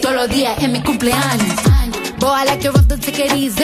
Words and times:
Todos 0.00 0.14
los 0.14 0.28
días 0.30 0.56
en 0.62 0.72
mi 0.72 0.80
cumpleaños. 0.80 1.56
Boy, 2.18 2.30
I 2.40 2.44
like 2.46 2.64
it 2.64 2.72
rough, 2.72 2.86
don't 2.88 3.02
take 3.02 3.22
it 3.22 3.32
easy. 3.34 3.62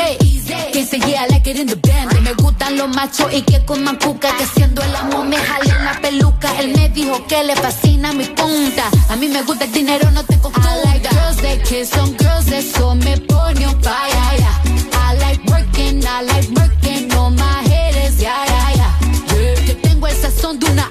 Quien 0.71 0.87
se 0.87 0.99
yeah, 0.99 1.25
I 1.25 1.29
like 1.31 1.49
it 1.51 1.59
in 1.59 1.67
the 1.67 1.77
band. 1.77 2.13
Me 2.23 2.35
gustan 2.35 2.77
los 2.77 2.89
machos 2.95 3.33
y 3.33 3.41
que 3.41 3.65
coman 3.65 3.97
cuca. 3.97 4.37
Que 4.37 4.45
siendo 4.45 4.83
el 4.83 4.95
amo 4.95 5.25
me 5.25 5.39
jale 5.39 5.73
la 5.83 5.99
peluca. 6.03 6.55
Él 6.61 6.75
me 6.77 6.91
dijo 6.91 7.27
que 7.27 7.43
le 7.45 7.57
fascina 7.57 8.13
mi 8.13 8.25
punta. 8.25 8.85
A 9.09 9.17
mí 9.17 9.29
me 9.29 9.43
gusta 9.43 9.65
el 9.65 9.73
dinero, 9.73 10.11
no 10.11 10.23
te 10.25 10.39
confunda. 10.39 10.71
I 10.71 10.85
like 10.85 11.09
girls 11.09 11.37
that 11.39 11.63
kiss 11.65 11.97
on 11.97 12.15
girls, 12.19 12.53
eso 12.53 12.95
me 12.95 13.17
pone 13.17 13.65
on 13.65 13.81
fire. 13.81 14.39
Yeah. 14.39 14.61
I 14.93 15.17
like 15.17 15.43
working, 15.51 16.05
I 16.07 16.23
like 16.23 16.51
working 16.51 17.11
on 17.15 17.35
my 17.35 17.63
haters, 17.67 18.21
yeah, 18.21 18.45
yeah, 18.47 18.75
yeah. 18.77 19.67
Yo 19.67 19.77
tengo 19.79 20.07
el 20.07 20.17
sazón 20.17 20.59
de 20.59 20.67
una 20.71 20.89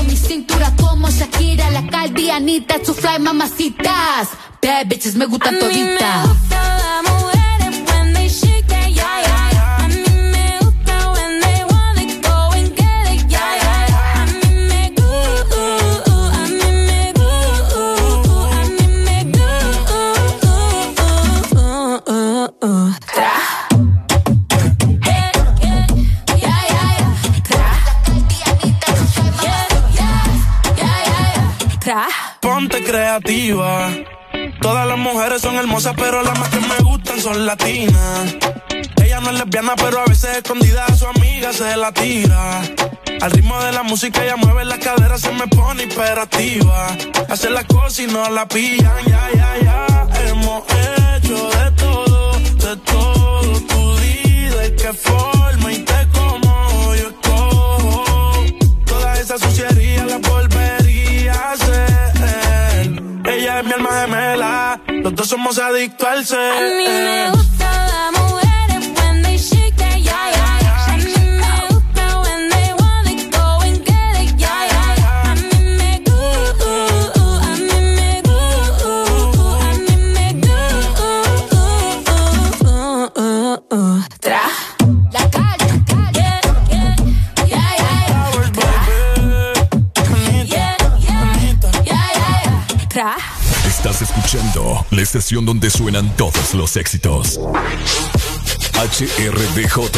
muevo 0.00 0.10
mi 0.10 0.16
cintura 0.16 0.72
como 0.76 1.08
Shakira, 1.10 1.70
la 1.70 1.86
caldianita, 1.86 2.76
su 2.84 2.94
fly 2.94 3.18
mamacitas. 3.20 4.28
Bad 4.62 4.86
bitches 4.86 5.14
me 5.14 5.26
gustan 5.26 5.58
toditas. 5.58 6.28
Ponte 32.60 32.84
creativa. 32.84 33.88
Todas 34.60 34.86
las 34.86 34.98
mujeres 34.98 35.40
son 35.40 35.54
hermosas, 35.54 35.94
pero 35.96 36.22
las 36.22 36.38
más 36.38 36.50
que 36.50 36.60
me 36.60 36.76
gustan 36.80 37.18
son 37.18 37.46
latinas. 37.46 38.36
Ella 39.02 39.18
no 39.20 39.30
es 39.30 39.38
lesbiana, 39.38 39.76
pero 39.76 40.00
a 40.00 40.04
veces 40.04 40.36
escondida 40.36 40.84
a 40.84 40.94
su 40.94 41.06
amiga 41.06 41.54
se 41.54 41.74
la 41.78 41.90
tira. 41.90 42.60
Al 43.22 43.30
ritmo 43.30 43.58
de 43.60 43.72
la 43.72 43.82
música 43.82 44.22
ella 44.22 44.36
mueve 44.36 44.66
la 44.66 44.78
cadera, 44.78 45.16
se 45.16 45.32
me 45.32 45.46
pone 45.46 45.84
imperativa. 45.84 46.88
Hace 47.30 47.48
las 47.48 47.64
cosas 47.64 47.98
y 48.00 48.06
no 48.08 48.28
la 48.28 48.46
pillan, 48.46 49.06
ya, 49.06 49.30
ya, 49.34 49.54
ya. 49.62 50.08
Hemos 50.28 50.62
hecho 50.64 51.48
de 51.48 51.70
todo, 51.78 52.38
de 52.40 52.76
todo. 52.76 53.60
Tu 53.68 53.96
vida 53.96 54.66
y 54.66 54.76
qué 54.76 54.92
forma 54.92 55.39
dos 65.20 65.28
somos 65.28 65.58
adictos 65.58 66.08
al 66.08 66.24
ser. 66.24 66.38
A 66.38 66.60
mí 66.78 66.84
me 66.88 67.30
gusta 67.32 67.59
Escuchando 94.00 94.86
la 94.92 95.02
estación 95.02 95.44
donde 95.44 95.68
suenan 95.68 96.16
todos 96.16 96.54
los 96.54 96.76
éxitos. 96.78 97.38
HRDJ, 98.74 99.90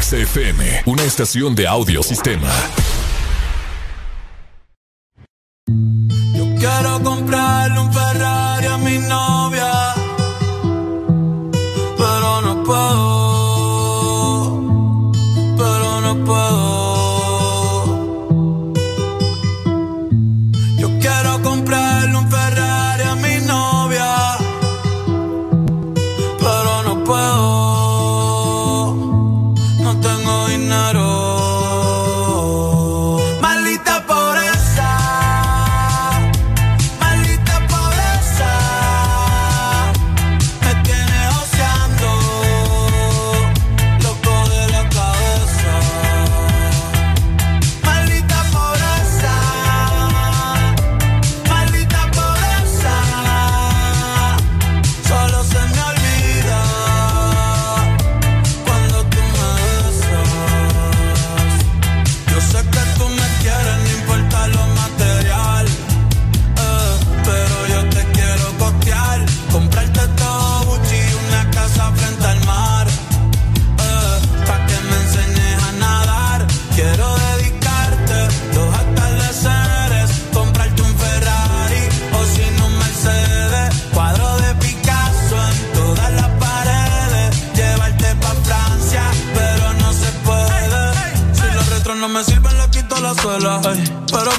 XFM, 0.00 0.82
una 0.86 1.04
estación 1.04 1.54
de 1.54 1.68
audio 1.68 2.02
sistema. 2.02 2.50
Yo 5.68 6.54
quiero 6.58 7.02
comprarle 7.04 7.78
un 7.78 7.92
Ferrari 7.92 8.66
a 8.66 8.78
mi 8.78 8.98
novia, 8.98 9.94
pero 11.96 12.40
no 12.42 12.64
puedo, 12.64 13.03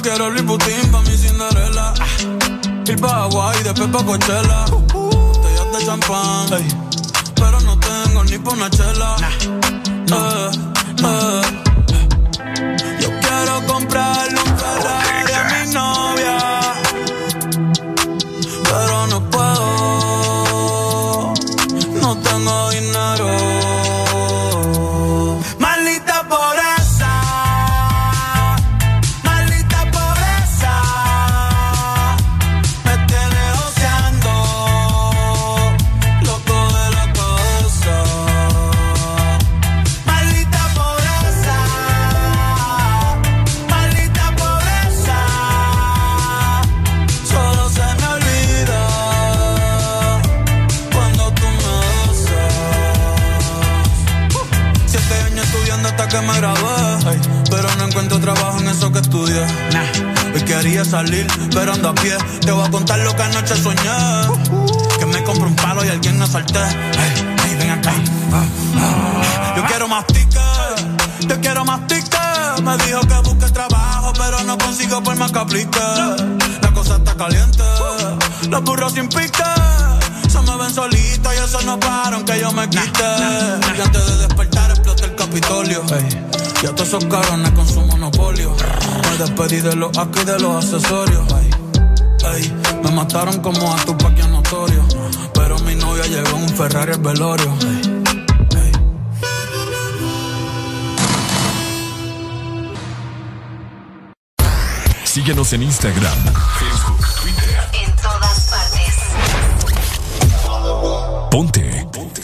quiero 0.06 0.30
Louis 0.30 0.44
Vuitton 0.44 0.90
pa' 0.92 1.00
mi 1.00 1.16
Cinderella. 1.16 1.92
Ah, 1.98 2.88
Ir 2.88 2.96
pa' 3.00 3.24
Hawaii, 3.24 3.62
después 3.64 3.88
pa' 3.88 4.04
Coachella. 4.04 4.64
Botellas 4.92 5.72
de 5.72 5.84
champán. 5.84 6.46
pero 7.34 7.60
no 7.62 7.78
tengo 7.78 8.24
ni 8.24 8.38
pa' 8.38 8.52
una 8.52 8.70
chela. 8.70 9.16
Eh, 9.20 10.50
eh. 11.02 11.65
salir, 60.86 61.26
pero 61.52 61.72
ando 61.72 61.90
a 61.90 61.94
pie. 61.94 62.16
Te 62.40 62.52
voy 62.52 62.66
a 62.66 62.70
contar 62.70 62.98
lo 63.00 63.14
que 63.14 63.22
anoche 63.22 63.56
soñé. 63.56 63.80
Que 64.98 65.06
me 65.06 65.22
compré 65.24 65.46
un 65.46 65.56
palo 65.56 65.84
y 65.84 65.88
alguien 65.88 66.18
me 66.18 66.26
salté. 66.26 66.60
Ven 67.58 67.70
acá. 67.70 67.92
Yo 69.56 69.64
quiero 69.64 69.88
más 69.88 70.06
tickets, 70.08 70.84
yo 71.26 71.40
quiero 71.40 71.64
más 71.64 71.86
tickets. 71.86 72.62
Me 72.62 72.76
dijo 72.78 73.00
que 73.00 73.14
busque 73.28 73.50
trabajo, 73.50 74.12
pero 74.16 74.42
no 74.44 74.58
consigo 74.58 75.02
por 75.02 75.16
más 75.16 75.32
que 75.32 75.38
aplique. 75.38 75.80
La 76.60 76.70
cosa 76.72 76.96
está 76.96 77.14
caliente, 77.14 77.62
los 78.50 78.62
burros 78.62 78.92
sin 78.92 79.08
pique. 79.08 79.42
Se 80.28 80.40
me 80.40 80.56
ven 80.56 80.74
solitos 80.74 81.32
y 81.34 81.38
eso 81.38 81.62
no 81.62 81.80
pararon 81.80 82.24
que 82.24 82.38
yo 82.38 82.52
me 82.52 82.68
quite. 82.68 83.04
Y 83.76 83.80
antes 83.80 84.06
de 84.06 84.16
despertar 84.18 84.70
explota 84.70 85.04
el 85.04 85.14
Capitolio. 85.14 85.82
Y 86.62 86.66
a 86.66 86.74
todos 86.74 86.88
esos 86.88 87.04
con 87.04 87.68
su 87.68 87.80
monopolio. 87.82 88.54
Me 89.10 89.16
despedí 89.18 89.60
de 89.60 89.76
los 89.76 89.96
aquí 89.98 90.24
de 90.24 90.38
los 90.38 90.64
accesorios. 90.64 91.24
Me 92.82 92.90
mataron 92.90 93.40
como 93.40 93.74
a 93.74 93.76
tu 93.84 93.96
paquia 93.96 94.26
notorio. 94.28 94.82
Pero 95.34 95.58
mi 95.60 95.74
novia 95.74 96.06
llegó 96.06 96.36
en 96.36 96.42
un 96.44 96.48
Ferrari 96.48 96.92
al 96.92 97.00
velorio. 97.00 97.54
Síguenos 105.04 105.52
en 105.54 105.62
Instagram, 105.62 106.18
Facebook, 106.58 107.06
Twitter. 107.22 107.58
En 107.72 107.96
todas 107.96 108.50
partes. 108.50 108.94
Ponte. 111.30 111.86
Ponte. 111.90 112.22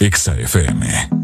Exa 0.00 0.34
FM. 0.34 1.23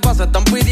pasa? 0.00 0.24
Están 0.24 0.44
pidiendo 0.44 0.67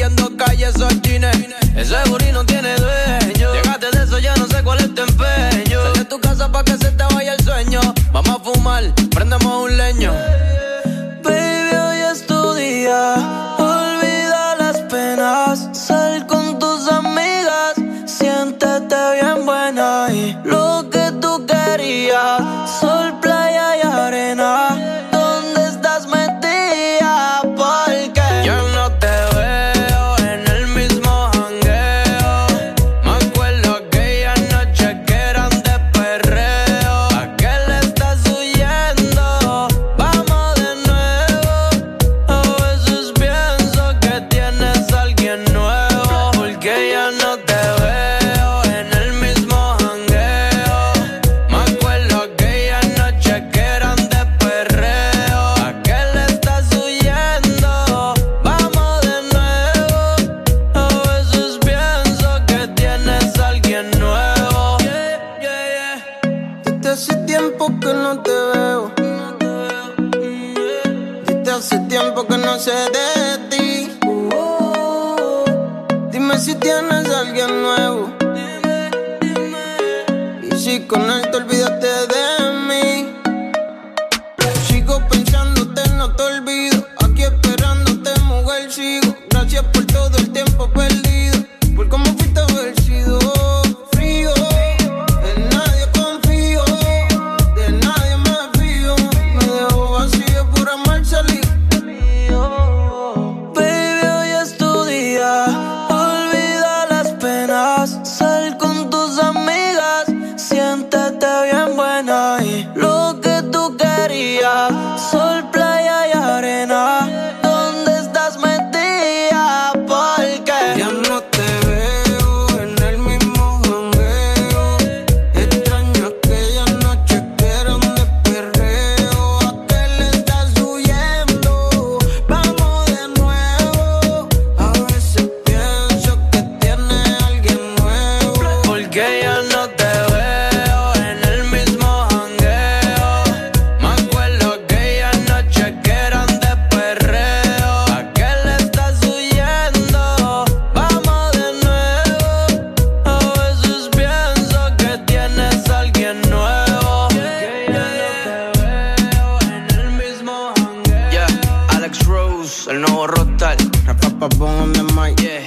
el 162.68 162.80
nuevo 162.80 163.06
rockstar. 163.06 163.56
Rapapa, 163.85 164.44
on 164.44 164.73
the 164.73 164.82
mic. 164.94 165.16
Yeah. 165.20 165.42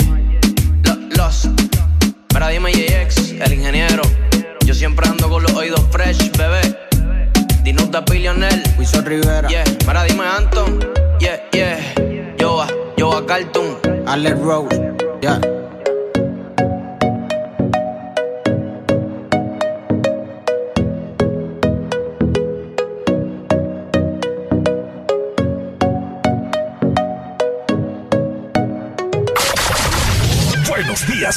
Los. 1.18 1.50
Para 2.30 2.50
dime 2.50 2.72
JX, 2.72 3.32
el 3.42 3.54
ingeniero. 3.54 4.04
Yo 4.66 4.74
siempre 4.74 5.08
ando 5.08 5.30
con 5.30 5.44
los 5.44 5.54
oídos 5.54 5.82
fresh, 5.92 6.32
bebé. 6.38 6.62
Dinuta 7.64 8.02
Billionaire. 8.02 8.64
Wiso 8.78 9.02
Rivera. 9.02 9.50
Yeah. 9.50 9.64
Para 9.86 10.04
dime 10.04 10.24
Anton. 10.24 10.80
Yeah, 11.20 11.42
yeah. 11.52 12.36
yo 12.38 12.62
a 12.62 12.68
yo 12.68 13.12
Yoa 13.12 13.26
Cartoon. 13.26 13.78
Alex 14.08 14.40
Rose. 14.40 14.82
Yeah. 15.22 15.59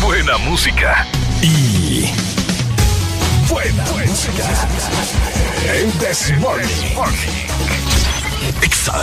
Buena 0.00 0.38
música. 0.38 1.06
Y. 1.42 2.10
Buena, 3.48 3.84
música. 4.06 4.68
El 5.72 5.92
This 5.92 6.32
Morning. 6.38 6.94
Exa 8.62 9.02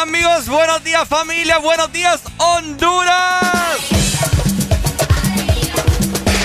amigos, 0.00 0.48
buenos 0.48 0.82
días 0.82 1.06
familia, 1.06 1.58
buenos 1.58 1.92
días 1.92 2.22
Honduras. 2.38 3.76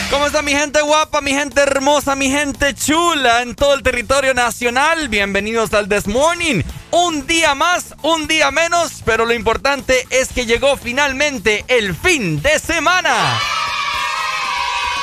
¿Cómo 0.09 0.27
está 0.27 0.41
mi 0.41 0.51
gente 0.51 0.81
guapa, 0.81 1.21
mi 1.21 1.31
gente 1.31 1.61
hermosa, 1.61 2.15
mi 2.15 2.29
gente 2.29 2.73
chula 2.73 3.41
en 3.43 3.55
todo 3.55 3.73
el 3.73 3.81
territorio 3.81 4.33
nacional? 4.33 5.07
Bienvenidos 5.07 5.73
al 5.73 5.87
This 5.87 6.05
Morning. 6.05 6.63
Un 6.91 7.25
día 7.27 7.55
más, 7.55 7.95
un 8.01 8.27
día 8.27 8.51
menos, 8.51 9.01
pero 9.05 9.25
lo 9.25 9.33
importante 9.33 10.05
es 10.09 10.33
que 10.33 10.45
llegó 10.45 10.75
finalmente 10.75 11.63
el 11.69 11.95
fin 11.95 12.41
de 12.41 12.59
semana. 12.59 13.39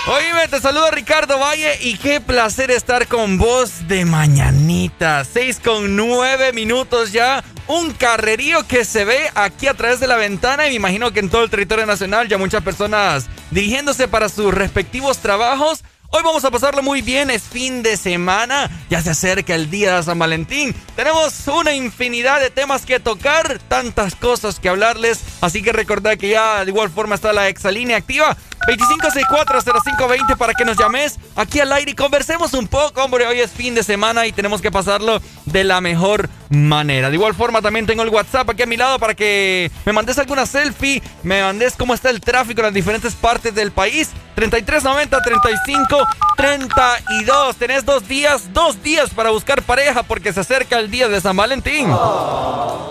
Oíme, 0.08 0.48
te 0.48 0.60
saludo 0.60 0.90
Ricardo 0.90 1.38
Valle 1.38 1.78
y 1.80 1.96
qué 1.96 2.20
placer 2.20 2.70
estar 2.72 3.06
con 3.06 3.38
vos 3.38 3.86
de 3.86 4.04
mañanita. 4.04 5.24
6 5.24 5.60
con 5.64 5.94
9 5.94 6.52
minutos 6.52 7.12
ya. 7.12 7.44
Un 7.72 7.92
carrerío 7.92 8.66
que 8.68 8.84
se 8.84 9.06
ve 9.06 9.30
aquí 9.34 9.66
a 9.66 9.72
través 9.72 9.98
de 9.98 10.06
la 10.06 10.16
ventana 10.16 10.66
y 10.66 10.72
me 10.72 10.76
imagino 10.76 11.10
que 11.10 11.20
en 11.20 11.30
todo 11.30 11.42
el 11.42 11.48
territorio 11.48 11.86
nacional 11.86 12.28
ya 12.28 12.36
muchas 12.36 12.62
personas 12.62 13.30
dirigiéndose 13.50 14.08
para 14.08 14.28
sus 14.28 14.52
respectivos 14.52 15.20
trabajos. 15.20 15.82
Hoy 16.10 16.20
vamos 16.22 16.44
a 16.44 16.50
pasarlo 16.50 16.82
muy 16.82 17.00
bien, 17.00 17.30
es 17.30 17.44
fin 17.44 17.82
de 17.82 17.96
semana, 17.96 18.70
ya 18.90 19.00
se 19.00 19.08
acerca 19.08 19.54
el 19.54 19.70
día 19.70 19.96
de 19.96 20.02
San 20.02 20.18
Valentín. 20.18 20.74
Tenemos 20.94 21.48
una 21.48 21.72
infinidad 21.72 22.40
de 22.40 22.50
temas 22.50 22.84
que 22.84 23.00
tocar, 23.00 23.58
tantas 23.68 24.16
cosas 24.16 24.60
que 24.60 24.68
hablarles, 24.68 25.20
así 25.40 25.62
que 25.62 25.72
recordad 25.72 26.18
que 26.18 26.28
ya 26.28 26.66
de 26.66 26.70
igual 26.70 26.90
forma 26.90 27.14
está 27.14 27.32
la 27.32 27.48
exalínea 27.48 27.96
activa. 27.96 28.36
25640520 28.66 30.36
para 30.36 30.54
que 30.54 30.64
nos 30.64 30.76
llames 30.76 31.18
aquí 31.36 31.60
al 31.60 31.72
aire 31.72 31.90
y 31.90 31.94
conversemos 31.94 32.54
un 32.54 32.68
poco, 32.68 33.02
hombre, 33.02 33.26
hoy 33.26 33.40
es 33.40 33.50
fin 33.50 33.74
de 33.74 33.82
semana 33.82 34.26
y 34.26 34.32
tenemos 34.32 34.60
que 34.60 34.70
pasarlo 34.70 35.20
de 35.46 35.64
la 35.64 35.80
mejor 35.80 36.28
manera. 36.48 37.10
De 37.10 37.16
igual 37.16 37.34
forma 37.34 37.60
también 37.60 37.86
tengo 37.86 38.02
el 38.02 38.08
WhatsApp 38.10 38.48
aquí 38.50 38.62
a 38.62 38.66
mi 38.66 38.76
lado 38.76 38.98
para 38.98 39.14
que 39.14 39.70
me 39.84 39.92
mandes 39.92 40.18
alguna 40.18 40.46
selfie, 40.46 41.02
me 41.22 41.42
mandes 41.42 41.74
cómo 41.76 41.94
está 41.94 42.10
el 42.10 42.20
tráfico 42.20 42.60
en 42.60 42.66
las 42.66 42.74
diferentes 42.74 43.14
partes 43.14 43.54
del 43.54 43.72
país. 43.72 44.10
3390 44.34 45.22
35 45.22 46.06
32. 46.36 47.56
Tenés 47.56 47.84
dos 47.84 48.08
días, 48.08 48.52
dos 48.52 48.82
días 48.82 49.10
para 49.10 49.30
buscar 49.30 49.62
pareja 49.62 50.02
porque 50.02 50.32
se 50.32 50.40
acerca 50.40 50.78
el 50.78 50.90
día 50.90 51.08
de 51.08 51.20
San 51.20 51.36
Valentín. 51.36 51.88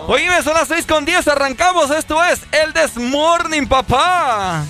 Oíme, 0.08 0.42
son 0.44 0.54
las 0.54 0.68
6 0.68 0.86
con 0.86 1.06
10, 1.06 1.28
arrancamos. 1.28 1.90
Esto 1.92 2.24
es 2.24 2.42
el 2.52 2.74
This 2.74 2.98
Morning, 2.98 3.66
papá. 3.68 4.66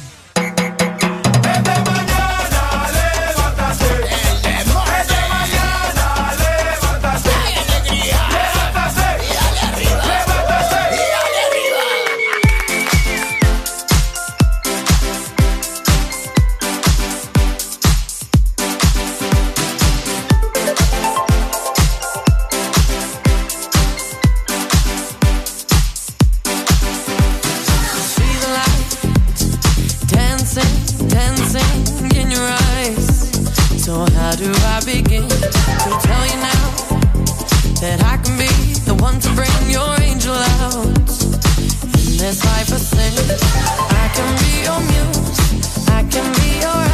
How 34.32 34.38
do 34.38 34.50
I 34.50 34.80
begin 34.86 35.28
to 35.28 35.90
tell 36.08 36.26
you 36.26 36.38
now 36.40 36.66
that 37.82 38.00
I 38.06 38.16
can 38.24 38.38
be 38.38 38.48
the 38.88 38.96
one 38.96 39.20
to 39.20 39.30
bring 39.36 39.52
your 39.70 39.92
angel 40.00 40.34
out 40.34 40.86
in 40.88 42.16
this 42.16 42.40
life 42.46 42.72
of 42.72 42.80
sin? 42.80 43.12
I 43.92 44.08
can 44.16 44.32
be 44.40 44.64
your 44.64 44.80
muse, 44.88 45.90
I 45.90 46.04
can 46.10 46.24
be 46.40 46.62
your 46.64 46.91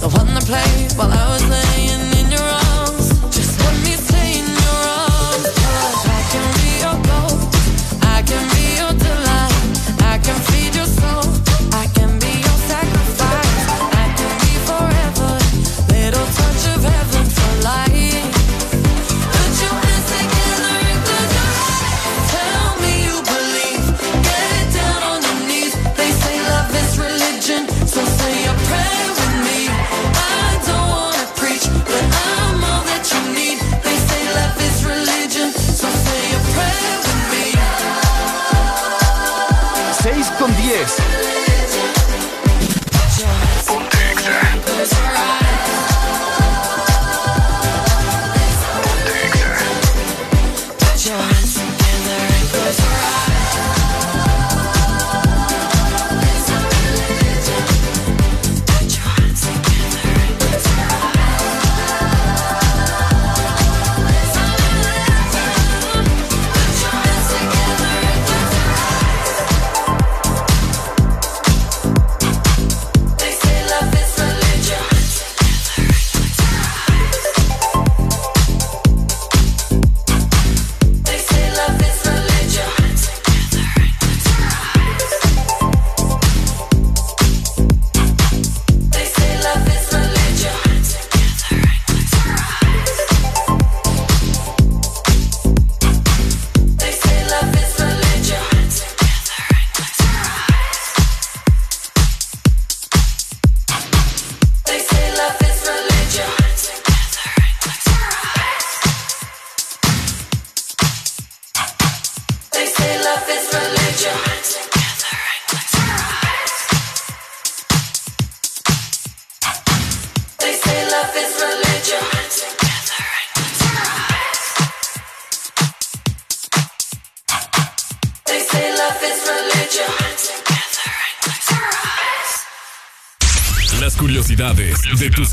the 0.00 0.08
one 0.16 0.34
they 0.34 0.40
played 0.40 0.92
while 0.98 1.12
I 1.12 1.28
was 1.32 1.48
laying 1.48 1.97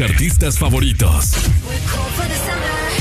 artistas 0.01 0.59
favoritos. 0.59 1.31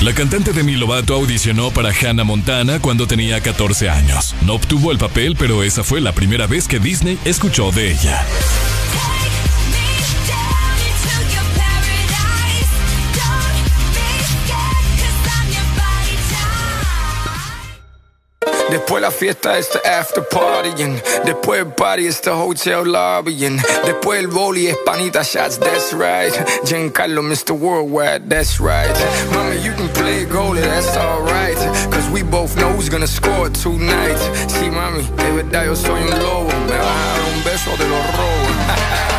La 0.01 0.13
cantante 0.13 0.53
Demi 0.53 0.75
Lovato 0.75 1.15
audicionó 1.15 1.71
para 1.71 1.89
Hannah 1.91 2.23
Montana 2.23 2.79
cuando 2.79 3.07
tenía 3.07 3.41
14 3.41 3.89
años. 3.89 4.35
No 4.45 4.53
obtuvo 4.53 4.91
el 4.91 4.97
papel, 4.97 5.35
pero 5.37 5.63
esa 5.63 5.83
fue 5.83 5.99
la 6.01 6.13
primera 6.13 6.47
vez 6.47 6.67
que 6.67 6.79
Disney 6.79 7.17
escuchó 7.25 7.71
de 7.71 7.91
ella. 7.91 8.25
Después 18.85 19.01
la 19.01 19.09
fiesta 19.09 19.57
es 19.57 19.67
the 19.71 19.79
after 19.83 20.23
partying. 20.29 21.01
Después 21.25 21.61
el 21.61 21.73
party 21.73 22.05
es 22.05 22.21
the 22.21 22.29
hotel 22.29 22.83
lobbying. 22.83 23.59
Después 23.83 24.19
el 24.19 24.27
boli 24.27 24.67
es 24.67 24.77
panita 24.85 25.23
shots, 25.23 25.57
that's 25.57 25.91
right. 25.91 26.31
Giancarlo, 26.65 27.23
Mr. 27.23 27.57
Worldwide, 27.57 28.29
that's 28.29 28.59
right. 28.59 28.95
Mami, 29.31 29.63
you 29.63 29.73
can 29.73 29.89
play 29.89 30.25
goalie, 30.25 30.61
that's 30.61 30.95
alright. 30.95 31.57
Cause 31.91 32.07
we 32.11 32.21
both 32.21 32.55
know 32.57 32.73
who's 32.73 32.87
gonna 32.87 33.07
score 33.07 33.49
tonight. 33.49 34.19
Sí, 34.47 34.69
mami, 34.69 35.01
de 35.17 35.31
verdad 35.31 35.65
yo 35.65 35.75
soy 35.75 36.03
un 36.03 36.19
lobo. 36.19 36.51
Me 36.67 36.77
dar 36.77 37.21
un 37.33 37.43
beso 37.43 37.71
de 37.77 37.89
los 37.89 38.05
robos. 38.15 39.14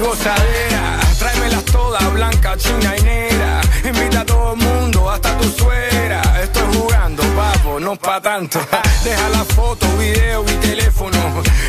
Gozadera. 0.00 0.98
Tráemelas 1.18 1.64
todas, 1.64 2.12
blanca, 2.12 2.56
china 2.56 2.96
y 2.96 3.02
negra. 3.02 3.60
Invita 3.84 4.20
a 4.20 4.26
todo 4.26 4.54
el 4.54 4.58
mundo, 4.58 5.10
hasta 5.10 5.36
tu 5.38 5.48
suegra. 5.50 6.22
Estoy 6.42 6.74
jugando, 6.74 7.22
papo, 7.36 7.80
no 7.80 7.96
pa' 7.96 8.20
tanto. 8.20 8.58
Deja 9.04 9.28
la 9.28 9.44
foto, 9.44 9.86
video 9.98 10.42
y 10.44 10.54
teléfono. 10.66 11.18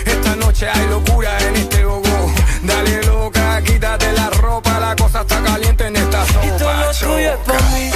Esta 0.06 0.36
noche 0.36 0.70
hay 0.70 0.88
locura 0.88 1.38
en 1.40 1.56
este 1.56 1.84
gogo. 1.84 2.32
Dale 2.64 3.04
loca, 3.04 3.62
quítate 3.64 4.12
la 4.14 4.30
ropa, 4.30 4.80
la 4.80 4.96
cosa 4.96 5.22
está 5.22 5.42
caliente 5.44 5.88
en 5.88 5.96
esta 5.96 6.26
sopa. 6.28 6.46
Y 6.46 6.50
todo 6.58 6.74
lo 6.74 6.92
tuyo 6.94 7.34
es 7.34 7.38
pa' 7.46 7.62
mí, 7.74 7.92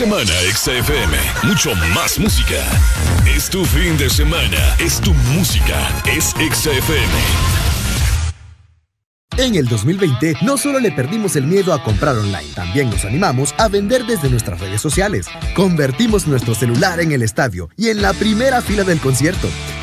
semana, 0.00 0.32
XFM. 0.54 1.14
Mucho 1.42 1.74
más 1.94 2.18
música. 2.18 2.56
Es 3.26 3.50
tu 3.50 3.66
fin 3.66 3.98
de 3.98 4.08
semana. 4.08 4.74
Es 4.78 4.98
tu 4.98 5.12
música. 5.36 5.76
Es 6.06 6.30
XFM. 6.30 7.60
En 9.36 9.56
el 9.56 9.68
2020 9.68 10.36
no 10.40 10.56
solo 10.56 10.80
le 10.80 10.90
perdimos 10.90 11.36
el 11.36 11.44
miedo 11.44 11.74
a 11.74 11.82
comprar 11.82 12.16
online, 12.16 12.48
también 12.54 12.88
nos 12.88 13.04
animamos 13.04 13.54
a 13.58 13.68
vender 13.68 14.06
desde 14.06 14.30
nuestras 14.30 14.58
redes 14.60 14.80
sociales. 14.80 15.26
Convertimos 15.54 16.26
nuestro 16.26 16.54
celular 16.54 17.00
en 17.00 17.12
el 17.12 17.20
estadio 17.22 17.68
y 17.76 17.90
en 17.90 18.00
la 18.00 18.14
primera 18.14 18.62
fila 18.62 18.84
del 18.84 19.00
concierto. 19.00 19.48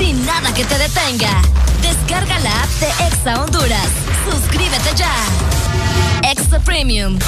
sin 0.00 0.24
nada 0.24 0.52
que 0.54 0.64
te 0.64 0.78
detenga. 0.78 1.42
Descarga 1.82 2.38
la 2.40 2.62
app 2.62 2.70
de 2.80 2.88
Exa 3.06 3.42
Honduras. 3.42 3.88
Suscríbete 4.30 4.94
ya. 4.96 5.14
Extra 6.22 6.58
Premium. 6.60 7.18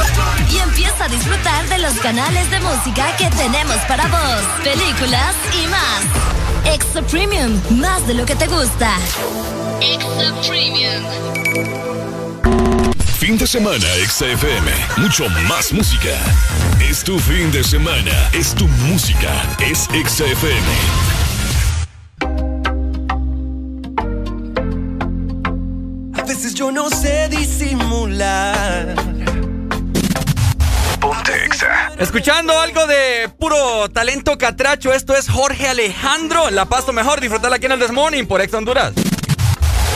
Y 0.51 0.59
empieza 0.59 1.05
a 1.05 1.09
disfrutar 1.09 1.69
de 1.69 1.79
los 1.79 1.95
canales 1.95 2.51
de 2.51 2.61
música 2.61 3.15
que 3.19 3.29
tenemos 3.31 3.77
para 3.89 4.07
vos, 4.09 4.43
películas 4.65 5.35
y 5.53 5.67
más. 5.69 6.75
Extra 6.75 7.03
Premium, 7.03 7.61
más 7.71 8.07
de 8.07 8.15
lo 8.15 8.25
que 8.25 8.35
te 8.35 8.47
gusta. 8.47 8.97
Extra 9.81 10.33
Premium. 10.47 11.03
Fin 13.19 13.37
de 13.39 13.47
semana, 13.47 13.87
XFM. 14.09 14.71
Mucho 14.97 15.29
más 15.49 15.73
música. 15.73 16.17
Es 16.81 17.05
tu 17.05 17.19
fin 17.19 17.53
de 17.53 17.63
semana. 17.63 18.31
Es 18.33 18.55
tu 18.55 18.67
música. 18.89 19.31
Es 19.61 19.89
XFM. 19.93 21.22
A 21.22 21.22
yo 26.63 26.71
no 26.71 26.89
sé 26.91 27.29
disimular. 27.29 28.95
Escuchando 31.99 32.57
algo 32.61 32.87
de 32.87 33.29
puro 33.37 33.89
talento 33.91 34.39
catracho, 34.39 34.93
esto 34.93 35.17
es 35.17 35.29
Jorge 35.29 35.67
Alejandro. 35.67 36.51
La 36.51 36.67
paso 36.67 36.93
mejor, 36.93 37.21
disfrutarla 37.21 37.57
aquí 37.57 37.67
en 37.67 37.73
el 37.73 37.81
Desmorning 37.81 38.29
por 38.29 38.41
Ex 38.41 38.55
Honduras. 38.55 38.93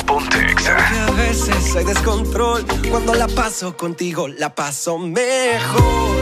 A 0.09 1.11
veces 1.13 1.77
hay 1.77 1.85
descontrol. 1.85 2.67
Cuando 2.91 3.15
la 3.15 3.29
paso 3.29 3.77
contigo, 3.77 4.27
la 4.27 4.53
paso 4.53 4.99
mejor. 4.99 6.17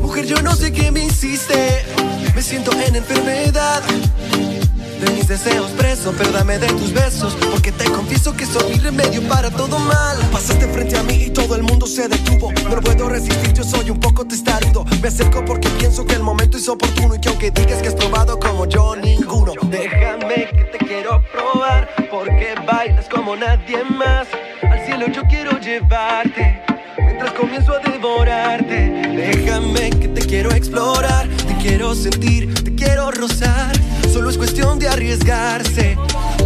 Mujer, 0.00 0.24
yo 0.24 0.40
no 0.40 0.56
sé 0.56 0.72
qué 0.72 0.90
me 0.90 1.04
hiciste. 1.04 1.95
Siento 2.46 2.70
en 2.74 2.94
enfermedad. 2.94 3.82
De 5.00 5.12
mis 5.14 5.26
deseos 5.26 5.68
preso, 5.72 6.14
pero 6.16 6.30
dame 6.30 6.60
de 6.60 6.68
tus 6.68 6.92
besos. 6.92 7.36
Porque 7.50 7.72
te 7.72 7.86
confieso 7.86 8.36
que 8.36 8.46
soy 8.46 8.74
mi 8.74 8.78
remedio 8.78 9.20
para 9.22 9.50
todo 9.50 9.80
mal. 9.80 10.16
Pasaste 10.30 10.68
frente 10.68 10.96
a 10.96 11.02
mí 11.02 11.24
y 11.24 11.30
todo 11.30 11.56
el 11.56 11.64
mundo 11.64 11.88
se 11.88 12.06
detuvo. 12.06 12.52
No 12.70 12.80
puedo 12.80 13.08
resistir, 13.08 13.52
yo 13.52 13.64
soy 13.64 13.90
un 13.90 13.98
poco 13.98 14.24
testarudo. 14.24 14.84
Me 15.02 15.08
acerco 15.08 15.44
porque 15.44 15.68
pienso 15.70 16.06
que 16.06 16.14
el 16.14 16.22
momento 16.22 16.56
es 16.56 16.68
oportuno. 16.68 17.16
Y 17.16 17.18
que 17.18 17.30
aunque 17.30 17.50
digas 17.50 17.82
que 17.82 17.88
has 17.88 17.96
probado 17.96 18.38
como 18.38 18.64
yo, 18.66 18.94
ninguno. 18.94 19.52
Déjame 19.62 20.48
que 20.52 20.78
te 20.78 20.86
quiero 20.86 21.20
probar. 21.32 21.88
Porque 22.08 22.54
bailas 22.64 23.08
como 23.08 23.34
nadie 23.34 23.82
más. 23.82 24.28
Al 24.62 24.86
cielo 24.86 25.08
yo 25.08 25.22
quiero 25.28 25.58
llevarte. 25.58 26.62
Mientras 26.96 27.32
comienzo 27.32 27.72
a 27.72 27.80
devorarte. 27.80 28.88
Déjame 29.16 29.90
que 29.90 30.06
te 30.06 30.20
quiero 30.24 30.52
explorar. 30.52 31.26
Quiero 31.68 31.96
sentir, 31.96 32.54
te 32.62 32.76
quiero 32.76 33.10
rozar. 33.10 33.72
Solo 34.12 34.30
es 34.30 34.38
cuestión 34.38 34.78
de 34.78 34.86
arriesgarse. 34.86 35.98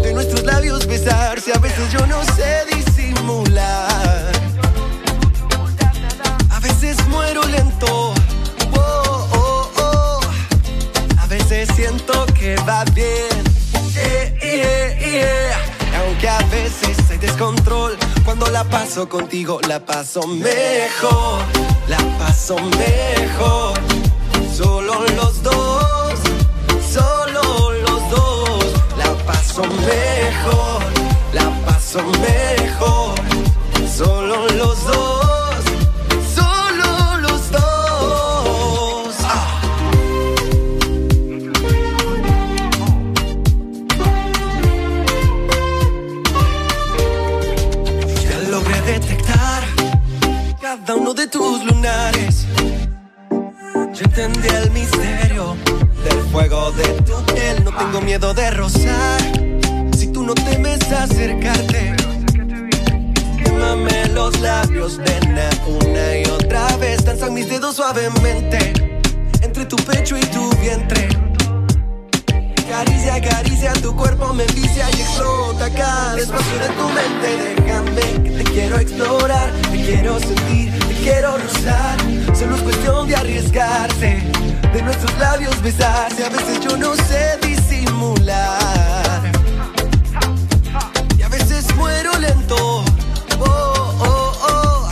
De 0.03 0.15
nuestros 0.15 0.45
labios 0.45 0.87
besarse. 0.87 1.53
A 1.55 1.59
veces 1.59 1.93
yo 1.93 2.07
no 2.07 2.25
sé 2.25 2.65
disimular. 2.75 4.33
A 6.49 6.61
veces 6.61 6.97
muero 7.09 7.45
lento. 7.45 8.15
Oh, 8.73 9.29
oh, 9.35 9.71
oh. 9.77 10.21
A 11.19 11.27
veces 11.27 11.69
siento 11.77 12.25
que 12.39 12.57
va 12.67 12.85
bien. 12.95 13.45
Yeah. 14.41 15.59
Aunque 16.01 16.31
a 16.31 16.39
veces 16.47 16.97
hay 17.11 17.19
descontrol, 17.19 17.95
cuando 18.25 18.47
la 18.47 18.65
paso 18.65 19.07
contigo 19.07 19.61
la 19.69 19.85
paso 19.85 20.27
mejor. 20.27 21.43
La 21.89 21.99
paso 22.19 22.57
mejor. 22.57 24.10
Solo 24.63 24.93
los 25.17 25.43
dos, 25.43 26.21
solo 26.93 27.73
los 27.73 28.11
dos. 28.11 28.65
La 28.99 29.11
paso 29.25 29.63
mejor, 29.63 30.83
la 31.33 31.51
paso 31.65 32.03
mejor. 32.21 33.15
Solo 33.89 34.47
los 34.49 34.85
dos, 34.85 35.10
Entendí 54.03 54.49
el 54.49 54.71
misterio 54.71 55.57
del 56.05 56.23
fuego 56.33 56.73
de 56.73 56.85
tu 57.03 57.23
piel. 57.35 57.63
No 57.63 57.71
tengo 57.77 58.01
miedo 58.01 58.33
de 58.33 58.51
rozar. 58.51 59.21
Si 59.95 60.07
tú 60.07 60.23
no 60.23 60.33
temes 60.33 60.81
acercarte, 60.91 61.95
quémame 63.45 64.07
los 64.15 64.41
labios, 64.41 64.99
nena, 64.99 65.51
una 65.67 66.17
y 66.17 66.25
otra 66.25 66.75
vez. 66.79 67.05
Danzan 67.05 67.35
mis 67.35 67.51
dedos 67.51 67.77
suavemente 67.77 68.73
entre 69.43 69.67
tu 69.67 69.77
pecho 69.77 70.17
y 70.17 70.23
tu 70.23 70.49
vientre. 70.57 71.09
Caricia, 72.71 73.21
caricia, 73.21 73.73
tu 73.75 73.95
cuerpo 73.95 74.33
me 74.33 74.45
envicia 74.45 74.89
y 74.97 75.01
explota 75.01 75.69
cada 75.75 76.19
espacio 76.19 76.59
de 76.59 76.69
tu 76.69 76.89
mente. 76.89 77.63
Déjame 77.63 78.23
que 78.23 78.31
te 78.31 78.45
quiero 78.45 78.79
explorar, 78.79 79.53
te 79.71 79.85
quiero 79.85 80.19
sentir, 80.21 80.73
quiero 81.03 81.37
rozar. 81.37 81.99
Solo 82.35 82.57
es 82.57 82.63
cuestión 82.63 83.09
de 83.09 83.17
arriesgarse, 83.17 84.23
de 84.73 84.83
nuestros 84.83 85.19
labios 85.19 85.61
besarse. 85.63 86.25
A 86.25 86.29
veces 86.29 86.61
yo 86.61 86.77
no 86.77 86.95
sé 86.95 87.39
disimular. 87.43 89.23
Y 91.19 91.23
a 91.23 91.29
veces 91.29 91.75
muero 91.77 92.13
lento. 92.19 92.85
Oh, 93.39 93.95
oh, 94.01 94.33
oh. 94.49 94.91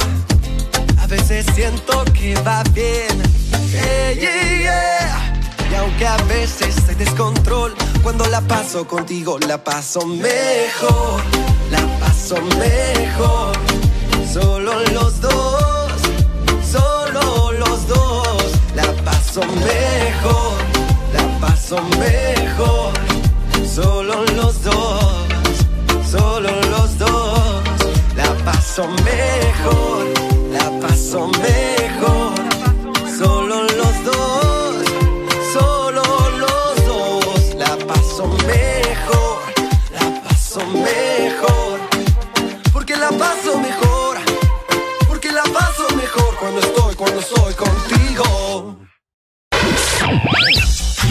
A 1.01 1.07
veces 1.07 1.47
siento 1.55 2.05
que 2.13 2.35
va 2.43 2.63
bien. 2.75 3.23
Yeah, 3.71 4.13
yeah, 4.13 4.59
yeah. 4.61 5.69
Y 5.71 5.75
aunque 5.75 6.07
a 6.07 6.17
veces 6.25 6.75
hay 6.89 6.95
descontrol, 6.95 7.75
cuando 8.03 8.27
la 8.27 8.41
paso 8.41 8.87
contigo 8.87 9.39
la 9.47 9.63
paso 9.63 10.07
mejor, 10.07 11.23
la 11.71 11.81
paso 12.01 12.37
mejor. 12.59 13.57
Solo 14.33 14.73
los 14.93 15.21
dos, 15.21 15.28
paso 19.39 19.53
mejor, 19.55 20.59
la 21.13 21.47
paso 21.47 21.77
mejor. 21.99 22.93
Solo 23.67 24.25
los 24.35 24.63
dos, 24.63 25.27
solo 26.11 26.51
los 26.71 26.99
dos, 26.99 27.63
la 28.17 28.35
paso 28.45 28.89
mejor, 29.05 30.07
la 30.53 30.87
paso 30.87 31.29
mejor. 31.29 32.18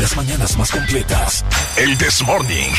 Las 0.07 0.15
mañanas 0.15 0.57
más 0.57 0.71
completas. 0.71 1.43
El 1.75 1.97
This 1.97 2.23
Morning. 2.23 2.71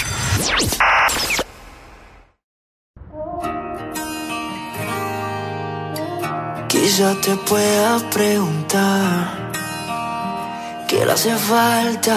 Quizá 6.68 7.14
te 7.20 7.36
pueda 7.36 7.98
preguntar 8.08 9.50
qué 10.88 11.04
le 11.04 11.12
hace 11.12 11.36
falta 11.36 12.16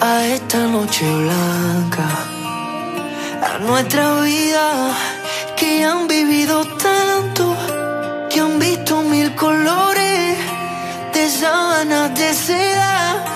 a 0.00 0.26
esta 0.26 0.58
noche 0.66 1.04
blanca, 1.04 2.08
a 3.48 3.58
nuestra 3.58 4.22
vida 4.22 4.90
que 5.56 5.84
han 5.84 6.08
vivido 6.08 6.64
tanto, 6.78 7.56
que 8.28 8.40
han 8.40 8.58
visto 8.58 9.02
mil 9.02 9.32
colores 9.36 10.36
de 11.14 11.30
sábanas 11.30 12.12
de 12.18 12.34
seda. 12.34 13.35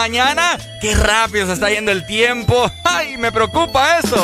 Mañana. 0.00 0.56
Qué 0.80 0.94
rápido 0.94 1.46
se 1.46 1.52
está 1.52 1.68
yendo 1.68 1.92
el 1.92 2.06
tiempo. 2.06 2.72
¡Ay, 2.84 3.18
me 3.18 3.30
preocupa 3.30 3.98
eso! 3.98 4.16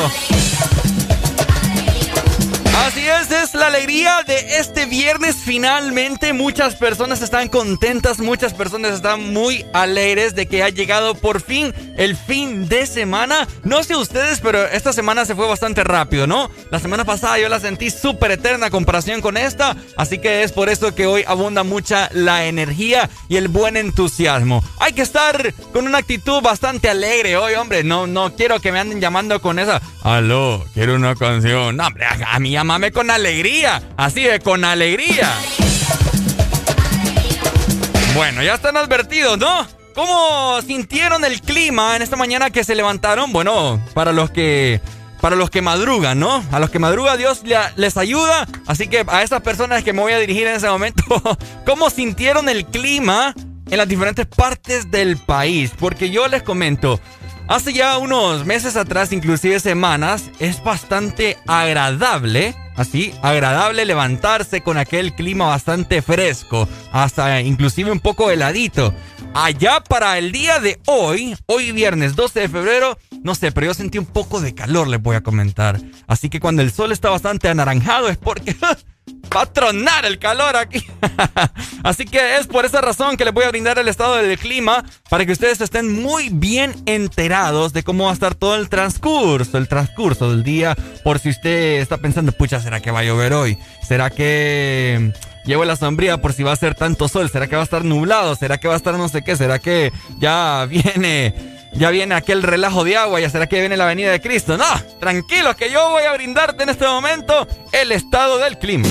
Así 2.87 3.07
es, 3.07 3.29
es 3.29 3.53
la 3.53 3.67
alegría 3.67 4.23
de 4.25 4.57
este 4.57 4.87
viernes 4.87 5.35
finalmente. 5.35 6.33
Muchas 6.33 6.75
personas 6.75 7.21
están 7.21 7.47
contentas, 7.47 8.17
muchas 8.17 8.55
personas 8.55 8.93
están 8.93 9.33
muy 9.33 9.67
alegres 9.71 10.33
de 10.33 10.47
que 10.47 10.63
ha 10.63 10.69
llegado 10.69 11.13
por 11.13 11.41
fin 11.41 11.73
el 11.97 12.15
fin 12.15 12.69
de 12.69 12.85
semana. 12.85 13.47
No 13.63 13.83
sé 13.83 13.95
ustedes, 13.95 14.39
pero 14.39 14.65
esta 14.67 14.93
semana 14.93 15.25
se 15.25 15.35
fue 15.35 15.47
bastante 15.47 15.83
rápido, 15.83 16.27
¿no? 16.27 16.49
La 16.71 16.79
semana 16.79 17.03
pasada 17.03 17.37
yo 17.39 17.49
la 17.49 17.59
sentí 17.59 17.89
súper 17.89 18.31
eterna 18.31 18.69
comparación 18.69 19.21
con 19.21 19.35
esta, 19.35 19.75
así 19.97 20.19
que 20.19 20.43
es 20.43 20.51
por 20.51 20.69
eso 20.69 20.95
que 20.95 21.07
hoy 21.07 21.23
abunda 21.27 21.63
mucha 21.63 22.09
la 22.13 22.45
energía 22.45 23.09
y 23.27 23.35
el 23.37 23.49
buen 23.49 23.75
entusiasmo. 23.75 24.63
Hay 24.79 24.93
que 24.93 25.01
estar 25.01 25.53
con 25.73 25.85
una 25.85 25.97
actitud 25.97 26.41
bastante 26.41 26.89
alegre 26.89 27.35
hoy, 27.35 27.55
hombre. 27.55 27.83
No, 27.83 28.07
no 28.07 28.35
quiero 28.35 28.59
que 28.59 28.71
me 28.71 28.79
anden 28.79 29.01
llamando 29.01 29.41
con 29.41 29.59
esa. 29.59 29.81
Aló, 30.03 30.65
quiero 30.73 30.95
una 30.95 31.15
canción. 31.15 31.79
Hombre, 31.79 32.05
a, 32.05 32.35
a 32.35 32.39
mí 32.39 32.51
llámame 32.51 32.91
con 32.91 33.09
alegría. 33.09 33.81
Así 33.97 34.21
de 34.21 34.39
con 34.39 34.63
alegría. 34.63 35.33
Bueno, 38.15 38.41
ya 38.41 38.55
están 38.55 38.77
advertidos, 38.77 39.37
¿no? 39.37 39.67
¿Cómo 39.97 40.61
sintieron 40.61 41.25
el 41.25 41.41
clima 41.41 41.95
en 41.95 42.03
esta 42.03 42.15
mañana 42.15 42.51
que 42.51 42.63
se 42.63 42.75
levantaron? 42.75 43.33
Bueno, 43.33 43.81
para 43.95 44.11
los 44.11 44.29
que 44.29 44.79
para 45.21 45.35
los 45.35 45.49
que 45.49 45.63
madrugan, 45.63 46.19
¿no? 46.19 46.43
A 46.51 46.59
los 46.59 46.69
que 46.69 46.77
madruga 46.77 47.17
Dios 47.17 47.41
le- 47.43 47.57
les 47.77 47.97
ayuda. 47.97 48.45
Así 48.67 48.87
que 48.87 49.03
a 49.07 49.23
esas 49.23 49.41
personas 49.41 49.83
que 49.83 49.93
me 49.93 50.01
voy 50.03 50.13
a 50.13 50.19
dirigir 50.19 50.45
en 50.45 50.53
ese 50.57 50.69
momento, 50.69 51.03
¿cómo 51.65 51.89
sintieron 51.89 52.47
el 52.47 52.67
clima 52.67 53.33
en 53.71 53.77
las 53.79 53.87
diferentes 53.87 54.27
partes 54.27 54.91
del 54.91 55.17
país? 55.17 55.71
Porque 55.79 56.11
yo 56.11 56.27
les 56.27 56.43
comento, 56.43 56.99
hace 57.47 57.73
ya 57.73 57.97
unos 57.97 58.45
meses 58.45 58.75
atrás, 58.75 59.11
inclusive 59.11 59.59
semanas, 59.59 60.29
es 60.39 60.63
bastante 60.63 61.37
agradable, 61.47 62.55
así, 62.75 63.13
agradable 63.21 63.85
levantarse 63.85 64.61
con 64.61 64.77
aquel 64.77 65.13
clima 65.13 65.47
bastante 65.47 66.01
fresco, 66.01 66.67
hasta 66.91 67.41
inclusive 67.41 67.91
un 67.91 67.99
poco 67.99 68.31
heladito. 68.31 68.93
Allá 69.33 69.81
para 69.81 70.17
el 70.17 70.31
día 70.31 70.59
de 70.59 70.79
hoy, 70.87 71.35
hoy 71.45 71.71
viernes 71.71 72.15
12 72.15 72.39
de 72.41 72.49
febrero, 72.49 72.97
no 73.23 73.35
sé, 73.35 73.51
pero 73.51 73.67
yo 73.67 73.73
sentí 73.73 73.97
un 73.97 74.05
poco 74.05 74.41
de 74.41 74.55
calor, 74.55 74.87
les 74.87 75.01
voy 75.01 75.15
a 75.15 75.21
comentar. 75.21 75.79
Así 76.07 76.29
que 76.29 76.39
cuando 76.39 76.61
el 76.61 76.71
sol 76.71 76.91
está 76.91 77.09
bastante 77.09 77.49
anaranjado 77.49 78.09
es 78.09 78.17
porque 78.17 78.55
va 79.35 79.41
a 79.41 79.45
tronar 79.45 80.05
el 80.05 80.19
calor 80.19 80.55
aquí. 80.55 80.85
Así 81.83 82.05
que 82.05 82.37
es 82.37 82.47
por 82.47 82.65
esa 82.65 82.81
razón 82.81 83.17
que 83.17 83.25
les 83.25 83.33
voy 83.33 83.43
a 83.43 83.49
brindar 83.49 83.77
el 83.79 83.87
estado 83.87 84.15
del 84.15 84.37
clima 84.37 84.83
para 85.09 85.25
que 85.25 85.31
ustedes 85.31 85.61
estén 85.61 86.01
muy 86.01 86.29
bien 86.29 86.75
enterados 86.85 87.73
de 87.73 87.83
cómo 87.83 88.05
va 88.05 88.11
a 88.11 88.13
estar 88.13 88.35
todo 88.35 88.55
el 88.55 88.69
transcurso, 88.69 89.57
el 89.57 89.67
transcurso 89.67 90.29
del 90.31 90.43
día. 90.43 90.75
Por 91.03 91.19
si 91.19 91.29
usted 91.29 91.79
está 91.79 91.97
pensando, 91.97 92.31
pucha, 92.31 92.59
¿será 92.59 92.79
que 92.79 92.91
va 92.91 92.99
a 92.99 93.03
llover 93.03 93.33
hoy? 93.33 93.57
¿Será 93.87 94.09
que 94.09 95.13
llevo 95.45 95.65
la 95.65 95.75
sombría 95.75 96.17
por 96.21 96.33
si 96.33 96.43
va 96.43 96.51
a 96.51 96.55
ser 96.55 96.75
tanto 96.75 97.07
sol? 97.07 97.29
¿Será 97.29 97.47
que 97.47 97.55
va 97.55 97.61
a 97.61 97.65
estar 97.65 97.85
nublado? 97.85 98.35
¿Será 98.35 98.57
que 98.57 98.67
va 98.67 98.73
a 98.73 98.77
estar 98.77 98.95
no 98.95 99.09
sé 99.09 99.23
qué? 99.23 99.35
¿Será 99.35 99.59
que 99.59 99.91
ya 100.19 100.65
viene... 100.65 101.57
Ya 101.73 101.91
viene 101.91 102.15
aquel 102.15 102.41
relajo 102.41 102.83
de 102.83 102.97
agua, 102.97 103.19
ya 103.19 103.29
será 103.29 103.45
que 103.45 103.59
viene 103.59 103.77
la 103.77 103.85
venida 103.85 104.09
de 104.09 104.19
Cristo. 104.19 104.57
No, 104.57 104.65
tranquilo 104.99 105.55
que 105.55 105.69
yo 105.69 105.89
voy 105.89 106.03
a 106.03 106.13
brindarte 106.13 106.63
en 106.63 106.69
este 106.69 106.87
momento 106.87 107.47
el 107.71 107.91
estado 107.91 108.39
del 108.39 108.57
clima. 108.57 108.87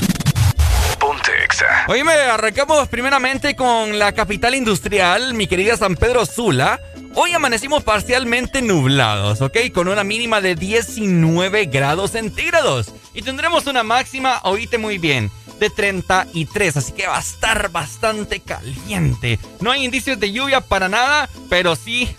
Exa. 1.27 1.85
Oíme, 1.87 2.11
arrancamos 2.13 2.87
primeramente 2.87 3.55
con 3.55 3.99
la 3.99 4.11
capital 4.13 4.55
industrial, 4.55 5.33
mi 5.33 5.47
querida 5.47 5.77
San 5.77 5.95
Pedro 5.95 6.25
Sula. 6.25 6.79
Hoy 7.15 7.33
amanecimos 7.33 7.83
parcialmente 7.83 8.61
nublados, 8.61 9.41
¿ok? 9.41 9.57
Con 9.73 9.87
una 9.87 10.03
mínima 10.03 10.41
de 10.41 10.55
19 10.55 11.65
grados 11.65 12.11
centígrados. 12.11 12.93
Y 13.13 13.21
tendremos 13.23 13.65
una 13.67 13.83
máxima, 13.83 14.39
oíte 14.43 14.77
muy 14.77 14.97
bien, 14.97 15.31
de 15.59 15.69
33, 15.69 16.77
así 16.77 16.91
que 16.91 17.07
va 17.07 17.17
a 17.17 17.21
estar 17.21 17.69
bastante 17.71 18.39
caliente. 18.39 19.39
No 19.59 19.71
hay 19.71 19.83
indicios 19.83 20.19
de 20.19 20.31
lluvia 20.31 20.61
para 20.61 20.89
nada, 20.89 21.29
pero 21.49 21.75
sí... 21.75 22.15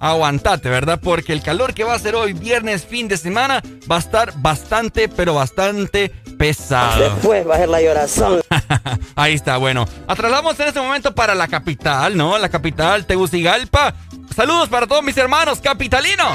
Aguantate, 0.00 0.68
¿verdad? 0.68 1.00
Porque 1.02 1.32
el 1.32 1.42
calor 1.42 1.72
que 1.72 1.84
va 1.84 1.94
a 1.94 1.98
ser 1.98 2.14
hoy, 2.14 2.34
viernes, 2.34 2.84
fin 2.84 3.08
de 3.08 3.16
semana, 3.16 3.62
va 3.90 3.96
a 3.96 4.00
estar 4.00 4.34
bastante, 4.36 5.08
pero 5.08 5.34
bastante 5.34 6.12
pesado. 6.36 7.14
Después 7.14 7.48
va 7.48 7.54
a 7.56 7.58
ser 7.58 7.68
la 7.68 7.80
llorazón. 7.80 8.40
Ahí 9.14 9.34
está, 9.34 9.56
bueno. 9.56 9.86
Atrasamos 10.06 10.58
en 10.60 10.68
este 10.68 10.80
momento 10.80 11.14
para 11.14 11.34
la 11.34 11.48
capital, 11.48 12.16
¿no? 12.16 12.38
La 12.38 12.48
capital, 12.48 13.06
Tegucigalpa. 13.06 13.94
Saludos 14.34 14.68
para 14.68 14.86
todos 14.86 15.02
mis 15.02 15.16
hermanos 15.16 15.60
capitalinos. 15.60 16.32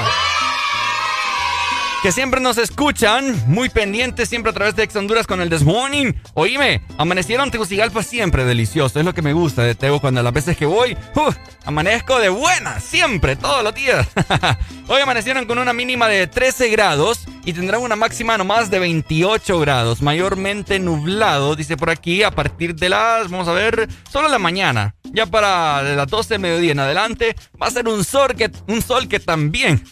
Que 2.02 2.12
siempre 2.12 2.40
nos 2.40 2.56
escuchan, 2.56 3.42
muy 3.46 3.68
pendientes 3.68 4.26
siempre 4.26 4.48
a 4.50 4.54
través 4.54 4.74
de 4.74 4.84
Ex 4.84 4.96
Honduras 4.96 5.26
con 5.26 5.42
el 5.42 5.50
This 5.50 5.64
Morning. 5.64 6.14
Oíme, 6.32 6.80
amanecieron 6.96 7.50
Tegucigalpa 7.50 8.02
siempre 8.02 8.46
delicioso, 8.46 8.98
es 8.98 9.04
lo 9.04 9.12
que 9.12 9.20
me 9.20 9.34
gusta 9.34 9.64
de 9.64 9.74
Tegu 9.74 10.00
cuando 10.00 10.22
las 10.22 10.32
veces 10.32 10.56
que 10.56 10.64
voy, 10.64 10.96
¡uf! 11.14 11.36
amanezco 11.66 12.18
de 12.18 12.30
buena, 12.30 12.80
siempre, 12.80 13.36
todos 13.36 13.62
los 13.62 13.74
días. 13.74 14.08
Hoy 14.88 15.02
amanecieron 15.02 15.44
con 15.44 15.58
una 15.58 15.74
mínima 15.74 16.08
de 16.08 16.26
13 16.26 16.70
grados 16.70 17.26
y 17.50 17.52
tendrán 17.52 17.82
una 17.82 17.96
máxima 17.96 18.38
nomás 18.38 18.70
de 18.70 18.78
28 18.78 19.58
grados, 19.58 20.02
mayormente 20.02 20.78
nublado, 20.78 21.56
dice 21.56 21.76
por 21.76 21.90
aquí, 21.90 22.22
a 22.22 22.30
partir 22.30 22.76
de 22.76 22.88
las, 22.88 23.28
vamos 23.28 23.48
a 23.48 23.52
ver, 23.52 23.88
solo 24.08 24.28
la 24.28 24.38
mañana. 24.38 24.94
Ya 25.12 25.26
para 25.26 25.82
las 25.82 26.06
12 26.06 26.34
de 26.34 26.38
mediodía 26.38 26.70
en 26.70 26.78
adelante 26.78 27.34
va 27.60 27.66
a 27.66 27.70
ser 27.72 27.88
un 27.88 28.04
sol 28.04 28.36
que, 28.36 28.52
un 28.68 28.82
sol 28.82 29.08
que 29.08 29.18
también, 29.18 29.82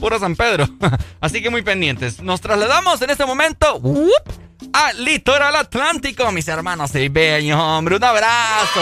puro 0.00 0.18
San 0.18 0.34
Pedro. 0.34 0.68
Así 1.20 1.40
que 1.40 1.50
muy 1.50 1.62
pendientes. 1.62 2.20
Nos 2.20 2.40
trasladamos 2.40 3.00
en 3.02 3.10
este 3.10 3.24
momento 3.24 3.76
¡wup! 3.76 4.10
al 4.72 5.04
litoral 5.04 5.54
atlántico, 5.54 6.32
mis 6.32 6.48
hermanos 6.48 6.90
ceibeños, 6.90 7.60
hombre. 7.60 7.94
Un 7.94 8.04
abrazo, 8.04 8.80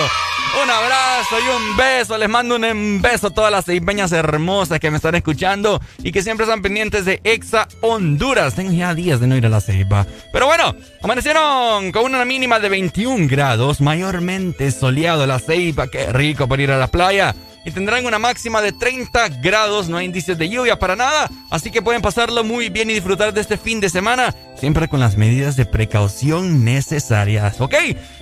un 0.61 0.71
abrazo 0.71 1.37
y 1.39 1.49
un 1.49 1.77
beso. 1.77 2.19
Les 2.19 2.29
mando 2.29 2.57
un 2.57 3.01
beso 3.01 3.29
a 3.29 3.31
todas 3.31 3.51
las 3.51 3.65
ceibeñas 3.65 4.13
hermosas 4.13 4.81
que 4.81 4.91
me 4.91 4.97
están 4.97 5.15
escuchando 5.15 5.81
y 6.03 6.13
que 6.13 6.23
siempre 6.23 6.45
están 6.45 6.63
pendientes 6.63 7.05
de 7.05 7.21
Exa 7.25 7.69
Honduras. 7.81 8.55
Tengo 8.55 8.73
ya 8.73 8.95
días 8.95 9.21
de 9.21 9.27
no 9.27 9.37
ir 9.37 9.47
a 9.47 9.49
la 9.49 9.61
ceiba. 9.61 10.07
Pero 10.33 10.47
bueno, 10.47 10.75
amanecieron 11.03 11.93
con 11.93 12.05
una 12.05 12.25
mínima 12.25 12.61
de 12.61 12.69
21 12.69 13.29
grados, 13.29 13.81
mayormente 13.81 14.71
soleado 14.71 15.27
la 15.27 15.39
ceiba. 15.39 15.89
Qué 15.89 16.13
rico 16.13 16.47
para 16.49 16.63
ir 16.63 16.71
a 16.71 16.79
la 16.79 16.89
playa 16.89 17.35
y 17.65 17.71
tendrán 17.71 18.07
una 18.07 18.19
máxima 18.19 18.61
de 18.61 18.73
30 18.73 19.29
grados. 19.41 19.89
No 19.89 19.97
hay 19.97 20.07
indicios 20.07 20.39
de 20.39 20.49
lluvia 20.49 20.79
para 20.79 20.97
nada, 20.97 21.31
así 21.51 21.71
que 21.71 21.83
pueden 21.83 22.03
pasarlo 22.03 22.45
muy 22.45 22.69
bien 22.69 22.91
y 22.91 22.95
disfrutar 22.95 23.33
de 23.33 23.41
este 23.41 23.57
fin 23.57 23.81
de 23.81 23.89
semana, 23.89 24.35
siempre 24.59 24.89
con 24.89 25.01
las 25.01 25.17
medidas 25.17 25.57
de 25.57 25.67
precaución 25.67 26.65
necesarias, 26.65 27.61
¿ok? 27.61 27.75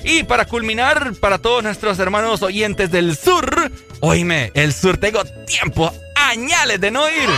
Y 0.04 0.22
para 0.24 0.44
culminar, 0.44 1.14
para 1.20 1.38
todos 1.38 1.62
nuestros 1.62 1.98
hermanos 1.98 2.42
oyentes 2.42 2.90
del 2.90 3.16
sur, 3.16 3.70
oíme, 4.00 4.50
el 4.54 4.72
sur 4.72 4.98
tengo 4.98 5.24
tiempo, 5.46 5.92
añales 6.14 6.80
de 6.80 6.90
no 6.90 7.08
ir. 7.08 7.30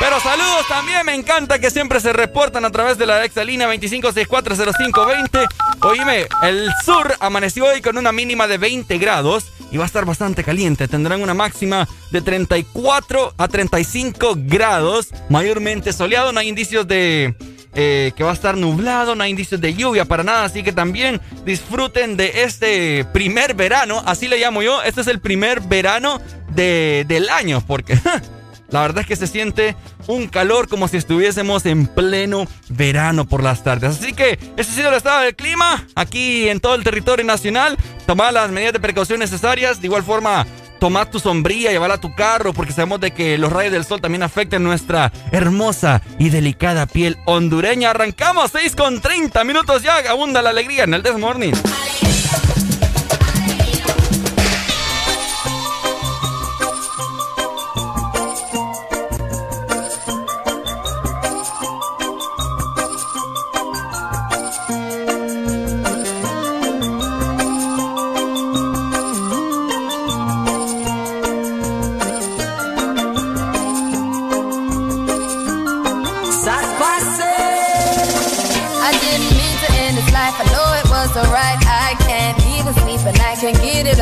Pero 0.00 0.20
saludos 0.20 0.66
también, 0.68 1.04
me 1.04 1.14
encanta 1.14 1.58
que 1.58 1.70
siempre 1.70 1.98
se 2.00 2.12
reportan 2.12 2.64
a 2.64 2.70
través 2.70 2.98
de 2.98 3.06
la 3.06 3.24
exalínea 3.24 3.68
25640520. 3.68 5.46
Oíme, 5.82 6.26
el 6.42 6.70
sur 6.84 7.16
amaneció 7.18 7.64
hoy 7.66 7.80
con 7.82 7.98
una 7.98 8.12
mínima 8.12 8.46
de 8.46 8.58
20 8.58 8.96
grados 8.98 9.46
y 9.72 9.76
va 9.76 9.82
a 9.82 9.86
estar 9.86 10.04
bastante 10.04 10.44
caliente. 10.44 10.86
Tendrán 10.86 11.20
una 11.20 11.34
máxima 11.34 11.88
de 12.12 12.22
34 12.22 13.34
a 13.36 13.48
35 13.48 14.34
grados, 14.36 15.08
mayormente 15.28 15.92
soleado. 15.92 16.30
No 16.32 16.38
hay 16.38 16.48
indicios 16.48 16.86
de 16.86 17.34
eh, 17.74 18.12
que 18.16 18.22
va 18.22 18.30
a 18.30 18.34
estar 18.34 18.56
nublado, 18.56 19.16
no 19.16 19.24
hay 19.24 19.30
indicios 19.30 19.60
de 19.60 19.74
lluvia 19.74 20.04
para 20.04 20.22
nada, 20.22 20.44
así 20.44 20.62
que 20.62 20.72
también 20.72 21.20
disfruten 21.44 22.16
de 22.16 22.44
este 22.44 23.04
primer 23.12 23.54
verano, 23.54 24.02
así 24.06 24.26
le 24.26 24.38
llamo 24.38 24.62
yo, 24.62 24.82
este 24.82 25.02
es 25.02 25.06
el 25.06 25.20
primer 25.20 25.60
verano 25.60 26.20
de, 26.48 27.04
del 27.06 27.28
año, 27.28 27.62
porque 27.64 27.96
la 28.68 28.82
verdad 28.82 29.00
es 29.00 29.06
que 29.06 29.16
se 29.16 29.26
siente 29.26 29.76
un 30.06 30.26
calor 30.26 30.68
como 30.68 30.88
si 30.88 30.96
estuviésemos 30.96 31.66
en 31.66 31.86
pleno 31.86 32.46
verano 32.68 33.26
por 33.26 33.42
las 33.42 33.62
tardes. 33.64 33.98
Así 33.98 34.12
que 34.12 34.38
ese 34.56 34.70
ha 34.70 34.74
sido 34.74 34.88
el 34.88 34.94
estado 34.94 35.22
del 35.22 35.34
clima 35.34 35.86
aquí 35.94 36.48
en 36.48 36.60
todo 36.60 36.74
el 36.74 36.84
territorio 36.84 37.24
nacional. 37.24 37.76
Tomad 38.06 38.32
las 38.32 38.50
medidas 38.50 38.72
de 38.72 38.80
precaución 38.80 39.20
necesarias, 39.20 39.80
de 39.80 39.86
igual 39.86 40.02
forma 40.02 40.46
Toma 40.78 41.10
tu 41.10 41.18
sombrilla, 41.18 41.72
llévala 41.72 41.94
a 41.94 42.00
tu 42.00 42.14
carro, 42.14 42.52
porque 42.52 42.72
sabemos 42.72 43.00
de 43.00 43.10
que 43.10 43.36
los 43.36 43.52
rayos 43.52 43.72
del 43.72 43.84
sol 43.84 44.00
también 44.00 44.22
afectan 44.22 44.62
nuestra 44.62 45.12
hermosa 45.32 46.02
y 46.20 46.28
delicada 46.28 46.86
piel 46.86 47.18
hondureña. 47.24 47.90
Arrancamos 47.90 48.52
6 48.52 48.76
con 48.76 49.00
30 49.00 49.42
minutos 49.42 49.82
ya, 49.82 49.96
abunda 50.08 50.40
la 50.40 50.50
alegría 50.50 50.84
en 50.84 50.94
el 50.94 51.02
Desmorning. 51.02 51.54
I 51.54 51.87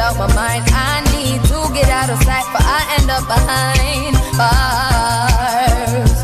out 0.06 0.16
my 0.18 0.32
mind. 0.34 0.62
I 0.70 1.02
need 1.14 1.42
to 1.50 1.58
get 1.74 1.88
out 1.90 2.08
of 2.10 2.18
sight, 2.22 2.46
but 2.54 2.62
I 2.62 2.80
end 2.96 3.10
up 3.10 3.26
behind 3.26 4.14
bars. 4.38 6.14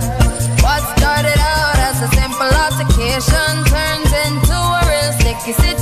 What 0.63 0.83
started 0.95 1.39
out 1.55 1.79
as 1.89 1.99
a 2.07 2.09
simple 2.15 2.53
altercation 2.65 3.53
turns 3.75 4.13
into 4.27 4.55
a 4.55 4.81
real 4.87 5.13
sticky 5.19 5.53
situation. 5.53 5.82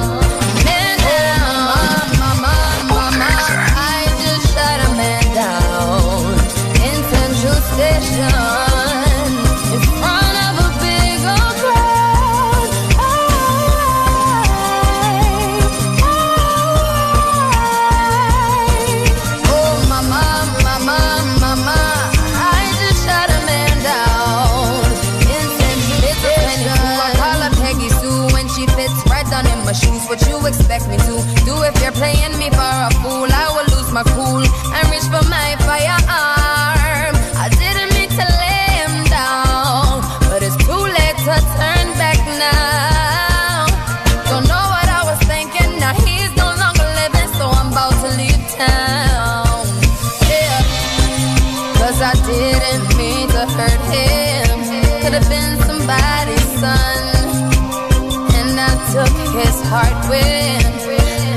Heart 59.71 60.03
with. 60.11 60.67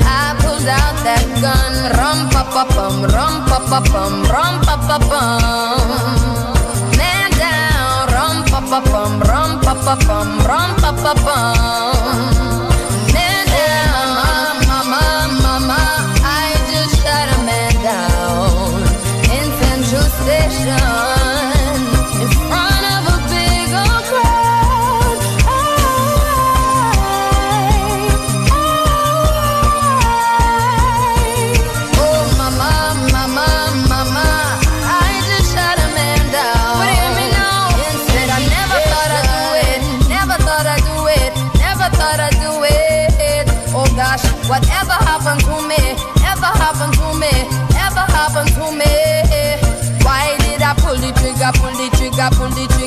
I 0.03 0.35
pulled 0.43 0.67
out 0.67 0.95
that 1.07 1.23
gun. 1.39 1.73
Rum 1.95 2.19
pa 2.33 2.43
pa 2.53 2.63
bum, 2.75 2.95
rum 3.15 3.35
pa 3.47 3.59
pa 3.69 3.79
bum, 3.91 4.13
rum 4.33 4.55
pa 4.67 4.75
pa 4.87 4.97
bum. 5.09 6.03
Man 6.99 7.31
down, 7.39 8.03
rum 8.15 8.37
pa 8.51 8.59
pa 8.69 8.79
bum, 8.91 9.11
rum 9.29 9.51
pa 9.63 9.73
pa 9.85 9.95
bum, 10.07 10.29
rum 10.49 10.69
pa 10.83 10.91
pa 11.03 11.13
bum. 11.25 11.94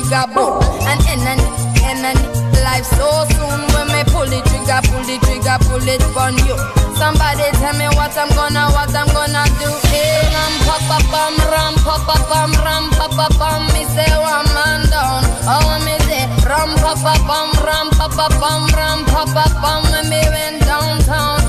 Trigger, 0.09 0.25
boom? 0.33 0.57
And 0.89 1.01
in 1.05 1.21
and 1.21 2.19
life 2.65 2.85
so 2.85 3.25
soon 3.37 3.61
when 3.73 3.87
me 3.93 4.01
pull 4.09 4.25
the 4.25 4.41
trigger, 4.49 4.81
pull 4.89 5.03
the 5.05 5.17
trigger, 5.25 5.57
pull 5.69 5.85
it 5.85 6.01
on 6.17 6.35
you. 6.45 6.57
Somebody 6.97 7.47
tell 7.61 7.73
me 7.77 7.87
what 7.95 8.17
I'm 8.17 8.29
gonna, 8.35 8.69
what 8.73 8.93
I'm 8.93 9.07
gonna 9.13 9.45
do. 9.61 9.69
Hey, 9.87 10.25
ram 10.33 10.53
pa 10.65 10.77
pa 10.89 10.97
bum, 11.09 11.35
ram 11.49 11.73
pa 11.85 11.95
pa 12.05 12.17
bum, 12.27 12.51
ram 12.65 12.89
pa 12.91 13.07
pa 13.07 13.27
bum. 13.37 13.61
Me 13.73 13.85
say 13.85 14.09
one 14.17 14.49
man 14.53 14.89
down. 14.89 15.23
Oh, 15.47 15.79
me 15.85 15.95
say 16.05 16.25
ram 16.45 16.75
pa 16.81 16.93
pa 16.97 17.15
bum, 17.25 17.49
ram 17.63 17.89
pa 17.91 18.07
pa 18.09 18.27
bum, 18.41 18.67
ram 18.75 19.05
pa 19.05 19.23
pa 19.25 19.45
bum. 19.61 19.81
When 19.93 20.09
me 20.09 20.21
went 20.29 20.61
downtown, 20.65 21.39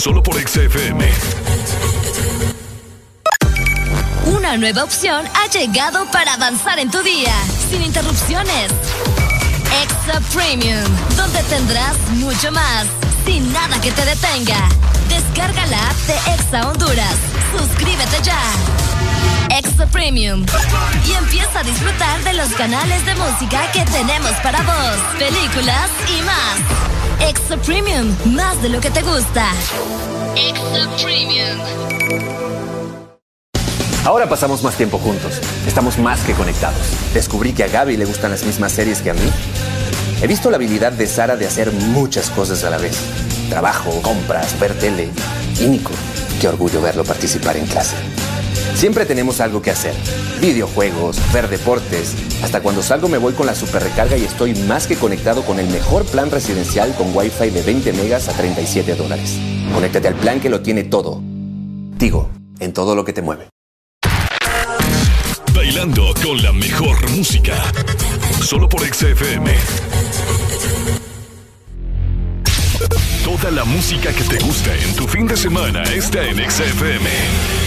Solo 0.00 0.22
por 0.22 0.34
XFM. 0.40 1.06
Una 4.24 4.56
nueva 4.56 4.84
opción 4.84 5.26
ha 5.34 5.46
llegado 5.50 6.10
para 6.10 6.32
avanzar 6.32 6.78
en 6.78 6.90
tu 6.90 7.02
día, 7.02 7.34
sin 7.68 7.82
interrupciones. 7.82 8.72
Extra 9.82 10.20
Premium, 10.32 10.90
donde 11.18 11.42
tendrás 11.42 11.98
mucho 12.12 12.50
más, 12.50 12.86
sin 13.26 13.52
nada 13.52 13.78
que 13.82 13.92
te 13.92 14.02
detenga. 14.06 14.70
Descarga 15.10 15.66
la 15.66 15.90
app 15.90 15.96
de 16.06 16.14
Exa 16.32 16.70
Honduras. 16.70 17.16
Suscríbete 17.58 18.22
ya. 18.22 18.40
Extra 19.50 19.84
Premium. 19.84 20.46
Y 21.06 21.12
empieza 21.12 21.58
a 21.58 21.62
disfrutar 21.62 22.24
de 22.24 22.32
los 22.32 22.48
canales 22.54 23.04
de 23.04 23.14
música 23.16 23.70
que 23.72 23.84
tenemos 23.84 24.32
para 24.42 24.62
vos, 24.62 25.18
películas 25.18 25.90
y 26.08 26.22
más. 26.22 26.99
Extra 27.20 27.56
Premium, 27.58 28.14
más 28.34 28.60
de 28.62 28.68
lo 28.68 28.80
que 28.80 28.90
te 28.90 29.02
gusta. 29.02 29.46
Extra 30.36 30.88
Premium. 31.02 31.58
Ahora 34.04 34.28
pasamos 34.28 34.62
más 34.62 34.74
tiempo 34.76 34.98
juntos. 34.98 35.40
Estamos 35.66 35.98
más 35.98 36.22
que 36.22 36.32
conectados. 36.32 36.80
Descubrí 37.12 37.52
que 37.52 37.64
a 37.64 37.68
Gaby 37.68 37.96
le 37.96 38.06
gustan 38.06 38.30
las 38.30 38.44
mismas 38.44 38.72
series 38.72 39.02
que 39.02 39.10
a 39.10 39.14
mí. 39.14 39.30
He 40.22 40.26
visto 40.26 40.50
la 40.50 40.56
habilidad 40.56 40.92
de 40.92 41.06
Sara 41.06 41.36
de 41.36 41.46
hacer 41.46 41.72
muchas 41.72 42.30
cosas 42.30 42.64
a 42.64 42.70
la 42.70 42.78
vez. 42.78 42.96
Trabajo, 43.50 43.90
compras, 44.02 44.58
ver 44.58 44.78
tele. 44.78 45.10
Y 45.60 45.66
Nico, 45.66 45.92
qué 46.40 46.48
orgullo 46.48 46.80
verlo 46.80 47.04
participar 47.04 47.56
en 47.56 47.66
clase. 47.66 47.96
Siempre 48.74 49.04
tenemos 49.04 49.40
algo 49.40 49.60
que 49.62 49.70
hacer. 49.70 49.94
Videojuegos, 50.40 51.18
ver 51.32 51.48
deportes. 51.48 52.14
Hasta 52.42 52.60
cuando 52.60 52.82
salgo 52.82 53.08
me 53.08 53.18
voy 53.18 53.34
con 53.34 53.46
la 53.46 53.54
super 53.54 53.82
recarga 53.82 54.16
y 54.16 54.24
estoy 54.24 54.54
más 54.54 54.86
que 54.86 54.96
conectado 54.96 55.42
con 55.42 55.58
el 55.58 55.68
mejor 55.68 56.04
plan 56.06 56.30
residencial 56.30 56.94
con 56.94 57.14
Wi-Fi 57.14 57.50
de 57.50 57.62
20 57.62 57.92
megas 57.92 58.28
a 58.28 58.32
37 58.32 58.94
dólares. 58.94 59.36
Conéctate 59.74 60.08
al 60.08 60.14
plan 60.14 60.40
que 60.40 60.50
lo 60.50 60.60
tiene 60.60 60.84
todo. 60.84 61.22
Tigo, 61.98 62.30
en 62.58 62.72
todo 62.72 62.94
lo 62.94 63.04
que 63.04 63.12
te 63.12 63.22
mueve. 63.22 63.48
Bailando 65.54 66.14
con 66.22 66.42
la 66.42 66.52
mejor 66.52 67.10
música. 67.10 67.62
Solo 68.40 68.68
por 68.68 68.80
XFM. 68.82 69.54
Toda 73.24 73.50
la 73.50 73.64
música 73.64 74.12
que 74.12 74.24
te 74.24 74.38
gusta 74.42 74.74
en 74.74 74.96
tu 74.96 75.06
fin 75.06 75.26
de 75.26 75.36
semana 75.36 75.82
está 75.84 76.24
en 76.24 76.38
XFM. 76.50 77.59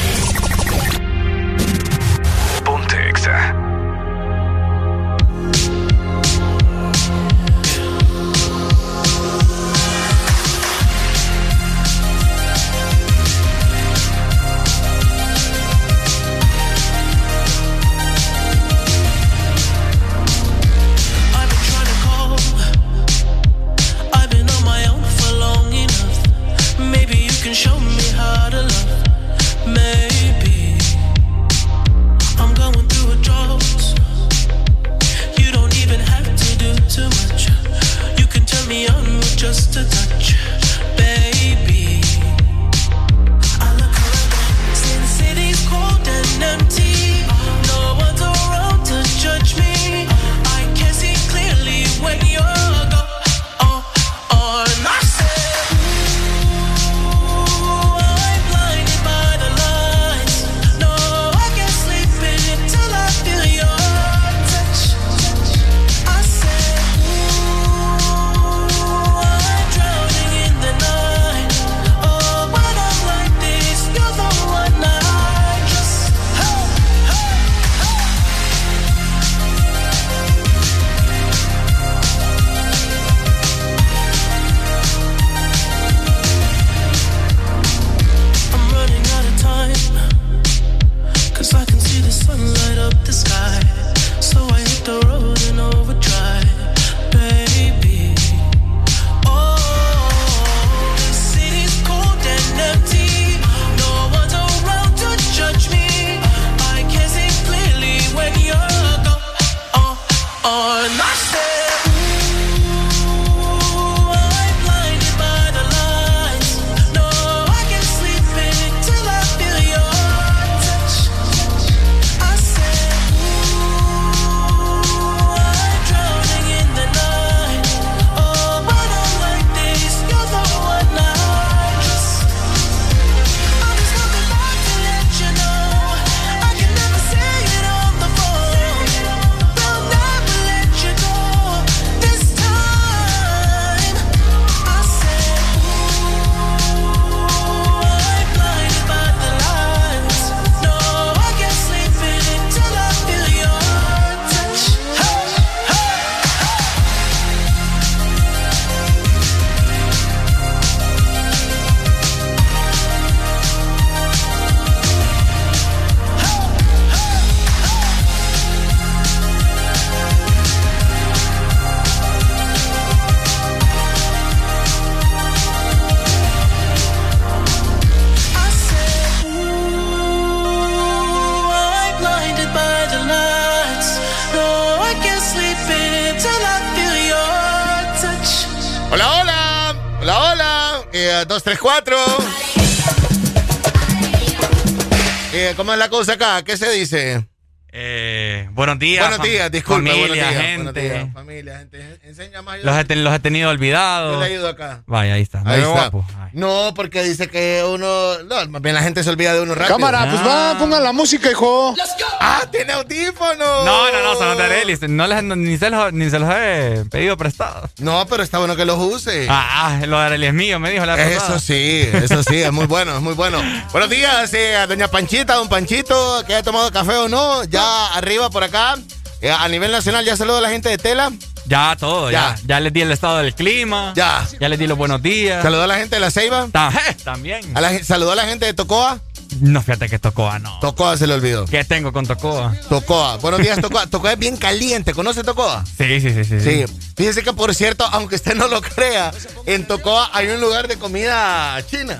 Eh, 196.03 196.05
¿Cómo 196.05 196.05
es 196.05 196.07
la 196.07 196.13
cosa 196.13 196.13
acá? 196.13 196.43
¿Qué 196.43 196.57
se 196.57 196.69
dice? 196.71 197.27
Eh, 197.75 198.47
Buenos 198.51 198.77
días. 198.77 199.07
Buenos 199.07 199.25
días, 199.25 199.49
disculpe. 199.51 199.89
Familia, 199.89 200.07
buenos 200.07 200.15
días, 200.15 200.43
gente. 200.43 200.63
buenos 200.63 200.73
días, 200.75 201.13
familia, 201.13 201.57
gente. 201.57 201.99
Enseña 202.03 202.41
más. 202.43 202.61
Los 202.63 202.77
he, 202.77 202.85
ten- 202.85 203.03
los 203.03 203.11
he 203.15 203.19
tenido 203.19 203.49
olvidados. 203.49 204.13
Yo 204.13 204.19
le 204.19 204.25
ayudo 204.27 204.47
acá. 204.49 204.83
Vaya, 204.85 205.15
ahí 205.15 205.23
está. 205.23 205.39
Ahí 205.39 205.59
Muy 205.61 205.69
está. 205.69 205.89
guapo. 205.89 206.05
No, 206.33 206.73
porque 206.75 207.01
dice 207.01 207.29
que 207.29 207.63
uno. 207.67 208.19
No, 208.29 208.47
más 208.49 208.61
bien 208.61 208.75
la 208.75 208.83
gente 208.83 209.03
se 209.03 209.09
olvida 209.09 209.33
de 209.33 209.41
uno 209.41 209.55
rápido. 209.55 209.75
Cámara, 209.77 210.07
pues 210.07 210.21
va, 210.23 210.55
pongan 210.59 210.83
la 210.83 210.91
música, 210.91 211.31
hijo. 211.31 211.73
¡Ah, 212.19 212.43
tiene 212.51 212.73
audífonos! 212.73 213.42
No, 213.65 213.91
no, 213.91 214.03
no, 214.03 214.15
son 214.17 214.37
de 214.37 214.43
Arelis. 214.43 214.81
No 214.81 215.07
les, 215.07 215.23
ni, 215.23 215.57
se 215.57 215.69
los, 215.69 215.93
ni 215.93 216.09
se 216.09 216.19
los 216.19 216.29
he 216.33 216.85
pedido 216.89 217.17
prestados. 217.17 217.69
No, 217.79 218.05
pero 218.07 218.23
está 218.23 218.39
bueno 218.39 218.55
que 218.55 218.65
los 218.65 218.77
use. 218.77 219.27
Ah, 219.29 219.77
ah, 219.81 219.85
lo 219.85 219.99
de 219.99 220.27
es 220.27 220.33
mío, 220.33 220.59
me 220.59 220.71
dijo 220.71 220.85
la 220.85 220.95
Eso 221.01 221.19
pasada. 221.19 221.39
sí, 221.39 221.89
eso 221.93 222.23
sí, 222.23 222.41
es 222.41 222.51
muy 222.51 222.65
bueno, 222.65 222.95
es 222.95 223.01
muy 223.01 223.13
bueno. 223.13 223.41
Buenos 223.71 223.89
días, 223.89 224.33
eh, 224.33 224.55
a 224.55 224.67
doña 224.67 224.87
Panchita, 224.87 225.35
don 225.35 225.49
Panchito, 225.49 226.23
que 226.25 226.33
haya 226.33 226.43
tomado 226.43 226.71
café 226.71 226.93
o 226.95 227.09
no, 227.09 227.43
ya 227.45 227.87
arriba 227.93 228.29
por 228.29 228.43
acá. 228.43 228.75
Eh, 229.21 229.31
a 229.31 229.47
nivel 229.47 229.71
nacional, 229.71 230.03
ya 230.03 230.17
saludo 230.17 230.37
a 230.39 230.41
la 230.41 230.49
gente 230.49 230.69
de 230.69 230.77
Tela. 230.77 231.11
Ya, 231.45 231.75
todo, 231.79 232.11
ya. 232.11 232.35
Ya. 232.41 232.41
ya. 232.45 232.59
les 232.59 232.73
di 232.73 232.81
el 232.81 232.91
estado 232.91 233.17
del 233.19 233.33
clima. 233.33 233.93
Ya. 233.95 234.27
Ya 234.39 234.49
les 234.49 234.59
di 234.59 234.67
los 234.67 234.77
buenos 234.77 235.01
días. 235.01 235.41
Saludó 235.41 235.63
a 235.63 235.67
la 235.67 235.75
gente 235.77 235.95
de 235.95 235.99
La 236.01 236.11
Ceiba. 236.11 236.47
Ta- 236.51 236.71
También. 237.03 237.55
A 237.55 237.61
la, 237.61 237.83
saludó 237.83 238.11
a 238.11 238.15
la 238.15 238.25
gente 238.25 238.45
de 238.45 238.53
Tocoa. 238.53 238.99
No, 239.41 239.61
fíjate 239.61 239.89
que 239.89 239.99
Tocoa 239.99 240.39
no. 240.39 240.59
Tocoa 240.59 240.97
se 240.97 241.07
le 241.07 241.13
olvidó. 241.13 241.45
¿Qué 241.45 241.63
tengo 241.63 241.91
con 241.91 242.05
Tocoa? 242.05 242.53
Tocoa. 242.69 243.17
Buenos 243.17 243.41
días, 243.41 243.59
Tocoa. 243.59 243.87
Tocoa 243.89 244.13
es 244.13 244.19
bien 244.19 244.37
caliente. 244.37 244.93
¿Conoce 244.93 245.23
Tocoa? 245.23 245.63
Sí, 245.65 245.99
sí, 245.99 246.13
sí, 246.13 246.23
sí. 246.23 246.39
Sí. 246.39 246.65
Fíjese 246.95 247.23
que, 247.23 247.33
por 247.33 247.53
cierto, 247.55 247.85
aunque 247.91 248.15
usted 248.15 248.35
no 248.35 248.47
lo 248.47 248.61
crea, 248.61 249.11
en 249.45 249.65
Tocoa 249.65 250.09
hay 250.13 250.27
un 250.29 250.41
lugar 250.41 250.67
de 250.67 250.77
comida 250.77 251.57
china. 251.69 251.99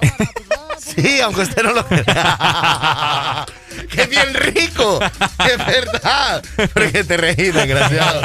Sí, 0.78 1.20
aunque 1.20 1.42
usted 1.42 1.62
no 1.62 1.72
lo 1.72 1.86
crea. 1.86 3.44
que 3.90 4.02
es 4.02 4.08
bien 4.08 4.34
rico. 4.34 5.00
Es 5.38 5.58
verdad. 5.66 6.42
Porque 6.72 7.02
te 7.02 7.16
reís, 7.16 7.52
desgraciado. 7.54 8.22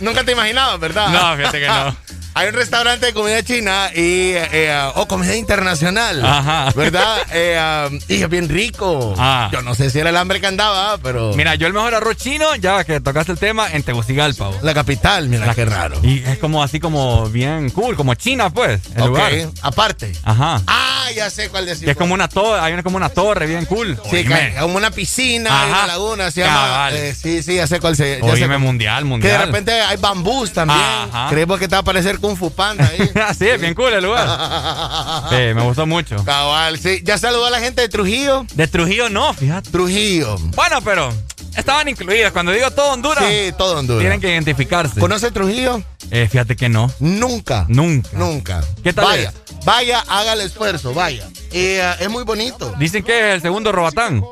Nunca 0.00 0.24
te 0.24 0.32
imaginabas, 0.32 0.80
¿verdad? 0.80 1.08
No, 1.08 1.36
fíjate 1.36 1.60
que 1.60 1.68
no. 1.68 1.96
Hay 2.36 2.48
un 2.48 2.54
restaurante 2.54 3.06
de 3.06 3.12
comida 3.12 3.42
china 3.44 3.90
y 3.94 4.32
eh, 4.34 4.90
o 4.96 5.06
comida 5.06 5.36
internacional, 5.36 6.24
Ajá. 6.24 6.72
¿verdad? 6.74 7.18
Eh, 7.32 7.88
um, 7.90 8.00
y 8.08 8.22
es 8.22 8.28
bien 8.28 8.48
rico. 8.48 9.14
Ah. 9.18 9.48
Yo 9.52 9.62
no 9.62 9.74
sé 9.74 9.88
si 9.90 9.98
era 10.00 10.10
el 10.10 10.16
hambre 10.16 10.40
que 10.40 10.46
andaba, 10.48 10.98
pero 10.98 11.32
Mira, 11.34 11.54
yo 11.54 11.66
el 11.66 11.72
mejor 11.72 11.94
arroz 11.94 12.16
chino, 12.16 12.54
ya 12.56 12.82
que 12.84 13.00
tocaste 13.00 13.32
el 13.32 13.38
tema, 13.38 13.68
en 13.72 13.82
Tegucigalpa. 13.84 14.48
vos. 14.48 14.62
la 14.62 14.74
capital, 14.74 15.28
mira 15.28 15.54
qué 15.54 15.64
raro. 15.64 15.98
Y 16.02 16.24
es 16.24 16.38
como 16.38 16.62
así 16.62 16.80
como 16.80 17.28
bien 17.28 17.70
cool, 17.70 17.94
como 17.96 18.14
China, 18.14 18.50
pues, 18.50 18.80
el 18.96 19.02
Ok, 19.02 19.08
lugar. 19.08 19.32
aparte. 19.62 20.12
Ajá. 20.24 20.60
Ah, 20.66 21.06
ya 21.14 21.30
sé 21.30 21.48
cuál 21.50 21.66
decir. 21.66 21.88
Es 21.88 21.96
como 21.96 22.14
una 22.14 22.28
torre, 22.28 22.60
hay 22.60 22.72
una 22.72 22.82
como 22.82 22.96
una 22.96 23.10
torre 23.10 23.46
bien 23.46 23.64
cool. 23.66 23.96
Sí, 24.10 24.16
Oíme. 24.16 24.54
como 24.58 24.76
una 24.76 24.90
piscina, 24.90 25.50
Ajá. 25.50 25.66
una 25.84 25.86
laguna, 25.86 26.30
se 26.30 26.40
llama. 26.40 26.54
Cabal. 26.54 26.96
eh, 26.96 27.14
sí, 27.14 27.42
sí, 27.42 27.54
ya 27.56 27.66
sé 27.66 27.78
cuál 27.80 27.94
se 27.96 28.20
ya 28.20 28.34
sé 28.36 28.46
cuál. 28.46 28.58
mundial, 28.58 28.96
Que 28.98 29.04
de 29.04 29.08
mundial. 29.10 29.46
repente 29.46 29.72
hay 29.72 29.96
bambús 29.98 30.52
también. 30.52 30.80
Ajá. 30.80 31.28
Creemos 31.30 31.58
que 31.60 31.68
te 31.68 31.72
va 31.72 31.78
a 31.78 31.80
aparecer 31.82 32.18
Kung 32.24 32.36
Fu 32.36 32.50
Panda 32.50 32.86
ahí. 32.86 32.98
sí, 33.38 33.46
es 33.46 33.60
bien 33.60 33.74
cool 33.74 33.92
el 33.92 34.02
lugar. 34.04 34.26
Sí, 35.30 35.36
me 35.54 35.62
gustó 35.62 35.86
mucho. 35.86 36.16
Cabal, 36.24 36.78
sí. 36.78 37.00
¿Ya 37.04 37.18
saludó 37.18 37.46
a 37.46 37.50
la 37.50 37.60
gente 37.60 37.82
de 37.82 37.88
Trujillo? 37.88 38.46
De 38.54 38.66
Trujillo 38.66 39.10
no, 39.10 39.34
fíjate. 39.34 39.70
Trujillo. 39.70 40.36
Bueno, 40.54 40.80
pero 40.82 41.12
estaban 41.56 41.88
incluidas. 41.88 42.32
Cuando 42.32 42.52
digo 42.52 42.70
todo 42.70 42.92
Honduras, 42.92 43.24
Sí, 43.28 43.52
todo 43.58 43.78
Honduras. 43.78 44.00
tienen 44.00 44.20
que 44.20 44.30
identificarse. 44.30 44.98
¿Conoce 45.00 45.30
Trujillo? 45.30 45.82
Eh, 46.10 46.28
fíjate 46.30 46.56
que 46.56 46.68
no. 46.68 46.90
Nunca. 46.98 47.66
Nunca. 47.68 48.08
Nunca. 48.12 48.64
¿Qué 48.82 48.92
tal 48.94 49.04
Vaya, 49.04 49.28
es? 49.30 49.64
vaya, 49.66 50.00
haga 50.08 50.32
el 50.34 50.40
esfuerzo, 50.42 50.94
vaya. 50.94 51.28
Eh, 51.52 51.82
es 52.00 52.08
muy 52.08 52.24
bonito. 52.24 52.74
Dicen 52.78 53.02
que 53.02 53.28
es 53.30 53.34
el 53.36 53.42
segundo 53.42 53.70
Robatán. 53.72 54.22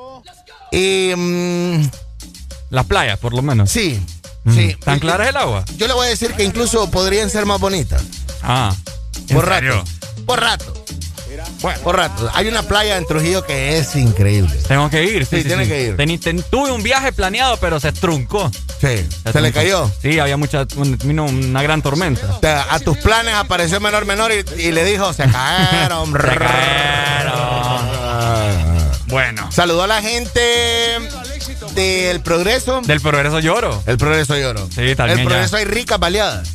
Y, 0.70 1.12
mm, 1.14 1.90
Las 2.70 2.86
playas, 2.86 3.18
por 3.18 3.34
lo 3.34 3.42
menos. 3.42 3.70
sí. 3.70 4.00
Sí. 4.52 4.76
¿Tan 4.84 4.98
clara 4.98 5.24
es 5.24 5.30
el 5.30 5.36
agua? 5.36 5.64
Yo 5.76 5.86
le 5.86 5.94
voy 5.94 6.06
a 6.06 6.10
decir 6.10 6.32
que 6.34 6.44
incluso 6.44 6.90
podrían 6.90 7.30
ser 7.30 7.46
más 7.46 7.60
bonitas. 7.60 8.02
Ah. 8.42 8.74
¿en 9.28 9.36
Por 9.36 9.46
rato. 9.48 9.84
Por 10.26 10.40
rato. 10.40 10.74
Bueno, 11.60 11.80
Por 11.80 11.96
rato. 11.96 12.30
Hay 12.34 12.46
una 12.48 12.62
playa 12.62 12.96
en 12.98 13.06
Trujillo 13.06 13.44
que 13.46 13.78
es 13.78 13.94
increíble. 13.96 14.52
tengo 14.68 14.90
que 14.90 15.04
ir. 15.04 15.24
Sí, 15.26 15.38
Sí, 15.38 15.44
tiene 15.44 15.66
que 15.66 15.82
ir. 15.88 16.20
Ten- 16.20 16.42
tuve 16.50 16.70
un 16.72 16.82
viaje 16.82 17.12
planeado, 17.12 17.56
pero 17.58 17.80
se 17.80 17.92
truncó. 17.92 18.50
Sí. 18.80 19.06
¿Se 19.32 19.40
le 19.40 19.52
cayó? 19.52 19.90
Sí, 20.02 20.18
había 20.18 20.36
mucha, 20.36 20.66
un- 20.76 20.98
vino 21.04 21.24
una 21.24 21.62
gran 21.62 21.82
tormenta. 21.82 22.34
O 22.36 22.40
sea, 22.40 22.66
a 22.70 22.80
tus 22.80 22.98
planes 22.98 23.34
apareció 23.34 23.80
menor 23.80 24.04
menor 24.06 24.30
y, 24.32 24.44
y 24.60 24.72
le 24.72 24.84
dijo, 24.84 25.12
se 25.12 25.24
cayeron. 25.24 26.12
Se 26.22 26.38
Bueno. 29.12 29.52
Saludó 29.52 29.82
a 29.82 29.86
la 29.86 30.00
gente 30.00 30.40
del 31.74 32.20
Progreso. 32.22 32.80
Del 32.80 33.02
progreso 33.02 33.40
lloro. 33.40 33.82
El 33.84 33.98
Progreso 33.98 34.38
lloro. 34.38 34.66
Sí, 34.74 34.94
también 34.96 35.18
El 35.18 35.24
ya. 35.24 35.28
Progreso 35.28 35.56
hay 35.56 35.66
ricas 35.66 35.98
baleadas. 35.98 36.48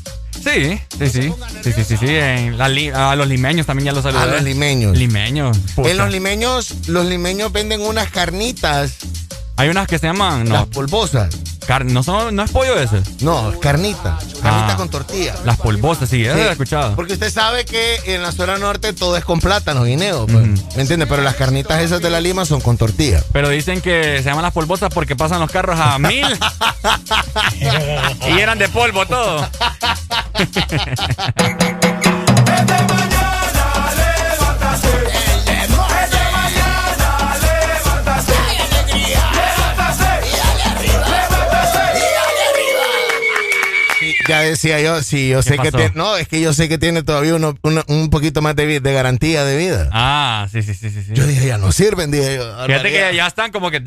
Sí, 0.43 0.81
sí, 0.97 1.09
sí. 1.09 1.33
Sí, 1.63 1.71
sí, 1.71 1.83
sí, 1.83 1.97
sí. 1.97 2.07
En 2.07 2.57
la 2.57 2.65
a 3.11 3.15
los 3.15 3.27
limeños 3.27 3.67
también 3.67 3.85
ya 3.85 3.91
los 3.91 4.01
saludé. 4.01 4.23
A 4.23 4.25
los 4.25 4.41
limeños. 4.41 4.97
Limeños. 4.97 5.55
En 5.77 5.97
los 5.97 6.09
limeños, 6.09 6.87
los 6.87 7.05
limeños 7.05 7.51
venden 7.51 7.81
unas 7.81 8.09
carnitas, 8.09 8.93
Hay 9.57 9.69
unas 9.69 9.87
que 9.87 9.97
se 9.99 10.07
llaman. 10.07 10.47
las 10.49 10.61
No, 10.61 10.69
polvosas. 10.69 11.35
car- 11.65 11.85
no, 11.85 12.03
son, 12.03 12.35
no 12.35 12.43
es 12.43 12.51
pollo 12.51 12.79
ese. 12.79 13.01
No, 13.21 13.51
carnita. 13.59 14.17
Carnita 14.41 14.73
Ah. 14.73 14.77
con 14.77 14.89
tortilla. 14.89 15.35
Las 15.43 15.57
polvosas, 15.57 16.09
sí, 16.09 16.23
eso 16.23 16.35
Sí, 16.35 16.41
lo 16.43 16.49
he 16.49 16.51
escuchado. 16.51 16.95
Porque 16.95 17.13
usted 17.13 17.31
sabe 17.31 17.65
que 17.65 17.97
en 18.05 18.21
la 18.21 18.31
zona 18.31 18.57
norte 18.57 18.93
todo 18.93 19.17
es 19.17 19.25
con 19.25 19.39
plátano, 19.39 19.83
guineo, 19.83 20.27
pues. 20.27 20.45
¿Me 20.75 20.81
entiende? 20.81 21.07
Pero 21.07 21.23
las 21.23 21.35
carnitas 21.35 21.81
esas 21.81 22.01
de 22.01 22.09
la 22.09 22.21
lima 22.21 22.45
son 22.45 22.61
con 22.61 22.77
tortilla. 22.77 23.23
Pero 23.33 23.49
dicen 23.49 23.81
que 23.81 24.17
se 24.19 24.23
llaman 24.29 24.43
las 24.43 24.53
polvosas 24.53 24.89
porque 24.93 25.15
pasan 25.15 25.39
los 25.39 25.51
carros 25.51 25.79
a 25.79 25.97
mil 25.99 26.25
y 28.29 28.39
eran 28.39 28.59
de 28.59 28.69
polvo 28.69 29.05
todo. 29.07 29.47
ya 44.27 44.41
decía 44.41 44.79
yo, 44.81 45.01
sí, 45.03 45.29
yo 45.29 45.41
sé 45.41 45.51
que 45.51 45.71
pasó? 45.71 45.77
tiene, 45.77 45.91
no, 45.95 46.17
es 46.17 46.27
que 46.27 46.39
yo 46.41 46.53
sé 46.53 46.67
que 46.69 46.77
tiene 46.77 47.03
todavía 47.03 47.35
uno- 47.35 47.55
uno- 47.61 47.83
un 47.87 48.09
poquito 48.09 48.41
más 48.41 48.55
de, 48.55 48.79
de 48.79 48.93
garantía 48.93 49.43
de 49.43 49.57
vida. 49.57 49.89
Ah, 49.93 50.47
sí, 50.51 50.61
sí, 50.61 50.73
sí, 50.73 50.89
sí. 50.89 51.03
sí. 51.03 51.11
Yo 51.13 51.25
dije, 51.25 51.47
ya 51.47 51.57
no 51.57 51.71
sirven, 51.71 52.11
dije 52.11 52.35
yo. 52.37 52.65
Fíjate 52.65 52.91
que 52.91 53.15
ya 53.15 53.27
están 53.27 53.51
como 53.51 53.71
que. 53.71 53.79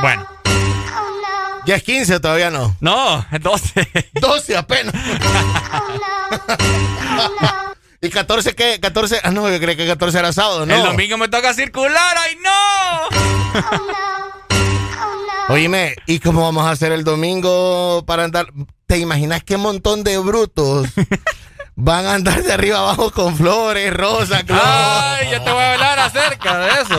Bueno, 0.00 0.26
Ya 1.66 1.74
es 1.76 1.82
15 1.82 2.14
o 2.16 2.20
todavía 2.20 2.50
no. 2.50 2.76
no, 2.80 3.26
es 3.30 3.40
12. 3.42 3.88
12 4.20 4.56
apenas. 4.58 4.94
¿Y 8.00 8.10
14 8.10 8.54
qué? 8.54 8.78
14, 8.80 9.20
ah 9.24 9.32
no, 9.32 9.50
yo 9.50 9.58
creí 9.58 9.74
que 9.76 9.84
14 9.86 10.18
era 10.20 10.32
sábado, 10.32 10.64
¿no? 10.64 10.72
El 10.74 10.82
domingo 10.84 11.18
me 11.18 11.26
toca 11.28 11.52
circular, 11.52 12.16
¡ay 12.16 12.36
no! 12.44 13.08
Oíme, 15.48 15.96
¿y 16.06 16.18
cómo 16.20 16.42
vamos 16.42 16.66
a 16.66 16.72
hacer 16.72 16.92
el 16.92 17.04
domingo 17.04 18.04
para 18.06 18.24
andar? 18.24 18.48
¿Te 18.86 18.98
imaginas 18.98 19.42
qué 19.42 19.56
montón 19.56 20.04
de 20.04 20.18
brutos 20.18 20.88
van 21.74 22.04
a 22.04 22.14
andar 22.14 22.42
de 22.42 22.52
arriba 22.52 22.78
abajo 22.80 23.10
con 23.10 23.34
flores, 23.34 23.92
rosas, 23.94 24.44
globos? 24.44 24.62
Ay, 24.66 25.30
yo 25.30 25.42
te 25.42 25.50
voy 25.50 25.62
a 25.62 25.72
hablar 25.72 25.98
acerca 26.00 26.58
de 26.58 26.68
eso. 26.68 26.98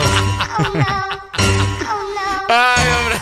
Ay, 2.48 2.86
hombre. 2.98 3.16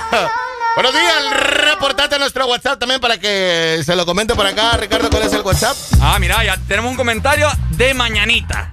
Buenos 0.77 0.95
días, 0.95 1.41
reportate 1.65 2.15
a 2.15 2.19
nuestro 2.19 2.47
WhatsApp 2.47 2.79
también 2.79 3.01
para 3.01 3.19
que 3.19 3.83
se 3.85 3.95
lo 3.97 4.07
comente 4.07 4.35
por 4.35 4.47
acá. 4.47 4.79
Ricardo, 4.79 5.11
¿cuál 5.11 5.25
es 5.25 5.33
el 5.35 5.43
WhatsApp? 5.43 5.77
Ah, 6.01 6.17
mira, 6.19 6.43
ya 6.43 6.57
tenemos 6.69 6.91
un 6.91 6.97
comentario 6.97 7.51
de 7.71 7.93
mañanita. 7.93 8.71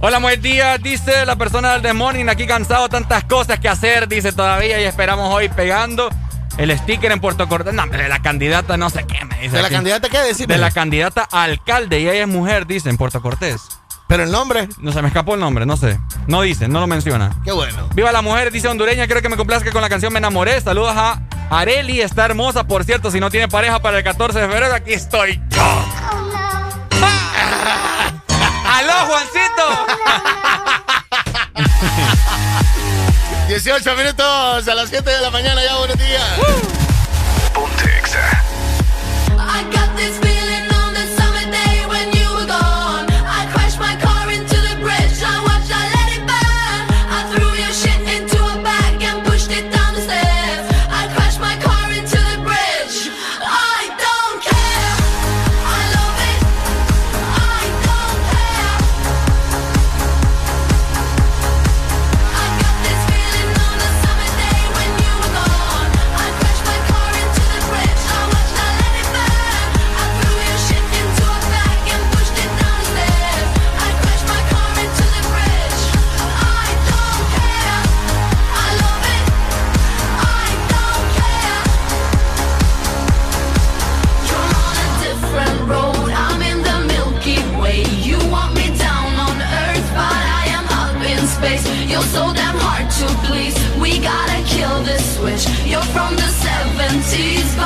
Hola, 0.00 0.18
buen 0.18 0.40
día, 0.42 0.76
dice 0.78 1.24
la 1.24 1.36
persona 1.36 1.72
del 1.72 1.82
The 1.82 1.92
Morning, 1.94 2.26
aquí 2.28 2.46
cansado, 2.46 2.88
tantas 2.88 3.24
cosas 3.24 3.58
que 3.58 3.68
hacer, 3.68 4.06
dice 4.08 4.30
todavía, 4.32 4.80
y 4.80 4.84
esperamos 4.84 5.32
hoy 5.34 5.48
pegando 5.48 6.10
el 6.58 6.76
sticker 6.78 7.10
en 7.12 7.20
Puerto 7.20 7.48
Cortés. 7.48 7.72
No, 7.72 7.82
hombre, 7.82 8.02
de 8.02 8.08
la 8.08 8.20
candidata 8.20 8.76
no 8.76 8.90
sé 8.90 9.04
qué, 9.06 9.24
me 9.24 9.36
dice. 9.38 9.56
¿De 9.56 9.62
la 9.62 9.68
aquí. 9.68 9.74
candidata 9.76 10.08
qué? 10.10 10.18
Decime. 10.18 10.52
De 10.54 10.60
la 10.60 10.70
candidata 10.70 11.26
a 11.30 11.44
alcalde, 11.44 12.00
y 12.00 12.08
ella 12.08 12.22
es 12.22 12.28
mujer, 12.28 12.66
dice, 12.66 12.90
en 12.90 12.98
Puerto 12.98 13.22
Cortés. 13.22 13.62
Pero 14.06 14.22
el 14.22 14.30
nombre, 14.30 14.68
No 14.78 14.92
se 14.92 15.02
me 15.02 15.08
escapó 15.08 15.34
el 15.34 15.40
nombre, 15.40 15.66
no 15.66 15.76
sé. 15.76 15.98
No 16.28 16.42
dice, 16.42 16.68
no 16.68 16.78
lo 16.80 16.86
menciona. 16.86 17.34
qué 17.42 17.50
bueno. 17.52 17.88
Viva 17.94 18.12
la 18.12 18.22
mujer, 18.22 18.52
dice 18.52 18.68
hondureña. 18.68 19.06
Quiero 19.06 19.20
que 19.22 19.28
me 19.28 19.36
complazca 19.36 19.72
con 19.72 19.82
la 19.82 19.88
canción 19.88 20.12
Me 20.12 20.18
enamoré. 20.20 20.60
Saludos 20.60 20.94
a 20.94 21.20
Areli, 21.50 22.00
está 22.02 22.26
hermosa. 22.26 22.64
Por 22.64 22.84
cierto, 22.84 23.10
si 23.10 23.18
no 23.18 23.30
tiene 23.30 23.48
pareja 23.48 23.80
para 23.80 23.98
el 23.98 24.04
14 24.04 24.38
de 24.38 24.46
febrero, 24.46 24.74
aquí 24.74 24.92
estoy 24.92 25.40
yo. 25.50 25.62
¡Ah! 27.02 27.82
¡Aló, 28.76 28.92
Juancito! 29.06 29.86
18 33.48 33.96
minutos 33.96 34.68
a 34.68 34.74
las 34.74 34.90
7 34.90 35.08
de 35.08 35.20
la 35.20 35.30
mañana, 35.30 35.64
ya 35.64 35.76
buenos 35.76 35.96
días. 35.96 36.22
I 38.16 38.45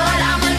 but 0.04 0.22
I'm 0.22 0.49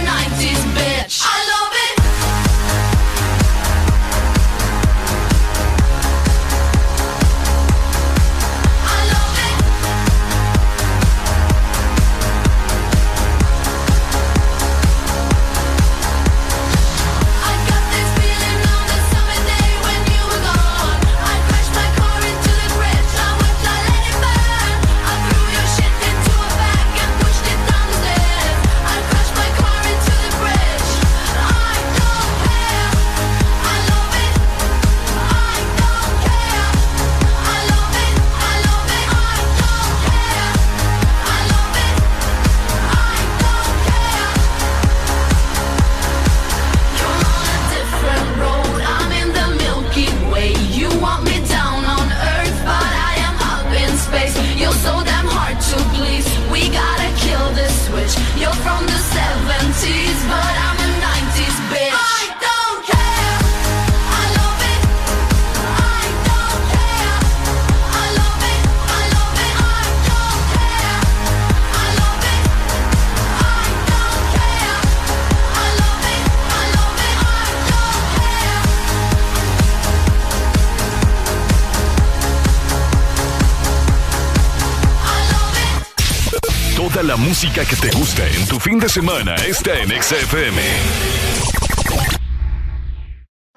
que 87.54 87.76
te 87.76 87.92
gusta 87.92 88.26
en 88.26 88.48
tu 88.48 88.60
fin 88.60 88.80
de 88.80 88.88
semana 88.88 89.36
está 89.36 89.78
en 89.82 89.90
XFM. 90.02 90.62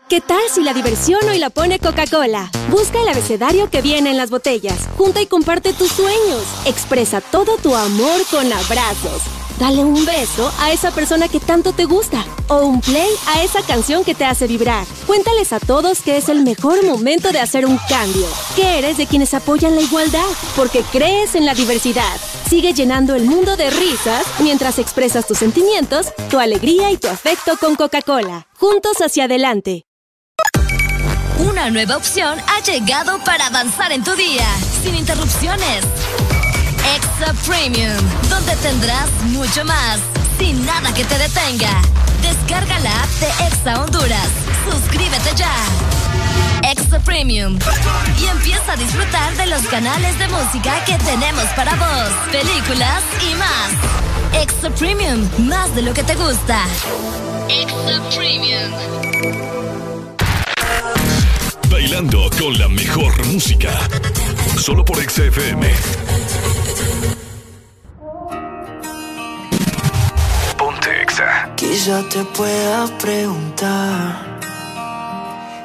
¿Qué 0.08 0.20
tal 0.20 0.40
si 0.52 0.64
la 0.64 0.74
diversión 0.74 1.20
hoy 1.28 1.38
la 1.38 1.48
pone 1.48 1.78
Coca-Cola? 1.78 2.50
Busca 2.70 3.00
el 3.00 3.08
abecedario 3.08 3.70
que 3.70 3.82
viene 3.82 4.10
en 4.10 4.16
las 4.16 4.30
botellas. 4.30 4.88
Junta 4.98 5.22
y 5.22 5.26
comparte 5.26 5.72
tus 5.72 5.92
sueños. 5.92 6.42
Expresa 6.66 7.20
todo 7.20 7.56
tu 7.56 7.76
amor 7.76 8.20
con 8.32 8.52
abrazos. 8.52 9.22
Dale 9.60 9.84
un 9.84 10.04
beso 10.04 10.52
a 10.58 10.72
esa 10.72 10.90
persona 10.90 11.28
que 11.28 11.38
tanto 11.38 11.72
te 11.72 11.84
gusta. 11.84 12.24
O 12.48 12.66
un 12.66 12.80
play 12.80 13.10
a 13.28 13.44
esa 13.44 13.62
canción 13.62 14.02
que 14.02 14.16
te 14.16 14.24
hace 14.24 14.48
vibrar. 14.48 14.84
Cuéntales 15.06 15.52
a 15.52 15.60
todos 15.60 16.02
que 16.02 16.16
es 16.16 16.28
el 16.28 16.42
mejor 16.42 16.84
momento 16.84 17.30
de 17.30 17.38
hacer 17.38 17.64
un 17.64 17.78
cambio. 17.88 18.26
Que 18.56 18.78
eres 18.78 18.96
de 18.96 19.06
quienes 19.06 19.34
apoyan 19.34 19.76
la 19.76 19.82
igualdad. 19.82 20.28
Porque 20.56 20.82
crees 20.90 21.36
en 21.36 21.46
la 21.46 21.54
diversidad. 21.54 22.18
Sigue 22.48 22.72
llenando 22.72 23.14
el 23.14 23.24
mundo 23.24 23.56
de 23.56 23.70
risas 23.70 24.26
mientras 24.38 24.78
expresas 24.78 25.26
tus 25.26 25.38
sentimientos, 25.38 26.12
tu 26.30 26.38
alegría 26.38 26.90
y 26.90 26.96
tu 26.96 27.08
afecto 27.08 27.56
con 27.58 27.74
Coca-Cola. 27.74 28.46
Juntos 28.58 28.98
hacia 29.00 29.24
adelante. 29.24 29.86
Una 31.38 31.70
nueva 31.70 31.96
opción 31.96 32.38
ha 32.46 32.62
llegado 32.62 33.18
para 33.24 33.46
avanzar 33.46 33.92
en 33.92 34.04
tu 34.04 34.14
día, 34.14 34.46
sin 34.82 34.94
interrupciones. 34.94 35.84
Extra 36.94 37.32
Premium, 37.46 37.96
donde 38.28 38.54
tendrás 38.56 39.10
mucho 39.30 39.64
más, 39.64 39.98
sin 40.38 40.64
nada 40.64 40.92
que 40.94 41.04
te 41.04 41.18
detenga. 41.18 41.82
Descarga 42.22 42.78
la 42.80 43.02
app 43.02 43.10
de 43.20 43.46
Exa 43.46 43.82
Honduras. 43.82 44.28
Suscríbete 44.70 45.34
ya. 45.36 45.93
Extra 46.70 46.98
Premium. 47.00 47.58
Y 48.18 48.26
empieza 48.26 48.72
a 48.72 48.76
disfrutar 48.76 49.36
de 49.36 49.46
los 49.46 49.62
canales 49.66 50.18
de 50.18 50.28
música 50.28 50.82
que 50.86 50.96
tenemos 50.98 51.44
para 51.54 51.74
vos, 51.74 52.10
películas 52.32 53.02
y 53.20 53.34
más. 53.34 54.42
Extra 54.42 54.70
Premium, 54.70 55.28
más 55.46 55.74
de 55.74 55.82
lo 55.82 55.92
que 55.92 56.02
te 56.02 56.14
gusta. 56.14 56.64
Extra 57.48 58.00
Premium. 58.16 58.72
Bailando 61.70 62.30
con 62.38 62.58
la 62.58 62.68
mejor 62.68 63.26
música. 63.26 63.70
Solo 64.56 64.84
por 64.84 64.96
XFM. 64.98 65.70
Ponte 70.56 71.02
Exa. 71.02 71.50
Quizá 71.56 72.02
te 72.08 72.24
pueda 72.24 72.86
preguntar 72.98 74.33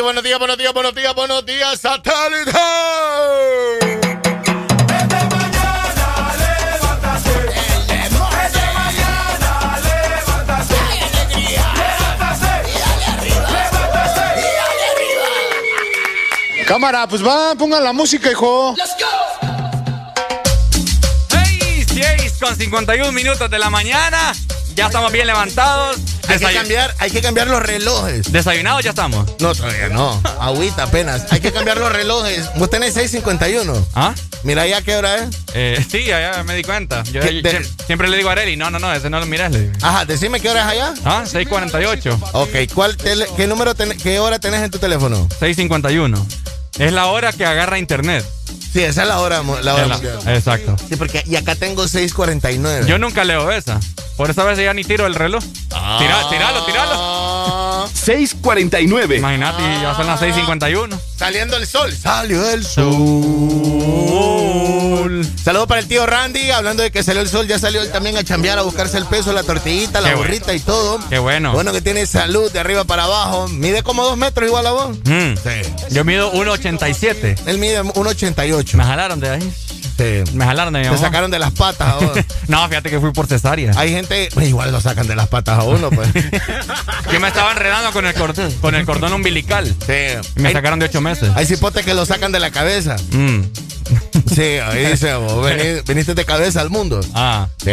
Buenos 0.00 0.22
días, 0.22 0.38
buenos 0.38 0.58
días, 0.58 0.74
buenos 0.74 0.94
días, 0.94 1.14
buenos 1.14 1.46
días, 1.46 1.80
satélite. 1.80 2.52
Cámara, 16.66 17.06
pues 17.06 17.24
va, 17.24 17.54
pongan 17.54 17.82
la 17.82 17.94
música, 17.94 18.30
hijo. 18.30 18.74
Hey, 21.30 21.86
6 21.88 22.34
con 22.38 22.54
51 22.54 23.12
minutos 23.12 23.48
de 23.48 23.58
la 23.58 23.70
mañana. 23.70 24.34
Ya 24.74 24.86
estamos 24.86 25.10
bien 25.10 25.26
levantados. 25.26 26.05
Hay 26.28 26.38
que, 26.38 26.52
cambiar, 26.54 26.94
hay 26.98 27.10
que 27.10 27.20
cambiar 27.22 27.46
los 27.48 27.62
relojes. 27.62 28.32
¿Desayunados 28.32 28.82
ya 28.84 28.90
estamos? 28.90 29.26
No, 29.40 29.54
todavía 29.54 29.88
no. 29.88 30.20
Agüita 30.40 30.84
apenas. 30.84 31.32
Hay 31.32 31.40
que 31.40 31.52
cambiar 31.52 31.76
los 31.78 31.92
relojes. 31.92 32.50
Vos 32.56 32.68
tenés 32.70 32.96
6.51. 32.96 33.84
¿Ah? 33.94 34.14
Mira 34.42 34.66
ya 34.66 34.82
qué 34.82 34.96
hora 34.96 35.16
es. 35.16 35.28
Eh, 35.54 35.84
sí, 35.90 36.04
ya 36.04 36.42
me 36.44 36.54
di 36.54 36.62
cuenta. 36.62 37.02
Yo, 37.04 37.20
¿Qué- 37.20 37.42
de- 37.42 37.60
sie- 37.64 37.84
siempre 37.86 38.08
le 38.08 38.16
digo 38.16 38.28
a 38.28 38.32
Areli, 38.32 38.56
no, 38.56 38.70
no, 38.70 38.78
no, 38.78 38.92
ese 38.92 39.08
no 39.10 39.18
lo 39.20 39.26
digo. 39.26 39.72
Ajá, 39.82 40.04
decime 40.04 40.40
qué 40.40 40.50
hora 40.50 40.60
es 40.62 40.66
allá. 40.66 40.94
Ah, 41.04 41.24
6.48. 41.26 42.18
Ok, 42.32 42.72
¿cuál 42.74 42.96
tele- 42.96 43.26
¿qué 43.36 43.46
número, 43.46 43.74
ten- 43.74 43.96
qué 43.98 44.18
hora 44.18 44.38
tenés 44.38 44.62
en 44.62 44.70
tu 44.70 44.78
teléfono? 44.78 45.28
6.51. 45.40 46.24
Es 46.78 46.92
la 46.92 47.06
hora 47.06 47.32
que 47.32 47.44
agarra 47.46 47.78
internet. 47.78 48.24
Sí, 48.72 48.82
esa 48.82 49.02
es 49.02 49.08
la 49.08 49.20
hora, 49.20 49.42
la 49.42 49.74
hora 49.74 49.82
Es 49.82 49.88
la- 49.88 49.94
mundial. 49.96 50.18
exacto. 50.36 50.76
Sí, 50.88 50.96
porque 50.96 51.22
y 51.26 51.36
acá 51.36 51.54
tengo 51.54 51.84
6.49. 51.88 52.86
Yo 52.86 52.98
nunca 52.98 53.24
leo 53.24 53.50
esa. 53.50 53.80
Por 54.16 54.30
esa 54.30 54.44
vez 54.44 54.58
ya 54.58 54.72
ni 54.74 54.84
tiro 54.84 55.06
el 55.06 55.14
reloj. 55.14 55.42
Tira, 55.98 56.28
tiralo, 56.30 56.64
tiralo. 56.66 57.88
649. 57.94 59.16
Imagínate, 59.16 59.62
ya 59.82 59.94
son 59.96 60.06
las 60.06 60.20
6.51. 60.20 60.98
Saliendo 61.16 61.56
el 61.56 61.66
sol. 61.66 61.94
Salió 61.96 62.50
el 62.50 62.64
sol. 62.64 62.92
Saludos 65.42 65.66
para 65.68 65.80
el 65.80 65.86
tío 65.88 66.06
Randy. 66.06 66.50
Hablando 66.50 66.82
de 66.82 66.90
que 66.90 67.02
salió 67.02 67.22
el 67.22 67.28
sol, 67.28 67.46
ya 67.46 67.58
salió 67.58 67.82
él 67.82 67.90
también 67.90 68.16
a 68.16 68.24
chambear, 68.24 68.58
a 68.58 68.62
buscarse 68.62 68.98
el 68.98 69.06
peso, 69.06 69.32
la 69.32 69.42
tortillita, 69.42 70.00
la 70.00 70.08
Qué 70.10 70.14
bueno. 70.16 70.28
burrita 70.30 70.54
y 70.54 70.60
todo. 70.60 70.98
Qué 71.08 71.18
bueno. 71.18 71.52
Bueno 71.52 71.72
que 71.72 71.80
tiene 71.80 72.06
salud 72.06 72.50
de 72.52 72.58
arriba 72.60 72.84
para 72.84 73.04
abajo. 73.04 73.48
Mide 73.48 73.82
como 73.82 74.04
dos 74.04 74.16
metros 74.16 74.46
igual 74.48 74.66
a 74.66 74.70
vos. 74.72 74.96
Mm. 75.04 75.34
Sí. 75.36 75.72
Yo 75.94 76.04
mido 76.04 76.32
1.87. 76.32 77.38
Él 77.46 77.58
mide 77.58 77.82
1.88. 77.82 78.74
Me 78.74 78.84
jalaron 78.84 79.20
de 79.20 79.30
ahí. 79.30 79.52
Sí. 79.96 80.30
Me 80.34 80.44
jalaron 80.44 80.74
de 80.74 80.80
mi 80.80 80.84
Te 80.84 80.90
mamá. 80.90 81.02
sacaron 81.02 81.30
de 81.30 81.38
las 81.38 81.52
patas 81.52 81.88
a 81.88 81.96
vos. 81.96 82.18
No, 82.48 82.68
fíjate 82.68 82.90
que 82.90 83.00
fui 83.00 83.12
por 83.12 83.26
cesárea. 83.26 83.72
Hay 83.76 83.90
gente, 83.90 84.28
igual 84.42 84.70
lo 84.70 84.80
sacan 84.80 85.06
de 85.06 85.16
las 85.16 85.26
patas 85.28 85.58
a 85.58 85.62
uno, 85.64 85.90
pues. 85.90 86.08
Yo 87.12 87.18
me 87.20 87.28
estaba 87.28 87.52
enredando 87.52 87.92
con 87.92 88.06
el 88.06 88.14
cordón, 88.14 88.52
con 88.60 88.74
el 88.74 88.84
cordón 88.84 89.12
umbilical. 89.14 89.66
Sí. 89.86 89.92
Y 90.36 90.40
me 90.40 90.48
Hay- 90.48 90.54
sacaron 90.54 90.78
de 90.78 90.86
ocho 90.86 91.00
meses. 91.00 91.30
Hay 91.34 91.46
cipotes 91.46 91.84
que 91.84 91.94
lo 91.94 92.04
sacan 92.06 92.30
de 92.30 92.40
la 92.40 92.50
cabeza. 92.50 92.96
Mm. 93.10 93.40
Sí, 94.34 94.42
ahí 94.58 94.86
dice, 94.86 95.14
vos 95.14 95.46
vení- 95.46 95.82
viniste 95.86 96.14
de 96.14 96.24
cabeza 96.24 96.60
al 96.60 96.70
mundo. 96.70 97.00
Ah. 97.14 97.48
Sí, 97.58 97.72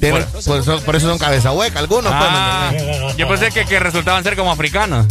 tiene- 0.00 0.20
por, 0.46 0.58
eso, 0.60 0.80
por 0.80 0.96
eso 0.96 1.08
son 1.08 1.18
cabeza 1.18 1.52
hueca 1.52 1.78
algunos. 1.80 2.12
pues, 2.12 2.30
¿me 2.30 2.36
Ah, 2.38 2.72
yo 3.16 3.28
pensé 3.28 3.50
que, 3.50 3.64
que 3.66 3.78
resultaban 3.78 4.22
ser 4.22 4.36
como 4.36 4.52
africanos. 4.52 5.06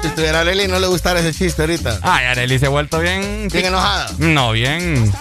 Si 0.00 0.06
estuviera 0.08 0.40
Arely 0.40 0.68
no 0.68 0.78
le 0.78 0.86
gustara 0.86 1.20
ese 1.20 1.32
chiste 1.32 1.62
ahorita. 1.62 1.98
Ay, 2.02 2.26
Arely 2.26 2.58
se 2.58 2.66
ha 2.66 2.70
vuelto 2.70 2.98
bien. 3.00 3.48
Bien 3.52 3.66
enojada. 3.66 4.10
No, 4.18 4.52
bien. 4.52 5.12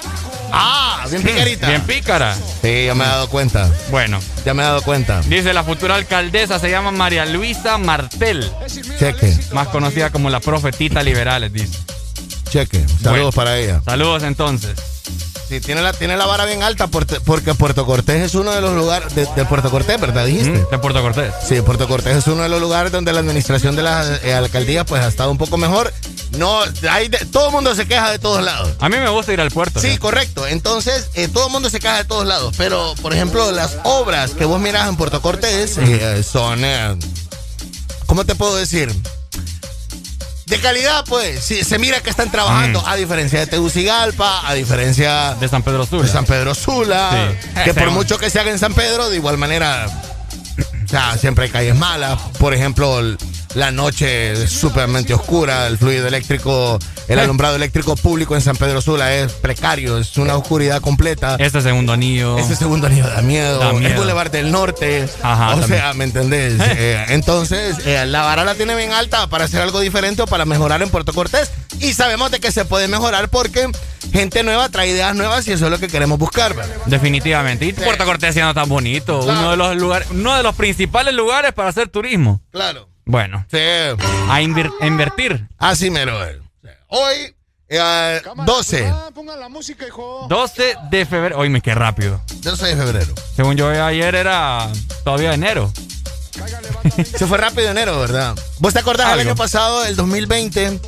Ah, 0.51 1.05
bien 1.09 1.23
picarita. 1.23 1.67
Bien 1.67 1.81
pícara. 1.83 2.35
Sí, 2.61 2.85
ya 2.85 2.93
me 2.95 3.03
he 3.03 3.07
dado 3.07 3.29
cuenta. 3.29 3.69
Bueno, 3.89 4.19
Ya 4.45 4.53
me 4.53 4.63
he 4.63 4.65
dado 4.65 4.81
cuenta. 4.81 5.21
dice 5.21 5.53
la 5.53 5.63
futura 5.63 5.95
alcaldesa 5.95 6.59
se 6.59 6.69
llama 6.69 6.91
María 6.91 7.25
Luisa 7.25 7.77
Martel, 7.77 8.49
Cheque, 8.99 9.37
más 9.53 9.69
conocida 9.69 10.09
como 10.09 10.29
la 10.29 10.39
profetita 10.41 11.03
liberales, 11.03 11.53
dice. 11.53 11.77
Cheque. 12.51 12.79
Saludos 13.01 13.03
Bueno. 13.03 13.31
para 13.31 13.57
ella. 13.57 13.81
Saludos 13.83 14.23
entonces. 14.23 14.71
Sí, 15.49 15.59
tiene 15.59 15.81
la, 15.81 15.91
tiene 15.91 16.15
la 16.15 16.25
vara 16.25 16.45
bien 16.45 16.63
alta 16.63 16.87
porque, 16.87 17.19
Puerto 17.19 17.85
Cortés 17.85 18.21
es 18.21 18.35
uno 18.35 18.51
de 18.51 18.61
los 18.61 18.73
lugares 18.73 19.13
de, 19.15 19.27
de 19.35 19.43
Puerto 19.45 19.69
Cortés, 19.69 19.99
¿verdad? 19.99 20.25
Dijiste. 20.25 20.49
Mm, 20.49 20.69
De 20.69 20.79
Puerto 20.79 21.01
Cortés. 21.01 21.33
Sí, 21.45 21.59
Puerto 21.61 21.89
Cortés 21.89 22.15
es 22.17 22.27
uno 22.27 22.43
de 22.43 22.47
los 22.49 22.61
lugares 22.61 22.91
donde 22.93 23.11
la 23.11 23.19
administración 23.19 23.75
de 23.75 23.83
las 23.83 24.23
eh, 24.23 24.33
alcaldías 24.33 24.85
pues 24.85 25.01
ha 25.03 25.09
estado 25.09 25.29
un 25.29 25.37
poco 25.37 25.57
mejor. 25.57 25.91
No, 26.37 26.61
hay 26.89 27.09
de- 27.09 27.25
todo 27.25 27.47
el 27.47 27.51
mundo 27.51 27.75
se 27.75 27.85
queja 27.85 28.11
de 28.11 28.19
todos 28.19 28.41
lados. 28.45 28.71
A 28.79 28.87
mí 28.87 28.95
me 28.95 29.09
gusta 29.09 29.33
ir 29.33 29.41
al 29.41 29.51
puerto. 29.51 29.81
Sí, 29.81 29.97
correcto. 29.97 30.47
Entonces, 30.47 31.09
eh, 31.15 31.27
todo 31.27 31.47
el 31.47 31.51
mundo 31.51 31.69
se 31.69 31.81
queja 31.81 31.97
de 31.97 32.05
todos 32.05 32.25
lados. 32.25 32.53
Pero, 32.57 32.93
por 33.01 33.13
ejemplo, 33.13 33.51
las 33.51 33.75
obras 33.83 34.31
que 34.31 34.45
vos 34.45 34.61
mirás 34.61 34.87
en 34.87 34.95
Puerto 34.95 35.21
Cortés 35.21 35.77
eh, 35.79 36.23
son. 36.23 36.63
eh, 36.63 36.95
¿Cómo 38.05 38.23
te 38.25 38.35
puedo 38.35 38.55
decir? 38.55 38.93
De 40.51 40.59
calidad, 40.59 41.03
pues. 41.07 41.43
Sí, 41.43 41.63
se 41.63 41.79
mira 41.79 42.01
que 42.01 42.09
están 42.09 42.29
trabajando. 42.29 42.85
A 42.85 42.95
diferencia 42.97 43.39
de 43.39 43.47
Tegucigalpa, 43.47 44.47
a 44.47 44.53
diferencia 44.53 45.33
De 45.39 45.47
San 45.47 45.63
Pedro 45.63 45.85
Sula. 45.85 46.03
de 46.03 46.09
San 46.09 46.25
Pedro 46.25 46.53
Sula. 46.53 47.29
Sí. 47.31 47.49
Que 47.63 47.73
por 47.73 47.83
Ese- 47.83 47.91
mucho 47.91 48.17
que 48.19 48.29
se 48.29 48.39
haga 48.39 48.51
en 48.51 48.59
San 48.59 48.73
Pedro, 48.73 49.09
de 49.09 49.15
igual 49.15 49.37
manera. 49.37 49.87
O 50.83 50.87
sea, 50.89 51.17
siempre 51.17 51.45
hay 51.45 51.51
calles 51.51 51.75
malas. 51.75 52.19
Por 52.37 52.53
ejemplo, 52.53 52.99
el- 52.99 53.17
la 53.55 53.71
noche 53.71 54.31
es 54.31 54.49
supermente 54.51 55.13
oscura, 55.13 55.67
el 55.67 55.77
fluido 55.77 56.07
eléctrico, 56.07 56.79
el 57.07 57.19
Eh. 57.19 57.21
alumbrado 57.21 57.55
eléctrico 57.55 57.95
público 57.95 58.35
en 58.35 58.41
San 58.41 58.55
Pedro 58.55 58.81
Sula 58.81 59.13
es 59.15 59.33
precario, 59.33 59.97
es 59.97 60.17
una 60.17 60.35
oscuridad 60.37 60.79
completa. 60.81 61.35
Este 61.39 61.61
segundo 61.61 61.93
anillo. 61.93 62.37
Ese 62.37 62.55
segundo 62.55 62.87
anillo 62.87 63.07
da 63.07 63.21
miedo. 63.21 63.59
Da 63.59 63.71
El. 63.71 63.93
Boulevard 63.95 64.31
del 64.31 64.51
Norte. 64.51 65.07
Ajá, 65.21 65.49
o 65.55 65.59
también. 65.59 65.79
sea, 65.81 65.93
¿me 65.93 66.03
entendés? 66.05 66.53
Eh, 66.59 67.05
entonces, 67.09 67.77
eh, 67.85 68.05
la 68.05 68.21
vara 68.21 68.43
la 68.45 68.55
tiene 68.55 68.75
bien 68.75 68.91
alta 68.93 69.27
para 69.27 69.45
hacer 69.45 69.61
algo 69.61 69.79
diferente 69.81 70.21
o 70.21 70.27
para 70.27 70.45
mejorar 70.45 70.81
en 70.81 70.89
Puerto 70.89 71.13
Cortés. 71.13 71.51
Y 71.79 71.93
sabemos 71.93 72.31
de 72.31 72.39
que 72.39 72.51
se 72.51 72.65
puede 72.65 72.87
mejorar 72.87 73.29
porque 73.29 73.67
gente 74.13 74.43
nueva 74.43 74.69
trae 74.69 74.89
ideas 74.89 75.15
nuevas 75.15 75.47
y 75.47 75.51
eso 75.53 75.65
es 75.65 75.71
lo 75.71 75.79
que 75.79 75.87
queremos 75.87 76.17
buscar. 76.19 76.53
¿verdad? 76.55 76.75
Definitivamente. 76.85 77.65
Y 77.65 77.73
Puerto 77.73 78.05
Cortés 78.05 78.33
siendo 78.33 78.53
tan 78.53 78.69
bonito. 78.69 79.19
Claro. 79.21 79.39
Uno 79.39 79.51
de 79.51 79.57
los 79.57 79.75
lugares, 79.77 80.07
uno 80.11 80.35
de 80.37 80.43
los 80.43 80.55
principales 80.55 81.13
lugares 81.13 81.53
para 81.53 81.69
hacer 81.69 81.87
turismo. 81.89 82.41
Claro. 82.51 82.87
Bueno, 83.05 83.45
Sí. 83.49 83.57
a 83.57 84.41
invir- 84.41 84.71
a 84.79 84.85
invertir. 84.87 85.47
Así 85.57 85.89
mero 85.89 86.23
es. 86.25 86.37
Hoy, 86.87 87.35
eh, 87.69 88.21
12. 88.45 88.87
Ah, 88.87 89.09
pongan 89.13 89.39
la 89.39 89.49
música, 89.49 89.87
hijo. 89.87 90.25
12 90.29 90.75
de 90.89 91.05
febrero. 91.05 91.37
Oye, 91.39 91.61
qué 91.61 91.73
rápido. 91.73 92.21
12 92.41 92.67
de 92.67 92.75
febrero. 92.75 93.13
Según 93.35 93.55
yo 93.55 93.69
ayer 93.69 94.13
era 94.15 94.67
todavía 95.03 95.33
enero. 95.33 95.71
Se 97.17 97.25
fue 97.27 97.37
rápido 97.37 97.69
enero, 97.69 97.99
¿verdad? 97.99 98.35
¿Vos 98.59 98.73
te 98.73 98.79
acordás 98.79 99.11
del 99.11 99.27
año 99.27 99.35
pasado, 99.35 99.85
el 99.85 99.95
2020, 99.95 100.69
Ujú. 100.69 100.79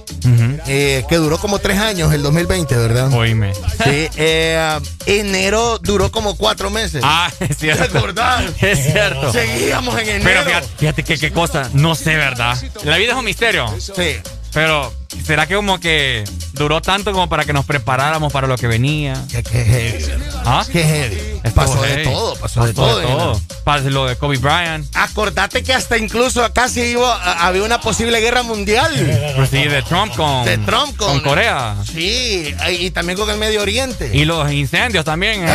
eh, 0.68 1.04
que 1.08 1.16
duró 1.18 1.38
como 1.38 1.60
tres 1.60 1.80
años, 1.80 2.14
el 2.14 2.22
2020, 2.24 2.76
¿verdad? 2.76 3.12
Oíme. 3.14 3.54
Sí, 3.54 4.10
eh, 4.16 4.80
enero 5.06 5.80
duró 5.80 6.12
como 6.12 6.36
cuatro 6.36 6.70
meses. 6.70 7.02
Ah, 7.06 7.30
es 7.40 7.50
¿Te 7.50 7.54
cierto. 7.56 7.98
acordás? 7.98 8.44
Es 8.62 8.84
cierto. 8.92 9.32
Seguíamos 9.32 10.00
en 10.00 10.10
enero. 10.10 10.24
Pero 10.24 10.44
fíjate, 10.46 10.68
fíjate 10.78 11.04
que 11.04 11.18
qué 11.18 11.32
cosa, 11.32 11.70
no 11.74 11.96
sé, 11.96 12.16
¿verdad? 12.16 12.58
La 12.84 12.98
vida 12.98 13.12
es 13.14 13.18
un 13.18 13.26
misterio. 13.26 13.68
Sí. 13.80 14.18
Pero, 14.54 14.94
¿será 15.26 15.48
que 15.48 15.56
como 15.56 15.80
que 15.80 16.24
duró 16.54 16.80
tanto 16.82 17.12
como 17.12 17.28
para 17.28 17.44
que 17.44 17.54
nos 17.54 17.66
preparáramos 17.66 18.32
para 18.32 18.46
lo 18.48 18.56
que 18.56 18.68
venía? 18.68 19.14
Qué, 19.32 19.42
qué 19.42 19.66
heavy. 19.66 20.06
¿Ah? 20.46 20.64
Qué 20.72 20.84
heavy. 20.84 21.33
Pasó 21.52 21.82
de 21.82 21.98
todo, 22.04 22.36
pasó 22.36 22.66
de 22.66 22.74
todo. 22.74 22.98
de 23.00 23.06
todo. 23.06 23.42
Pasó 23.64 23.90
lo 23.90 24.06
de 24.06 24.16
Kobe 24.16 24.38
Bryant. 24.38 24.86
Acordate 24.96 25.62
que 25.64 25.74
hasta 25.74 25.98
incluso 25.98 26.52
casi 26.54 26.82
iba, 26.82 27.46
había 27.46 27.64
una 27.64 27.80
posible 27.82 28.20
guerra 28.22 28.44
mundial. 28.44 28.92
Pues 29.36 29.50
sí, 29.50 29.64
de 29.64 29.82
Trump 29.84 30.16
con, 30.16 30.46
De 30.46 30.58
Trump 30.60 30.96
con- 30.98 31.20
Corea. 31.22 31.76
Sí, 31.92 32.56
y 32.80 32.92
también 32.92 33.18
con 33.18 33.30
el 33.30 33.38
Medio 33.38 33.62
Oriente. 33.62 34.10
Y 34.14 34.26
los 34.26 34.52
incendios 34.52 35.04
también 35.06 35.44
en, 35.44 35.50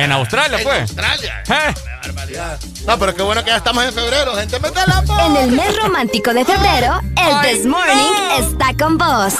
en 0.00 0.12
Australia, 0.12 0.58
En 0.58 0.64
pues. 0.64 0.80
Australia. 0.82 1.42
Eh, 2.06 2.56
No, 2.86 2.98
pero 2.98 3.14
qué 3.14 3.22
bueno 3.22 3.42
que 3.42 3.50
ya 3.50 3.56
estamos 3.56 3.82
en 3.84 3.94
febrero, 3.94 4.34
gente. 4.36 4.58
¡Métela, 4.60 5.02
po! 5.06 5.18
En 5.20 5.36
el 5.36 5.50
mes 5.52 5.74
romántico 5.82 6.34
de 6.34 6.44
febrero, 6.44 7.00
el 7.02 7.12
Ay, 7.16 7.54
This 7.56 7.66
Morning 7.66 8.12
está 8.40 8.74
con 8.78 8.98
vos. 8.98 9.34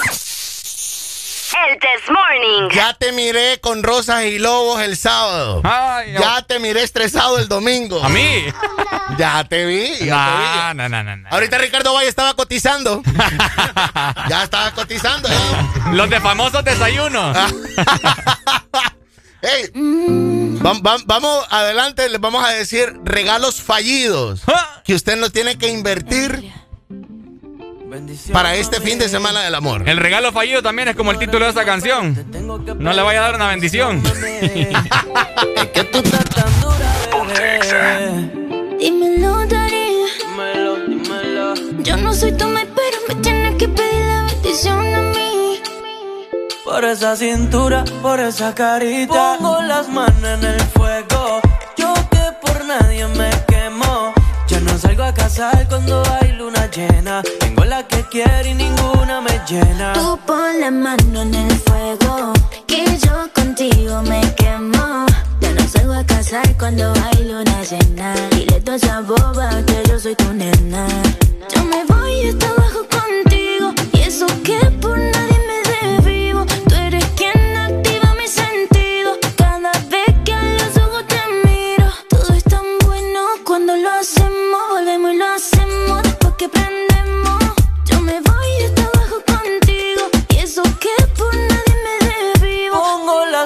El 1.69 1.79
This 1.79 2.09
Morning. 2.11 2.69
Ya 2.75 2.93
te 2.93 3.11
miré 3.11 3.59
con 3.61 3.81
rosas 3.83 4.23
y 4.25 4.39
lobos 4.39 4.81
el 4.81 4.97
sábado. 4.97 5.61
Ay, 5.63 6.13
ya 6.19 6.41
te 6.41 6.59
miré 6.59 6.83
estresado 6.83 7.37
el 7.39 7.47
domingo. 7.47 8.03
A 8.03 8.09
mí. 8.09 8.45
Ya 9.17 9.43
te 9.45 9.65
vi. 9.65 10.05
Ya 10.05 10.73
No, 10.75 10.89
no, 10.89 10.89
no, 10.89 11.03
no, 11.03 11.15
no. 11.15 11.23
te 11.23 11.29
vi. 11.29 11.33
Ahorita 11.35 11.57
Ricardo 11.57 11.93
Valle 11.93 12.09
estaba 12.09 12.33
cotizando. 12.33 13.01
ya 14.29 14.43
estaba 14.43 14.71
cotizando. 14.71 15.29
¿eh? 15.29 15.35
Los 15.93 16.09
de 16.09 16.19
famosos 16.19 16.63
desayunos. 16.63 17.37
Hey, 19.47 19.69
vam- 19.75 20.81
vam- 20.81 21.03
vamos 21.05 21.45
adelante, 21.51 22.09
les 22.09 22.19
vamos 22.19 22.43
a 22.43 22.49
decir 22.49 22.91
regalos 23.03 23.61
fallidos 23.61 24.41
Ah. 24.47 24.81
que 24.83 24.95
usted 24.95 25.17
no 25.17 25.29
tiene 25.29 25.55
que 25.59 25.67
invertir 25.67 26.51
para 28.31 28.55
este 28.55 28.81
fin 28.81 28.97
de 28.99 29.09
semana 29.09 29.43
del 29.43 29.55
amor. 29.55 29.87
El 29.87 29.97
regalo 29.97 30.31
fallido 30.31 30.61
también 30.61 30.87
es 30.89 30.95
como 30.95 31.11
el 31.11 31.19
título 31.19 31.45
de 31.45 31.49
esta 31.49 31.65
canción. 31.65 32.25
No 32.79 32.93
le 32.93 33.01
vaya 33.01 33.19
a 33.19 33.23
dar 33.23 33.35
una 33.35 33.47
bendición. 33.47 34.01
Dímelo, 38.79 39.45
Darío. 39.45 40.05
Yo 41.79 41.97
no 41.97 42.13
soy 42.13 42.31
tu 42.31 42.47
maíz, 42.47 42.67
pero 42.75 42.97
me 43.07 43.15
tienes 43.21 43.55
que 43.55 43.67
pedir 43.67 44.05
la 44.05 44.23
bendición 44.23 44.93
a 44.93 44.99
mí. 45.01 45.15
Por 46.65 46.83
esa 46.83 47.15
cintura, 47.15 47.85
por 48.01 48.19
esa 48.19 48.55
carita 48.55 49.37
Pongo 49.37 49.61
las 49.61 49.87
manos 49.87 50.23
en 50.23 50.43
el 50.43 50.59
fuego 50.59 51.39
Yo 51.77 51.93
que 52.09 52.23
por 52.41 52.65
nadie 52.65 53.07
me 53.09 53.29
quemo 53.47 54.14
no 54.75 54.81
salgo 54.81 55.03
a 55.03 55.13
cazar 55.13 55.65
cuando 55.69 56.03
hay 56.19 56.33
luna 56.33 56.69
llena 56.69 57.23
Tengo 57.39 57.63
la 57.63 57.87
que 57.87 58.03
quiero 58.11 58.45
y 58.45 58.53
ninguna 58.53 59.21
me 59.21 59.39
llena 59.47 59.93
Tú 59.93 60.19
pon 60.27 60.59
la 60.59 60.69
mano 60.69 61.21
en 61.21 61.33
el 61.33 61.51
fuego, 61.59 62.33
que 62.67 62.83
yo 62.97 63.29
contigo 63.33 64.01
me 64.01 64.21
quemo. 64.35 65.05
Ya 65.39 65.51
no 65.53 65.65
salgo 65.69 65.93
a 65.93 66.03
casar 66.03 66.57
cuando 66.57 66.91
hay 66.91 67.23
luna 67.23 67.63
llena. 67.63 68.15
Dile 68.31 68.59
toda 68.61 68.75
esa 68.75 68.99
boba 69.01 69.49
que 69.65 69.81
yo 69.87 69.97
soy 69.97 70.15
tu 70.15 70.33
nena. 70.33 70.87
Yo 71.53 71.63
me 71.63 71.85
voy 71.85 72.27
hasta 72.27 72.47
abajo 72.49 72.81
contigo. 72.97 73.73
Y 73.93 73.99
eso 74.01 74.25
que 74.43 74.59
por 74.81 74.97
nadie 74.97 75.34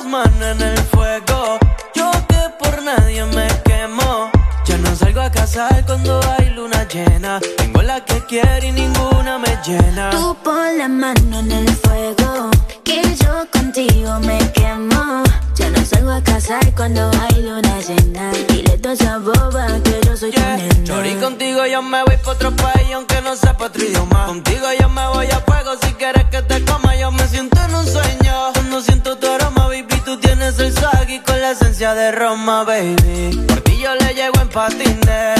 Manos 0.10 0.41
en 0.41 0.62
el 0.62 0.78
fuego 0.86 1.60
Yo 1.93 2.10
que 2.28 2.41
por 2.60 2.82
nadie 2.82 3.24
me 3.26 3.47
quemo 3.64 4.32
Ya 4.66 4.78
no 4.78 4.95
salgo 4.95 5.22
a 5.22 5.30
cazar 5.30 5.86
cuando 5.86 6.20
hay 6.38 6.49
luna 6.49 6.88
llena 6.88 7.39
Tengo 7.57 7.82
la 7.84 8.03
que 8.03 8.20
quiero 8.26 8.66
y 8.66 8.72
ninguna 8.72 9.38
me 9.38 9.57
llena 9.66 10.10
Tú 10.10 10.36
pon 10.43 10.78
la 10.78 10.88
mano 10.88 11.39
en 11.39 11.51
el 11.51 11.70
fuego, 11.70 12.49
que 12.84 13.01
yo 13.03 13.45
contigo 13.51 14.20
me 14.22 14.38
quemo. 14.53 15.24
Ya 15.55 15.70
no 15.70 15.86
salgo 15.86 16.12
a 16.12 16.24
casar 16.24 16.74
cuando 16.76 17.12
hay 17.22 17.41
luna 17.43 17.80
llena. 17.82 18.32
Dile 18.47 18.78
toda 18.78 18.93
esa 18.93 19.18
boba 19.18 19.68
que 19.84 19.99
yo 20.05 20.16
soy 20.18 20.32
tu 20.32 20.39
nena. 20.39 20.84
Chori, 20.86 21.16
contigo 21.16 21.66
yo 21.66 21.82
me 21.82 22.03
voy 22.03 22.18
pa' 22.24 22.32
otro 22.32 22.55
país 22.55 22.88
aunque 22.95 23.22
no 23.22 23.36
sepa 23.36 23.66
otro 23.66 23.84
idioma. 23.84 24.26
Contigo 24.28 24.68
yo 24.80 24.89
me 24.89 25.07
voy 25.10 25.28
a 25.28 25.39
fuego 25.41 25.72
si 25.82 25.93
quieres 25.93 26.26
que 26.32 26.41
te 26.41 26.64
coma. 26.66 26.95
Yo 26.95 27.12
me 27.12 27.28
siento 27.28 27.60
en 27.62 27.76
un 27.76 27.86
sueño. 27.86 28.34
Cuando 28.53 28.82
siento 28.82 29.18
tu 29.18 29.28
aroma, 29.28 29.68
baby, 29.68 29.99
tú 30.10 30.18
tienes 30.18 30.57
el 30.57 30.74
y 31.07 31.20
con 31.20 31.39
la 31.39 31.51
esencia 31.51 31.93
de 31.93 32.12
Roma, 32.12 32.64
baby. 32.64 33.45
Por 33.47 33.62
ti 33.62 33.78
yo 33.80 33.93
le 33.93 34.16
llego 34.16 34.41
en 34.41 34.49
patines. 34.49 35.39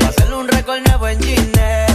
Pa' 0.00 0.08
hacerle 0.08 0.36
un 0.36 0.46
récord 0.46 0.80
nuevo 0.86 1.08
en 1.08 1.22
Gine. 1.22 1.86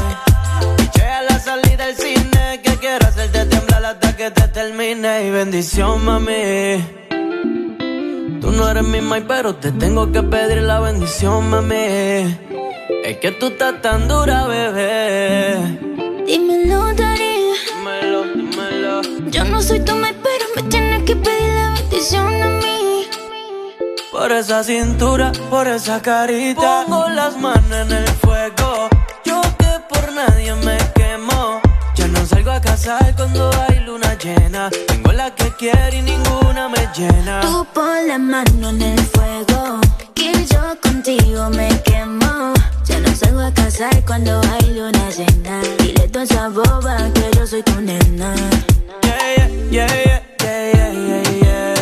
Piché 0.78 1.06
a 1.06 1.22
la 1.22 1.38
salida 1.40 1.86
del 1.86 1.96
cine. 1.96 2.62
Que 2.64 2.78
quiero 2.78 3.06
hacerte 3.08 3.46
temblar 3.46 3.86
hasta 3.86 4.16
que 4.18 4.32
te 4.32 4.48
termine. 4.48 5.28
Y 5.28 5.30
bendición, 5.30 6.04
mami. 6.04 6.84
Tú 8.42 8.52
no 8.52 8.68
eres 8.70 8.84
mi 8.84 9.00
mai, 9.02 9.22
pero 9.28 9.54
te 9.56 9.72
tengo 9.72 10.12
que 10.12 10.24
pedir 10.24 10.64
la 10.64 10.80
bendición, 10.80 11.48
mami. 11.52 11.76
Es 13.04 13.18
que 13.22 13.32
tú 13.40 13.48
estás 13.48 13.82
tan 13.84 14.08
dura, 14.08 14.48
bebé. 14.48 15.58
Dímelo, 16.26 16.92
Darío. 16.96 17.54
Dímelo, 17.78 18.24
dímelo. 18.34 19.02
Yo 19.30 19.44
no 19.46 19.62
soy 19.62 19.80
tu 19.82 19.94
maíz, 19.96 20.16
pero 20.24 20.46
me 20.56 20.64
tienes 20.72 20.93
a 22.12 22.24
mí. 22.62 23.08
Por 24.12 24.32
esa 24.32 24.64
cintura, 24.64 25.32
por 25.50 25.68
esa 25.68 26.02
carita. 26.02 26.84
Pongo 26.86 27.08
las 27.10 27.38
manos 27.38 27.72
en 27.72 27.92
el 27.92 28.08
fuego. 28.08 28.90
Yo 29.24 29.42
que 29.58 29.72
por 29.90 30.12
nadie 30.12 30.54
me 30.56 30.78
quemo. 30.96 31.62
Ya 31.96 32.08
no 32.08 32.26
salgo 32.26 32.52
a 32.52 32.60
cazar 32.60 33.16
cuando 33.16 33.50
hay 33.68 33.80
luna 33.80 34.18
llena. 34.18 34.70
Tengo 34.88 35.14
la 35.14 35.34
que 35.34 35.50
quiero 35.58 35.96
y 35.96 36.02
ninguna 36.02 36.68
me 36.68 36.88
llena. 36.96 37.40
Tú 37.42 37.66
pon 37.74 38.08
la 38.08 38.18
mano 38.18 38.70
en 38.70 38.82
el 38.82 39.00
fuego, 39.00 39.80
que 40.14 40.34
yo 40.46 40.62
contigo 40.82 41.50
me 41.52 41.70
quemo. 41.84 42.54
Ya 42.86 43.00
no 43.00 43.16
salgo 43.16 43.40
a 43.42 43.54
casar 43.54 44.04
cuando 44.06 44.42
hay 44.52 44.74
luna 44.74 45.10
llena. 45.10 45.62
Dile 45.80 46.10
toda 46.10 46.26
esa 46.26 46.50
boba 46.50 46.98
que 47.14 47.32
yo 47.38 47.48
soy 47.48 47.64
tu 47.64 47.80
nena. 47.80 48.36
Yeah, 49.04 49.48
yeah, 49.72 49.88
yeah, 49.88 49.88
yeah, 49.88 50.74
yeah, 50.74 50.92
yeah, 50.92 51.32
yeah. 51.42 51.73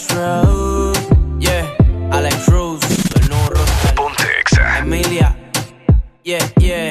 Alex 0.00 0.14
Rose. 0.14 0.98
Yeah, 1.38 1.66
Alex 2.10 2.46
Rose. 2.48 2.86
El 3.20 3.28
nuevo 3.28 3.48
roster. 3.50 3.94
Ponte 3.94 4.24
Exa. 4.40 4.78
Emilia. 4.78 5.36
Yeah, 6.24 6.38
yeah. 6.58 6.88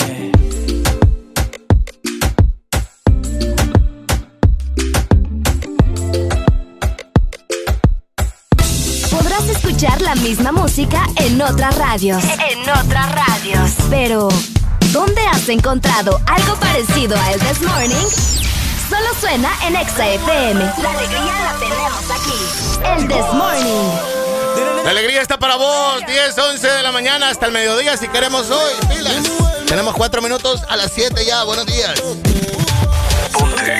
Podrás 9.10 9.50
escuchar 9.50 10.00
la 10.02 10.14
misma 10.16 10.52
música 10.52 11.08
en 11.16 11.42
otras 11.42 11.76
radios. 11.80 12.24
En 12.24 12.62
otras 12.70 13.12
radios. 13.12 13.72
Pero, 13.90 14.30
¿dónde 14.92 15.22
has 15.26 15.50
encontrado 15.50 16.22
algo 16.28 16.56
parecido 16.60 17.18
a 17.18 17.32
El 17.32 17.40
This 17.40 17.62
Morning? 17.62 18.49
Solo 18.90 19.08
suena 19.20 19.52
en 19.68 19.76
Exa 19.76 20.08
FM. 20.08 20.74
La 20.82 20.90
alegría 20.90 21.34
la 21.44 21.54
tenemos 21.60 22.12
aquí. 22.12 22.34
El 22.86 23.08
This 23.08 23.34
Morning. 23.34 23.92
La 24.84 24.90
alegría 24.90 25.22
está 25.22 25.38
para 25.38 25.58
vos, 25.58 26.04
10, 26.08 26.38
11 26.38 26.68
de 26.68 26.84
la 26.84 26.92
mañana 26.92 27.30
hasta 27.30 27.46
el 27.46 27.52
mediodía 27.52 27.96
si 27.98 28.08
queremos 28.08 28.50
hoy. 28.50 28.74
Pilas. 28.88 29.30
Tenemos 29.68 29.94
cuatro 29.94 30.22
minutos 30.22 30.64
a 30.68 30.76
las 30.76 30.92
7 30.92 31.24
ya. 31.24 31.44
Buenos 31.44 31.68
días. 31.68 32.02
Ponte 33.32 33.80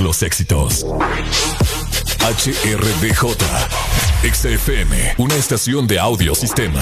Los 0.00 0.22
éxitos. 0.22 0.86
HRDJ. 2.20 3.36
XFM. 4.22 5.14
Una 5.18 5.34
estación 5.34 5.86
de 5.88 5.98
audio 5.98 6.34
sistema. 6.34 6.80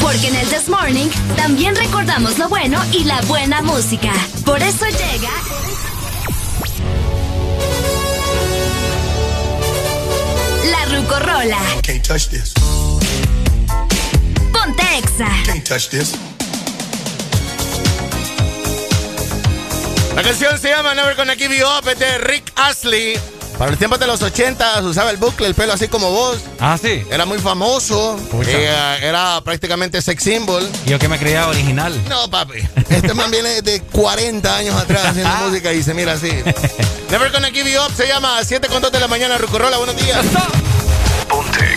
Porque 0.00 0.28
en 0.28 0.36
el 0.36 0.48
This 0.48 0.68
Morning 0.68 1.08
también 1.36 1.76
recordamos 1.76 2.38
lo 2.38 2.48
bueno 2.48 2.80
y 2.92 3.04
la 3.04 3.20
buena 3.22 3.60
música. 3.60 4.12
Por 4.44 4.62
eso 4.62 4.86
llega. 4.86 5.30
La 10.70 10.84
Rucorola. 10.96 11.58
Ponte 14.52 14.82
Exa. 14.98 15.28
Can't 15.44 15.64
touch 15.64 15.88
this. 15.90 16.25
La 20.16 20.22
canción 20.22 20.58
se 20.58 20.70
llama 20.70 20.94
Never 20.94 21.14
Gonna 21.14 21.34
Give 21.34 21.54
You 21.54 21.66
Up 21.66 21.94
de 21.94 22.16
Rick 22.16 22.50
Astley. 22.56 23.18
Para 23.58 23.72
los 23.72 23.78
tiempos 23.78 24.00
de 24.00 24.06
los 24.06 24.22
80 24.22 24.80
usaba 24.80 25.10
el 25.10 25.18
bucle, 25.18 25.46
el 25.46 25.54
pelo 25.54 25.74
así 25.74 25.88
como 25.88 26.10
vos. 26.10 26.38
Ah, 26.58 26.78
sí. 26.80 27.04
Era 27.10 27.26
muy 27.26 27.36
famoso. 27.38 28.18
Era, 28.46 28.96
eh, 28.96 29.08
era 29.08 29.42
prácticamente 29.42 30.00
sex 30.00 30.22
symbol. 30.22 30.66
Yo 30.86 30.98
que 30.98 31.06
me 31.06 31.18
creía 31.18 31.46
original. 31.46 32.02
No, 32.08 32.30
papi. 32.30 32.66
Este 32.88 33.12
man 33.12 33.30
viene 33.30 33.60
de 33.60 33.82
40 33.82 34.56
años 34.56 34.74
atrás 34.74 35.04
haciendo 35.04 35.36
música 35.48 35.74
y 35.74 35.82
se 35.82 35.92
mira 35.92 36.14
así. 36.14 36.30
Never 37.10 37.30
Gonna 37.30 37.48
Give 37.48 37.70
You 37.70 37.78
Up 37.86 37.92
se 37.94 38.08
llama 38.08 38.42
7 38.42 38.68
con 38.68 38.80
2 38.80 38.90
de 38.90 39.00
la 39.00 39.08
mañana, 39.08 39.36
Rucorola. 39.36 39.76
Buenos 39.76 39.96
días. 39.98 40.24
Ponte 41.28 41.76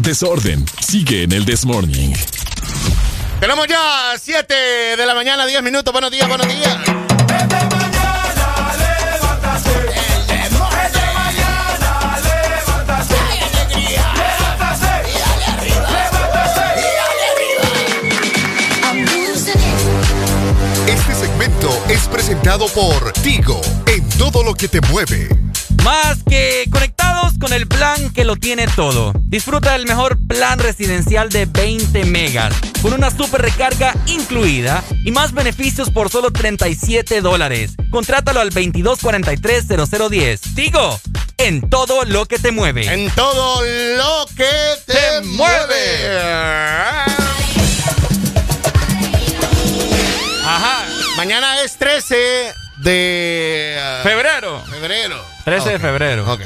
desorden. 0.00 0.64
Sigue 0.80 1.22
en 1.22 1.32
el 1.32 1.44
Desmorning. 1.44 2.12
Tenemos 3.40 3.66
ya 3.66 4.12
7 4.20 4.54
de 4.96 5.06
la 5.06 5.14
mañana, 5.14 5.46
10 5.46 5.62
minutos. 5.62 5.92
Buenos 5.92 6.10
días, 6.10 6.28
buenos 6.28 6.46
días. 6.46 6.78
Desde 7.26 7.64
mañana, 7.76 8.74
levántate. 9.10 10.02
es 21.88 22.08
presentado 22.08 22.66
por 22.68 23.12
Tigo 23.12 23.60
en 23.86 24.08
todo 24.10 24.42
lo 24.42 24.54
que 24.54 24.68
te 24.68 24.80
mueve. 24.82 25.28
Más 25.82 26.18
que 26.28 26.61
el 27.52 27.66
plan 27.68 28.10
que 28.12 28.24
lo 28.24 28.36
tiene 28.36 28.66
todo. 28.68 29.12
Disfruta 29.24 29.72
del 29.72 29.86
mejor 29.86 30.18
plan 30.26 30.58
residencial 30.58 31.28
de 31.28 31.46
20 31.46 32.04
megas, 32.04 32.54
con 32.80 32.92
una 32.92 33.10
super 33.10 33.42
recarga 33.42 33.94
incluida 34.06 34.82
y 35.04 35.10
más 35.10 35.32
beneficios 35.32 35.90
por 35.90 36.08
solo 36.10 36.30
37 36.30 37.20
dólares. 37.20 37.72
Contrátalo 37.90 38.40
al 38.40 38.50
2243-0010. 38.50 40.40
Digo, 40.54 41.00
en 41.38 41.68
todo 41.68 42.04
lo 42.04 42.26
que 42.26 42.38
te 42.38 42.52
mueve. 42.52 42.92
En 42.92 43.10
todo 43.10 43.62
lo 43.96 44.26
que 44.36 44.50
te, 44.86 45.22
mueve. 45.26 46.18
Ajá. 50.44 50.86
Mañana 51.16 51.62
es 51.62 51.76
13 51.78 52.54
de... 52.78 53.78
Ah, 53.80 54.00
febrero. 54.02 54.62
Febrero. 54.70 55.24
13 55.44 55.70
de 55.70 55.78
febrero. 55.78 56.32
Ok. 56.32 56.40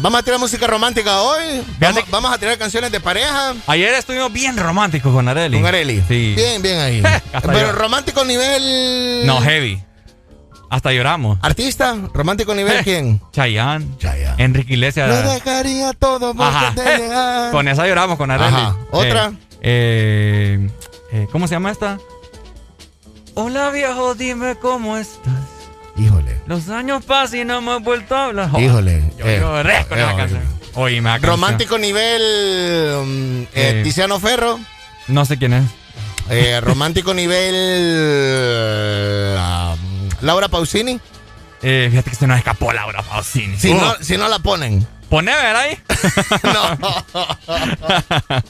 Vamos 0.00 0.20
a 0.20 0.22
tirar 0.22 0.40
música 0.40 0.66
romántica 0.66 1.20
hoy. 1.20 1.62
Vamos, 1.78 2.04
vamos 2.10 2.32
a 2.32 2.38
tirar 2.38 2.56
canciones 2.56 2.90
de 2.90 3.00
pareja. 3.00 3.54
Ayer 3.66 3.92
estuvimos 3.94 4.32
bien 4.32 4.56
románticos 4.56 5.12
con 5.12 5.28
Areli. 5.28 5.58
Con 5.58 5.66
Areli. 5.66 6.02
Sí. 6.08 6.32
Bien, 6.34 6.62
bien 6.62 6.78
ahí. 6.78 7.02
Pero 7.42 7.60
yo- 7.60 7.72
romántico 7.72 8.24
nivel... 8.24 9.26
No, 9.26 9.40
heavy. 9.42 9.82
Hasta 10.70 10.90
lloramos. 10.90 11.38
¿Artista? 11.42 11.94
¿Romántico 12.14 12.54
nivel 12.54 12.82
quién? 12.82 13.20
Chayanne. 13.30 13.86
Enrique 14.38 14.72
Iglesias. 14.72 15.06
Lo 15.10 15.30
dejaría 15.30 15.92
todo 15.92 16.34
por 16.34 16.50
te. 16.74 17.10
Con 17.50 17.68
esa 17.68 17.86
lloramos 17.86 18.16
con 18.16 18.30
Areli. 18.30 18.56
Ajá. 18.56 18.76
¿Otra? 18.90 19.32
Eh, 19.60 20.66
eh, 20.66 20.70
eh, 21.12 21.28
¿Cómo 21.30 21.46
se 21.46 21.54
llama 21.56 21.70
esta? 21.70 21.98
Hola 23.34 23.68
viejo, 23.68 24.14
dime 24.14 24.56
cómo 24.56 24.96
estás. 24.96 25.34
Híjole. 25.96 26.40
Los 26.46 26.70
años 26.70 27.04
pasan 27.04 27.40
y 27.40 27.44
no 27.44 27.60
me 27.60 27.76
he 27.76 27.78
vuelto 27.78 28.16
a 28.16 28.24
hablar. 28.26 28.48
Híjole. 28.58 28.91
Yo 29.22 29.28
Eh, 29.28 29.38
lloré 29.40 29.86
con 29.86 29.98
eh, 29.98 30.02
esa 30.02 30.12
eh, 30.12 30.16
canción. 30.16 30.42
Romántico 31.22 31.78
nivel 31.78 32.22
um, 33.02 33.42
eh, 33.42 33.48
Eh. 33.54 33.80
Tiziano 33.84 34.18
Ferro. 34.20 34.58
No 35.08 35.24
sé 35.24 35.36
quién 35.38 35.52
es. 35.54 35.64
Eh, 36.30 36.60
romántico 36.60 37.12
nivel 37.14 37.54
ah, 39.38 39.74
Laura 40.20 40.48
Pausini. 40.48 41.00
Eh, 41.62 41.88
fíjate 41.90 42.10
que 42.10 42.16
se 42.16 42.26
nos 42.26 42.38
escapó 42.38 42.72
Laura 42.72 43.02
Pausini. 43.02 43.56
Si, 43.58 43.70
Uh, 43.70 43.74
no, 43.80 43.94
si 44.00 44.16
no 44.16 44.28
la 44.28 44.38
ponen. 44.38 44.86
Pone, 45.08 45.30
ver 45.34 45.56
ahí. 45.56 45.78
no. 46.42 46.78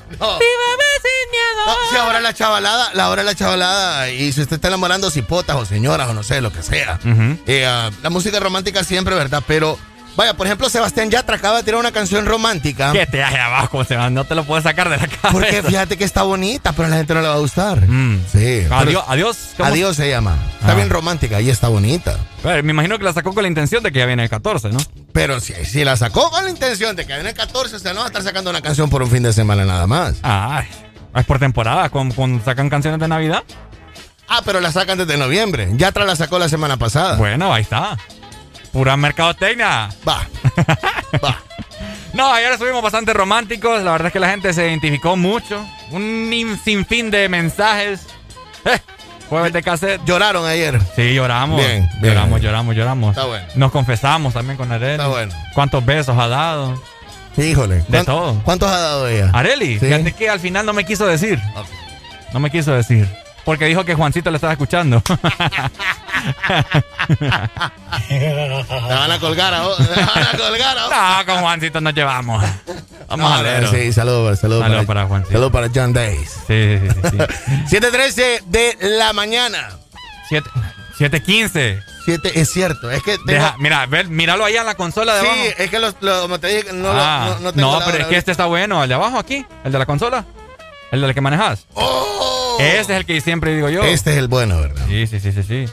No, 1.67 1.75
si 1.91 1.97
ahora 1.97 2.21
la 2.21 2.35
chavalada, 2.35 2.91
la 2.95 3.05
ahora 3.05 3.23
la 3.23 3.35
chavalada, 3.35 4.11
y 4.11 4.33
si 4.33 4.41
usted 4.41 4.57
está 4.57 4.69
enamorando 4.69 5.11
cipotas 5.11 5.57
o 5.57 5.65
señoras 5.65 6.09
o 6.09 6.15
no 6.15 6.23
sé, 6.23 6.41
lo 6.41 6.53
que 6.53 6.63
sea. 6.63 6.99
Eh, 7.47 7.65
ah, 7.67 7.91
la 8.03 8.11
música 8.11 8.41
romántica 8.41 8.83
siempre, 8.85 9.15
¿verdad? 9.15 9.43
Pero, 9.47 9.79
vaya, 10.17 10.35
por 10.35 10.47
ejemplo, 10.47 10.69
Sebastián 10.69 11.11
Yatra 11.11 11.37
acaba 11.37 11.59
de 11.59 11.63
tirar 11.65 11.81
una 11.81 11.93
canción 11.93 12.27
romántica. 12.27 12.93
¿Qué 12.93 13.07
te 13.07 13.23
hace 13.23 13.39
abajo, 13.39 13.85
se 13.85 13.97
va? 13.97 14.11
No 14.11 14.25
te 14.25 14.35
lo 14.35 14.45
puedes 14.45 14.65
sacar 14.65 14.89
de 14.89 14.97
la 14.97 15.07
cabeza. 15.07 15.29
Porque 15.33 15.63
fíjate 15.63 15.97
que 15.97 16.05
está 16.05 16.23
bonita, 16.23 16.73
pero 16.73 16.87
a 16.87 16.91
la 16.91 16.97
gente 16.99 17.15
no 17.15 17.21
le 17.23 17.29
va 17.29 17.35
a 17.35 17.39
gustar. 17.39 17.81
Mm. 17.89 18.25
Sí. 18.31 18.67
Adiós, 18.71 19.05
adiós. 19.09 19.39
¿cómo? 19.57 19.69
Adiós 19.69 19.97
se 19.97 20.09
llama. 20.09 20.37
Está 20.61 20.73
Ah. 20.73 20.75
bien 20.75 20.91
romántica 20.91 21.41
y 21.41 21.51
está 21.51 21.69
bonita. 21.69 22.17
Me 22.45 22.59
imagino 22.73 22.99
que 22.99 23.05
la 23.05 23.13
sacó 23.13 23.33
con 23.35 23.43
la 23.43 23.49
intención 23.49 23.83
de 23.83 23.93
que 23.93 23.99
ya 24.01 24.07
viene 24.07 24.25
el 24.25 24.31
14, 24.31 24.71
¿no? 24.71 24.79
Pero 25.13 25.41
si, 25.41 25.53
si 25.65 25.85
la 25.85 25.97
sacó 25.97 26.31
con 26.31 26.45
la 26.45 26.51
intención 26.51 26.97
de 26.97 27.07
que 27.07 27.15
en 27.15 27.27
el 27.27 27.35
14, 27.35 27.77
o 27.77 27.79
sea, 27.79 27.93
no 27.93 28.01
va 28.01 28.07
a 28.07 28.09
estar 28.09 28.23
sacando 28.23 28.51
una 28.51 28.61
canción 28.63 28.89
por 28.91 29.03
un 29.03 29.11
fin 29.11 29.23
de 29.23 29.33
semana 29.33 29.65
nada 29.65 29.87
más. 29.87 30.17
Ay, 30.23 30.67
es 31.15 31.25
por 31.27 31.39
temporada, 31.39 31.89
cuando, 31.91 32.15
cuando 32.15 32.43
sacan 32.45 32.69
canciones 32.71 32.99
de 33.01 33.09
Navidad. 33.09 33.43
Ah, 34.29 34.41
pero 34.45 34.61
la 34.61 34.73
sacan 34.73 34.97
desde 34.97 35.17
noviembre. 35.19 35.69
Yatra 35.75 36.05
la 36.05 36.17
sacó 36.17 36.39
la 36.39 36.49
semana 36.49 36.79
pasada. 36.79 37.17
Bueno, 37.17 37.53
ahí 37.53 37.63
está. 37.63 37.99
Pura 38.73 38.97
mercadotecnia. 38.97 39.89
Va. 40.07 40.27
Va. 41.25 41.39
No, 42.15 42.31
ayer 42.31 42.53
estuvimos 42.53 42.83
bastante 42.83 43.15
románticos. 43.15 43.83
La 43.83 43.93
verdad 43.93 44.09
es 44.09 44.13
que 44.13 44.21
la 44.21 44.29
gente 44.29 44.53
se 44.53 44.69
identificó 44.69 45.17
mucho. 45.17 45.65
Un 45.93 46.31
in- 46.31 46.59
sinfín 46.63 47.11
de 47.11 47.29
mensajes. 47.29 48.07
Eh, 48.67 48.79
jueves 49.31 49.53
de 49.55 49.63
cassette. 49.63 50.01
Lloraron 50.05 50.47
ayer. 50.47 50.79
Sí, 50.95 51.15
lloramos. 51.15 51.59
Bien, 51.59 51.89
bien. 52.01 52.15
lloramos, 52.15 52.41
lloramos, 52.43 52.77
lloramos. 52.77 53.11
Está 53.17 53.25
bueno. 53.27 53.47
Nos 53.57 53.73
confesamos 53.73 54.35
también 54.35 54.57
con 54.59 54.71
Areli. 54.71 54.93
Está 54.93 55.09
bueno. 55.09 55.33
¿Cuántos 55.55 55.85
besos 55.85 56.17
ha 56.19 56.29
dado? 56.29 56.81
Híjole. 57.39 57.77
De 57.77 57.85
¿cuán- 57.89 58.05
todo. 58.05 58.41
¿Cuántos 58.45 58.71
ha 58.71 58.79
dado 58.79 59.09
ella? 59.09 59.31
Areli, 59.33 59.79
Sí. 59.81 59.87
fíjate 59.87 60.13
que 60.13 60.29
al 60.29 60.39
final 60.39 60.67
no 60.67 60.75
me 60.75 60.85
quiso 60.85 61.07
decir. 61.07 61.41
No 62.35 62.41
me 62.41 62.51
quiso 62.51 62.73
decir. 62.73 63.09
Porque 63.45 63.65
dijo 63.67 63.85
que 63.85 63.95
Juancito 63.95 64.31
le 64.31 64.37
estaba 64.37 64.53
escuchando. 64.53 65.03
Te 68.09 68.95
van 68.95 69.11
a 69.11 69.19
colgar 69.19 69.55
a 69.55 69.63
vos. 69.63 69.77
Te 69.77 70.01
van 70.01 70.25
a 70.35 70.39
colgar 70.39 70.79
a 70.79 70.85
vos. 70.87 70.93
no, 71.27 71.27
con 71.33 71.43
Juancito 71.43 71.81
nos 71.81 71.95
llevamos. 71.95 72.45
Vamos 73.09 73.31
No, 73.31 73.37
a 73.37 73.43
ver. 73.43 73.69
Sí, 73.69 73.93
saludos 73.93 74.39
saludo 74.39 74.61
Saludos 74.61 74.87
para, 74.87 75.01
para 75.01 75.07
Juancito. 75.09 75.33
saludo 75.33 75.53
para 75.53 75.69
John 75.75 75.93
Days. 75.93 76.31
Sí, 76.47 76.79
sí, 76.81 76.89
sí. 77.11 77.19
sí. 77.69 77.77
7.13 77.77 78.43
de 78.47 78.77
la 78.99 79.13
mañana. 79.13 79.71
Siete- 80.29 80.51
7.15. 80.99 81.83
7, 82.05 82.33
es 82.41 82.51
cierto. 82.51 82.91
Es 82.91 83.03
que 83.03 83.13
tengo- 83.19 83.27
Deja, 83.33 83.55
mira, 83.59 83.87
ver, 83.87 84.09
míralo 84.09 84.45
ahí 84.45 84.57
en 84.57 84.67
la 84.67 84.75
consola 84.75 85.15
de 85.15 85.21
Sí, 85.21 85.27
abajo. 85.27 85.43
es 85.59 85.71
que 85.71 85.79
los, 85.79 85.95
los- 86.01 86.23
como 86.23 86.39
te 86.41 86.49
dije, 86.49 86.73
no, 86.73 86.93
lo- 86.93 87.01
Ah, 87.01 87.27
no, 87.35 87.41
no 87.41 87.53
tengo 87.53 87.73
la 87.79 87.85
pero 87.85 87.97
hora 87.97 88.05
es 88.05 88.09
que 88.11 88.17
este 88.17 88.31
está 88.33 88.47
bueno. 88.47 88.83
El 88.83 88.89
de 88.89 88.95
abajo 88.95 89.19
aquí, 89.19 89.45
el 89.65 89.71
de 89.73 89.79
la 89.79 89.87
consola. 89.87 90.25
El 90.93 91.01
del 91.01 91.15
que 91.15 91.23
manejas. 91.23 91.67
Ese 92.61 92.81
es 92.81 92.89
el 92.91 93.07
que 93.07 93.21
siempre 93.23 93.55
digo 93.55 93.71
yo. 93.71 93.81
Oh. 93.81 93.85
Este 93.85 94.13
es 94.13 94.19
el 94.19 94.29
bueno, 94.29 94.61
¿verdad? 94.61 94.85
Sí, 94.87 95.07
sí, 95.07 95.19
sí, 95.19 95.33
sí, 95.33 95.43
sí. 95.43 95.65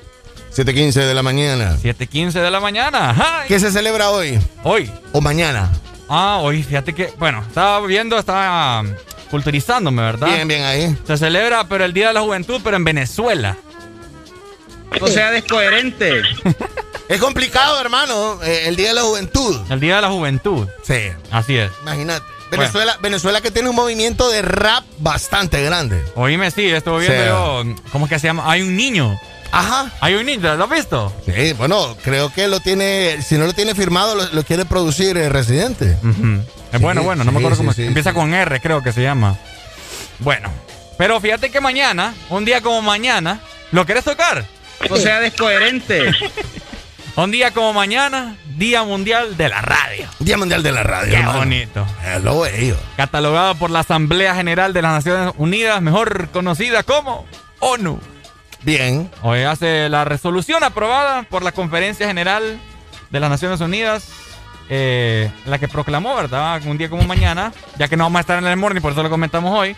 7.15 0.64 0.94
de 0.94 1.14
la 1.14 1.22
mañana. 1.22 1.78
7.15 1.84 2.32
de 2.32 2.50
la 2.50 2.62
mañana. 2.62 3.14
Ay. 3.18 3.50
¿Qué 3.50 3.60
se 3.60 3.70
celebra 3.70 4.12
hoy? 4.12 4.40
Hoy. 4.64 4.90
¿O 5.12 5.20
mañana? 5.20 5.70
Ah, 6.08 6.40
hoy, 6.42 6.64
fíjate 6.64 6.96
que, 6.96 7.14
bueno, 7.20 7.44
estaba 7.46 7.86
viendo, 7.86 8.18
estaba 8.18 8.80
um, 8.80 8.88
culturizándome, 9.30 10.02
¿verdad? 10.02 10.28
Bien, 10.28 10.48
bien 10.48 10.64
ahí. 10.64 10.98
Se 11.06 11.18
celebra, 11.18 11.68
pero 11.68 11.84
el 11.84 11.94
Día 11.94 12.08
de 12.08 12.14
la 12.14 12.22
Juventud, 12.22 12.62
pero 12.64 12.78
en 12.78 12.86
Venezuela. 12.86 13.58
O 15.02 15.08
sea, 15.08 15.32
descoherente. 15.32 16.22
Es 17.10 17.20
complicado, 17.20 17.82
hermano, 17.82 18.40
eh, 18.44 18.66
el 18.68 18.76
Día 18.76 18.90
de 18.90 18.94
la 18.94 19.02
Juventud. 19.02 19.60
El 19.72 19.80
Día 19.80 19.96
de 19.96 20.04
la 20.04 20.10
Juventud. 20.10 20.68
Sí. 20.84 21.10
Así 21.32 21.58
es. 21.58 21.72
Imagínate. 21.82 22.39
Venezuela, 22.52 22.98
Venezuela 23.02 23.42
que 23.42 23.52
tiene 23.52 23.70
un 23.70 23.76
movimiento 23.76 24.30
de 24.30 24.42
rap 24.42 24.84
bastante 25.00 25.62
grande. 25.64 26.04
Oíme, 26.16 26.52
sí, 26.52 26.68
estuve 26.70 27.08
viendo 27.08 27.64
Sí. 27.64 27.70
yo, 27.76 27.76
¿cómo 27.92 28.06
es 28.06 28.10
que 28.10 28.20
se 28.20 28.28
llama? 28.28 28.50
Hay 28.52 28.62
un 28.62 28.76
niño. 28.76 29.20
Ajá. 29.52 29.92
Hay 30.02 30.14
un 30.16 30.26
niño, 30.26 30.56
¿lo 30.56 30.64
has 30.66 30.70
visto? 30.70 31.14
Sí, 31.26 31.54
bueno, 31.54 31.98
creo 32.04 32.32
que 32.32 32.48
lo 32.48 32.60
tiene, 32.60 33.22
si 33.24 33.36
no 33.38 33.46
lo 33.46 33.54
tiene 33.54 33.74
firmado, 33.74 34.14
lo, 34.16 34.26
lo 34.28 34.44
quiere 34.44 34.66
producir 34.66 35.18
el 35.18 35.32
residente. 35.32 35.98
Ujú. 36.04 36.44
Es 36.72 36.80
bueno, 36.82 37.02
bueno, 37.04 37.24
no 37.24 37.32
me 37.32 37.40
acuerdo 37.40 37.56
sí, 37.56 37.62
cómo 37.62 37.74
sí, 37.74 37.84
Empieza 37.86 38.12
sí. 38.12 38.16
con 38.16 38.34
R, 38.34 38.60
creo 38.62 38.84
que 38.84 38.92
se 38.94 39.02
llama. 39.02 39.38
Bueno, 40.20 40.52
pero 40.98 41.20
fíjate 41.20 41.50
que 41.50 41.60
mañana, 41.62 42.14
un 42.30 42.46
día 42.46 42.62
como 42.62 42.82
mañana, 42.84 43.40
¿lo 43.72 43.86
querés 43.86 44.04
tocar? 44.04 44.46
O 44.90 44.98
sea, 44.98 45.20
descoherente. 45.20 46.12
Un 47.16 47.32
día 47.32 47.52
como 47.52 47.74
mañana, 47.74 48.38
Día 48.56 48.84
Mundial 48.84 49.36
de 49.36 49.50
la 49.50 49.62
Radio. 49.62 50.08
Día 50.20 50.38
Mundial 50.38 50.64
de 50.64 50.72
la 50.72 50.84
Radio. 50.84 51.12
Qué 51.12 51.20
hermano. 51.20 51.40
bonito. 51.40 51.86
Es 52.06 52.24
lo 52.24 52.40
bello. 52.40 52.78
Catalogado 52.96 53.56
por 53.56 53.72
la 53.72 53.80
Asamblea 53.80 54.36
General 54.36 54.72
de 54.74 54.82
las 54.82 54.94
Naciones 54.94 55.34
Unidas, 55.38 55.82
mejor 55.82 56.30
conocida 56.30 56.84
como 56.84 57.26
ONU. 57.60 58.00
Bien. 58.62 59.10
Hoy 59.22 59.42
hace 59.42 59.90
la 59.90 60.06
resolución 60.06 60.64
aprobada 60.64 61.24
por 61.24 61.44
la 61.44 61.52
Conferencia 61.52 62.08
General 62.08 62.60
de 63.10 63.20
las 63.20 63.30
Naciones 63.30 63.60
Unidas, 63.60 64.10
eh, 64.70 65.30
la 65.46 65.58
que 65.60 65.68
proclamó, 65.68 66.16
¿verdad? 66.16 66.62
Un 66.66 66.78
día 66.78 66.90
como 66.90 67.04
mañana, 67.04 67.52
ya 67.78 67.90
que 67.90 67.98
no 67.98 68.06
vamos 68.06 68.20
a 68.20 68.22
estar 68.22 68.38
en 68.38 68.48
el 68.48 68.56
morning, 68.56 68.82
por 68.82 68.94
eso 68.94 69.04
lo 69.04 69.10
comentamos 69.10 69.58
hoy, 69.58 69.76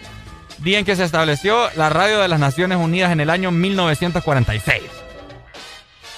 día 0.60 0.78
en 0.78 0.86
que 0.86 0.96
se 0.96 1.04
estableció 1.06 1.70
la 1.76 1.90
radio 1.90 2.20
de 2.20 2.28
las 2.28 2.40
Naciones 2.40 2.78
Unidas 2.78 3.12
en 3.12 3.20
el 3.20 3.32
año 3.32 3.50
1946. 3.52 4.82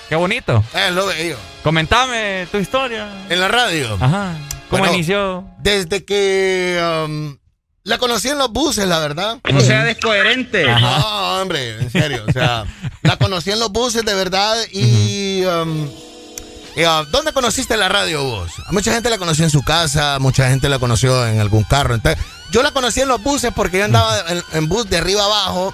Qué 0.09 0.15
bonito. 0.15 0.63
Es 0.73 0.91
lo 0.91 1.05
bello. 1.07 1.37
Comentame 1.63 2.47
tu 2.51 2.57
historia. 2.57 3.07
En 3.29 3.39
la 3.39 3.47
radio. 3.47 3.97
Ajá. 3.99 4.35
¿Cómo 4.69 4.81
Bueno, 4.83 4.93
inició? 4.95 5.45
Desde 5.59 6.03
que 6.03 6.79
um, 7.05 7.37
la 7.83 7.97
conocí 7.97 8.29
en 8.29 8.37
los 8.37 8.51
buses, 8.51 8.87
la 8.87 8.99
verdad. 8.99 9.39
O 9.55 9.61
sea, 9.61 9.83
descoherente. 9.83 10.65
No, 10.65 11.41
hombre, 11.41 11.79
en 11.81 11.89
serio. 11.91 12.23
O 12.27 12.31
sea, 12.31 12.65
la 13.01 13.17
conocí 13.17 13.51
en 13.51 13.59
los 13.59 13.71
buses, 13.71 14.03
de 14.05 14.13
verdad. 14.13 14.55
Y. 14.71 15.43
um, 15.45 15.89
y, 16.75 16.83
uh, 16.85 17.05
¿Dónde 17.11 17.33
conociste 17.33 17.77
la 17.77 17.87
radio 17.87 18.23
vos? 18.23 18.51
Mucha 18.71 18.91
gente 18.91 19.09
la 19.11 19.19
conoció 19.19 19.43
en 19.45 19.51
su 19.51 19.61
casa, 19.61 20.17
mucha 20.19 20.49
gente 20.49 20.69
la 20.69 20.79
conoció 20.79 21.27
en 21.27 21.39
algún 21.39 21.63
carro. 21.63 21.93
Entonces, 21.93 22.23
yo 22.51 22.63
la 22.63 22.71
conocí 22.71 23.01
en 23.01 23.09
los 23.09 23.21
buses 23.21 23.51
porque 23.55 23.77
yo 23.77 23.85
andaba 23.85 24.23
en, 24.27 24.43
en 24.53 24.67
bus 24.67 24.89
de 24.89 24.97
arriba 24.97 25.23
abajo. 25.23 25.73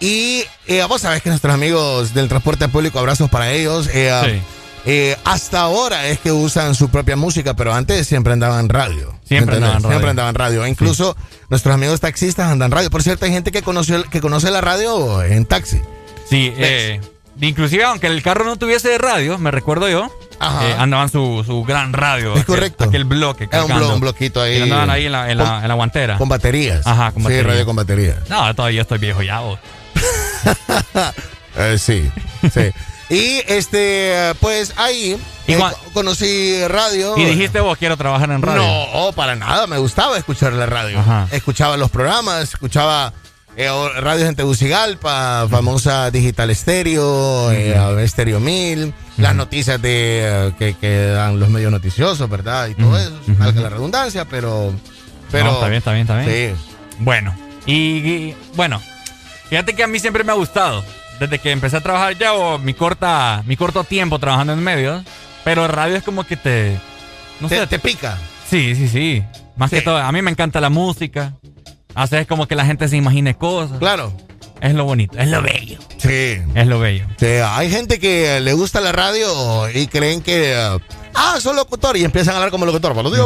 Y 0.00 0.44
eh, 0.66 0.84
vos 0.88 1.00
sabés 1.02 1.22
que 1.22 1.30
nuestros 1.30 1.52
amigos 1.54 2.12
del 2.14 2.28
transporte 2.28 2.68
público, 2.68 2.98
abrazos 2.98 3.30
para 3.30 3.50
ellos. 3.52 3.88
eh, 3.92 4.12
Sí. 4.24 4.42
eh, 4.84 5.16
hasta 5.24 5.60
ahora 5.60 6.06
es 6.08 6.18
que 6.20 6.30
usan 6.32 6.74
su 6.74 6.90
propia 6.90 7.16
música, 7.16 7.54
pero 7.54 7.72
antes 7.74 8.06
siempre 8.06 8.32
andaban 8.34 8.60
en 8.60 8.68
radio. 8.68 9.18
Siempre 9.26 9.56
andaban 9.56 9.76
radio. 9.82 9.88
Siempre 9.90 10.10
andaban 10.10 10.34
radio. 10.34 10.66
Incluso 10.66 11.16
nuestros 11.48 11.74
amigos 11.74 12.00
taxistas 12.00 12.50
andan 12.50 12.70
radio. 12.70 12.90
Por 12.90 13.02
cierto, 13.02 13.24
hay 13.24 13.32
gente 13.32 13.50
que 13.52 13.62
conoce, 13.62 14.04
que 14.10 14.20
conoce 14.20 14.50
la 14.50 14.60
radio 14.60 15.22
en 15.22 15.44
taxi. 15.46 15.80
Sí, 16.28 16.52
inclusive 17.40 17.84
aunque 17.84 18.06
el 18.06 18.22
carro 18.22 18.44
no 18.44 18.56
tuviese 18.56 18.96
radio, 18.98 19.38
me 19.38 19.50
recuerdo 19.50 19.88
yo, 19.88 20.06
eh, 20.40 20.74
andaban 20.78 21.08
su, 21.10 21.42
su 21.46 21.64
gran 21.64 21.92
radio. 21.92 22.34
Es 22.34 22.40
aquel- 22.42 22.46
correcto. 22.46 22.84
Aquel 22.84 23.04
bloque. 23.04 23.48
Era 23.50 23.64
un, 23.64 23.70
blo- 23.72 23.94
un 23.94 24.00
bloquito 24.00 24.40
ahí. 24.42 24.58
Y 24.58 24.62
andaban 24.62 24.90
ahí 24.90 25.06
en 25.06 25.12
la, 25.12 25.30
en 25.30 25.38
la, 25.38 25.62
en 25.62 25.68
la 25.68 25.74
guantera. 25.74 26.18
Con 26.18 26.28
baterías. 26.28 26.86
Ajá, 26.86 27.12
con 27.12 27.22
Sí, 27.22 27.28
batería. 27.28 27.42
radio 27.52 27.66
con 27.66 27.76
baterías. 27.76 28.28
No, 28.28 28.54
todavía 28.54 28.82
estoy 28.82 28.98
viejo 28.98 29.22
ya. 29.22 29.40
vos. 29.40 29.58
Eh, 31.58 31.78
sí, 31.78 32.10
sí. 32.52 32.70
Y 33.08 33.40
este, 33.46 34.34
pues 34.40 34.74
ahí 34.76 35.16
¿Y 35.46 35.52
eh, 35.54 35.58
conocí 35.94 36.68
radio. 36.68 37.16
Y 37.16 37.24
dijiste 37.24 37.60
vos, 37.60 37.78
quiero 37.78 37.96
trabajar 37.96 38.30
en 38.30 38.42
radio. 38.42 38.62
No, 38.62 39.12
para 39.12 39.36
nada, 39.36 39.66
me 39.66 39.78
gustaba 39.78 40.18
escuchar 40.18 40.52
la 40.52 40.66
radio. 40.66 40.98
Ajá. 40.98 41.28
Escuchaba 41.30 41.78
los 41.78 41.90
programas, 41.90 42.42
escuchaba 42.52 43.14
eh, 43.58 43.70
radios 44.00 44.28
en 44.28 44.36
Tegucigalpa, 44.36 45.46
famosa 45.50 46.10
Digital 46.10 46.50
Estéreo, 46.50 47.50
eh, 47.52 48.04
Estéreo 48.04 48.38
1000, 48.38 48.92
las 49.16 49.34
noticias 49.34 49.80
de 49.80 50.48
eh, 50.48 50.52
que, 50.58 50.74
que 50.74 51.06
dan 51.06 51.40
los 51.40 51.48
medios 51.48 51.72
noticiosos, 51.72 52.28
¿verdad? 52.28 52.68
Y 52.68 52.74
todo 52.74 52.98
eso, 52.98 53.18
valga 53.38 53.62
la 53.62 53.70
redundancia, 53.70 54.26
pero... 54.26 54.74
pero 55.30 55.44
No, 55.44 55.52
está 55.54 55.68
bien, 55.68 55.78
está 55.78 55.92
bien, 55.92 56.02
está 56.02 56.18
bien. 56.18 56.54
Sí. 56.54 56.74
Bueno, 56.98 57.34
y, 57.64 57.74
y, 57.74 58.36
bueno, 58.56 58.82
fíjate 59.48 59.74
que 59.74 59.82
a 59.82 59.86
mí 59.86 59.98
siempre 59.98 60.24
me 60.24 60.32
ha 60.32 60.36
gustado. 60.36 60.84
Desde 61.20 61.38
que 61.38 61.50
empecé 61.50 61.78
a 61.78 61.80
trabajar 61.80 62.16
ya 62.18 62.34
o 62.34 62.58
mi 62.58 62.74
corta, 62.74 63.42
mi 63.46 63.56
corto 63.56 63.84
tiempo 63.84 64.18
trabajando 64.18 64.52
en 64.52 64.60
medios, 64.62 65.02
pero 65.44 65.66
radio 65.66 65.96
es 65.96 66.02
como 66.02 66.24
que 66.24 66.36
te, 66.36 66.76
no 67.40 67.48
Te- 67.48 67.60
sé, 67.60 67.66
te 67.66 67.78
pica. 67.78 68.18
Sí, 68.50 68.74
sí, 68.74 68.86
sí. 68.88 69.24
Más 69.56 69.70
que 69.70 69.80
todo, 69.80 69.96
a 69.96 70.12
mí 70.12 70.20
me 70.20 70.30
encanta 70.30 70.60
la 70.60 70.68
música. 70.68 71.32
Haces 71.94 72.26
como 72.26 72.46
que 72.46 72.54
la 72.54 72.66
gente 72.66 72.86
se 72.88 72.96
imagine 72.98 73.34
cosas. 73.34 73.78
Claro. 73.78 74.12
Es 74.60 74.74
lo 74.74 74.84
bonito, 74.84 75.18
es 75.18 75.28
lo 75.28 75.40
bello. 75.42 75.78
Sí. 75.98 76.38
Es 76.54 76.66
lo 76.66 76.78
bello. 76.78 77.06
Sí, 77.18 77.26
hay 77.26 77.70
gente 77.70 77.98
que 77.98 78.40
le 78.40 78.52
gusta 78.52 78.80
la 78.80 78.92
radio 78.92 79.68
y 79.70 79.86
creen 79.86 80.20
que... 80.22 80.78
ah, 81.16 81.36
soy 81.40 81.54
locutor 81.56 81.96
y 81.96 82.04
empiezan 82.04 82.34
a 82.34 82.36
hablar 82.36 82.50
como 82.50 82.66
locutor. 82.66 82.94
Días. 82.94 83.18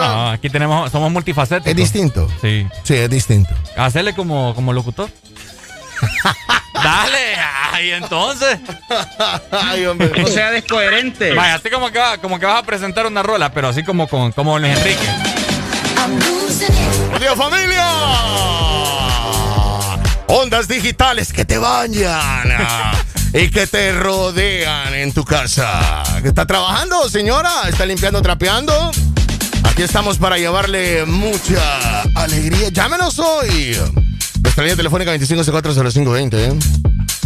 No, 0.00 0.30
aquí 0.30 0.48
tenemos, 0.50 0.90
somos 0.90 1.10
multifacéticos. 1.10 1.70
Es 1.70 1.76
distinto. 1.76 2.28
Sí. 2.40 2.66
Sí, 2.84 2.94
es 2.94 3.10
distinto. 3.10 3.50
Hacerle 3.76 4.14
como, 4.14 4.54
como 4.54 4.72
locutor. 4.72 5.10
Dale, 6.74 7.36
ay, 7.72 7.90
entonces. 7.92 8.58
Ay, 9.52 9.86
hombre. 9.86 10.10
No 10.20 10.26
sea 10.26 10.50
descoherente. 10.50 11.32
Vaya, 11.34 11.54
así 11.54 11.70
como 11.70 11.90
que, 11.90 11.98
va- 11.98 12.18
como 12.18 12.38
que 12.40 12.46
vas 12.46 12.58
a 12.58 12.62
presentar 12.66 13.06
una 13.06 13.22
rola, 13.22 13.52
pero 13.52 13.68
así 13.68 13.84
como 13.84 14.08
con 14.08 14.32
como 14.32 14.58
Luis 14.58 14.76
Enrique. 14.76 15.06
¡Buenos 17.10 17.20
días, 17.20 17.36
familia! 17.36 17.86
Ondas 20.26 20.66
digitales 20.66 21.32
que 21.32 21.44
te 21.44 21.58
bañan 21.58 22.50
ah, 22.58 22.94
y 23.34 23.48
que 23.50 23.66
te 23.66 23.92
rodean 23.92 24.94
en 24.94 25.12
tu 25.12 25.24
casa. 25.24 26.02
¿Que 26.22 26.28
¿Está 26.28 26.46
trabajando, 26.46 27.08
señora? 27.08 27.50
¿Está 27.68 27.86
limpiando, 27.86 28.20
trapeando? 28.22 28.90
Aquí 29.64 29.82
estamos 29.82 30.18
para 30.18 30.36
llevarle 30.38 31.04
mucha 31.06 32.02
alegría. 32.14 32.68
Llámenos 32.70 33.18
hoy. 33.18 33.76
Nuestra 34.42 34.64
línea 34.64 34.76
telefónica 34.76 35.14
25640520, 35.16 36.34
¿eh? 36.34 36.52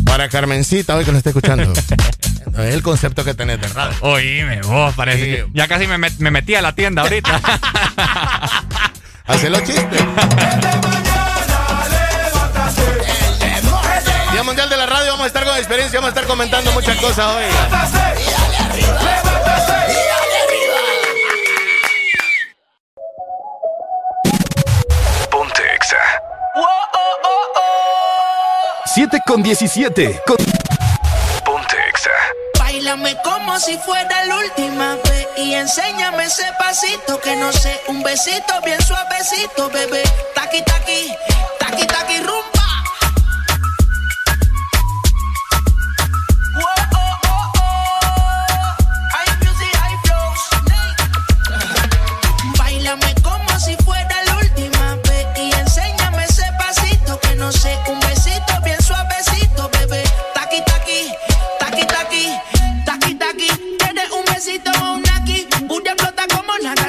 Para 0.05 0.29
Carmencita, 0.29 0.95
hoy 0.95 1.05
que 1.05 1.11
nos 1.11 1.19
está 1.19 1.31
escuchando. 1.31 1.73
es 2.59 2.75
el 2.75 2.83
concepto 2.83 3.25
que 3.25 3.35
tenés 3.35 3.61
de 3.61 3.69
radio. 3.69 3.97
Oíme, 4.03 4.61
vos 4.63 4.95
parece 4.95 5.19
Sí. 5.25 5.31
que 5.31 5.47
ya 5.55 5.67
casi 5.67 5.87
me, 5.89 5.99
met- 5.99 6.19
me 6.19 6.31
metí 6.31 6.55
a 6.55 6.63
la 6.63 6.75
tienda 6.75 7.03
ahorita. 7.03 7.41
Hace 9.27 9.51
los 9.51 9.61
chistes. 9.65 10.01
Día 14.37 14.43
Mundial 14.43 14.69
de 14.69 14.77
la 14.77 14.85
Radio, 14.85 15.13
vamos 15.13 15.25
a 15.25 15.27
estar 15.29 15.47
con 15.47 15.57
experiencia, 15.57 15.99
vamos 15.99 16.09
a 16.09 16.11
estar 16.15 16.27
comentando 16.27 16.71
muchas 16.73 16.99
cosas 16.99 17.25
hoy. 17.37 17.45
Ponte 25.31 25.63
Exa. 25.75 25.97
7 28.95 29.21
con 29.27 29.43
17. 29.43 30.23
Con- 30.27 30.37
Ponte 31.45 31.77
Exa. 31.91 32.11
Bailame 32.59 33.17
como 33.23 33.59
si 33.59 33.77
fuera 33.79 34.25
la 34.25 34.37
última 34.39 34.97
vez 34.97 35.29
y 35.37 35.55
enséñame 35.55 36.25
ese 36.25 36.45
pasito 36.59 37.21
que 37.21 37.37
no 37.37 37.53
sé, 37.53 37.81
un 37.89 38.03
besito 38.03 38.61
bien 38.65 38.81
suavecito, 38.83 39.69
bebé. 39.71 40.03
Taqui 40.35 40.63
taqui, 40.63 41.15
taqui 41.59 41.87
taqui 41.87 42.19
rumba. 42.21 42.56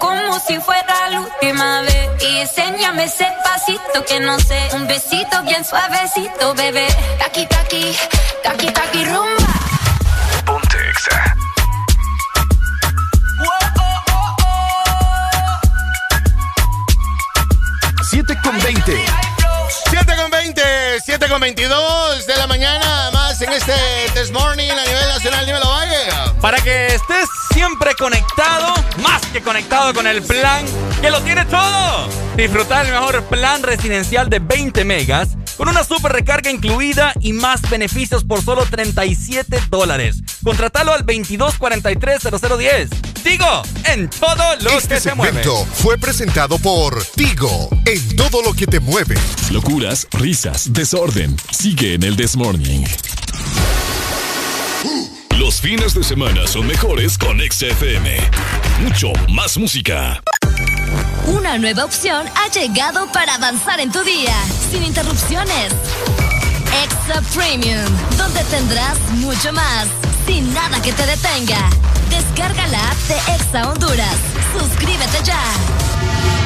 como 0.00 0.40
si 0.40 0.58
fuera 0.58 1.10
la 1.10 1.20
última 1.20 1.82
vez. 1.82 2.08
Y 2.20 2.38
enséñame 2.40 3.04
ese 3.04 3.28
pasito 3.44 4.04
que 4.08 4.18
no 4.18 4.38
sé. 4.40 4.60
Un 4.72 4.88
besito 4.88 5.42
bien 5.44 5.64
suavecito, 5.64 6.54
bebé. 6.54 6.88
Taqui, 7.20 7.46
taqui, 7.46 7.96
taqui, 8.42 8.68
taqui, 8.72 9.04
rumba. 9.04 9.52
Ponte 10.44 10.78
exa. 10.90 11.36
Siete 18.10 18.34
con 18.42 18.58
veinte. 18.60 18.96
Siete 19.90 20.16
con 20.16 20.30
veinte, 20.30 20.62
siete 21.04 21.28
con 21.28 21.40
veintidós 21.40 22.26
de 22.26 22.36
la 22.36 22.46
mañana 22.48 23.10
en 23.42 23.52
este 23.52 23.72
This 24.14 24.30
Morning 24.32 24.68
a 24.70 24.84
nivel 24.84 25.08
nacional. 25.08 25.46
Dímelo, 25.46 25.68
Valle. 25.70 25.96
Para 26.40 26.58
que 26.58 26.86
estés 26.86 27.28
siempre 27.52 27.94
conectado, 27.94 28.74
más 29.02 29.22
que 29.32 29.40
conectado 29.40 29.94
con 29.94 30.06
el 30.06 30.22
plan 30.22 30.64
que 31.00 31.10
lo 31.10 31.20
tiene 31.22 31.44
todo. 31.46 32.08
Disfrutar 32.36 32.86
el 32.86 32.92
mejor 32.92 33.24
plan 33.24 33.62
residencial 33.62 34.28
de 34.28 34.40
20 34.40 34.84
megas 34.84 35.30
con 35.56 35.68
una 35.68 35.84
super 35.84 36.12
recarga 36.12 36.50
incluida 36.50 37.12
y 37.20 37.32
más 37.32 37.62
beneficios 37.68 38.24
por 38.24 38.42
solo 38.42 38.64
37 38.66 39.62
dólares. 39.70 40.16
Contratalo 40.42 40.92
al 40.92 41.06
2243-0010. 41.06 42.88
Digo, 43.22 43.62
en 43.84 44.08
todo 44.08 44.56
lo 44.62 44.70
Este 44.70 44.94
que 44.94 45.00
se 45.00 45.14
mueve. 45.14 45.42
segmento 45.42 45.66
fue 45.74 45.98
presentado 45.98 46.58
por 46.58 47.02
Tigo 47.04 47.68
en 47.84 48.16
todo 48.16 48.42
lo 48.42 48.54
que 48.54 48.66
te 48.66 48.80
mueve. 48.80 49.16
Locuras, 49.50 50.06
risas, 50.12 50.72
desorden. 50.72 51.36
Sigue 51.50 51.94
en 51.94 52.02
el 52.02 52.16
This 52.16 52.36
Morning. 52.36 52.84
Los 55.40 55.58
fines 55.58 55.94
de 55.94 56.04
semana 56.04 56.46
son 56.46 56.66
mejores 56.66 57.16
con 57.16 57.40
XFM. 57.40 58.14
Mucho 58.82 59.10
más 59.30 59.56
música. 59.56 60.22
Una 61.28 61.56
nueva 61.56 61.86
opción 61.86 62.26
ha 62.36 62.52
llegado 62.52 63.10
para 63.10 63.36
avanzar 63.36 63.80
en 63.80 63.90
tu 63.90 64.02
día, 64.02 64.34
sin 64.70 64.84
interrupciones. 64.84 65.72
Extra 66.84 67.22
Premium, 67.34 67.90
donde 68.18 68.44
tendrás 68.50 68.98
mucho 69.12 69.50
más, 69.54 69.88
sin 70.26 70.52
nada 70.52 70.80
que 70.82 70.92
te 70.92 71.06
detenga. 71.06 71.70
Descarga 72.10 72.66
la 72.66 72.90
app 72.90 72.98
de 73.08 73.34
Exa 73.34 73.70
Honduras. 73.70 74.16
Suscríbete 74.58 75.24
ya. 75.24 75.42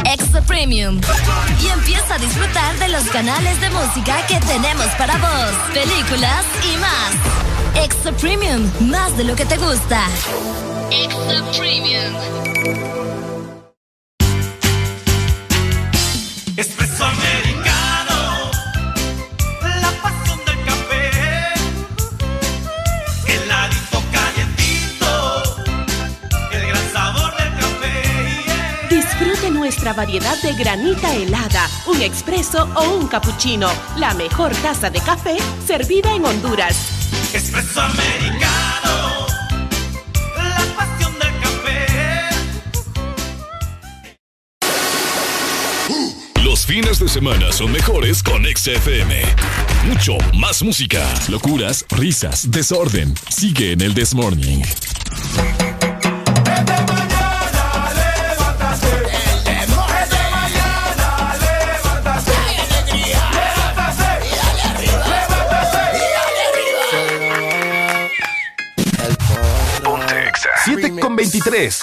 Extra 0.04 0.40
Premium. 0.42 1.00
Y 1.60 1.66
empieza 1.66 2.14
a 2.14 2.18
disfrutar 2.18 2.78
de 2.78 2.90
los 2.90 3.02
canales 3.06 3.60
de 3.60 3.70
música 3.70 4.24
que 4.28 4.38
tenemos 4.38 4.86
para 4.96 5.16
vos, 5.18 5.74
películas 5.74 6.44
y 6.72 6.76
más. 6.76 7.53
Extra 7.76 8.12
Premium, 8.12 8.70
más 8.88 9.16
de 9.16 9.24
lo 9.24 9.34
que 9.34 9.44
te 9.44 9.56
gusta. 9.56 10.06
Extra 10.90 11.42
Premium. 11.56 12.14
Espresso 16.56 17.04
americano, 17.04 18.50
la 19.80 19.90
pasión 20.02 20.38
del 20.46 20.64
café, 20.64 21.10
heladito 23.26 24.02
calientito, 24.12 25.42
el 26.52 26.66
gran 26.68 26.92
sabor 26.92 27.36
del 27.36 27.50
café. 27.58 28.88
Disfrute 28.88 29.50
nuestra 29.50 29.92
variedad 29.94 30.40
de 30.42 30.52
granita 30.54 31.12
helada, 31.12 31.68
un 31.86 32.00
expreso 32.02 32.68
o 32.76 32.94
un 32.94 33.08
cappuccino. 33.08 33.68
La 33.96 34.14
mejor 34.14 34.52
taza 34.62 34.90
de 34.90 35.00
café 35.00 35.36
servida 35.66 36.14
en 36.14 36.24
Honduras. 36.24 36.93
La 40.36 40.74
pasión 40.76 41.12
del 41.18 41.40
café. 41.40 41.86
Los 46.42 46.66
fines 46.66 46.98
de 46.98 47.08
semana 47.08 47.52
son 47.52 47.70
mejores 47.70 48.22
con 48.22 48.44
XFM. 48.44 49.22
Mucho 49.86 50.18
más 50.34 50.62
música. 50.62 51.08
Locuras, 51.28 51.86
risas, 51.90 52.50
desorden. 52.50 53.14
Sigue 53.28 53.72
en 53.72 53.82
el 53.82 53.94
This 53.94 54.14
Morning. 54.14 54.62
Con 71.14 71.16
23. 71.16 71.80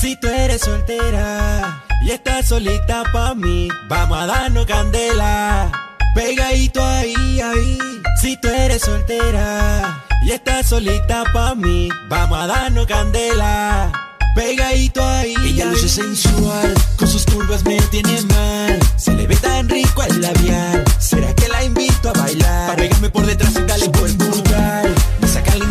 Si 0.00 0.16
tú 0.16 0.26
eres 0.26 0.60
soltera 0.60 1.84
y 2.04 2.10
estás 2.10 2.48
solita 2.48 3.04
pa' 3.12 3.34
mí, 3.34 3.68
vamos 3.88 4.18
a 4.18 4.26
darnos 4.26 4.66
candela. 4.66 5.70
Pegadito 6.14 6.84
ahí, 6.84 7.40
ahí. 7.40 7.78
Si 8.20 8.36
tú 8.36 8.48
eres 8.48 8.82
soltera 8.82 10.04
y 10.24 10.32
estás 10.32 10.68
solita 10.68 11.24
pa' 11.32 11.54
mí, 11.54 11.88
vamos 12.08 12.38
a 12.38 12.46
darnos 12.46 12.86
candela. 12.86 13.92
Pegadito 14.34 15.04
ahí. 15.04 15.34
Ella 15.44 15.66
luce 15.66 15.88
sensual, 15.88 16.74
con 16.96 17.08
sus 17.08 17.24
curvas 17.26 17.64
me 17.64 17.80
tiene 17.90 18.22
mal. 18.22 18.78
Se 18.96 19.12
le 19.14 19.26
ve 19.26 19.36
tan 19.36 19.68
rico 19.68 20.02
el 20.02 20.20
labial. 20.20 20.84
¿Será 20.98 21.34
que 21.34 21.48
la 21.48 21.64
invito 21.64 22.08
a 22.10 22.12
bailar? 22.12 22.68
Para 22.68 22.76
pegarme 22.76 23.10
por 23.10 23.26
detrás 23.26 23.54
y 23.56 23.62
darle 23.62 23.88
buen 23.88 24.16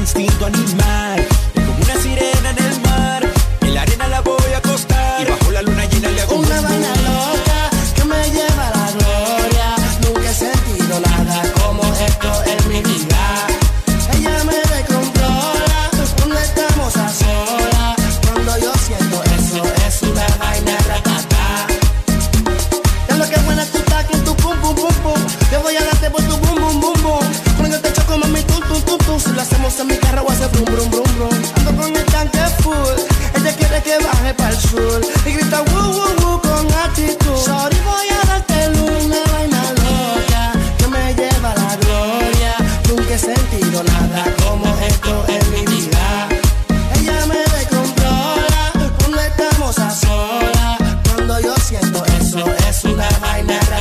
instinto 0.02 0.46
animal. 0.46 1.21
Si 29.24 29.32
lo 29.34 29.42
hacemos 29.42 29.80
en 29.80 29.88
mi 29.88 29.98
carro 29.98 30.24
voy 30.24 30.32
a 30.32 30.36
hacer 30.36 30.50
brum 30.50 30.66
brum 30.66 30.90
brum 30.90 31.16
brum. 31.16 31.30
Ando 31.58 31.76
con 31.82 31.96
el 31.96 32.06
tanque 32.06 32.40
full. 32.62 32.98
Ella 33.36 33.54
quiere 33.56 33.82
que 33.84 33.98
baje 34.04 34.34
para 34.34 34.50
el 34.50 34.60
sur 34.60 35.02
y 35.26 35.32
grita 35.32 35.62
woo 35.72 35.92
woo 35.92 36.16
woo 36.22 36.42
con 36.42 36.66
actitud. 36.74 37.38
Sorry 37.38 37.78
voy 37.86 38.08
a 38.10 38.28
darte 38.28 38.70
una 38.80 39.22
vaina 39.32 39.62
loca 39.84 40.52
que 40.78 40.88
me 40.88 41.14
lleva 41.14 41.54
la 41.56 41.76
gloria. 41.78 42.56
Nunca 42.90 43.14
he 43.14 43.20
sentido 43.20 43.84
nada 43.84 44.24
como 44.44 44.66
esto 44.90 45.26
en 45.28 45.52
mi 45.52 45.66
vida. 45.66 46.28
Ella 46.96 47.26
me 47.28 47.42
descontrola 47.58 48.72
cuando 48.98 49.22
estamos 49.22 49.80
a 49.80 49.90
solas. 49.92 50.78
Cuando 51.14 51.40
yo 51.40 51.56
siento 51.58 52.04
eso 52.20 52.46
es 52.70 52.84
una 52.86 53.10
vaina 53.22 53.60
ratata. 53.70 53.81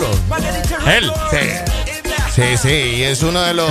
Maduro. 0.00 0.10
Él. 0.86 1.12
Sí. 1.30 1.38
Sí, 2.34 2.42
sí, 2.56 2.68
y 2.96 3.02
es 3.02 3.22
uno 3.22 3.42
de 3.42 3.52
los 3.52 3.70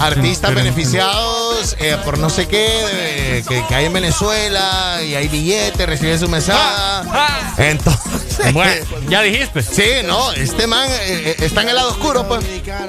artistas 0.00 0.54
beneficiados 0.54 1.76
eh, 1.80 1.98
por 2.02 2.16
no 2.16 2.30
sé 2.30 2.48
qué 2.48 2.66
de- 2.66 3.44
que, 3.46 3.62
que 3.66 3.74
hay 3.74 3.84
en 3.84 3.92
Venezuela 3.92 5.00
y 5.06 5.14
hay 5.14 5.28
billetes, 5.28 5.86
recibe 5.86 6.16
su 6.18 6.28
mesada. 6.30 7.52
Entonces, 7.58 8.54
Bueno, 8.54 8.72
ya 9.10 9.20
dijiste. 9.20 9.62
sí, 9.62 9.82
no, 10.06 10.32
este 10.32 10.66
man 10.66 10.88
eh, 10.90 10.96
eh, 11.26 11.36
está 11.40 11.60
en 11.60 11.68
el 11.68 11.76
lado 11.76 11.90
oscuro, 11.90 12.26
pues. 12.26 12.42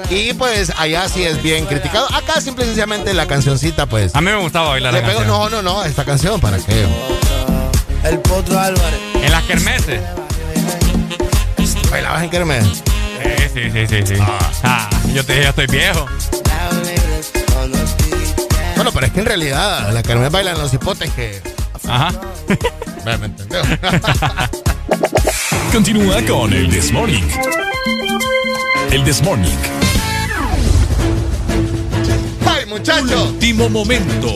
Y 0.08 0.32
pues 0.32 0.72
allá 0.78 1.06
sí 1.10 1.24
es 1.24 1.42
bien 1.42 1.66
criticado. 1.66 2.06
Acá 2.14 2.40
simple 2.40 2.64
y 2.64 2.68
sencillamente 2.68 3.12
la 3.12 3.26
cancioncita, 3.26 3.84
pues. 3.84 4.14
A 4.14 4.22
mí 4.22 4.30
me 4.30 4.38
gustaba 4.38 4.70
bailar 4.70 4.94
Le 4.94 5.02
la 5.02 5.06
pego- 5.08 5.18
canción. 5.18 5.50
no, 5.50 5.50
no, 5.50 5.62
no, 5.62 5.84
esta 5.84 6.06
canción, 6.06 6.40
¿para 6.40 6.56
qué? 6.56 6.86
El 8.04 8.18
potro 8.20 8.58
Álvarez. 8.58 8.98
En 9.14 9.30
las 9.30 9.42
kermeses. 9.44 10.00
¿Bailabas 12.20 12.22
en 12.22 12.30
Kermés? 12.30 12.82
Sí, 13.54 13.54
sí, 13.54 13.70
sí, 13.70 13.86
sí. 13.86 14.02
sí. 14.14 14.20
Ah, 14.62 14.90
yo 15.14 15.24
te 15.24 15.32
dije, 15.32 15.44
ya 15.44 15.48
estoy 15.50 15.66
viejo. 15.66 16.06
Bueno, 18.76 18.92
pero 18.92 19.06
es 19.06 19.12
que 19.12 19.20
en 19.20 19.26
realidad 19.26 19.90
la 19.92 20.02
Kermés 20.02 20.30
bailan 20.30 20.58
los 20.58 20.72
hipotes 20.74 21.10
que. 21.12 21.40
Ajá. 21.88 22.12
¿Me 23.04 23.14
entendió? 23.14 23.62
Continúa 25.72 26.20
con 26.26 26.52
el 26.52 26.68
This 26.68 26.92
Morning. 26.92 27.22
El 28.90 29.02
This 29.04 29.22
Morning. 29.22 29.56
¡Ay, 32.46 32.66
muchacho! 32.66 33.24
Último 33.24 33.70
momento. 33.70 34.28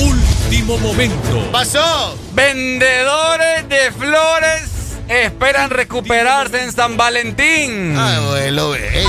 Último 0.00 0.78
momento. 0.78 1.50
¡Pasó! 1.50 2.16
Vendedores 2.34 3.68
de 3.68 3.90
flores 3.92 4.71
esperan 5.12 5.70
recuperarse 5.70 6.62
en 6.62 6.72
San 6.72 6.96
Valentín. 6.96 7.96
Ay, 7.98 8.16
abuelo, 8.16 8.70
ve. 8.70 9.04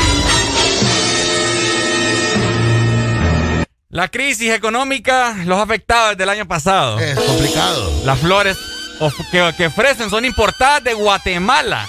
La 3.90 4.08
crisis 4.08 4.52
económica 4.52 5.36
los 5.46 5.60
ha 5.60 5.62
afectado 5.62 6.10
desde 6.10 6.24
el 6.24 6.30
año 6.30 6.48
pasado. 6.48 7.00
Es 7.00 7.20
complicado. 7.20 7.92
Las 8.06 8.20
flores 8.20 8.58
que, 9.32 9.54
que 9.56 9.68
ofrecen 9.68 10.10
son 10.10 10.26
importadas 10.26 10.84
de 10.84 10.94
Guatemala 10.94 11.88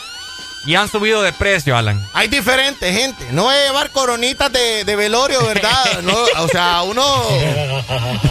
y 0.67 0.75
han 0.75 0.89
subido 0.89 1.23
de 1.23 1.33
precio, 1.33 1.77
Alan. 1.77 2.03
Hay 2.13 2.29
diferente 2.29 2.93
gente. 2.93 3.27
No 3.33 3.51
es 3.51 3.67
llevar 3.67 3.91
coronitas 3.91 4.53
de, 4.53 4.85
de 4.85 4.97
velorio, 4.97 5.45
¿verdad? 5.47 5.73
No, 6.03 6.15
o 6.43 6.49
sea, 6.49 6.83
uno 6.83 7.05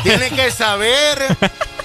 tiene 0.04 0.30
que 0.30 0.52
saber 0.52 1.26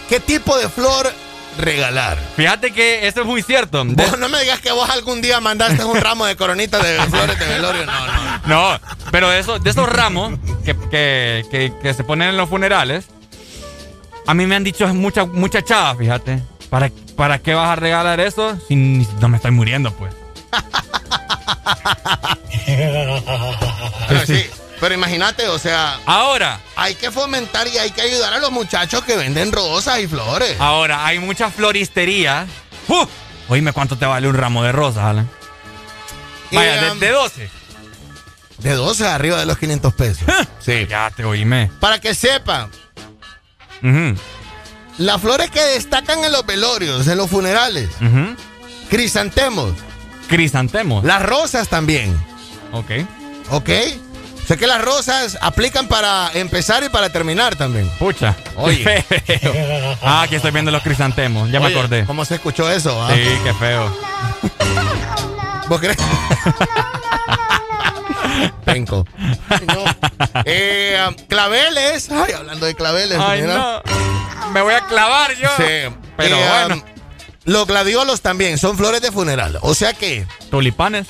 qué 0.09 0.20
tipo 0.20 0.59
de 0.59 0.69
flor 0.69 1.11
regalar. 1.59 2.17
Fíjate 2.37 2.73
que 2.73 3.07
eso 3.07 3.21
es 3.21 3.27
muy 3.27 3.43
cierto. 3.43 3.85
De- 3.85 3.95
Vos 4.07 4.19
no 4.19 4.29
me 4.29 4.41
digas 4.41 4.61
que 4.61 4.73
vos 4.73 4.89
algún 4.89 5.21
día 5.21 5.41
mandaste 5.41 5.85
un 5.85 6.01
ramo 6.01 6.25
de 6.27 6.37
coronitas 6.37 6.83
de 6.83 6.97
flores 7.11 7.39
de 7.39 7.47
velorio. 7.47 7.85
No, 7.87 8.07
no. 8.07 8.39
No, 8.49 8.81
pero 9.11 9.29
de 9.29 9.41
esos, 9.41 9.63
de 9.63 9.69
esos 9.71 9.87
ramos 9.89 10.33
que, 10.65 10.75
que- 10.91 11.45
que- 11.51 11.73
que 11.83 11.93
se 11.95 12.03
ponen 12.05 12.31
en 12.31 12.37
los 12.39 12.49
funerales, 12.49 13.05
a 14.27 14.33
mí 14.35 14.47
me 14.47 14.57
han 14.57 14.65
dicho 14.65 14.87
muchas 14.95 15.29
mucha 15.29 15.63
chavas, 15.63 15.99
fíjate. 15.99 16.41
¿Para, 16.71 16.91
¿Para 17.17 17.39
qué 17.41 17.55
vas 17.55 17.69
a 17.71 17.77
regalar 17.77 18.21
eso 18.21 18.59
si 18.69 18.77
no 18.77 19.29
me 19.29 19.37
estoy 19.37 19.51
muriendo, 19.51 19.91
pues? 19.93 20.15
Pero 24.09 24.21
sí. 24.27 24.47
Pero 24.81 24.95
imagínate, 24.95 25.49
o 25.49 25.59
sea, 25.59 25.99
Ahora, 26.07 26.61
hay 26.77 26.95
que 26.95 27.11
fomentar 27.11 27.67
y 27.67 27.79
hay 27.79 27.91
que 27.91 28.01
ayudar 28.03 28.33
a 28.35 28.39
los 28.39 28.51
muchachos 28.53 29.03
que 29.05 29.17
venden 29.17 29.51
rosas 29.53 29.99
y 30.01 30.07
flores. 30.07 30.57
ahora, 30.61 31.05
hay 31.07 31.19
muchas 31.19 31.53
floristerías. 31.55 32.47
¡Uh! 32.89 33.05
Oíme, 33.49 33.73
¿cuánto 33.73 33.97
te 33.99 34.07
vale 34.07 34.29
un 34.29 34.35
ramo 34.35 34.63
de 34.63 34.73
rosas, 34.73 35.05
Alan? 35.05 35.29
Vaya, 36.53 36.83
de, 36.83 36.91
um, 36.93 36.99
de 36.99 37.11
12. 37.11 37.51
De 38.59 38.73
12 38.73 39.07
arriba 39.07 39.39
de 39.39 39.47
los 39.47 39.59
500 39.59 39.95
pesos. 39.95 40.25
Sí. 40.61 40.87
Ya 40.89 41.11
te 41.11 41.25
oíme. 41.25 41.71
Para 41.81 41.99
que 42.01 42.15
sepan, 42.15 42.71
Ujú, 43.83 44.15
las 44.99 45.21
flores 45.21 45.51
que 45.51 45.61
destacan 45.63 46.23
en 46.25 46.33
los 46.33 46.45
velorios, 46.45 47.07
en 47.09 47.17
los 47.17 47.31
funerales, 47.31 47.89
crisantemos, 48.91 49.73
Crisantemos. 50.29 51.05
las 51.05 51.23
rosas 51.23 51.69
también, 51.69 52.15
Ok. 52.73 52.91
¿ok? 53.51 53.71
Sé 54.49 54.57
que 54.57 54.66
las 54.66 54.81
rosas 54.81 55.37
aplican 55.43 55.89
para 55.89 56.31
empezar 56.33 56.83
y 56.83 56.89
para 56.89 57.11
terminar 57.11 57.55
también. 57.55 57.87
Pucha. 57.99 58.35
Oye. 58.57 59.05
Qué 59.27 59.39
feo. 59.39 59.99
Ah, 60.03 60.23
aquí 60.23 60.37
estoy 60.37 60.51
viendo 60.53 60.70
los 60.70 60.83
crisantemos. 60.83 61.51
Ya 61.51 61.61
me 61.61 61.66
acordé. 61.66 62.07
¿Cómo 62.07 62.25
se 62.25 62.37
escuchó 62.37 62.70
eso? 62.70 62.99
ah? 63.03 63.11
Sí, 63.15 63.23
qué 63.45 63.53
feo. 63.53 63.95
¿Vos 65.69 65.79
crees? 65.81 65.99
Penco. 68.65 69.05
No. 69.66 69.85
Eh, 70.45 70.99
um, 71.09 71.15
claveles. 71.27 72.11
Ay, 72.11 72.33
hablando 72.33 72.65
de 72.66 72.75
claveles. 72.75 73.19
Ay, 73.20 73.43
mira. 73.43 73.55
no. 73.55 73.83
Me 74.53 74.62
voy 74.62 74.75
a 74.75 74.81
clavar 74.87 75.35
yo. 75.37 75.49
Sí. 75.59 75.95
Pero 76.16 76.37
Eh, 76.37 76.49
bueno. 76.66 76.75
um, 76.77 76.83
los 77.45 77.66
gladiolos 77.66 78.20
también 78.23 78.57
son 78.59 78.77
flores 78.77 79.01
de 79.03 79.12
funeral. 79.12 79.59
O 79.62 79.75
sea 79.75 79.93
que, 79.93 80.27
Tulipanes. 80.51 81.07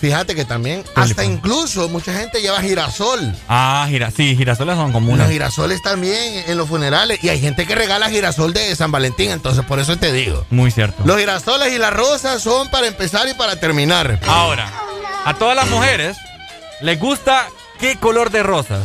Fíjate 0.00 0.34
que 0.34 0.44
también, 0.44 0.84
hasta 0.94 1.24
incluso 1.24 1.88
mucha 1.88 2.12
gente 2.14 2.40
lleva 2.40 2.60
girasol. 2.60 3.34
Ah, 3.48 3.86
gira, 3.88 4.10
sí, 4.10 4.34
girasoles 4.36 4.74
son 4.76 4.86
Los 4.86 4.92
comunes. 4.92 5.28
girasoles 5.30 5.82
también 5.82 6.44
en 6.46 6.56
los 6.56 6.68
funerales. 6.68 7.22
Y 7.22 7.28
hay 7.28 7.40
gente 7.40 7.66
que 7.66 7.74
regala 7.74 8.08
girasol 8.10 8.52
de 8.52 8.74
San 8.74 8.90
Valentín. 8.90 9.30
Entonces, 9.30 9.64
por 9.64 9.78
eso 9.78 9.96
te 9.96 10.12
digo. 10.12 10.44
Muy 10.50 10.70
cierto. 10.70 11.02
Los 11.04 11.18
girasoles 11.18 11.72
y 11.72 11.78
las 11.78 11.92
rosas 11.92 12.42
son 12.42 12.68
para 12.70 12.86
empezar 12.86 13.28
y 13.28 13.34
para 13.34 13.56
terminar. 13.56 14.18
Ahora, 14.26 14.70
a 15.24 15.34
todas 15.34 15.54
las 15.56 15.68
mujeres 15.68 16.16
les 16.80 16.98
gusta 16.98 17.46
qué 17.78 17.96
color 17.96 18.30
de 18.30 18.42
rosa. 18.42 18.78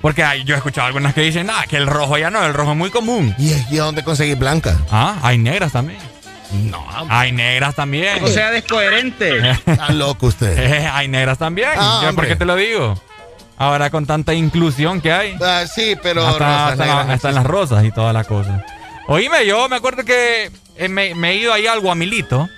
Porque 0.00 0.22
ay, 0.22 0.44
yo 0.44 0.54
he 0.54 0.58
escuchado 0.58 0.86
algunas 0.86 1.14
que 1.14 1.22
dicen, 1.22 1.48
ah, 1.48 1.64
que 1.66 1.78
el 1.78 1.86
rojo 1.86 2.18
ya 2.18 2.28
no, 2.30 2.44
el 2.44 2.52
rojo 2.52 2.72
es 2.72 2.76
muy 2.76 2.90
común. 2.90 3.34
¿Y, 3.38 3.54
y 3.74 3.78
a 3.78 3.84
dónde 3.84 4.04
conseguir 4.04 4.36
blanca? 4.36 4.76
Ah, 4.90 5.16
hay 5.22 5.38
negras 5.38 5.72
también. 5.72 5.98
No. 6.70 6.84
Hay 7.08 7.32
negras 7.32 7.74
también. 7.74 8.20
No 8.20 8.28
sea 8.28 8.50
descoherente. 8.50 9.50
Está 9.66 9.90
loco 9.92 10.26
usted. 10.26 10.58
Eh, 10.58 10.86
hay 10.86 11.08
negras 11.08 11.38
también. 11.38 11.70
Ah, 11.76 12.00
¿Yo 12.04 12.14
¿Por 12.14 12.26
qué 12.26 12.36
te 12.36 12.44
lo 12.44 12.56
digo? 12.56 13.00
Ahora 13.56 13.90
con 13.90 14.06
tanta 14.06 14.34
inclusión 14.34 15.00
que 15.00 15.12
hay. 15.12 15.36
Ah, 15.40 15.64
sí, 15.72 15.96
pero 16.02 16.26
hasta, 16.26 16.70
rosas 16.70 16.80
hasta 16.80 16.84
negras 17.04 17.34
las 17.34 17.44
rosas 17.46 17.84
y 17.84 17.92
toda 17.92 18.12
la 18.12 18.24
cosa. 18.24 18.64
Oíme, 19.06 19.46
yo 19.46 19.68
me 19.68 19.76
acuerdo 19.76 20.04
que 20.04 20.50
eh, 20.76 20.88
me, 20.88 21.14
me 21.14 21.30
he 21.30 21.36
ido 21.36 21.52
ahí 21.52 21.66
al 21.66 21.80
Guamilito. 21.80 22.48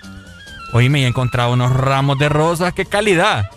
Oíme, 0.72 1.00
y 1.00 1.04
he 1.04 1.06
encontrado 1.06 1.52
unos 1.52 1.72
ramos 1.72 2.18
de 2.18 2.28
rosas. 2.28 2.72
¡Qué 2.72 2.86
calidad! 2.86 3.50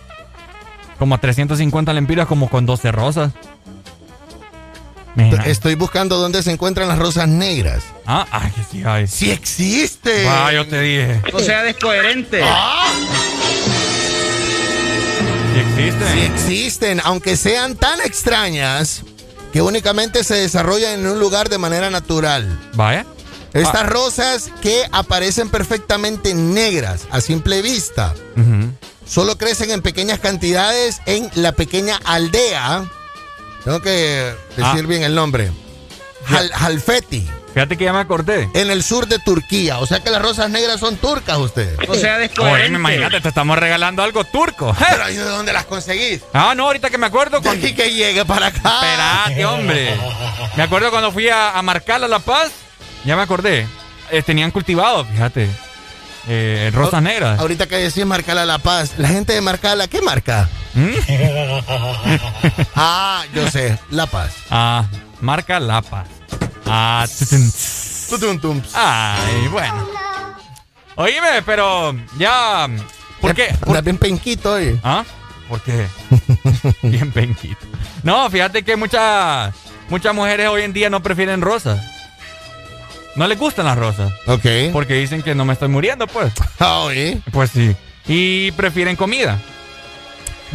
Como 0.98 1.14
a 1.14 1.18
350 1.18 1.92
lempiras, 1.92 2.26
como 2.26 2.50
con 2.50 2.66
12 2.66 2.92
rosas. 2.92 3.32
Mira. 5.16 5.44
Estoy 5.46 5.74
buscando 5.74 6.16
dónde 6.18 6.42
se 6.42 6.50
encuentran 6.52 6.88
las 6.88 6.98
rosas 6.98 7.26
negras. 7.28 7.82
Ah, 8.06 8.26
ay, 8.30 8.50
que 8.52 8.62
sí 8.70 8.82
hay. 8.84 9.06
¡Sí 9.06 9.30
existe! 9.30 10.26
Ah, 10.28 10.52
yo 10.52 10.66
te 10.66 10.80
dije. 10.80 11.20
No 11.32 11.40
sea 11.40 11.62
descoherente. 11.62 12.40
¡Ah! 12.44 12.92
Sí 15.52 15.60
existe. 15.60 16.12
Sí 16.12 16.20
existen, 16.20 17.00
aunque 17.04 17.36
sean 17.36 17.74
tan 17.76 18.00
extrañas 18.02 19.02
que 19.52 19.62
únicamente 19.62 20.22
se 20.22 20.34
desarrollan 20.36 21.00
en 21.00 21.06
un 21.06 21.18
lugar 21.18 21.48
de 21.48 21.58
manera 21.58 21.90
natural. 21.90 22.58
Vaya. 22.74 23.04
Estas 23.52 23.82
Ah. 23.82 23.86
rosas 23.86 24.50
que 24.62 24.84
aparecen 24.92 25.48
perfectamente 25.48 26.34
negras 26.34 27.02
a 27.10 27.20
simple 27.20 27.62
vista, 27.62 28.14
solo 29.04 29.36
crecen 29.36 29.72
en 29.72 29.82
pequeñas 29.82 30.20
cantidades 30.20 31.00
en 31.06 31.28
la 31.34 31.50
pequeña 31.50 31.98
aldea. 32.04 32.84
Tengo 33.64 33.80
que 33.80 34.34
decir 34.56 34.64
Ah. 34.64 34.86
bien 34.88 35.02
el 35.02 35.14
nombre. 35.14 35.50
Hal- 36.28 36.50
Halfeti. 36.54 37.28
Fíjate 37.52 37.76
que 37.76 37.84
ya 37.84 37.92
me 37.92 37.98
acordé. 37.98 38.48
En 38.54 38.70
el 38.70 38.84
sur 38.84 39.08
de 39.08 39.18
Turquía. 39.18 39.78
O 39.80 39.86
sea 39.86 39.98
que 40.00 40.10
las 40.10 40.22
rosas 40.22 40.48
negras 40.50 40.78
son 40.78 40.96
turcas 40.96 41.36
ustedes. 41.38 41.76
O 41.88 41.94
sea, 41.96 42.14
Oye, 42.16 42.28
descoherente. 42.28 42.78
imagínate, 42.78 43.20
te 43.20 43.28
estamos 43.28 43.58
regalando 43.58 44.02
algo 44.04 44.22
turco. 44.22 44.74
Pero 44.78 45.10
¿y 45.10 45.16
de 45.16 45.24
dónde 45.24 45.52
las 45.52 45.64
conseguís? 45.64 46.22
Ah, 46.32 46.54
no, 46.56 46.66
ahorita 46.66 46.90
que 46.90 46.98
me 46.98 47.06
acuerdo. 47.06 47.40
De 47.40 47.48
aquí 47.50 47.74
que 47.74 47.92
llegue 47.92 48.24
para 48.24 48.46
acá. 48.46 48.58
Esperate, 48.58 49.44
hombre. 49.46 49.98
Me 50.56 50.62
acuerdo 50.62 50.90
cuando 50.90 51.10
fui 51.10 51.28
a, 51.28 51.58
a 51.58 51.62
Marcala 51.62 52.06
La 52.06 52.18
Paz. 52.20 52.50
Ya 53.04 53.16
me 53.16 53.22
acordé. 53.22 53.66
Eh, 54.12 54.22
tenían 54.22 54.50
cultivado, 54.52 55.04
fíjate. 55.04 55.48
Eh, 56.28 56.70
rosas 56.74 57.02
negras. 57.02 57.38
Ahorita 57.40 57.66
que 57.66 57.76
decís 57.76 58.04
Marcala 58.06 58.44
La 58.46 58.58
Paz, 58.58 58.94
la 58.98 59.08
gente 59.08 59.32
de 59.32 59.40
Marcala, 59.40 59.88
¿qué 59.88 60.02
marca? 60.02 60.48
¿Mm? 60.74 60.90
ah, 62.76 63.24
yo 63.34 63.50
sé, 63.50 63.78
La 63.90 64.06
Paz. 64.06 64.32
Ah, 64.50 64.86
marca 65.20 65.58
La 65.60 65.82
Paz. 65.82 66.06
Ah. 66.66 67.06
Ay, 68.74 69.48
bueno. 69.48 69.88
Oíme, 70.96 71.42
pero 71.46 71.94
ya. 72.18 72.68
¿Por 73.20 73.34
qué? 73.34 73.54
¿Por- 73.60 73.82
bien 73.82 73.98
penquito 73.98 74.52
hoy. 74.54 74.78
¿Ah? 74.82 75.04
¿Por 75.48 75.60
qué? 75.62 75.86
Bien 76.82 77.10
penquito. 77.10 77.66
No, 78.04 78.30
fíjate 78.30 78.62
que 78.62 78.76
muchas 78.76 79.52
muchas 79.88 80.14
mujeres 80.14 80.48
hoy 80.48 80.62
en 80.62 80.72
día 80.72 80.88
no 80.90 81.02
prefieren 81.02 81.40
rosas. 81.40 81.80
No 83.16 83.26
les 83.26 83.38
gustan 83.38 83.66
las 83.66 83.76
rosas. 83.78 84.12
Ok. 84.26 84.46
Porque 84.72 84.94
dicen 84.94 85.22
que 85.22 85.34
no 85.34 85.44
me 85.44 85.52
estoy 85.52 85.68
muriendo, 85.68 86.06
pues. 86.06 86.32
Ah, 86.58 86.80
oye. 86.80 87.20
Pues 87.32 87.50
sí. 87.50 87.74
Y 88.06 88.50
prefieren 88.52 88.96
comida. 88.96 89.38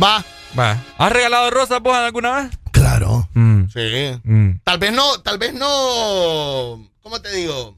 Va. 0.01 0.23
Va. 0.57 0.77
¿Has 0.97 1.11
regalado 1.11 1.49
rosas 1.51 1.81
vos 1.81 1.95
alguna 1.95 2.35
vez? 2.43 2.57
Claro. 2.71 3.27
Mm, 3.33 3.65
Sí. 3.73 4.19
mm. 4.23 4.59
Tal 4.63 4.77
vez 4.77 4.93
no, 4.93 5.19
tal 5.21 5.37
vez 5.37 5.53
no. 5.53 6.87
¿Cómo 7.01 7.21
te 7.21 7.31
digo? 7.35 7.77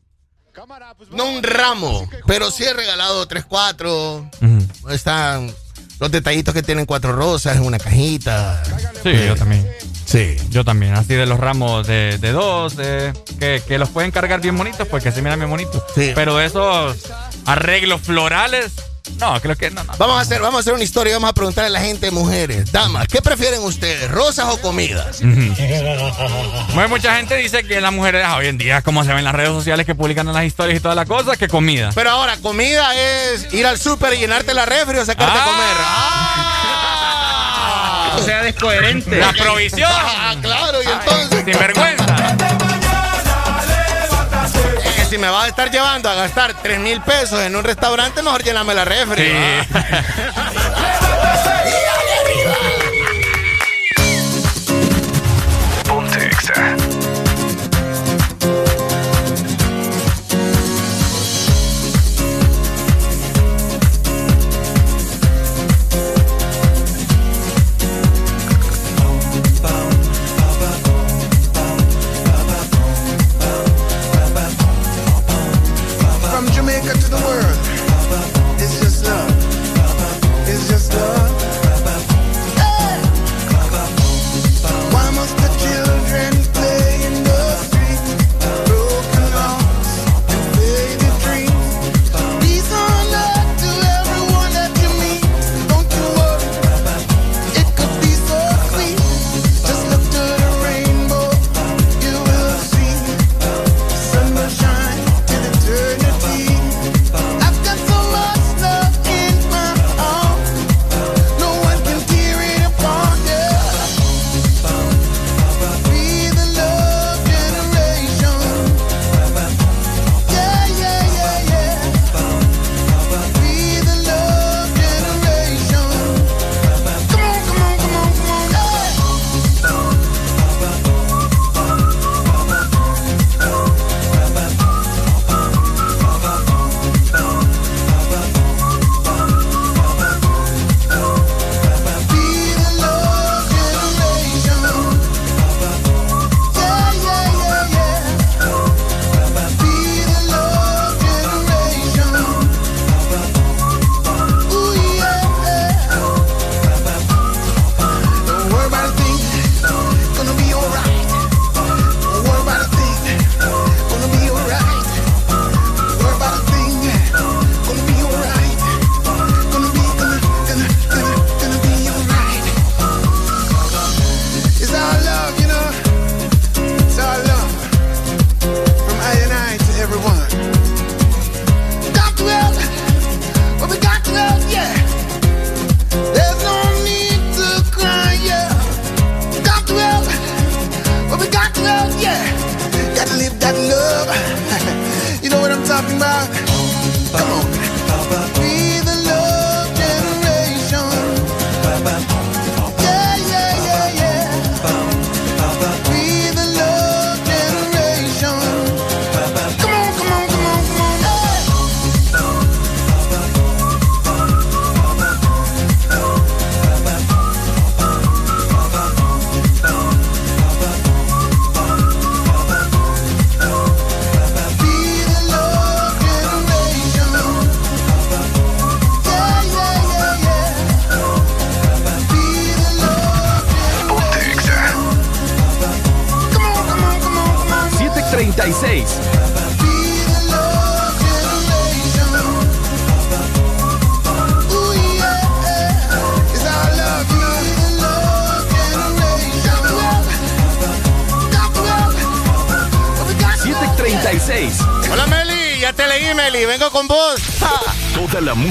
No 1.11 1.25
un 1.25 1.43
ramo, 1.43 2.09
pero 2.25 2.49
sí 2.49 2.63
he 2.63 2.73
regalado 2.73 3.27
tres, 3.27 3.45
cuatro. 3.45 4.27
Ujú. 4.41 4.89
Están 4.91 5.53
los 5.99 6.11
detallitos 6.11 6.53
que 6.53 6.63
tienen 6.63 6.85
cuatro 6.85 7.13
rosas 7.13 7.57
en 7.57 7.63
una 7.63 7.77
cajita. 7.79 8.63
Sí, 9.03 9.11
yo 9.27 9.35
también. 9.35 9.67
Sí. 10.05 10.37
Yo 10.49 10.63
también. 10.63 10.93
Así 10.93 11.15
de 11.15 11.25
los 11.25 11.39
ramos 11.39 11.85
de, 11.85 12.17
de 12.19 12.31
dos, 12.31 12.77
de- 12.77 13.11
que, 13.39 13.61
que 13.67 13.77
los 13.77 13.89
pueden 13.89 14.11
cargar 14.11 14.39
bien 14.39 14.55
bonitos, 14.57 14.87
porque 14.87 15.11
se 15.11 15.21
miran 15.21 15.39
bien 15.39 15.49
bonitos. 15.49 15.83
Sí. 15.95 16.11
Pero 16.15 16.39
esos 16.39 16.97
arreglos 17.45 18.01
florales, 18.01 18.71
no, 19.19 19.39
creo 19.41 19.55
que 19.55 19.71
no, 19.71 19.83
no. 19.83 19.93
Vamos 19.97 20.17
a 20.17 20.21
hacer, 20.21 20.41
vamos 20.41 20.57
a 20.57 20.59
hacer 20.59 20.73
una 20.73 20.83
historia 20.83 21.11
y 21.11 21.13
vamos 21.13 21.29
a 21.29 21.33
preguntarle 21.33 21.67
a 21.67 21.79
la 21.79 21.85
gente, 21.85 22.11
mujeres, 22.11 22.71
damas, 22.71 23.07
¿qué 23.07 23.21
prefieren 23.21 23.61
ustedes, 23.61 24.09
rosas 24.11 24.47
o 24.49 24.61
comidas? 24.61 25.21
Bueno, 25.21 26.89
mucha 26.89 27.15
gente 27.15 27.35
dice 27.35 27.63
que 27.63 27.81
las 27.81 27.91
mujeres 27.91 28.23
ah, 28.25 28.37
hoy 28.37 28.47
en 28.47 28.57
día, 28.57 28.81
como 28.81 29.03
se 29.03 29.09
ven 29.09 29.19
en 29.19 29.25
las 29.25 29.35
redes 29.35 29.49
sociales 29.49 29.85
que 29.85 29.95
publican 29.95 30.27
en 30.27 30.33
las 30.33 30.45
historias 30.45 30.77
y 30.77 30.81
todas 30.81 30.95
las 30.95 31.07
cosas, 31.07 31.37
que 31.37 31.47
comida. 31.47 31.91
Pero 31.95 32.09
ahora, 32.09 32.37
comida 32.37 32.93
es 32.95 33.53
ir 33.53 33.65
al 33.65 33.77
súper 33.77 34.13
y 34.13 34.17
llenarte 34.17 34.53
la 34.53 34.65
refri 34.65 34.97
o 34.97 35.05
sacarte 35.05 35.39
a 35.39 35.43
comer. 35.43 35.75
Ah. 35.79 36.57
O 38.17 38.21
sea, 38.23 38.41
descoherente. 38.43 39.17
La 39.17 39.31
provisión. 39.33 39.91
Ah, 39.91 40.35
claro, 40.41 40.81
y 40.81 40.87
entonces. 40.87 41.45
Sin 41.45 41.59
vergüenza. 41.59 42.06
Si 45.09 45.17
me 45.17 45.29
vas 45.29 45.45
a 45.45 45.47
estar 45.47 45.71
llevando 45.71 46.09
a 46.09 46.15
gastar 46.15 46.53
3 46.61 46.79
mil 46.79 47.01
pesos 47.01 47.39
en 47.41 47.55
un 47.55 47.63
restaurante, 47.63 48.21
mejor 48.21 48.43
llename 48.43 48.73
la 48.73 48.83
refri. 48.83 49.23
Sí. 49.23 49.31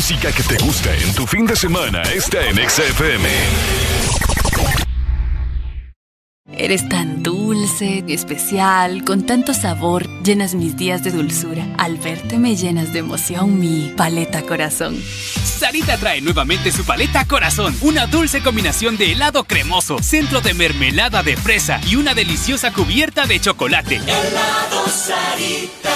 música 0.09 0.31
que 0.31 0.45
te 0.45 0.57
gusta 0.63 0.95
en 0.95 1.13
tu 1.15 1.27
fin 1.27 1.47
de 1.47 1.57
semana 1.57 2.01
está 2.03 2.39
en 2.47 2.57
XFM. 2.71 3.29
Eres 6.57 6.89
tan 6.89 7.25
dulce, 7.25 8.05
especial, 8.07 9.03
con 9.03 9.27
tanto 9.27 9.53
sabor, 9.53 10.07
llenas 10.23 10.55
mis 10.55 10.77
días 10.77 11.03
de 11.03 11.11
dulzura. 11.11 11.67
Al 11.77 11.97
verte 11.97 12.39
me 12.39 12.55
llenas 12.55 12.93
de 12.93 13.01
emoción 13.01 13.59
mi 13.59 13.93
paleta 13.97 14.43
corazón. 14.43 14.97
Sarita 15.43 15.97
trae 15.97 16.21
nuevamente 16.21 16.71
su 16.71 16.85
paleta 16.85 17.25
corazón, 17.25 17.77
una 17.81 18.07
dulce 18.07 18.43
combinación 18.43 18.97
de 18.97 19.11
helado 19.11 19.43
cremoso, 19.43 19.99
centro 20.01 20.41
de 20.41 20.55
mermelada 20.55 21.25
de 21.25 21.37
fresa 21.37 21.81
y 21.85 21.97
una 21.97 22.15
deliciosa 22.15 22.73
cubierta 22.73 23.27
de 23.27 23.41
chocolate. 23.41 23.97
Helado 23.97 24.87
Sarita. 24.87 25.96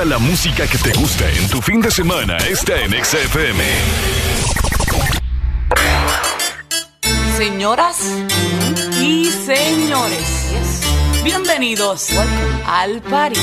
Toda 0.00 0.12
la 0.12 0.18
música 0.18 0.66
que 0.66 0.78
te 0.78 0.94
gusta 0.94 1.30
en 1.30 1.46
tu 1.50 1.60
fin 1.60 1.82
de 1.82 1.90
semana 1.90 2.38
está 2.38 2.80
en 2.80 2.92
XFM. 3.04 3.62
Señoras 7.36 7.98
y 8.98 9.26
señores, 9.26 10.80
bienvenidos 11.22 12.08
al 12.66 13.02
party. 13.02 13.40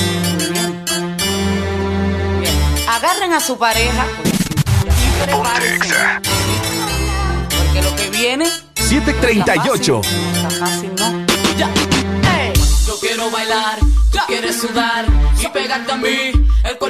Agarren 2.88 3.34
a 3.34 3.40
su 3.40 3.56
pareja 3.56 4.06
y 4.82 5.22
prepárense. 5.22 5.94
Porque 7.56 7.82
lo 7.82 7.94
que 7.94 8.10
viene 8.10 8.46
738. 8.74 10.00
está 10.02 10.50
fácil, 10.50 10.90
¿no? 10.96 11.24
Ya. 11.56 11.70
Ey. 12.36 12.52
Yo 12.84 12.98
quiero 12.98 13.30
bailar, 13.30 13.78
tú 14.10 14.18
quieres 14.26 14.60
sudar 14.60 15.04
y 15.40 15.46
pegarte 15.48 15.92
a 15.92 15.96
mí, 15.96 16.32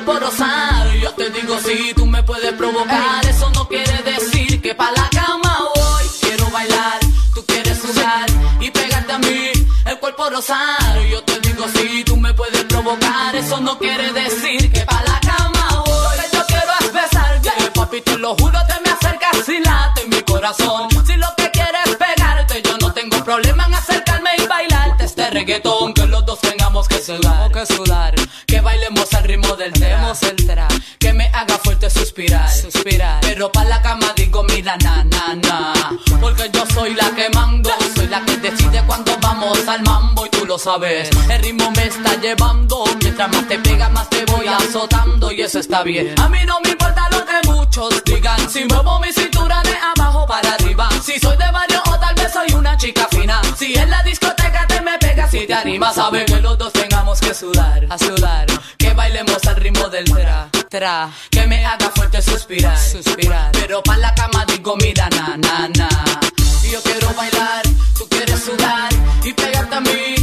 Yo 0.08 1.12
te 1.12 1.28
digo 1.30 1.58
si 1.60 1.92
tú 1.92 2.06
me 2.06 2.22
puedes 2.22 2.54
provocar, 2.54 3.24
eso 3.26 3.50
no 3.50 3.68
quiere 3.68 4.02
decir 4.02 4.60
que 4.62 4.74
pa' 4.74 4.90
la 4.92 5.06
cama 5.10 5.58
voy. 5.74 6.04
Quiero 6.22 6.50
bailar, 6.50 6.98
tú 7.34 7.44
quieres 7.44 7.78
sudar 7.78 8.26
y 8.58 8.70
pegarte 8.70 9.12
a 9.12 9.18
mí, 9.18 9.50
el 9.84 9.98
cuerpo 9.98 10.30
rosado. 10.30 11.02
Yo 11.10 11.22
te 11.24 11.38
digo 11.40 11.66
si 11.74 12.04
tú 12.04 12.16
me 12.16 12.32
puedes 12.32 12.64
provocar, 12.64 13.36
eso 13.36 13.60
no 13.60 13.78
quiere 13.78 14.10
decir 14.14 14.72
que 14.72 14.80
pa' 14.80 15.02
la 15.04 15.20
cama 15.20 15.84
voy. 15.84 16.16
Que 16.16 16.36
yo 16.36 16.46
quiero 16.46 16.72
es 16.80 16.92
besarte, 16.92 17.70
papi, 17.74 18.00
te 18.00 18.16
lo 18.16 18.34
juro, 18.36 18.58
te 18.66 18.80
me 18.80 18.90
acercas 18.90 19.46
y 19.46 19.60
late 19.60 20.06
mi 20.06 20.22
corazón. 20.22 20.88
Si 21.06 21.16
lo 21.16 21.28
que 21.36 21.50
quieres 21.50 21.82
es 21.84 21.96
pegarte, 21.96 22.62
yo 22.62 22.78
no 22.78 22.92
tengo 22.94 23.22
problema 23.22 23.66
en 23.66 23.74
acercarme 23.74 24.30
y 24.38 24.46
bailarte 24.46 25.04
este 25.04 25.28
reggaetón. 25.30 25.92
Que 25.92 26.06
los 26.06 26.24
dos 26.24 26.40
tengamos 26.40 26.88
que 26.88 26.98
sudar. 26.98 28.17
Na, 34.76 35.04
na, 35.04 35.34
na. 35.34 35.72
Porque 36.20 36.50
yo 36.52 36.64
soy 36.66 36.94
la 36.94 37.10
que 37.10 37.28
mando, 37.30 37.70
soy 37.94 38.06
la 38.08 38.20
que 38.24 38.36
decide 38.36 38.82
cuando 38.86 39.16
vamos 39.20 39.66
al 39.66 39.82
mambo 39.82 40.26
y 40.26 40.30
tú 40.30 40.44
lo 40.44 40.58
sabes. 40.58 41.10
El 41.30 41.42
ritmo 41.42 41.70
me 41.70 41.86
está 41.86 42.14
llevando, 42.20 42.84
mientras 43.00 43.30
más 43.30 43.48
te 43.48 43.58
pega, 43.58 43.88
más 43.88 44.08
te 44.10 44.24
voy 44.26 44.46
azotando 44.46 45.32
y 45.32 45.40
eso 45.42 45.60
está 45.60 45.82
bien. 45.82 46.14
A 46.20 46.28
mí 46.28 46.38
no 46.46 46.60
me 46.60 46.70
importa 46.70 47.08
lo 47.10 47.24
que 47.24 47.48
muchos 47.48 48.02
digan, 48.04 48.50
si 48.50 48.64
muevo 48.64 49.00
mi 49.00 49.12
cintura 49.12 49.62
de 49.62 49.74
abajo 49.96 50.26
para 50.26 50.52
arriba. 50.54 50.88
Si 51.02 51.18
soy 51.18 51.36
de 51.36 51.50
barrio 51.50 51.82
o 51.86 51.98
tal 51.98 52.14
vez 52.14 52.32
soy 52.32 52.52
una 52.54 52.76
chica 52.76 53.08
fina. 53.10 53.40
Si 53.56 53.74
en 53.74 53.90
la 53.90 54.02
discoteca 54.02 54.66
te 54.66 54.80
me 54.80 54.98
pegas 54.98 55.32
y 55.34 55.46
te 55.46 55.54
animas, 55.54 55.94
sabe 55.94 56.24
que 56.24 56.40
los 56.40 56.58
dos 56.58 56.72
tengamos 56.72 57.20
que 57.20 57.32
sudar, 57.32 57.86
a 57.88 57.98
sudar. 57.98 58.46
Que 58.76 58.92
bailemos 58.92 59.44
al 59.46 59.56
ritmo 59.56 59.88
del 59.88 60.04
tra, 60.04 60.48
Que 61.30 61.46
me 61.46 61.64
haga 61.64 61.90
fuerte 61.94 62.20
suspirar. 62.20 62.76
Pero 63.52 63.82
pa' 63.82 63.96
la 63.96 64.14
cama 64.14 64.44
digo, 64.46 64.76
mira, 64.76 65.08
na, 65.10 65.36
na, 65.36 65.68
na. 65.68 65.88
Yo 66.70 66.82
quiero 66.82 67.08
bailar, 67.14 67.62
tú 67.96 68.06
quieres 68.10 68.38
sudar 68.38 68.90
y 69.24 69.32
pegarte 69.32 69.76
a 69.76 69.80
mí, 69.80 70.14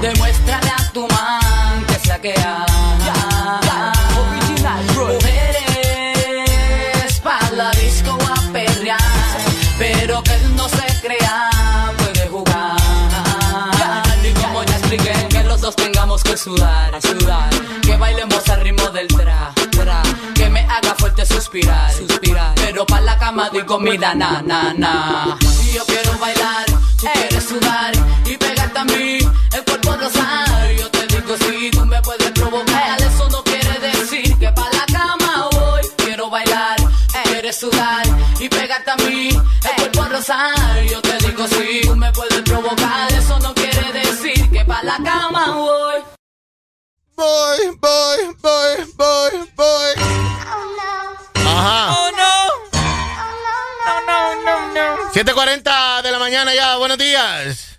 demuéstrale 0.00 0.70
a 0.70 0.92
tu 0.92 1.02
man 1.08 1.84
que 1.86 1.94
sea 1.94 2.20
que 2.20 2.34
Mujeres 5.88 7.20
pa' 7.22 7.50
la 7.56 7.70
disco 7.72 8.18
a 8.22 8.52
perrear, 8.52 8.98
pero 9.78 10.22
que 10.22 10.34
él 10.34 10.56
no 10.56 10.68
se 10.68 10.86
crea, 11.00 11.50
puede 11.96 12.28
jugar. 12.28 12.76
Y 14.22 14.32
como 14.34 14.62
ya 14.64 14.76
expliqué, 14.76 15.14
que 15.28 15.42
los 15.44 15.60
dos 15.60 15.74
tengamos 15.76 16.22
que 16.22 16.36
sudar, 16.36 16.98
que 17.82 17.96
bailemos 17.96 18.48
al 18.48 18.60
ritmo 18.60 18.90
del 18.90 19.08
tra, 19.08 19.52
tra, 19.70 20.02
que 20.34 20.50
me 20.50 20.60
haga 20.60 20.94
fuerte 20.96 21.24
suspirar, 21.24 21.92
suspirar. 21.92 22.54
Pero 22.56 22.84
pa' 22.86 23.00
la 23.00 23.18
cama 23.18 23.48
digo, 23.50 23.78
mira, 23.80 24.14
na, 24.14 24.42
na, 24.42 24.74
na. 24.74 25.38
Y 25.64 25.72
yo 25.72 25.84
quiero 25.86 26.18
bailar, 26.18 26.66
sudar 37.58 38.06
y 38.38 38.48
pegarte 38.48 38.90
a 38.90 38.96
mí, 38.96 39.28
el 39.30 39.76
cuerpo 39.76 40.04
rosar. 40.04 40.82
Yo 40.88 41.02
te 41.02 41.18
digo, 41.18 41.46
si 41.48 41.80
tú 41.82 41.96
me 41.96 42.12
puedes 42.12 42.42
provocar, 42.42 43.12
eso 43.12 43.38
no 43.40 43.52
quiere 43.54 43.92
decir 43.92 44.48
que 44.50 44.64
pa' 44.64 44.82
la 44.84 44.98
cama 45.02 45.54
voy. 45.54 46.02
Voy, 47.16 47.58
voy, 47.80 48.36
voy, 48.40 48.94
voy, 48.96 49.50
voy. 49.56 49.92
Ajá. 51.34 51.96
Oh 51.98 52.10
no. 52.12 52.38
No, 53.86 54.00
no, 54.06 54.42
no, 54.44 54.74
no. 54.74 55.12
7.40 55.12 56.02
de 56.02 56.12
la 56.12 56.18
mañana 56.20 56.54
ya, 56.54 56.76
buenos 56.76 56.98
días. 56.98 57.77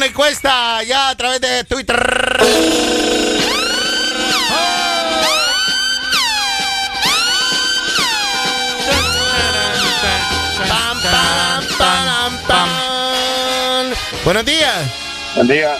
Una 0.00 0.06
encuesta 0.06 0.82
ya 0.82 1.10
a 1.10 1.14
través 1.14 1.42
de 1.42 1.62
Twitter. 1.64 1.94
Pam, 10.66 11.02
pam, 11.02 11.64
pam, 11.76 12.38
pam. 12.48 12.68
Buenos 14.24 14.44
días. 14.46 14.90
Buen 15.34 15.48
día. 15.48 15.76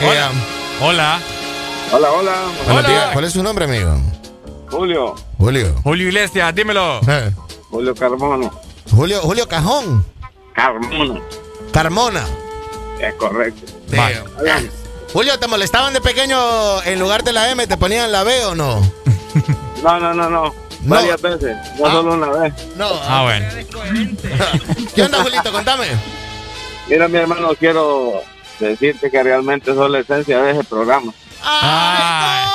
Hola. 0.00 0.30
Hola. 0.80 1.20
Hola, 1.92 2.10
hola. 2.10 2.34
Buenos 2.64 2.86
días. 2.88 3.10
¿Cuál 3.12 3.24
es 3.24 3.32
su 3.34 3.42
nombre, 3.44 3.66
amigo? 3.66 4.00
Julio. 4.68 5.14
Julio. 5.38 5.76
Julio 5.84 6.08
Iglesias, 6.08 6.52
dímelo. 6.56 6.98
Julio 7.70 7.94
Carmona. 7.94 8.50
Julio, 8.90 9.20
Julio 9.20 9.46
Cajón. 9.46 10.04
Carmona. 10.54 11.20
Carmona. 11.72 12.45
Es 13.00 13.14
correcto. 13.14 13.72
Julio, 15.12 15.38
¿te 15.38 15.46
molestaban 15.46 15.92
de 15.92 16.00
pequeño 16.00 16.82
en 16.82 16.98
lugar 16.98 17.22
de 17.24 17.32
la 17.32 17.50
M? 17.50 17.66
¿Te 17.66 17.76
ponían 17.76 18.10
la 18.12 18.22
B 18.24 18.44
o 18.46 18.54
no? 18.54 18.80
No, 19.82 20.00
no, 20.00 20.14
no, 20.14 20.30
no. 20.30 20.54
Varias 20.80 21.20
veces. 21.20 21.56
No 21.78 21.90
solo 21.90 22.14
una 22.14 22.28
vez. 22.30 22.52
No. 22.76 22.88
Ah, 23.02 23.22
bueno. 23.24 23.46
¿Qué 24.94 25.02
onda, 25.02 25.22
Julito? 25.22 25.52
Contame. 25.52 25.86
Mira, 26.88 27.08
mi 27.08 27.18
hermano, 27.18 27.54
quiero 27.58 28.22
decirte 28.60 29.10
que 29.10 29.22
realmente 29.22 29.74
sos 29.74 29.90
la 29.90 30.00
esencia 30.00 30.40
de 30.42 30.52
ese 30.52 30.64
programa. 30.64 31.12
Ay, 31.42 32.46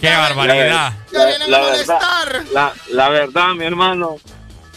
qué 0.00 0.10
barbaridad. 0.10 0.92
La, 1.10 1.38
la 1.48 1.60
verdad, 1.60 2.00
la, 2.52 2.72
la 2.90 3.08
verdad, 3.08 3.48
mi 3.54 3.64
hermano, 3.64 4.16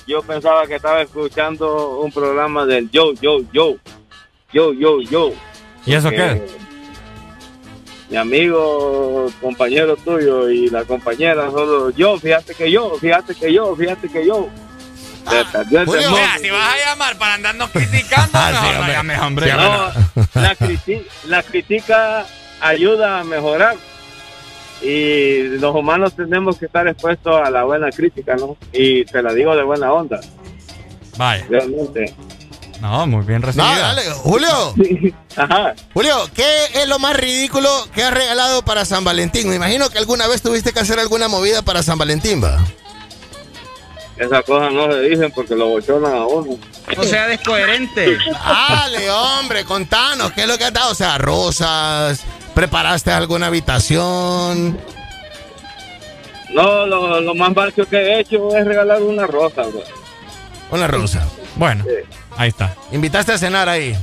yo 0.07 0.21
pensaba 0.21 0.65
que 0.67 0.75
estaba 0.75 1.01
escuchando 1.01 1.99
un 1.99 2.11
programa 2.11 2.65
del 2.65 2.89
yo, 2.91 3.13
yo, 3.21 3.39
yo. 3.53 3.75
Yo, 4.53 4.73
yo, 4.73 5.01
yo. 5.01 5.31
¿Y 5.85 5.93
eso 5.93 6.09
qué? 6.09 6.41
Mi 8.09 8.17
amigo, 8.17 9.31
compañero 9.39 9.95
tuyo 9.95 10.49
y 10.49 10.69
la 10.69 10.83
compañera 10.83 11.49
solo 11.49 11.89
yo, 11.91 12.19
fíjate 12.19 12.53
que 12.53 12.69
yo, 12.69 12.97
fíjate 12.99 13.33
que 13.33 13.53
yo, 13.53 13.73
fíjate 13.75 14.09
que 14.09 14.25
yo. 14.27 14.49
Se 15.29 15.45
perdió 15.45 15.79
el 15.81 15.85
Julio, 15.85 16.13
vea, 16.13 16.37
si 16.39 16.49
vas 16.49 16.73
a 16.73 16.89
llamar 16.89 17.17
para 17.17 17.35
andarnos 17.35 17.69
criticando, 17.69 18.31
no, 18.51 18.51
no 18.73 18.87
llames, 18.87 19.19
hombre. 19.19 19.53
No, 19.53 19.91
la, 20.33 20.55
criti- 20.57 21.05
la 21.27 21.43
crítica 21.43 22.25
ayuda 22.59 23.19
a 23.19 23.23
mejorar. 23.23 23.77
Y 24.81 25.43
los 25.59 25.75
humanos 25.75 26.15
tenemos 26.15 26.57
que 26.57 26.65
estar 26.65 26.87
expuestos 26.87 27.35
a 27.35 27.49
la 27.51 27.63
buena 27.63 27.89
crítica, 27.91 28.35
¿no? 28.35 28.57
Y 28.73 29.05
te 29.05 29.21
la 29.21 29.33
digo 29.33 29.55
de 29.55 29.63
buena 29.63 29.93
onda, 29.93 30.19
Vaya. 31.17 31.45
realmente. 31.49 32.13
No, 32.79 33.05
muy 33.05 33.23
bien 33.23 33.41
No, 33.41 33.45
recibida. 33.47 33.77
dale, 33.77 34.01
Julio. 34.11 34.73
Ajá. 35.35 35.75
Julio, 35.93 36.15
¿qué 36.33 36.65
es 36.73 36.87
lo 36.87 36.97
más 36.97 37.15
ridículo 37.15 37.69
que 37.93 38.03
has 38.03 38.11
regalado 38.13 38.63
para 38.65 38.85
San 38.85 39.03
Valentín? 39.03 39.47
Me 39.49 39.55
imagino 39.55 39.87
que 39.91 39.99
alguna 39.99 40.27
vez 40.27 40.41
tuviste 40.41 40.73
que 40.73 40.79
hacer 40.79 40.97
alguna 40.99 41.27
movida 41.27 41.61
para 41.61 41.83
San 41.83 41.99
Valentín, 41.99 42.43
¿va? 42.43 42.57
Esas 44.17 44.43
cosas 44.45 44.71
no 44.73 44.91
se 44.91 44.99
dicen 45.01 45.31
porque 45.33 45.55
lo 45.55 45.67
bochonan 45.69 46.13
a 46.13 46.25
uno. 46.25 46.57
O 46.97 47.03
sea, 47.03 47.27
descoherente. 47.27 48.17
Dale, 48.43 49.09
hombre, 49.11 49.63
contanos, 49.63 50.31
¿qué 50.33 50.41
es 50.41 50.47
lo 50.47 50.57
que 50.57 50.65
has 50.65 50.73
dado? 50.73 50.91
O 50.91 50.95
sea, 50.95 51.17
rosas, 51.19 52.21
¿preparaste 52.53 53.11
alguna 53.11 53.47
habitación? 53.47 54.79
No, 56.53 56.85
lo, 56.85 57.21
lo 57.21 57.35
más 57.35 57.53
básico 57.53 57.85
que 57.85 57.97
he 57.97 58.19
hecho 58.19 58.55
es 58.55 58.65
regalar 58.65 59.01
una 59.01 59.25
rosa, 59.25 59.63
güey. 59.63 59.83
Una 60.69 60.87
rosa. 60.87 61.25
Bueno, 61.55 61.83
ahí 62.37 62.49
está. 62.49 62.75
¿Invitaste 62.91 63.33
a 63.33 63.37
cenar 63.37 63.69
ahí? 63.69 63.95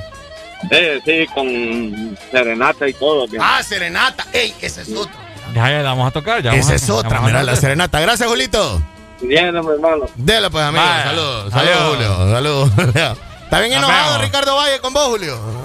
Eh, 0.71 1.01
sí, 1.05 1.27
con 1.35 2.19
serenata 2.31 2.89
y 2.89 2.93
todo. 2.95 3.27
bien. 3.29 3.41
Ah, 3.45 3.63
serenata. 3.63 4.27
Ey, 4.33 4.55
ese 4.61 4.83
es 4.83 4.91
otro. 4.95 5.15
Ya, 5.55 5.71
ya 5.71 5.79
la 5.79 5.91
vamos 5.91 6.09
a 6.09 6.11
tocar. 6.11 6.43
Ya 6.43 6.51
vamos 6.51 6.67
Esa 6.67 6.73
a- 6.73 6.77
es 6.77 6.91
otra, 6.91 7.21
mira, 7.21 7.43
la 7.43 7.57
serenata. 7.57 8.01
Gracias, 8.01 8.29
Julito. 8.29 8.83
Bien, 9.21 9.53
mi 9.53 9.59
hermano. 9.73 10.07
Dele 10.17 10.51
pues, 10.51 10.65
amigo. 10.65 10.85
Saludos. 10.85 11.53
Saludos, 11.53 11.95
Julio. 11.95 12.31
Saludos. 12.33 13.19
¿Está 13.49 13.61
bien 13.61 13.73
enojado. 13.73 14.19
Ricardo 14.19 14.57
Valle 14.57 14.79
con 14.81 14.93
vos, 14.93 15.07
Julio? 15.09 15.41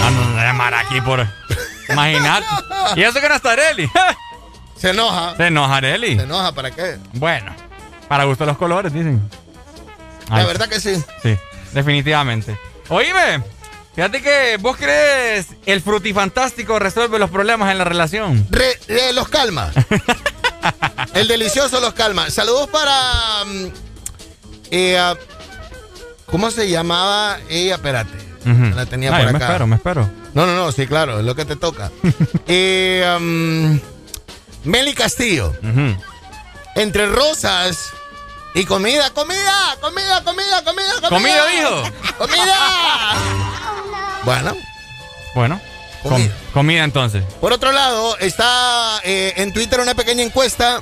Vamos 0.00 0.38
a 0.38 0.42
llamar 0.44 0.72
aquí 0.74 1.00
por. 1.02 1.26
Imaginar. 1.88 2.42
Y 2.96 3.02
eso 3.02 3.20
que 3.20 3.28
no 3.28 3.34
está 3.34 3.52
Areli. 3.52 3.90
Se 4.76 4.90
enoja. 4.90 5.36
Se 5.36 5.46
enoja 5.48 5.76
Areli. 5.76 6.16
¿Se 6.16 6.22
enoja 6.22 6.52
para 6.52 6.70
qué? 6.70 6.96
Bueno, 7.12 7.54
para 8.08 8.24
gusto 8.24 8.46
los 8.46 8.56
colores, 8.56 8.92
dicen. 8.92 9.28
La 10.30 10.44
verdad 10.46 10.66
que 10.68 10.80
sí. 10.80 11.02
Sí, 11.22 11.36
definitivamente. 11.72 12.58
Oíme, 12.88 13.42
fíjate 13.94 14.22
que 14.22 14.56
vos 14.60 14.76
crees 14.78 15.48
el 15.66 15.82
frutifantástico 15.82 16.78
resuelve 16.78 17.18
los 17.18 17.28
problemas 17.30 17.70
en 17.70 17.78
la 17.78 17.84
relación. 17.84 18.46
Re- 18.50 18.78
eh, 18.88 19.12
los 19.12 19.28
calma. 19.28 19.70
El 21.14 21.26
delicioso 21.28 21.80
los 21.80 21.92
calma. 21.94 22.30
Saludos 22.30 22.68
para. 22.68 23.44
mm, 23.44 23.66
eh, 24.70 25.14
¿Cómo 26.26 26.50
se 26.50 26.68
llamaba 26.70 27.38
ella? 27.48 27.74
Espérate. 27.76 28.30
La 28.44 28.86
tenía 28.86 29.14
Ay, 29.14 29.24
por 29.24 29.32
me 29.32 29.36
acá. 29.36 29.46
espero, 29.48 29.66
me 29.66 29.76
espero. 29.76 30.10
No, 30.32 30.46
no, 30.46 30.54
no, 30.54 30.72
sí, 30.72 30.86
claro, 30.86 31.18
es 31.18 31.24
lo 31.24 31.34
que 31.34 31.44
te 31.44 31.56
toca. 31.56 31.90
eh, 32.46 33.04
um, 33.18 33.78
Meli 34.64 34.94
Castillo. 34.94 35.54
Entre 36.76 37.06
rosas 37.06 37.90
y 38.54 38.64
comida, 38.64 39.10
comida, 39.10 39.76
comida, 39.80 40.22
comida, 40.24 40.64
comida, 40.64 40.92
comida. 41.02 41.08
¿Comida, 41.08 41.46
dijo? 41.46 41.82
¡Comida! 42.18 43.14
bueno, 44.24 44.56
Bueno, 45.34 45.60
com- 46.02 46.12
Comida. 46.12 46.34
comida 46.54 46.84
entonces. 46.84 47.24
por 47.40 47.52
otro 47.52 47.72
lado, 47.72 48.16
está 48.18 49.00
eh, 49.04 49.34
en 49.36 49.52
Twitter 49.52 49.80
una 49.80 49.94
pequeña 49.94 50.22
encuesta 50.22 50.80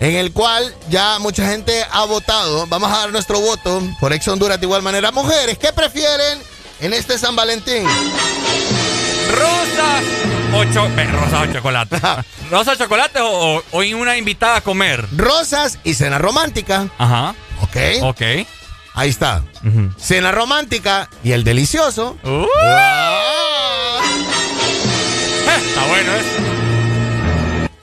en 0.00 0.16
el 0.16 0.32
cual 0.32 0.74
ya 0.88 1.18
mucha 1.18 1.46
gente 1.46 1.84
ha 1.90 2.04
votado. 2.06 2.66
Vamos 2.66 2.90
a 2.92 2.98
dar 2.98 3.12
nuestro 3.12 3.38
voto 3.40 3.82
por 4.00 4.12
Ex 4.12 4.26
Honduras 4.28 4.58
de 4.58 4.66
igual 4.66 4.82
manera. 4.82 5.10
Mujeres, 5.12 5.58
¿qué 5.58 5.72
prefieren 5.72 6.40
en 6.80 6.92
este 6.92 7.18
San 7.18 7.36
Valentín? 7.36 7.84
Rosas 9.30 10.02
o, 10.54 10.64
cho- 10.72 10.86
eh, 11.00 11.04
rosas 11.12 11.48
o 11.48 11.52
chocolate. 11.52 12.00
¿Rosas 12.50 12.74
o 12.74 12.78
chocolate 12.84 13.20
o, 13.22 13.62
una 13.72 14.16
invitada 14.16 14.56
a 14.56 14.60
comer? 14.62 15.06
Rosas 15.16 15.78
y 15.84 15.94
cena 15.94 16.18
romántica. 16.18 16.88
Ajá. 16.98 17.34
¿Ok? 17.62 17.76
Ok. 18.02 18.22
Ahí 18.94 19.08
está. 19.10 19.44
Cena 19.98 20.32
romántica 20.32 21.08
y 21.22 21.30
el 21.32 21.44
delicioso. 21.44 22.16
Uh, 22.24 22.44
eh, 25.46 25.58
está 25.68 25.86
bueno 25.86 26.12
eso. 26.16 26.59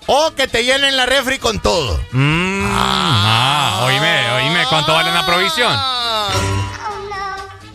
O 0.08 0.34
que 0.36 0.48
te 0.48 0.64
llenen 0.64 0.96
la 0.96 1.06
refri 1.06 1.38
con 1.38 1.60
todo. 1.60 2.00
Mm, 2.12 2.66
ah, 2.72 3.82
oíme, 3.84 4.32
oíme, 4.38 4.66
¿cuánto 4.70 4.94
vale 4.94 5.12
una 5.12 5.26
provisión? 5.26 5.72
Ah. 5.76 6.30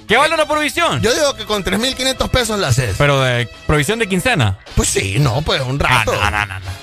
¿Qué 0.09 0.17
vale 0.17 0.35
una 0.35 0.47
provisión? 0.47 1.01
Yo 1.03 1.13
digo 1.15 1.35
que 1.37 1.45
con 1.47 1.63
3.500 1.65 2.29
pesos 2.31 2.59
la 2.59 2.69
haces. 2.69 2.95
Pero 2.99 3.21
de 3.21 3.49
provisión 3.67 3.99
de 3.99 4.09
quincena. 4.09 4.59
Pues 4.75 4.89
sí, 4.89 5.19
no, 5.19 5.43
pues 5.43 5.61
un 5.63 5.81
Ah, 5.85 5.89
rato. 6.05 6.13
no, 6.15 6.31
no, 6.31 6.47
no, 6.47 6.61
no. 6.61 6.83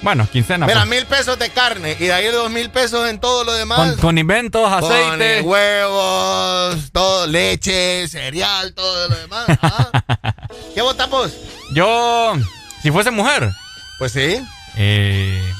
Bueno, 0.00 0.28
quincena. 0.30 0.66
Mira, 0.66 0.80
pues. 0.86 0.90
mil 0.90 1.06
pesos 1.06 1.38
de 1.40 1.50
carne 1.50 1.96
y 1.98 2.04
de 2.04 2.12
ahí 2.12 2.26
dos 2.28 2.48
mil 2.50 2.70
pesos 2.70 3.08
en 3.10 3.18
todo 3.20 3.42
lo 3.44 3.52
demás. 3.52 3.78
con, 3.78 3.96
con 3.96 4.18
inventos, 4.18 4.62
Con, 4.62 4.92
aceite. 4.92 5.38
eh, 5.38 5.42
huevos, 5.42 6.92
todo, 6.92 7.26
leche, 7.26 8.06
cereal, 8.08 8.74
todo 8.74 9.08
lo 9.08 9.16
demás. 9.16 9.46
Ah. 9.60 9.90
¿Qué 10.74 10.82
votamos? 10.82 11.32
Yo, 11.72 12.34
si 12.82 12.92
fuese 12.92 13.10
mujer, 13.10 13.50
Pues 13.98 14.12
sí. 14.12 14.40
Eh. 14.76 15.52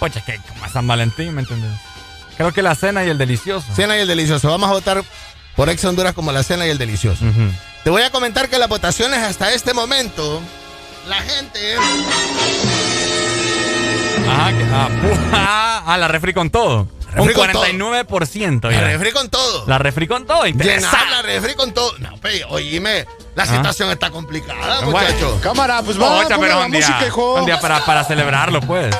Oye, 0.00 0.22
que 0.26 0.38
como 0.48 0.68
San 0.68 0.86
Valentín, 0.86 1.34
¿me 1.34 1.40
entiendes? 1.42 1.70
Creo 2.36 2.52
que 2.52 2.62
la 2.62 2.74
cena 2.74 3.04
y 3.04 3.08
el 3.10 3.16
delicioso. 3.18 3.66
Cena 3.74 3.96
y 3.96 4.00
el 4.00 4.08
delicioso. 4.08 4.48
Vamos 4.48 4.68
a 4.68 4.72
votar 4.72 5.02
por 5.56 5.68
Ex 5.70 5.84
Honduras 5.84 6.14
como 6.14 6.32
la 6.32 6.42
cena 6.42 6.66
y 6.66 6.70
el 6.70 6.78
delicioso. 6.78 7.24
Te 7.84 7.90
voy 7.90 8.02
a 8.02 8.10
comentar 8.10 8.48
que 8.48 8.58
las 8.58 8.68
votaciones 8.68 9.20
hasta 9.20 9.52
este 9.52 9.72
momento, 9.72 10.40
la 11.08 11.16
gente. 11.22 11.76
Ajá, 14.28 14.50
que- 14.52 14.64
ah, 14.72 14.88
ah, 15.32 15.82
ah, 15.86 15.98
la 15.98 16.08
refri 16.08 16.32
con 16.34 16.50
todo. 16.50 16.88
Un 17.22 17.32
con 17.32 17.52
todo. 17.52 17.64
49%. 17.64 18.70
La 18.70 18.80
refri 18.80 19.12
con 19.12 19.28
todo. 19.30 19.64
La 19.66 19.78
refri 19.78 20.06
con 20.06 20.26
todo. 20.26 20.44
Llenar 20.44 20.66
Interesante. 20.66 21.10
la 21.10 21.22
refri 21.22 21.54
con 21.54 21.72
todo. 21.72 21.92
No, 21.98 22.16
pe, 22.18 22.44
oíme, 22.48 23.06
la 23.34 23.46
situación 23.46 23.90
está 23.90 24.10
complicada, 24.10 24.80
Bueno. 24.84 24.98
muchachos. 25.08 25.40
Cámara, 25.42 25.82
pues 25.82 25.96
No, 25.96 26.04
va, 26.04 26.10
ocha, 26.18 26.36
ponga 26.36 26.40
pero 26.40 26.58
la 26.60 26.66
un 26.66 26.72
día, 26.72 26.80
música, 26.86 27.06
hijo. 27.06 27.34
un 27.34 27.46
día 27.46 27.60
para, 27.60 27.84
para 27.84 28.04
celebrarlo, 28.04 28.60
pues. 28.60 28.94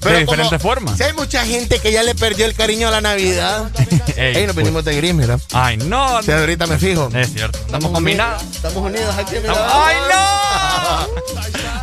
Pero 0.00 0.16
de 0.16 0.24
como- 0.24 0.32
diferentes 0.36 0.62
formas. 0.62 0.96
Si 0.96 1.02
hay 1.02 1.12
mucha 1.12 1.44
gente 1.44 1.78
que 1.78 1.92
ya 1.92 2.02
le 2.02 2.14
perdió 2.14 2.46
el 2.46 2.54
cariño 2.54 2.88
a 2.88 2.90
la 2.90 3.00
Navidad. 3.00 3.70
Ey, 4.16 4.36
Ey, 4.36 4.46
nos 4.46 4.54
pues. 4.54 4.56
venimos 4.64 4.84
de 4.84 4.96
gris, 4.96 5.14
mira. 5.14 5.38
Ay, 5.52 5.76
no. 5.76 6.22
Sí, 6.22 6.32
ahorita 6.32 6.66
me 6.66 6.78
fijo. 6.78 7.08
Es 7.14 7.32
cierto. 7.32 7.58
Estamos 7.58 7.90
combinados. 7.92 8.42
Estamos 8.44 8.78
unidos 8.78 9.14
aquí, 9.18 9.36
mira. 9.40 9.54
¡Ay, 9.56 9.96
no! 10.10 11.20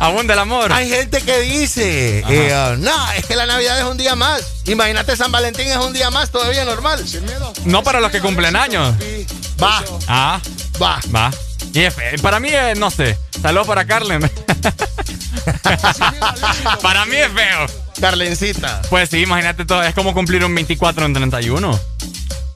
Abunda 0.00 0.34
el 0.34 0.40
amor. 0.40 0.72
Hay 0.72 0.88
gente 0.88 1.20
que 1.22 1.40
dice, 1.40 2.20
eh, 2.28 2.52
ah, 2.54 2.76
no, 2.78 3.12
es 3.12 3.26
que 3.26 3.34
la 3.34 3.46
Navidad 3.46 3.78
es 3.78 3.84
un 3.84 3.96
día 3.96 4.14
más. 4.14 4.42
Imagínate 4.66 5.16
San 5.16 5.32
Valentín 5.32 5.66
es 5.68 5.76
un 5.78 5.92
día 5.92 6.10
más, 6.10 6.30
todavía 6.30 6.64
normal. 6.64 7.04
No 7.64 7.82
para 7.82 8.00
los 8.00 8.10
que 8.12 8.20
cumplen 8.20 8.54
años. 8.54 8.94
Va, 9.62 9.82
Ah, 10.06 10.40
va. 10.80 11.00
va. 11.14 11.30
Y 11.72 11.80
es 11.82 11.94
fe- 11.94 12.16
para 12.22 12.38
mí, 12.38 12.48
es, 12.50 12.78
no 12.78 12.90
sé. 12.92 13.18
Saludos 13.42 13.66
para 13.66 13.84
Carlen. 13.86 14.20
para 16.82 17.04
mí 17.06 17.16
es 17.16 17.28
feo. 17.32 17.66
Carlencita. 18.00 18.82
Pues 18.90 19.10
sí, 19.10 19.18
imagínate 19.22 19.64
todo. 19.64 19.82
Es 19.82 19.94
como 19.94 20.14
cumplir 20.14 20.44
un 20.44 20.54
24 20.54 21.06
en 21.06 21.14
31. 21.14 21.78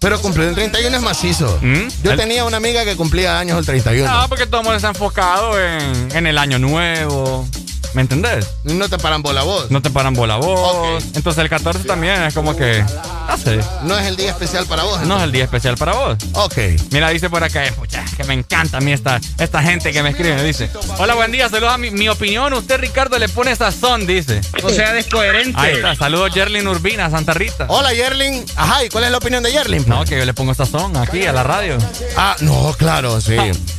Pero 0.01 0.21
cumplir 0.21 0.49
el 0.49 0.55
31 0.55 0.97
es 0.97 1.03
macizo. 1.03 1.59
¿Mm? 1.63 1.89
Yo 2.03 2.13
El- 2.13 2.17
tenía 2.19 2.45
una 2.45 2.57
amiga 2.57 2.85
que 2.85 2.97
cumplía 2.97 3.39
años 3.39 3.59
el 3.59 3.65
31. 3.67 4.11
No, 4.11 4.29
porque 4.29 4.47
todo 4.47 4.61
el 4.61 4.65
mundo 4.65 4.77
está 4.77 4.89
enfocado 4.89 5.61
en, 5.61 6.09
en 6.17 6.27
el 6.27 6.39
año 6.39 6.59
nuevo. 6.59 7.47
¿Me 7.95 8.03
entendés? 8.03 8.47
No 8.65 8.89
te 8.89 8.99
paran 8.99 9.23
bola 9.23 9.43
vos. 9.43 9.71
No 9.71 9.83
te 9.83 9.91
paran 9.91 10.15
bola 10.15 10.37
vos. 10.37 11.05
Entonces 11.15 11.43
el 11.43 11.49
14 11.51 11.85
también 11.85 12.23
es 12.23 12.33
como 12.35 12.57
que. 12.57 12.83
No 13.29 13.37
sé. 13.37 13.61
No 13.83 13.99
es 13.99 14.07
el 14.07 14.17
día 14.17 14.31
especial 14.31 14.67
para 14.67 14.83
vos. 14.85 15.01
No 15.03 15.19
es 15.19 15.25
el 15.25 15.33
día 15.33 15.45
especial 15.45 15.77
para 15.77 15.93
vos. 15.93 16.17
Ok. 16.33 16.57
Mira, 16.91 17.11
dice 17.11 17.29
por 17.29 17.45
acá, 17.45 17.63
pucha, 17.77 18.05
que 18.17 18.25
me 18.25 18.35
encanta 18.35 18.79
a 18.79 18.81
mí 18.81 18.93
esta, 18.93 19.21
esta 19.39 19.63
gente 19.63 19.93
que 19.93 20.03
me 20.03 20.11
escribe. 20.11 20.35
Me 20.37 20.45
dice: 20.45 20.71
Hola, 20.99 21.15
buen 21.15 21.33
día, 21.33 21.49
saludos 21.49 21.75
a 21.75 21.79
mi, 21.79 21.91
mi 21.91 22.09
opinión. 22.09 22.53
Usted, 22.55 22.79
Ricardo, 22.79 23.19
le 23.19 23.29
pone 23.29 23.55
sazón, 23.57 24.07
dice. 24.07 24.41
O 24.63 24.71
sea, 24.71 24.93
descoherente. 24.93 25.59
Ahí 25.61 25.75
está, 25.75 25.95
saludos, 25.95 26.33
Jerlin 26.33 26.67
Urbina, 26.67 27.11
Santa 27.11 27.35
Rita. 27.35 27.67
Hola, 27.69 27.93
Yerlin. 27.93 28.45
Ajá, 28.57 28.85
¿y 28.85 28.89
cuál 28.89 29.05
es 29.05 29.11
la 29.11 29.19
opinión 29.19 29.43
de 29.43 29.53
Yerlin? 29.53 29.85
No, 29.87 30.05
que 30.05 30.17
yo 30.19 30.25
le 30.25 30.33
pongo 30.35 30.55
sazón 30.55 30.97
aquí 30.97 31.27
a 31.27 31.33
la 31.33 31.43
radio. 31.43 31.77
Ah, 32.17 32.37
no, 32.41 32.75
claro, 32.79 33.21
sí. 33.21 33.37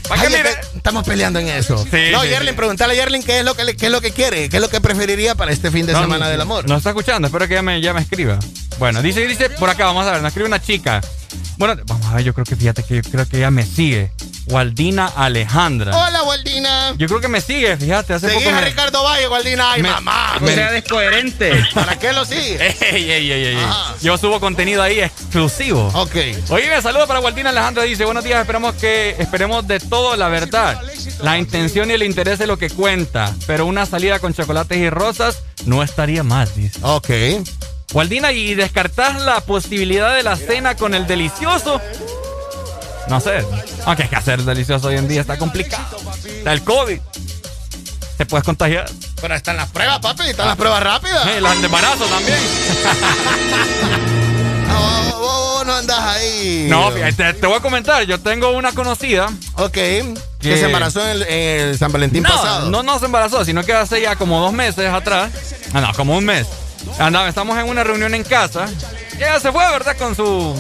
¿para 0.07 0.21
Ay, 0.21 0.27
qué 0.30 0.35
es 0.35 0.43
mire? 0.43 0.55
que 0.71 0.77
estamos 0.77 1.03
peleando 1.05 1.39
en 1.39 1.47
eso. 1.49 1.77
Sí, 1.89 2.11
no, 2.11 2.21
sí, 2.21 2.30
Yerlin, 2.30 2.49
sí. 2.51 2.55
pregúntale 2.57 2.93
a 2.93 2.95
Yerlin 2.95 3.23
qué 3.23 3.39
es 3.39 3.45
lo 3.45 3.55
que 3.55 3.63
le- 3.63 3.75
qué 3.75 3.89
lo 3.94 4.02
que 4.02 4.11
quiere, 4.11 4.49
qué 4.49 4.57
es 4.57 4.61
lo 4.61 4.70
que 4.70 4.82
preferiría 4.82 5.36
para 5.36 5.52
este 5.52 5.72
fin 5.72 5.86
de 5.86 5.94
No, 5.94 6.02
semana 6.02 6.26
no, 6.26 6.32
del 6.32 6.41
amor. 6.41 6.68
No 6.68 6.76
está 6.76 6.90
escuchando, 6.90 7.28
espero 7.28 7.48
que 7.48 7.53
ya 7.53 7.61
me, 7.61 7.80
ya 7.80 7.94
me 7.94 8.02
escriba. 8.02 8.40
Bueno, 8.80 9.02
dice, 9.02 9.26
dice, 9.26 9.52
por 9.52 9.70
acá, 9.70 9.86
vamos 9.86 10.06
a 10.07 10.11
ver, 10.11 10.22
nos 10.22 10.30
escribe 10.30 10.48
una 10.48 10.61
chica. 10.61 10.99
Bueno, 11.57 11.76
vamos 11.86 12.06
a 12.07 12.15
ver, 12.15 12.26
yo 12.26 12.34
creo 12.34 12.44
que 12.44 12.56
fíjate 12.56 12.84
que 12.84 12.95
yo 12.95 13.02
creo 13.03 13.28
que 13.28 13.38
ella 13.38 13.52
me 13.52 13.65
sigue. 13.65 14.11
Waldina 14.48 15.07
Alejandra. 15.15 15.95
Hola, 15.95 16.24
Waldina. 16.24 16.94
Yo 16.98 17.07
creo 17.07 17.22
que 17.22 17.28
me 17.30 17.40
sigue, 17.41 17.78
fíjate, 17.78 18.14
hace 18.14 18.28
Seguís 18.28 18.44
poco 18.44 18.56
a 18.57 18.60
me- 18.61 18.65
Ricardo 18.68 19.03
Valle, 19.03 19.28
Waldina. 19.28 19.72
Ay, 19.72 19.82
me- 19.82 19.90
mamá. 19.90 20.38
O 20.41 20.48
sea, 20.48 20.72
descoherente. 20.72 21.64
¿Para 21.74 21.98
qué 21.98 22.11
lo 22.14 22.26
sigue? 22.26 22.57
Ey, 22.82 23.10
ey, 23.11 23.32
ey, 23.32 23.45
ey. 23.48 23.57
Yo 24.02 24.18
subo 24.18 24.40
contenido 24.40 24.82
ahí 24.84 24.99
exclusivo. 24.99 25.90
Ok. 25.94 26.15
Oye, 26.49 26.82
saludo 26.82 27.07
para 27.07 27.20
Waldina 27.22 27.49
Alejandra. 27.52 27.84
Dice, 27.84 28.03
buenos 28.06 28.24
días, 28.24 28.41
esperamos 28.41 28.76
que 28.76 29.15
esperemos 29.18 29.65
de 29.68 29.80
todo 29.80 30.15
la 30.15 30.28
verdad. 30.28 30.82
La 31.22 31.38
intención 31.38 31.90
y 31.90 31.94
el 31.94 32.03
interés 32.03 32.40
es 32.41 32.48
lo 32.48 32.57
que 32.57 32.70
cuenta. 32.70 33.34
Pero 33.48 33.65
una 33.65 33.86
salida 33.86 34.20
con 34.20 34.34
chocolates 34.34 34.78
y 34.78 34.90
rosas 34.90 35.44
no 35.65 35.82
estaría 35.84 36.24
mal, 36.24 36.49
dice. 36.56 36.80
Ok. 36.84 37.10
Waldina, 37.94 38.32
¿y 38.32 38.56
descartás 38.56 39.22
la 39.22 39.40
posibilidad 39.41 40.15
de 40.15 40.24
la 40.24 40.36
cena 40.36 40.76
con 40.76 40.95
el 40.95 41.06
delicioso? 41.06 41.80
No 43.07 43.19
sé. 43.19 43.45
Aunque 43.85 44.03
es 44.03 44.09
que 44.09 44.15
hacer 44.15 44.41
delicioso 44.43 44.88
hoy 44.88 44.95
en 44.97 45.07
día 45.07 45.21
está 45.21 45.38
complicado. 45.38 45.97
Está 46.25 46.53
el 46.53 46.63
COVID. 46.63 46.99
Te 48.17 48.25
puedes 48.25 48.45
contagiar. 48.45 48.85
Pero 49.21 49.35
están 49.35 49.57
las 49.57 49.69
pruebas, 49.69 49.99
papi, 49.99 50.23
están 50.30 50.47
las 50.47 50.55
pruebas 50.57 50.81
rápidas. 50.84 51.25
Eh, 51.27 51.41
las 51.41 51.59
de 51.59 51.65
embarazo 51.65 52.05
también. 52.05 52.38
Ah, 54.75 55.11
vos, 55.19 55.65
no 55.67 55.73
andas 55.75 55.99
ahí. 55.99 56.65
No, 56.69 56.91
te, 56.91 57.34
te 57.34 57.47
voy 57.47 57.57
a 57.57 57.59
comentar. 57.59 58.03
Yo 58.03 58.19
tengo 58.19 58.51
una 58.51 58.71
conocida. 58.73 59.27
Ok. 59.55 59.71
Que 59.73 60.13
Que- 60.39 60.57
se 60.57 60.65
embarazó 60.65 61.01
en 61.03 61.09
el, 61.11 61.21
en 61.23 61.59
el 61.69 61.77
San 61.77 61.91
Valentín 61.91 62.23
pasado. 62.23 62.69
No, 62.69 62.81
no 62.84 62.97
se 62.99 63.05
embarazó, 63.05 63.45
sino 63.45 63.63
que 63.63 63.73
hace 63.73 64.01
ya 64.01 64.15
como 64.15 64.39
dos 64.39 64.51
meses 64.53 64.91
atrás. 64.91 65.31
Ah, 65.73 65.81
no, 65.81 65.93
como 65.93 66.17
un 66.17 66.25
mes. 66.25 66.47
Andaba, 66.99 67.30
estamos 67.30 67.57
en 67.57 67.67
una 67.69 67.84
reunión 67.84 68.13
en 68.15 68.23
casa. 68.23 68.65
Y 69.13 69.17
ella 69.17 69.39
se 69.39 69.51
fue, 69.51 69.63
¿verdad? 69.71 69.95
Con 69.97 70.15
su. 70.15 70.55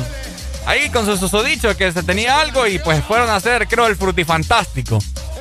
Ahí 0.65 0.89
con 0.89 1.05
su 1.05 1.17
susodicho 1.17 1.75
que 1.75 1.91
se 1.91 2.03
tenía 2.03 2.39
algo 2.39 2.65
y 2.67 2.79
pues 2.79 3.03
fueron 3.03 3.29
a 3.29 3.35
hacer, 3.35 3.67
creo, 3.67 3.87
el 3.87 3.95
frutifantástico. 3.95 4.97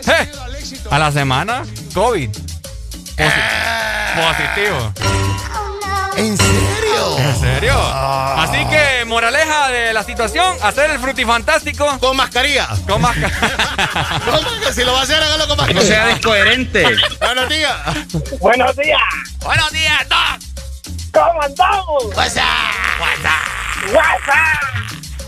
¡Eh! 0.07 0.31
A 0.91 0.99
la 0.99 1.13
semana, 1.13 1.63
COVID. 1.95 2.29
Posi- 3.17 4.15
positivo. 4.17 4.93
¿En 6.17 6.37
serio? 6.37 7.19
¿En 7.19 7.41
serio? 7.41 7.75
Así 7.83 8.67
que, 8.67 9.05
moraleja 9.07 9.69
de 9.69 9.93
la 9.95 10.03
situación, 10.03 10.57
hacer 10.63 10.91
el 10.91 10.99
frutifantástico. 10.99 11.99
Con 12.01 12.17
mascarilla. 12.17 12.69
Con 12.89 13.01
mascarilla. 13.01 14.21
¿Cómo 14.25 14.61
que 14.61 14.73
si 14.75 14.85
lo 14.85 14.93
va 14.93 15.01
a 15.01 15.03
hacer, 15.05 15.23
hágalo 15.23 15.47
con 15.49 15.59
O 15.61 15.65
sea, 15.65 15.75
mascarilla? 15.75 16.05
descoherente. 16.07 16.97
Buenos 17.21 17.49
días. 17.49 17.77
Buenos 18.41 18.77
días. 18.77 19.01
Buenos 19.41 19.71
días, 19.73 20.09
Doc. 20.09 20.41
¿Cómo 21.15 21.43
andamos? 21.43 22.05
WhatsApp. 22.17 22.45
WhatsApp. 23.01 24.73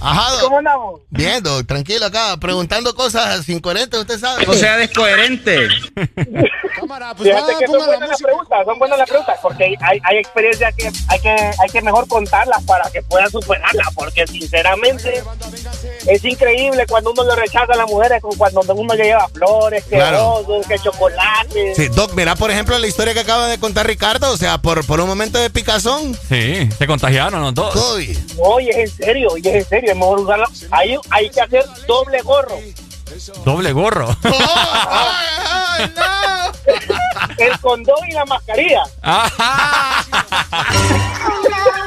Ajá. 0.00 0.40
¿Cómo 0.42 0.58
andamos? 0.58 1.00
Bien, 1.10 1.42
Doc, 1.42 1.66
tranquilo 1.66 2.06
acá, 2.06 2.36
preguntando 2.38 2.94
cosas 2.94 3.48
incoherentes, 3.48 3.98
usted 4.00 4.18
sabe. 4.18 4.44
O 4.46 4.54
sea, 4.54 4.76
descoherente. 4.76 5.68
Fíjate 7.18 7.52
que 7.58 7.66
son 7.66 7.84
buenas 7.86 8.08
las 8.08 8.22
preguntas, 8.22 8.58
son 8.64 8.78
buenas 8.78 8.98
las 8.98 9.08
preguntas, 9.08 9.38
porque 9.42 9.64
hay, 9.80 10.00
hay 10.04 10.16
experiencias 10.18 10.74
que 10.76 10.90
hay, 11.08 11.20
que 11.20 11.28
hay 11.30 11.68
que 11.72 11.82
mejor 11.82 12.06
contarlas 12.08 12.62
para 12.64 12.88
que 12.90 13.02
puedan 13.02 13.30
superarlas, 13.30 13.88
porque 13.94 14.26
sinceramente 14.26 15.22
es 16.06 16.24
increíble 16.24 16.86
cuando 16.88 17.12
uno 17.12 17.24
le 17.24 17.36
rechaza 17.36 17.72
a 17.72 17.76
las 17.76 17.88
mujeres, 17.88 18.22
como 18.22 18.36
cuando 18.36 18.60
uno 18.74 18.94
le 18.94 19.04
lleva 19.04 19.28
flores, 19.28 19.84
que 19.84 19.96
Claro. 19.96 20.42
rosas, 20.46 20.66
que 20.66 20.78
chocolate. 20.78 21.74
Sí, 21.74 21.88
Doc, 21.88 22.12
mira, 22.14 22.36
por 22.36 22.50
ejemplo, 22.50 22.78
la 22.78 22.86
historia 22.86 23.12
que 23.12 23.20
acaba 23.20 23.48
de 23.48 23.58
contar 23.58 23.86
Ricardo, 23.86 24.30
o 24.32 24.36
sea, 24.36 24.58
por, 24.58 24.84
por 24.86 25.00
un 25.00 25.08
momento 25.08 25.38
de 25.38 25.50
picazón, 25.50 26.16
Sí, 26.28 26.68
se 26.78 26.86
contagiaron 26.86 27.42
los 27.42 27.54
dos. 27.54 27.74
COVID. 27.74 28.16
Oye, 28.38 28.70
es 28.70 28.76
en 28.90 29.04
serio, 29.04 29.36
y 29.36 29.46
es 29.48 29.54
en 29.54 29.64
serio, 29.68 29.87
es 29.90 29.96
mejor 29.96 30.20
usarlo. 30.20 30.46
Hay, 30.70 30.96
hay 31.10 31.30
que 31.30 31.40
hacer 31.40 31.64
doble 31.86 32.20
gorro. 32.22 32.58
Doble 33.44 33.72
gorro. 33.72 34.08
¡Ay, 34.22 35.90
no! 35.96 36.52
El 37.38 37.58
condón 37.60 37.96
y 38.08 38.12
la 38.12 38.24
mascarilla. 38.26 38.82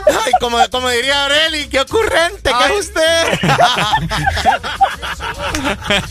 Ay, 0.07 0.31
como, 0.39 0.57
como 0.71 0.89
diría 0.89 1.23
Aureli, 1.23 1.67
qué 1.67 1.81
ocurrente, 1.81 2.51
¿qué 2.57 2.65
es 2.73 2.79
usted? 2.87 3.39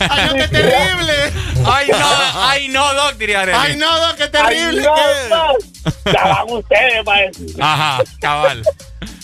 Ay, 0.09 0.25
no, 0.27 0.33
qué 0.35 0.47
terrible. 0.47 1.33
Ay, 1.65 1.87
no, 1.89 2.07
ay, 2.35 2.67
no, 2.69 2.93
Doc, 2.93 3.13
diría 3.15 3.41
Arely. 3.41 3.57
Ay, 3.59 3.75
no, 3.77 3.99
Doc, 3.99 4.15
qué 4.15 4.23
Ay, 4.23 4.29
terrible. 4.31 4.83
no, 4.83 4.95
¿qué? 4.95 5.01
no. 5.29 6.11
Ya 6.13 6.23
van 6.23 6.49
ustedes, 6.49 7.05
maestro. 7.05 7.45
Ajá, 7.63 8.03
cabal. 8.19 8.63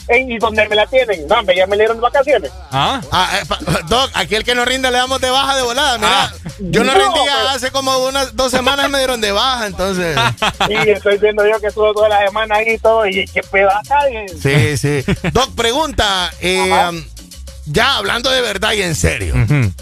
¿Y 0.09 0.37
dónde 0.37 0.67
me 0.69 0.75
la 0.75 0.85
tienen? 0.87 1.27
No, 1.27 1.41
ya 1.51 1.67
me 1.67 1.75
le 1.75 1.83
dieron 1.83 1.97
de 1.97 2.01
vacaciones. 2.01 2.51
¿Ah? 2.71 3.01
Ah, 3.11 3.39
eh, 3.41 3.45
Doc, 3.89 4.09
aquí 4.13 4.35
el 4.35 4.43
que 4.45 4.55
no 4.55 4.63
rinde 4.63 4.89
le 4.89 4.97
damos 4.97 5.19
de 5.19 5.29
baja 5.29 5.55
de 5.55 5.63
volada. 5.63 5.97
Mira, 5.97 6.23
Ah. 6.25 6.33
yo 6.59 6.83
no 6.83 6.93
No, 6.93 6.99
rendía 6.99 7.33
pero- 7.35 7.49
hace 7.49 7.71
como 7.71 7.97
unas 8.05 8.35
dos 8.35 8.51
semanas 8.51 8.89
me 8.89 8.99
dieron 8.99 9.19
de 9.19 9.31
baja, 9.33 9.67
entonces. 9.67 10.17
Y 10.69 10.89
estoy 10.89 11.17
viendo 11.17 11.45
yo 11.47 11.59
que 11.59 11.67
estuvo 11.67 11.93
toda 11.93 12.07
la 12.09 12.25
semana 12.25 12.55
ahí 12.55 12.71
y 12.75 12.77
todo. 12.77 13.05
Y 13.05 13.25
qué 13.27 13.41
pedaza. 13.43 13.95
Sí, 14.41 14.77
sí. 14.77 15.03
Doc, 15.33 15.53
pregunta, 15.55 16.31
eh, 16.39 17.03
ya 17.65 17.97
hablando 17.97 18.29
de 18.29 18.41
verdad 18.41 18.71
y 18.73 18.81
en 18.83 18.95
serio. 18.95 19.33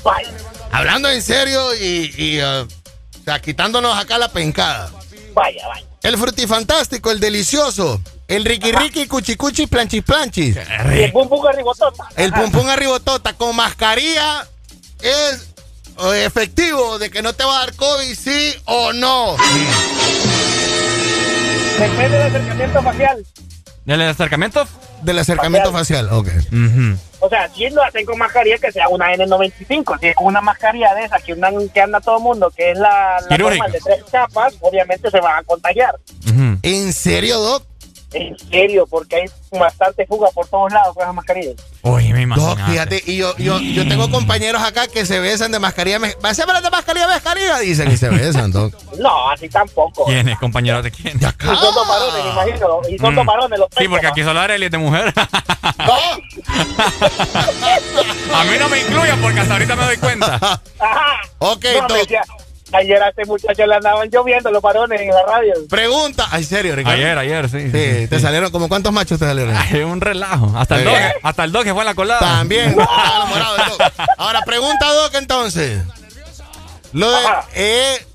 Vaya, 0.04 0.30
Hablando 0.72 1.08
en 1.10 1.22
serio 1.22 1.74
y, 1.76 2.12
y, 2.18 2.42
uh, 2.42 2.64
o 2.64 3.24
sea, 3.24 3.40
quitándonos 3.40 3.96
acá 3.98 4.18
la 4.18 4.28
pencada. 4.30 4.90
vaya, 5.34 5.68
vaya. 5.68 5.86
El 6.04 6.18
frutifantástico, 6.18 7.12
el 7.12 7.20
delicioso, 7.20 8.02
el 8.28 8.44
riqui 8.46 8.72
riqui 8.72 9.08
cuchi 9.08 9.36
cuchi 9.36 9.68
planchis 9.68 10.04
planchis, 10.04 10.56
Y 10.96 11.04
el 11.04 11.12
bum 11.12 11.28
bum 11.30 11.46
arribotota. 11.48 12.06
el 12.18 12.32
pum 12.34 12.52
pum 12.52 12.68
arribotota 12.70 13.34
con 13.34 13.56
mascarilla 13.56 14.48
es 15.02 15.54
eh, 16.00 16.26
efectivo 16.26 16.98
de 17.00 17.10
que 17.12 17.22
no 17.22 17.34
te 17.34 17.44
va 17.44 17.58
a 17.58 17.60
dar 17.66 17.76
COVID, 17.76 18.16
sí 18.16 18.54
o 18.66 18.94
no. 18.94 19.36
Depende 21.80 22.18
del 22.18 22.28
acercamiento 22.28 22.82
facial. 22.82 23.26
¿Del 23.86 24.02
acercamiento? 24.02 24.68
Del 25.02 25.20
acercamiento 25.20 25.72
facial, 25.72 26.10
ok. 26.12 26.28
O 27.20 27.30
sea, 27.30 27.50
si 27.54 27.70
lo 27.70 27.84
hacen 27.84 28.06
con 28.06 28.18
mascarilla, 28.18 28.58
que 28.58 28.72
sea 28.72 28.88
una 28.90 29.14
N95. 29.14 30.00
Si 30.00 30.08
es 30.08 30.16
con 30.16 30.28
una 30.28 30.42
mascarilla 30.42 30.94
de 30.96 31.04
esa 31.06 31.20
que, 31.20 31.34
andan- 31.34 31.70
que 31.72 31.82
anda 31.82 32.00
todo 32.00 32.18
el 32.18 32.24
mundo, 32.24 32.52
que 32.56 32.72
es 32.72 32.78
la, 32.78 33.18
la 33.30 33.38
normal 33.38 33.72
de 33.72 33.80
tres 33.80 34.04
capas, 34.12 34.54
obviamente 34.62 35.10
se 35.12 35.20
van 35.20 35.38
a 35.40 35.44
contagiar. 35.44 35.96
¿En 36.64 36.94
serio, 36.94 37.40
Doc? 37.40 37.64
En 38.14 38.38
serio, 38.50 38.88
porque 38.90 39.16
hay 39.18 39.26
bastante 39.60 40.06
fuga 40.06 40.30
por 40.34 40.48
todos 40.48 40.72
lados 40.72 40.94
con 40.94 41.04
esas 41.04 41.16
mascarillas. 41.16 41.56
Uy, 41.82 42.14
me 42.14 42.22
imagino. 42.22 42.48
Doc, 42.48 42.60
fíjate, 42.66 43.04
y 43.06 43.18
yo, 43.18 43.36
yo, 43.38 43.60
yo 43.60 43.88
tengo 43.88 44.10
compañeros 44.10 44.62
acá 44.64 44.88
que 44.88 45.06
se 45.06 45.20
besan 45.20 45.52
de 45.52 45.60
mascarilla. 45.60 46.00
me- 46.00 46.16
Hacemos 46.24 46.62
de 46.64 46.70
mascarilla, 46.70 47.08
mascarilla, 47.08 47.60
dicen 47.60 47.92
y 47.92 47.98
se 47.98 48.10
besan, 48.10 48.52
Doc. 48.52 48.74
No, 49.00 49.30
así 49.30 49.50
tampoco. 49.50 50.06
¿Quién 50.06 50.30
es, 50.30 50.40
compañero 50.40 50.82
de 50.82 50.92
quién? 50.92 51.18
De 51.18 51.26
Y 51.26 51.28
acá. 51.28 51.48
son 51.56 51.76
dos 51.76 51.88
varones, 51.88 52.24
me 52.24 52.32
imagino. 52.32 52.80
Y 52.90 52.98
son 52.98 53.14
Mm. 53.14 53.16
dos 53.18 53.26
varones 53.26 53.60
los 53.60 53.68
Sí, 53.78 53.88
porque 53.90 54.06
¿no? 54.06 54.12
aquí 54.12 54.24
solo 54.24 54.40
Arely 54.40 54.66
es 54.66 54.72
de 54.72 54.78
mujer. 54.78 55.14
No. 55.86 55.94
A 58.36 58.44
mí 58.46 58.58
no 58.60 58.70
me 58.70 58.80
incluyen 58.80 59.22
porque 59.22 59.40
hasta 59.40 59.54
ahorita 59.54 59.76
me 59.76 59.86
doy 59.86 59.98
cuenta. 59.98 60.36
Ajá. 60.80 61.22
Ok, 61.40 61.66
No, 61.82 61.88
Doc. 61.88 62.08
Ayer 62.76 63.02
a 63.02 63.10
este 63.10 63.26
muchacho 63.26 63.66
le 63.66 63.76
andaban 63.76 64.10
lloviendo 64.10 64.52
los 64.52 64.62
varones 64.62 65.02
en 65.02 65.10
la 65.10 65.24
radio. 65.24 65.54
Pregunta. 65.70 66.28
Ay, 66.32 66.44
serio, 66.44 66.76
Ricardo. 66.76 66.98
Ayer, 66.98 67.18
ayer, 67.18 67.50
sí. 67.50 67.72
Sí, 67.72 68.08
te 68.08 68.20
salieron, 68.20 68.52
como 68.52 68.68
cuántos 68.68 68.92
machos 68.94 69.20
te 69.20 69.26
salieron? 69.26 69.56
Ay, 69.56 69.82
un 69.82 70.02
relajo. 70.02 70.52
Hasta 70.58 70.76
el 70.78 70.84
Muy 70.84 70.92
dog, 70.94 71.02
bien. 71.02 71.14
hasta 71.24 71.44
el 71.44 71.52
dog 71.52 71.64
que 71.64 71.74
fue 71.74 71.82
en 71.82 71.86
la 71.88 71.96
colada. 71.96 72.20
También. 72.20 72.70
estaba 72.80 73.16
enamorado 73.16 73.56
de 73.58 73.64
Doc. 73.70 73.82
Ahora, 74.18 74.42
pregunta, 74.44 74.94
Doc, 74.94 75.16
entonces. 75.16 75.82
Lo 76.94 77.12
de 77.12 77.18
eh, 77.56 78.06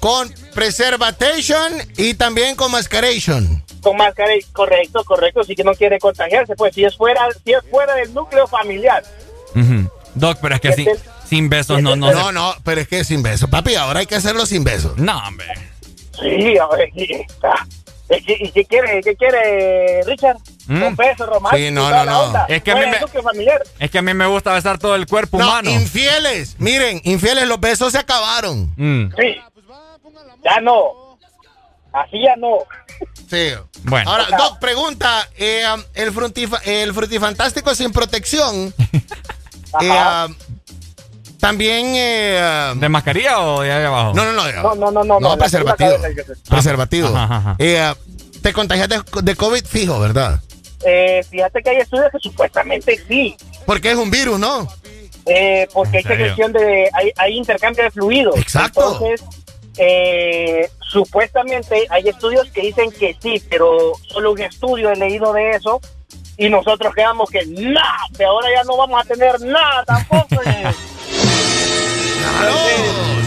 con 0.00 0.32
preservation 0.54 1.72
y 1.96 2.14
también 2.14 2.56
con 2.56 2.70
mascaration. 2.72 3.62
Con 3.82 3.96
máscara, 3.96 4.34
y- 4.36 4.42
correcto, 4.52 5.04
correcto, 5.04 5.42
sí 5.44 5.54
que 5.54 5.64
no 5.64 5.74
quiere 5.74 5.98
contagiarse, 5.98 6.54
pues 6.56 6.74
si 6.74 6.84
es 6.84 6.96
fuera, 6.96 7.20
si 7.44 7.52
es 7.52 7.60
fuera 7.70 7.94
del 7.94 8.12
núcleo 8.14 8.46
familiar. 8.46 9.02
Ujú. 9.54 9.90
Doc, 10.14 10.38
pero 10.40 10.54
es 10.54 10.60
que 10.60 10.72
sin, 10.72 10.88
sin 11.32 11.48
besos 11.48 11.80
no, 11.82 11.96
no. 11.96 12.12
No, 12.12 12.30
no, 12.30 12.54
pero 12.62 12.82
es 12.82 12.88
que 12.88 13.04
sin 13.04 13.22
besos. 13.22 13.48
Papi, 13.48 13.74
ahora 13.74 14.00
hay 14.00 14.06
que 14.06 14.16
hacerlo 14.16 14.44
sin 14.44 14.64
besos. 14.64 14.98
No, 14.98 15.16
hombre. 15.26 15.46
Sí, 16.20 16.58
a 16.58 16.66
ver, 16.76 16.90
y- 16.94 17.24
ah, 17.42 17.66
es 18.10 18.22
que- 18.26 18.36
¿y 18.38 18.50
qué 18.52 18.64
quiere, 18.66 19.00
qué 19.02 19.16
quiere 19.16 20.02
Richard? 20.04 20.36
Mm. 20.66 20.80
Con 20.82 20.96
besos 20.96 21.26
románticos. 21.26 21.58
Sí, 21.58 21.70
no, 21.70 21.88
no, 21.90 22.04
no. 22.04 22.38
Es 22.48 22.62
que 22.62 22.72
a 22.72 22.74
mí 22.74 22.82
me-. 22.82 22.98
Es 23.78 23.90
que 23.90 23.98
a 23.98 24.02
mí 24.02 24.12
me 24.12 24.26
gusta 24.26 24.52
besar 24.52 24.78
todo 24.78 24.94
el 24.94 25.06
cuerpo 25.06 25.38
No, 25.38 25.46
humano. 25.48 25.70
infieles. 25.70 26.56
Miren, 26.58 27.00
infieles, 27.04 27.48
los 27.48 27.58
besos 27.58 27.92
se 27.92 27.98
acabaron. 27.98 28.74
Mm. 28.76 29.06
Sí. 29.16 29.36
Ya 30.44 30.60
no. 30.60 31.16
Así 31.94 32.22
ya 32.22 32.36
no. 32.36 32.58
Sí. 33.30 33.52
Bueno. 33.84 34.10
Ahora, 34.10 34.26
Doc, 34.36 34.58
pregunta, 34.58 35.26
eh, 35.38 35.64
um, 35.74 35.82
el, 35.94 36.12
frutifa- 36.12 36.60
el 36.66 36.92
frutifantástico 36.92 37.74
sin 37.74 37.90
protección, 37.90 38.74
eh, 39.80 39.90
um, 40.26 40.34
también... 41.42 41.86
eh, 41.96 42.70
um, 42.72 42.78
¿De 42.78 42.88
mascarilla 42.88 43.40
o 43.40 43.62
de 43.62 43.72
ahí 43.72 43.84
abajo? 43.84 44.12
no, 44.14 44.24
no, 44.24 44.32
no. 44.32 44.62
No, 44.62 44.74
no, 44.76 44.90
no, 44.92 45.04
no. 45.04 45.18
No, 45.20 45.30
la 45.30 45.36
preservativo. 45.36 45.90
Preservativo. 46.48 47.08
Ajá, 47.08 47.36
ajá. 47.36 47.56
Eh, 47.58 47.92
te 48.40 48.52
contagias 48.52 48.88
de, 48.88 49.02
de 49.22 49.34
COVID 49.34 49.64
fijo, 49.64 49.98
¿verdad? 49.98 50.40
Eh, 50.84 51.24
fíjate 51.28 51.60
que 51.60 51.70
hay 51.70 51.76
estudios 51.78 52.12
que 52.12 52.18
supuestamente 52.20 53.00
sí. 53.08 53.36
Porque 53.66 53.90
es 53.90 53.96
un 53.96 54.08
virus, 54.12 54.38
¿no? 54.38 54.68
Eh, 55.26 55.66
porque 55.72 55.98
hay 55.98 56.04
secreción 56.04 56.52
de. 56.52 56.88
Hay, 56.92 57.10
hay 57.16 57.36
intercambio 57.36 57.82
de 57.82 57.90
fluidos. 57.90 58.36
Exacto. 58.36 58.92
Entonces, 58.92 59.22
eh, 59.78 60.70
supuestamente 60.80 61.86
hay 61.90 62.08
estudios 62.08 62.48
que 62.52 62.60
dicen 62.60 62.92
que 62.92 63.16
sí, 63.20 63.42
pero 63.50 63.92
solo 64.06 64.30
un 64.30 64.40
estudio 64.40 64.92
he 64.92 64.96
leído 64.96 65.32
de 65.32 65.50
eso. 65.50 65.80
Y 66.38 66.48
nosotros 66.48 66.94
quedamos 66.94 67.28
que 67.30 67.44
nada, 67.46 67.98
que 68.16 68.24
ahora 68.24 68.48
ya 68.54 68.62
no 68.62 68.76
vamos 68.76 69.04
a 69.04 69.08
tener 69.08 69.40
nada 69.40 69.84
tampoco. 69.84 70.40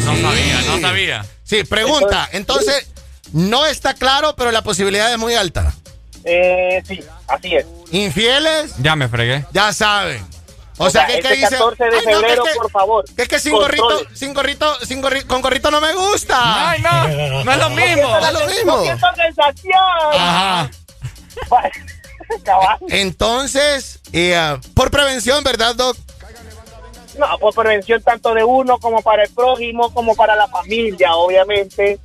No 0.06 0.16
sabía, 0.22 0.62
no 0.68 0.80
sabía. 0.82 1.26
Sí, 1.44 1.64
pregunta. 1.64 2.30
Entonces, 2.32 2.88
no 3.34 3.66
está 3.66 3.94
claro, 3.94 4.36
pero 4.36 4.52
la 4.52 4.62
posibilidad 4.62 5.12
es 5.12 5.18
muy 5.18 5.36
alta. 5.36 5.74
Eh, 6.24 6.82
sí, 6.88 7.04
así 7.28 7.56
es. 7.56 7.66
Infieles, 7.92 8.74
Ya 8.80 8.96
me 8.96 9.08
fregué. 9.08 9.46
ya 9.52 9.72
saben. 9.74 10.26
O, 10.78 10.86
O 10.86 10.90
sea, 10.90 11.06
sea, 11.08 11.16
que, 11.16 11.22
que 11.22 11.28
este 11.34 11.36
dicen, 11.40 11.58
14 11.60 11.84
de 11.86 11.90
"Ay, 11.90 11.96
no, 11.96 12.02
que 12.04 12.10
es 12.12 12.16
febrero, 12.20 12.44
que- 12.44 12.56
por 12.56 12.72
favor, 12.72 13.06
que 13.16 13.22
es 13.22 13.28
que 13.30 13.40
sin 13.40 13.54
controle". 13.54 13.82
gorrito, 13.82 14.10
sin 14.16 14.34
gorrito, 14.34 14.80
sin 14.86 15.02
gorrito, 15.02 15.28
con 15.28 15.42
gorrito 15.42 15.72
no 15.72 15.80
me 15.80 15.94
gusta. 15.94 16.70
Ay, 16.72 16.82
no, 16.82 17.44
no 17.46 17.52
es 17.54 17.58
lo 17.60 17.70
mismo. 17.70 18.20
No 18.20 18.28
es 18.28 18.34
lo 18.34 18.48
mismo. 18.48 18.84
Ajá. 20.14 20.70
Entonces, 22.90 24.00
eh, 24.12 24.58
por 24.74 24.92
prevención, 24.92 25.44
¿verdad, 25.44 25.76
Doc? 25.76 25.98
No, 27.18 27.38
por 27.40 27.54
prevención 27.54 28.02
tanto 28.02 28.34
de 28.34 28.44
uno 28.44 28.78
como 28.80 29.02
para 29.02 29.24
el 29.24 29.30
prójimo, 29.30 29.94
como 29.94 30.16
para 30.16 30.36
la 30.36 30.48
familia, 30.48 31.16
obviamente. 31.16 32.00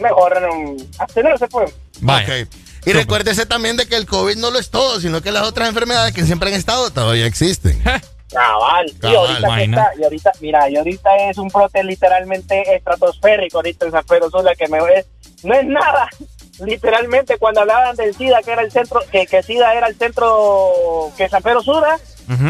Mejor 0.00 0.42
um, 0.50 0.76
abstenerse, 0.98 1.46
pues. 1.48 1.72
Vaya. 2.00 2.46
Y 2.86 2.92
recuérdese 2.92 3.46
también 3.46 3.76
de 3.76 3.86
que 3.86 3.96
el 3.96 4.06
COVID 4.06 4.36
no 4.36 4.50
lo 4.50 4.58
es 4.58 4.70
todo, 4.70 5.00
sino 5.00 5.22
que 5.22 5.32
las 5.32 5.44
otras 5.44 5.68
enfermedades 5.68 6.12
que 6.12 6.24
siempre 6.24 6.50
han 6.50 6.54
estado 6.56 6.90
todavía 6.90 7.26
existen. 7.26 7.82
Cabal. 8.30 8.92
Y 9.02 9.14
ahorita, 9.14 9.62
está, 9.62 9.92
y 9.98 10.04
ahorita, 10.04 10.32
mira, 10.40 10.68
y 10.68 10.76
ahorita 10.76 11.16
es 11.30 11.38
un 11.38 11.48
brote 11.48 11.82
literalmente 11.84 12.74
estratosférico 12.74 13.58
ahorita 13.58 13.86
en 13.86 13.92
San 13.92 14.04
Pedro 14.04 14.30
Sula 14.30 14.54
que 14.54 14.68
me 14.68 14.78
es, 14.96 15.06
no 15.42 15.54
es 15.54 15.66
nada. 15.66 16.08
Literalmente 16.64 17.36
cuando 17.38 17.62
hablaban 17.62 17.96
del 17.96 18.14
SIDA 18.14 18.40
que 18.42 18.52
era 18.52 18.62
el 18.62 18.70
centro, 18.70 19.00
que, 19.10 19.26
que 19.26 19.42
SIDA 19.42 19.74
era 19.74 19.88
el 19.88 19.96
centro, 19.96 21.10
que 21.16 21.28
San 21.28 21.42
Pedro 21.42 21.62
Sula, 21.62 21.98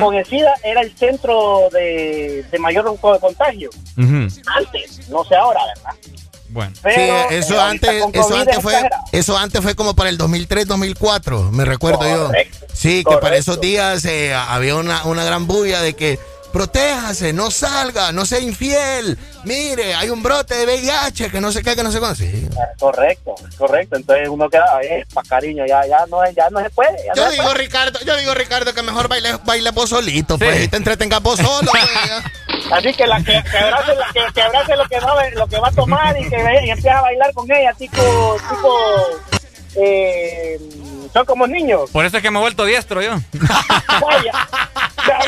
Con 0.01 0.14
el 0.14 0.24
SIDA 0.24 0.55
era 0.62 0.80
el 0.80 0.96
centro 0.96 1.68
de, 1.72 2.44
de 2.51 2.59
mayor 2.59 2.96
contagio. 2.98 3.70
Ujú. 3.96 4.28
Antes, 4.46 5.09
no 5.09 5.24
sé 5.24 5.34
ahora, 5.34 5.60
¿verdad? 5.66 5.94
Bueno. 6.51 6.72
Sí, 6.76 6.82
Pero, 6.84 7.30
eso 7.30 7.55
eh, 7.55 7.60
antes, 7.60 7.90
eso 8.12 8.36
antes 8.36 8.56
es 8.56 8.62
fue, 8.62 8.90
eso 9.10 9.36
antes 9.36 9.60
fue 9.60 9.74
como 9.74 9.96
para 9.96 10.09
el 10.09 10.16
2003, 10.16 10.68
2004, 10.68 11.51
me 11.51 11.64
recuerdo 11.64 12.02
yo. 12.02 12.30
Sí, 12.72 13.02
que 13.09 13.16
para 13.16 13.36
esos 13.36 13.60
días 13.60 14.05
eh, 14.05 14.32
había 14.34 14.76
una, 14.76 15.05
una 15.05 15.24
gran 15.24 15.48
bulla 15.48 15.82
de 15.82 15.94
que 15.94 16.20
protéjase, 16.55 17.32
no 17.32 17.51
salga, 17.51 18.12
no 18.12 18.24
sea 18.24 18.39
infiel. 18.39 19.18
Mire, 19.43 19.93
hay 19.97 20.09
un 20.09 20.22
brote 20.22 20.55
de 20.55 20.64
VIH, 20.66 21.28
que 21.28 21.40
no 21.40 21.51
sé 21.51 21.64
qué, 21.64 21.74
que 21.74 21.82
no 21.82 21.90
sé 21.90 21.98
cuándo. 21.98 22.14
Sí. 22.14 22.48
Ah, 22.56 22.68
Correcto, 22.78 23.35
correcto. 23.59 23.97
Entonces 23.97 24.28
uno 24.28 24.48
queda, 24.48 24.64
eh, 24.85 25.05
pa' 25.12 25.24
cariño, 25.24 25.66
ya, 25.66 25.85
ya 25.85 26.06
no, 26.09 26.18
ya 26.31 26.48
no 26.51 26.60
se 26.62 26.70
puede. 26.70 26.97
ya 27.05 27.12
no 27.12 27.16
Yo 27.16 27.24
se 27.26 27.32
digo, 27.32 27.43
puede. 27.43 27.59
Ricardo, 27.59 27.98
yo 28.06 28.16
digo, 28.16 28.35
Ricardo, 28.35 28.72
que 28.72 28.82
mejor 28.82 29.09
baile, 29.09 29.31
baile 29.44 29.70
vos 29.72 29.90
solito, 29.90 30.39
pues, 30.39 30.56
Sí. 30.56 30.62
y 30.62 30.68
te 30.68 30.76
entretengas 30.76 31.20
vos 31.20 31.40
solo. 31.40 31.70
pues. 31.72 32.72
Así 32.72 32.94
que, 32.94 33.06
la, 33.09 33.18
que, 33.18 33.43
que 33.51 33.59
abrace, 33.59 33.94
la, 33.97 34.06
que, 34.14 34.32
que 34.32 34.43
abrace 34.43 34.76
lo, 34.76 34.89
que 34.89 35.01
va, 35.01 35.28
lo 35.31 35.47
que 35.48 35.59
va 35.59 35.68
a 35.68 35.72
tomar 35.72 36.16
y 36.20 36.28
que 36.31 36.36
y 36.64 36.70
empieza 36.70 36.98
a 36.98 37.02
bailar 37.02 37.32
con 37.35 37.51
ella, 37.51 37.72
tipo, 37.74 37.97
tipo, 38.48 38.78
eh, 39.76 40.59
son 41.12 41.24
como 41.26 41.46
niños. 41.46 41.90
Por 41.90 42.05
eso 42.05 42.16
es 42.16 42.22
que 42.22 42.30
me 42.30 42.38
he 42.38 42.42
vuelto 42.42 42.64
diestro 42.64 43.02
yo. 43.02 43.12
Vaya, 44.01 44.32
ya 45.06 45.18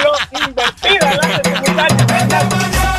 invertida 0.46 1.14
la. 1.14 1.40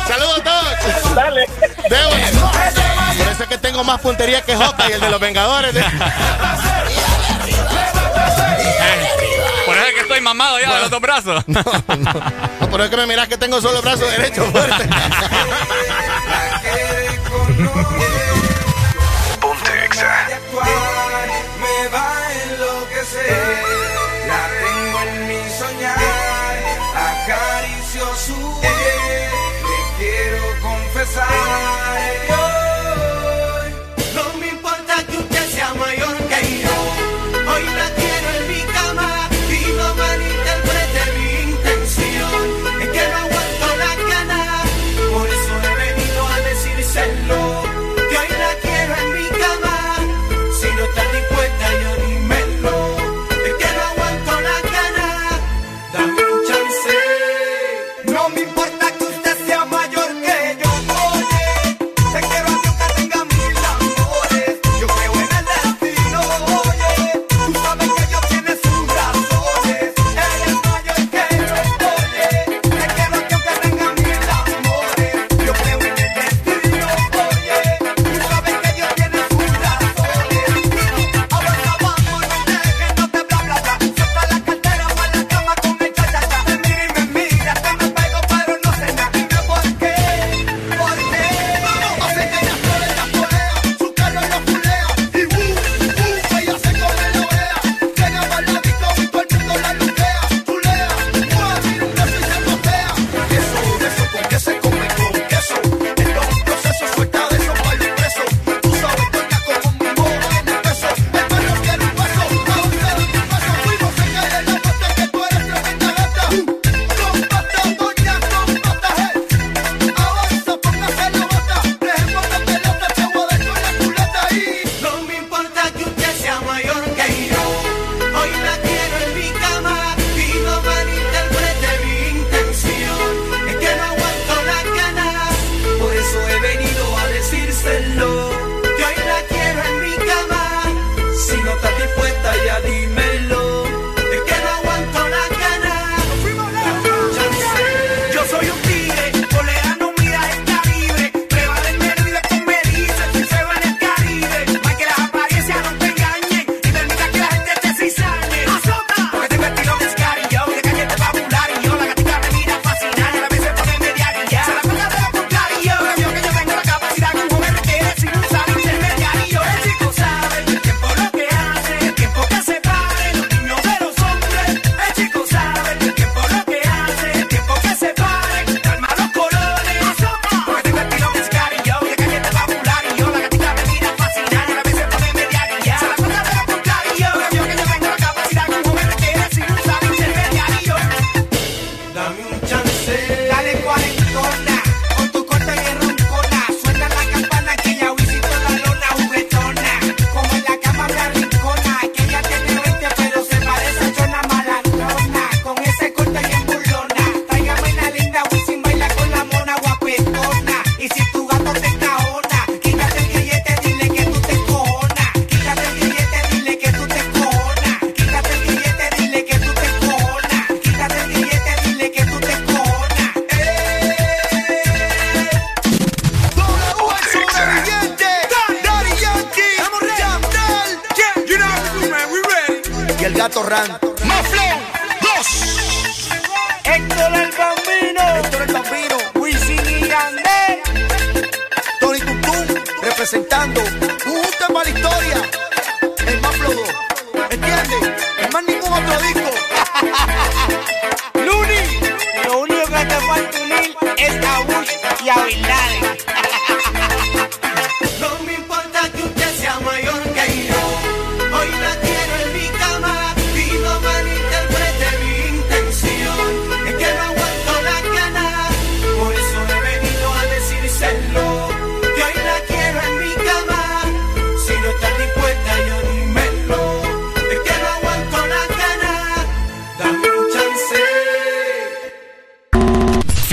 Saludos 0.06 0.38
a 0.38 0.42
todos. 0.42 1.14
Dale. 1.14 1.46
Debo. 1.90 2.10
Por 3.18 3.28
eso 3.28 3.42
es 3.42 3.48
que 3.48 3.58
tengo 3.58 3.84
más 3.84 4.00
puntería 4.00 4.42
que 4.42 4.56
Joca 4.56 4.88
y 4.88 4.92
el 4.92 5.00
de 5.00 5.10
los 5.10 5.20
Vengadores. 5.20 5.72
Por 9.66 9.76
eso 9.76 9.86
es 9.86 9.94
que 9.94 10.00
estoy 10.00 10.20
mamado 10.20 10.58
ya 10.60 10.74
de 10.74 10.80
los 10.80 10.90
dos 10.90 11.00
brazos. 11.00 11.44
No, 11.46 11.62
no. 11.62 12.12
No, 12.60 12.70
por 12.70 12.80
eso 12.80 12.84
es 12.84 12.90
que 12.90 12.96
me 12.96 13.06
miras 13.06 13.28
que 13.28 13.36
tengo 13.36 13.60
solo 13.60 13.82
brazo 13.82 14.06
derecho 14.06 14.44
fuerte. 14.46 14.88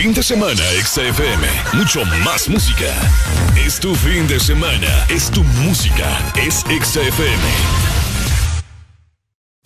Fin 0.05 0.13
de 0.13 0.21
semana, 0.21 0.61
XFM. 0.83 1.47
Mucho 1.73 2.05
más 2.23 2.47
música. 2.47 2.85
Es 3.57 3.79
tu 3.79 3.95
fin 3.95 4.27
de 4.27 4.39
semana. 4.39 4.87
Es 5.09 5.31
tu 5.31 5.43
música. 5.65 6.31
Es 6.35 6.57
XFM. 6.57 7.41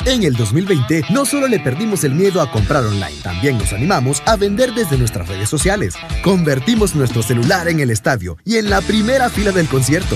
En 0.06 0.24
el 0.24 0.38
2020 0.38 1.04
no 1.10 1.26
solo 1.26 1.50
le 1.50 1.60
perdimos 1.60 2.06
el 2.06 2.14
miedo 2.16 2.42
a 2.42 2.50
comprar 2.50 2.86
online, 2.86 3.22
también 3.22 3.58
nos 3.58 3.74
animamos 3.74 4.24
a 4.26 4.38
vender 4.38 4.74
desde 4.74 4.98
nuestras 4.98 5.28
redes 5.28 5.50
sociales. 5.50 5.96
Convertimos 6.24 6.96
nuestro 6.96 7.22
celular 7.22 7.68
en 7.68 7.82
el 7.82 7.90
estadio 7.90 8.38
y 8.46 8.56
en 8.56 8.70
la 8.70 8.80
primera 8.80 9.30
fila 9.30 9.52
del 9.52 9.68
concierto. 9.68 10.16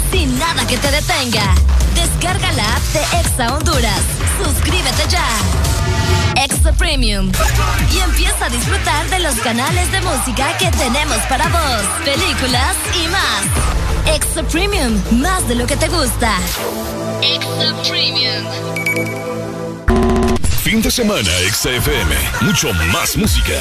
sin 0.11 0.37
nada 0.37 0.65
que 0.67 0.77
te 0.77 0.91
detenga. 0.91 1.53
Descarga 1.95 2.51
la 2.53 2.75
app 2.75 2.83
de 2.93 2.99
Exa 3.19 3.55
Honduras. 3.55 4.01
Suscríbete 4.43 5.03
ya. 5.09 5.25
Extra 6.43 6.71
Premium. 6.73 7.31
Y 7.93 7.99
empieza 7.99 8.45
a 8.45 8.49
disfrutar 8.49 9.09
de 9.09 9.19
los 9.19 9.35
canales 9.35 9.91
de 9.91 10.01
música 10.01 10.57
que 10.57 10.69
tenemos 10.71 11.17
para 11.29 11.47
vos, 11.47 11.83
películas 12.03 12.75
y 13.03 13.07
más. 13.07 14.15
Extra 14.15 14.43
Premium, 14.43 15.01
más 15.11 15.47
de 15.47 15.55
lo 15.55 15.65
que 15.65 15.75
te 15.75 15.87
gusta. 15.87 16.37
Extra 17.21 17.73
Premium. 17.89 18.45
Fin 20.63 20.81
de 20.81 20.91
semana, 20.91 21.31
XFM. 21.51 22.15
Mucho 22.41 22.73
más 22.91 23.17
música. 23.17 23.59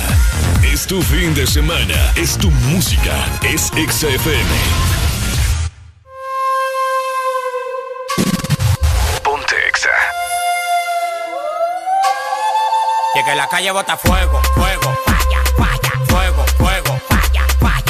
Es 0.62 0.86
tu 0.86 1.02
fin 1.02 1.34
de 1.34 1.46
semana. 1.46 2.12
Es 2.14 2.36
tu 2.36 2.50
música. 2.50 3.26
Es 3.42 3.72
XFM. 3.74 4.50
Ponte 4.60 4.89
Y 13.12 13.24
que 13.24 13.34
la 13.34 13.48
calle 13.48 13.72
bota 13.72 13.96
fuego, 13.96 14.40
fuego, 14.54 14.96
falla, 15.04 15.42
falla, 15.56 16.04
fuego, 16.06 16.44
fuego, 16.56 17.00
falla, 17.08 17.44
falla, 17.58 17.89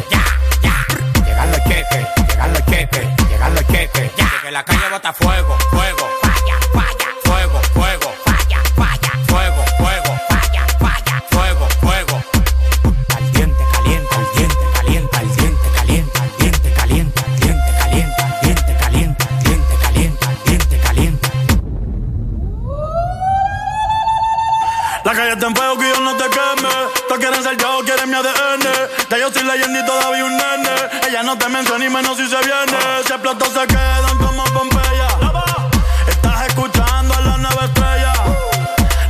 Ya 29.11 29.17
yo 29.17 29.29
soy 29.29 29.43
leyenda 29.43 29.81
y 29.81 29.85
todavía 29.85 30.23
un 30.23 30.37
nene. 30.37 30.69
Ella 31.05 31.21
no 31.21 31.37
te 31.37 31.49
menciona 31.49 31.83
ni 31.83 31.89
menos 31.93 32.15
si 32.15 32.25
se 32.29 32.37
viene. 32.37 32.77
Si 33.05 33.11
explotó 33.11 33.43
se 33.47 33.67
quedan 33.67 34.17
como 34.17 34.41
Pompeya. 34.45 35.09
Estás 36.07 36.47
escuchando 36.47 37.13
a 37.13 37.19
la 37.19 37.35
nueva 37.35 37.65
estrella. 37.65 38.13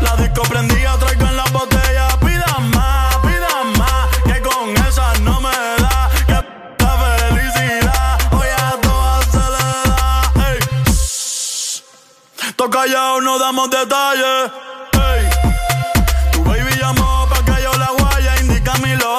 La 0.02 0.16
disco 0.16 0.42
prendida, 0.42 0.98
traigo 0.98 1.28
en 1.28 1.38
la 1.38 1.44
botella. 1.52 2.08
Pidan 2.20 2.72
más, 2.72 3.16
pidan 3.18 3.74
más. 3.78 4.08
Que 4.26 4.42
con 4.42 4.76
esa 4.88 5.14
no 5.20 5.40
me 5.40 5.52
da. 5.52 6.10
Que 6.26 6.44
la 6.84 6.98
felicidad. 7.30 8.18
Hoy 8.32 8.48
a 8.58 8.72
todas 8.82 9.24
se 9.28 9.38
le 9.38 9.92
da. 9.92 10.32
Ey. 10.48 10.58
Toca 12.56 12.80
callado, 12.80 13.22
no 13.22 13.38
damos 13.38 13.70
detalles. 13.70 14.50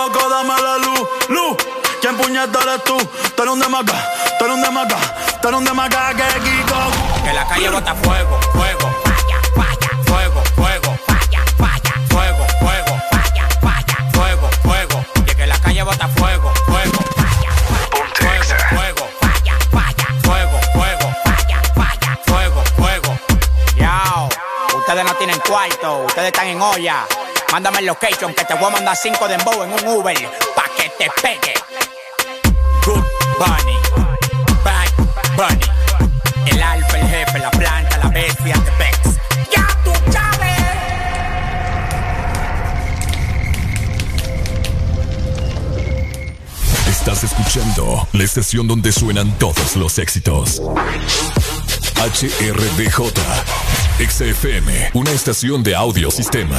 Loco, 0.06 0.28
dame 0.28 0.54
la 0.62 0.78
luz. 0.78 1.00
Luz, 1.28 1.56
¿quién 2.00 2.16
puñeta 2.16 2.60
eres 2.62 2.84
tú? 2.84 2.96
Tú 3.36 3.42
eres 3.42 3.54
un 3.54 3.60
tú 3.60 4.44
eres 4.44 4.56
un 4.56 4.62
demaca, 4.62 4.96
tú 5.40 5.48
eres 5.48 5.58
un 5.58 5.64
demaca 5.64 6.14
que 6.14 6.40
Kiko. 6.40 6.80
Que 7.24 7.32
la 7.32 7.46
calle 7.46 7.70
bota 7.70 7.94
fuego, 7.94 8.40
fuego. 8.52 8.90
Falla, 9.04 9.38
falla, 9.54 9.90
fuego, 10.06 10.42
fuego. 10.56 10.98
Falla, 11.06 11.44
falla, 11.58 11.94
fuego, 12.08 12.46
fuego. 12.60 12.94
Falla, 13.10 13.48
falla, 13.60 14.10
fuego, 14.12 14.50
fuego. 14.62 15.04
Y 15.26 15.34
que 15.34 15.46
la 15.46 15.58
calle 15.60 15.82
bota 15.82 16.08
fuego, 16.08 16.52
fuego. 16.66 16.98
Fuego, 18.18 18.54
fuego. 18.70 19.08
Falla, 19.20 19.56
falla, 19.70 20.06
fuego, 20.24 20.60
fuego. 20.74 21.08
Falla, 21.24 21.62
falla, 21.74 22.18
fuego, 22.26 22.62
fuego. 22.76 23.18
Yao, 23.76 24.28
ustedes 24.76 25.04
no 25.04 25.14
tienen 25.14 25.38
cuarto, 25.40 26.04
ustedes 26.06 26.28
están 26.28 26.46
en 26.48 26.60
olla. 26.60 27.06
Mándame 27.52 27.80
el 27.80 27.86
location 27.86 28.32
que 28.32 28.46
te 28.46 28.54
voy 28.54 28.64
a 28.64 28.70
mandar 28.70 28.96
cinco 28.96 29.28
de 29.28 29.34
embow 29.34 29.62
en 29.62 29.74
un 29.74 29.86
Uber 29.86 30.16
pa' 30.56 30.70
que 30.74 30.88
te 30.98 31.10
pegue. 31.20 31.52
Good 32.86 33.04
Bunny, 33.38 33.76
Bad 34.64 34.88
Bunny. 35.36 36.50
El 36.50 36.62
alfa, 36.62 36.98
el 36.98 37.08
jefe, 37.08 37.38
la 37.40 37.50
planta, 37.50 37.98
la 37.98 38.08
bestia, 38.08 38.54
te 38.54 38.72
pex. 38.72 39.18
¡Ya 39.54 39.66
tú 39.84 39.92
sabes! 40.10 40.58
Estás 46.88 47.24
escuchando 47.24 48.08
la 48.14 48.24
estación 48.24 48.66
donde 48.66 48.92
suenan 48.92 49.30
todos 49.38 49.76
los 49.76 49.98
éxitos. 49.98 50.62
HRDJ. 51.96 53.12
XFM, 53.98 54.92
una 54.94 55.10
estación 55.10 55.62
de 55.62 55.76
audio 55.76 56.10
sistema. 56.10 56.58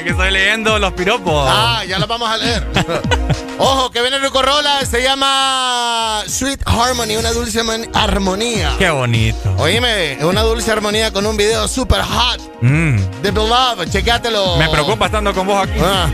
Es 0.00 0.04
que 0.04 0.10
estoy 0.12 0.30
leyendo 0.30 0.78
los 0.78 0.94
piropos. 0.94 1.46
Ah, 1.46 1.82
ya 1.86 1.98
los 1.98 2.08
vamos 2.08 2.26
a 2.30 2.38
leer. 2.38 2.66
Ojo, 3.58 3.90
que 3.90 4.00
viene 4.00 4.18
Rucorola, 4.18 4.86
se 4.86 5.02
llama 5.02 6.22
Sweet 6.26 6.62
Harmony, 6.64 7.18
una 7.18 7.32
dulce 7.32 7.60
armonía. 7.92 8.76
Qué 8.78 8.88
bonito. 8.88 9.54
Oíme, 9.58 10.16
una 10.22 10.40
dulce 10.40 10.72
armonía 10.72 11.12
con 11.12 11.26
un 11.26 11.36
video 11.36 11.68
super 11.68 12.00
hot 12.00 12.40
Mm. 12.62 12.96
de 13.20 13.30
Beloved, 13.30 13.90
checátelo. 13.90 14.56
Me 14.56 14.70
preocupa 14.70 15.04
estando 15.04 15.34
con 15.34 15.46
vos 15.46 15.64
aquí. 15.68 15.78
Ah. 15.84 16.08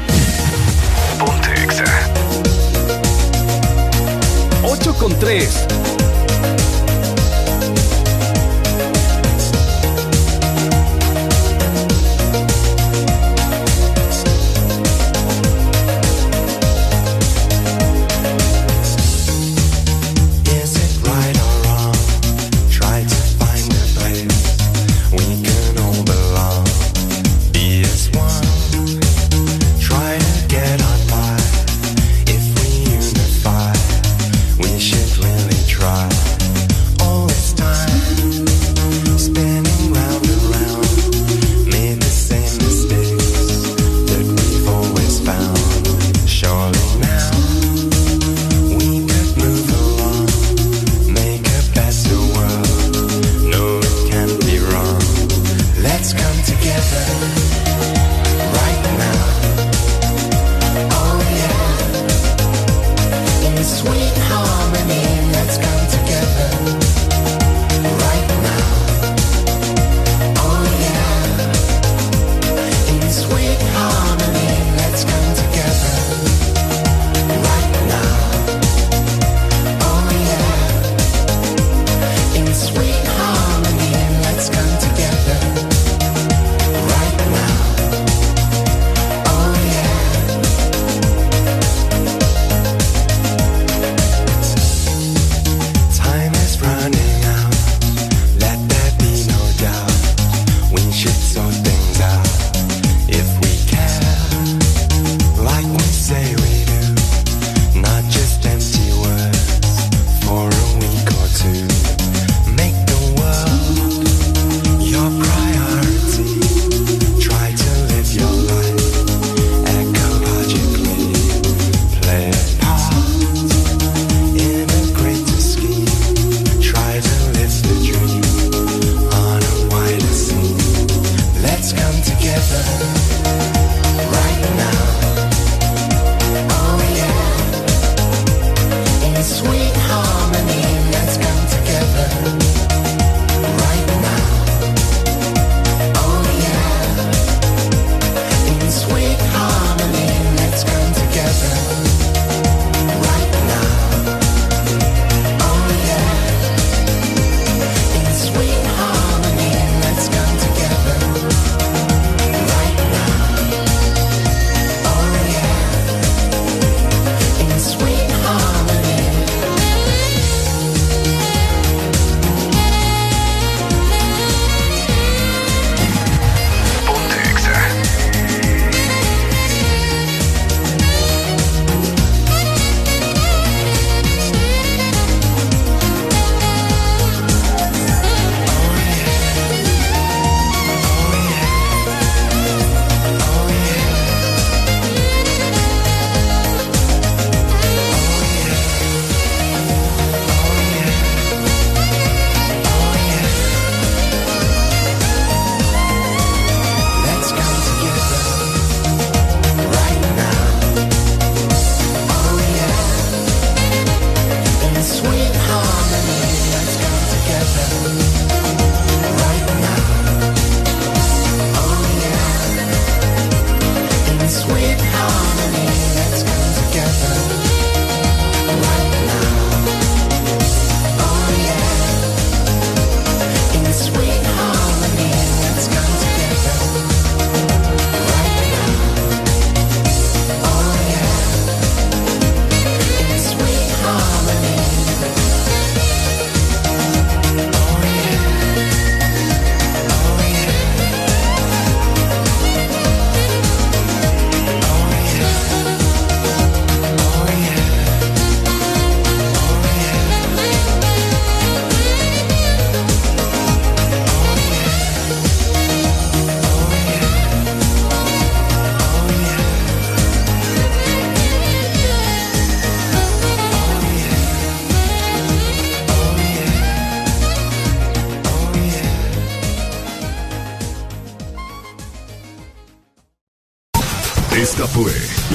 Ponte 1.21 1.63
Exa. 1.63 1.85
8 4.65 4.95
con 4.95 5.17
3. 5.17 5.67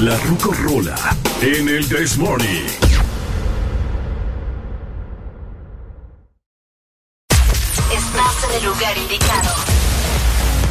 La 0.01 0.17
Rucorola 0.17 0.95
en 1.43 1.69
el 1.69 1.87
This 1.87 2.17
Morning. 2.17 2.65
Estás 7.93 8.49
en 8.49 8.57
el 8.57 8.65
lugar 8.65 8.97
indicado. 8.97 9.53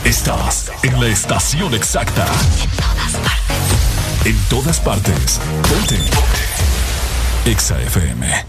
Estás 0.04 0.72
en 0.82 1.00
la 1.00 1.06
estación 1.06 1.72
exacta. 1.74 2.26
En 2.26 2.70
todas 2.76 3.14
partes. 3.14 4.26
En 4.26 4.36
todas 4.48 4.80
partes. 4.80 5.40
Ponte. 5.62 5.96
Ponte. 5.96 7.50
Exa 7.52 7.80
FM. 7.82 8.46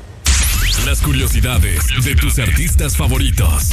Las 0.88 1.02
curiosidades 1.02 1.86
de 2.03 2.16
tus 2.16 2.40
artistas 2.40 2.98
favoritos. 2.98 3.70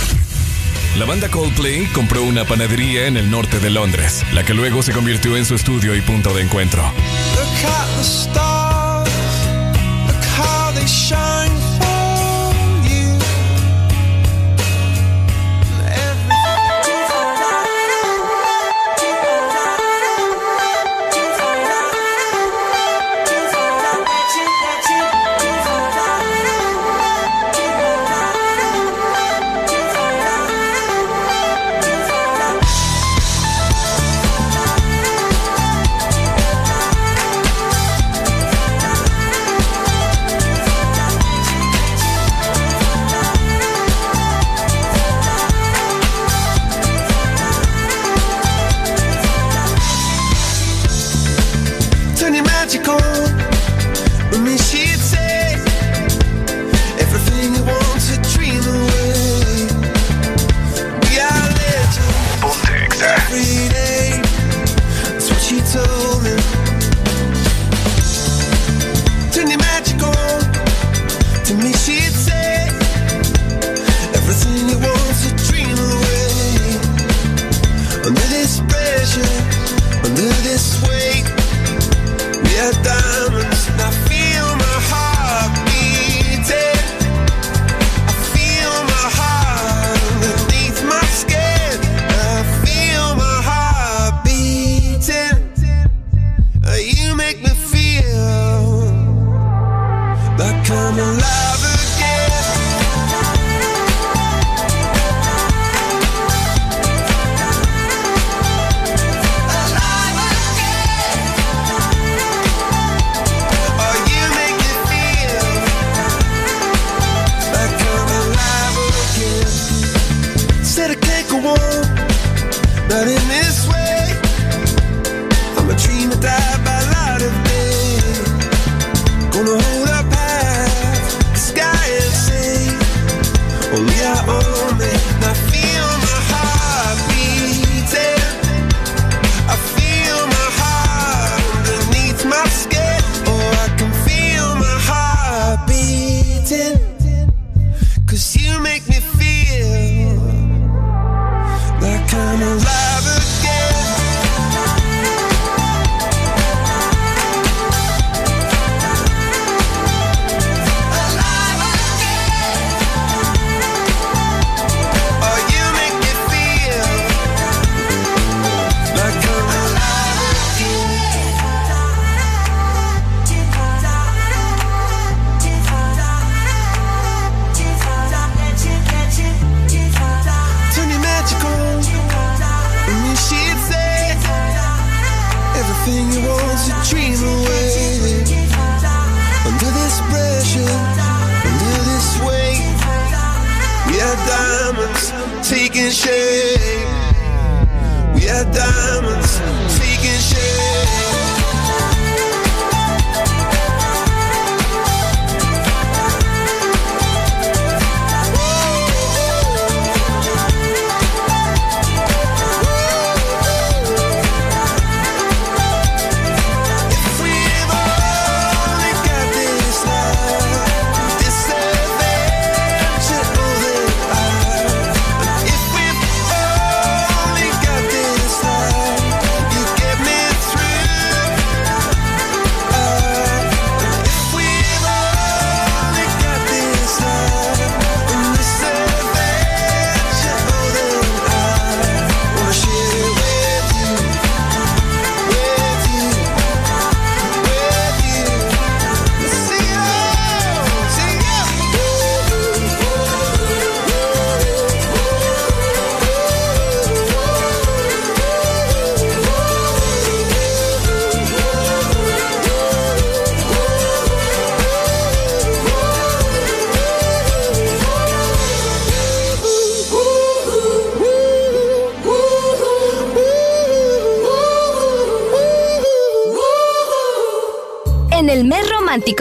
La 0.97 1.05
banda 1.05 1.29
Coldplay 1.29 1.87
compró 1.87 2.23
una 2.23 2.45
panadería 2.45 3.07
en 3.07 3.17
el 3.17 3.31
norte 3.31 3.59
de 3.61 3.71
Londres, 3.71 4.25
la 4.33 4.45
que 4.45 4.55
luego 4.55 4.83
se 4.83 4.93
convirtió 4.93 5.37
en 5.37 5.45
su 5.45 5.55
estudio 5.55 5.95
y 5.95 6.01
punto 6.01 6.35
de 6.35 6.43
encuentro. 6.43 6.83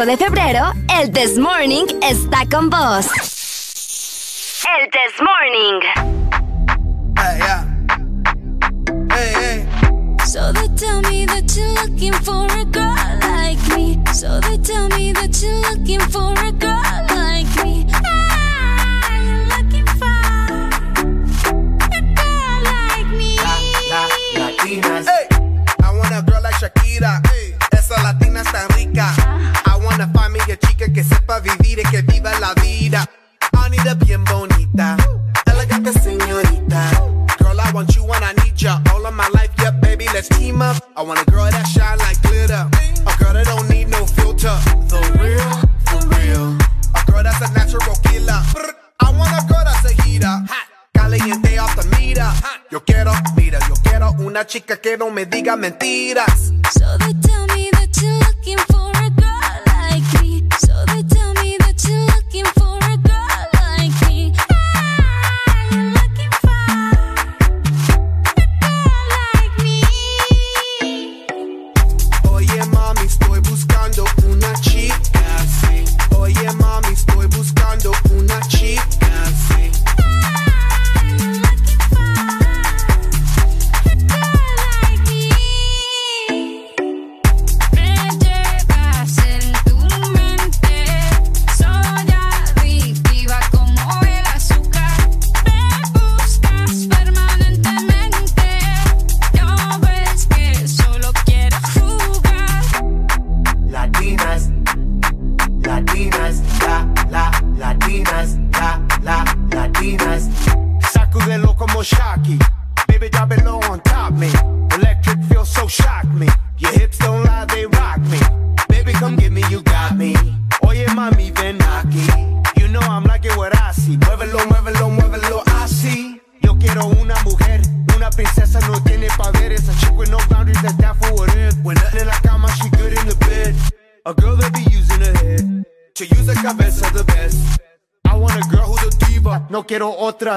de 0.06 0.16
febrero, 0.16 0.74
el 1.00 1.11
This 1.11 1.40
Morning 1.40 1.85
está 2.03 2.45
con 2.48 2.69
vos. 2.69 2.77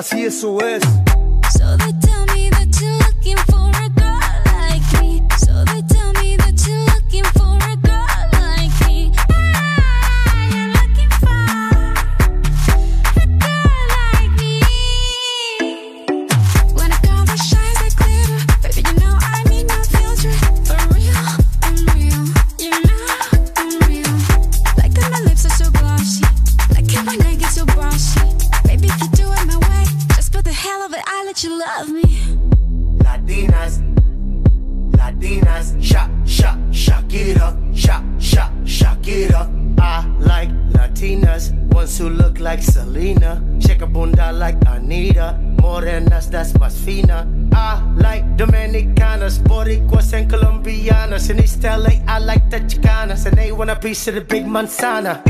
así 0.01 0.25
eso 0.25 0.59
es. 0.67 0.90
Mansana. 54.61 55.30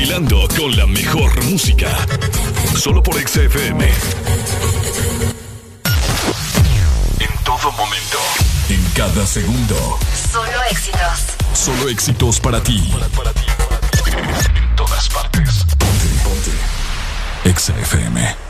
bailando 0.00 0.48
con 0.56 0.74
la 0.78 0.86
mejor 0.86 1.44
música. 1.44 1.88
Solo 2.74 3.02
por 3.02 3.16
XFM. 3.16 3.84
En 7.18 7.44
todo 7.44 7.70
momento. 7.72 8.18
En 8.70 8.82
cada 8.94 9.26
segundo. 9.26 9.98
Solo 10.32 10.62
éxitos. 10.70 11.36
Solo 11.52 11.88
éxitos 11.90 12.40
para 12.40 12.62
ti. 12.62 12.90
En 14.54 14.76
todas 14.76 15.08
partes. 15.10 15.66
Ponte, 15.78 16.08
ponte. 16.24 17.60
XFM. 17.60 18.49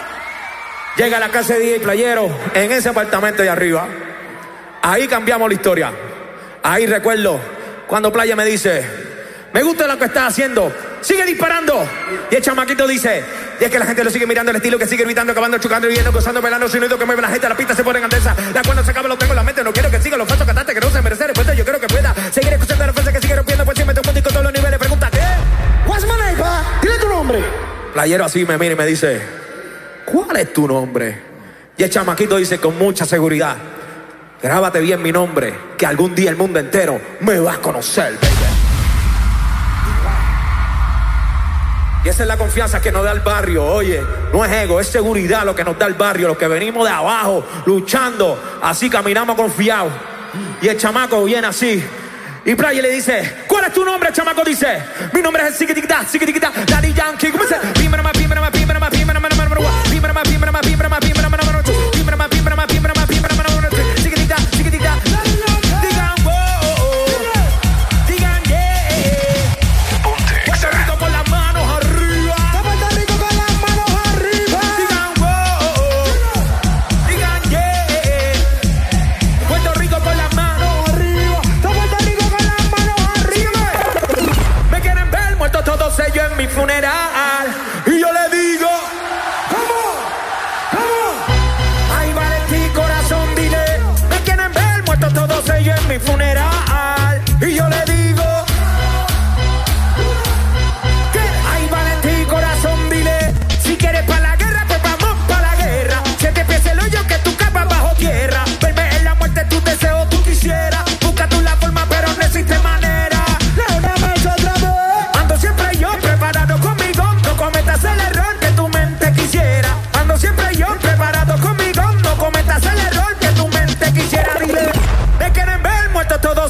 Llega 0.97 1.17
a 1.17 1.19
la 1.19 1.29
casa 1.29 1.53
de 1.53 1.59
DJ 1.61 1.79
Playero 1.79 2.29
en 2.53 2.71
ese 2.71 2.89
apartamento 2.89 3.41
de 3.41 3.49
arriba. 3.49 3.87
Ahí 4.81 5.07
cambiamos 5.07 5.47
la 5.47 5.53
historia. 5.53 5.91
Ahí 6.63 6.85
recuerdo 6.85 7.39
cuando 7.87 8.11
Playa 8.11 8.35
me 8.35 8.45
dice, 8.45 8.85
me 9.53 9.63
gusta 9.63 9.87
lo 9.87 9.97
que 9.97 10.05
estás 10.05 10.33
haciendo, 10.33 10.71
sigue 11.01 11.25
disparando. 11.25 11.85
Y 12.29 12.35
el 12.35 12.41
chamaquito 12.41 12.87
dice, 12.87 13.23
y 13.59 13.63
es 13.63 13.69
que 13.69 13.79
la 13.79 13.85
gente 13.85 14.03
lo 14.03 14.09
sigue 14.09 14.25
mirando 14.25 14.51
el 14.51 14.57
estilo 14.57 14.79
que 14.79 14.87
sigue 14.87 15.03
gritando, 15.03 15.31
acabando, 15.31 15.57
chocando, 15.57 15.87
viendo, 15.87 16.11
gozando, 16.11 16.41
pelando, 16.41 16.69
sonido 16.69 16.97
que 16.97 17.05
mueve 17.05 17.21
la 17.21 17.29
gente, 17.29 17.49
la 17.49 17.55
pista 17.55 17.75
se 17.75 17.83
pone 17.83 17.99
en 17.99 18.05
andesa. 18.05 18.35
La 18.53 18.61
cuando 18.61 18.83
se 18.83 18.91
acaba 18.91 19.07
lo 19.07 19.17
tengo 19.17 19.33
en 19.33 19.37
la 19.37 19.43
mente, 19.43 19.63
no 19.63 19.73
quiero 19.73 19.89
que 19.91 19.99
siga 20.01 20.17
los 20.17 20.27
falsos 20.27 20.47
cantantes 20.47 20.73
que 20.73 20.81
no 20.81 20.89
se 20.89 21.01
merecen 21.01 21.27
respuesta, 21.27 21.53
yo 21.53 21.63
quiero 21.63 21.79
que 21.79 21.87
pueda 21.87 22.15
seguir 22.31 22.53
escuchando 22.53 22.85
la 22.85 22.93
fuerza 22.93 23.11
que 23.11 23.19
sigue 23.19 23.35
rompiendo 23.35 23.65
por 23.65 23.73
encima 23.73 23.93
de 23.93 23.99
un 23.99 24.05
con 24.05 24.23
todos 24.23 24.43
los 24.43 24.53
niveles. 24.53 24.79
Pregúntate, 24.79 25.19
what's 25.85 26.03
my 26.03 26.17
name, 26.17 26.37
pa? 26.37 26.63
Dile 26.81 26.97
tu 26.97 27.09
nombre. 27.09 27.43
Playero 27.93 28.25
así 28.25 28.45
me 28.45 28.57
mira 28.57 28.73
y 28.73 28.77
me 28.77 28.85
dice, 28.85 29.21
¿cuál 30.05 30.37
es 30.37 30.53
tu 30.53 30.67
nombre? 30.67 31.21
Y 31.77 31.83
el 31.83 31.89
chamaquito 31.89 32.37
dice 32.37 32.59
con 32.59 32.77
mucha 32.77 33.05
seguridad, 33.05 33.55
grábate 34.41 34.79
bien 34.79 35.01
mi 35.01 35.11
nombre, 35.11 35.53
que 35.77 35.85
algún 35.85 36.13
día 36.13 36.29
el 36.29 36.35
mundo 36.35 36.59
entero 36.59 36.99
me 37.21 37.39
va 37.39 37.53
a 37.53 37.57
conocer. 37.57 38.17
Y 42.03 42.09
esa 42.09 42.23
es 42.23 42.27
la 42.27 42.37
confianza 42.37 42.81
que 42.81 42.91
nos 42.91 43.03
da 43.03 43.11
el 43.11 43.19
barrio, 43.19 43.63
oye, 43.63 44.01
no 44.33 44.43
es 44.43 44.51
ego, 44.51 44.79
es 44.79 44.87
seguridad 44.87 45.45
lo 45.45 45.55
que 45.55 45.63
nos 45.63 45.77
da 45.77 45.85
el 45.85 45.93
barrio, 45.93 46.29
los 46.29 46.37
que 46.37 46.47
venimos 46.47 46.87
de 46.87 46.93
abajo, 46.93 47.45
luchando, 47.65 48.59
así 48.61 48.89
caminamos 48.89 49.35
confiados. 49.35 49.93
Y 50.61 50.67
el 50.67 50.77
chamaco 50.77 51.23
viene 51.23 51.47
así. 51.47 51.83
Y 52.43 52.55
Playa 52.55 52.81
le 52.81 52.89
dice, 52.89 53.43
¿cuál 53.47 53.65
es 53.65 53.73
tu 53.73 53.85
nombre? 53.85 54.11
Chamaco 54.11 54.43
dice, 54.43 54.81
mi 55.13 55.21
nombre 55.21 55.43
es 55.43 55.49
el 55.49 55.55
Sikitikita, 55.55 56.05
Sikitikita, 56.07 56.51
Daddy 56.65 56.91
Yankee. 56.93 57.29
¿Cómo 57.29 57.43
dice? 57.43 57.57
Pimbrama, 57.75 58.11
pimbrama, 58.11 58.49
pimbrama, 58.51 58.89
pimbrama, 58.89 59.21
Sikitikita, 59.45 60.11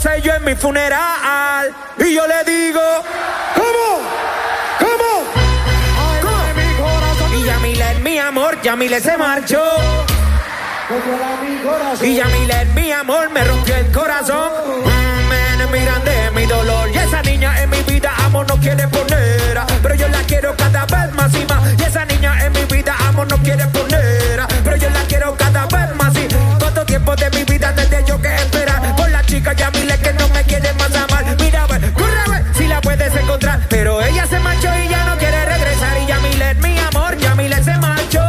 todos 0.02 0.18
ellos 0.18 0.36
en 0.36 0.44
mi 0.44 0.56
funeral. 0.56 1.74
Y 1.98 2.16
yo 2.16 2.26
le 2.28 2.44
digo, 2.44 2.82
¿cómo? 3.56 4.02
¿Cómo? 4.80 5.24
¿Cómo? 6.22 7.36
Y 7.36 7.46
Yamile 7.46 7.92
es 7.92 8.00
mi 8.00 8.18
amor, 8.18 8.62
Yamile 8.62 9.00
se 9.00 9.18
marchó. 9.18 9.64
Y 12.02 12.16
Yamile 12.16 12.62
es 12.62 12.74
mi 12.74 12.92
amor, 12.92 13.30
me 13.30 13.44
rompió 13.44 13.76
el 13.76 13.92
corazón. 13.92 14.50
Mm, 14.86 15.72
miran 15.72 16.04
de 16.04 16.32
mi 16.32 16.46
dolor. 16.46 16.90
Y 16.94 16.98
esa 16.98 17.22
niña 17.22 17.62
en 17.62 17.70
mi 17.70 17.82
vida 17.84 18.14
amor 18.26 18.48
no 18.48 18.58
quiere 18.58 18.88
poner. 18.88 19.62
Pero 19.82 19.96
yo 19.96 20.08
la 20.10 20.22
quiero 20.24 20.56
cada 20.56 20.86
vez 20.86 21.14
más 21.14 21.34
y 21.34 21.46
más. 21.46 21.80
Y 21.80 21.84
esa 21.84 22.06
niña 22.06 22.46
en 22.46 22.52
mi 22.54 22.64
vida 22.66 22.96
amor 23.08 23.28
no 23.30 23.38
quiere 23.38 23.66
poner. 23.68 24.42
Pero 33.72 34.02
ella 34.02 34.28
se 34.28 34.38
marchó 34.42 34.68
y 34.84 34.90
ya 34.90 35.06
no 35.06 35.18
quiere 35.18 35.46
regresar. 35.46 35.98
Y 36.04 36.06
Yamile 36.06 36.52
es 36.52 36.58
mi 36.58 36.78
amor, 36.78 37.18
Yamile 37.18 37.64
se 37.64 37.74
marchó. 37.78 38.20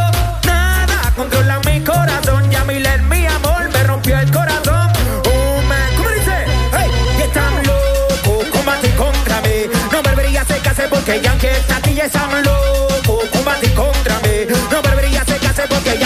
Nada 0.46 1.12
controla 1.16 1.58
mi 1.66 1.80
corazón. 1.80 2.48
Yamile 2.48 2.94
es 2.94 3.02
mi 3.02 3.26
amor, 3.26 3.68
me 3.72 3.82
rompió 3.82 4.18
el 4.20 4.30
corazón. 4.30 4.88
Oh, 5.26 5.60
man. 5.62 5.96
¿Cómo 5.96 6.10
dice? 6.10 6.46
Hey, 6.78 6.90
y 7.18 7.22
están 7.22 7.54
locos, 7.66 8.46
combatir 8.52 8.94
contra 8.94 9.40
mí. 9.40 9.66
No 9.90 10.00
volvería 10.00 10.42
a 10.42 10.44
secarse 10.44 10.86
porque 10.88 11.20
Yankee 11.20 11.48
está 11.48 11.76
aquí 11.78 12.00
están 12.00 12.44
locos, 12.44 13.28
combatir 13.32 13.74
contra 13.74 14.20
mí. 14.20 14.46
No 14.70 14.80
volvería 14.80 15.22
a 15.22 15.24
secarse 15.24 15.64
porque 15.68 15.98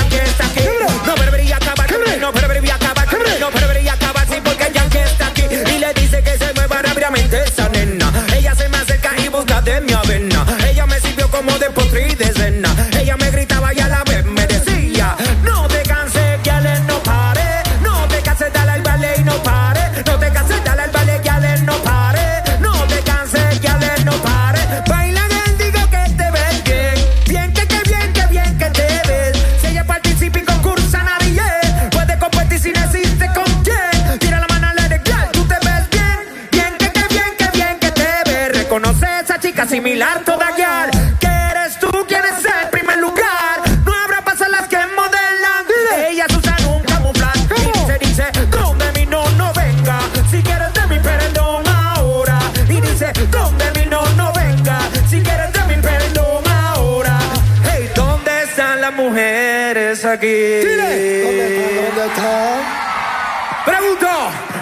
como 11.46 11.85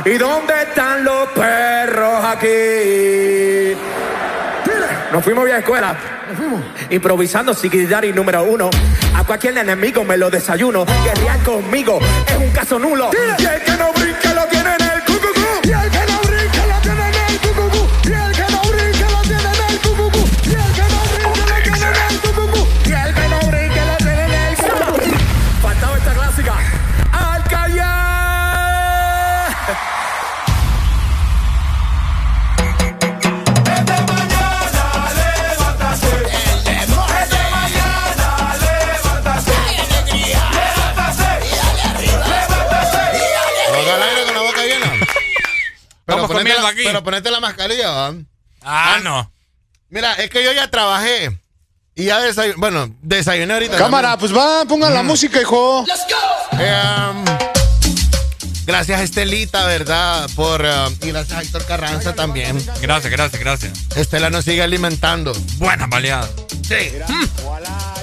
¿y 0.05 0.19
dónde 0.19 0.55
están 0.63 1.05
los 1.05 1.29
perros 1.31 2.25
aquí? 2.25 3.77
Nos 5.13 5.23
fuimos 5.23 5.45
bien 5.45 5.57
a 5.57 5.61
escuela. 5.61 5.97
Improvisando 6.91 7.55
y 8.05 8.13
número 8.13 8.43
uno. 8.43 8.71
A 9.15 9.25
cualquier 9.25 9.57
enemigo 9.59 10.03
me 10.05 10.17
lo 10.17 10.31
desayuno. 10.31 10.85
Guerrear 11.05 11.39
conmigo 11.45 12.01
es 12.27 12.37
un 12.37 12.51
caso 12.51 12.79
nulo. 12.79 13.11
Y 13.39 13.45
el 13.45 13.63
que 13.63 13.73
no 13.73 13.93
Pero 46.67 46.73
aquí. 46.73 46.83
pero 46.85 47.05
ponete 47.05 47.31
la 47.31 47.41
mascarilla, 47.41 47.91
¿va? 47.91 48.15
Ah, 48.63 48.99
no. 49.03 49.31
Mira, 49.91 50.15
es 50.15 50.31
que 50.31 50.43
yo 50.43 50.53
ya 50.53 50.71
trabajé. 50.71 51.39
Y 51.95 52.05
ya 52.07 52.19
desayuné. 52.21 52.55
Bueno, 52.59 52.95
desayuné 53.03 53.53
ahorita. 53.55 53.77
Cámara, 53.77 54.11
también. 54.17 54.31
pues 54.33 54.41
va, 54.41 54.65
pongan 54.65 54.93
la 54.95 55.03
Mm. 55.03 55.07
música, 55.07 55.41
hijo. 55.41 55.85
Eh, 56.59 57.11
um, 57.11 57.25
gracias, 58.67 59.01
Estelita, 59.01 59.65
¿verdad? 59.67 60.29
Por, 60.35 60.63
um, 60.63 60.95
y 61.03 61.09
gracias 61.13 61.39
a 61.39 61.43
Héctor 61.43 61.65
Carranza 61.67 62.15
también. 62.15 62.59
Gracias, 62.81 63.13
gracias, 63.13 63.41
gracias. 63.41 63.73
Estela 63.97 64.31
nos 64.31 64.45
sigue 64.45 64.63
alimentando. 64.63 65.33
Buena 65.59 65.87
baleada. 65.87 66.29
Sí. 66.67 66.91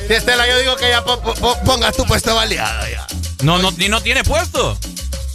Sí, 0.08 0.14
Estela, 0.14 0.48
yo 0.48 0.58
digo 0.60 0.76
que 0.78 0.90
ya 0.90 1.04
po- 1.04 1.22
po- 1.22 1.34
po- 1.34 1.58
pongas 1.64 1.96
tu 1.96 2.06
puesto 2.06 2.36
baleado 2.36 2.88
ya. 2.90 3.06
No, 3.44 3.58
no, 3.60 3.72
ni 3.72 3.90
no 3.90 4.02
tiene 4.02 4.24
puesto. 4.24 4.78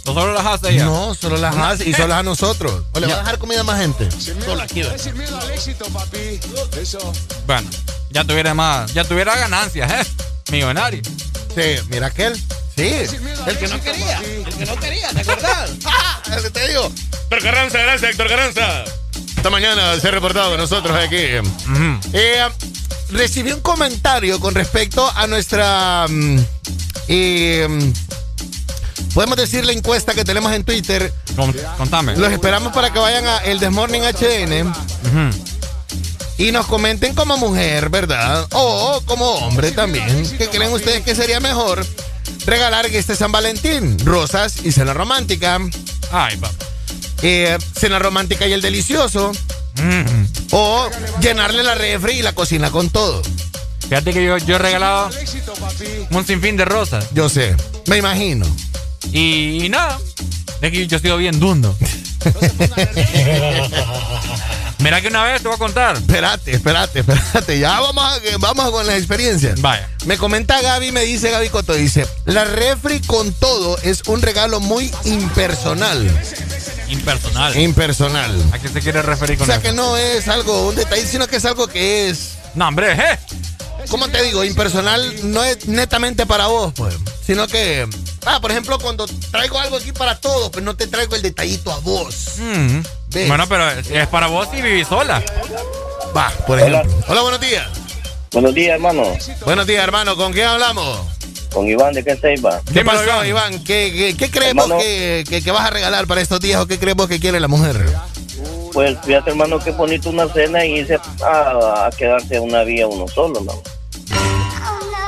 ¿O 0.07 0.13
solo 0.13 0.33
las 0.33 0.45
hace 0.45 0.69
ella? 0.73 0.85
No, 0.85 1.13
solo 1.13 1.35
las 1.37 1.55
hace 1.55 1.89
y 1.89 1.93
solo 1.93 2.15
a 2.15 2.23
nosotros. 2.23 2.83
¿O 2.93 2.99
le 2.99 3.07
va 3.07 3.15
a 3.15 3.17
dejar 3.19 3.37
comida 3.39 3.59
a 3.59 3.63
más 3.63 3.79
gente? 3.79 4.09
Solo 4.11 4.61
aquí. 4.61 4.81
Sin 4.97 5.17
miedo 5.17 5.37
al 5.37 5.51
éxito, 5.51 5.85
papi. 5.89 6.39
Eso. 6.81 7.13
Bueno, 7.45 7.69
ya 8.11 8.23
tuviera 8.23 8.53
más, 8.53 8.93
ya 8.93 9.03
tuviera 9.03 9.35
ganancias, 9.35 9.91
¿eh? 9.91 10.09
Millonario. 10.51 11.01
Sí, 11.53 11.75
mira 11.89 12.07
aquel. 12.07 12.35
Sí, 12.75 12.87
el 13.47 13.57
que 13.57 13.67
no 13.67 13.81
quería. 13.81 14.19
El 14.19 14.55
que 14.55 14.65
no 14.65 14.75
quería, 14.77 15.09
¿te 15.09 15.21
acordás? 15.21 15.71
¡Ah! 15.85 16.21
Ese 16.37 16.51
Te 16.51 16.67
digo. 16.69 16.85
Héctor 17.23 17.41
Carranza, 17.41 17.79
gracias, 17.79 18.11
Héctor 18.11 18.29
Carranza. 18.29 18.83
Esta 19.35 19.49
mañana 19.49 19.99
se 19.99 20.07
ha 20.07 20.11
reportado 20.11 20.51
con 20.51 20.59
nosotros 20.59 20.95
aquí. 20.95 21.17
Eh, 22.13 22.47
recibí 23.09 23.51
un 23.51 23.61
comentario 23.61 24.39
con 24.39 24.55
respecto 24.55 25.11
a 25.15 25.27
nuestra. 25.27 26.05
mm, 26.07 26.37
eh, 27.09 27.67
mm, 27.69 27.91
podemos 29.17 29.35
decir 29.35 29.65
la 29.65 29.71
encuesta 29.71 30.13
que 30.13 30.23
tenemos 30.23 30.53
en 30.53 30.63
Twitter. 30.63 31.11
Con- 31.35 31.51
contame. 31.75 32.15
Los 32.17 32.31
esperamos 32.31 32.71
para 32.71 32.93
que 32.93 32.99
vayan 32.99 33.25
a 33.25 33.39
El 33.39 33.59
Desmorning 33.59 34.03
HN 34.03 34.71
y 36.37 36.51
nos 36.51 36.67
comenten 36.67 37.15
como 37.15 37.35
mujer, 37.35 37.89
¿verdad? 37.89 38.45
O 38.51 39.01
como 39.05 39.25
hombre 39.37 39.71
también. 39.71 40.05
¿Qué 40.37 40.47
creen 40.49 40.71
ustedes 40.71 41.01
que 41.01 41.15
sería 41.15 41.39
mejor 41.39 41.83
regalar 42.45 42.85
este 42.85 43.15
San 43.15 43.31
Valentín? 43.31 43.97
Rosas 44.05 44.57
y 44.63 44.71
cena 44.71 44.93
romántica. 44.93 45.57
Ay, 46.11 46.37
papá. 46.37 46.53
Eh, 47.23 47.57
cena 47.75 47.97
romántica 47.97 48.45
y 48.45 48.53
el 48.53 48.61
delicioso. 48.61 49.31
O 50.51 50.87
llenarle 51.21 51.63
la 51.63 51.73
refri 51.73 52.19
y 52.19 52.21
la 52.21 52.33
cocina 52.35 52.69
con 52.69 52.91
todo. 52.91 53.23
Fíjate 53.89 54.13
que 54.13 54.23
yo, 54.23 54.37
yo 54.37 54.57
he 54.57 54.59
regalado 54.59 55.09
un 56.11 56.23
sinfín 56.23 56.55
de 56.55 56.65
rosas. 56.65 57.07
Yo 57.15 57.29
sé, 57.29 57.55
me 57.87 57.97
imagino. 57.97 58.45
Y, 59.11 59.65
y 59.65 59.69
nada. 59.69 59.99
Es 60.61 60.71
que 60.71 60.87
yo 60.87 60.97
he 60.97 60.99
sido 60.99 61.17
bien 61.17 61.39
dundo. 61.39 61.75
Mira 64.79 65.01
que 65.01 65.07
una 65.07 65.23
vez 65.23 65.41
te 65.41 65.47
voy 65.47 65.55
a 65.55 65.59
contar. 65.59 65.97
Espérate, 65.97 66.51
espérate, 66.51 66.99
espérate. 66.99 67.59
Ya 67.59 67.79
vamos, 67.79 68.03
a, 68.03 68.19
vamos 68.39 68.69
con 68.71 68.85
las 68.85 68.97
experiencias. 68.97 69.59
Vaya. 69.61 69.89
Me 70.05 70.17
comenta 70.17 70.61
Gaby, 70.61 70.91
me 70.91 71.01
dice 71.01 71.31
Gaby 71.31 71.49
Coto, 71.49 71.73
dice, 71.73 72.05
la 72.25 72.43
refri 72.45 72.99
con 73.01 73.33
todo 73.33 73.77
es 73.81 74.03
un 74.07 74.21
regalo 74.21 74.59
muy 74.59 74.91
impersonal. 75.05 76.07
Impersonal. 76.89 77.57
Impersonal. 77.57 78.43
¿A 78.53 78.59
qué 78.59 78.69
se 78.69 78.79
quiere 78.81 79.01
referir 79.01 79.35
O 79.35 79.39
con 79.39 79.47
sea 79.47 79.55
eso? 79.55 79.63
que 79.63 79.73
no 79.73 79.97
es 79.97 80.27
algo, 80.27 80.69
un 80.69 80.75
detalle, 80.75 81.05
sino 81.05 81.27
que 81.27 81.37
es 81.37 81.45
algo 81.45 81.67
que 81.67 82.09
es... 82.09 82.33
No, 82.55 82.67
hombre, 82.67 82.93
¿eh? 82.93 83.19
¿Cómo 83.89 84.07
te 84.09 84.21
digo? 84.23 84.43
Impersonal 84.43 85.31
no 85.31 85.43
es 85.43 85.65
netamente 85.67 86.25
para 86.25 86.47
vos, 86.47 86.73
pues. 86.75 86.95
Sino 87.25 87.47
que... 87.47 87.87
Ah, 88.25 88.39
por 88.41 88.51
ejemplo, 88.51 88.77
cuando 88.79 89.05
traigo 89.31 89.57
algo 89.59 89.77
aquí 89.77 89.91
para 89.93 90.19
todos, 90.19 90.49
pues 90.49 90.63
no 90.63 90.75
te 90.75 90.87
traigo 90.87 91.15
el 91.15 91.21
detallito 91.21 91.71
a 91.71 91.79
vos. 91.79 92.33
Mm. 92.37 92.79
¿Ves? 93.09 93.27
Bueno, 93.27 93.45
pero 93.47 93.69
es 93.69 94.07
para 94.07 94.27
vos 94.27 94.47
y 94.57 94.61
vivís 94.61 94.87
sola. 94.87 95.23
Va, 96.15 96.31
por 96.45 96.59
ejemplo. 96.59 96.83
Hola, 97.07 97.21
buenos 97.21 97.39
días. 97.41 97.65
Buenos 98.33 98.53
días, 98.53 98.73
hermano. 98.75 99.03
Buenos 99.45 99.65
días, 99.67 99.83
hermano. 99.83 100.15
¿Con 100.17 100.33
quién 100.33 100.47
hablamos? 100.47 100.99
Con 101.53 101.67
Iván 101.67 101.93
de 101.93 102.03
Quezeiba. 102.03 102.61
¿Qué 102.73 102.83
pasó, 102.83 103.23
Iván? 103.23 103.63
¿Qué, 103.63 104.15
qué, 104.17 104.29
qué 104.29 104.39
vos 104.39 104.47
Hermano. 104.47 104.77
que, 104.77 105.23
que- 105.29 105.41
que 105.41 105.51
vas 105.51 105.65
a 105.65 105.69
regalar 105.69 106.05
para 106.07 106.19
estos 106.21 106.39
días 106.41 106.59
o 106.61 106.67
qué 106.67 106.77
crees 106.77 106.95
vos 106.97 107.07
que 107.07 107.19
quiere 107.21 107.39
la 107.39 107.47
mujer? 107.47 107.85
Pues 108.73 108.97
fíjate, 109.03 109.29
hermano, 109.31 109.57
qué 109.59 109.71
bonito 109.71 110.09
una 110.09 110.27
cena 110.31 110.63
y 110.65 110.79
irse 110.79 110.99
a, 111.25 111.85
a 111.87 111.89
quedarse 111.97 112.39
una 112.39 112.63
vía 112.63 112.85
uno 112.85 113.07
solo, 113.07 113.39
¿no? 113.41 113.53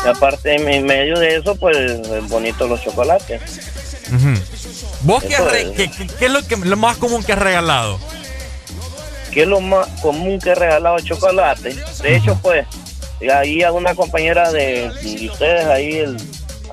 Aparte, 0.09 0.55
en 0.55 0.85
medio 0.85 1.17
de 1.19 1.35
eso, 1.37 1.55
pues, 1.55 1.77
es 1.77 2.27
bonito 2.29 2.67
los 2.67 2.81
chocolates. 2.83 3.41
¿Vos 5.01 5.23
qué, 5.23 5.33
es. 5.35 5.69
qué- 5.75 5.91
qué- 5.91 6.07
qué 6.07 6.25
es 6.25 6.31
lo, 6.31 6.45
que, 6.45 6.57
lo 6.57 6.75
más 6.77 6.97
común 6.97 7.23
que 7.23 7.33
has 7.33 7.39
regalado? 7.39 7.99
¿Qué 9.31 9.43
es 9.43 9.47
lo 9.47 9.61
más 9.61 9.87
común 10.01 10.39
que 10.39 10.49
he 10.51 10.55
regalado 10.55 10.99
chocolate? 10.99 11.75
De 12.01 12.15
hecho, 12.15 12.37
pues, 12.41 12.65
ahí 13.33 13.61
a 13.63 13.71
una 13.71 13.93
compañera 13.95 14.51
de, 14.51 14.89
de 15.03 15.29
ustedes, 15.29 15.65
ahí, 15.67 15.97
el, 15.97 16.17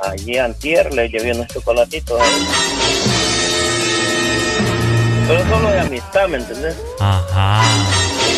allí 0.02 0.38
antier, 0.38 0.92
le 0.94 1.08
llevé 1.08 1.32
unos 1.32 1.48
chocolatitos. 1.48 2.18
ahí. 2.20 2.46
Pero 5.28 5.44
solo 5.48 5.70
de 5.70 5.80
amistad, 5.80 6.28
¿me 6.28 6.38
entendés? 6.38 6.76
Ajá. 7.00 7.62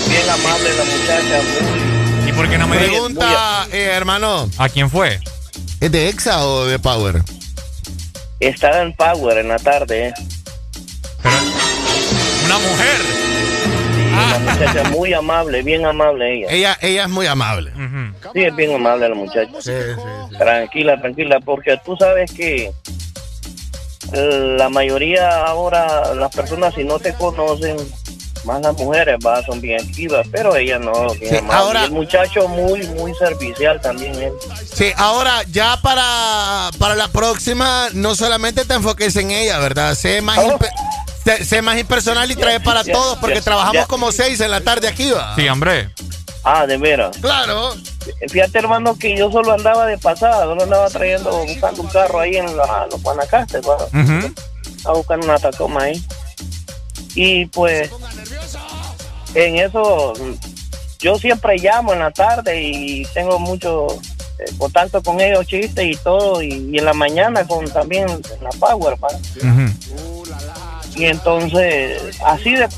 Bien 0.09 0.28
amable 0.28 0.70
la 0.75 0.85
muchacha, 0.85 1.43
muy... 1.60 1.98
¿Y 2.39 2.41
por 2.41 2.50
qué 2.50 2.57
no 2.57 2.68
me 2.68 2.76
Pregunta, 2.76 3.67
eh, 3.73 3.91
hermano. 3.94 4.49
¿A 4.58 4.68
quién 4.68 4.89
fue? 4.89 5.18
¿Es 5.81 5.91
de 5.91 6.08
Exa 6.08 6.47
o 6.47 6.67
de 6.67 6.78
Power? 6.78 7.17
Estaba 8.39 8.81
en 8.81 8.92
Power 8.94 9.39
en 9.39 9.49
la 9.49 9.58
tarde. 9.58 10.15
Una 12.44 12.58
mujer. 12.58 13.00
Una 14.12 14.52
muchacha 14.52 14.84
muy 14.91 15.12
amable, 15.15 15.62
bien 15.62 15.84
amable 15.84 16.33
ella. 16.33 16.47
Ella, 16.49 16.78
ella 16.81 17.02
es 17.02 17.08
muy 17.08 17.26
amable. 17.26 17.73
Sí, 18.33 18.44
es 18.44 18.55
bien 18.55 18.73
amable 18.73 19.08
la 19.08 19.17
muchacha. 19.17 19.50
Tranquila, 20.39 21.00
tranquila, 21.00 21.41
porque 21.41 21.76
tú 21.84 21.97
sabes 21.97 22.31
que 22.31 22.70
eh, 24.12 24.55
la 24.57 24.68
mayoría 24.68 25.44
ahora, 25.44 26.15
las 26.15 26.33
personas 26.33 26.73
si 26.76 26.84
no 26.84 27.00
te 27.00 27.15
conocen, 27.15 27.76
más 28.49 28.62
las 28.62 28.75
mujeres, 28.77 29.17
va, 29.25 29.44
son 29.44 29.60
bien 29.60 29.81
activas, 29.81 30.27
pero 30.33 30.57
ella 30.57 30.78
no, 30.78 31.10
Sí, 31.10 31.27
ahora- 31.51 31.83
Y 31.83 31.85
el 31.85 31.91
muchacho 31.93 32.49
muy, 32.49 32.83
muy 32.89 33.15
servicial 33.15 33.81
también 33.81 34.15
él. 34.17 34.33
Sí, 34.75 34.91
ahora 34.97 35.43
ya 35.52 35.78
para, 35.83 36.70
para 36.78 36.94
la 36.94 37.09
próxima, 37.09 37.89
no 37.93 38.15
solamente 38.17 38.65
te 38.65 38.75
enfoques 38.75 39.15
en 39.17 39.31
ella, 39.31 39.59
¿verdad? 39.59 39.94
Sé 39.94 40.20
más, 40.23 40.39
sé, 41.25 41.44
sé 41.44 41.62
más 41.62 41.78
impersonal 41.78 42.31
y 42.31 42.35
trae 42.36 42.59
para 42.60 42.83
todos, 42.85 43.18
porque 43.18 43.41
trabajamos 43.43 43.86
como 43.86 44.10
seis 44.12 44.41
en 44.41 44.51
la 44.51 44.60
tarde 44.62 44.89
aquí, 44.89 45.10
¿va? 45.10 45.35
Sí, 45.36 45.49
hombre. 45.49 45.91
Ah, 46.44 46.67
de 46.67 46.78
veras. 46.78 47.15
Claro. 47.20 47.75
Fíjate, 48.31 48.59
hermano, 48.60 48.97
que 48.99 49.15
yo 49.15 49.31
solo 49.31 49.52
andaba 49.52 49.85
de 49.86 49.99
pasada, 49.99 50.44
solo 50.44 50.62
andaba 50.62 50.89
trayendo, 50.89 51.31
buscando 51.44 51.83
un 51.83 51.89
carro 51.89 52.20
ahí 52.20 52.36
en 52.36 52.57
la- 52.57 52.86
los 52.91 53.02
Guanacastes, 53.02 53.60
¿va? 53.68 53.77
a 54.85 54.93
buscar 54.93 55.18
una 55.18 55.39
Tacoma 55.39 55.83
ahí. 55.83 56.02
Y 57.15 57.47
pues, 57.47 57.91
en 59.34 59.57
eso, 59.57 60.12
yo 60.98 61.18
siempre 61.18 61.57
llamo 61.58 61.92
en 61.92 62.00
la 62.00 62.10
tarde 62.10 62.62
y 62.62 63.05
tengo 63.15 63.39
mucho 63.39 63.86
eh, 64.39 64.50
contacto 64.57 65.02
con 65.02 65.20
ellos, 65.20 65.47
chistes 65.47 65.84
y 65.86 65.97
todo, 65.97 66.42
y, 66.42 66.48
y 66.73 66.78
en 66.78 66.84
la 66.84 66.94
mañana 66.94 67.47
con 67.47 67.68
también 67.70 68.07
la 68.42 68.50
Power. 68.58 68.97
Y 70.97 71.05
entonces, 71.05 72.18
así 72.24 72.55
de, 72.55 72.68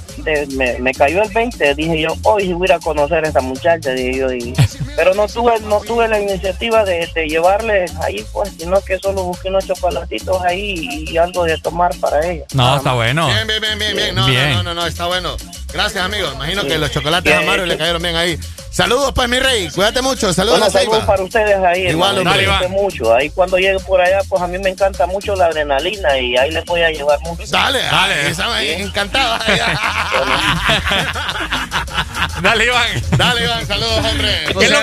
me, 0.56 0.78
me 0.78 0.92
cayó 0.92 1.22
el 1.22 1.30
20, 1.30 1.74
dije 1.74 2.00
yo, 2.02 2.14
hoy 2.22 2.52
voy 2.52 2.66
a 2.68 2.70
ir 2.70 2.72
a 2.74 2.78
conocer 2.80 3.24
a 3.24 3.28
esta 3.28 3.40
muchacha, 3.40 3.90
dije 3.90 4.18
yo, 4.18 4.32
y- 4.32 4.52
pero 4.96 5.14
no 5.14 5.26
tuve 5.28 5.58
no 5.60 5.80
tuve 5.80 6.08
la 6.08 6.20
iniciativa 6.20 6.84
de, 6.84 7.08
de 7.14 7.26
llevarle 7.28 7.86
ahí, 8.02 8.24
pues, 8.32 8.50
sino 8.58 8.80
que 8.82 8.98
solo 8.98 9.22
busqué 9.24 9.48
unos 9.48 9.66
chocolatitos 9.66 10.42
ahí 10.42 11.04
y 11.08 11.16
algo 11.16 11.44
de 11.44 11.56
tomar 11.58 11.94
para 12.00 12.26
ella. 12.26 12.44
No, 12.54 12.76
está 12.76 12.92
bueno. 12.94 13.26
Bien, 13.26 13.46
bien, 13.46 13.60
bien, 13.60 13.78
bien, 13.78 13.96
bien. 13.96 14.14
No, 14.14 14.26
Bien. 14.26 14.50
no, 14.50 14.62
no, 14.62 14.74
no, 14.74 14.80
no, 14.82 14.86
está 14.86 15.06
bueno. 15.06 15.36
Gracias, 15.72 16.04
amigo. 16.04 16.28
Imagino 16.34 16.62
Sí. 16.62 16.68
que 16.68 16.78
los 16.78 16.90
chocolates 16.90 17.32
Bien, 17.32 17.44
a 17.44 17.46
Mario 17.50 17.64
le 17.66 17.74
sí. 17.74 17.78
cayeron 17.78 18.02
bien 18.02 18.16
ahí. 18.16 18.38
Saludos, 18.72 19.12
pues, 19.14 19.28
mi 19.28 19.38
rey. 19.38 19.68
Cuídate 19.70 20.00
mucho. 20.02 20.32
Saludos 20.32 20.58
Bueno, 20.60 20.72
saludos 20.72 21.04
para 21.04 21.22
ustedes 21.22 21.56
ahí. 21.58 21.88
Igual, 21.88 22.18
hermano, 22.18 22.36
cuídense 22.36 22.68
mucho. 22.68 23.14
Ahí 23.14 23.30
cuando 23.30 23.56
llegue 23.58 23.78
por 23.80 24.00
allá, 24.00 24.18
pues 24.28 24.42
a 24.42 24.46
mí 24.46 24.58
me 24.58 24.70
encanta 24.70 25.06
mucho 25.06 25.34
la 25.36 25.46
adrenalina 25.46 26.18
y 26.18 26.36
ahí 26.36 26.50
les 26.50 26.64
voy 26.64 26.82
a 26.82 26.90
llevar 26.90 27.18
mucho. 27.20 27.42
Dale, 27.50 27.80
dale. 27.82 28.28
Esa 28.28 28.54
ahí, 28.54 28.70
encantada. 28.82 29.38
Dale, 32.42 32.64
Iván. 32.66 33.02
Dale, 33.16 33.44
Iván. 33.44 33.66
Saludos, 33.66 34.04
hombre. 34.04 34.44
¿Qué 34.58 34.64
es, 34.64 34.70
lo, 34.70 34.78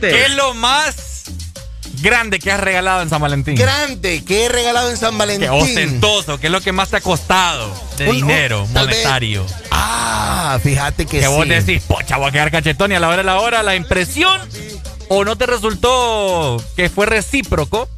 ¿Qué 0.00 0.24
es 0.26 0.34
lo 0.34 0.54
más 0.54 1.24
grande 2.00 2.38
que 2.38 2.50
has 2.52 2.60
regalado 2.60 3.02
en 3.02 3.10
San 3.10 3.20
Valentín? 3.20 3.56
Grande, 3.56 4.24
que 4.24 4.46
he 4.46 4.48
regalado 4.48 4.90
en 4.90 4.96
San 4.96 5.16
Valentín. 5.18 5.48
Que 5.48 5.54
ostentoso, 5.54 6.38
¿qué 6.40 6.46
es 6.46 6.52
lo 6.52 6.60
que 6.60 6.72
más 6.72 6.90
te 6.90 6.96
ha 6.96 7.00
costado 7.00 7.72
de 7.96 8.08
Un- 8.08 8.16
dinero 8.16 8.64
un- 8.64 8.72
tal 8.72 8.86
vez- 8.86 8.96
monetario? 8.98 9.44
Ah, 9.70 10.58
fíjate 10.62 11.06
que, 11.06 11.20
Que 11.20 11.26
sí. 11.26 11.32
vos 11.32 11.48
decís, 11.48 11.82
pocha, 11.86 12.16
voy 12.16 12.28
a 12.28 12.32
quedar 12.32 12.50
cachetón 12.50 12.92
y 12.92 12.94
a 12.94 13.00
la 13.00 13.08
hora 13.08 13.16
de 13.18 13.24
la 13.24 13.38
hora 13.38 13.62
la 13.62 13.74
impresión 13.76 14.40
o 15.08 15.24
no 15.24 15.36
te 15.36 15.46
resultó 15.46 16.62
que 16.76 16.88
fue 16.88 17.06
recíproco, 17.06 17.88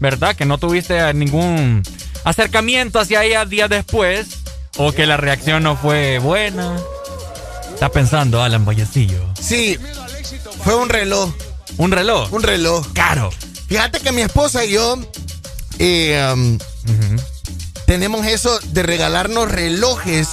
¿verdad? 0.00 0.34
Que 0.36 0.44
no 0.46 0.58
tuviste 0.58 1.12
ningún 1.14 1.82
acercamiento 2.24 3.00
hacia 3.00 3.22
ella 3.24 3.44
días 3.44 3.68
después 3.68 4.28
o 4.82 4.92
que 4.92 5.04
la 5.04 5.18
reacción 5.18 5.62
no 5.62 5.76
fue 5.76 6.18
buena. 6.20 6.74
Está 7.74 7.90
pensando 7.90 8.42
Alan 8.42 8.64
Vallecillo. 8.64 9.22
Sí, 9.38 9.78
fue 10.64 10.74
un 10.74 10.88
reloj. 10.88 11.34
¿Un 11.76 11.92
reloj? 11.92 12.32
Un 12.32 12.42
reloj. 12.42 12.86
Caro. 12.94 13.30
Fíjate 13.68 14.00
que 14.00 14.10
mi 14.10 14.22
esposa 14.22 14.64
y 14.64 14.72
yo 14.72 14.98
eh, 15.78 16.32
um, 16.32 16.58
tenemos 17.86 18.24
eso 18.26 18.58
de 18.68 18.82
regalarnos 18.82 19.50
relojes 19.50 20.28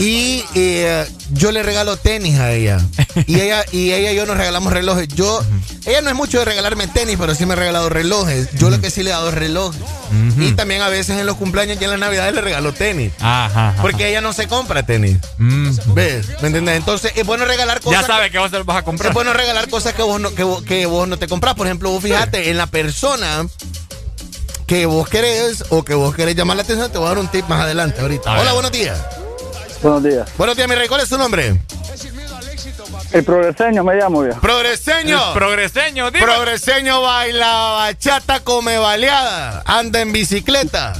y 0.00 0.42
eh, 0.54 1.06
yo 1.32 1.52
le 1.52 1.62
regalo 1.62 1.98
tenis 1.98 2.38
a 2.38 2.52
ella. 2.52 2.80
Y 3.26 3.38
ella 3.38 3.64
y 3.70 3.92
ella 3.92 4.12
y 4.12 4.16
yo 4.16 4.24
nos 4.24 4.38
regalamos 4.38 4.72
relojes. 4.72 5.08
Yo, 5.08 5.44
ella 5.84 6.00
no 6.00 6.08
es 6.08 6.16
mucho 6.16 6.38
de 6.38 6.46
regalarme 6.46 6.86
tenis, 6.86 7.16
pero 7.20 7.34
sí 7.34 7.44
me 7.44 7.52
ha 7.52 7.56
regalado 7.56 7.90
relojes. 7.90 8.48
Yo 8.54 8.70
lo 8.70 8.80
que 8.80 8.90
sí 8.90 9.02
le 9.02 9.10
he 9.10 9.12
dado 9.12 9.28
es 9.28 9.34
relojes. 9.34 9.80
Y 10.38 10.52
también 10.52 10.80
a 10.80 10.88
veces 10.88 11.18
en 11.18 11.26
los 11.26 11.36
cumpleaños 11.36 11.76
y 11.78 11.84
en 11.84 11.90
las 11.90 11.98
navidades 11.98 12.34
le 12.34 12.40
regalo 12.40 12.72
tenis. 12.72 13.12
Ajá. 13.20 13.70
ajá. 13.70 13.82
Porque 13.82 14.08
ella 14.08 14.22
no 14.22 14.32
se 14.32 14.48
compra 14.48 14.84
tenis. 14.84 15.18
Mm. 15.36 15.70
¿Ves? 15.92 16.28
¿Me 16.40 16.46
entiendes? 16.46 16.76
Entonces 16.76 17.12
es 17.14 17.26
bueno 17.26 17.44
regalar 17.44 17.80
cosas. 17.80 18.00
Ya 18.00 18.06
sabe 18.06 18.30
que 18.30 18.38
vos 18.38 18.50
los 18.50 18.64
vas 18.64 18.78
a 18.78 18.82
comprar. 18.82 19.10
Es 19.10 19.14
bueno 19.14 19.34
regalar 19.34 19.68
cosas 19.68 19.92
que 19.92 20.02
vos 20.02 20.18
no, 20.18 20.34
que 20.34 20.44
vos, 20.44 20.62
que 20.62 20.86
vos 20.86 21.06
no 21.08 21.18
te 21.18 21.28
compras. 21.28 21.54
Por 21.56 21.66
ejemplo, 21.66 21.90
vos 21.90 22.02
fíjate 22.02 22.48
en 22.48 22.56
la 22.56 22.68
persona 22.68 23.46
que 24.66 24.86
vos 24.86 25.08
querés 25.08 25.64
o 25.68 25.84
que 25.84 25.94
vos 25.94 26.14
querés 26.14 26.36
llamar 26.36 26.56
la 26.56 26.62
atención, 26.62 26.90
te 26.90 26.96
voy 26.96 27.06
a 27.06 27.10
dar 27.10 27.18
un 27.18 27.28
tip 27.28 27.46
más 27.48 27.60
adelante 27.60 28.00
ahorita. 28.00 28.40
Hola, 28.40 28.52
buenos 28.52 28.72
días. 28.72 28.98
Buenos 29.82 30.02
días. 30.02 30.28
Buenos 30.36 30.56
días, 30.56 30.68
mi 30.68 30.74
rey. 30.74 30.88
¿Cuál 30.88 31.00
es 31.00 31.08
tu 31.08 31.16
nombre? 31.16 31.58
El 33.12 33.24
progreseño 33.24 33.82
me 33.82 33.94
llamo 33.94 34.24
yo. 34.24 34.34
Progreseño. 34.40 35.28
El 35.28 35.34
progreseño, 35.34 36.10
dime. 36.10 36.24
Progreseño 36.24 37.00
baila 37.02 37.52
bachata 37.52 38.40
come 38.40 38.78
baleada. 38.78 39.62
Anda 39.66 40.00
en 40.00 40.12
bicicleta. 40.12 40.92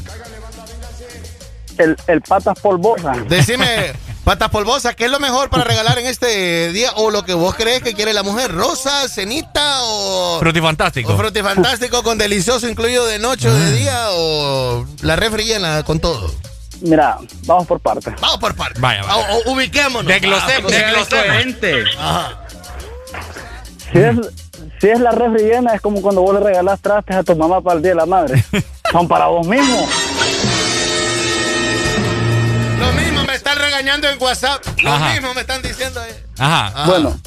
El, 1.78 1.96
el 2.08 2.20
patas 2.22 2.58
polvosa. 2.60 3.12
Decime, 3.28 3.92
patas 4.24 4.50
polvosas, 4.50 4.94
¿qué 4.96 5.06
es 5.06 5.10
lo 5.10 5.20
mejor 5.20 5.50
para 5.50 5.64
regalar 5.64 5.98
en 5.98 6.06
este 6.06 6.72
día? 6.72 6.90
¿O 6.96 7.10
lo 7.10 7.24
que 7.24 7.32
vos 7.34 7.54
crees 7.54 7.82
que 7.82 7.94
quiere 7.94 8.12
la 8.12 8.22
mujer? 8.22 8.52
¿Rosa, 8.52 9.08
cenita 9.08 9.82
o...? 9.82 10.38
Frutifantástico. 10.40 11.12
O 11.12 11.16
frutifantástico 11.16 12.02
con 12.02 12.18
delicioso 12.18 12.68
incluido 12.68 13.06
de 13.06 13.18
noche 13.18 13.48
o 13.48 13.54
de 13.54 13.72
día 13.72 14.06
o 14.10 14.84
la 15.02 15.16
refri 15.16 15.44
llena 15.44 15.82
con 15.84 16.00
todo. 16.00 16.34
Mira, 16.82 17.18
vamos 17.46 17.66
por 17.66 17.80
partes. 17.80 18.14
Vamos 18.20 18.38
por 18.38 18.54
partes. 18.54 18.80
Vaya, 18.80 19.02
vaya. 19.02 19.26
O- 19.46 19.52
ubiquémonos. 19.52 20.06
Desglosemos, 20.06 20.72
Ah. 21.98 21.98
Ajá. 21.98 22.46
Si 23.92 23.98
es, 23.98 24.16
si 24.80 24.88
es 24.88 25.00
la 25.00 25.10
refri 25.10 25.42
llena, 25.44 25.74
es 25.74 25.80
como 25.80 26.00
cuando 26.00 26.22
vos 26.22 26.34
le 26.34 26.40
regalás 26.40 26.80
trastes 26.80 27.16
a 27.16 27.22
tu 27.22 27.34
mamá 27.36 27.60
para 27.60 27.76
el 27.76 27.82
Día 27.82 27.90
de 27.92 27.96
la 27.96 28.06
Madre. 28.06 28.42
Son 28.92 29.06
para 29.08 29.26
vos 29.26 29.46
mismo. 29.46 29.86
Lo 32.78 32.92
mismo 32.92 33.24
me 33.24 33.34
están 33.34 33.58
regañando 33.58 34.08
en 34.08 34.20
WhatsApp. 34.22 34.62
Lo 34.82 34.90
Ajá. 34.92 35.12
mismo 35.12 35.34
me 35.34 35.40
están 35.42 35.60
diciendo. 35.62 36.00
ahí. 36.00 36.12
Ajá. 36.38 36.72
Ah. 36.74 36.84
Bueno, 36.86 37.20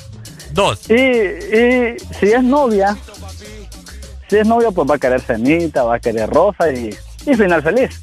Dos. 0.51 0.89
y, 0.89 0.93
y 0.95 1.95
si 2.19 2.31
es 2.31 2.43
novia, 2.43 2.97
si 4.29 4.37
es 4.37 4.47
novia, 4.47 4.71
pues 4.71 4.89
va 4.89 4.95
a 4.95 4.99
querer 4.99 5.21
cenita, 5.21 5.83
va 5.83 5.95
a 5.95 5.99
querer 5.99 6.29
rosa 6.29 6.71
y, 6.71 6.89
y 7.25 7.35
final 7.35 7.61
feliz. 7.61 8.01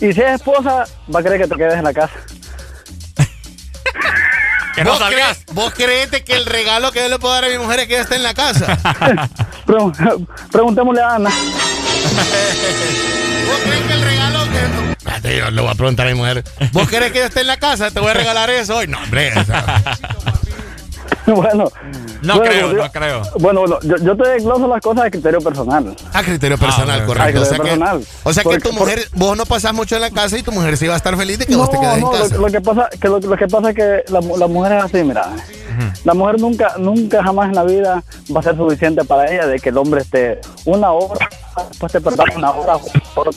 Y 0.00 0.12
si 0.12 0.20
es 0.20 0.32
esposa, 0.34 0.84
va 1.14 1.20
a 1.20 1.22
querer 1.22 1.40
que 1.42 1.46
te 1.48 1.56
quedes 1.56 1.74
en 1.74 1.84
la 1.84 1.92
casa. 1.92 2.12
Que 4.74 4.84
no 4.84 4.90
¿Vos, 4.90 5.00
salgas. 5.00 5.38
crees, 5.38 5.44
¿Vos 5.52 5.74
crees 5.74 6.10
que 6.22 6.32
el 6.32 6.46
regalo 6.46 6.92
que 6.92 7.00
yo 7.00 7.08
le 7.08 7.18
puedo 7.18 7.34
dar 7.34 7.44
a 7.44 7.48
mi 7.48 7.58
mujer 7.58 7.80
es 7.80 7.86
que 7.88 7.94
ella 7.94 8.02
esté 8.04 8.14
en 8.16 8.22
la 8.22 8.34
casa? 8.34 8.66
Pregun- 9.66 10.28
Preguntémosle 10.52 11.02
a 11.02 11.16
Ana. 11.16 11.28
¿Vos 13.46 13.58
crees 13.64 13.82
que 13.86 13.92
el 13.92 14.00
regalo 14.02 14.44
que... 14.44 14.92
Espérate, 14.92 15.36
yo 15.38 15.50
le 15.50 15.60
voy 15.60 15.70
a 15.70 15.74
preguntar 15.74 16.06
a 16.06 16.10
mi 16.10 16.16
mujer. 16.16 16.44
¿Vos 16.72 16.88
querés 16.88 17.10
que 17.12 17.18
yo 17.18 17.24
esté 17.24 17.40
en 17.40 17.48
la 17.48 17.56
casa? 17.58 17.90
Te 17.90 17.98
voy 17.98 18.10
a 18.10 18.14
regalar 18.14 18.48
eso 18.48 18.76
hoy. 18.76 18.86
No, 18.86 18.98
hombre. 18.98 19.28
esa- 19.28 19.98
bueno. 21.26 21.70
No 22.22 22.36
bueno, 22.36 22.50
creo, 22.50 22.72
yo- 22.72 22.82
no 22.82 22.92
creo. 22.92 23.22
Bueno, 23.38 23.60
bueno, 23.60 23.78
yo, 23.82 23.96
yo 23.98 24.16
te 24.16 24.28
desgloso 24.28 24.66
las 24.68 24.80
cosas 24.80 25.04
de 25.04 25.10
criterio 25.10 25.40
personal. 25.40 25.96
A 26.12 26.22
criterio 26.22 26.58
personal, 26.58 27.00
ok. 27.02 27.06
correcto. 27.06 27.38
A 27.40 27.42
o 27.42 27.44
sea 27.44 27.56
que, 27.58 27.62
personal. 27.62 28.04
o 28.24 28.32
sea 28.32 28.42
que 28.42 28.48
Porque- 28.48 28.68
tu 28.68 28.72
mujer, 28.72 29.08
vos 29.14 29.36
no 29.36 29.46
pasás 29.46 29.72
mucho 29.74 29.96
en 29.96 30.02
la 30.02 30.10
casa 30.10 30.36
y 30.38 30.42
tu 30.42 30.52
mujer 30.52 30.76
sí 30.76 30.86
va 30.86 30.94
a 30.94 30.96
estar 30.96 31.16
feliz 31.16 31.38
de 31.38 31.46
que 31.46 31.52
no, 31.52 31.58
vos 31.58 31.70
te 31.70 31.78
quedes 31.78 31.94
en 31.94 32.00
no, 32.00 32.10
casa. 32.10 32.34
Lo, 32.36 32.40
lo 32.42 32.48
que 32.48 32.60
pasa, 32.60 32.88
que 33.00 33.08
lo, 33.08 33.18
lo 33.20 33.36
que 33.36 33.46
pasa 33.48 33.70
es 33.70 33.76
que 33.76 34.04
la, 34.12 34.20
mu- 34.20 34.36
la 34.36 34.46
mujer 34.46 34.72
es 34.72 34.84
así, 34.84 35.02
mira. 35.02 35.30
La 36.04 36.14
mujer 36.14 36.40
nunca, 36.40 36.74
nunca 36.78 37.22
jamás 37.22 37.48
en 37.48 37.54
la 37.54 37.64
vida 37.64 38.02
va 38.34 38.40
a 38.40 38.42
ser 38.42 38.56
suficiente 38.56 39.04
para 39.04 39.30
ella 39.32 39.46
de 39.46 39.58
que 39.60 39.68
el 39.70 39.78
hombre 39.78 40.00
esté 40.02 40.40
una 40.66 40.90
hora, 40.92 41.28
después 41.68 41.92
te 41.92 42.00
perdás 42.00 42.26
una 42.36 42.50
hora. 42.50 42.76
por- 43.14 43.30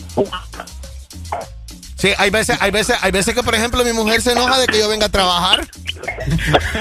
Sí, 2.04 2.14
hay 2.18 2.30
veces, 2.32 2.58
hay 2.60 2.70
veces, 2.70 2.98
hay 3.02 3.12
veces 3.12 3.34
que, 3.34 3.44
por 3.44 3.56
ejemplo, 3.56 3.82
mi 3.86 3.94
mujer 3.94 4.22
se 4.22 4.34
enoja 4.34 4.60
de 4.60 4.68
que 4.68 4.78
yo 4.78 4.90
venga 4.90 5.06
a 5.06 5.10
trabajar. 5.10 5.66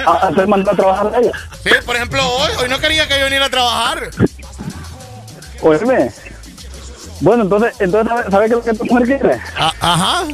a, 0.05 0.26
a, 0.26 0.31
mandar 0.49 0.75
a 0.75 0.76
trabajar 0.76 1.12
a 1.15 1.18
ella. 1.20 1.31
Sí, 1.62 1.70
por 1.86 1.94
ejemplo, 1.94 2.28
hoy, 2.28 2.51
hoy 2.60 2.68
no 2.68 2.81
quería 2.81 3.07
que 3.07 3.20
yo 3.20 3.26
viniera 3.26 3.47
a 3.47 3.49
trabajar. 3.49 4.10
Oíme. 5.60 6.10
Bueno, 7.20 7.44
entonces, 7.44 7.73
entonces 7.78 8.09
¿sabes 8.09 8.31
sabe 8.33 8.49
qué 8.49 8.55
es 8.55 8.59
lo 8.59 8.65
que 8.65 8.75
tu 8.75 8.84
mujer 8.86 9.07
quiere? 9.07 9.41
A- 9.57 9.73
ajá. 9.78 10.25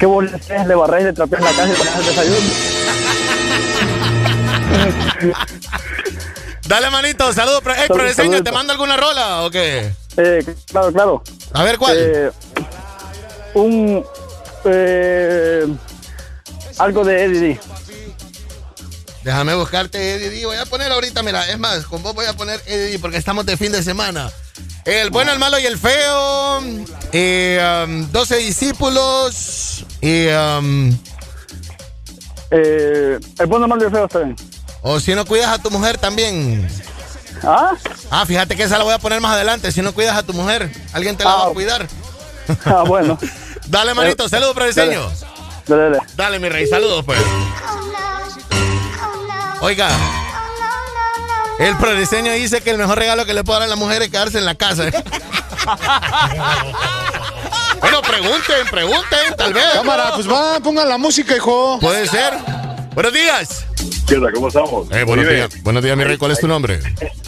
Que 0.00 0.06
vos 0.06 0.24
le, 0.24 0.36
estés, 0.36 0.66
le 0.66 0.74
le 1.04 1.12
trapees 1.12 1.42
la 1.42 1.50
casa 1.52 1.68
y 1.68 1.76
pones 1.76 1.94
el 1.94 2.06
desayuno. 2.06 2.50
Dale, 6.66 6.90
manito, 6.90 7.32
saludos. 7.32 7.60
Pro- 7.62 7.74
progreseño, 7.86 8.30
saludito. 8.32 8.42
¿te 8.42 8.50
mando 8.50 8.72
alguna 8.72 8.96
rola 8.96 9.42
o 9.42 9.50
qué? 9.52 9.92
Eh, 10.16 10.44
claro, 10.72 10.92
claro. 10.92 11.22
A 11.52 11.62
ver, 11.62 11.78
¿cuál? 11.78 11.96
Eh, 11.96 12.30
un. 13.60 14.04
Eh, 14.64 15.66
algo 16.78 17.04
de 17.04 17.24
Eddie 17.24 17.40
D. 17.40 17.60
Déjame 19.24 19.54
buscarte 19.54 20.14
Eddie 20.14 20.30
D. 20.30 20.46
Voy 20.46 20.56
a 20.56 20.66
poner 20.66 20.92
ahorita, 20.92 21.22
mira, 21.22 21.48
es 21.50 21.58
más, 21.58 21.84
con 21.86 22.02
vos 22.02 22.14
voy 22.14 22.26
a 22.26 22.32
poner 22.34 22.60
Eddie 22.66 22.98
porque 22.98 23.16
estamos 23.16 23.44
de 23.46 23.56
fin 23.56 23.72
de 23.72 23.82
semana. 23.82 24.30
El 24.84 25.10
bueno, 25.10 25.32
el 25.32 25.38
malo 25.38 25.58
y 25.58 25.66
el 25.66 25.78
feo. 25.78 26.60
Eh, 27.12 27.84
um, 27.86 28.10
12 28.12 28.36
discípulos. 28.36 29.84
Y, 30.00 30.28
um, 30.28 30.96
Eh, 32.50 33.18
el 33.38 33.46
bueno, 33.46 33.66
malo 33.66 33.82
y 33.82 33.86
el 33.86 33.90
feo 33.92 34.08
bien. 34.08 34.36
o 34.82 35.00
si 35.00 35.14
no 35.16 35.24
cuidas 35.26 35.48
a 35.48 35.58
tu 35.60 35.70
mujer 35.70 35.98
también. 35.98 36.68
¿Ah? 37.42 37.72
Ah, 38.10 38.24
fíjate 38.24 38.54
que 38.56 38.62
esa 38.62 38.78
la 38.78 38.84
voy 38.84 38.94
a 38.94 38.98
poner 38.98 39.20
más 39.20 39.32
adelante. 39.34 39.72
Si 39.72 39.82
no 39.82 39.92
cuidas 39.92 40.16
a 40.16 40.22
tu 40.22 40.32
mujer, 40.32 40.70
alguien 40.92 41.16
te 41.16 41.24
la 41.24 41.32
Ah, 41.32 41.36
va 41.46 41.50
a 41.50 41.54
cuidar. 41.54 41.88
Ah, 42.64 42.84
bueno. 42.86 43.18
Dale, 43.66 43.94
manito, 43.94 44.26
Eh, 44.26 44.28
saludos, 44.28 44.54
progreseño. 44.54 45.10
Dale, 45.66 45.82
dale. 45.82 45.98
Dale, 46.16 46.38
mi 46.38 46.48
rey, 46.48 46.66
saludos, 46.66 47.04
pues. 47.04 47.18
Oiga. 49.60 49.88
El 51.58 51.76
progreseño 51.78 52.32
dice 52.32 52.60
que 52.60 52.70
el 52.70 52.78
mejor 52.78 52.98
regalo 52.98 53.24
que 53.24 53.32
le 53.32 53.42
puedo 53.42 53.58
dar 53.58 53.66
a 53.66 53.70
la 53.70 53.76
mujer 53.76 54.02
es 54.02 54.10
quedarse 54.10 54.38
en 54.38 54.44
la 54.44 54.54
casa. 54.54 54.84
bueno, 57.80 58.02
pregunten, 58.02 58.66
pregunten, 58.70 59.36
tal 59.36 59.54
vez. 59.54 59.64
Cámara, 59.72 60.12
pues 60.14 60.30
va, 60.30 60.60
pongan 60.60 60.88
la 60.88 60.98
música, 60.98 61.34
hijo. 61.34 61.78
Puede 61.80 62.06
ser. 62.06 62.34
Buenos 62.94 63.12
días. 63.12 63.64
¿Qué 64.06 64.16
onda? 64.16 64.30
¿Cómo 64.32 64.48
estamos? 64.48 64.86
Eh, 64.92 65.04
buenos 65.04 65.26
días. 65.28 65.62
Buenos 65.62 65.82
días, 65.82 65.96
mi 65.96 66.04
rey. 66.04 66.18
¿Cuál 66.18 66.32
es 66.32 66.40
tu 66.40 66.46
nombre? 66.46 66.78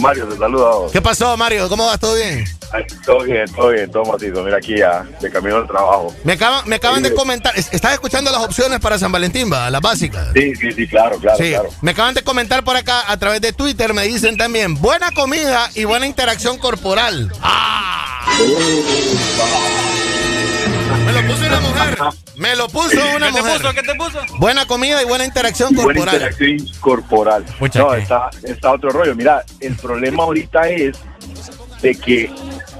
Mario, 0.00 0.26
te 0.26 0.36
saluda. 0.38 0.90
¿Qué 0.92 1.00
pasó, 1.02 1.36
Mario? 1.36 1.68
¿Cómo 1.68 1.86
vas? 1.86 2.00
¿Todo 2.00 2.14
bien? 2.14 2.44
Todo 3.04 3.20
bien, 3.22 3.44
todo 3.54 3.68
bien, 3.68 3.90
todo 3.90 4.04
matito. 4.04 4.42
Mira 4.42 4.56
aquí 4.56 4.76
ya, 4.78 5.04
de 5.20 5.30
camino 5.30 5.56
al 5.56 5.66
trabajo. 5.66 6.14
Me 6.24 6.32
acaban, 6.32 6.68
me 6.68 6.76
acaban 6.76 7.02
de 7.02 7.14
comentar, 7.14 7.56
es- 7.56 7.68
¿estás 7.72 7.92
escuchando 7.92 8.30
las 8.32 8.40
opciones 8.42 8.80
para 8.80 8.98
San 8.98 9.12
Valentín, 9.12 9.52
va? 9.52 9.70
Las 9.70 9.80
básicas. 9.80 10.28
Sí, 10.34 10.54
sí, 10.56 10.72
sí, 10.72 10.88
claro, 10.88 11.16
claro, 11.18 11.38
Sí, 11.38 11.50
claro. 11.50 11.68
me 11.82 11.92
acaban 11.92 12.14
de 12.14 12.22
comentar 12.24 12.64
por 12.64 12.76
acá 12.76 13.04
a 13.06 13.16
través 13.18 13.40
de 13.40 13.52
Twitter, 13.52 13.94
me 13.94 14.04
dicen 14.04 14.36
también, 14.36 14.74
buena 14.80 15.10
comida 15.12 15.70
y 15.74 15.84
buena 15.84 16.06
interacción 16.06 16.58
corporal. 16.58 17.30
¡Ah! 17.42 18.26
Me 21.14 21.22
lo 21.22 21.28
puso 21.28 21.46
una 21.46 21.60
mujer. 21.60 21.98
Me 22.36 22.56
lo 22.56 22.68
puso 22.68 22.96
una 23.16 23.26
¿Qué 23.26 23.32
te 23.32 23.40
mujer. 23.42 23.60
puso? 23.60 23.74
¿Qué 23.74 23.82
te 23.82 23.94
puso? 23.94 24.18
Buena 24.38 24.66
comida 24.66 25.02
y 25.02 25.04
buena 25.04 25.24
interacción 25.24 25.74
Buena 25.74 26.00
corporal. 26.00 26.14
interacción 26.14 26.80
corporal. 26.80 27.44
No, 27.74 27.94
está, 27.94 28.30
está 28.42 28.72
otro 28.72 28.90
rollo. 28.90 29.14
Mira, 29.14 29.44
el 29.60 29.76
problema 29.76 30.24
ahorita 30.24 30.68
es 30.68 30.96
de 31.82 31.94
que 31.94 32.30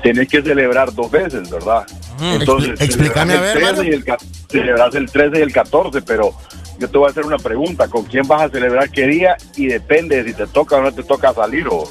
tenés 0.03 0.29
que 0.29 0.43
celebrar 0.43 0.93
dos 0.93 1.11
veces, 1.11 1.49
¿verdad? 1.51 1.87
Entonces, 2.21 2.81
explícame, 2.81 3.35
celebras 3.35 3.79
a 3.79 3.83
ver, 3.83 3.85
el 3.85 3.85
13 3.85 3.85
y 3.91 3.95
el, 3.95 4.05
ca- 4.05 4.19
celebras 4.51 4.95
el 4.95 5.11
13 5.11 5.39
y 5.39 5.43
el 5.43 5.53
14, 5.53 6.03
pero 6.03 6.35
yo 6.79 6.89
te 6.91 6.99
voy 6.99 7.07
a 7.07 7.11
hacer 7.11 7.25
una 7.25 7.39
pregunta. 7.39 7.89
¿Con 7.89 8.05
quién 8.05 8.27
vas 8.27 8.43
a 8.43 8.49
celebrar 8.49 8.91
qué 8.91 9.07
día? 9.07 9.37
Y 9.57 9.67
depende 9.67 10.23
de 10.23 10.31
si 10.31 10.37
te 10.37 10.47
toca 10.47 10.77
o 10.77 10.83
no 10.83 10.93
te 10.93 11.03
toca 11.03 11.33
salir 11.35 11.67
o... 11.69 11.85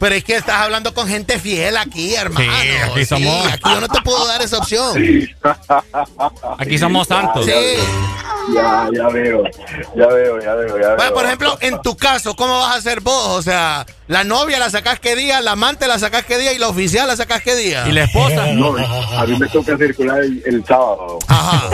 Pero 0.00 0.14
es 0.14 0.24
que 0.24 0.34
estás 0.36 0.56
hablando 0.62 0.92
con 0.94 1.06
gente 1.06 1.38
fiel 1.38 1.76
aquí, 1.76 2.14
hermano. 2.14 2.50
Sí, 2.50 2.68
aquí 2.90 3.04
somos- 3.04 3.46
aquí 3.52 3.70
yo 3.70 3.80
no 3.82 3.88
te 3.88 4.00
puedo 4.00 4.26
dar 4.26 4.40
esa 4.42 4.56
opción. 4.58 4.96
Aquí 6.58 6.78
somos 6.78 7.06
santos. 7.06 7.44
Sí. 7.46 7.52
Ya, 8.54 8.88
ya 8.92 9.08
veo, 9.08 9.44
ya 9.94 10.06
veo, 10.06 10.40
ya 10.40 10.54
veo, 10.54 10.80
ya 10.80 10.88
Bueno, 10.94 10.96
veo. 10.96 11.14
por 11.14 11.24
ejemplo, 11.26 11.58
en 11.60 11.80
tu 11.82 11.96
caso, 11.96 12.34
¿cómo 12.34 12.58
vas 12.60 12.74
a 12.74 12.78
hacer 12.78 13.00
vos? 13.02 13.28
O 13.28 13.42
sea, 13.42 13.84
la 14.08 14.24
novia 14.24 14.58
la 14.58 14.70
sacás 14.70 14.98
qué 14.98 15.14
día, 15.14 15.40
la 15.42 15.52
amante 15.52 15.86
la 15.86 15.98
sacás 15.98 16.24
qué 16.24 16.38
día 16.38 16.52
y 16.54 16.58
la 16.58 16.68
oficial 16.68 17.06
la 17.06 17.16
sacás 17.16 17.42
qué 17.42 17.54
día. 17.54 17.86
¿Y 17.86 17.92
la 17.92 18.04
esposa? 18.04 18.46
No, 18.54 18.74
a 18.76 19.26
mí 19.26 19.38
me 19.38 19.48
toca 19.48 19.76
circular 19.76 20.20
el, 20.20 20.42
el 20.46 20.64
sábado. 20.64 21.18
Ajá. 21.28 21.68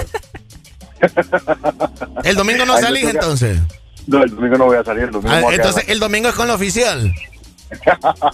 El 2.24 2.34
domingo 2.36 2.64
no 2.66 2.76
salís 2.78 3.02
toca- 3.04 3.14
entonces. 3.14 3.58
No, 4.06 4.22
el 4.22 4.30
domingo 4.34 4.56
no 4.58 4.64
voy 4.66 4.76
a 4.76 4.84
salir, 4.84 5.04
el 5.04 5.10
domingo 5.10 5.34
Ah, 5.34 5.42
entonces 5.52 5.84
el 5.88 5.98
domingo 5.98 6.28
es 6.28 6.34
con 6.34 6.46
la 6.48 6.54
oficial. 6.54 7.12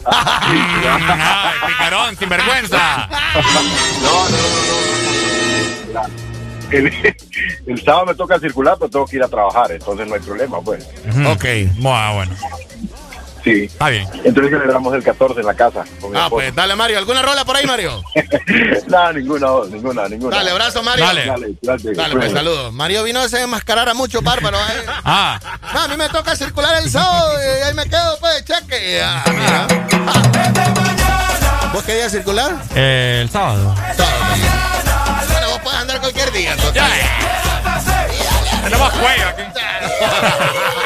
Ay, 0.06 1.54
picarón, 1.66 2.16
sinvergüenza. 2.16 3.08
No, 4.02 4.28
no, 4.28 4.36
no, 5.94 6.00
no. 6.00 6.22
El, 6.70 7.14
el 7.66 7.82
sábado 7.82 8.06
me 8.06 8.14
toca 8.14 8.38
circular, 8.38 8.76
pero 8.78 8.90
tengo 8.90 9.06
que 9.06 9.16
ir 9.16 9.22
a 9.22 9.28
trabajar, 9.28 9.72
entonces 9.72 10.06
no 10.08 10.14
hay 10.14 10.20
problema, 10.20 10.60
pues. 10.60 10.88
Ok. 11.26 11.44
Bueno. 11.76 12.34
Sí. 13.44 13.64
Está 13.64 13.88
bien. 13.88 14.08
Entonces 14.24 14.52
celebramos 14.52 14.94
el 14.94 15.02
14 15.02 15.40
en 15.40 15.46
la 15.46 15.54
casa. 15.54 15.84
Con 16.00 16.16
Ah, 16.16 16.28
pues 16.30 16.54
dale, 16.54 16.76
Mario. 16.76 16.98
¿Alguna 16.98 17.22
rola 17.22 17.44
por 17.44 17.56
ahí, 17.56 17.66
Mario? 17.66 18.02
no, 18.88 19.12
ninguna, 19.12 19.48
ninguna, 19.70 20.08
ninguna. 20.08 20.36
Dale, 20.36 20.50
abrazo, 20.52 20.82
Mario. 20.82 21.04
Dale. 21.04 21.26
Dale, 21.26 21.54
dale, 21.60 21.92
Dale, 21.94 22.16
pues 22.16 22.32
saludos. 22.32 22.72
Mario 22.72 23.02
vino 23.04 23.18
a 23.20 23.22
desenmascarar 23.24 23.88
a 23.88 23.94
muchos 23.94 24.22
bárbaros. 24.22 24.60
¿eh? 24.60 24.84
Ah, 25.04 25.40
No, 25.74 25.80
a 25.82 25.88
mí 25.88 25.96
me 25.96 26.08
toca 26.08 26.36
circular 26.36 26.76
el 26.82 26.88
sábado 26.90 27.32
y 27.42 27.62
ahí 27.64 27.74
me 27.74 27.84
quedo, 27.84 28.16
pues, 28.20 28.44
cheque. 28.44 29.00
Ah, 29.02 29.24
mira. 29.32 29.66
Ah. 30.06 31.70
¿Vos 31.72 31.82
qué 31.84 31.94
día 31.96 32.08
circular? 32.10 32.52
eh, 32.76 33.20
el 33.22 33.30
sábado. 33.30 33.74
Bueno, 35.32 35.48
vos 35.48 35.58
puedes 35.64 35.78
andar 35.80 36.00
cualquier 36.00 36.30
día, 36.32 36.54
total. 36.56 36.74
Ya. 36.74 38.60
Tenemos 38.62 38.90
cuello 38.92 39.28
aquí. 39.28 39.42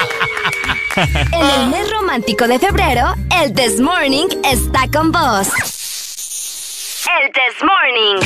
En 1.32 1.60
el 1.60 1.68
mes 1.68 1.90
romántico 1.90 2.48
de 2.48 2.58
febrero, 2.58 3.14
el 3.42 3.52
This 3.52 3.80
Morning 3.80 4.28
está 4.44 4.88
con 4.90 5.12
vos. 5.12 5.48
El 7.06 7.32
This 7.32 7.62
Morning. 7.62 8.16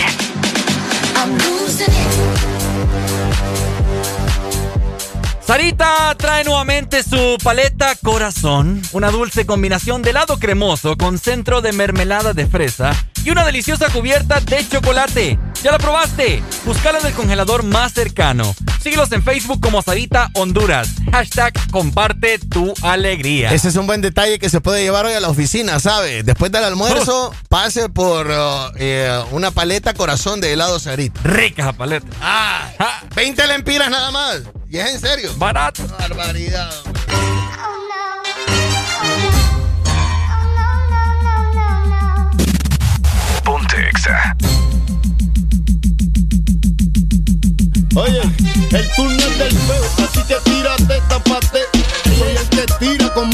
Sarita 5.41 6.15
trae 6.17 6.45
nuevamente 6.45 7.03
su 7.03 7.37
paleta 7.43 7.97
corazón, 7.97 8.81
una 8.93 9.11
dulce 9.11 9.47
combinación 9.47 10.03
de 10.03 10.11
helado 10.11 10.39
cremoso 10.39 10.97
con 10.97 11.19
centro 11.19 11.63
de 11.63 11.73
mermelada 11.73 12.35
de 12.35 12.47
fresa 12.47 12.93
y 13.25 13.31
una 13.31 13.45
deliciosa 13.45 13.89
cubierta 13.91 14.41
de 14.41 14.69
chocolate. 14.69 15.39
¿Ya 15.63 15.73
la 15.73 15.79
probaste? 15.79 16.43
Búscala 16.65 17.01
en 17.01 17.07
el 17.07 17.13
congelador 17.13 17.63
más 17.63 17.93
cercano. 17.93 18.55
Síguelos 18.83 19.13
en 19.13 19.23
Facebook 19.23 19.61
como 19.61 19.83
Sarita 19.83 20.31
Honduras. 20.35 20.89
Hashtag 21.13 21.53
comparte 21.71 22.39
tu 22.39 22.73
alegría. 22.83 23.53
Ese 23.53 23.69
es 23.69 23.77
un 23.77 23.87
buen 23.87 24.01
detalle 24.01 24.39
que 24.39 24.49
se 24.49 24.61
puede 24.63 24.83
llevar 24.83 25.05
hoy 25.05 25.13
a 25.13 25.21
la 25.21 25.29
oficina, 25.29 25.79
¿sabe? 25.81 26.23
Después 26.23 26.51
del 26.51 26.65
almuerzo, 26.65 27.35
pase 27.51 27.91
por 27.91 28.27
uh, 28.27 28.73
eh, 28.77 29.23
una 29.33 29.51
paleta 29.51 29.93
corazón 29.93 30.41
de 30.41 30.55
helado 30.55 30.79
Sarita. 30.81 31.21
Rica 31.25 31.63
esa 31.63 31.73
paleta. 31.75 32.07
Ah, 32.23 32.71
20 33.15 33.47
lempiras 33.49 33.91
nada 33.91 34.11
más. 34.11 34.41
Y 34.71 34.79
es 34.79 34.95
en 34.95 35.01
serio. 35.01 35.31
Barato. 35.37 35.83
Barbaridad. 35.99 36.71
Oye, 47.97 48.23
el 48.73 48.91
turno 48.97 49.17
es 49.17 49.39
del 49.39 49.53
feo, 49.53 49.85
así 50.05 50.21
que 50.27 50.37
tírate, 50.51 51.01
tapate. 51.09 51.61
Soy 52.19 52.37
el 52.37 52.49
que 52.49 52.65
tira 52.79 53.13
como 53.15 53.30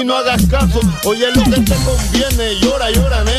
y 0.00 0.04
no 0.04 0.16
hagas 0.16 0.46
caso. 0.46 0.80
Oye 1.04 1.26
lo 1.34 1.42
que 1.44 1.60
te 1.60 1.74
conviene, 1.84 2.60
llora, 2.60 2.90
llora, 2.90 3.24
nene. 3.24 3.37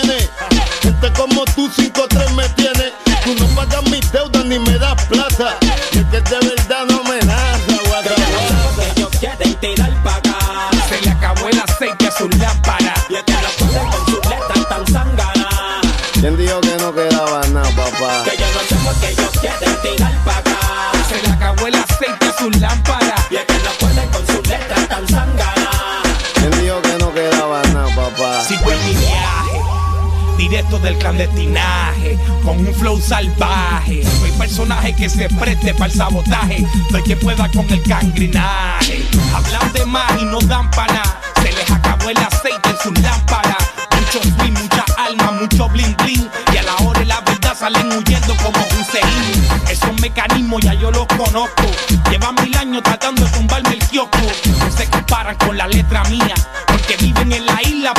Del 30.89 30.97
clandestinaje, 30.97 32.17
con 32.43 32.57
un 32.57 32.73
flow 32.73 32.99
salvaje. 32.99 34.03
Soy 34.19 34.31
personaje 34.31 34.95
que 34.95 35.07
se 35.07 35.29
preste 35.29 35.73
para 35.73 35.85
el 35.85 35.91
sabotaje, 35.91 36.65
soy 36.89 37.03
que 37.03 37.15
pueda 37.15 37.47
con 37.49 37.69
el 37.69 37.81
gangrinaje. 37.83 39.05
Hablan 39.33 39.71
de 39.73 39.85
más 39.85 40.11
y 40.19 40.25
no 40.25 40.39
dan 40.39 40.69
para 40.71 41.03
se 41.41 41.51
les 41.51 41.69
acabó 41.69 42.09
el 42.09 42.17
aceite 42.17 42.69
en 42.69 42.77
sus 42.81 43.03
lámparas. 43.03 43.57
Mucho 43.95 44.19
swing, 44.21 44.53
mucha 44.53 44.85
alma, 44.97 45.31
mucho 45.39 45.69
bling 45.69 45.95
bling, 45.97 46.27
y 46.53 46.57
a 46.57 46.63
la 46.63 46.75
hora 46.77 46.99
de 46.99 47.05
la 47.05 47.21
verdad 47.21 47.55
salen 47.57 47.91
huyendo 47.91 48.35
como 48.37 48.59
Hussein. 48.59 49.61
Esos 49.69 50.01
mecanismos 50.01 50.61
ya 50.61 50.73
yo 50.73 50.89
los 50.89 51.05
conozco, 51.05 51.65
llevan 52.09 52.35
mil 52.43 52.57
años 52.57 52.81
tratando 52.81 53.23
de 53.25 53.31
tumbarme 53.31 53.73
el 53.73 53.79
kiosco. 53.79 54.17
No 54.59 54.71
se 54.75 54.89
comparan 54.89 55.35
con 55.37 55.55
la 55.55 55.67
letra 55.67 56.03
mía, 56.05 56.33
porque 56.67 56.95
viven 56.97 57.31
en 57.31 57.38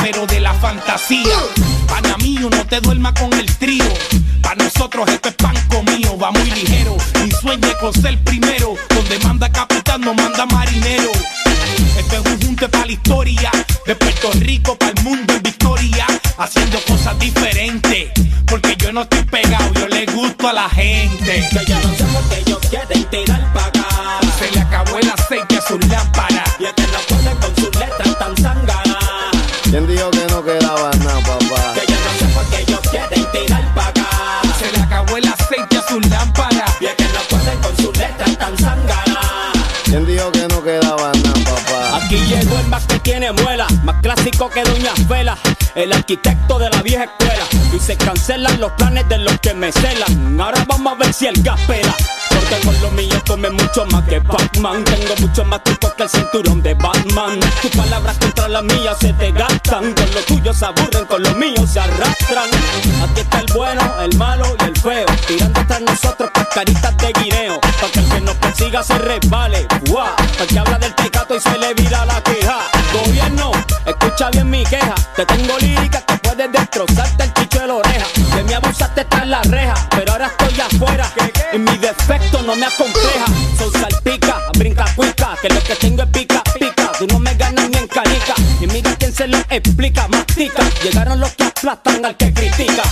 pero 0.02 0.26
de 0.26 0.41
la 0.41 0.52
fantasía. 0.55 1.36
Pana 1.89 2.17
mío, 2.18 2.49
no 2.50 2.67
te 2.67 2.81
duermas 2.81 3.15
con 3.15 3.33
el 3.33 3.47
trío. 3.57 3.84
Para 4.42 4.57
nosotros 4.65 5.09
esto 5.09 5.31
es 5.31 5.34
pan 5.36 5.55
comido, 5.68 6.18
va 6.18 6.31
muy 6.31 6.50
ligero. 6.50 6.97
Y 7.25 7.31
sueñe 7.31 7.75
con 7.81 7.92
ser 7.92 8.18
primero, 8.25 8.75
donde 8.94 9.18
manda 9.20 9.50
capitán 9.50 10.02
no 10.02 10.15
manda 10.15 10.44
marinero. 10.47 11.10
Esto 11.99 12.17
es 12.17 12.33
un 12.33 12.41
junte 12.42 12.68
para 12.68 12.86
la 12.86 12.92
historia, 12.92 13.50
de 13.86 13.97
Puerto 13.97 14.31
Rico 14.41 14.76
para 14.76 14.92
el 14.92 15.02
mundo 15.02 15.34
en 15.34 15.42
victoria, 15.42 16.07
haciendo 16.39 16.78
cosas 16.83 17.18
diferentes. 17.18 18.10
Porque 18.47 18.76
yo 18.76 18.92
no 18.92 19.02
estoy 19.02 19.25
pegado, 19.25 19.73
yo 19.75 19.89
le 19.89 20.07
gusto 20.07 20.49
a 20.49 20.52
la 20.52 20.68
gente. 20.68 21.49
Que 21.50 21.65
yo 21.67 21.76
no 21.81 21.94
sé 21.94 22.05
qué 22.28 22.41
ellos 22.41 22.59
quieren 22.68 22.99
muela, 43.33 43.67
más 43.84 43.97
clásico 44.02 44.49
que 44.50 44.62
Doña 44.62 44.92
Fela, 45.09 45.36
el 45.75 45.92
arquitecto 45.92 46.59
de 46.59 46.70
la 46.70 46.83
vieja 46.83 47.05
escuela. 47.05 47.44
Y 47.75 47.78
se 47.78 47.97
cancelan 47.97 48.60
los 48.60 48.73
planes 48.73 49.09
de 49.09 49.18
los 49.18 49.39
que 49.41 49.55
me 49.55 49.73
celan. 49.73 50.41
Ahora 50.41 50.65
vamos 50.67 50.92
a 50.92 50.97
ver 50.97 51.12
si 51.12 51.26
el 51.26 51.42
gas 51.42 51.60
pela. 51.67 51.94
Porque 52.31 52.67
con 52.67 52.81
lo 52.81 52.91
mío 52.92 53.23
come 53.26 53.50
mucho 53.50 53.86
más 53.86 54.05
que 54.05 54.18
Batman. 54.20 54.84
Tengo 54.84 55.15
mucho 55.20 55.44
más 55.44 55.62
tiempo 55.65 55.92
que 55.97 56.02
el 56.02 56.09
cinturón 56.09 56.62
de 56.62 56.75
Batman. 56.75 57.39
Tus 57.62 57.70
palabras 57.73 58.17
contra 58.18 58.49
las 58.49 58.62
mías 58.65 58.97
se 59.00 59.12
te 59.12 59.33
gastan. 59.33 59.94
Con 59.94 60.15
lo 60.15 60.20
tuyo 60.26 60.52
se 60.52 60.65
aburren, 60.65 61.05
con 61.07 61.23
lo 61.23 61.34
mío 61.34 61.67
se 61.67 61.81
arrastran. 61.81 62.49
Aquí 63.02 63.20
está 63.20 63.41
el 63.41 63.47
bueno, 63.55 63.83
el 64.00 64.17
malo 64.17 64.57
y 64.60 64.65
el 64.65 64.76
feo. 64.76 65.07
Tirando 65.26 65.65
tras 65.67 65.81
nosotros 65.81 66.31
cascaritas 66.33 66.97
de 66.97 67.12
guineo. 67.12 67.60
Para 67.60 67.92
que 67.92 67.99
el 68.00 68.09
que 68.09 68.20
nos 68.20 68.34
persiga 68.36 68.83
se 68.83 68.99
resbale. 68.99 69.67
Guau, 69.86 70.09
porque 70.39 70.59
habla 70.59 70.78
del 70.78 70.94
tecato 70.94 71.36
y 71.36 71.41
se 71.41 71.59
le 71.59 71.75
vira 71.75 72.05
la 72.05 72.20
Te 75.20 75.26
tengo 75.26 75.58
lírica 75.58 76.00
que 76.00 76.16
puedes 76.16 76.50
destrozarte 76.50 77.24
el 77.24 77.34
chicho 77.34 77.60
de 77.60 77.66
la 77.66 77.74
oreja. 77.74 78.07
De 78.34 78.42
mi 78.42 78.55
abusaste 78.55 79.07
en 79.20 79.31
la 79.31 79.42
reja, 79.42 79.74
pero 79.90 80.12
ahora 80.12 80.28
estoy 80.28 80.58
afuera. 80.62 81.12
Y 81.52 81.58
mi 81.58 81.76
defecto 81.76 82.40
no 82.40 82.57
me 82.57 82.65
acompleja. 82.65 83.26
Son 83.58 83.70
salpica, 83.70 84.39
brinca 84.57 84.86
cuica, 84.97 85.36
que 85.42 85.50
lo 85.50 85.62
que 85.62 85.76
tengo 85.76 86.05
es 86.05 86.08
pica, 86.08 86.42
pica. 86.58 86.92
Tú 86.99 87.07
no 87.08 87.18
me 87.18 87.34
ganas 87.34 87.68
ni 87.68 87.76
en 87.76 87.86
canica. 87.86 88.34
Y 88.62 88.66
mira 88.68 88.97
quién 88.97 89.12
se 89.12 89.28
lo 89.28 89.36
explica, 89.50 90.08
mastica. 90.08 90.62
Llegaron 90.82 91.20
los 91.20 91.32
que 91.32 91.44
aplastan 91.44 92.02
al 92.02 92.16
que 92.16 92.32
critica. 92.32 92.82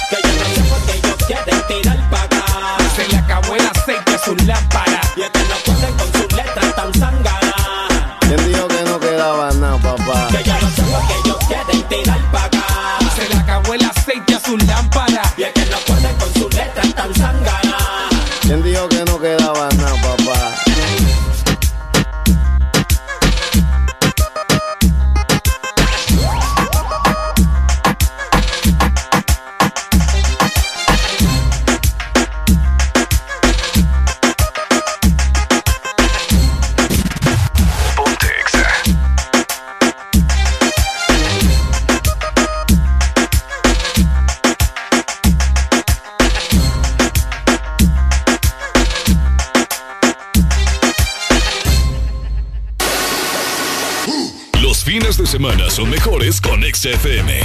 Fines 55.39 55.57
de 55.57 55.70
semana 55.70 55.70
son 55.70 55.91
mejores 55.91 56.41
con 56.41 56.62
XFM. 56.62 57.41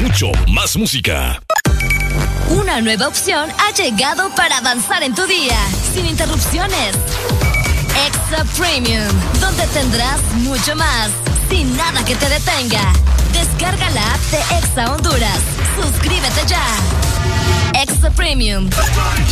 Mucho 0.00 0.30
más 0.48 0.76
música. 0.76 1.40
Una 2.50 2.80
nueva 2.80 3.08
opción 3.08 3.50
ha 3.58 3.72
llegado 3.74 4.30
para 4.34 4.58
avanzar 4.58 5.02
en 5.02 5.14
tu 5.14 5.26
día, 5.26 5.58
sin 5.92 6.06
interrupciones. 6.06 6.94
Extra 8.06 8.44
Premium, 8.56 9.08
donde 9.40 9.66
tendrás 9.68 10.20
mucho 10.42 10.76
más, 10.76 11.10
sin 11.48 11.76
nada 11.76 12.04
que 12.04 12.14
te 12.14 12.28
detenga. 12.28 12.92
Descarga 13.32 13.90
la 13.90 14.14
app 14.14 14.20
de 14.30 14.58
Exa 14.58 14.92
Honduras. 14.92 15.40
Suscríbete 15.80 16.46
ya. 16.46 16.64
Extra 17.82 18.10
Premium. 18.10 18.70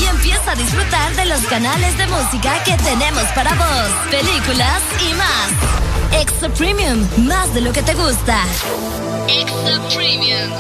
Y 0.01 0.05
empieza 0.07 0.53
a 0.53 0.55
disfrutar 0.57 1.15
de 1.15 1.27
los 1.27 1.41
canales 1.43 1.97
de 1.97 2.07
música 2.09 2.63
que 2.65 2.77
tenemos 2.79 3.25
para 3.35 3.55
vos, 3.55 4.11
películas 4.11 4.83
y 5.09 5.15
más. 5.15 6.02
Extra 6.13 6.49
Premium, 6.51 7.07
más 7.27 7.53
de 7.55 7.61
lo 7.61 7.73
que 7.73 7.83
te 7.83 7.95
gusta. 7.95 8.45
Extra 9.29 9.81
Premium. 9.95 10.51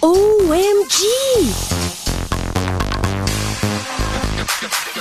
OMG. 0.00 0.98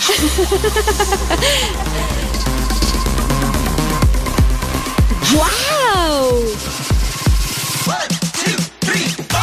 ¡Wow! 5.34 6.44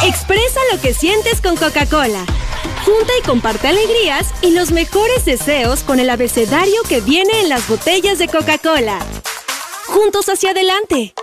Expresa 0.03 0.59
lo 0.71 0.79
que 0.81 0.93
sientes 0.93 1.41
con 1.41 1.55
Coca-Cola. 1.55 2.25
Junta 2.85 3.11
y 3.19 3.25
comparte 3.25 3.67
alegrías 3.67 4.33
y 4.41 4.51
los 4.51 4.71
mejores 4.71 5.25
deseos 5.25 5.83
con 5.83 5.99
el 5.99 6.09
abecedario 6.09 6.81
que 6.87 7.01
viene 7.01 7.41
en 7.41 7.49
las 7.49 7.67
botellas 7.67 8.17
de 8.19 8.27
Coca-Cola. 8.27 8.99
Juntos 9.87 10.27
hacia 10.29 10.51
adelante. 10.51 11.13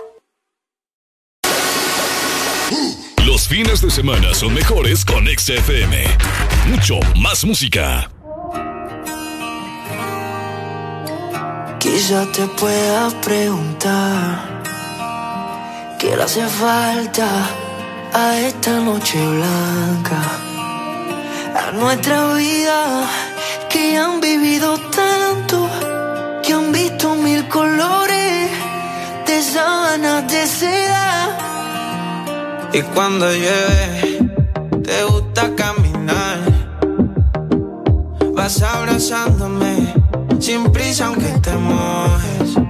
Los 3.25 3.47
fines 3.47 3.81
de 3.81 3.91
semana 3.91 4.33
son 4.33 4.53
mejores 4.53 5.05
con 5.05 5.27
XFM. 5.27 6.05
Mucho 6.67 6.99
más 7.15 7.45
música. 7.45 8.09
Quizá 11.79 12.25
te 12.31 12.47
pueda 12.59 13.09
preguntar 13.21 14.63
qué 15.99 16.15
le 16.15 16.23
hace 16.23 16.45
falta 16.47 17.27
a 18.13 18.39
esta 18.39 18.79
noche 18.79 19.17
blanca, 19.25 20.21
a 21.57 21.71
nuestra 21.71 22.33
vida 22.33 23.09
que 23.69 23.97
han 23.97 24.21
vivido 24.21 24.77
tanto, 24.91 25.69
que 26.43 26.53
han 26.53 26.71
visto 26.71 27.15
mil 27.15 27.47
colores 27.47 28.49
de 29.25 29.41
sábanas 29.41 30.31
de 30.31 30.47
seda. 30.47 31.37
Y 32.73 32.81
cuando 32.93 33.25
llueve, 33.31 34.19
te 34.83 35.03
gusta 35.03 35.55
caminar. 35.55 36.39
Vas 38.35 38.61
abrazándome 38.61 39.93
sin 40.39 40.71
prisa 40.71 41.07
aunque 41.07 41.31
te 41.41 41.53
mojes. 41.55 42.66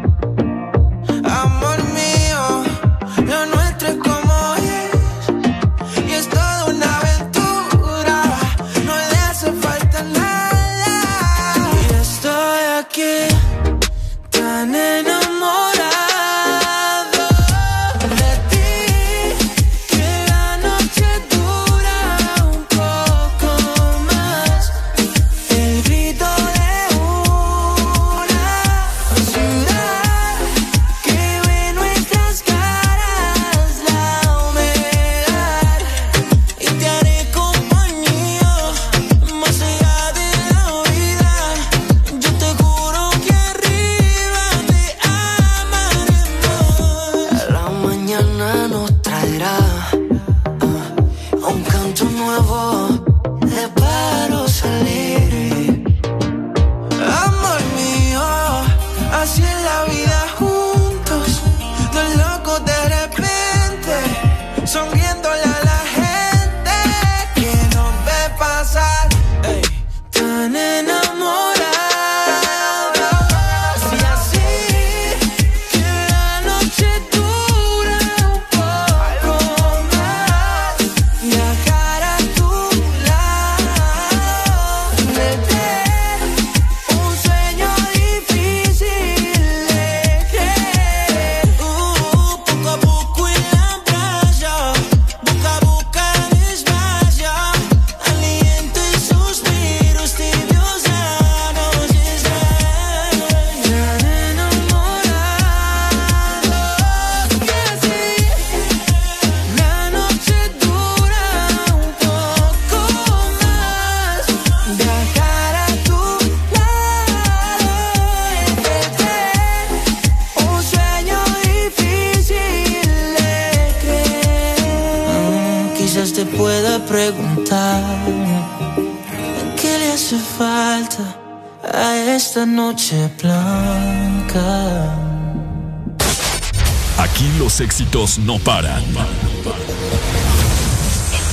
no 138.20 138.38
paran. 138.40 138.84
En 138.84 138.94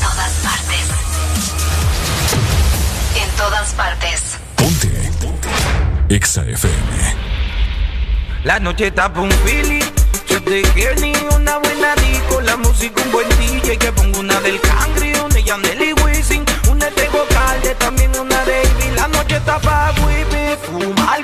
todas 0.00 0.32
partes. 0.42 0.86
En 3.20 3.28
todas 3.36 3.72
partes. 3.74 4.38
Ponte. 4.54 4.88
Ponte. 5.20 5.48
Exa 6.08 6.42
FM. 6.42 6.72
La 8.44 8.60
noche 8.60 8.86
está 8.86 9.08
un 9.16 9.30
Philly. 9.44 9.80
Yo 10.28 10.42
te 10.42 10.62
quiero 10.74 11.00
ni 11.00 11.12
una 11.34 11.58
buena 11.58 11.94
disco. 11.96 12.40
La 12.40 12.56
música 12.56 13.02
un 13.02 13.12
buen 13.12 13.28
DJ. 13.30 13.76
Que 13.76 13.92
pongo 13.92 14.20
una 14.20 14.40
del 14.40 14.60
Cangri, 14.60 15.12
una 15.24 15.40
Yanel 15.40 15.82
y 15.82 15.92
Wisin. 16.02 16.44
Una 16.70 16.86
de 16.86 17.08
Calde, 17.34 17.74
también 17.74 18.12
una 18.18 18.44
de 18.44 18.62
La 18.94 19.08
noche 19.08 19.36
está 19.36 19.58
para 19.58 19.92
fumar 20.64 21.23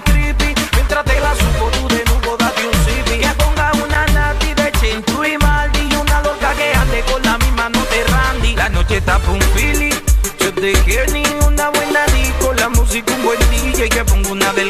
si 13.80 13.88
pongo 14.04 14.32
una 14.32 14.52
del 14.52 14.69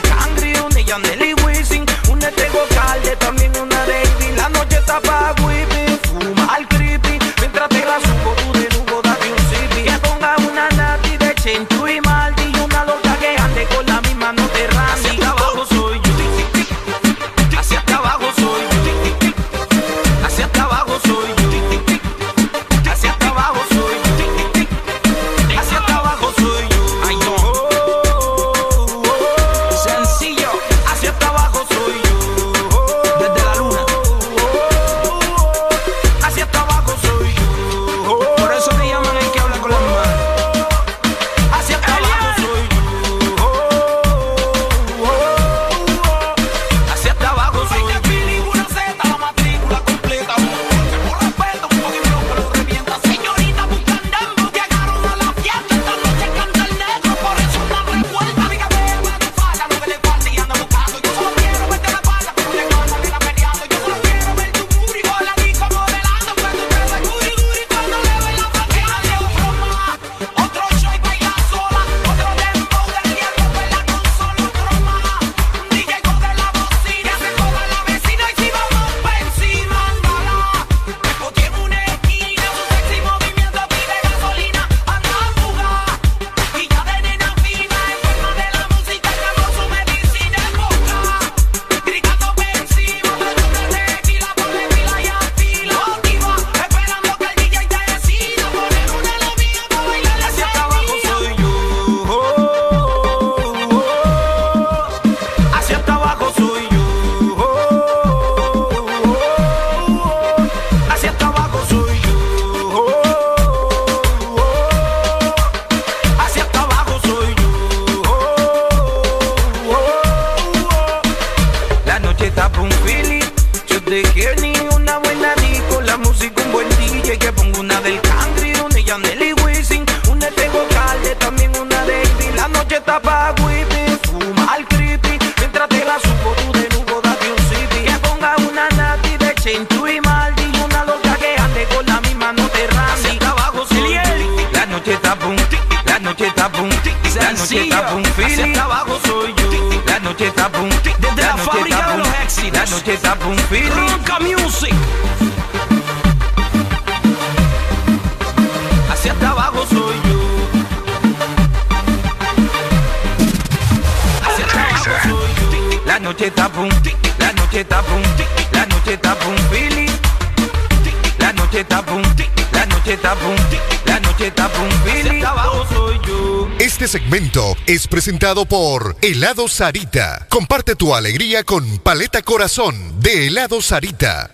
presentado 177.91 178.47
por 178.47 178.97
Helado 179.03 179.49
Sarita. 179.49 180.27
Comparte 180.31 180.77
tu 180.77 180.95
alegría 180.95 181.43
con 181.43 181.79
Paleta 181.79 182.23
Corazón 182.23 183.01
de 183.01 183.27
Helado 183.27 183.61
Sarita. 183.61 184.31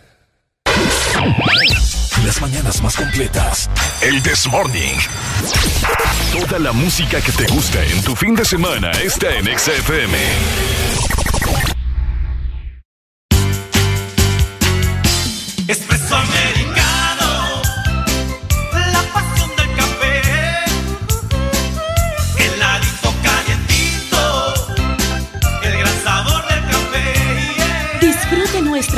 Las 2.25 2.41
mañanas 2.41 2.83
más 2.83 2.97
completas. 2.97 3.70
El 4.01 4.23
This 4.23 4.47
Morning. 4.49 4.97
Toda 6.33 6.59
la 6.59 6.73
música 6.73 7.20
que 7.20 7.33
te 7.33 7.47
gusta 7.47 7.83
en 7.85 8.02
tu 8.02 8.15
fin 8.15 8.35
de 8.35 8.44
semana 8.44 8.91
está 8.93 9.35
en 9.35 9.47
XFM. 9.59 10.95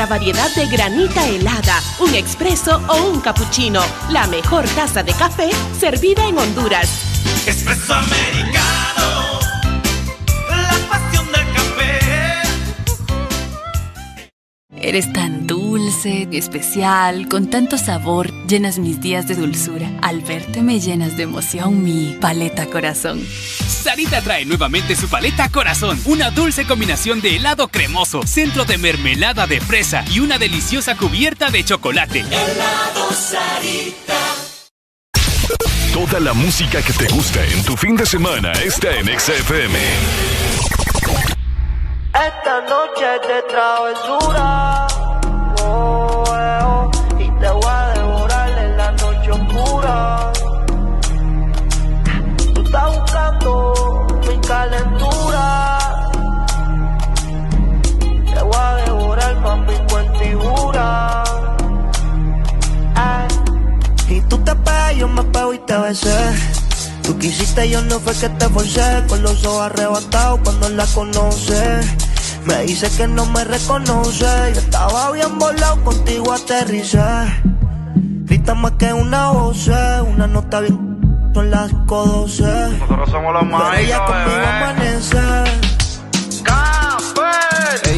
variedad 0.09 0.53
de 0.55 0.67
granita 0.67 1.27
helada, 1.29 1.81
un 2.01 2.15
expreso 2.15 2.81
o 2.89 3.11
un 3.11 3.21
cappuccino. 3.21 3.81
La 4.11 4.27
mejor 4.27 4.65
taza 4.71 5.03
de 5.03 5.13
café 5.13 5.51
servida 5.79 6.27
en 6.27 6.39
Honduras. 6.39 6.89
Expreso 7.47 7.95
americano. 7.95 9.41
La 10.49 10.89
pasión 10.89 11.27
del 11.27 11.53
café. 11.53 11.99
Eres 14.81 15.13
tan 15.13 15.47
dulce, 15.47 16.29
especial, 16.33 17.29
con 17.29 17.51
tanto 17.51 17.77
sabor. 17.79 18.33
Llenas 18.47 18.79
mis 18.79 19.01
días 19.01 19.29
de 19.29 19.35
dulzura. 19.35 19.91
Al 20.03 20.21
verte 20.23 20.63
me 20.63 20.81
llenas 20.81 21.17
de 21.17 21.25
emoción 21.25 21.85
mi 21.85 22.17
paleta 22.21 22.67
corazón. 22.67 23.21
Sarita 23.89 24.21
trae 24.21 24.45
nuevamente 24.45 24.95
su 24.95 25.09
paleta 25.09 25.49
Corazón, 25.49 25.99
una 26.05 26.31
dulce 26.31 26.67
combinación 26.67 27.23
de 27.23 27.37
helado 27.37 27.69
cremoso, 27.69 28.21
centro 28.27 28.67
de 28.67 28.77
mermelada 28.77 29.47
de 29.47 29.63
fresa 29.63 30.05
y 30.13 30.21
una 30.21 30.37
deliciosa 30.37 30.95
cubierta 30.95 31.49
de 31.49 31.65
chocolate. 31.65 32.21
Helado 32.21 33.11
Sarita. 33.15 34.19
Toda 35.95 36.21
la 36.21 36.35
música 36.35 36.83
que 36.83 36.93
te 36.93 37.09
gusta 37.09 37.43
en 37.43 37.65
tu 37.65 37.79
fin 37.79 37.97
de 37.97 38.05
semana 38.05 38.53
está 38.53 38.93
en 38.93 39.07
XFM. 39.19 39.79
Esta 42.13 42.61
noche 42.69 43.07
de 43.27 43.43
travesura 43.49 44.98
te 65.79 65.89
besé. 65.89 66.19
Tú 67.03 67.19
quisiste, 67.19 67.69
yo 67.69 67.83
no 67.83 67.99
fue 68.01 68.15
que 68.15 68.29
te 68.29 68.49
forcé. 68.49 69.05
Con 69.09 69.23
los 69.23 69.45
ojos 69.45 69.63
arrebatados 69.63 70.41
cuando 70.45 70.69
la 70.71 70.87
conoce. 70.87 71.81
Me 72.45 72.63
dice 72.63 72.89
que 72.97 73.07
no 73.07 73.27
me 73.27 73.45
reconoce. 73.45 74.27
Yo 74.55 74.61
estaba 74.61 75.13
bien 75.13 75.39
volado, 75.39 75.83
contigo 75.85 76.33
aterricé. 76.33 76.99
Grita 78.25 78.55
más 78.55 78.73
que 78.73 78.93
una 78.93 79.31
voz, 79.31 79.69
una 79.69 80.27
nota 80.27 80.61
bien. 80.61 80.89
Son 81.35 81.51
las 81.51 81.71
12. 81.87 82.43
Nosotros 82.43 83.11
somos 83.11 83.33
los 83.33 83.45
Pero 83.45 83.75
ella 83.75 84.05
conmigo 84.05 84.47
amanece. 84.47 85.48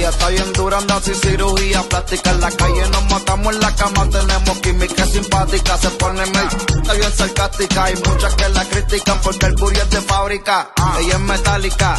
Está 0.08 0.28
bien 0.28 0.52
dura, 0.52 0.78
anda 0.78 1.00
sin 1.00 1.14
cirugía 1.14 1.82
plástica. 1.82 2.30
En 2.30 2.40
la 2.40 2.50
calle 2.50 2.88
nos 2.90 3.10
matamos 3.10 3.54
en 3.54 3.60
la 3.60 3.74
cama, 3.74 4.08
tenemos 4.08 4.58
química 4.58 5.06
simpática. 5.06 5.76
Se 5.76 5.90
pone 5.90 6.24
medio 6.26 6.70
bien 6.94 7.12
sarcástica. 7.12 7.84
Hay 7.84 7.94
muchas 8.06 8.34
que 8.34 8.48
la 8.48 8.64
critican 8.64 9.20
porque 9.22 9.46
el 9.46 9.54
booty 9.54 9.78
es 9.78 9.90
de 9.90 10.00
fábrica. 10.00 10.70
Ella 11.00 11.14
es 11.14 11.20
metálica, 11.20 11.96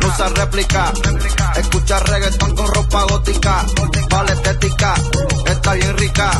no 0.00 0.08
usa 0.08 0.28
réplica. 0.30 0.92
Escucha 1.56 2.00
reggaetón 2.00 2.54
con 2.54 2.66
ropa 2.74 3.04
gótica. 3.04 3.64
Vale 4.10 4.32
estética, 4.32 4.94
está 5.46 5.74
bien 5.74 5.96
rica. 5.96 6.30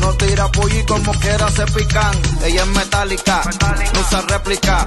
No 0.00 0.12
tira 0.14 0.48
pollo 0.52 0.78
y 0.78 0.84
como 0.84 1.12
quiera 1.14 1.50
se 1.50 1.66
pican. 1.66 2.14
Ella 2.44 2.62
es 2.62 2.68
metálica, 2.68 3.42
no 3.94 4.00
usa 4.00 4.20
réplica. 4.28 4.86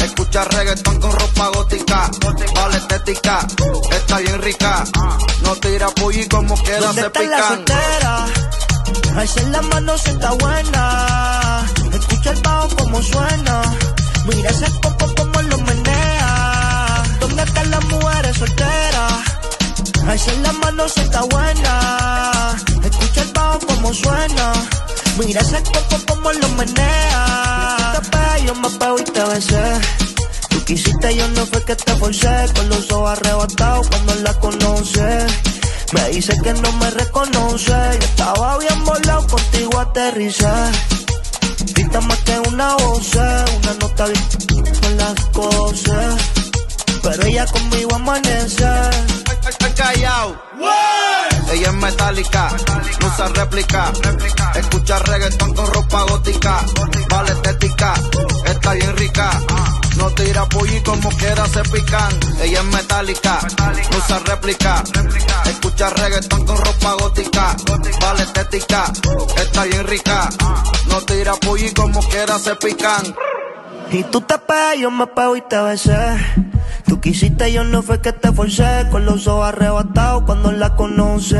Escucha 0.00 0.44
reggaetón 0.44 1.00
con 1.00 1.12
ropa 1.12 1.48
gótica. 1.48 2.10
Vale 2.54 2.76
estética, 2.78 3.46
está 3.90 4.18
bien 4.18 4.40
rica. 4.42 4.84
No 5.42 5.54
tira 5.56 5.88
pollo 5.88 6.20
y 6.20 6.28
como 6.28 6.54
quiera 6.62 6.80
¿Dónde 6.80 7.00
se 7.02 7.06
está 7.06 7.20
la 7.22 7.36
pican. 7.36 7.48
soltera? 7.48 8.26
Alza 9.20 9.42
la 9.42 9.62
mano 9.62 9.98
si 9.98 10.10
está 10.10 10.30
buena. 10.32 11.66
Escucha 11.92 12.30
el 12.30 12.40
bajo 12.42 12.68
como 12.76 13.02
suena. 13.02 13.62
Mira 14.26 14.50
ese 14.50 14.70
poco 14.82 15.14
como 15.16 15.42
lo 15.42 15.58
menea. 15.58 17.02
¿Dónde 17.20 17.42
están 17.42 17.70
las 17.70 17.84
mujeres 17.84 18.36
solteras? 18.36 19.12
Alza 20.08 20.32
la 20.42 20.52
mano 20.52 20.88
si 20.88 21.00
está 21.00 21.22
buena. 21.22 22.56
Escucha 22.84 23.22
el 23.22 23.32
bajo 23.48 23.66
como 23.66 23.94
suena. 23.94 24.52
Mira 25.18 25.40
ese 25.40 25.60
poco 25.60 25.96
como 26.06 26.32
lo 26.32 26.48
menea. 26.50 27.92
Tú 27.94 28.00
te 28.00 28.10
pegas, 28.10 28.42
yo 28.42 28.54
me 28.54 28.70
pego 28.70 28.98
y 28.98 29.04
te 29.04 29.24
besé. 29.24 29.64
Tú 30.48 30.64
quisiste, 30.64 31.16
yo 31.16 31.28
no 31.28 31.46
fue 31.46 31.64
que 31.64 31.76
te 31.76 31.94
forcé. 31.96 32.46
Con 32.54 32.68
los 32.68 32.90
ojos 32.90 33.10
arrebatados 33.10 33.88
cuando 33.88 34.14
la 34.16 34.34
conoce. 34.34 35.26
Me 35.92 36.08
dice 36.10 36.38
que 36.42 36.52
no 36.54 36.72
me 36.72 36.90
reconoce. 36.90 37.72
Yo 38.00 38.06
estaba 38.12 38.58
bien 38.58 38.84
volado, 38.84 39.26
contigo 39.26 39.80
aterricé. 39.80 40.52
Grita 41.74 42.00
más 42.02 42.18
que 42.18 42.38
una 42.48 42.74
voz, 42.74 43.14
una 43.14 43.74
nota 43.80 44.06
bien 44.06 44.74
con 44.82 44.96
las 44.96 45.24
cosas. 45.32 46.16
Pero 47.02 47.24
ella 47.24 47.46
conmigo 47.46 47.94
amanece. 47.94 48.68
Estoy 49.48 49.72
callado. 49.72 50.36
Ella 51.50 51.68
es 51.68 51.74
metálica, 51.74 52.48
no 53.00 53.06
usa 53.06 53.28
réplica. 53.28 53.92
Escucha 54.54 54.98
reggaetón 54.98 55.54
con 55.54 55.66
ropa 55.66 56.02
gótica. 56.04 56.60
Vale 57.08 57.32
estética, 57.32 57.94
está 58.44 58.72
bien 58.72 58.96
rica. 58.96 59.30
No 59.96 60.10
tira 60.10 60.46
y 60.66 60.80
como 60.82 61.08
quiera 61.10 61.46
se 61.48 61.62
pican. 61.62 62.20
Ella 62.40 62.60
es 62.60 62.64
metálica, 62.66 63.38
no 63.90 63.98
usa 63.98 64.18
réplica. 64.26 64.84
Escucha 65.46 65.90
reggaetón 65.90 66.44
con 66.44 66.56
ropa 66.56 66.92
gótica. 67.00 67.56
Vale 68.00 68.22
estética, 68.22 68.84
está 69.36 69.64
bien 69.64 69.86
rica. 69.86 70.28
No 70.88 71.00
tira 71.02 71.34
y 71.58 71.72
como 71.72 72.00
quiera 72.08 72.38
se 72.38 72.54
pican. 72.56 73.14
Y 73.90 74.02
tú 74.04 74.20
te 74.20 74.36
pegas, 74.38 74.76
yo 74.78 74.90
me 74.90 75.06
pego 75.06 75.36
y 75.36 75.40
te 75.40 75.58
besé. 75.58 75.96
Tú 76.86 77.00
quisiste, 77.00 77.50
yo 77.50 77.64
no 77.64 77.82
fue 77.82 78.00
que 78.02 78.12
te 78.12 78.30
forcé. 78.32 78.86
Con 78.90 79.06
los 79.06 79.26
ojos 79.26 79.48
arrebatados 79.48 80.24
cuando 80.24 80.52
la 80.52 80.76
conoce. 80.76 81.38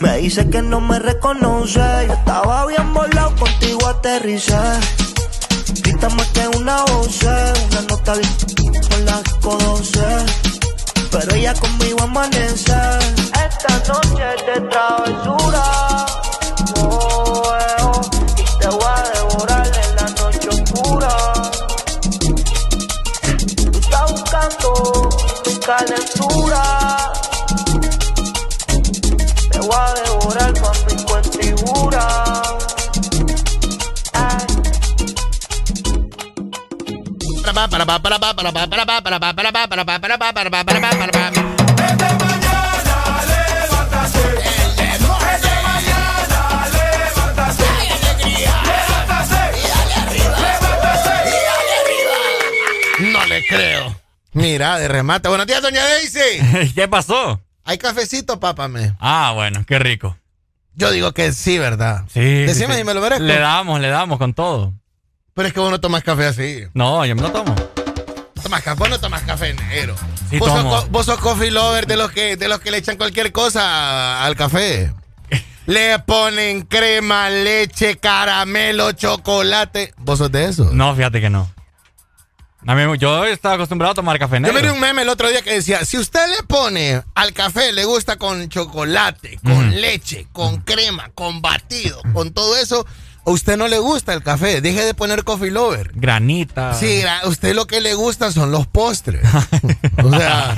Me 0.00 0.16
dice 0.18 0.48
que 0.48 0.62
no 0.62 0.80
me 0.80 0.98
reconoce. 0.98 1.80
Yo 2.06 2.14
estaba 2.14 2.66
bien 2.66 2.94
volado, 2.94 3.34
contigo 3.36 3.86
aterricé. 3.86 4.58
Grita 5.82 6.08
más 6.08 6.26
que 6.28 6.48
una 6.56 6.82
voz, 6.84 7.22
una 7.22 7.82
nota 7.88 8.14
bien 8.14 8.82
con 8.88 9.04
las 9.04 9.22
cosas. 9.42 10.24
Pero 11.10 11.34
ella 11.34 11.52
conmigo 11.54 12.02
amanece. 12.02 12.72
Esta 13.46 13.92
noche 13.92 14.24
de 14.46 14.60
travesura. 14.68 16.29
Calentura. 25.76 27.12
Te 29.52 29.58
voy 29.60 29.76
a 29.76 29.94
devorar 29.94 30.52
le 53.28 53.44
creo. 53.46 54.09
Mira, 54.40 54.78
de 54.78 54.88
remate. 54.88 55.28
Buenos 55.28 55.46
días, 55.46 55.60
doña 55.60 55.84
Daisy. 55.84 56.72
¿Qué 56.74 56.88
pasó? 56.88 57.40
Hay 57.64 57.76
cafecito, 57.78 58.40
pápame. 58.40 58.96
Ah, 58.98 59.32
bueno, 59.34 59.64
qué 59.66 59.78
rico. 59.78 60.16
Yo 60.74 60.90
digo 60.90 61.12
que 61.12 61.32
sí, 61.32 61.58
¿verdad? 61.58 62.04
Sí. 62.12 62.20
Decime 62.20 62.72
sí, 62.72 62.80
si 62.80 62.84
me 62.84 62.94
lo 62.94 63.02
merezco. 63.02 63.22
Le 63.22 63.38
damos, 63.38 63.80
le 63.80 63.88
damos 63.88 64.18
con 64.18 64.32
todo. 64.32 64.72
Pero 65.34 65.48
es 65.48 65.54
que 65.54 65.60
vos 65.60 65.70
no 65.70 65.80
tomas 65.80 66.02
café 66.02 66.26
así. 66.26 66.64
No, 66.72 67.04
yo 67.04 67.14
me 67.14 67.22
lo 67.22 67.30
tomo. 67.30 67.54
Café, 68.50 68.74
vos 68.74 68.88
no 68.88 68.98
tomas 68.98 69.22
café 69.22 69.54
negro. 69.54 69.94
Sí, 70.28 70.38
vos, 70.38 70.48
sos, 70.48 70.62
tomo. 70.62 70.86
vos 70.90 71.06
sos 71.06 71.18
coffee 71.18 71.50
lover 71.50 71.86
de 71.86 71.96
los 71.96 72.10
que 72.10 72.36
de 72.36 72.48
los 72.48 72.60
que 72.60 72.70
le 72.70 72.78
echan 72.78 72.96
cualquier 72.96 73.30
cosa 73.32 74.24
al 74.24 74.34
café. 74.36 74.92
le 75.66 75.98
ponen 76.00 76.62
crema, 76.62 77.30
leche, 77.30 77.96
caramelo, 77.96 78.92
chocolate. 78.92 79.94
¿Vos 79.98 80.18
sos 80.18 80.32
de 80.32 80.46
eso? 80.46 80.70
No, 80.72 80.94
fíjate 80.96 81.20
que 81.20 81.30
no. 81.30 81.48
A 82.66 82.74
mí, 82.74 82.82
yo 82.98 83.24
estaba 83.24 83.54
acostumbrado 83.54 83.92
a 83.92 83.94
tomar 83.94 84.18
café 84.18 84.36
Yo 84.36 84.40
negro. 84.40 84.54
miré 84.60 84.70
un 84.70 84.80
meme 84.80 85.02
el 85.02 85.08
otro 85.08 85.28
día 85.28 85.40
que 85.42 85.52
decía, 85.54 85.84
si 85.84 85.96
usted 85.96 86.26
le 86.28 86.42
pone 86.46 87.02
al 87.14 87.32
café, 87.32 87.72
le 87.72 87.84
gusta 87.86 88.16
con 88.16 88.48
chocolate, 88.50 89.38
con 89.42 89.80
leche, 89.80 90.26
con 90.32 90.58
crema, 90.60 91.10
con 91.14 91.40
batido, 91.40 92.02
con 92.12 92.32
todo 92.32 92.56
eso, 92.58 92.86
a 93.24 93.30
usted 93.30 93.56
no 93.56 93.66
le 93.66 93.78
gusta 93.78 94.12
el 94.12 94.22
café, 94.22 94.60
deje 94.60 94.84
de 94.84 94.92
poner 94.92 95.24
coffee 95.24 95.50
lover. 95.50 95.92
Granita. 95.94 96.74
Sí, 96.74 97.02
a 97.02 97.26
usted 97.28 97.54
lo 97.54 97.66
que 97.66 97.80
le 97.80 97.94
gusta 97.94 98.30
son 98.30 98.52
los 98.52 98.66
postres. 98.66 99.22
o 100.04 100.10
sea, 100.10 100.54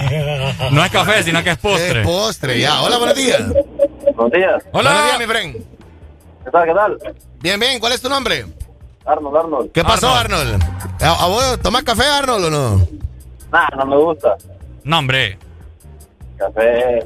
No 0.73 0.85
es 0.85 0.91
café, 0.91 1.23
sino 1.23 1.43
que 1.45 1.51
es 1.51 1.59
postre. 1.59 2.01
es 2.01 2.07
postre, 2.07 2.59
ya. 2.59 2.83
Hola, 2.83 2.99
buenos 2.99 3.17
días. 3.17 3.43
Buenos 4.17 4.33
días. 4.33 4.63
Hola. 4.73 4.91
Buenos 4.91 5.05
días, 5.07 5.19
mi 5.21 5.27
friend. 5.27 5.55
¿Qué 6.45 6.51
tal? 6.51 6.65
¿Qué 6.67 6.75
tal? 6.75 6.99
Bien, 7.41 7.61
bien, 7.61 7.79
¿cuál 7.79 7.93
es 7.93 8.01
tu 8.01 8.09
nombre? 8.09 8.45
Arnold, 9.05 9.37
Arnold. 9.37 9.73
¿Qué 9.73 9.83
pasó, 9.83 10.15
Arnold? 10.15 10.63
¿A, 11.01 11.25
a 11.25 11.27
vos 11.29 11.59
tomas 11.63 11.83
café, 11.83 12.05
Arnold, 12.05 12.45
o 12.47 12.51
no? 12.51 12.89
Nah, 13.51 13.69
no 13.77 13.87
me 13.87 13.97
gusta. 13.97 14.37
No, 14.85 14.99
hombre. 14.99 15.39
Café. 16.39 17.05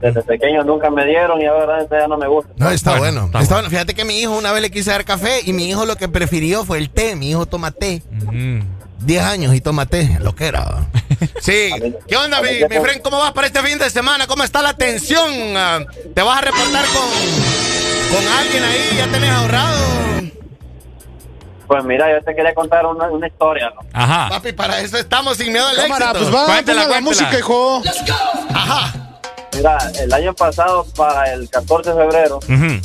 Desde 0.00 0.20
pequeño 0.22 0.64
nunca 0.64 0.90
me 0.90 1.04
dieron 1.06 1.40
y 1.40 1.46
ahora 1.46 1.86
ya 1.88 2.08
no 2.08 2.16
me 2.16 2.26
gusta. 2.26 2.52
No, 2.56 2.70
está 2.70 2.98
Bueno, 2.98 3.02
bueno. 3.22 3.26
está 3.26 3.40
Está 3.40 3.54
bueno. 3.54 3.68
bueno. 3.68 3.70
Fíjate 3.70 3.94
que 3.94 4.04
mi 4.04 4.18
hijo 4.18 4.36
una 4.36 4.50
vez 4.52 4.62
le 4.62 4.70
quise 4.70 4.90
dar 4.90 5.04
café 5.04 5.40
y 5.44 5.52
mi 5.52 5.68
hijo 5.68 5.86
lo 5.86 5.94
que 5.96 6.08
prefirió 6.08 6.64
fue 6.64 6.78
el 6.78 6.90
té. 6.90 7.14
Mi 7.14 7.30
hijo 7.30 7.46
toma 7.46 7.70
té. 7.70 8.02
Mm. 8.10 8.60
10 9.00 9.22
años 9.22 9.54
y 9.54 9.60
toma 9.60 9.86
té. 9.86 10.18
Lo 10.20 10.34
que 10.34 10.46
era. 10.46 10.86
Sí. 11.40 11.70
¿Qué 12.08 12.16
onda, 12.16 12.40
mi, 12.42 12.48
mi 12.68 12.80
friend? 12.80 13.00
¿Cómo 13.02 13.18
vas 13.18 13.30
para 13.32 13.46
este 13.46 13.60
fin 13.62 13.78
de 13.78 13.88
semana? 13.90 14.26
¿Cómo 14.26 14.42
está 14.42 14.60
la 14.60 14.74
tensión? 14.76 15.30
Ah, 15.56 15.78
¿Te 16.14 16.20
vas 16.22 16.38
a 16.38 16.40
reportar 16.40 16.84
con, 16.86 18.16
con 18.16 18.28
alguien 18.38 18.64
ahí? 18.64 18.94
¿Ya 18.96 19.06
tenés 19.08 19.30
ahorrado? 19.30 19.76
Pues 21.72 21.84
mira, 21.84 22.06
yo 22.12 22.22
te 22.22 22.34
quería 22.34 22.52
contar 22.52 22.84
una, 22.84 23.06
una 23.10 23.26
historia, 23.26 23.70
¿no? 23.74 23.80
Ajá. 23.94 24.28
Papi, 24.28 24.52
para 24.52 24.78
eso 24.80 24.98
estamos 24.98 25.38
sin 25.38 25.52
miedo 25.52 25.66
al 25.66 25.74
Cámara, 25.76 26.10
éxito. 26.10 26.18
pues 26.30 26.34
va, 26.34 26.44
Cuéntela, 26.44 26.86
la 26.86 27.00
música, 27.00 27.38
hijo. 27.38 27.80
Ajá. 28.52 28.92
Mira, 29.54 29.78
el 29.98 30.12
año 30.12 30.34
pasado, 30.34 30.84
para 30.94 31.32
el 31.32 31.48
14 31.48 31.94
de 31.94 31.96
febrero, 31.96 32.36
Ujú. 32.38 32.80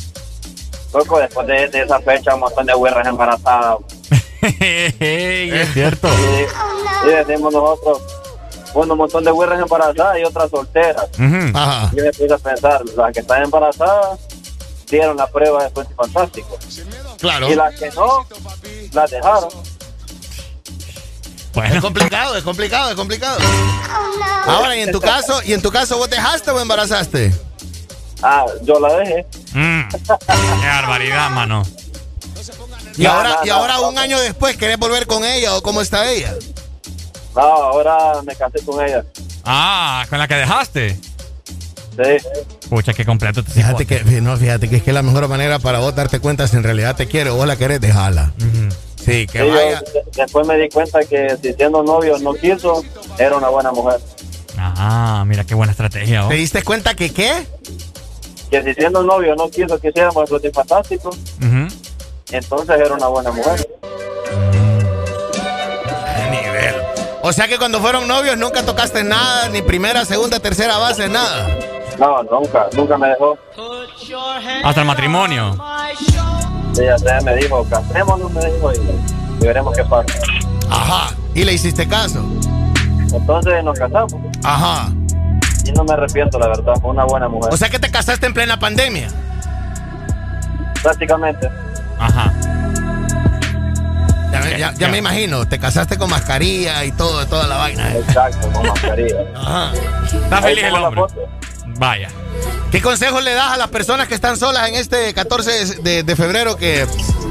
loco, 0.98 1.18
después 1.18 1.46
de, 1.46 1.68
de 1.68 1.82
esa 1.82 2.00
fecha, 2.00 2.34
un 2.34 2.40
montón 2.40 2.64
de 2.64 2.72
güerras 2.72 3.06
embarazadas. 3.06 3.76
Es 4.40 5.72
cierto. 5.74 6.08
Y, 6.08 7.08
y 7.08 7.10
decimos 7.10 7.52
nosotros, 7.52 7.98
bueno, 8.72 8.92
un 8.94 8.98
montón 9.00 9.24
de 9.24 9.30
güerras 9.30 9.60
embarazadas 9.60 10.18
y 10.18 10.24
otras 10.24 10.48
solteras. 10.50 11.08
Ujú. 11.18 11.50
Ajá. 11.58 11.90
Yo 11.94 12.04
me 12.04 12.10
puse 12.12 12.32
a 12.32 12.38
pensar, 12.38 12.80
las 12.96 13.12
que 13.12 13.20
están 13.20 13.42
embarazadas 13.42 14.18
dieron 14.90 15.16
la 15.16 15.26
prueba 15.26 15.64
de 15.64 15.70
Fuente 15.70 15.94
Fantástico. 15.94 16.58
Claro. 17.18 17.50
Y 17.50 17.54
las 17.54 17.74
que 17.78 17.90
no, 17.90 18.26
las 18.92 19.10
dejaron. 19.10 19.48
Es 19.48 19.54
Bueno, 21.54 21.80
complicado, 21.82 22.36
es 22.36 22.44
complicado, 22.44 22.90
es 22.90 22.96
complicado. 22.96 23.38
Ahora, 24.46 24.76
y 24.76 24.80
en 24.82 24.92
tu 24.92 25.00
caso, 25.00 25.40
y 25.44 25.52
en 25.52 25.62
tu 25.62 25.70
caso, 25.70 25.98
¿vos 25.98 26.08
dejaste 26.08 26.50
o 26.50 26.60
embarazaste? 26.60 27.34
Ah, 28.22 28.46
yo 28.62 28.78
la 28.80 28.94
dejé. 28.96 29.26
mm, 29.54 29.88
qué 29.88 30.66
barbaridad, 30.66 31.30
mano. 31.30 31.62
Y 32.96 33.04
No, 33.04 33.12
ahora, 33.12 33.36
no, 33.40 33.46
y 33.46 33.50
ahora 33.50 33.74
no. 33.74 33.88
un 33.90 33.98
año 33.98 34.18
después, 34.18 34.56
¿querés 34.56 34.78
volver 34.78 35.06
con 35.06 35.24
ella 35.24 35.54
o 35.56 35.62
cómo 35.62 35.80
está 35.80 36.08
ella? 36.10 36.34
No, 37.34 37.42
ahora 37.42 38.20
me 38.22 38.34
casé 38.34 38.64
con 38.64 38.84
ella. 38.84 39.04
Ah, 39.44 40.04
con 40.10 40.18
la 40.18 40.26
que 40.26 40.34
dejaste. 40.34 40.98
Sí. 42.00 42.68
Pucha, 42.70 42.92
qué 42.92 43.04
completo 43.04 43.42
te 43.42 43.50
Fíjate 43.50 43.84
que, 43.86 44.04
no, 44.20 44.36
fíjate 44.36 44.68
que 44.68 44.76
es 44.76 44.82
que 44.84 44.92
la 44.92 45.02
mejor 45.02 45.26
manera 45.26 45.58
para 45.58 45.80
vos 45.80 45.94
darte 45.96 46.20
cuenta 46.20 46.46
si 46.46 46.56
en 46.56 46.62
realidad 46.62 46.94
te 46.94 47.06
quiere 47.08 47.30
o 47.30 47.34
vos 47.36 47.46
la 47.46 47.56
querés, 47.56 47.80
dejarla. 47.80 48.32
Sí, 49.04 49.26
que 49.26 49.40
Sí, 49.42 49.48
vaya. 49.48 49.80
de- 49.80 50.04
después 50.16 50.46
me 50.46 50.56
di 50.58 50.68
cuenta 50.68 51.00
que 51.04 51.36
si 51.42 51.52
siendo 51.54 51.82
novio 51.82 52.18
no 52.18 52.34
quiso, 52.34 52.84
era 53.18 53.36
una 53.36 53.48
buena 53.48 53.72
mujer. 53.72 53.98
Ah, 54.58 55.24
mira 55.26 55.44
qué 55.44 55.54
buena 55.54 55.72
estrategia. 55.72 56.26
oh. 56.26 56.28
¿Te 56.28 56.34
diste 56.34 56.62
cuenta 56.62 56.94
que 56.94 57.12
qué? 57.12 57.46
Que 58.50 58.62
si 58.62 58.74
siendo 58.74 59.02
novio 59.02 59.34
no 59.34 59.48
quiso 59.50 59.78
que 59.80 59.88
hiciéramos 59.88 60.22
el 60.22 60.28
Flotín 60.28 60.52
Fantástico, 60.52 61.08
Ujú. 61.10 61.68
entonces 62.32 62.76
era 62.80 62.94
una 62.94 63.06
buena 63.08 63.30
mujer. 63.32 63.68
Qué 66.16 66.30
nivel. 66.30 66.74
O 67.22 67.32
sea 67.32 67.48
que 67.48 67.58
cuando 67.58 67.80
fueron 67.80 68.06
novios 68.08 68.36
nunca 68.36 68.62
tocaste 68.64 69.04
nada, 69.04 69.48
ni 69.48 69.62
primera, 69.62 70.04
segunda, 70.04 70.38
tercera 70.40 70.76
base, 70.78 71.08
nada. 71.08 71.48
No, 71.98 72.22
nunca, 72.24 72.66
nunca 72.76 72.96
me 72.98 73.08
dejó. 73.08 73.36
Hasta 74.64 74.80
el 74.80 74.86
matrimonio. 74.86 75.56
Sí, 76.74 76.84
ya 76.84 76.96
sé, 76.98 77.20
me 77.24 77.34
dijo, 77.36 77.64
casémonos, 77.68 78.30
me 78.32 78.40
dijo, 78.44 78.72
y, 78.72 78.76
y 79.42 79.46
veremos 79.46 79.74
qué 79.76 79.84
pasa. 79.84 80.06
Ajá. 80.70 81.14
¿Y 81.34 81.44
le 81.44 81.54
hiciste 81.54 81.88
caso? 81.88 82.24
Entonces 83.12 83.64
nos 83.64 83.78
casamos. 83.78 84.14
Ajá. 84.44 84.90
Y 85.64 85.72
no 85.72 85.82
me 85.84 85.94
arrepiento, 85.94 86.38
la 86.38 86.48
verdad, 86.48 86.74
fue 86.80 86.90
una 86.90 87.04
buena 87.04 87.28
mujer. 87.28 87.52
O 87.52 87.56
sea 87.56 87.68
que 87.68 87.78
te 87.78 87.90
casaste 87.90 88.26
en 88.26 88.34
plena 88.34 88.58
pandemia. 88.58 89.08
Prácticamente. 90.82 91.48
Ajá. 91.98 92.32
Ya, 94.30 94.40
me- 94.40 94.58
ya- 94.58 94.74
ya 94.74 94.88
me 94.88 94.98
imagino, 94.98 95.46
te 95.48 95.58
casaste 95.58 95.96
con 95.98 96.10
mascarilla 96.10 96.84
y 96.84 96.92
todo, 96.92 97.26
toda 97.26 97.46
la 97.46 97.56
vaina. 97.56 97.92
Exacto, 97.96 98.48
con 98.52 98.66
mascarilla. 98.68 99.16
Ajá. 99.36 99.72
Está 100.04 100.42
feliz 100.42 100.64
el 100.64 100.72
la 100.72 100.82
hombre. 100.88 101.00
foto. 101.00 101.14
Vaya. 101.78 102.08
¿Qué 102.70 102.82
consejos 102.82 103.22
le 103.24 103.32
das 103.34 103.52
a 103.52 103.56
las 103.56 103.68
personas 103.68 104.08
que 104.08 104.14
están 104.14 104.36
solas 104.36 104.68
en 104.68 104.74
este 104.74 105.14
14 105.14 105.80
de, 105.82 106.02
de 106.02 106.16
febrero 106.16 106.56
que, 106.56 106.86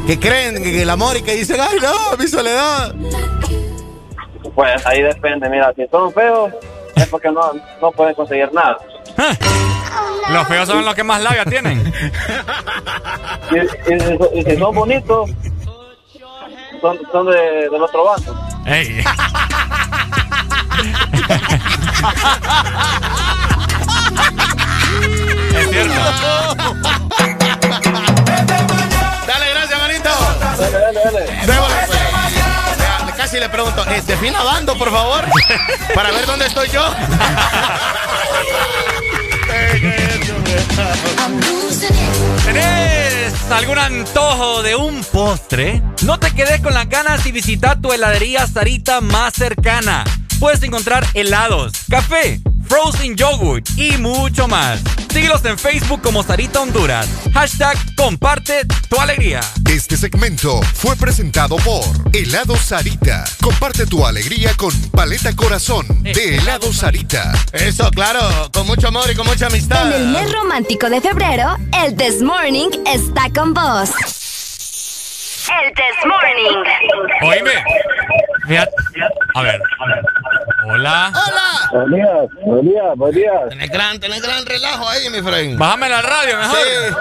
que 0.07 0.19
creen 0.19 0.63
que 0.63 0.81
el 0.81 0.89
amor 0.89 1.15
y 1.17 1.21
que 1.21 1.35
dicen, 1.35 1.57
ay 1.61 1.77
no, 1.81 2.17
mi 2.17 2.27
soledad? 2.27 2.93
Pues 4.55 4.83
ahí 4.85 5.01
depende, 5.03 5.47
mira, 5.49 5.71
si 5.75 5.85
son 5.91 6.11
feos, 6.13 6.51
es 6.95 7.05
porque 7.07 7.29
no, 7.29 7.51
no 7.81 7.91
pueden 7.91 8.15
conseguir 8.15 8.51
nada. 8.53 8.77
Los 10.29 10.47
feos 10.47 10.67
son 10.67 10.83
los 10.83 10.95
que 10.95 11.03
más 11.03 11.21
labia 11.21 11.45
tienen. 11.45 11.93
Y, 13.49 13.55
y- 13.93 14.39
y 14.39 14.43
si 14.43 14.57
son 14.57 14.75
bonitos, 14.75 15.29
son, 16.81 16.99
son 17.13 17.27
de, 17.27 17.69
del 17.69 17.81
otro 17.81 18.03
bando. 18.03 18.37
Ey. 18.65 19.01
es 25.59 25.69
cierto. 25.69 26.55
Dale, 29.27 29.49
gracias, 29.53 29.79
manito. 29.79 30.09
Dale, 30.57 30.71
dale, 30.71 30.99
dale. 31.03 31.45
Démosle, 31.45 31.75
pues. 31.87 31.99
Ya, 32.79 33.13
Casi 33.17 33.39
le 33.39 33.49
pregunto, 33.49 33.83
eh, 33.89 34.01
defina 34.05 34.43
bando, 34.43 34.77
por 34.77 34.91
favor, 34.91 35.25
para 35.93 36.11
ver 36.11 36.25
dónde 36.25 36.45
estoy 36.45 36.69
yo. 36.69 36.93
¿Tenés 42.45 43.33
algún 43.51 43.77
antojo 43.77 44.63
de 44.63 44.75
un 44.75 45.03
postre? 45.03 45.81
No 46.03 46.19
te 46.19 46.31
quedes 46.31 46.61
con 46.61 46.73
las 46.73 46.87
ganas 46.87 47.25
y 47.25 47.31
visita 47.31 47.75
tu 47.79 47.91
heladería 47.91 48.45
Sarita 48.47 49.01
más 49.01 49.33
cercana. 49.33 50.03
Puedes 50.39 50.61
encontrar 50.63 51.05
helados, 51.13 51.73
café, 51.89 52.39
frozen 52.67 53.15
yogurt 53.15 53.67
y 53.77 53.97
mucho 53.97 54.47
más. 54.47 54.81
Síguelos 55.11 55.43
en 55.45 55.57
Facebook 55.57 56.01
como 56.01 56.23
Sarita 56.23 56.61
Honduras. 56.61 57.07
Hashtag 57.33 57.77
comparte 57.95 58.65
tu 58.89 58.99
alegría. 58.99 59.41
Este 59.69 59.97
segmento 59.97 60.61
fue 60.73 60.95
presentado 60.95 61.55
por 61.57 61.83
Helado 62.13 62.55
Sarita. 62.55 63.23
Comparte 63.41 63.85
tu 63.85 64.05
alegría 64.05 64.53
con 64.55 64.71
Paleta 64.91 65.35
Corazón 65.35 65.85
de 66.03 66.37
Helado 66.37 66.71
Sarita. 66.73 67.33
Eso, 67.53 67.89
claro, 67.91 68.19
con 68.53 68.67
mucho 68.67 68.89
amor 68.89 69.09
y 69.11 69.15
con 69.15 69.25
mucha 69.25 69.47
amistad. 69.47 69.87
En 69.87 70.01
el 70.01 70.07
mes 70.09 70.31
romántico 70.31 70.89
de 70.89 71.01
febrero, 71.01 71.57
el 71.83 71.95
This 71.95 72.21
Morning 72.21 72.69
está 72.85 73.29
con 73.33 73.53
vos. 73.53 73.91
El 75.49 75.73
This 75.73 76.05
Morning. 76.05 76.63
Oíme. 77.21 77.63
Fíjate. 78.47 78.71
A 79.35 79.41
ver. 79.41 79.61
Hola. 80.69 81.11
¡Hola! 81.13 81.61
Buenos 81.71 81.91
días, 81.91 82.45
buenos 82.45 82.65
días, 82.65 82.97
buenos 82.97 83.15
días. 83.15 83.49
Tenés 83.49 83.69
gran, 83.69 83.99
tenés 83.99 84.21
gran 84.21 84.45
relajo 84.45 84.87
ahí, 84.87 85.09
mi 85.09 85.21
friend. 85.21 85.57
Bájame 85.57 85.89
la 85.89 86.01
radio 86.01 86.37
mejor. 86.37 86.57
Sí. 86.57 86.95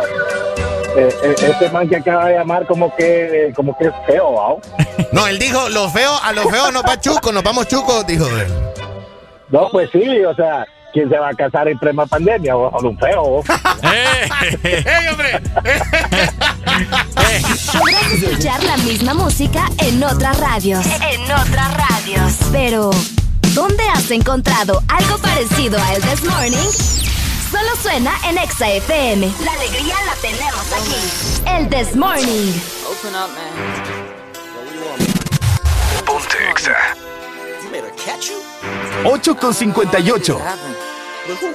Eh, 0.97 1.09
eh, 1.23 1.35
este 1.39 1.69
man 1.71 1.89
que 1.89 1.97
acaba 1.97 2.27
de 2.27 2.35
llamar 2.35 2.67
como 2.67 2.95
que, 2.97 3.53
como 3.55 3.77
que 3.77 3.87
es 3.87 3.93
feo, 4.07 4.31
¿wow? 4.31 4.61
No, 5.13 5.27
él 5.27 5.39
dijo, 5.39 5.69
los 5.69 5.93
feos, 5.93 6.21
a 6.25 6.33
los 6.33 6.51
feos 6.51 6.73
nos 6.73 6.83
va 6.83 7.01
chuco, 7.01 7.31
nos 7.33 7.43
vamos 7.43 7.69
chucos, 7.69 8.07
dijo 8.07 8.27
él. 8.27 8.49
No, 9.51 9.69
pues 9.71 9.91
sí, 9.93 10.25
o 10.25 10.35
sea, 10.35 10.67
¿quién 10.97 11.11
se 11.11 11.19
va 11.19 11.29
a 11.29 11.35
casar 11.35 11.69
en 11.69 11.79
plena 11.79 12.07
pandemia? 12.07 12.57
O 12.57 12.71
con 12.71 12.87
un 12.87 12.99
feo. 12.99 13.43
¡Eh! 13.83 14.29
¡Ey, 14.63 15.09
hombre! 15.09 15.43
Podrás 17.79 18.13
escuchar 18.13 18.65
la 18.65 18.79
misma 18.79 19.13
música 19.13 19.67
en 19.79 20.03
otras 20.03 20.41
radios. 20.41 20.87
En 20.87 21.23
otras 21.25 21.77
radios. 21.77 22.33
Pero, 22.51 22.91
¿dónde 23.55 23.85
has 23.95 24.11
encontrado 24.11 24.83
algo 24.89 25.19
parecido 25.19 25.79
a 25.79 25.93
el 25.93 26.03
This 26.03 26.25
Morning? 26.25 26.71
Solo 27.51 27.77
suena 27.83 28.13
en 28.31 28.39
Exa 28.39 28.71
FM. 28.71 29.31
La 29.45 29.53
alegría 29.53 29.97
la 30.07 30.15
tenemos 30.23 30.73
aquí. 30.73 30.97
El 31.47 31.69
This 31.69 31.95
Morning. 31.95 32.55
Open 32.89 33.15
up, 33.15 33.29
man. 33.35 33.53
Ponte 36.07 36.39
Exa. 36.51 36.75
You 37.63 37.71
made 37.71 37.85
her 37.85 37.93
catch 37.97 38.31
you? 38.31 38.41
8 39.05 39.35
con 39.37 39.53
58. 39.53 40.39
What? 41.27 41.43
With 41.43 41.43
who? 41.43 41.55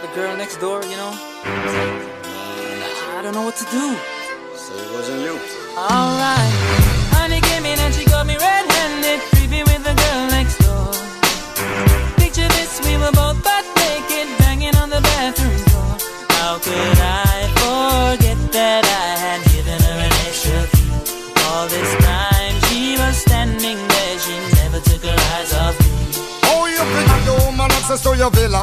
The 0.00 0.14
girl 0.14 0.36
next 0.36 0.58
door, 0.58 0.80
you 0.84 0.96
know? 0.96 1.10
I 1.42 3.20
don't 3.20 3.34
know 3.34 3.42
what 3.42 3.56
to 3.56 3.64
do. 3.64 3.96
So 4.54 4.74
it 4.74 4.92
wasn't 4.92 5.22
you. 5.22 5.40
Alright. 5.74 6.52
Honey 7.10 7.40
came 7.40 7.66
in 7.66 7.80
and 7.80 7.92
she 7.92 8.04
got 8.04 8.26
me 8.26 8.36
red-handed, 8.36 9.18
creepy 9.34 9.62
with 9.64 9.82
the 9.82 9.94
girl 9.94 10.26
next 10.30 10.58
door. 10.62 10.94
Picture 12.14 12.46
this, 12.54 12.78
we 12.86 12.94
were 12.96 13.10
both 13.10 13.42
butt 13.42 13.66
naked, 13.82 14.28
banging 14.38 14.76
on 14.76 14.88
the 14.88 15.00
bathroom 15.00 15.58
door. 15.74 15.98
How 16.38 16.58
could 16.62 16.98
I 17.02 17.50
forget 17.58 18.38
that 18.54 18.86
I 18.86 19.18
had 19.18 19.42
given 19.50 19.82
her 19.82 19.98
an 19.98 20.12
extra 20.30 20.62
key? 20.78 20.94
All 21.50 21.66
this 21.66 21.90
time 22.06 22.54
she 22.70 22.94
was 23.02 23.16
standing 23.18 23.78
there, 23.82 24.18
she 24.22 24.38
never 24.62 24.78
took 24.78 25.02
her 25.02 25.18
eyes 25.34 25.52
off 25.58 25.74
me. 25.82 25.90
Oh, 26.54 26.70
you 26.70 26.78
bring 26.78 27.24
your 27.26 27.38
woman 27.50 27.66
access 27.72 28.00
to 28.04 28.14
your 28.14 28.30
villa. 28.30 28.62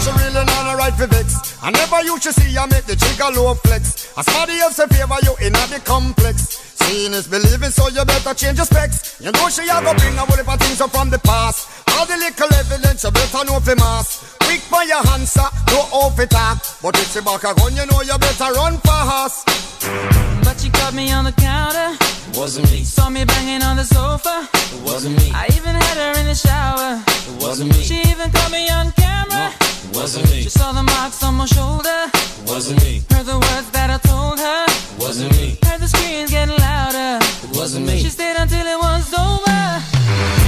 She 0.00 0.10
really 0.16 0.44
not 0.44 0.72
a 0.72 0.76
right 0.76 0.94
for 0.94 1.06
vex. 1.06 1.60
I 1.62 1.70
never 1.70 2.02
used 2.02 2.22
to 2.22 2.32
see 2.32 2.56
I 2.56 2.64
make 2.66 2.84
the 2.84 2.96
trigger 2.96 3.28
low 3.36 3.52
flex. 3.54 4.16
As 4.16 4.24
somebody 4.24 4.58
else 4.58 4.78
in 4.78 4.88
favor, 4.88 5.16
you 5.22 5.36
in 5.44 5.52
the 5.52 5.80
complex. 5.84 6.56
Seeing 6.80 7.12
is 7.12 7.28
believing, 7.28 7.68
so 7.70 7.88
you 7.88 8.04
better 8.04 8.32
change 8.32 8.56
your 8.56 8.64
specs. 8.64 9.20
You 9.20 9.30
know 9.30 9.48
she 9.50 9.68
a 9.68 9.76
go 9.84 9.92
bring 9.92 10.16
a 10.16 10.24
whole 10.24 10.36
heap 10.36 10.48
of 10.48 10.58
things 10.60 10.80
up 10.80 10.90
from 10.90 11.10
the 11.10 11.18
past. 11.18 11.68
All 11.92 12.06
the 12.06 12.16
little 12.16 12.48
evidence 12.48 13.04
you 13.04 13.10
better 13.10 13.44
know 13.44 13.60
for 13.60 13.76
mass. 13.76 14.29
Quick 14.50 14.62
for 14.62 14.82
your 14.82 15.06
answer, 15.14 15.46
no 15.70 15.78
off 15.94 16.18
it 16.18 16.28
talk. 16.28 16.58
But 16.82 16.98
if 16.98 17.12
she 17.12 17.20
back 17.20 17.44
a 17.44 17.54
gun, 17.54 17.70
you 17.76 17.86
know 17.86 18.02
you 18.02 18.18
better 18.18 18.50
run 18.58 18.78
fast. 18.78 19.46
But 20.42 20.58
she 20.58 20.70
caught 20.70 20.92
me 20.92 21.12
on 21.12 21.24
the 21.24 21.30
counter. 21.30 21.94
It 21.94 22.36
wasn't 22.36 22.68
me. 22.72 22.82
Saw 22.82 23.10
me 23.10 23.24
banging 23.24 23.62
on 23.62 23.76
the 23.76 23.84
sofa. 23.84 24.48
It 24.74 24.82
wasn't 24.82 25.18
me. 25.18 25.30
I 25.32 25.46
even 25.54 25.76
had 25.76 25.96
her 26.02 26.18
in 26.18 26.26
the 26.26 26.34
shower. 26.34 27.00
It 27.06 27.40
wasn't 27.40 27.70
me. 27.70 27.80
She 27.80 28.00
even 28.10 28.28
caught 28.32 28.50
me 28.50 28.68
on 28.70 28.90
camera. 28.98 29.54
It 29.54 29.94
wasn't 29.94 30.28
me. 30.32 30.42
She 30.42 30.50
saw 30.50 30.72
the 30.72 30.82
marks 30.82 31.22
on 31.22 31.34
my 31.34 31.46
shoulder. 31.46 32.10
It 32.10 32.50
wasn't 32.50 32.82
me. 32.82 33.04
Heard 33.10 33.26
the 33.26 33.38
words 33.38 33.70
that 33.70 33.88
I 33.88 33.98
told 34.02 34.40
her. 34.40 34.64
It 34.66 34.98
wasn't 34.98 35.30
me. 35.38 35.58
Heard 35.62 35.78
the 35.78 35.86
screams 35.86 36.32
getting 36.32 36.58
louder. 36.58 37.24
It 37.46 37.56
wasn't 37.56 37.86
me. 37.86 38.02
She 38.02 38.10
stayed 38.10 38.34
until 38.34 38.66
it 38.66 38.78
was 38.82 39.14
over. 39.14 40.39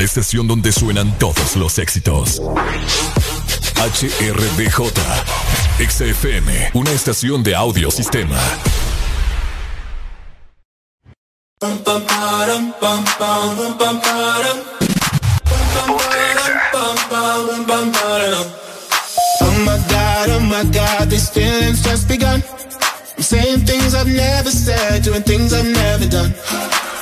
La 0.00 0.04
estación 0.06 0.48
donde 0.48 0.72
suenan 0.72 1.18
todos 1.18 1.56
los 1.56 1.78
éxitos. 1.78 2.40
HRDJ, 3.76 4.80
XFM, 5.78 6.70
una 6.72 6.90
estación 6.92 7.42
de 7.42 7.54
audio 7.54 7.90
sistema. 7.90 8.38
Oh 11.60 11.68
my 19.66 19.76
god, 19.90 20.30
oh 20.30 20.40
my 20.40 20.64
god, 20.72 21.10
these 21.10 21.28
feelings 21.28 21.82
just 21.82 22.08
begun. 22.08 22.42
I'm 23.18 23.22
saying 23.22 23.66
things 23.66 23.94
I've 23.94 24.08
never 24.08 24.50
said, 24.50 25.02
doing 25.02 25.22
things 25.24 25.52
I've 25.52 25.66
never 25.66 26.06
done. 26.06 26.79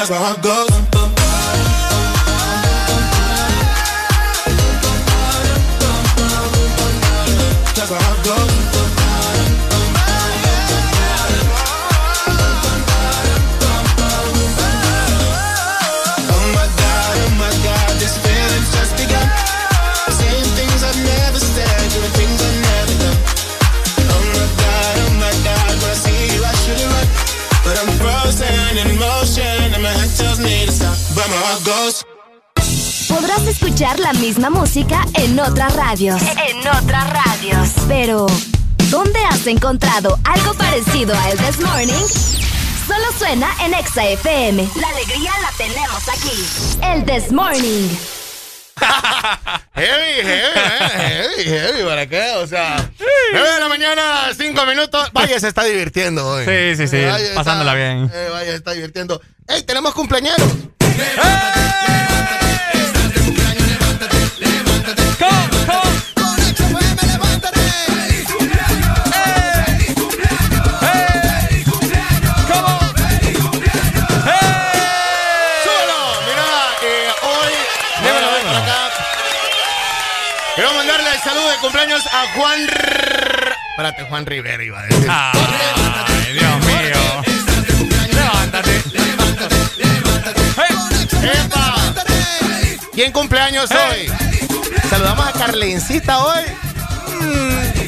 Can. 0.00 0.06
Cause 0.06 0.10
my 0.10 0.16
heart 0.16 0.99
escuchar 33.50 33.98
la 33.98 34.12
misma 34.14 34.48
música 34.50 35.04
en 35.14 35.38
otras 35.38 35.74
radios. 35.74 36.20
En 36.48 36.58
otras 36.68 37.10
radios. 37.12 37.68
Pero, 37.88 38.26
¿dónde 38.90 39.18
has 39.24 39.46
encontrado 39.46 40.18
algo 40.24 40.54
parecido 40.54 41.14
a 41.18 41.30
El 41.30 41.38
This 41.38 41.60
Morning? 41.60 42.06
Solo 42.86 43.04
suena 43.18 43.48
en 43.64 43.74
Exa 43.74 44.04
FM. 44.06 44.68
La 44.80 44.88
alegría 44.88 45.32
la 45.42 45.50
tenemos 45.56 46.08
aquí. 46.08 46.44
El 46.82 47.04
This 47.04 47.32
Morning. 47.32 47.88
Heavy, 49.74 50.22
heavy, 50.22 50.30
eh, 50.54 51.28
heavy, 51.36 51.44
heavy, 51.44 51.82
¿para 51.84 52.06
qué? 52.06 52.30
O 52.38 52.46
sea, 52.46 52.90
9 53.32 53.48
de 53.52 53.60
la 53.60 53.68
mañana, 53.68 54.28
5 54.36 54.66
minutos. 54.66 55.10
Vaya, 55.12 55.38
se 55.38 55.48
está 55.48 55.64
divirtiendo 55.64 56.26
hoy. 56.26 56.44
Sí, 56.46 56.76
sí, 56.76 56.88
sí, 56.88 57.04
Vaya, 57.04 57.34
pasándola 57.34 57.72
está- 57.72 57.94
bien. 57.94 58.10
eh, 58.12 58.28
vaya, 58.32 58.50
se 58.52 58.56
está 58.56 58.72
divirtiendo. 58.72 59.20
¡Ey, 59.48 59.62
tenemos 59.64 59.92
cumpleañeros! 59.92 60.40
¡Súbelo! 60.80 61.22
Espérate, 83.80 84.04
Juan 84.10 84.26
Rivera 84.26 84.62
iba 84.62 84.78
a 84.78 84.82
decir. 84.82 85.08
Ay, 85.08 86.32
Dios 86.34 86.66
mío. 86.66 87.22
Levántate. 88.12 88.82
¡Epa! 91.22 91.76
¿Quién 92.92 93.10
cumpleaños 93.10 93.70
hoy? 93.70 94.12
Saludamos 94.90 95.26
a 95.26 95.32
Carlencita 95.32 96.18
hoy. 96.18 96.42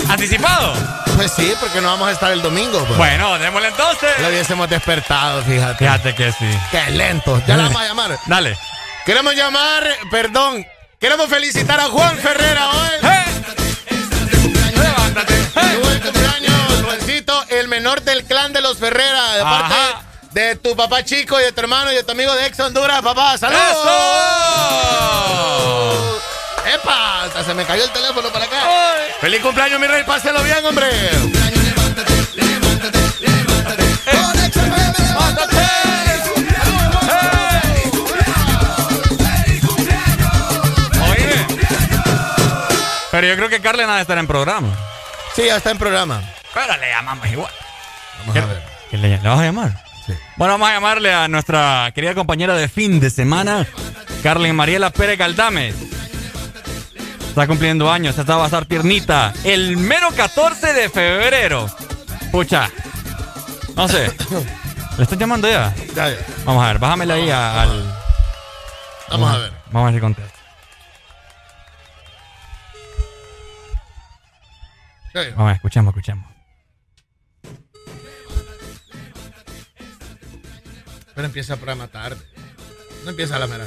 ¿Anticipado? 0.09 0.73
Pues 1.15 1.31
sí, 1.33 1.53
porque 1.61 1.83
no 1.83 1.89
vamos 1.89 2.09
a 2.09 2.13
estar 2.13 2.33
el 2.33 2.41
domingo. 2.41 2.83
pues. 2.87 2.97
Bueno, 2.97 3.39
démosle 3.39 3.69
entonces. 3.69 4.19
Lo 4.21 4.29
hubiésemos 4.29 4.71
despertado, 4.71 5.43
fíjate. 5.43 5.77
Fíjate 5.77 6.15
que 6.15 6.33
sí. 6.33 6.59
Qué 6.71 6.91
lento. 6.93 7.43
Ya 7.47 7.59
la 7.59 7.65
vamos 7.65 7.83
a 7.83 7.89
llamar. 7.89 8.19
Dale. 8.25 8.57
Queremos 9.05 9.35
llamar, 9.35 9.87
perdón, 10.11 10.67
queremos 10.99 11.29
felicitar 11.29 11.79
a 11.81 11.89
Juan 11.91 12.17
Ferrera 12.17 12.71
hoy. 12.71 12.89
Levántate. 13.03 13.22
Menor 17.73 18.03
del 18.03 18.23
clan 18.25 18.53
de 18.53 18.61
los 18.61 18.77
Ferrera, 18.77 19.33
de 19.33 19.43
parte 19.43 19.75
de 20.33 20.57
tu 20.57 20.77
papá 20.77 21.03
chico 21.07 21.41
y 21.41 21.45
de 21.45 21.53
tu 21.53 21.63
hermano 21.63 21.91
y 21.91 21.95
de 21.95 22.03
tu 22.03 22.13
amigo 22.13 22.31
de 22.35 22.45
Ex 22.45 22.61
Honduras, 22.61 23.01
papá. 23.01 23.39
¡Saludos! 23.39 23.63
¡Epa! 26.67 27.23
Hasta 27.23 27.43
se 27.43 27.55
me 27.55 27.65
cayó 27.65 27.85
el 27.85 27.91
teléfono 27.91 28.29
para 28.29 28.45
acá. 28.45 28.63
¡Feliz 29.23 29.41
cumpleaños, 29.41 29.81
mi 29.81 29.87
rey! 29.87 30.05
¡Páselo 30.05 30.43
bien, 30.43 30.63
hombre! 30.67 30.87
Oye. 41.11 41.47
Pero 43.11 43.27
yo 43.27 43.37
creo 43.37 43.49
que 43.49 43.63
Carlen 43.63 43.89
ha 43.89 43.95
de 43.95 44.03
estar 44.03 44.19
en 44.19 44.27
programa. 44.27 44.69
Sí, 45.35 45.47
ya 45.47 45.57
está 45.57 45.71
en 45.71 45.79
programa. 45.79 46.21
Pero 46.55 46.77
le 46.79 46.89
llamamos 46.91 47.27
igual. 47.31 47.53
Vamos 48.21 48.37
a 48.37 48.47
ver. 48.47 48.63
¿Qué 48.91 48.99
le, 48.99 49.09
¿Le 49.19 49.29
vas 49.29 49.39
a 49.41 49.45
llamar? 49.45 49.85
Sí. 50.07 50.13
Bueno, 50.37 50.55
vamos 50.55 50.69
a 50.69 50.73
llamarle 50.75 51.13
a 51.13 51.29
nuestra 51.29 51.91
querida 51.95 52.15
compañera 52.15 52.55
de 52.55 52.69
fin 52.69 53.01
de 53.01 53.09
semana, 53.11 53.67
Carlen 54.23 54.55
Mariela 54.57 54.91
Pérez 54.91 55.19
Galdames. 55.19 55.75
Está 57.29 57.47
cumpliendo 57.47 57.91
años, 57.91 58.19
esta 58.19 58.37
va 58.37 58.43
a 58.43 58.47
estar 58.47 58.67
tiernita. 58.67 59.33
El 59.45 59.77
mero 59.79 60.09
14 60.15 60.75
de 60.75 60.91
febrero. 60.91 61.67
Pucha. 62.31 62.69
No 63.75 63.89
sé. 63.89 64.13
¿Le 64.99 65.05
estás 65.05 65.19
llamando 65.19 65.49
ya? 65.49 65.73
Ya, 65.95 66.11
ya. 66.11 66.17
Vamos 66.45 66.63
a 66.63 66.67
ver, 66.69 66.79
bájamela 66.79 67.15
ahí 67.15 67.31
a- 67.31 67.63
al. 67.63 67.95
Vamos 69.11 69.35
a 69.35 69.39
ver. 69.39 69.53
Vamos 69.71 69.83
a 69.89 69.91
ver 69.91 69.95
si 69.95 70.01
contesta. 70.01 70.39
Vamos 75.15 75.39
a 75.39 75.45
ver, 75.45 75.55
escuchemos, 75.57 75.91
escuchemos. 75.93 76.32
Pero 81.15 81.27
empieza 81.27 81.55
el 81.55 81.59
programa 81.59 81.89
tarde. 81.89 82.21
No 83.05 83.11
empieza 83.11 83.37
a 83.37 83.39
la 83.39 83.47
mera. 83.47 83.67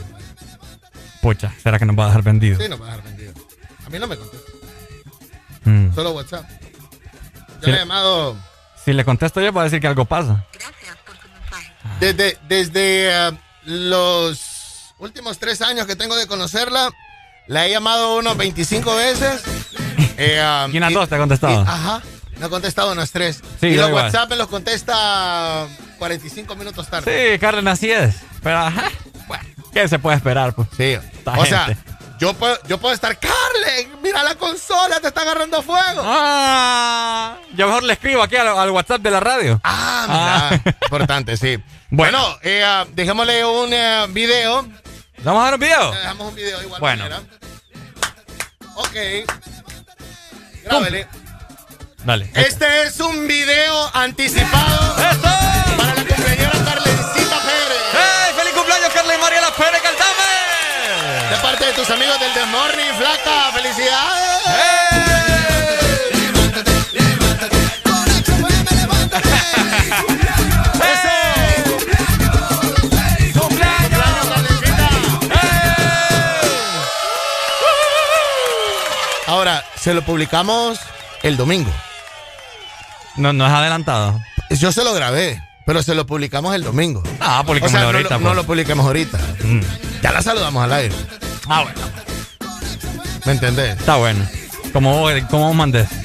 Pucha, 1.21 1.53
¿será 1.61 1.79
que 1.79 1.85
nos 1.85 1.97
va 1.97 2.03
a 2.05 2.07
dejar 2.07 2.23
vendido? 2.23 2.59
Sí, 2.61 2.67
nos 2.69 2.79
va 2.81 2.85
a 2.85 2.95
dejar 2.97 3.03
vendido. 3.03 3.33
A 3.85 3.89
mí 3.89 3.99
no 3.99 4.07
me 4.07 4.17
contesta. 4.17 4.51
Mm. 5.65 5.93
Solo 5.95 6.11
WhatsApp. 6.11 6.49
Yo 6.49 7.65
Sí. 7.65 7.71
le 7.71 7.77
he 7.77 7.79
llamado 7.79 8.37
Si 8.83 8.93
le 8.93 9.03
contesto 9.03 9.41
yo, 9.41 9.51
va 9.51 9.61
a 9.61 9.63
decir 9.65 9.79
que 9.81 9.87
algo 9.87 10.05
pasa. 10.05 10.45
desde, 11.99 12.37
desde 12.47 13.27
eh, 13.29 13.31
los 13.65 14.93
últimos 14.99 15.39
tres 15.39 15.61
años 15.61 15.87
que 15.87 15.95
tengo 15.95 16.15
de 16.15 16.27
conocerla. 16.27 16.91
La 17.47 17.65
he 17.65 17.71
llamado 17.71 18.17
unos 18.17 18.37
25 18.37 18.95
veces. 18.95 19.43
Eh, 20.17 20.41
um, 20.65 20.71
¿Quién 20.71 20.81
a 20.81 20.89
y- 20.89 20.93
dos 20.93 21.09
te 21.09 21.15
ha 21.15 21.17
contestado? 21.17 21.53
y- 21.61 21.67
ajá. 21.67 22.01
Me 22.39 22.45
ha 22.45 22.49
contestado 22.49 22.91
unas 22.91 23.11
tres. 23.11 23.41
Sí, 23.59 23.67
y 23.67 23.75
los 23.75 23.89
igual. 23.89 24.05
WhatsApp 24.05 24.29
me 24.29 24.35
los 24.35 24.47
contesta 24.47 25.67
45 25.97 26.55
minutos 26.55 26.87
tarde. 26.87 27.33
Sí, 27.33 27.39
Carlen, 27.39 27.67
así 27.67 27.91
es. 27.91 28.15
Pero, 28.43 28.57
ajá, 28.57 28.91
bueno, 29.27 29.43
¿qué 29.73 29.87
se 29.87 29.99
puede 29.99 30.17
esperar? 30.17 30.53
Pues? 30.53 30.67
Sí. 30.75 30.97
Esta 31.17 31.31
o 31.39 31.45
sea, 31.45 31.75
yo 32.19 32.33
puedo, 32.33 32.57
yo 32.67 32.77
puedo 32.77 32.93
estar, 32.93 33.17
Carlen, 33.17 34.01
mira 34.01 34.23
la 34.23 34.35
consola, 34.35 34.99
te 34.99 35.07
está 35.07 35.21
agarrando 35.21 35.61
fuego. 35.61 36.01
Ah, 36.03 37.37
yo 37.55 37.67
mejor 37.67 37.83
le 37.83 37.93
escribo 37.93 38.21
aquí 38.21 38.35
al, 38.35 38.47
al 38.47 38.71
WhatsApp 38.71 39.01
de 39.01 39.11
la 39.11 39.19
radio. 39.19 39.59
Ah, 39.63 40.49
mira. 40.49 40.75
Importante, 40.83 41.37
sí. 41.37 41.57
Bueno. 41.89 42.19
Bueno, 42.19 42.39
eh, 42.43 42.63
ah, 42.63 42.85
dejémosle 42.93 43.45
un 43.45 43.73
eh, 43.73 44.05
video. 44.09 44.67
¿Vamos 45.23 45.41
a 45.41 45.45
dar 45.45 45.53
un 45.55 45.59
video? 45.59 45.91
Le 45.91 45.99
dejamos 45.99 46.29
un 46.29 46.35
video 46.35 46.61
igual. 46.61 46.79
Bueno. 46.79 47.03
manera. 47.03 47.21
Ok. 48.75 48.95
Grábele. 50.63 51.07
Dale. 52.05 52.29
Este 52.35 52.83
es 52.83 52.99
un 52.99 53.27
video 53.27 53.89
anticipado 53.95 54.95
para 54.95 55.95
la 55.95 56.05
cumpleañera 56.05 56.51
Carlencita 56.51 57.39
Pérez. 57.41 57.81
¡Hey! 57.93 58.33
¡Feliz 58.37 58.53
cumpleaños, 58.53 58.89
Carlen 58.93 59.19
Mariela 59.19 59.49
Pérez 59.57 59.81
Caldame! 59.81 61.31
De 61.31 61.35
parte 61.41 61.65
de 61.65 61.73
tus 61.73 61.89
amigos 61.89 62.19
del 62.19 62.31
The 62.33 62.45
Morning, 62.45 62.93
flaca. 62.99 63.51
¡Felicidades! 63.53 64.45
Ahora, 79.25 79.65
se 79.75 79.95
lo 79.95 80.03
publicamos 80.03 80.79
el 81.23 81.35
domingo. 81.35 81.71
No, 83.17 83.33
no 83.33 83.45
es 83.45 83.51
adelantado. 83.53 84.19
Yo 84.49 84.71
se 84.71 84.83
lo 84.83 84.93
grabé, 84.93 85.41
pero 85.65 85.81
se 85.83 85.95
lo 85.95 86.05
publicamos 86.05 86.53
el 86.55 86.63
domingo. 86.63 87.01
Ah, 87.19 87.43
O 87.45 87.69
sea, 87.69 87.79
no, 87.81 87.85
ahorita. 87.87 88.09
lo, 88.15 88.19
no 88.19 88.23
pues. 88.25 88.35
lo 88.35 88.43
publiquemos 88.45 88.85
ahorita. 88.85 89.17
Mm. 89.43 89.61
Ya 90.01 90.11
la 90.11 90.21
saludamos 90.21 90.63
al 90.63 90.73
aire. 90.73 90.95
Ah, 91.47 91.63
bueno. 91.63 91.79
¿Me 93.25 93.31
entendés? 93.31 93.77
Está 93.79 93.95
bueno. 93.95 94.25
Como 94.73 94.99
vos, 94.99 95.13
como 95.29 95.47
vos 95.47 95.55
mandés. 95.55 95.87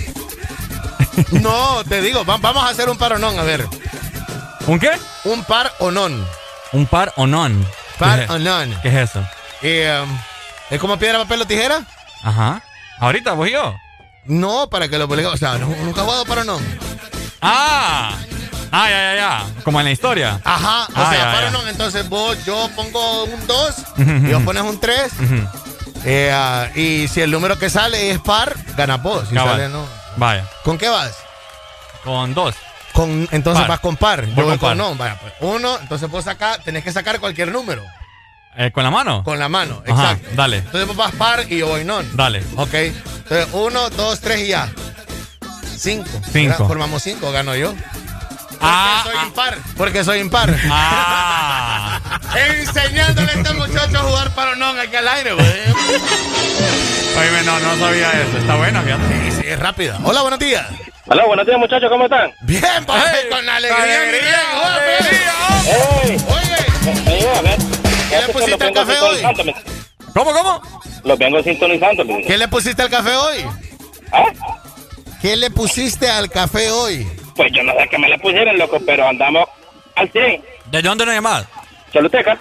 No, 1.32 1.84
te 1.84 2.00
digo, 2.00 2.24
va- 2.24 2.38
vamos 2.38 2.64
a 2.64 2.68
hacer 2.70 2.88
un 2.88 2.96
par 2.96 3.12
o 3.12 3.18
non, 3.18 3.38
a 3.38 3.42
ver. 3.42 3.66
¿Un 4.66 4.78
qué? 4.78 4.90
Un 5.24 5.44
par 5.44 5.70
o 5.80 5.90
non. 5.90 6.24
¿Un 6.72 6.86
par 6.86 7.12
o 7.16 7.26
non? 7.26 7.66
Par 7.98 8.18
¿Qué 8.20 8.24
es- 8.24 8.30
o 8.30 8.38
non. 8.38 8.74
¿Qué 8.80 8.88
es 8.88 9.10
eso? 9.10 9.22
Eh, 9.60 10.00
um, 10.02 10.18
¿Es 10.70 10.80
como 10.80 10.98
piedra, 10.98 11.18
papel 11.18 11.42
o 11.42 11.46
tijera? 11.46 11.82
Ajá. 12.22 12.62
¿Ahorita 13.00 13.32
vos 13.32 13.48
y 13.48 13.52
yo? 13.52 13.74
No, 14.24 14.68
para 14.70 14.88
que 14.88 14.96
lo 14.98 15.08
publiquemos. 15.08 15.34
O 15.34 15.38
sea, 15.38 15.58
no- 15.58 15.66
nunca 15.84 16.02
jugado 16.02 16.24
par 16.24 16.38
o 16.38 16.44
non. 16.44 16.62
¡Ah! 17.42 18.16
Ah, 18.72 18.88
ya, 18.88 18.98
ya, 18.98 19.14
ya. 19.16 19.62
Como 19.64 19.80
en 19.80 19.86
la 19.86 19.90
historia. 19.92 20.40
Ajá, 20.44 20.84
o 20.84 20.92
Ah, 20.94 21.10
sea, 21.10 21.18
ya, 21.18 21.32
par 21.32 21.42
ya. 21.42 21.48
o 21.48 21.50
non. 21.50 21.68
Entonces 21.68 22.08
vos, 22.08 22.36
yo 22.44 22.70
pongo 22.76 23.24
un 23.24 23.46
2 23.46 23.74
Ujú, 23.98 24.10
y 24.28 24.32
vos 24.32 24.42
pones 24.44 24.62
un 24.62 24.78
3. 24.80 25.12
Ujú. 25.14 26.78
y 26.78 27.08
si 27.08 27.20
el 27.20 27.30
número 27.30 27.58
que 27.58 27.68
sale 27.68 28.10
es 28.10 28.18
par, 28.20 28.54
gana 28.76 28.96
vos. 28.96 29.28
Si 29.28 29.34
Cabal. 29.34 29.52
sale 29.56 29.68
no. 29.68 29.84
Vaya. 30.16 30.44
¿Con 30.64 30.78
qué 30.78 30.88
vas? 30.88 31.12
Con 32.04 32.32
dos. 32.34 32.54
Con, 32.92 33.28
entonces 33.30 33.60
Par. 33.62 33.68
vas 33.68 33.80
con 33.80 33.96
par. 33.96 34.24
Yo 34.26 34.34
Voy 34.34 34.44
voy 34.44 34.58
con 34.58 34.68
par. 34.70 34.76
non. 34.76 34.96
Vaya, 34.98 35.18
pues. 35.20 35.32
Uno, 35.40 35.78
entonces 35.80 36.08
vos 36.10 36.24
sacar, 36.24 36.60
tenés 36.62 36.82
que 36.84 36.92
sacar 36.92 37.20
cualquier 37.20 37.50
número. 37.52 37.84
Eh, 38.56 38.72
¿Con 38.72 38.82
la 38.82 38.90
mano? 38.90 39.22
Con 39.22 39.38
la 39.38 39.48
mano, 39.48 39.80
Ajá, 39.88 40.12
exacto. 40.12 40.28
dale. 40.34 40.58
Entonces 40.58 40.86
vos 40.88 40.96
vas 40.96 41.12
par 41.12 41.44
y 41.50 41.58
yo 41.58 41.68
voy 41.68 41.84
non. 41.84 42.08
Dale. 42.16 42.42
Ok. 42.56 42.74
Entonces, 42.74 43.48
uno, 43.52 43.90
dos, 43.90 44.20
tres 44.20 44.40
y 44.40 44.48
ya. 44.48 44.68
Cinco. 45.80 46.10
Cinco. 46.30 46.50
¿Verdad? 46.50 46.66
Formamos 46.66 47.02
cinco, 47.02 47.32
gano 47.32 47.56
yo. 47.56 47.72
Ah, 48.60 49.02
soy 49.02 49.26
impar. 49.26 49.56
Porque 49.78 50.04
soy 50.04 50.18
impar. 50.18 50.54
Ah. 50.70 51.98
Enseñándole 52.58 53.32
a 53.32 53.34
este 53.34 53.52
muchacho 53.54 53.98
a 53.98 54.02
jugar 54.02 54.34
paronón 54.34 54.78
aquí 54.78 54.94
al 54.96 55.08
aire, 55.08 55.32
güey. 55.32 55.46
Oye, 55.46 57.42
no, 57.46 57.58
no 57.60 57.78
sabía 57.78 58.10
eso. 58.12 58.36
Está 58.36 58.56
bueno, 58.56 58.82
fíjate. 58.82 59.30
Sí, 59.30 59.40
sí, 59.40 59.48
es 59.48 59.58
rápida. 59.58 59.98
Hola, 60.04 60.20
buenos 60.20 60.38
días. 60.38 60.66
Hola, 61.06 61.24
buenos 61.24 61.46
días, 61.46 61.58
muchachos, 61.58 61.88
¿cómo 61.88 62.04
están? 62.04 62.30
Bien, 62.42 62.84
papi, 62.86 63.28
con 63.30 63.48
alegría. 63.48 63.82
alegría, 63.82 64.42
¡Ey! 65.64 66.16
Oye, 66.28 67.10
Oye, 67.10 67.28
a 67.38 67.40
ver. 67.40 67.58
¿qué 68.10 68.26
le 68.26 68.32
pusiste 68.34 68.64
al 68.64 68.72
café 68.74 69.00
hoy? 69.00 69.22
¿Cómo, 70.14 70.32
cómo? 70.32 70.62
Los 71.04 71.18
vengo 71.18 71.42
sintonizando. 71.42 72.04
¿Qué 72.26 72.36
le 72.36 72.48
pusiste 72.48 72.82
al 72.82 72.90
café 72.90 73.16
hoy? 73.16 73.46
¿Ah? 74.12 74.24
¿Qué 75.20 75.36
le 75.36 75.50
pusiste 75.50 76.08
al 76.08 76.30
café 76.30 76.70
hoy? 76.70 77.06
Pues 77.36 77.52
yo 77.52 77.62
no 77.62 77.72
sé 77.72 77.88
qué 77.90 77.98
me 77.98 78.08
le 78.08 78.18
pusieron, 78.18 78.56
loco, 78.58 78.78
pero 78.86 79.06
andamos 79.08 79.46
al 79.96 80.10
100. 80.10 80.42
¿De 80.70 80.82
dónde 80.82 81.04
nos 81.06 81.14
llamás? 81.14 81.44
Choluteca. 81.92 82.38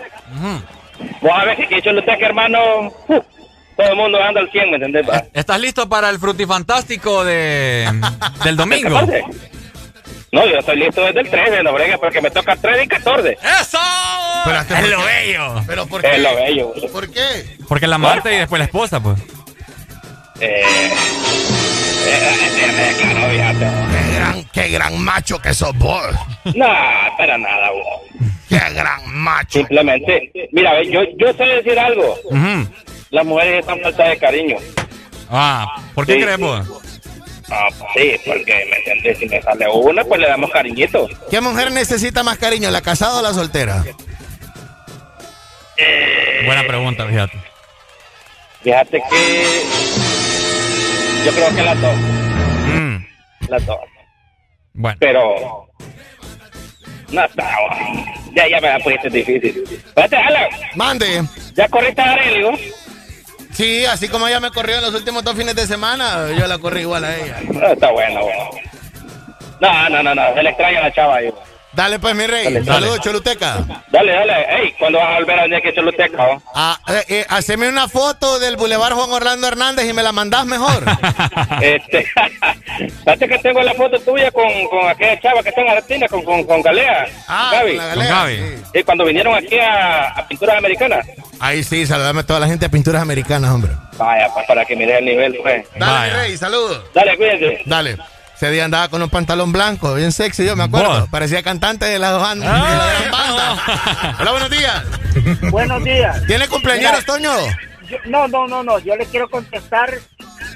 Vos 1.22 1.32
a 1.34 1.46
ver 1.46 1.58
si 1.58 1.68
que 1.68 1.82
Choluteca, 1.82 2.26
hermano, 2.26 2.60
uh, 3.08 3.22
todo 3.78 3.90
el 3.90 3.96
mundo 3.96 4.22
anda 4.22 4.42
al 4.42 4.52
100, 4.52 4.70
¿me 4.70 4.76
entendés? 4.78 5.10
va? 5.10 5.24
¿Estás 5.34 5.60
listo 5.60 5.88
para 5.90 6.10
el 6.10 6.20
frutifantástico 6.20 7.24
de 7.26 7.90
del 8.44 8.56
domingo? 8.56 8.90
¿14? 9.00 9.24
No, 10.32 10.46
yo 10.46 10.60
estoy 10.60 10.78
listo 10.78 11.02
desde 11.02 11.22
el 11.22 11.30
13, 11.30 11.64
no 11.64 11.74
brega, 11.74 11.98
porque 11.98 12.22
me 12.22 12.30
toca 12.30 12.56
13 12.56 12.84
y 12.84 12.88
14. 12.88 13.32
¡Eso! 13.62 13.80
Pero 14.46 14.58
hasta 14.60 14.80
es 14.80 14.90
lo 14.90 15.04
bello. 15.04 15.64
¿Pero 15.66 15.88
por 15.88 16.06
Es 16.06 16.12
qué? 16.12 16.18
lo 16.20 16.36
bello. 16.36 16.74
¿Por 16.94 17.10
qué? 17.12 17.58
Porque 17.68 17.88
la 17.88 17.96
amante 17.96 18.34
y 18.34 18.38
después 18.38 18.60
la 18.60 18.66
esposa, 18.66 19.02
pues. 19.02 19.20
Eh, 20.40 20.64
eh, 22.06 22.36
eh. 22.62 22.96
Qué 23.92 24.16
gran, 24.16 24.44
qué 24.54 24.70
gran 24.70 24.98
macho 25.00 25.40
que 25.40 25.54
sos 25.54 25.76
vos. 25.78 26.04
No, 26.56 26.68
para 27.18 27.38
nada, 27.38 27.72
vos. 27.72 28.02
Qué 28.48 28.60
gran 28.74 29.08
macho. 29.14 29.60
Simplemente, 29.60 30.32
mira, 30.52 30.74
ve, 30.74 30.90
yo, 30.92 31.02
yo 31.18 31.34
sé 31.34 31.44
decir 31.46 31.78
algo. 31.80 32.18
Las 33.12 33.26
mujeres 33.26 33.60
están 33.62 33.80
falta 33.82 34.08
de 34.10 34.18
cariño. 34.18 34.58
Ah, 35.30 35.76
¿por 35.94 36.06
qué 36.06 36.14
Sí. 36.16 36.22
crees, 36.22 36.38
pues? 36.40 36.62
Ah, 37.52 37.68
pues 37.78 37.92
sí, 37.96 38.12
porque, 38.26 38.68
¿me 38.70 38.78
entiendes? 38.78 39.18
Si 39.18 39.26
me 39.28 39.42
sale 39.42 39.68
una, 39.68 40.04
pues 40.04 40.22
le 40.22 40.28
damos 40.28 40.52
cariñito. 40.52 41.08
¿Qué 41.32 41.42
mujer 41.42 41.72
necesita 41.72 42.22
más 42.24 42.38
cariño, 42.38 42.70
la 42.72 42.82
casada 42.82 43.20
o 43.20 43.22
la 43.24 43.34
soltera? 43.34 43.84
Buena 46.46 46.64
pregunta, 46.68 47.06
fíjate. 47.08 47.38
Fíjate 48.64 49.02
que 49.10 49.64
yo 51.26 51.32
creo 51.32 51.56
que 51.56 51.64
las 51.64 51.82
dos, 51.82 51.96
Mm, 52.68 52.98
las 53.50 53.66
dos. 53.66 53.78
Bueno. 54.74 54.98
Pero 55.00 55.68
no 57.12 57.24
está, 57.26 57.50
ya, 58.36 58.48
ya 58.48 58.62
me 58.62 58.70
la 58.70 58.80
pusiste 58.80 59.10
difícil. 59.10 59.64
Espérate, 59.70 60.16
Alan, 60.16 60.50
Mande. 60.76 61.24
ya 61.56 61.68
corriste 61.68 62.02
a 62.02 62.12
Arelio. 62.14 62.52
Sí, 63.52 63.84
así 63.86 64.08
como 64.08 64.28
ella 64.28 64.40
me 64.40 64.52
corrió 64.52 64.76
en 64.78 64.84
los 64.84 64.94
últimos 64.94 65.24
dos 65.24 65.36
fines 65.36 65.56
de 65.56 65.66
semana, 65.68 66.28
yo 66.38 66.48
la 66.48 66.58
corrí 66.60 66.82
igual 66.82 67.04
a 67.04 67.18
ella. 67.18 67.38
No, 67.52 67.68
está 67.68 67.92
bueno, 67.92 68.22
bueno. 68.24 68.50
No, 69.60 69.90
no, 69.90 70.04
no, 70.04 70.16
no, 70.16 70.34
se 70.34 70.44
le 70.44 70.50
extraña 70.50 70.80
a 70.80 70.84
la 70.84 70.94
chava 70.94 71.16
ahí. 71.18 71.34
Dale 71.72 72.00
pues, 72.00 72.16
mi 72.16 72.26
rey. 72.26 72.64
Saludos, 72.66 73.00
Choluteca. 73.02 73.64
Dale, 73.92 74.12
dale. 74.12 74.34
Ey, 74.64 74.74
¿cuándo 74.80 74.98
vas 75.00 75.10
a 75.10 75.20
volver 75.20 75.40
a 75.40 75.42
venir 75.44 75.58
aquí 75.58 75.68
a 75.70 75.76
Choluteca? 75.76 76.40
Ah, 76.56 76.80
eh, 76.88 77.04
eh, 77.10 77.26
haceme 77.30 77.70
una 77.70 77.88
foto 77.88 78.40
del 78.40 78.58
Boulevard 78.58 78.94
Juan 78.94 79.12
Orlando 79.12 79.48
Hernández 79.48 79.88
y 79.88 79.94
me 79.94 80.02
la 80.04 80.12
mandás 80.12 80.46
mejor. 80.46 80.84
Este, 81.62 82.06
fíjate 83.04 83.28
que 83.28 83.38
tengo 83.40 83.62
la 83.62 83.74
foto 83.74 84.00
tuya 84.00 84.32
con, 84.32 84.46
con 84.70 84.88
aquella 84.88 85.20
chava 85.20 85.44
que 85.44 85.50
está 85.50 85.62
en 85.62 85.70
Argentina, 85.70 86.08
con, 86.08 86.24
con, 86.24 86.44
con 86.46 86.62
Galea. 86.62 87.06
Ah, 87.28 87.50
Gaby. 87.54 87.70
con 87.70 87.78
la 87.78 87.86
galera, 87.88 88.16
Gaby. 88.16 88.38
sí. 88.38 88.64
Sí, 88.74 88.84
cuando 88.84 89.06
vinieron 89.06 89.36
aquí 89.36 89.58
a, 89.60 90.10
a 90.10 90.28
Pinturas 90.28 90.58
Americanas. 90.58 91.06
Ahí 91.40 91.64
sí, 91.64 91.86
saludame 91.86 92.22
a 92.22 92.26
toda 92.26 92.40
la 92.40 92.48
gente 92.48 92.66
de 92.66 92.70
Pinturas 92.70 93.02
Americanas, 93.02 93.52
hombre. 93.52 93.74
Vaya, 93.98 94.30
pues 94.34 94.46
para 94.48 94.66
que 94.66 94.76
mires 94.76 94.98
el 95.00 95.06
nivel, 95.06 95.38
pues. 95.42 95.66
Dale, 95.78 95.92
Vaya. 95.92 96.14
mi 96.14 96.20
rey, 96.22 96.38
saludos. 96.38 96.84
Dale, 96.94 97.18
cuídense. 97.18 97.62
Dale. 97.66 97.98
Ese 98.40 98.52
día 98.52 98.64
andaba 98.64 98.88
con 98.88 99.02
un 99.02 99.10
pantalón 99.10 99.52
blanco, 99.52 99.94
bien 99.96 100.14
sexy, 100.14 100.46
yo 100.46 100.56
me 100.56 100.64
acuerdo. 100.64 101.08
Parecía 101.12 101.44
cantante 101.44 101.84
de 101.86 102.00
la, 102.00 102.14
de 102.14 102.20
la 102.40 102.46
gran 102.46 103.12
banda. 103.12 104.16
Hola, 104.22 104.32
buenos 104.32 104.50
días. 104.50 104.84
Buenos 105.52 105.84
días. 105.84 106.26
¿Tiene 106.26 106.48
cumpleaños, 106.48 107.04
Toño? 107.04 107.32
yo- 107.90 107.98
no, 108.06 108.30
no, 108.30 108.48
no, 108.48 108.64
no. 108.64 108.80
Yo 108.80 108.96
le 108.96 109.06
quiero 109.08 109.30
contestar 109.30 109.94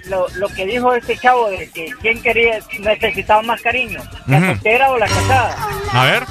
lo, 0.06 0.30
lo 0.36 0.48
que 0.48 0.66
dijo 0.66 0.94
este 0.94 1.18
chavo 1.18 1.50
de 1.50 1.70
que 1.72 1.88
quién 2.02 2.22
quería, 2.22 2.60
necesitaba 2.80 3.42
más 3.42 3.62
cariño, 3.62 4.02
la 4.28 4.38
Ujú. 4.38 4.46
soltera 4.46 4.90
o 4.92 4.98
la 4.98 5.08
casada. 5.08 5.58
A 5.92 6.06
ver. 6.06 6.24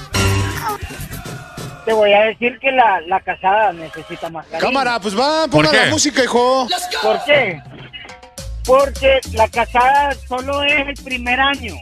Te 1.84 1.92
voy 1.92 2.14
a 2.14 2.20
decir 2.22 2.58
que 2.60 2.70
la, 2.72 3.02
la 3.08 3.20
casada 3.20 3.72
necesita 3.74 4.31
más 4.31 4.47
cariño. 4.47 4.60
Cámara, 4.66 4.98
pues 5.00 5.14
va, 5.18 5.48
¿Por 5.48 5.66
ponga 5.66 5.84
la 5.84 5.90
música, 5.90 6.22
hijo. 6.24 6.66
¿Por 7.02 7.24
qué? 7.24 7.60
Porque 8.65 9.20
la 9.32 9.49
casada 9.49 10.15
solo 10.28 10.62
es 10.62 10.89
el 10.89 11.05
primer 11.05 11.41
año. 11.41 11.74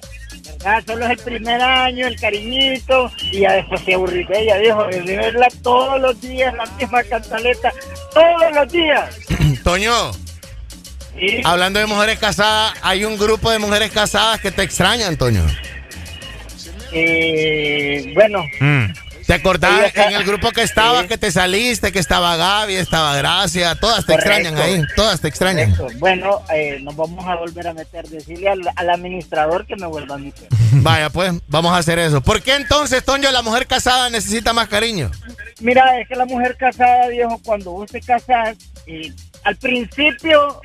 ¿verdad? 0.59 0.83
Solo 0.87 1.05
es 1.07 1.11
el 1.13 1.19
primer 1.19 1.61
año, 1.61 2.07
el 2.07 2.19
cariñito, 2.21 3.11
y 3.33 3.41
ya 3.41 3.53
después 3.53 3.81
se 3.83 3.95
aburrí 3.95 4.25
de 4.25 4.41
ella, 4.43 4.57
dijo, 4.59 4.85
de 4.87 5.17
verla 5.17 5.49
todos 5.63 6.01
los 6.01 6.21
días, 6.21 6.53
la 6.55 6.65
misma 6.77 7.03
cantaleta, 7.05 7.73
todos 8.13 8.53
los 8.55 8.73
días. 8.73 9.17
Toño, 9.65 9.93
hablando 11.45 11.79
de 11.81 11.87
mujeres 11.87 12.19
casadas, 12.19 12.75
hay 12.83 13.05
un 13.05 13.17
grupo 13.19 13.51
de 13.51 13.59
mujeres 13.59 13.91
casadas 13.91 14.41
que 14.41 14.51
te 14.51 14.63
extrañan, 14.63 15.17
Toño. 15.17 15.45
eh, 16.93 18.11
bueno, 18.15 18.45
Mm. 18.61 18.87
¿Te 19.31 19.35
acordás 19.37 19.95
en 19.95 20.13
el 20.13 20.25
grupo 20.25 20.51
que 20.51 20.63
estabas, 20.63 21.03
Sí. 21.03 21.09
que 21.09 21.17
te 21.17 21.31
saliste, 21.31 21.93
que 21.93 22.01
estaba 22.01 22.35
Gaby, 22.37 22.75
estaba 22.75 23.15
Gracia? 23.17 23.77
Todas 23.77 24.05
te 24.05 24.15
Correcto. 24.15 24.33
extrañan 24.33 24.61
ahí, 24.61 24.83
todas 24.97 25.21
te 25.21 25.29
extrañan. 25.29 25.73
bueno, 26.01 26.43
eh, 26.53 26.81
nos 26.83 26.97
vamos 26.97 27.25
a 27.25 27.37
volver 27.37 27.69
a 27.69 27.73
meter, 27.73 28.09
decirle 28.09 28.49
al, 28.49 28.61
al 28.75 28.91
administrador 28.91 29.67
que 29.67 29.77
me 29.77 29.87
vuelva 29.87 30.17
a 30.17 30.19
meter. 30.19 30.49
Vaya, 30.73 31.11
pues, 31.11 31.33
vamos 31.47 31.73
a 31.73 31.77
hacer 31.77 32.01
eso. 32.01 32.21
¿Por 32.21 32.43
qué 32.43 32.57
entonces, 32.57 33.05
Toño, 33.05 33.31
la 33.31 33.43
mujer 33.43 33.69
casada 33.69 34.11
necesita 34.11 34.53
más 34.53 34.67
cariño? 34.67 35.13
Mira, 35.61 36.01
es 36.01 36.09
que 36.09 36.17
la 36.17 36.25
mujer 36.25 36.57
casada, 36.57 37.07
viejo, 37.07 37.41
cuando 37.45 37.71
vos 37.71 37.89
te 37.89 38.01
casas, 38.01 38.57
eh, 38.89 39.13
al 39.45 39.55
principio 39.59 40.61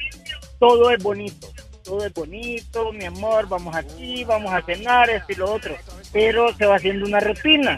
todo 0.58 0.90
es 0.90 1.04
bonito. 1.04 1.48
Todo 1.84 2.04
es 2.04 2.14
bonito, 2.16 2.92
mi 2.94 3.06
amor, 3.06 3.48
vamos 3.48 3.76
aquí, 3.76 4.24
vamos 4.24 4.52
a 4.52 4.64
cenar, 4.64 5.08
esto 5.12 5.34
y 5.34 5.36
lo 5.36 5.52
otro. 5.54 5.76
Pero 6.12 6.52
se 6.58 6.66
va 6.66 6.78
haciendo 6.78 7.06
una 7.06 7.20
rutina. 7.20 7.76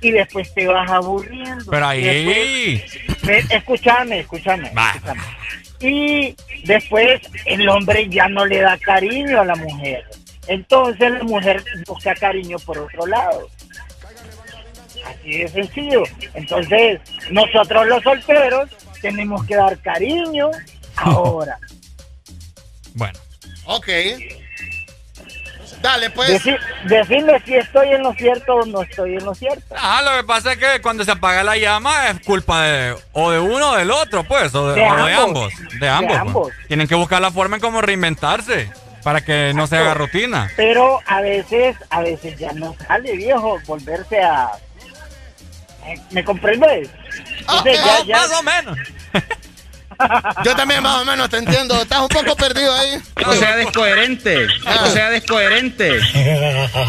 Y 0.00 0.10
después 0.10 0.52
te 0.54 0.66
vas 0.66 0.90
aburriendo. 0.90 1.64
Pero 1.70 1.88
después- 1.88 2.36
ahí. 2.36 2.84
Escúchame, 3.50 4.20
escúchame. 4.20 4.70
Va. 4.70 4.90
escúchame. 4.92 5.20
Y 5.80 6.36
después 6.64 7.20
el 7.44 7.68
hombre 7.68 8.08
ya 8.08 8.28
no 8.28 8.46
le 8.46 8.60
da 8.60 8.78
cariño 8.78 9.40
a 9.40 9.44
la 9.44 9.56
mujer. 9.56 10.04
Entonces 10.48 11.10
la 11.12 11.22
mujer 11.24 11.62
busca 11.86 12.14
cariño 12.14 12.58
por 12.60 12.78
otro 12.78 13.06
lado. 13.06 13.48
Así 15.06 15.38
de 15.38 15.48
sencillo. 15.48 16.02
Entonces 16.34 17.00
nosotros 17.30 17.86
los 17.86 18.02
solteros 18.02 18.70
tenemos 19.00 19.44
que 19.46 19.56
dar 19.56 19.78
cariño 19.80 20.50
ahora. 20.96 21.58
Bueno. 22.94 23.18
Ok. 23.66 23.88
Dale, 25.82 26.10
pues. 26.10 26.42
Deci- 26.44 26.58
decirle 26.84 27.40
si 27.44 27.54
estoy 27.54 27.90
en 27.90 28.02
lo 28.02 28.12
cierto 28.14 28.54
o 28.56 28.66
no 28.66 28.82
estoy 28.82 29.14
en 29.16 29.24
lo 29.24 29.34
cierto. 29.34 29.74
Ah, 29.78 30.00
lo 30.02 30.16
que 30.20 30.24
pasa 30.26 30.52
es 30.52 30.58
que 30.58 30.80
cuando 30.82 31.04
se 31.04 31.10
apaga 31.12 31.44
la 31.44 31.56
llama 31.56 32.08
es 32.08 32.20
culpa 32.24 32.62
de 32.62 32.96
o 33.12 33.30
de 33.30 33.38
uno 33.38 33.70
o 33.72 33.76
del 33.76 33.90
otro, 33.90 34.24
pues, 34.24 34.54
o 34.54 34.68
de, 34.72 34.80
De 34.80 34.90
o 34.90 35.04
de 35.06 35.12
ambos. 35.14 35.52
De 35.78 35.88
ambos. 35.88 36.08
pues. 36.12 36.20
ambos. 36.20 36.52
Tienen 36.68 36.88
que 36.88 36.94
buscar 36.94 37.20
la 37.20 37.30
forma 37.30 37.56
en 37.56 37.62
cómo 37.62 37.80
reinventarse 37.82 38.70
para 39.04 39.20
que 39.24 39.52
no 39.54 39.66
se 39.68 39.76
haga 39.76 39.94
rutina. 39.94 40.50
Pero 40.56 41.00
a 41.06 41.20
veces, 41.20 41.76
a 41.90 42.00
veces 42.00 42.36
ya 42.38 42.52
no 42.52 42.74
sale 42.88 43.12
viejo 43.16 43.58
volverse 43.66 44.20
a... 44.20 44.50
¿Me- 45.84 46.00
¿Me 46.10 46.24
comprendes? 46.24 46.88
Entonces, 47.38 47.78
ya- 47.84 48.04
ya- 48.04 48.16
Más 48.16 48.32
o 48.32 48.42
menos. 48.42 48.78
Yo 50.44 50.54
también 50.56 50.82
más 50.82 51.02
o 51.02 51.04
menos 51.04 51.28
te 51.28 51.38
entiendo. 51.38 51.80
Estás 51.80 52.00
un 52.00 52.08
poco 52.08 52.36
perdido 52.36 52.74
ahí. 52.74 53.00
No 53.24 53.32
sea 53.34 53.56
descoherente. 53.56 54.46
Ah. 54.66 54.76
No 54.82 54.90
sea 54.92 55.10
descoherente. 55.10 55.98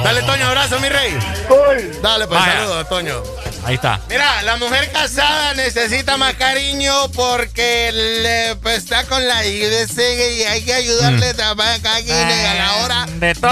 Dale, 0.04 0.22
Toño, 0.24 0.48
abrazo, 0.48 0.80
mi 0.80 0.90
rey. 0.90 1.18
Cool. 1.48 2.02
Dale, 2.02 2.28
pues, 2.28 2.40
Vaya. 2.40 2.54
saludos, 2.54 2.90
Toño. 2.90 3.24
Ahí 3.66 3.76
está. 3.76 4.00
Mira, 4.08 4.44
la 4.44 4.56
mujer 4.58 4.90
casada 4.94 5.54
necesita 5.56 6.16
más 6.16 6.36
cariño 6.36 6.94
porque 7.14 7.92
le, 7.92 8.56
pues, 8.62 8.78
está 8.78 9.04
con 9.06 9.28
la 9.28 9.46
IBC 9.46 9.98
y 10.38 10.44
hay 10.44 10.64
que 10.64 10.74
ayudarle 10.74 11.30
a 11.30 11.34
trabajar 11.34 11.82
cada 11.82 12.02
quien 12.02 12.16
a 12.18 12.54
la 12.54 12.76
hora 12.76 13.06
Mm. 13.08 13.20
de 13.20 13.36
todo. 13.36 13.52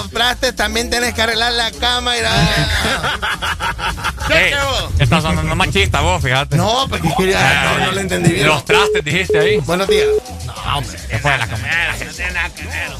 los 0.00 0.10
trastes. 0.10 0.56
También 0.56 0.88
tienes 0.90 1.12
que 1.14 1.22
arreglar 1.22 1.52
la 1.52 1.70
cama 1.72 2.16
y 2.16 2.22
la... 2.22 2.30
Ey, 4.30 4.52
estás 4.98 5.22
sonando 5.22 5.54
machista 5.56 6.00
vos, 6.00 6.22
fíjate. 6.22 6.56
No, 6.56 6.86
porque 6.88 7.08
quería... 7.16 7.64
No, 7.64 7.78
no 7.86 7.92
lo 7.92 8.00
entendí 8.00 8.32
bien. 8.32 8.46
Los 8.46 8.64
trastes 8.64 8.89
dijiste 9.04 9.38
ahí. 9.38 9.58
Buenos 9.58 9.88
días. 9.88 10.06
No, 10.46 10.78
hombre. 10.78 10.98
Después 11.08 11.22
de 11.34 11.38
la 11.38 11.46
comida. 11.46 11.96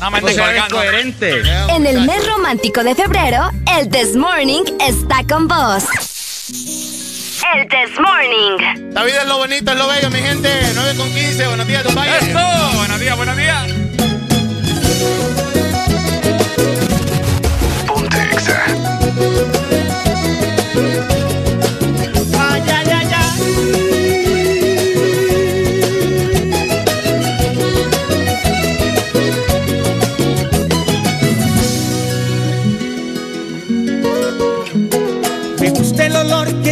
No 0.00 0.10
me 0.10 0.20
No 0.20 0.26
andes 0.26 0.34
sea 0.34 0.46
colgando. 0.46 0.78
descoherente. 0.80 1.42
En 1.74 1.86
el 1.86 2.00
mes 2.02 2.26
romántico 2.26 2.82
de 2.84 2.94
febrero, 2.94 3.50
el 3.76 3.88
This 3.90 4.16
Morning 4.16 4.62
está 4.80 5.22
con 5.28 5.46
vos. 5.48 5.84
El 7.54 7.68
This 7.68 7.98
Morning. 7.98 8.92
La 8.94 9.04
vida 9.04 9.22
es 9.22 9.28
lo 9.28 9.38
bonito, 9.38 9.72
es 9.72 9.78
lo 9.78 9.88
bello, 9.88 10.10
mi 10.10 10.18
gente. 10.20 10.48
9 10.74 10.94
con 10.96 11.08
15. 11.12 11.46
Buenos 11.48 11.66
días, 11.66 11.84
Don 11.84 11.94
Valle. 11.94 12.18
¡Esto! 12.18 12.38
Buenos 12.76 13.00
días, 13.00 13.16
buenos 13.16 13.36
días. 13.36 13.64
Ponte 17.86 18.22
Exa. 18.32 18.64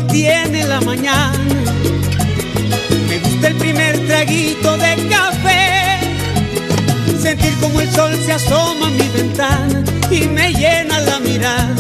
Tiene 0.09 0.65
la 0.65 0.81
mañana. 0.81 1.39
Me 3.09 3.19
gusta 3.19 3.49
el 3.49 3.55
primer 3.57 4.07
traguito 4.07 4.77
de 4.77 5.09
café. 5.09 6.01
Sentir 7.21 7.55
como 7.61 7.81
el 7.81 7.91
sol 7.93 8.13
se 8.25 8.33
asoma 8.33 8.89
a 8.89 8.91
mi 8.91 9.09
ventana 9.09 9.83
y 10.11 10.27
me 10.27 10.53
llena 10.53 11.01
la 11.01 11.21
mirada 11.21 11.75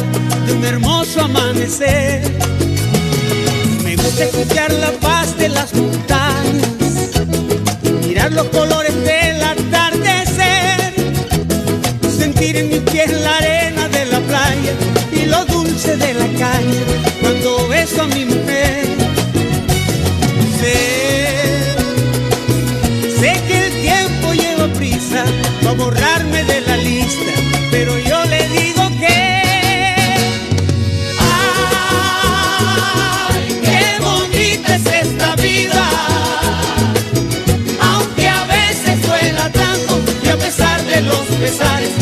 de 0.47 0.53
un 0.53 0.65
hermoso 0.65 1.23
amanecer. 1.23 2.23
Me 3.85 3.97
gusta 3.97 4.25
escuchar 4.25 4.73
la 4.73 4.91
paz 4.93 5.37
de 5.39 5.49
las 5.49 5.73
montañas, 5.75 6.69
mirar 8.07 8.33
los 8.33 8.47
colores 8.49 8.95
del 9.05 9.43
atardecer, 9.43 10.95
sentir 12.19 12.57
en 12.57 12.69
mi 12.69 12.81
piel 12.81 13.23
la 13.23 13.37
arena 13.37 13.58
de 15.87 16.13
la 16.13 16.27
caña 16.37 16.83
cuando 17.21 17.69
beso 17.69 18.03
a 18.03 18.07
mi 18.09 18.25
mujer. 18.25 18.85
Sé, 20.59 20.75
sé 23.21 23.41
que 23.47 23.67
el 23.67 23.73
tiempo 23.83 24.33
lleva 24.35 24.67
prisa 24.75 25.25
para 25.63 25.77
borrarme 25.77 26.43
de 26.45 26.63
la 26.63 26.77
lista, 26.79 27.31
pero 27.71 27.97
yo 27.97 28.25
le 28.25 28.49
digo 28.49 28.91
que 28.99 29.45
¡Ay, 33.31 33.61
qué 33.63 34.01
bonita 34.03 34.75
es 34.75 34.87
esta 35.07 35.37
vida! 35.37 35.89
Aunque 37.81 38.29
a 38.29 38.45
veces 38.47 39.01
duela 39.07 39.49
tanto 39.53 40.01
y 40.25 40.29
a 40.29 40.37
pesar 40.37 40.85
de 40.87 41.03
los 41.03 41.25
pesares, 41.41 41.93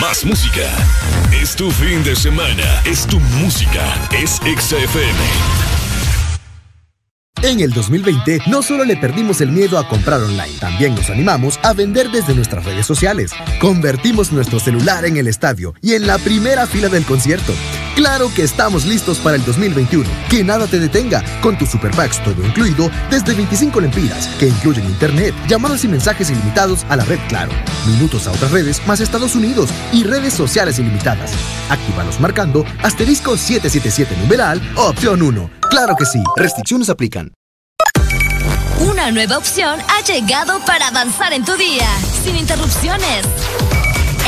Más 0.00 0.24
música. 0.24 0.62
Es 1.32 1.56
tu 1.56 1.72
fin 1.72 2.04
de 2.04 2.14
semana. 2.14 2.82
Es 2.84 3.04
tu 3.04 3.18
música. 3.18 3.82
Es 4.12 4.36
XFM. 4.36 5.18
En 7.42 7.58
el 7.58 7.72
2020 7.72 8.42
no 8.46 8.62
solo 8.62 8.84
le 8.84 8.96
perdimos 8.96 9.40
el 9.40 9.50
miedo 9.50 9.76
a 9.76 9.88
comprar 9.88 10.20
online, 10.22 10.58
también 10.60 10.94
nos 10.94 11.10
animamos 11.10 11.58
a 11.64 11.72
vender 11.72 12.10
desde 12.10 12.34
nuestras 12.34 12.64
redes 12.64 12.86
sociales. 12.86 13.32
Convertimos 13.60 14.30
nuestro 14.30 14.60
celular 14.60 15.04
en 15.04 15.16
el 15.16 15.26
estadio 15.26 15.74
y 15.82 15.94
en 15.94 16.06
la 16.06 16.18
primera 16.18 16.66
fila 16.66 16.88
del 16.88 17.04
concierto. 17.04 17.52
Claro 17.96 18.30
que 18.34 18.42
estamos 18.42 18.84
listos 18.84 19.18
para 19.18 19.36
el 19.36 19.44
2021. 19.44 20.08
Que 20.30 20.44
nada 20.44 20.66
te 20.66 20.78
detenga 20.78 21.24
con 21.40 21.58
tus 21.58 21.70
super 21.70 21.90
packs 21.90 22.22
todo 22.22 22.44
incluido 22.44 22.90
desde 23.10 23.34
25 23.34 23.80
lempiras 23.80 24.28
que 24.38 24.48
incluyen 24.48 24.84
internet, 24.84 25.34
llamadas 25.48 25.84
y 25.84 25.88
mensajes 25.88 26.30
ilimitados 26.30 26.84
a 26.88 26.96
la 26.96 27.04
red 27.04 27.18
Claro, 27.28 27.52
minutos 27.86 28.26
a 28.26 28.32
otras 28.32 28.50
redes 28.50 28.80
más 28.86 29.00
Estados 29.00 29.34
Unidos 29.34 29.70
y 29.92 30.04
redes 30.04 30.34
sociales 30.34 30.78
ilimitadas. 30.78 31.32
Actívalos 31.68 32.20
marcando 32.20 32.64
asterisco 32.82 33.36
777 33.36 34.16
numeral 34.20 34.60
opción 34.76 35.22
1. 35.22 35.50
Claro 35.70 35.94
que 35.96 36.06
sí, 36.06 36.22
restricciones 36.36 36.90
aplican. 36.90 37.32
Una 38.80 39.10
nueva 39.10 39.38
opción 39.38 39.80
ha 39.88 40.04
llegado 40.04 40.60
para 40.66 40.88
avanzar 40.88 41.32
en 41.32 41.44
tu 41.44 41.56
día, 41.56 41.88
sin 42.22 42.36
interrupciones. 42.36 43.24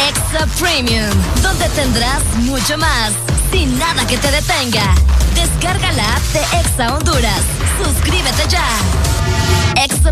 Extra 0.08 0.46
Premium, 0.58 1.10
donde 1.42 1.68
tendrás 1.70 2.22
mucho 2.38 2.78
más, 2.78 3.12
sin 3.52 3.78
nada 3.78 4.06
que 4.06 4.16
te 4.16 4.30
detenga. 4.30 4.94
Descarga 5.34 5.92
la 5.92 6.16
app 6.16 6.22
de 6.32 6.40
Exa 6.60 6.96
Honduras. 6.96 7.42
Suscríbete 7.82 8.48
ya. 8.48 8.66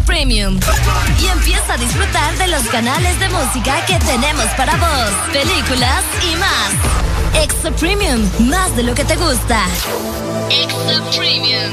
Premium. 0.04 0.58
Y 1.20 1.26
empieza 1.26 1.74
a 1.74 1.76
disfrutar 1.76 2.36
de 2.38 2.48
los 2.48 2.62
canales 2.64 3.18
de 3.20 3.28
música 3.28 3.84
que 3.86 3.98
tenemos 4.00 4.46
para 4.56 4.74
vos, 4.76 5.10
películas 5.32 6.04
y 6.22 6.36
más. 6.36 7.42
Extra 7.42 7.70
Premium, 7.72 8.28
más 8.48 8.74
de 8.76 8.82
lo 8.82 8.94
que 8.94 9.04
te 9.04 9.16
gusta. 9.16 9.64
Extra 10.50 11.02
Premium. 11.16 11.72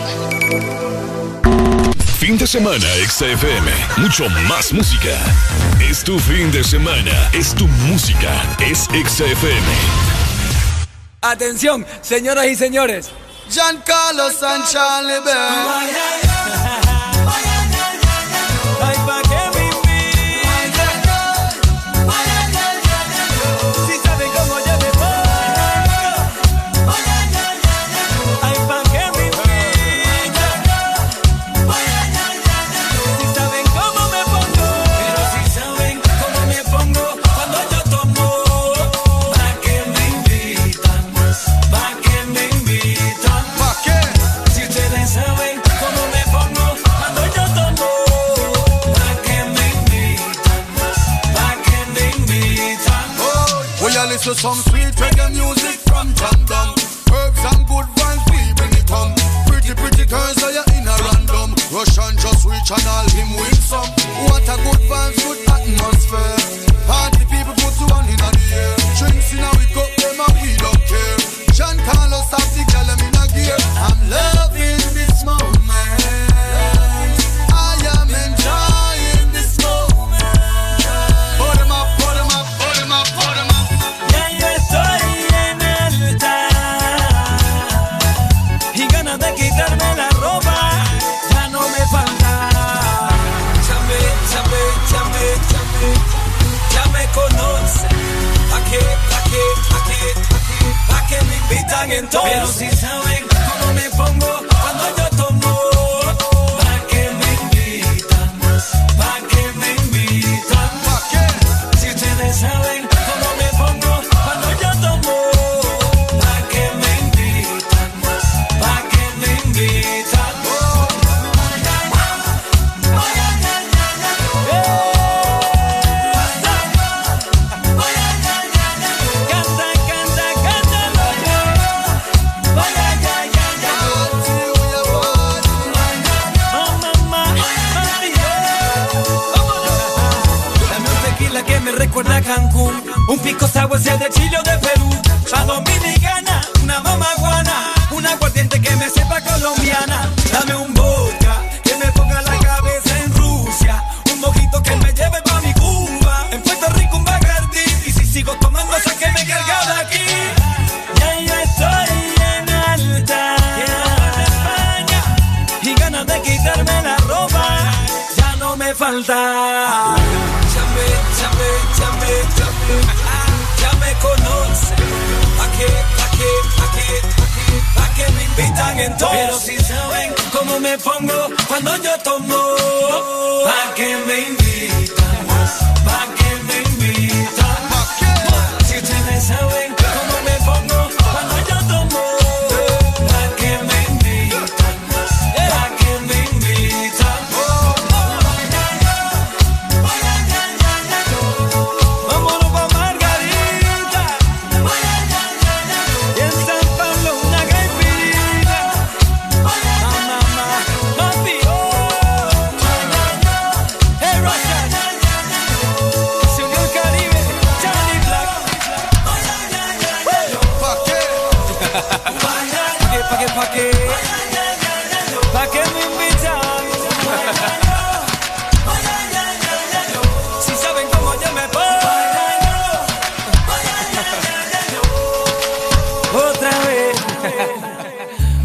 Fin 2.19 2.38
de 2.38 2.48
semana, 2.48 2.85
Extra 3.01 3.27
FM. 3.30 3.72
Mucho 3.98 4.30
más 4.48 4.72
música. 4.72 5.17
Es 5.82 6.03
tu 6.03 6.19
fin 6.19 6.51
de 6.51 6.64
semana, 6.64 7.30
es 7.33 7.53
tu 7.53 7.67
música, 7.67 8.32
es 8.59 8.88
Exa 8.93 9.25
FM. 9.25 9.67
Atención, 11.22 11.85
señoras 12.01 12.45
y 12.45 12.56
señores. 12.56 13.09
Giancarlo 13.50 14.32
Sanchalibert. 14.32 16.12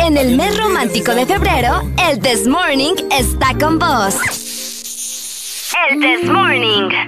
En 0.09 0.17
el 0.17 0.37
mes 0.37 0.57
romántico 0.57 1.15
de 1.15 1.27
febrero, 1.27 1.83
el 2.09 2.19
This 2.21 2.47
Morning 2.47 2.95
está 3.11 3.53
con 3.59 3.79
vos. 3.79 4.15
El 5.91 6.01
This 6.01 6.31
Morning. 6.31 7.08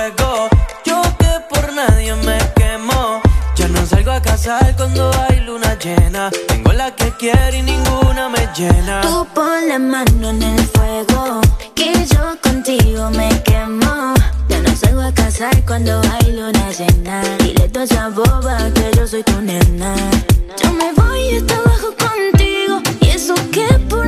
cuando 4.75 5.11
hay 5.29 5.39
luna 5.41 5.77
llena. 5.77 6.31
Tengo 6.47 6.73
la 6.73 6.95
que 6.95 7.11
quiero 7.19 7.55
y 7.55 7.61
ninguna 7.61 8.29
me 8.29 8.47
llena. 8.55 9.01
Tú 9.01 9.27
pon 9.35 9.67
la 9.67 9.77
mano 9.77 10.29
en 10.29 10.41
el 10.41 10.65
fuego, 10.67 11.41
que 11.75 11.93
yo 12.07 12.37
contigo 12.41 13.09
me 13.11 13.29
quemo. 13.43 14.13
Yo 14.49 14.61
no 14.61 14.75
salgo 14.75 15.01
a 15.01 15.13
casar 15.13 15.63
cuando 15.65 16.01
hay 16.11 16.31
luna 16.33 16.71
llena. 16.71 17.21
Dile 17.39 17.69
toda 17.69 17.85
esa 17.85 18.09
boba 18.09 18.57
que 18.73 18.91
yo 18.95 19.07
soy 19.07 19.23
tu 19.23 19.39
nena. 19.41 19.93
Yo 20.61 20.71
me 20.71 20.91
voy 20.93 21.37
hasta 21.37 21.55
abajo 21.57 21.93
contigo, 21.97 22.81
y 22.99 23.09
eso 23.09 23.35
que 23.51 23.67
por 23.89 24.07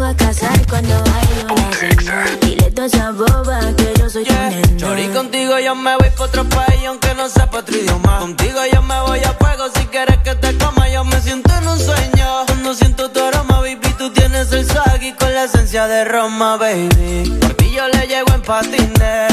Salgo 0.00 0.12
a 0.12 0.16
casar 0.16 0.66
cuando 0.66 0.94
luna 0.96 1.70
llena. 1.78 2.24
Dile 2.40 2.70
toda 2.70 2.86
esa 2.86 3.10
boba 3.12 3.60
que 3.76 3.92
yo 3.98 4.08
soy 4.08 4.24
tu 4.24 4.32
nena. 4.32 4.76
Chori, 4.78 5.08
contigo 5.08 5.58
yo 5.58 5.74
me 5.74 5.94
voy 5.96 6.08
pa' 6.16 6.24
otro 6.24 6.48
país 6.48 6.86
aunque 6.88 7.14
no 7.14 7.28
sepa 7.28 7.58
otro 7.58 7.76
idioma. 7.76 8.18
Contigo 8.20 8.60
yo 8.72 8.80
me 8.80 8.98
voy 9.02 9.18
a 9.18 9.32
fuego 9.34 9.64
si 9.74 9.84
quieres 9.88 10.16
que 10.24 10.34
te 10.36 10.56
coma. 10.56 10.88
Yo 10.88 11.04
me 11.04 11.20
siento 11.20 11.54
en 11.54 11.68
un 11.68 11.78
sueño. 11.78 12.46
Cuando 12.46 12.72
siento 12.72 13.10
tu 13.10 13.20
aroma, 13.20 13.60
baby, 13.60 13.94
tú 13.98 14.10
tienes 14.10 14.50
el 14.52 14.66
y 15.02 15.12
con 15.12 15.34
la 15.34 15.44
esencia 15.44 15.86
de 15.86 16.04
Roma, 16.06 16.56
baby. 16.56 17.36
Por 17.38 17.52
ti 17.54 17.70
yo 17.70 17.86
le 17.88 18.06
llego 18.06 18.32
en 18.32 18.40
patines. 18.40 19.32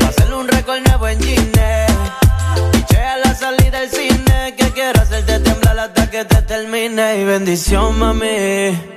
Pa' 0.00 0.08
hacerle 0.08 0.34
un 0.34 0.48
récord 0.48 0.80
nuevo 0.84 1.06
en 1.06 1.22
Gine. 1.22 1.86
Piché 2.72 2.98
a 2.98 3.18
la 3.18 3.34
salida 3.36 3.80
del 3.80 3.90
cine. 3.90 4.54
Que 4.58 4.72
quiero 4.72 5.00
hacerte 5.00 5.38
temblar 5.38 5.78
hasta 5.78 6.10
que 6.10 6.24
te 6.24 6.42
termine. 6.42 7.20
Y 7.20 7.24
bendición, 7.24 7.96
mami. 8.00 8.96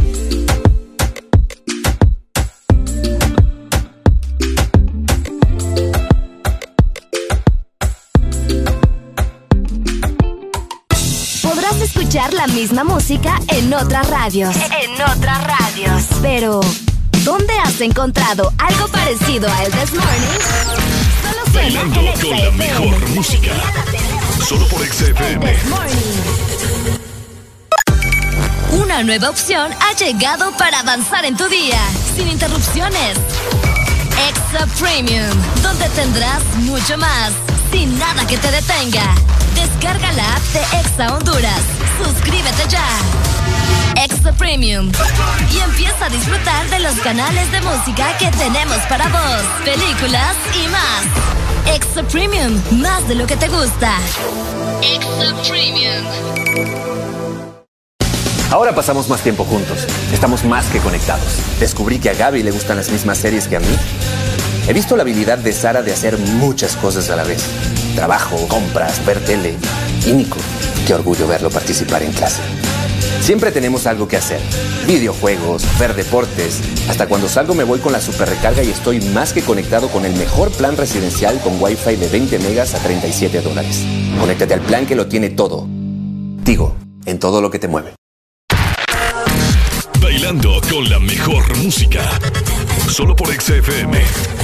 Escuchar 12.11 12.33
la 12.33 12.47
misma 12.47 12.83
música 12.83 13.39
en 13.47 13.73
otras 13.73 14.09
radios. 14.09 14.53
En 14.83 15.01
otras 15.01 15.43
radios. 15.45 16.03
Pero, 16.21 16.59
¿dónde 17.23 17.53
has 17.59 17.79
encontrado 17.79 18.51
algo 18.57 18.89
parecido 18.89 19.49
a 19.49 19.63
El 19.63 19.71
This 19.71 19.93
Morning? 19.93 20.11
Solo 21.23 21.45
suena 21.53 21.83
Bailando 21.83 21.99
en 22.01 22.19
con 22.19 22.37
la 22.37 22.51
mejor 22.51 23.09
música. 23.11 23.51
Solo 24.45 24.67
por 24.67 24.85
XFM. 24.85 25.55
Una 28.73 29.03
nueva 29.03 29.29
opción 29.29 29.71
ha 29.79 29.95
llegado 29.95 30.51
para 30.57 30.81
avanzar 30.81 31.23
en 31.23 31.37
tu 31.37 31.47
día, 31.47 31.79
sin 32.17 32.27
interrupciones. 32.27 33.17
Extra 34.27 34.65
Premium, 34.77 35.29
donde 35.63 35.87
tendrás 35.91 36.43
mucho 36.57 36.97
más, 36.97 37.31
sin 37.71 37.97
nada 37.97 38.25
que 38.27 38.37
te 38.37 38.51
detenga. 38.51 39.15
Descarga 39.55 40.11
la 40.13 40.35
app 40.35 40.43
de 40.53 40.59
Exa 40.79 41.15
Honduras. 41.15 41.61
Suscríbete 42.03 42.63
ya. 42.69 42.85
Extra 44.03 44.31
Premium. 44.33 44.91
Y 45.51 45.59
empieza 45.59 46.05
a 46.05 46.09
disfrutar 46.09 46.69
de 46.69 46.79
los 46.79 46.95
canales 46.95 47.51
de 47.51 47.61
música 47.61 48.17
que 48.17 48.29
tenemos 48.31 48.77
para 48.89 49.07
vos, 49.07 49.43
películas 49.63 50.35
y 50.55 50.67
más. 50.67 51.75
Extra 51.75 52.03
Premium, 52.03 52.59
más 52.71 53.07
de 53.07 53.15
lo 53.15 53.27
que 53.27 53.37
te 53.37 53.47
gusta. 53.47 53.97
Extra 54.81 55.33
Premium. 55.47 56.05
Ahora 58.51 58.75
pasamos 58.75 59.07
más 59.07 59.21
tiempo 59.21 59.45
juntos. 59.45 59.87
Estamos 60.11 60.43
más 60.43 60.65
que 60.67 60.79
conectados. 60.79 61.39
Descubrí 61.59 61.99
que 61.99 62.09
a 62.09 62.13
Gaby 62.13 62.43
le 62.43 62.51
gustan 62.51 62.77
las 62.77 62.89
mismas 62.89 63.17
series 63.17 63.47
que 63.47 63.55
a 63.55 63.59
mí. 63.61 63.77
He 64.71 64.73
visto 64.73 64.95
la 64.95 65.01
habilidad 65.03 65.37
de 65.37 65.51
Sara 65.51 65.81
de 65.81 65.91
hacer 65.91 66.17
muchas 66.17 66.77
cosas 66.77 67.09
a 67.09 67.17
la 67.17 67.25
vez. 67.25 67.43
Trabajo, 67.93 68.47
compras, 68.47 69.05
ver 69.05 69.19
tele. 69.19 69.57
Y 70.07 70.13
Nico, 70.13 70.37
qué 70.87 70.93
orgullo 70.93 71.27
verlo 71.27 71.49
participar 71.49 72.03
en 72.03 72.13
clase. 72.13 72.41
Siempre 73.19 73.51
tenemos 73.51 73.85
algo 73.85 74.07
que 74.07 74.15
hacer. 74.15 74.39
Videojuegos, 74.87 75.65
ver 75.77 75.93
deportes. 75.93 76.61
Hasta 76.87 77.07
cuando 77.07 77.27
salgo 77.27 77.53
me 77.53 77.65
voy 77.65 77.79
con 77.79 77.91
la 77.91 77.99
super 77.99 78.29
recarga 78.29 78.63
y 78.63 78.69
estoy 78.69 79.01
más 79.01 79.33
que 79.33 79.41
conectado 79.41 79.89
con 79.89 80.05
el 80.05 80.15
mejor 80.15 80.49
plan 80.51 80.77
residencial 80.77 81.37
con 81.41 81.61
Wi-Fi 81.61 81.97
de 81.97 82.07
20 82.07 82.39
megas 82.39 82.73
a 82.73 82.77
37 82.77 83.41
dólares. 83.41 83.83
Conéctate 84.21 84.53
al 84.53 84.61
plan 84.61 84.85
que 84.85 84.95
lo 84.95 85.07
tiene 85.07 85.31
todo. 85.31 85.67
Tigo, 86.45 86.77
en 87.05 87.19
todo 87.19 87.41
lo 87.41 87.51
que 87.51 87.59
te 87.59 87.67
mueve. 87.67 87.93
Bailando 89.99 90.61
con 90.69 90.89
la 90.89 90.99
mejor 90.99 91.57
música. 91.57 92.09
Solo 92.87 93.17
por 93.17 93.27
XFM. 93.33 94.40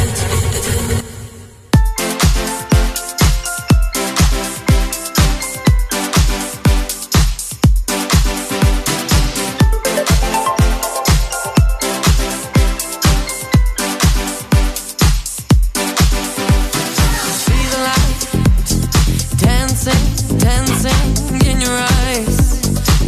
Dancing 20.39 21.47
in 21.47 21.61
your 21.61 21.72
eyes. 21.72 22.59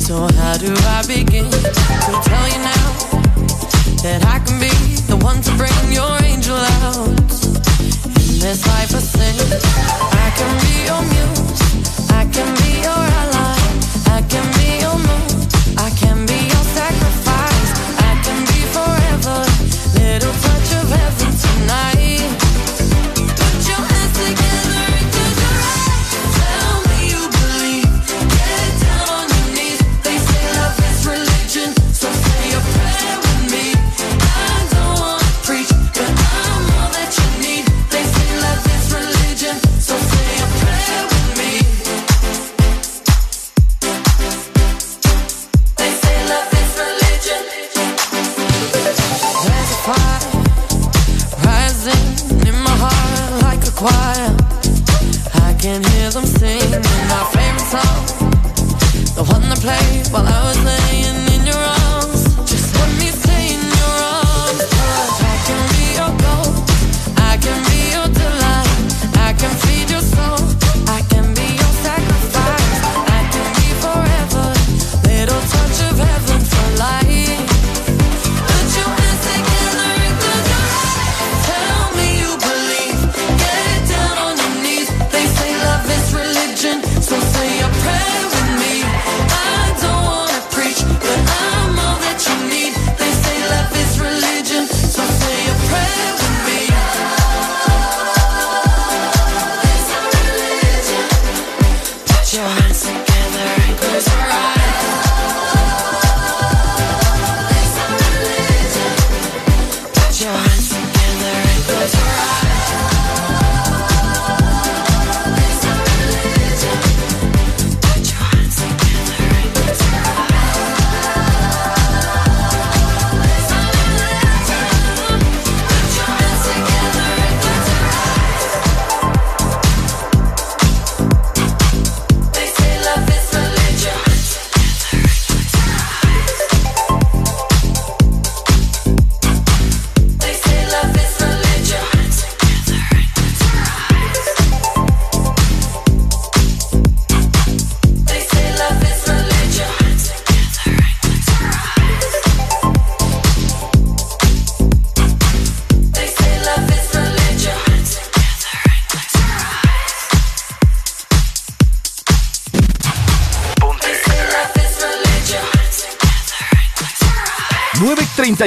So 0.05 0.27
how 0.37 0.57
do 0.57 0.73
I 0.73 1.03
begin 1.07 1.49
to 1.49 2.21
tell 2.23 2.47
you 2.47 2.59
now 2.59 3.18
that 4.03 4.23
I 4.25 4.39
can 4.39 4.59
be 4.59 4.71
the 5.11 5.17
one 5.17 5.41
to 5.41 5.51
bring 5.57 5.75
your 5.91 6.15
angel 6.23 6.55
out 6.55 7.07
in 7.07 8.39
this 8.39 8.65
life 8.67 8.93
of 8.93 9.03
sin? 9.03 9.35
I 10.15 10.31
can 10.39 10.51
be 10.63 10.73
your 10.87 11.03
muse, 11.03 12.11
I 12.11 12.23
can 12.31 12.47
be 12.63 12.79
your 12.79 13.03
ally, 13.19 13.28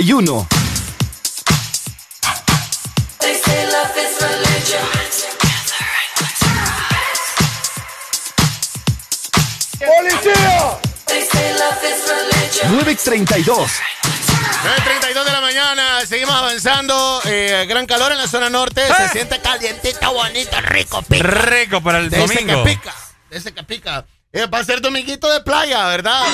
931. 0.03 0.47
They 3.21 3.35
say 3.35 3.67
love 3.71 3.97
is 3.97 4.21
religion. 4.21 4.87
¡Policía! 9.79 10.79
They 11.07 11.23
say 11.25 11.55
love 11.55 11.85
is 11.85 12.03
religion. 12.09 12.73
932. 12.73 13.71
9.32 14.63 15.25
de 15.25 15.33
la 15.33 15.41
mañana, 15.41 16.07
seguimos 16.07 16.35
avanzando. 16.35 17.21
eh, 17.25 17.65
gran 17.69 17.87
calor 17.87 18.11
en 18.13 18.19
la 18.19 18.27
zona 18.27 18.51
norte. 18.51 18.83
Se 18.97 19.09
siente 19.11 19.41
calientito, 19.41 20.13
bonito, 20.13 20.61
rico, 20.63 21.03
pica. 21.03 21.23
Rico 21.29 21.81
para 21.81 21.99
el 21.99 22.11
de 22.11 22.25
ese 22.25 22.35
domingo. 22.35 22.65
que 22.65 22.71
pica. 22.75 22.95
De 23.31 23.39
ese 23.39 23.53
que 23.55 23.63
pica. 23.63 24.05
Eh, 24.33 24.47
va 24.47 24.59
a 24.59 24.65
ser 24.65 24.81
dominguito 24.81 25.31
de 25.33 25.41
playa, 25.43 25.87
¿verdad? 25.87 26.25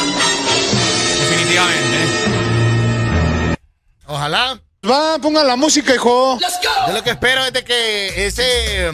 Definitivamente. 1.20 2.17
Ojalá. 4.18 4.58
Va, 4.88 5.18
pongan 5.22 5.46
la 5.46 5.54
música, 5.54 5.94
hijo. 5.94 6.38
Yo 6.88 6.92
lo 6.92 7.02
que 7.04 7.10
espero 7.10 7.44
es 7.44 7.52
de 7.52 7.62
que 7.62 8.26
ese 8.26 8.90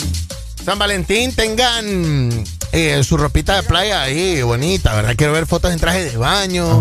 San 0.62 0.78
Valentín 0.78 1.34
tengan 1.34 2.44
eh, 2.72 3.02
su 3.04 3.16
ropita 3.16 3.56
de 3.56 3.62
playa 3.62 4.02
ahí, 4.02 4.42
bonita, 4.42 4.92
¿verdad? 4.94 5.14
Quiero 5.16 5.32
ver 5.32 5.46
fotos 5.46 5.72
en 5.72 5.80
traje 5.80 6.04
de 6.04 6.16
baño. 6.18 6.80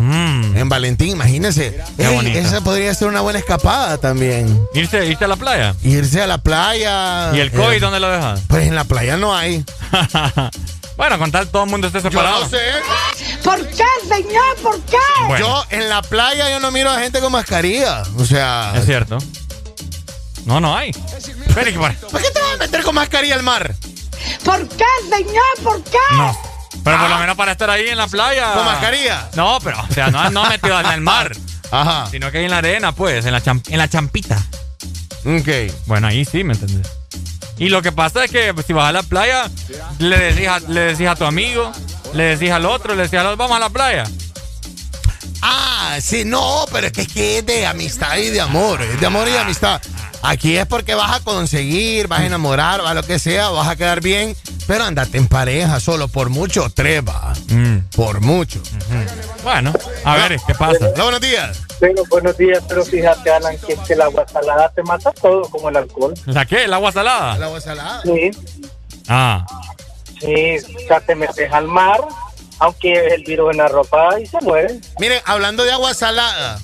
En 0.55 0.67
Valentín, 0.67 1.09
imagínense. 1.11 1.71
Mm. 1.93 1.95
Qué 1.95 2.05
Ey, 2.05 2.15
bonito. 2.15 2.39
esa 2.39 2.61
podría 2.61 2.93
ser 2.95 3.07
una 3.07 3.21
buena 3.21 3.39
escapada 3.39 3.97
también. 3.97 4.59
¿Irse, 4.73 5.05
irse 5.05 5.23
a 5.23 5.27
la 5.29 5.37
playa? 5.37 5.73
Irse 5.83 6.21
a 6.21 6.27
la 6.27 6.37
playa. 6.39 7.31
¿Y 7.33 7.39
el 7.39 7.49
COVID 7.51 7.75
Eh, 7.75 7.79
dónde 7.79 7.99
lo 8.01 8.09
deja? 8.11 8.35
Pues 8.47 8.67
en 8.67 8.75
la 8.75 8.83
playa 8.83 9.15
no 9.15 9.33
hay. 9.35 9.63
bueno, 11.03 11.19
con 11.19 11.31
tal 11.31 11.47
todo 11.49 11.63
el 11.65 11.69
mundo 11.69 11.87
esté 11.87 12.01
Yo 12.01 12.09
separado. 12.09 12.39
no 12.43 12.49
sé. 12.49 12.61
¿Por 13.43 13.67
qué, 13.67 13.83
señor? 14.07 14.55
¿Por 14.61 14.79
qué? 14.83 14.97
Bueno. 15.27 15.45
Yo 15.45 15.65
en 15.69 15.89
la 15.89 16.01
playa 16.01 16.49
yo 16.49 16.59
no 16.59 16.71
miro 16.71 16.89
a 16.89 16.99
gente 16.99 17.19
con 17.19 17.31
mascarilla. 17.31 18.03
O 18.17 18.23
sea. 18.25 18.71
Es 18.75 18.85
cierto. 18.85 19.17
No, 20.45 20.59
no 20.61 20.75
hay. 20.77 20.91
Espera, 21.17 21.71
que 21.71 21.77
por- 21.77 21.93
¿Por 21.95 22.21
qué 22.21 22.31
te 22.31 22.39
vas 22.41 22.53
a 22.53 22.57
meter 22.57 22.83
con 22.83 22.95
mascarilla 22.95 23.35
al 23.35 23.43
mar? 23.43 23.75
¿Por 24.45 24.67
qué, 24.69 24.85
señor? 25.09 25.43
¿Por 25.63 25.83
qué? 25.83 25.97
No. 26.13 26.37
Pero 26.83 26.99
por 26.99 27.09
lo 27.09 27.17
menos 27.17 27.35
para 27.37 27.51
estar 27.53 27.69
ahí 27.69 27.87
en 27.89 27.97
la 27.97 28.07
playa. 28.07 28.53
¿Con 28.53 28.65
mascarilla? 28.65 29.29
No, 29.35 29.59
pero, 29.63 29.81
o 29.89 29.93
sea, 29.93 30.07
no, 30.09 30.29
no 30.31 30.45
metido 30.45 30.79
en 30.79 30.85
el 30.87 31.01
mar. 31.01 31.35
Ajá. 31.71 32.07
Sino 32.11 32.31
que 32.31 32.37
ahí 32.39 32.45
en 32.45 32.51
la 32.51 32.57
arena, 32.59 32.91
pues, 32.93 33.25
en 33.25 33.31
la, 33.33 33.41
en 33.45 33.77
la 33.77 33.89
champita. 33.89 34.37
Ok. 35.25 35.73
Bueno, 35.85 36.07
ahí 36.07 36.23
sí, 36.25 36.43
¿me 36.43 36.53
entendés? 36.53 36.87
Y 37.57 37.69
lo 37.69 37.81
que 37.81 37.91
pasa 37.91 38.25
es 38.25 38.31
que 38.31 38.53
pues, 38.53 38.65
si 38.65 38.73
vas 38.73 38.89
a 38.89 38.91
la 38.91 39.03
playa, 39.03 39.49
le 39.99 40.17
decís 40.17 40.47
a, 40.47 40.59
le 40.59 40.81
decís 40.81 41.07
a 41.07 41.15
tu 41.15 41.25
amigo, 41.25 41.71
le 42.13 42.35
decís 42.35 42.51
al 42.51 42.65
otro, 42.65 42.95
le 42.95 43.03
decís 43.03 43.19
al 43.19 43.35
vamos 43.35 43.55
a 43.55 43.59
la 43.59 43.69
playa. 43.69 44.05
Ah, 45.41 45.97
sí, 46.01 46.23
no, 46.25 46.65
pero 46.71 46.87
es 46.87 46.93
que 46.93 47.01
es, 47.01 47.07
que 47.09 47.37
es 47.39 47.45
de 47.45 47.65
amistad 47.65 48.17
y 48.17 48.29
de 48.29 48.39
amor, 48.39 48.81
es 48.81 48.99
de 48.99 49.05
amor 49.05 49.27
y 49.27 49.31
de 49.31 49.39
amistad. 49.39 49.81
Aquí 50.21 50.55
es 50.55 50.65
porque 50.65 50.95
vas 50.95 51.11
a 51.11 51.19
conseguir, 51.19 52.07
vas 52.07 52.21
a 52.21 52.25
enamorar, 52.25 52.81
vas 52.81 52.91
a 52.91 52.93
lo 52.93 53.03
que 53.03 53.19
sea, 53.19 53.49
vas 53.49 53.67
a 53.67 53.75
quedar 53.75 53.99
bien, 53.99 54.37
pero 54.67 54.83
andate 54.85 55.17
en 55.17 55.27
pareja 55.27 55.79
solo, 55.79 56.07
por 56.07 56.29
mucho, 56.29 56.69
tres 56.73 57.01
va. 57.03 57.33
Por 57.95 58.21
mucho. 58.21 58.61
Bueno, 59.43 59.73
a 60.05 60.15
ver, 60.17 60.39
¿qué 60.47 60.53
pasa? 60.55 60.89
Hola, 60.93 61.03
buenos 61.03 61.21
días. 61.21 61.59
Pero 61.79 62.03
buenos 62.09 62.37
días, 62.37 62.63
pero 62.67 62.85
fíjate, 62.85 63.29
Alan, 63.31 63.57
que, 63.57 63.75
que 63.75 63.93
el 63.93 64.01
agua 64.01 64.25
salada 64.31 64.69
te 64.69 64.83
mata 64.83 65.11
todo, 65.11 65.41
como 65.49 65.69
el 65.69 65.77
alcohol. 65.77 66.13
¿La 66.25 66.45
qué? 66.45 66.63
¿El 66.63 66.73
agua 66.73 66.91
salada? 66.91 67.35
El 67.35 67.43
agua 67.43 67.59
salada. 67.61 68.01
Sí, 68.03 68.31
Ah, 69.09 69.45
sí, 70.21 70.55
o 70.57 70.87
sea, 70.87 71.01
te 71.01 71.13
metes 71.13 71.51
al 71.51 71.67
mar, 71.67 71.99
aunque 72.59 72.93
el 73.13 73.23
virus 73.25 73.51
en 73.51 73.57
la 73.57 73.67
ropa 73.67 74.17
y 74.21 74.25
se 74.25 74.39
muere. 74.41 74.79
Miren, 74.97 75.21
hablando 75.25 75.65
de 75.65 75.73
agua 75.73 75.93
salada, 75.93 76.57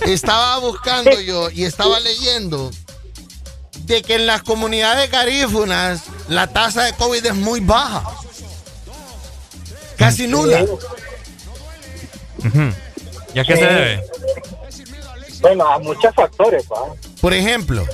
estaba 0.00 0.58
buscando 0.58 1.18
yo 1.26 1.48
y 1.50 1.64
estaba 1.64 1.98
leyendo 2.00 2.70
de 3.92 4.02
que 4.02 4.14
en 4.14 4.26
las 4.26 4.42
comunidades 4.42 5.10
garífunas 5.10 6.04
la 6.28 6.46
tasa 6.46 6.84
de 6.84 6.94
COVID 6.94 7.26
es 7.26 7.34
muy 7.34 7.60
baja. 7.60 8.02
Casi 9.96 10.26
nula. 10.26 10.62
ujú. 12.38 12.72
¿y 13.34 13.38
a 13.38 13.44
qué 13.44 13.56
se 13.56 13.66
debe? 13.66 14.02
Bueno, 15.40 15.68
a 15.68 15.78
muchos 15.78 16.14
factores, 16.14 16.64
¿va? 16.70 16.94
Por 17.20 17.34
ejemplo, 17.34 17.84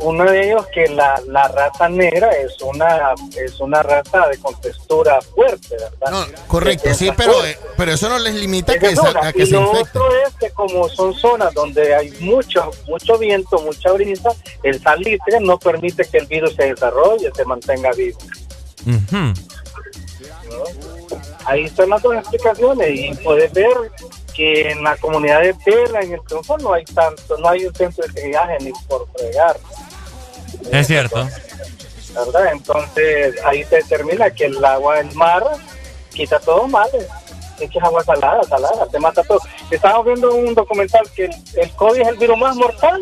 Uno 0.00 0.24
de 0.24 0.46
ellos 0.50 0.66
que 0.74 0.88
la, 0.88 1.20
la 1.28 1.48
raza 1.48 1.88
negra 1.88 2.30
es 2.32 2.60
una 2.62 3.14
es 3.36 3.60
una 3.60 3.82
raza 3.82 4.26
de 4.28 4.38
con 4.38 4.58
textura 4.60 5.20
fuerte, 5.34 5.76
¿verdad? 5.78 6.26
correcto, 6.48 6.92
sí, 6.94 7.10
pero, 7.16 7.32
fuerte. 7.34 7.50
eh, 7.52 7.58
pero 7.76 7.92
eso 7.92 8.08
no 8.08 8.18
les 8.18 8.34
limita 8.34 8.72
a 8.72 8.78
que, 8.78 8.88
es 8.88 8.98
a 8.98 9.32
que 9.32 9.42
y 9.42 9.46
se 9.46 9.52
lo 9.52 9.70
infecten. 9.70 10.02
otro 10.02 10.22
es 10.26 10.34
que 10.34 10.50
como 10.50 10.88
son 10.88 11.14
zonas 11.14 11.54
donde 11.54 11.94
hay 11.94 12.10
mucho 12.20 12.70
mucho 12.88 13.16
viento, 13.18 13.58
mucha 13.60 13.92
brisa, 13.92 14.30
el 14.62 14.82
salitre 14.82 15.40
no 15.40 15.58
permite 15.58 16.04
que 16.04 16.18
el 16.18 16.26
virus 16.26 16.54
se 16.54 16.64
desarrolle, 16.74 17.30
se 17.34 17.44
mantenga 17.44 17.90
vivo. 17.92 18.18
Ujú. 18.86 19.32
Ahí 21.46 21.64
están 21.64 21.90
las 21.90 22.02
dos 22.02 22.14
explicaciones 22.14 22.88
y 22.98 23.14
puedes 23.22 23.52
ver 23.52 23.74
que 24.34 24.70
en 24.70 24.82
la 24.82 24.96
comunidad 24.96 25.42
de 25.42 25.54
Pela, 25.54 26.00
en 26.00 26.14
el 26.14 26.20
triunfo, 26.24 26.58
no 26.58 26.72
hay 26.72 26.84
tanto, 26.86 27.36
no 27.38 27.48
hay 27.48 27.66
un 27.66 27.74
centro 27.74 28.04
de 28.06 28.12
triaje 28.12 28.56
ni 28.60 28.72
por 28.88 29.06
fregar, 29.12 29.56
Es 30.70 30.86
cierto. 30.86 31.28
¿verdad? 32.14 32.52
Entonces 32.52 33.34
ahí 33.44 33.64
se 33.64 33.76
determina 33.76 34.30
que 34.30 34.46
el 34.46 34.64
agua 34.64 34.96
del 34.96 35.12
mar 35.14 35.42
quita 36.12 36.38
todo 36.40 36.66
mal. 36.68 36.88
Es 37.60 37.70
que 37.70 37.78
es 37.78 37.84
agua 37.84 38.02
salada, 38.02 38.42
salada, 38.44 38.86
te 38.90 38.98
mata 38.98 39.22
todo. 39.22 39.38
Estábamos 39.70 40.06
viendo 40.06 40.34
un 40.34 40.54
documental 40.54 41.08
que 41.14 41.26
el, 41.26 41.32
el 41.56 41.70
COVID 41.70 42.00
es 42.00 42.08
el 42.08 42.16
virus 42.16 42.36
más 42.36 42.56
mortal, 42.56 43.00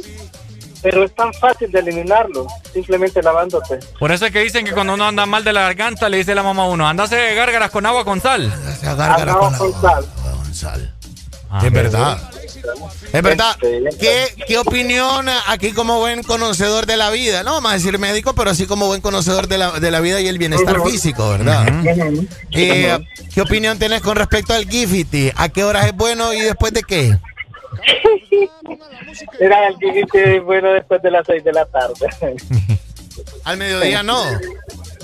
pero 0.82 1.04
es 1.04 1.14
tan 1.14 1.32
fácil 1.32 1.70
de 1.72 1.78
eliminarlo, 1.78 2.46
simplemente 2.72 3.22
lavándote. 3.22 3.78
Por 3.98 4.12
eso 4.12 4.26
es 4.26 4.32
que 4.32 4.40
dicen 4.40 4.66
que 4.66 4.72
cuando 4.72 4.92
uno 4.94 5.06
anda 5.06 5.24
mal 5.24 5.42
de 5.42 5.54
la 5.54 5.62
garganta, 5.62 6.08
le 6.10 6.18
dice 6.18 6.34
la 6.34 6.42
mamá 6.42 6.64
a 6.64 6.66
uno, 6.66 6.86
andase 6.86 7.34
gárgaras 7.34 7.70
con 7.70 7.86
agua 7.86 8.04
con 8.04 8.20
sal. 8.20 8.52
gárgaras 8.82 9.36
con 9.36 9.74
sal. 10.54 10.92
Ah, 11.54 11.60
es 11.66 11.70
verdad. 11.70 12.18
Es 13.12 13.22
verdad. 13.22 13.56
¿Qué, 14.00 14.24
¿Qué 14.46 14.56
opinión 14.56 15.26
aquí 15.48 15.72
como 15.72 15.98
buen 15.98 16.22
conocedor 16.22 16.86
de 16.86 16.96
la 16.96 17.10
vida? 17.10 17.42
No 17.42 17.52
vamos 17.52 17.72
a 17.72 17.74
decir 17.74 17.98
médico, 17.98 18.34
pero 18.34 18.48
así 18.48 18.64
como 18.64 18.86
buen 18.86 19.02
conocedor 19.02 19.48
de 19.48 19.58
la, 19.58 19.78
de 19.78 19.90
la 19.90 20.00
vida 20.00 20.18
y 20.22 20.28
el 20.28 20.38
bienestar 20.38 20.80
físico, 20.82 21.28
¿verdad? 21.28 21.66
Eh, 22.52 22.98
¿Qué 23.34 23.42
opinión 23.42 23.78
tienes 23.78 24.00
con 24.00 24.16
respecto 24.16 24.54
al 24.54 24.66
Gifty? 24.66 25.30
¿A 25.36 25.50
qué 25.50 25.62
horas 25.62 25.86
es 25.86 25.94
bueno 25.94 26.32
y 26.32 26.40
después 26.40 26.72
de 26.72 26.82
qué? 26.84 27.18
Era 29.40 29.68
el 29.68 29.76
que 29.78 29.92
dice, 29.92 30.40
bueno, 30.40 30.72
después 30.72 31.02
de 31.02 31.10
las 31.10 31.26
6 31.26 31.44
de 31.44 31.52
la 31.52 31.66
tarde. 31.66 32.06
Al 33.44 33.56
mediodía 33.56 34.02
no. 34.02 34.24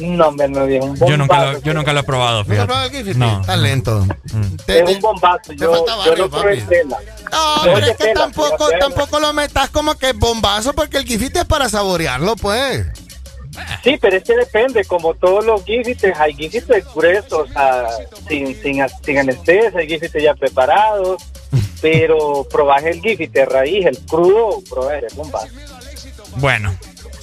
No, 0.01 0.31
me 0.31 0.47
no 0.49 0.65
un 0.65 0.97
Yo 0.97 1.17
nunca, 1.17 1.35
bombazo. 1.37 1.53
lo, 1.53 1.59
yo 1.61 1.75
nunca 1.75 1.93
lo 1.93 2.01
he 2.01 2.03
probado, 2.05 2.45
¿Nunca 2.45 2.53
has 2.53 2.55
fíjate. 2.55 2.67
probado 2.67 2.87
el 2.87 2.93
Gifty? 3.05 3.19
No. 3.19 3.41
Estás 3.41 3.59
lento. 3.59 4.07
Es 4.69 4.91
un 4.95 5.01
bombazo. 5.01 5.53
Yo, 5.55 5.71
falta 5.73 5.93
yo 5.93 5.99
barrio, 5.99 6.17
lo 6.17 6.31
probé 6.31 6.57
papi. 6.59 6.77
No, 7.33 7.65
Yo 7.65 7.75
pero 7.75 7.79
es 7.87 7.97
que 7.97 8.05
tela, 8.05 8.21
tampoco, 8.21 8.57
fíjate. 8.67 8.79
tampoco 8.79 9.21
lo 9.21 9.33
metas 9.33 9.71
como 9.71 9.95
que 9.97 10.13
bombazo 10.13 10.73
porque 10.73 10.99
el 10.99 11.05
Gifty 11.05 11.39
es 11.39 11.45
para 11.47 11.69
saborearlo, 11.69 12.37
pues. 12.37 12.87
Sí, 13.83 13.99
pero 14.01 14.17
es 14.17 14.23
que 14.23 14.37
depende, 14.37 14.85
como 14.85 15.15
todos 15.15 15.45
los 15.45 15.65
giftes, 15.65 16.17
hay 16.17 16.33
giftes 16.35 16.85
gruesos, 16.95 17.33
o 17.33 17.47
sea, 17.49 17.89
sin, 18.29 18.55
sin, 18.63 18.85
sin 19.05 19.19
anestesia, 19.19 19.73
hay 19.77 19.89
giftes 19.89 20.23
ya 20.23 20.33
preparados, 20.35 21.21
pero 21.83 22.47
probás 22.49 22.85
el 22.85 23.01
gifte 23.01 23.45
raíz, 23.47 23.85
el 23.85 23.99
crudo, 24.07 24.63
probás 24.71 25.03
el 25.03 25.17
bomba. 25.17 25.41
Bueno. 26.37 26.73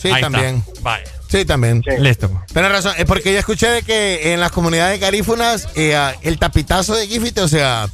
Sí, 0.10 0.16
ahí 0.16 0.22
está. 0.22 0.32
también. 0.32 0.64
Vaya. 0.82 1.04
Sí, 1.28 1.46
también. 1.46 1.82
Listo. 2.00 2.30
Tienes 2.54 2.72
razón, 2.72 2.94
es 2.98 3.06
porque 3.06 3.34
ya 3.34 3.40
escuché 3.40 3.68
de 3.70 3.82
que 3.84 4.34
en 4.34 4.40
las 4.40 4.52
comunidades 4.52 5.00
garífunas 5.00 5.68
eh, 5.76 5.96
ah, 5.96 6.14
el 6.22 6.38
tapitazo 6.40 6.96
de 6.96 7.08
gifite, 7.08 7.42
o 7.42 7.48
sea, 7.48 7.90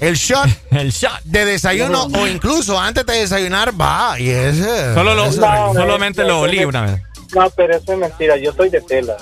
el 0.00 0.14
shot, 0.16 0.48
el 0.70 0.90
shot 0.90 1.22
de 1.24 1.44
desayuno 1.44 2.04
o 2.04 2.26
incluso 2.26 2.78
antes 2.80 3.04
de 3.04 3.14
desayunar 3.14 3.78
va 3.78 4.18
y 4.18 4.30
es 4.30 4.56
eh, 4.58 4.92
Solo 4.94 5.14
lo, 5.14 5.26
No, 5.26 5.72
solamente 5.74 6.22
no, 6.22 6.28
lo 6.28 6.34
no, 6.34 6.40
olí 6.40 6.60
no. 6.60 6.68
una 6.68 6.82
vez. 6.82 7.02
No, 7.34 7.48
pero 7.50 7.76
eso 7.76 7.92
es 7.92 7.98
mentira, 7.98 8.36
yo 8.36 8.52
soy 8.52 8.68
de 8.70 8.80
tela. 8.82 9.16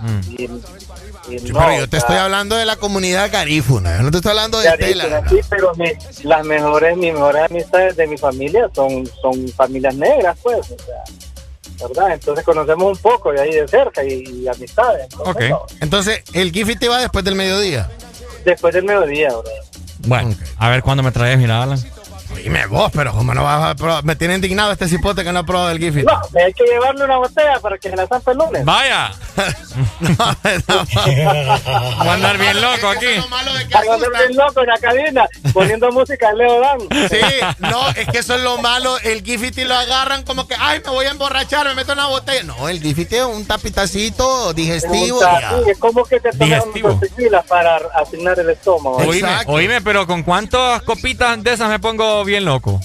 Mm. 0.00 0.20
Y, 0.32 0.42
y 0.44 0.48
Sí, 1.40 1.48
no, 1.52 1.58
pero 1.58 1.78
yo 1.78 1.84
o 1.84 1.88
te 1.88 1.96
sea, 1.96 1.98
estoy 2.00 2.16
hablando 2.16 2.54
de 2.56 2.64
la 2.64 2.76
comunidad 2.76 3.30
garífuna, 3.32 3.96
yo 3.96 4.02
no 4.04 4.10
te 4.12 4.18
estoy 4.18 4.30
hablando 4.30 4.60
de 4.60 4.70
de 4.70 4.76
tela. 4.76 5.22
Sí, 5.28 5.40
pero 5.50 5.72
mi- 5.74 5.92
las 6.22 6.44
mejores, 6.46 6.96
mis 6.96 7.12
mejores 7.12 7.42
amistades 7.50 7.96
de 7.96 8.06
mi 8.06 8.16
familia 8.16 8.70
son, 8.74 9.04
son 9.20 9.48
familias 9.56 9.94
negras, 9.96 10.36
pues, 10.42 10.58
o 10.70 10.76
sea, 10.84 11.02
¿verdad? 11.80 12.12
Entonces 12.12 12.44
conocemos 12.44 12.96
un 12.96 13.02
poco 13.02 13.32
de 13.32 13.40
ahí 13.40 13.52
de 13.52 13.68
cerca 13.68 14.04
y, 14.04 14.42
y 14.42 14.48
amistades. 14.48 15.06
entonces, 15.12 15.50
no. 15.50 15.66
Entonces, 15.80 16.22
el 16.32 16.52
gifite 16.52 16.88
va 16.88 17.00
después 17.00 17.24
del 17.24 17.34
mediodía. 17.34 17.90
Después 18.44 18.74
del 18.74 18.84
mediodía, 18.84 19.28
bro. 19.30 19.42
Bueno, 20.06 20.34
a 20.58 20.70
ver 20.70 20.82
cuándo 20.82 21.02
me 21.02 21.10
traes, 21.10 21.38
mira, 21.38 21.62
Alan. 21.62 21.78
Dime 22.42 22.66
vos, 22.66 22.90
pero 22.94 23.12
como 23.12 23.34
no 23.34 23.44
vas 23.44 23.62
a 23.64 23.74
probar? 23.74 24.04
Me 24.04 24.16
tiene 24.16 24.34
indignado 24.34 24.72
este 24.72 24.88
cipote 24.88 25.24
que 25.24 25.32
no 25.32 25.40
ha 25.40 25.42
probado 25.44 25.70
el 25.70 25.78
gifite. 25.78 26.04
No, 26.04 26.20
hay 26.38 26.52
que 26.52 26.64
llevarle 26.64 27.04
una 27.04 27.16
botella 27.16 27.58
para 27.60 27.78
que 27.78 27.90
se 27.90 27.96
la 27.96 28.06
zampe 28.06 28.32
el 28.32 28.38
lunes. 28.38 28.64
Vaya. 28.64 29.12
Voy 31.98 32.08
a 32.08 32.12
andar 32.12 32.38
bien 32.38 32.60
loco 32.60 32.88
aquí. 32.88 33.06
Hay 33.06 33.22
que 33.22 33.90
andar 33.90 34.10
bien 34.26 34.36
loco 34.36 34.60
en 34.60 34.66
la 34.66 34.78
cabina, 34.78 35.28
poniendo 35.52 35.90
música 35.90 36.30
de 36.30 36.36
Leo 36.36 36.60
Dan. 36.60 36.80
Sí, 37.08 37.20
no, 37.58 37.88
es 37.90 38.06
que 38.08 38.18
eso 38.18 38.34
es 38.34 38.42
lo 38.42 38.58
malo. 38.58 38.98
El 39.00 39.22
gifite 39.22 39.64
lo 39.64 39.74
agarran 39.74 40.22
como 40.24 40.46
que, 40.46 40.54
ay, 40.58 40.80
me 40.84 40.90
voy 40.90 41.06
a 41.06 41.10
emborrachar, 41.10 41.66
me 41.66 41.74
meto 41.74 41.92
en 41.92 41.98
una 41.98 42.08
botella. 42.08 42.42
No, 42.44 42.68
el 42.68 42.80
gifite 42.80 43.18
es 43.18 43.24
un 43.24 43.46
tapitacito 43.46 44.52
digestivo. 44.52 45.20
Sí, 45.20 45.70
es 45.70 45.78
como 45.78 46.04
que 46.04 46.20
te 46.20 46.30
toman 46.32 46.60
dos 46.82 47.00
tequilas 47.00 47.44
para 47.46 47.76
asignar 47.94 48.38
el 48.38 48.50
estómago. 48.50 48.96
Oíme, 48.98 49.30
oíme, 49.46 49.80
pero 49.80 50.06
¿con 50.06 50.22
cuántas 50.22 50.82
copitas 50.82 51.42
de 51.42 51.52
esas 51.52 51.68
me 51.68 51.78
pongo 51.78 52.24
bien 52.26 52.44
loco? 52.44 52.78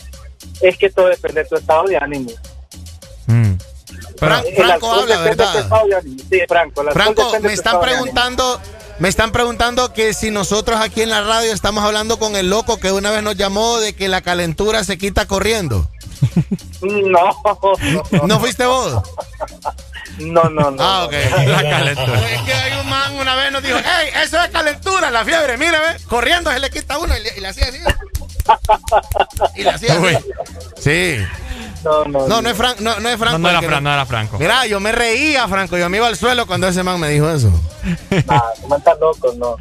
Es 0.61 0.77
que 0.77 0.89
todo 0.89 1.07
depende 1.07 1.43
de 1.43 1.49
tu 1.49 1.55
estado 1.55 1.83
de 1.87 1.97
ánimo. 1.97 2.31
Mm. 3.27 3.53
Fran- 4.17 4.43
Franco 4.55 4.91
habla, 4.91 5.17
depende 5.17 5.29
de 5.29 5.35
tu 5.35 5.37
¿verdad? 5.43 5.59
estado 5.61 5.87
de 5.87 5.95
ánimo. 5.95 6.17
Sí, 6.29 6.39
Franco. 6.47 6.83
Franco, 6.93 7.31
me 7.41 7.53
están 7.53 7.81
preguntando, 7.81 8.61
me 8.99 9.09
están 9.09 9.31
preguntando 9.31 9.93
que 9.93 10.13
si 10.13 10.29
nosotros 10.31 10.79
aquí 10.79 11.01
en 11.01 11.09
la 11.09 11.21
radio 11.21 11.51
estamos 11.53 11.83
hablando 11.83 12.19
con 12.19 12.35
el 12.35 12.49
loco 12.49 12.77
que 12.77 12.91
una 12.91 13.11
vez 13.11 13.23
nos 13.23 13.35
llamó 13.35 13.79
de 13.79 13.93
que 13.93 14.07
la 14.07 14.21
calentura 14.21 14.83
se 14.83 14.97
quita 14.97 15.25
corriendo. 15.27 15.87
No, 16.81 17.35
no, 18.11 18.27
¿No 18.27 18.39
fuiste 18.39 18.65
vos? 18.65 19.01
no, 20.21 20.43
no, 20.45 20.71
no. 20.71 20.77
Ah, 20.83 21.05
ok. 21.05 21.13
La 21.47 21.61
calentura. 21.61 22.31
Es 22.31 22.41
que 22.41 22.53
hay 22.53 22.79
un 22.79 22.89
man 22.89 23.15
una 23.15 23.35
vez 23.35 23.51
nos 23.51 23.63
dijo, 23.63 23.77
hey, 23.77 24.09
eso 24.23 24.41
es 24.41 24.49
calentura, 24.49 25.09
la 25.11 25.23
fiebre, 25.25 25.57
mire, 25.57 25.77
ve, 25.79 25.97
corriendo 26.07 26.51
se 26.51 26.59
le 26.59 26.69
quita 26.69 26.97
uno 26.97 27.15
y 27.17 27.21
le, 27.21 27.37
y 27.37 27.41
le 27.41 27.47
hacía 27.47 27.65
así. 27.67 27.77
Y 29.55 29.63
le 29.63 29.69
hacía 29.69 29.93
así. 29.93 30.01
Uy. 30.01 30.17
Sí. 30.79 31.17
No, 31.83 32.05
no, 32.05 32.27
No, 32.27 32.41
no 32.41 32.49
es, 32.49 32.57
Fran- 32.57 32.77
no, 32.79 32.99
no 32.99 33.09
es 33.09 33.17
Franco. 33.17 33.37
No, 33.39 33.49
era 33.49 33.61
Fran, 33.61 33.83
no 33.83 33.91
era 33.93 34.05
Franco. 34.05 34.37
Mira, 34.39 34.65
yo 34.67 34.79
me 34.79 34.91
reía, 34.91 35.47
Franco, 35.47 35.77
yo 35.77 35.89
me 35.89 35.97
iba 35.97 36.07
al 36.07 36.15
suelo 36.15 36.45
cuando 36.45 36.67
ese 36.67 36.83
man 36.83 36.99
me 36.99 37.09
dijo 37.09 37.29
eso. 37.29 37.51
Ah, 38.27 38.43
no 38.67 38.95
loco, 38.99 39.33
no. 39.37 39.55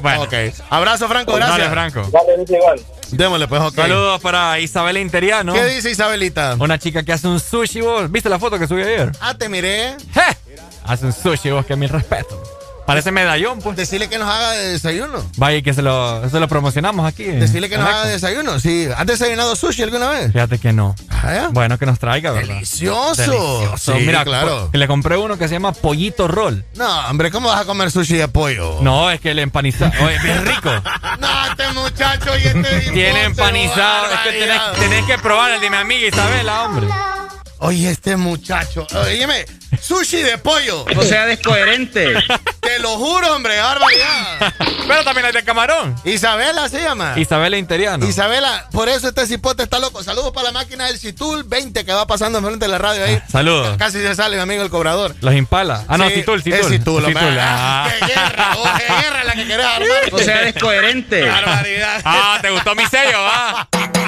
Bueno. 0.00 0.22
Ok. 0.22 0.32
Abrazo, 0.70 1.08
Franco, 1.08 1.34
gracias. 1.34 1.58
Dale, 1.58 1.70
Franco. 1.70 2.08
Dale, 2.10 2.38
dice 2.38 2.56
igual. 2.56 2.80
Démosle, 3.12 3.48
pues, 3.48 3.60
ok. 3.62 3.74
Saludos 3.74 4.20
para 4.20 4.58
Isabela 4.60 5.00
Interiano. 5.00 5.52
¿Qué 5.54 5.64
dice 5.66 5.90
Isabelita? 5.90 6.56
Una 6.58 6.78
chica 6.78 7.02
que 7.02 7.12
hace 7.12 7.28
un 7.28 7.40
sushi, 7.40 7.80
vos. 7.80 8.10
¿Viste 8.10 8.28
la 8.28 8.38
foto 8.38 8.58
que 8.58 8.66
subí 8.66 8.82
ayer? 8.82 9.12
Ah, 9.20 9.34
te 9.34 9.48
miré. 9.48 9.96
¡Je! 10.12 10.36
Hace 10.84 11.06
un 11.06 11.12
sushi, 11.12 11.50
vos, 11.50 11.64
que 11.64 11.76
mi 11.76 11.86
respeto. 11.86 12.57
Parece 12.88 13.12
medallón, 13.12 13.58
pues. 13.58 13.76
Decirle 13.76 14.08
que 14.08 14.16
nos 14.16 14.26
haga 14.26 14.52
de 14.52 14.68
desayuno. 14.68 15.22
Vaya, 15.36 15.60
que 15.60 15.74
se 15.74 15.82
lo, 15.82 16.26
se 16.30 16.40
lo 16.40 16.48
promocionamos 16.48 17.06
aquí. 17.06 17.24
Decirle 17.24 17.68
que 17.68 17.76
nos 17.76 17.86
haga 17.86 18.06
de 18.06 18.12
desayuno. 18.12 18.58
Sí. 18.60 18.88
¿Has 18.96 19.06
desayunado 19.06 19.54
sushi 19.56 19.82
alguna 19.82 20.08
vez? 20.08 20.32
Fíjate 20.32 20.58
que 20.58 20.72
no. 20.72 20.94
Ah, 21.10 21.34
¿ya? 21.34 21.48
Bueno, 21.48 21.76
que 21.78 21.84
nos 21.84 21.98
traiga, 21.98 22.30
¿verdad? 22.30 22.48
Delicioso. 22.48 23.20
Delicioso. 23.20 23.92
Sí, 23.98 24.04
Mira, 24.06 24.24
claro. 24.24 24.70
le 24.72 24.88
compré 24.88 25.18
uno 25.18 25.36
que 25.36 25.48
se 25.48 25.56
llama 25.56 25.72
Pollito 25.72 26.28
Roll. 26.28 26.64
No, 26.76 27.08
hombre, 27.10 27.30
¿cómo 27.30 27.50
vas 27.50 27.60
a 27.60 27.66
comer 27.66 27.90
sushi 27.90 28.16
de 28.16 28.28
pollo? 28.28 28.78
No, 28.80 29.10
es 29.10 29.20
que 29.20 29.32
el 29.32 29.38
empanizado. 29.40 29.92
Oye, 30.02 30.18
bien 30.22 30.46
rico. 30.46 30.70
No, 31.20 31.46
este 31.50 31.68
muchacho 31.74 32.30
y 32.38 32.46
este 32.46 32.90
Tiene 32.92 33.24
empanizado. 33.24 34.06
Es 34.14 34.20
que 34.20 34.38
tenés, 34.38 34.62
tenés 34.78 35.04
que 35.04 35.18
probar 35.18 35.50
el 35.50 35.60
de 35.60 35.68
mi 35.68 35.76
amiga 35.76 36.06
Isabela, 36.08 36.62
hombre. 36.62 36.86
Oye, 37.60 37.90
este 37.90 38.16
muchacho. 38.16 38.86
Óyeme, 38.94 39.44
sushi 39.82 40.22
de 40.22 40.38
pollo. 40.38 40.84
O 40.96 41.02
sea, 41.02 41.26
descoherente. 41.26 42.14
Te 42.60 42.78
lo 42.78 42.90
juro, 42.96 43.34
hombre, 43.34 43.58
barbaridad. 43.60 44.52
Pero 44.86 45.02
también 45.04 45.26
hay 45.26 45.32
de 45.32 45.42
camarón. 45.42 45.94
Isabela 46.04 46.68
se 46.68 46.82
llama. 46.82 47.14
Isabela 47.16 47.56
Interiano. 47.56 48.06
Isabela, 48.06 48.68
por 48.70 48.88
eso 48.88 49.08
este 49.08 49.26
cipote 49.26 49.64
está 49.64 49.78
loco. 49.80 50.04
Saludos 50.04 50.32
para 50.32 50.46
la 50.48 50.52
máquina 50.52 50.86
del 50.86 50.98
Citul 50.98 51.44
20 51.44 51.84
que 51.84 51.92
va 51.92 52.06
pasando 52.06 52.38
enfrente 52.38 52.66
de 52.66 52.70
la 52.70 52.78
radio 52.78 53.04
ahí. 53.04 53.20
Saludos. 53.30 53.76
Casi 53.76 53.98
se 54.00 54.14
sale 54.14 54.36
mi 54.36 54.42
amigo 54.42 54.62
el 54.62 54.70
cobrador. 54.70 55.16
Los 55.20 55.34
impala. 55.34 55.84
Ah, 55.88 55.98
no, 55.98 56.08
Sí, 56.08 56.14
Citul, 56.16 56.42
Citul. 56.42 56.60
Es 56.60 56.68
Citul, 56.68 57.04
hombre. 57.04 57.22
Ah, 57.40 57.86
ah. 57.86 57.92
¡Qué 57.98 58.06
guerra! 58.06 58.56
oh, 58.56 58.68
¡Qué 58.78 59.02
guerra 59.02 59.24
la 59.24 59.32
que 59.32 59.46
querés 59.46 59.66
armar! 59.66 59.88
O 60.12 60.18
sea, 60.18 60.40
descoherente. 60.42 61.22
¡Barbaridad! 61.28 62.00
Ah, 62.04 62.38
¿te 62.40 62.50
gustó 62.50 62.74
mi 62.74 62.86
sello, 62.86 63.20
va? 63.22 63.66
Ponte 63.70 64.07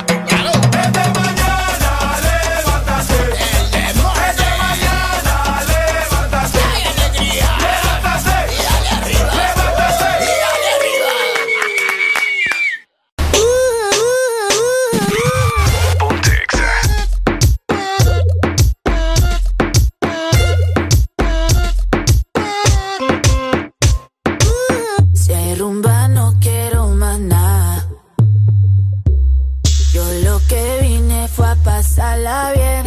fue 31.34 31.46
a 31.48 31.54
pasarla 31.56 32.52
bien. 32.54 32.84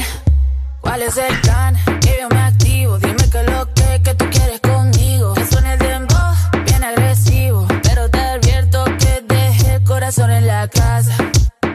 ¿Cuál 0.82 1.02
es 1.02 1.18
el 1.18 1.42
plan? 1.42 1.76
Que 2.02 2.18
yo 2.22 2.30
me 2.30 2.42
activo. 2.42 2.98
Dime 3.00 3.30
que 3.30 3.44
lo 3.44 3.74
que, 3.74 4.02
que 4.04 4.14
tú 4.16 4.26
quieres 4.30 4.60
conmigo. 4.60 5.34
Que 5.34 5.46
suene 5.46 5.74
el 5.74 5.80
dembow, 5.80 6.34
bien 6.66 6.84
agresivo. 6.84 7.68
Pero 7.84 8.10
te 8.10 8.20
advierto 8.20 8.84
que 9.00 9.24
dejé 9.28 9.76
el 9.76 9.84
corazón 9.84 10.30
en 10.32 10.48
la 10.48 10.68
casa. 10.68 11.16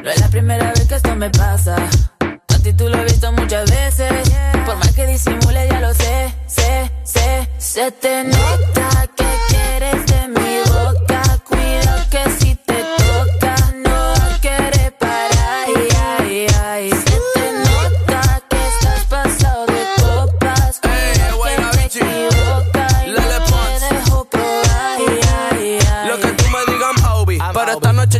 No 0.03 0.11
es 0.11 0.21
la 0.21 0.29
primera 0.29 0.73
vez 0.73 0.87
que 0.87 0.95
esto 0.97 1.15
me 1.17 1.31
pasa. 1.31 1.77
A 2.49 2.59
ti 2.63 2.73
tú 2.73 2.89
lo 2.89 2.99
he 2.99 3.05
visto 3.05 3.33
muchas 3.33 3.71
veces. 3.71 4.31
Por 4.67 4.77
más 4.77 4.93
que 4.93 5.07
disimule, 5.07 5.69
ya 5.71 5.81
lo 5.81 5.95
sé, 5.95 6.35
sé, 6.47 6.91
sé. 7.05 7.49
Se 7.59 7.91
te 7.93 8.25
nota 8.25 9.08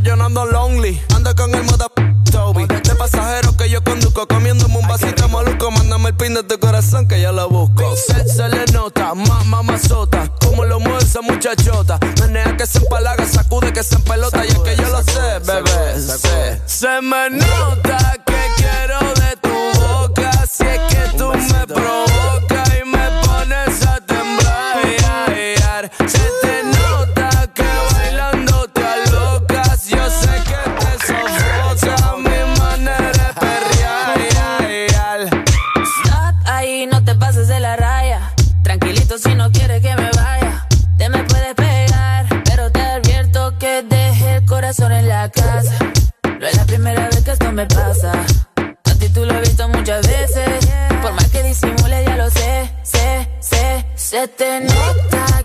yo 0.08 0.16
no 0.16 0.24
ando 0.24 0.46
lonely. 0.46 1.02
Ando 1.14 1.34
con 1.34 1.54
el 1.54 1.64
moda 1.64 1.86
Toby. 2.32 2.66
De 2.66 2.94
pasajero 2.94 3.54
que 3.58 3.68
yo 3.68 3.84
conduzco. 3.84 4.26
Comiéndome 4.26 4.78
un 4.78 4.88
vasito 4.88 5.28
maluco. 5.28 5.70
Mándame 5.70 6.08
el 6.08 6.14
pin 6.14 6.32
de 6.32 6.42
tu 6.44 6.58
corazón 6.58 7.06
que 7.06 7.20
yo 7.20 7.30
lo 7.30 7.46
busco. 7.50 7.94
Se, 7.94 8.26
se 8.26 8.48
le 8.48 8.64
nota, 8.72 9.12
más 9.14 9.44
mamazota. 9.44 10.32
Como 10.40 10.64
lo 10.64 10.80
mueve 10.80 11.04
esa 11.04 11.20
muchachota. 11.20 11.98
Menea 12.20 12.56
que 12.56 12.66
se 12.66 12.78
empalaga, 12.78 13.26
sacude 13.26 13.70
que 13.74 13.82
se 13.82 13.96
empelota. 13.96 14.46
Y 14.46 14.48
es 14.48 14.58
que 14.58 14.76
yo 14.76 14.88
lo 14.88 15.02
sé, 15.02 15.38
bebé. 15.44 16.00
sé. 16.00 16.62
Se 16.64 17.02
me 17.02 17.28
nota 17.28 18.17
No 45.36 46.47
es 46.47 46.57
la 46.57 46.65
primera 46.65 47.05
vez 47.07 47.23
que 47.23 47.32
esto 47.32 47.52
me 47.52 47.66
pasa. 47.66 48.12
A 48.84 48.94
ti 48.94 49.08
tú 49.10 49.26
lo 49.26 49.34
has 49.34 49.42
visto 49.42 49.68
muchas 49.68 50.07
veces. 50.07 50.66
Por 51.02 51.12
más 51.12 51.28
que 51.28 51.42
disimule, 51.42 52.05
ya 52.05 52.16
lo 52.16 52.31
sé, 52.31 52.70
sé, 52.82 53.28
sé. 53.40 53.86
Se 53.94 54.26
te 54.28 54.60
nota 54.60 55.38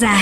Exa. 0.00 0.12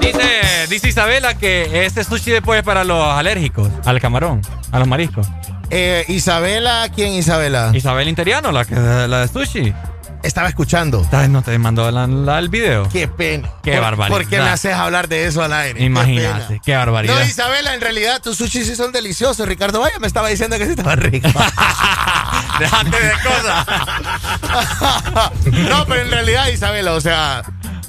dice, 0.00 0.66
dice 0.68 0.88
Isabela 0.88 1.34
que 1.34 1.84
este 1.86 2.04
sushi 2.04 2.30
después 2.30 2.58
es 2.60 2.64
para 2.64 2.84
los 2.84 3.02
alérgicos, 3.04 3.68
al 3.84 4.00
camarón, 4.00 4.40
a 4.70 4.78
los 4.78 4.86
mariscos. 4.86 5.26
Eh, 5.70 6.04
Isabela, 6.08 6.88
¿quién 6.94 7.12
Isabela? 7.14 7.72
Isabel 7.74 8.08
Interiano, 8.08 8.52
la, 8.52 8.64
que, 8.64 8.74
la 8.76 9.20
de 9.20 9.28
sushi. 9.28 9.74
Estaba 10.22 10.48
escuchando. 10.48 11.06
No 11.28 11.42
te 11.42 11.56
mandó 11.58 11.88
la- 11.92 12.06
la- 12.08 12.38
el 12.40 12.48
video. 12.48 12.88
Qué 12.88 13.06
pena. 13.06 13.50
Qué 13.62 13.72
¿Por- 13.72 13.82
barbaridad. 13.82 14.16
¿Por 14.18 14.26
qué 14.28 14.38
me 14.38 14.48
haces 14.48 14.74
hablar 14.74 15.06
de 15.08 15.26
eso 15.26 15.42
al 15.44 15.52
aire? 15.52 15.80
Imagínate, 15.84 16.60
qué 16.64 16.74
barbaridad. 16.74 17.14
No, 17.14 17.24
Isabela, 17.24 17.72
en 17.74 17.80
realidad 17.80 18.20
tus 18.20 18.36
sushi 18.36 18.64
sí 18.64 18.74
son 18.74 18.90
deliciosos. 18.90 19.46
Ricardo 19.46 19.78
Vaya 19.80 19.98
me 20.00 20.08
estaba 20.08 20.28
diciendo 20.28 20.58
que 20.58 20.64
sí 20.64 20.70
estaban 20.70 20.98
ricos. 20.98 21.32
Déjate 22.58 22.90
de 23.00 23.12
cosas. 23.22 23.66
no, 25.68 25.86
pero 25.86 26.02
en 26.02 26.10
realidad, 26.10 26.48
Isabela, 26.48 26.94
o 26.94 27.00
sea, 27.00 27.42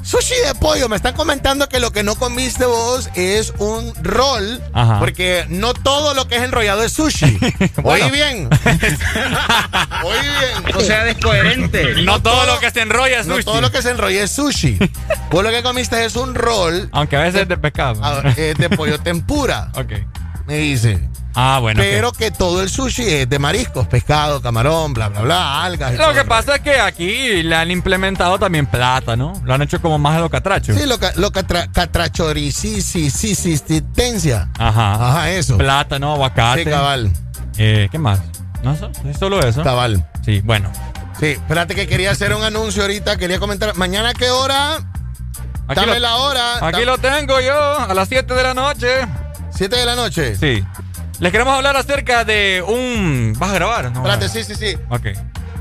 sushi 0.09 0.35
de 0.45 0.55
pollo. 0.55 0.89
Me 0.89 0.95
están 0.95 1.13
comentando 1.13 1.69
que 1.69 1.79
lo 1.79 1.91
que 1.91 2.03
no 2.03 2.15
comiste 2.15 2.65
vos 2.65 3.09
es 3.15 3.53
un 3.59 3.93
roll. 4.03 4.61
Ajá. 4.73 4.99
Porque 4.99 5.45
no 5.49 5.73
todo 5.73 6.13
lo 6.13 6.27
que 6.27 6.37
es 6.37 6.43
enrollado 6.43 6.83
es 6.83 6.93
sushi. 6.93 7.37
Bueno. 7.81 8.05
Oí 8.05 8.11
bien. 8.11 8.49
Oí 10.03 10.17
bien. 10.21 10.75
O 10.75 10.81
sea, 10.81 11.03
descoherente. 11.03 12.01
No 12.03 12.21
todo 12.21 12.45
lo 12.45 12.59
que 12.59 12.71
se 12.71 12.81
enrolla 12.81 13.19
es 13.19 13.27
No 13.27 13.35
sushi. 13.35 13.45
todo 13.45 13.61
lo 13.61 13.71
que 13.71 13.81
se 13.81 13.91
enrolla 13.91 14.23
es 14.23 14.31
sushi. 14.31 14.77
Vos 15.31 15.43
lo 15.43 15.49
que 15.51 15.61
comiste 15.63 16.03
es 16.05 16.15
un 16.15 16.35
roll 16.35 16.89
Aunque 16.91 17.15
a 17.15 17.21
veces 17.21 17.41
es 17.43 17.47
de 17.47 17.57
pescado. 17.57 17.99
ah, 18.03 18.21
eh, 18.37 18.53
de 18.57 18.69
pollo 18.69 18.99
tempura. 18.99 19.71
Ok. 19.75 19.93
Me 20.47 20.57
dice. 20.57 20.99
Ah, 21.35 21.59
bueno. 21.61 21.79
Pero 21.81 22.11
que 22.11 22.31
todo 22.31 22.61
el 22.61 22.69
sushi 22.69 23.03
es 23.03 23.29
de 23.29 23.39
mariscos, 23.39 23.87
pescado, 23.87 24.41
camarón, 24.41 24.93
bla, 24.93 25.09
bla, 25.09 25.21
bla, 25.21 25.63
algas. 25.63 25.93
y 25.93 25.97
Lo 25.97 26.05
todo 26.05 26.13
que 26.15 26.23
pasa 26.25 26.55
es 26.55 26.61
que 26.61 26.79
aquí 26.79 27.43
le 27.43 27.55
han 27.55 27.69
implementado 27.71 28.39
también 28.39 28.65
plata, 28.65 29.15
¿no? 29.15 29.33
Lo 29.43 29.53
han 29.53 29.61
hecho 29.61 29.81
como 29.81 29.97
más 29.99 30.15
de 30.15 30.21
lo 30.21 30.29
catracho. 30.29 30.73
Sí, 30.73 30.85
lo, 30.85 30.97
lo 31.15 31.31
catra, 31.31 31.71
catrachoricistencia. 31.71 34.49
Ajá. 34.57 34.93
Ajá, 35.09 35.29
eso. 35.31 35.57
Plátano, 35.57 36.13
aguacate. 36.13 36.63
Sí, 36.63 36.69
cabal. 36.69 37.11
Eh, 37.57 37.87
¿Qué 37.91 37.99
más? 37.99 38.19
No, 38.63 38.73
es 38.73 39.17
solo 39.17 39.39
eso. 39.41 39.63
Cabal. 39.63 40.05
Sí, 40.25 40.41
bueno. 40.41 40.69
Sí, 41.19 41.27
espérate 41.27 41.75
que 41.75 41.87
quería 41.87 42.11
hacer 42.11 42.33
un 42.33 42.43
anuncio 42.43 42.81
ahorita, 42.83 43.17
quería 43.17 43.39
comentar. 43.39 43.75
¿Mañana 43.75 44.09
a 44.09 44.13
qué 44.13 44.29
hora? 44.29 44.75
Aquí 45.67 45.75
Dame 45.81 45.93
lo- 45.95 45.99
la 45.99 46.15
hora. 46.17 46.67
Aquí 46.67 46.85
lo 46.85 46.97
tengo 46.97 47.39
yo, 47.41 47.79
a 47.79 47.93
las 47.93 48.07
7 48.09 48.33
de 48.33 48.43
la 48.43 48.53
noche. 48.53 48.87
¿Siete 49.51 49.75
de 49.77 49.85
la 49.85 49.95
noche? 49.95 50.35
Sí. 50.35 50.63
Les 51.19 51.33
queremos 51.33 51.53
hablar 51.53 51.75
acerca 51.75 52.23
de 52.23 52.63
un... 52.65 53.35
¿Vas 53.37 53.51
a 53.51 53.53
grabar? 53.55 53.91
No, 53.91 53.99
Espérate, 53.99 54.29
sí, 54.29 54.43
sí, 54.45 54.55
sí. 54.55 54.77
Ok. 54.89 55.07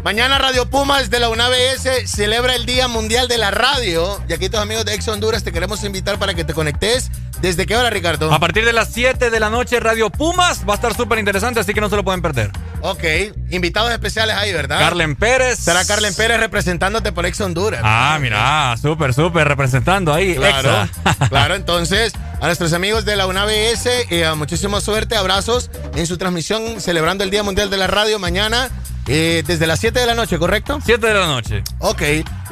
Mañana 0.04 0.38
Radio 0.38 0.70
Pumas 0.70 1.10
de 1.10 1.18
la 1.18 1.28
UNABS 1.28 1.88
celebra 2.06 2.54
el 2.54 2.64
Día 2.64 2.86
Mundial 2.86 3.26
de 3.26 3.38
la 3.38 3.50
Radio. 3.50 4.22
Y 4.28 4.32
aquí 4.32 4.48
tus 4.48 4.60
amigos 4.60 4.84
de 4.84 4.94
Ex 4.94 5.08
Honduras 5.08 5.42
te 5.42 5.50
queremos 5.50 5.82
invitar 5.82 6.16
para 6.16 6.34
que 6.34 6.44
te 6.44 6.54
conectes. 6.54 7.10
¿Desde 7.40 7.66
qué 7.66 7.76
hora, 7.76 7.90
Ricardo? 7.90 8.32
A 8.32 8.38
partir 8.38 8.64
de 8.64 8.72
las 8.72 8.92
7 8.92 9.30
de 9.30 9.40
la 9.40 9.50
noche, 9.50 9.80
Radio 9.80 10.10
Pumas 10.10 10.66
va 10.66 10.74
a 10.74 10.76
estar 10.76 10.94
súper 10.94 11.18
interesante, 11.18 11.58
así 11.58 11.74
que 11.74 11.80
no 11.80 11.88
se 11.88 11.96
lo 11.96 12.04
pueden 12.04 12.22
perder. 12.22 12.52
Ok, 12.80 13.04
invitados 13.50 13.90
especiales 13.90 14.36
ahí, 14.36 14.52
¿verdad? 14.52 14.78
Carlen 14.78 15.16
Pérez. 15.16 15.58
Será 15.58 15.84
Carlen 15.84 16.14
Pérez 16.14 16.38
representándote 16.38 17.12
por 17.12 17.26
Ex 17.26 17.40
Honduras. 17.40 17.80
Ah, 17.82 18.18
mira, 18.20 18.76
súper, 18.80 19.12
súper 19.14 19.48
representando 19.48 20.12
ahí. 20.14 20.34
Claro, 20.34 20.84
Exa. 20.84 21.28
claro. 21.28 21.54
Entonces, 21.54 22.12
a 22.40 22.46
nuestros 22.46 22.72
amigos 22.72 23.04
de 23.04 23.16
la 23.16 23.26
UNABS, 23.26 23.86
eh, 24.10 24.30
muchísima 24.36 24.80
suerte, 24.80 25.16
abrazos 25.16 25.70
en 25.96 26.06
su 26.06 26.18
transmisión 26.18 26.80
celebrando 26.80 27.24
el 27.24 27.30
Día 27.30 27.42
Mundial 27.42 27.70
de 27.70 27.76
la 27.76 27.86
Radio 27.86 28.18
mañana 28.18 28.68
eh, 29.08 29.42
desde 29.46 29.66
las 29.66 29.80
7 29.80 29.98
de 29.98 30.06
la 30.06 30.14
noche, 30.14 30.38
¿correcto? 30.38 30.78
7 30.84 31.06
de 31.06 31.14
la 31.14 31.26
noche. 31.26 31.62
Ok, 31.78 32.02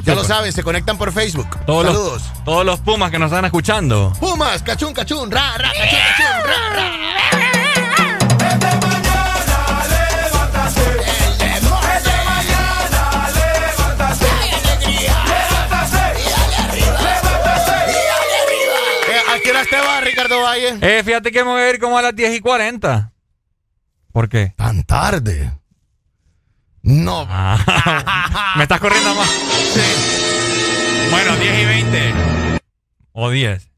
ya 0.03 0.15
lo 0.15 0.23
saben, 0.23 0.51
se 0.51 0.63
conectan 0.63 0.97
por 0.97 1.13
Facebook. 1.13 1.47
Todos 1.65 1.85
Saludos. 1.85 2.23
Los, 2.23 2.43
todos 2.43 2.65
los 2.65 2.79
Pumas 2.79 3.11
que 3.11 3.19
nos 3.19 3.31
están 3.31 3.45
escuchando. 3.45 4.11
Pumas, 4.19 4.63
cachún, 4.63 4.93
cachún, 4.93 5.29
ra, 5.29 5.57
ra, 5.57 5.71
cachún, 5.71 5.99
cachún, 6.17 6.49
ra, 6.49 6.75
ra. 6.75 7.46
Te 19.69 19.77
vas, 19.77 20.03
Ricardo 20.03 20.41
Valle? 20.41 20.77
Eh, 20.81 21.03
fíjate 21.03 21.31
que 21.31 21.43
me 21.43 21.51
voy 21.51 21.61
a 21.61 21.69
ir 21.69 21.79
como 21.79 21.97
a 21.97 22.01
las 22.01 22.15
10 22.15 22.35
y 22.35 22.39
40. 22.39 23.11
¿Por 24.11 24.29
qué? 24.29 24.53
Tan 24.55 24.83
tarde. 24.83 25.51
No. 26.81 27.25
Ah, 27.29 28.53
me 28.57 28.63
estás 28.63 28.79
corriendo 28.79 29.13
más. 29.13 29.29
Bueno, 31.11 31.35
10 31.35 31.59
y 31.61 31.65
20. 31.65 32.13
O 33.13 33.29
10. 33.29 33.69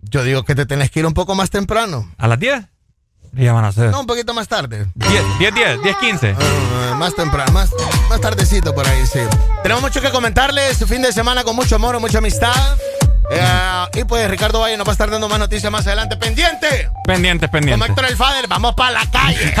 Yo 0.00 0.22
digo 0.22 0.44
que 0.44 0.54
te 0.54 0.64
tenés 0.64 0.90
que 0.90 1.00
ir 1.00 1.06
un 1.06 1.14
poco 1.14 1.34
más 1.34 1.50
temprano. 1.50 2.10
¿A 2.18 2.28
las 2.28 2.38
10? 2.38 2.64
Ya 3.32 3.52
van 3.52 3.64
a 3.64 3.72
ser. 3.72 3.90
No, 3.90 4.00
un 4.00 4.06
poquito 4.06 4.32
más 4.32 4.48
tarde. 4.48 4.86
10, 4.94 5.38
10, 5.38 5.54
10, 5.54 5.82
10, 5.82 5.96
15. 5.96 6.36
Ah, 6.38 6.94
más 6.98 7.14
temprano, 7.14 7.52
más, 7.52 7.70
más 8.08 8.20
tardecito 8.20 8.74
por 8.74 8.86
ahí, 8.86 9.06
sí. 9.06 9.20
Tenemos 9.62 9.82
mucho 9.82 10.00
que 10.00 10.10
comentarles. 10.10 10.78
Su 10.78 10.86
fin 10.86 11.02
de 11.02 11.12
semana 11.12 11.44
con 11.44 11.54
mucho 11.54 11.76
amor, 11.76 11.98
mucha 12.00 12.18
amistad. 12.18 12.76
Eh, 13.30 13.86
y 13.94 14.04
pues 14.04 14.28
Ricardo 14.30 14.60
Valle 14.60 14.76
nos 14.76 14.86
va 14.86 14.92
a 14.92 14.94
estar 14.94 15.10
dando 15.10 15.28
más 15.28 15.38
noticias 15.38 15.70
más 15.70 15.86
adelante. 15.86 16.16
¡Pendiente! 16.16 16.90
Pendiente, 17.04 17.46
Como 17.46 17.52
pendiente. 17.60 17.86
Héctor 17.86 18.04
el 18.06 18.16
Fader, 18.16 18.46
vamos 18.48 18.74
para 18.74 18.90
la 18.92 19.10
calle. 19.10 19.54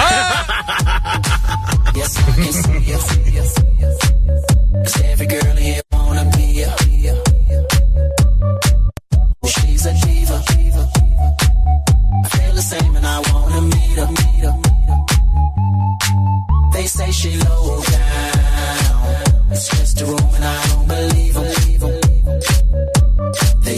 They 16.72 16.86
say 16.86 17.10
she 17.10 17.36
low 17.36 17.82
down. 17.82 19.50
It's 19.50 19.68
just 19.68 20.00
a 20.02 20.04
room 20.04 20.30
and 20.36 20.44
I 20.44 20.66
don't 20.68 20.86
believe 20.88 21.36
'em. 21.36 21.67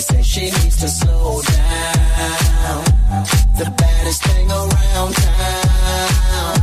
They 0.01 0.15
say 0.15 0.23
she 0.23 0.45
needs 0.45 0.77
to 0.81 0.89
slow 0.89 1.43
down. 1.43 2.85
The 3.59 3.71
baddest 3.77 4.25
thing 4.25 4.51
around 4.51 5.13
town. 5.13 6.57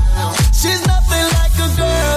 She's 0.59 0.81
nothing 0.87 1.25
like 1.37 1.53
a 1.53 1.69
girl 1.77 2.16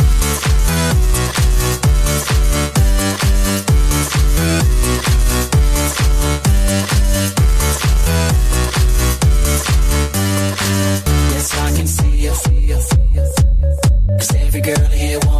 girl 14.61 14.85
here 14.89 15.30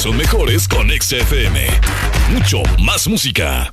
son 0.00 0.16
mejores 0.16 0.66
con 0.66 0.88
XFM. 0.88 1.66
Mucho 2.30 2.62
más 2.78 3.06
música. 3.06 3.70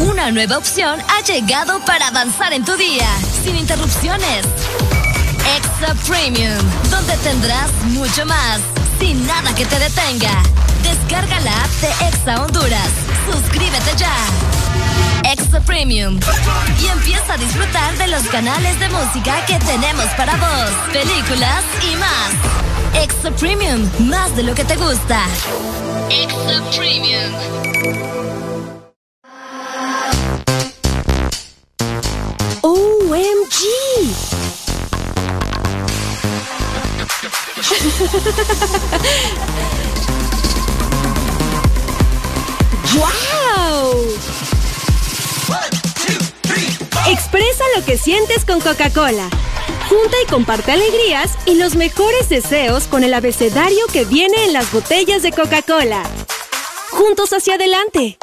Una 0.00 0.32
nueva 0.32 0.58
opción 0.58 0.98
ha 1.00 1.22
llegado 1.22 1.78
para 1.84 2.08
avanzar 2.08 2.52
en 2.52 2.64
tu 2.64 2.76
día, 2.76 3.06
sin 3.44 3.54
interrupciones. 3.54 4.44
Extra 5.56 5.94
Premium, 6.08 6.58
donde 6.90 7.16
tendrás 7.18 7.70
mucho 7.90 8.26
más, 8.26 8.60
sin 8.98 9.24
nada 9.24 9.54
que 9.54 9.64
te 9.64 9.78
detenga. 9.78 10.42
Descarga 10.82 11.38
la 11.42 11.62
app 11.62 11.70
de 11.80 12.08
Exa 12.08 12.42
Honduras. 12.42 12.90
Suscríbete 13.30 13.96
ya. 13.96 14.16
Extra 15.30 15.60
Premium. 15.60 16.18
Y 16.82 16.86
empieza 16.88 17.34
a 17.34 17.36
disfrutar 17.36 17.96
de 17.96 18.08
los 18.08 18.24
canales 18.24 18.80
de 18.80 18.88
música 18.88 19.46
que 19.46 19.56
tenemos 19.60 20.06
para 20.16 20.34
vos, 20.34 20.70
películas 20.92 21.62
y 21.80 21.94
más. 21.94 22.71
Extra 22.94 23.30
Premium, 23.32 23.88
más 24.00 24.34
de 24.36 24.42
lo 24.42 24.54
que 24.54 24.64
te 24.64 24.76
gusta. 24.76 25.26
Extra 26.10 26.60
Premium. 26.76 27.32
OMG. 32.62 33.58
¡Wow! 42.94 44.06
Expresa 47.08 47.64
lo 47.76 47.84
que 47.84 47.96
sientes 47.96 48.44
con 48.44 48.60
Coca-Cola. 48.60 49.28
Junta 49.92 50.16
y 50.24 50.26
comparte 50.26 50.72
alegrías 50.72 51.36
y 51.44 51.56
los 51.56 51.74
mejores 51.76 52.30
deseos 52.30 52.84
con 52.84 53.04
el 53.04 53.12
abecedario 53.12 53.84
que 53.92 54.06
viene 54.06 54.42
en 54.46 54.54
las 54.54 54.72
botellas 54.72 55.22
de 55.22 55.32
Coca-Cola. 55.32 56.02
Juntos 56.90 57.34
hacia 57.34 57.56
adelante. 57.56 58.16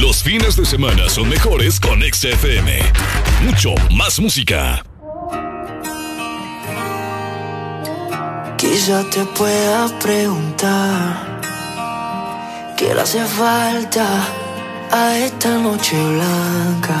Los 0.00 0.22
fines 0.22 0.54
de 0.54 0.64
semana 0.64 1.08
son 1.08 1.28
mejores 1.28 1.80
con 1.80 2.00
XFM. 2.00 2.78
Mucho 3.42 3.74
más 3.90 4.20
música. 4.20 4.84
Quizá 8.56 9.02
te 9.10 9.24
pueda 9.36 9.98
preguntar 9.98 11.40
qué 12.76 12.94
le 12.94 13.00
hace 13.00 13.24
falta 13.24 14.06
a 14.92 15.18
esta 15.18 15.58
noche 15.58 15.96
blanca, 15.96 17.00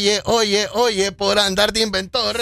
Oye, 0.00 0.22
oye, 0.24 0.66
oye, 0.72 1.12
por 1.12 1.38
andar 1.38 1.74
de 1.74 1.80
inventor. 1.80 2.40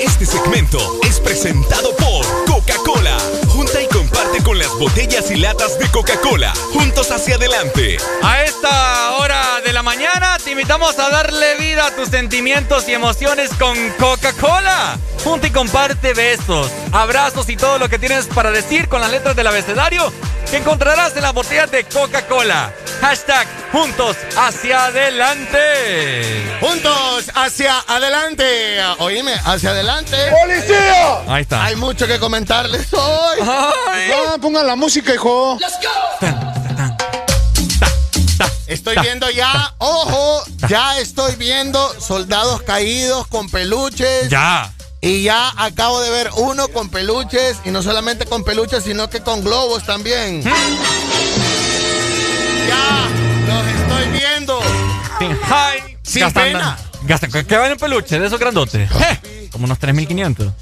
Este 0.00 0.24
segmento 0.24 0.78
es 1.02 1.18
presentado 1.18 1.96
por 1.96 2.24
Coca-Cola. 2.46 3.18
Junta 3.48 3.82
y 3.82 3.88
comparte 3.88 4.40
con 4.44 4.56
las 4.56 4.68
botellas 4.78 5.28
y 5.32 5.34
latas 5.34 5.80
de 5.80 5.90
Coca-Cola. 5.90 6.52
Juntos 6.72 7.10
hacia 7.10 7.34
adelante. 7.34 7.96
A 8.22 8.44
esta 8.44 9.16
hora 9.16 9.60
de 9.64 9.72
la 9.72 9.82
mañana 9.82 10.38
te 10.38 10.52
invitamos 10.52 10.96
a 11.00 11.10
darle 11.10 11.56
vida 11.56 11.88
a 11.88 11.96
tus 11.96 12.08
sentimientos 12.08 12.88
y 12.88 12.92
emociones 12.92 13.50
con 13.58 13.76
Coca-Cola. 13.98 14.96
Junta 15.24 15.48
y 15.48 15.50
comparte 15.50 16.14
besos, 16.14 16.70
abrazos 16.92 17.48
y 17.48 17.56
todo 17.56 17.80
lo 17.80 17.88
que 17.88 17.98
tienes 17.98 18.26
para 18.26 18.52
decir 18.52 18.88
con 18.88 19.00
las 19.00 19.10
letras 19.10 19.34
del 19.34 19.48
abecedario 19.48 20.12
que 20.50 20.56
encontrarás 20.58 21.16
en 21.16 21.22
las 21.22 21.32
botellas 21.32 21.70
de 21.70 21.84
Coca-Cola. 21.84 22.72
Hashtag 23.00 23.48
juntos 23.72 24.16
hacia 24.36 24.86
adelante. 24.86 26.58
Juntos 26.60 27.30
hacia 27.34 27.78
adelante. 27.88 28.80
Oíme, 28.98 29.34
hacia 29.44 29.70
adelante. 29.70 30.16
¡Policía! 30.42 31.22
Ahí 31.28 31.42
está. 31.42 31.64
Hay 31.64 31.76
mucho 31.76 32.06
que 32.06 32.18
comentarles 32.18 32.92
hoy. 32.92 33.38
Ah, 33.42 34.36
pongan 34.40 34.66
la 34.66 34.76
música, 34.76 35.14
hijo. 35.14 35.58
Estoy 38.66 38.96
viendo 39.02 39.28
ya, 39.30 39.74
ojo, 39.78 40.44
ya 40.68 41.00
estoy 41.00 41.34
viendo 41.34 42.00
soldados 42.00 42.62
caídos 42.62 43.26
con 43.26 43.50
peluches. 43.50 44.28
Ya. 44.28 44.72
Y 45.02 45.22
ya 45.22 45.50
acabo 45.56 45.98
de 46.02 46.10
ver 46.10 46.30
uno 46.36 46.68
con 46.68 46.90
peluches, 46.90 47.56
y 47.64 47.70
no 47.70 47.82
solamente 47.82 48.26
con 48.26 48.44
peluches, 48.44 48.84
sino 48.84 49.08
que 49.08 49.20
con 49.20 49.42
globos 49.42 49.86
también. 49.86 50.42
ya, 52.68 53.08
los 53.46 53.66
estoy 53.66 54.08
viendo. 54.18 54.60
Sin 56.02 56.22
Gastan- 56.22 56.52
pena. 56.52 56.78
gastan- 57.06 57.46
¿Qué 57.46 57.56
vale 57.56 57.72
un 57.74 57.78
peluche 57.78 58.18
de 58.18 58.26
esos 58.26 58.38
grandotes? 58.38 58.90
Eh, 58.90 59.48
Como 59.52 59.64
unos 59.64 59.78
3.500. 59.78 60.52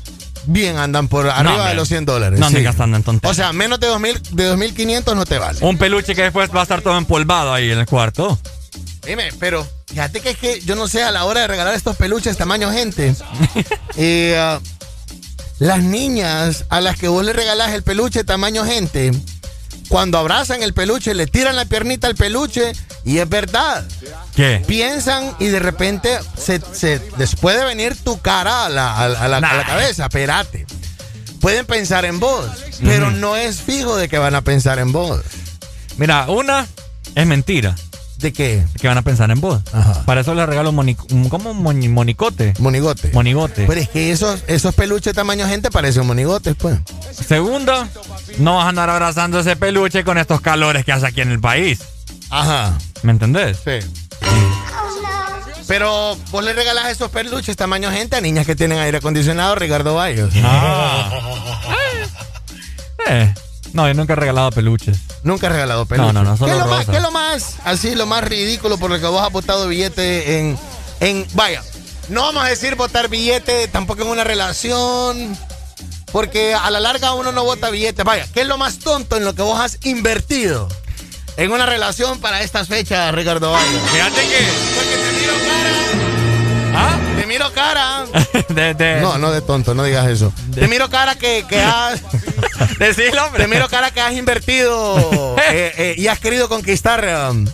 Bien 0.46 0.78
andan 0.78 1.08
por 1.08 1.28
arriba 1.28 1.56
No, 1.58 1.64
de 1.64 1.74
los 1.74 1.88
100 1.88 2.06
dólares. 2.06 2.38
No 2.40 2.48
sí. 2.48 2.62
gastando 2.62 2.96
en 2.96 3.02
tonterías. 3.02 3.32
O 3.32 3.34
sea, 3.34 3.52
menos 3.52 3.78
de 3.80 3.88
2000, 3.88 4.22
de 4.30 4.44
2500 4.44 5.14
no 5.16 5.26
te 5.26 5.38
vale. 5.38 5.58
Un 5.62 5.76
peluche 5.76 6.14
que 6.14 6.22
después 6.22 6.48
va 6.54 6.60
a 6.60 6.62
estar 6.62 6.80
todo 6.80 6.96
empolvado 6.96 7.52
ahí 7.52 7.70
en 7.70 7.78
el 7.80 7.86
cuarto. 7.86 8.38
Dime, 9.08 9.30
pero 9.40 9.66
fíjate 9.88 10.20
que 10.20 10.30
es 10.30 10.38
que 10.38 10.60
yo 10.60 10.76
no 10.76 10.86
sé 10.86 11.02
a 11.02 11.10
la 11.10 11.24
hora 11.24 11.40
de 11.40 11.46
regalar 11.48 11.74
estos 11.74 11.96
peluches 11.96 12.36
tamaño 12.36 12.70
gente. 12.70 13.14
eh, 13.96 14.36
ah, 14.38 14.60
las 15.58 15.82
niñas 15.82 16.66
a 16.68 16.80
las 16.80 16.96
que 16.98 17.08
vos 17.08 17.24
le 17.24 17.32
regalás 17.32 17.72
el 17.72 17.82
peluche 17.82 18.22
tamaño 18.22 18.64
gente, 18.64 19.10
cuando 19.88 20.18
abrazan 20.18 20.62
el 20.62 20.74
peluche, 20.74 21.14
le 21.14 21.26
tiran 21.26 21.56
la 21.56 21.64
piernita 21.64 22.06
al 22.06 22.14
peluche 22.14 22.72
y 23.04 23.18
es 23.18 23.28
verdad. 23.28 23.84
¿Qué? 24.36 24.62
Piensan 24.66 25.34
y 25.40 25.46
de 25.46 25.58
repente 25.58 26.18
se, 26.36 26.60
se 26.72 27.00
les 27.16 27.34
puede 27.34 27.64
venir 27.64 27.96
tu 27.96 28.20
cara 28.20 28.66
a 28.66 28.68
la, 28.68 28.96
a 28.98 29.08
la- 29.08 29.20
a 29.20 29.28
la- 29.28 29.36
a 29.38 29.40
la 29.40 29.54
Nah. 29.54 29.66
cabeza. 29.66 30.04
Espérate. 30.04 30.66
Pueden 31.40 31.64
pensar 31.66 32.04
en 32.04 32.20
vos, 32.20 32.46
pero 32.82 33.10
no 33.10 33.36
es 33.36 33.60
fijo 33.62 33.96
de 33.96 34.08
que 34.08 34.18
van 34.18 34.34
a 34.34 34.42
pensar 34.42 34.78
en 34.80 34.92
vos. 34.92 35.22
Mira, 35.96 36.26
una 36.28 36.66
es 37.14 37.26
mentira. 37.26 37.74
¿De 38.18 38.32
qué? 38.32 38.64
Que 38.80 38.88
van 38.88 38.98
a 38.98 39.02
pensar 39.02 39.30
en 39.30 39.40
vos. 39.40 39.60
Ajá. 39.72 40.02
Para 40.04 40.22
eso 40.22 40.34
les 40.34 40.46
regalo 40.46 40.72
moni 40.72 40.96
¿cómo? 41.28 41.54
Moni- 41.54 41.88
monicote. 41.88 42.52
Monigote. 42.58 43.10
Monigote. 43.12 43.64
Pero 43.66 43.80
es 43.80 43.88
que 43.88 44.10
esos, 44.10 44.42
esos 44.48 44.74
peluches 44.74 45.14
tamaño 45.14 45.46
gente 45.46 45.70
parecen 45.70 46.04
monigotes, 46.06 46.56
pues. 46.56 46.78
Segunda, 47.12 47.88
no 48.38 48.56
vas 48.56 48.66
a 48.66 48.68
andar 48.70 48.90
abrazando 48.90 49.38
ese 49.38 49.54
peluche 49.54 50.02
con 50.04 50.18
estos 50.18 50.40
calores 50.40 50.84
que 50.84 50.90
hace 50.92 51.06
aquí 51.06 51.20
en 51.20 51.30
el 51.30 51.40
país. 51.40 51.78
Ajá. 52.30 52.76
¿Me 53.02 53.12
entendés? 53.12 53.58
Sí. 53.64 53.86
Pero 55.68 56.16
vos 56.30 56.42
le 56.44 56.54
regalás 56.54 56.86
esos 56.90 57.10
peluches 57.10 57.54
tamaño 57.56 57.90
gente 57.92 58.16
a 58.16 58.20
niñas 58.20 58.46
que 58.46 58.56
tienen 58.56 58.78
aire 58.78 58.98
acondicionado, 58.98 59.54
Ricardo 59.54 59.94
Bayos. 59.94 60.32
Ah. 60.42 61.10
Eh, 63.10 63.32
no, 63.78 63.86
yo 63.86 63.94
nunca 63.94 64.14
he 64.14 64.16
regalado 64.16 64.50
peluches. 64.50 64.98
Nunca 65.22 65.46
he 65.46 65.50
regalado 65.50 65.86
peluches. 65.86 66.12
No, 66.12 66.24
no, 66.24 66.30
no, 66.30 66.36
solo 66.36 66.52
¿Qué 66.52 66.58
es 66.58 66.64
lo 66.64 66.70
más, 66.70 66.86
qué 66.86 66.96
es 66.96 67.02
lo 67.02 67.10
más, 67.12 67.54
así, 67.64 67.94
lo 67.94 68.06
más 68.06 68.24
ridículo 68.24 68.76
por 68.76 68.90
lo 68.90 68.98
que 68.98 69.06
vos 69.06 69.22
has 69.22 69.30
botado 69.30 69.68
billete 69.68 70.40
en, 70.40 70.58
en, 70.98 71.26
vaya, 71.34 71.62
no 72.08 72.22
vamos 72.22 72.44
a 72.44 72.48
decir 72.48 72.74
botar 72.74 73.08
billete 73.08 73.68
tampoco 73.68 74.02
en 74.02 74.08
una 74.08 74.24
relación, 74.24 75.38
porque 76.10 76.54
a 76.54 76.70
la 76.70 76.80
larga 76.80 77.14
uno 77.14 77.30
no 77.30 77.44
bota 77.44 77.70
billete. 77.70 78.02
Vaya, 78.02 78.26
¿qué 78.34 78.40
es 78.40 78.48
lo 78.48 78.58
más 78.58 78.80
tonto 78.80 79.16
en 79.16 79.24
lo 79.24 79.34
que 79.34 79.42
vos 79.42 79.60
has 79.60 79.78
invertido 79.84 80.68
en 81.36 81.52
una 81.52 81.64
relación 81.64 82.18
para 82.18 82.42
estas 82.42 82.66
fechas, 82.66 83.14
Ricardo 83.14 83.52
Bayos? 83.52 83.82
Fíjate 83.92 84.22
que. 84.22 84.48
Porque 84.74 84.96
te 84.96 85.12
miro 85.20 85.34
cara. 85.46 85.87
Te 87.28 87.34
miro 87.34 87.52
cara. 87.52 88.06
De, 88.48 88.72
de, 88.72 89.02
No, 89.02 89.18
no 89.18 89.30
de 89.30 89.42
tonto, 89.42 89.74
no 89.74 89.84
digas 89.84 90.06
eso. 90.08 90.32
Te 90.54 90.66
miro 90.66 90.88
cara 90.88 91.14
que, 91.14 91.44
que 91.46 91.60
has. 91.62 92.00
Decilo, 92.78 93.22
hombre. 93.26 93.42
Te 93.42 93.48
miro 93.48 93.68
cara 93.68 93.90
que 93.90 94.00
has 94.00 94.14
invertido 94.14 95.36
eh, 95.50 95.74
eh, 95.76 95.94
y 95.98 96.06
has 96.08 96.18
querido 96.20 96.48
conquistar. 96.48 97.04
um, 97.30 97.46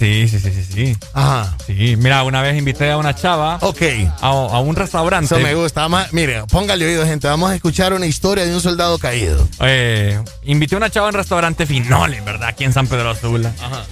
Sí, 0.00 0.26
sí, 0.28 0.40
sí, 0.40 0.50
sí, 0.50 0.64
sí. 0.64 0.96
Ajá. 1.12 1.54
Sí, 1.66 1.94
mira, 1.98 2.22
una 2.22 2.40
vez 2.40 2.56
invité 2.56 2.90
a 2.90 2.96
una 2.96 3.14
chava 3.14 3.58
Ok. 3.60 3.82
a, 4.22 4.28
a 4.28 4.60
un 4.60 4.74
restaurante. 4.74 5.26
Eso 5.26 5.38
me 5.44 5.54
gusta. 5.54 5.82
Vamos 5.82 6.10
mire, 6.12 6.42
póngale 6.50 6.86
oído, 6.86 7.04
gente. 7.04 7.28
Vamos 7.28 7.50
a 7.50 7.54
escuchar 7.54 7.92
una 7.92 8.06
historia 8.06 8.46
de 8.46 8.54
un 8.54 8.62
soldado 8.62 8.98
caído. 8.98 9.46
Eh, 9.60 10.18
invité 10.44 10.74
a 10.76 10.78
una 10.78 10.88
chava 10.88 11.08
a 11.08 11.10
un 11.10 11.14
restaurante 11.16 11.66
Finole, 11.66 12.22
¿verdad? 12.22 12.48
Aquí 12.48 12.64
en 12.64 12.72
San 12.72 12.86
Pedro 12.86 13.14
Sula. 13.14 13.52
Ajá. 13.62 13.84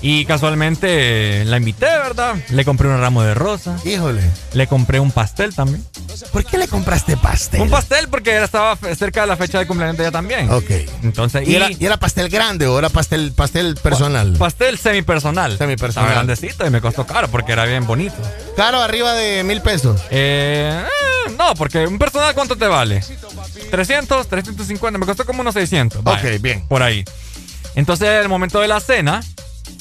Y 0.00 0.24
casualmente 0.26 1.40
eh, 1.40 1.44
la 1.44 1.56
invité, 1.56 1.86
¿verdad? 1.86 2.36
Le 2.50 2.64
compré 2.64 2.86
un 2.86 3.00
ramo 3.00 3.24
de 3.24 3.34
rosas. 3.34 3.84
Híjole. 3.84 4.22
Le 4.52 4.68
compré 4.68 5.00
un 5.00 5.10
pastel 5.10 5.52
también. 5.56 5.84
¿Por 6.32 6.44
qué 6.44 6.56
le 6.56 6.68
compraste 6.68 7.16
pastel? 7.16 7.62
Un 7.62 7.68
pastel 7.70 8.06
porque 8.08 8.40
estaba 8.42 8.76
cerca 8.96 9.22
de 9.22 9.26
la 9.26 9.36
fecha 9.36 9.58
de 9.58 9.66
cumpleaños 9.66 9.96
de 9.96 10.04
ella 10.04 10.12
también. 10.12 10.48
Ok. 10.50 10.70
Entonces, 11.02 11.48
¿Y 11.48 11.56
era, 11.56 11.68
y 11.72 11.84
era 11.84 11.96
pastel 11.96 12.28
grande 12.28 12.68
o 12.68 12.78
era 12.78 12.88
pastel, 12.90 13.32
pastel 13.32 13.74
personal? 13.74 14.34
pastel 14.38 14.78
semipersonal. 14.78 15.47
Semipersonal. 15.56 16.08
Estaba 16.10 16.24
grandecito 16.24 16.66
y 16.66 16.70
me 16.70 16.80
costó 16.80 17.06
caro 17.06 17.28
porque 17.28 17.52
era 17.52 17.64
bien 17.64 17.86
bonito. 17.86 18.16
Caro, 18.56 18.82
arriba 18.82 19.14
de 19.14 19.44
mil 19.44 19.62
pesos. 19.62 20.02
Eh, 20.10 20.84
eh, 20.84 21.30
no, 21.38 21.54
porque 21.54 21.86
un 21.86 21.98
personal, 21.98 22.34
¿cuánto 22.34 22.56
te 22.56 22.66
vale? 22.66 23.02
300, 23.70 24.28
350, 24.28 24.98
me 24.98 25.06
costó 25.06 25.24
como 25.24 25.40
unos 25.40 25.54
600. 25.54 26.02
Vaya, 26.02 26.34
Ok, 26.34 26.40
bien. 26.42 26.66
Por 26.68 26.82
ahí. 26.82 27.04
Entonces, 27.74 28.08
en 28.08 28.14
el 28.22 28.28
momento 28.28 28.60
de 28.60 28.68
la 28.68 28.80
cena, 28.80 29.20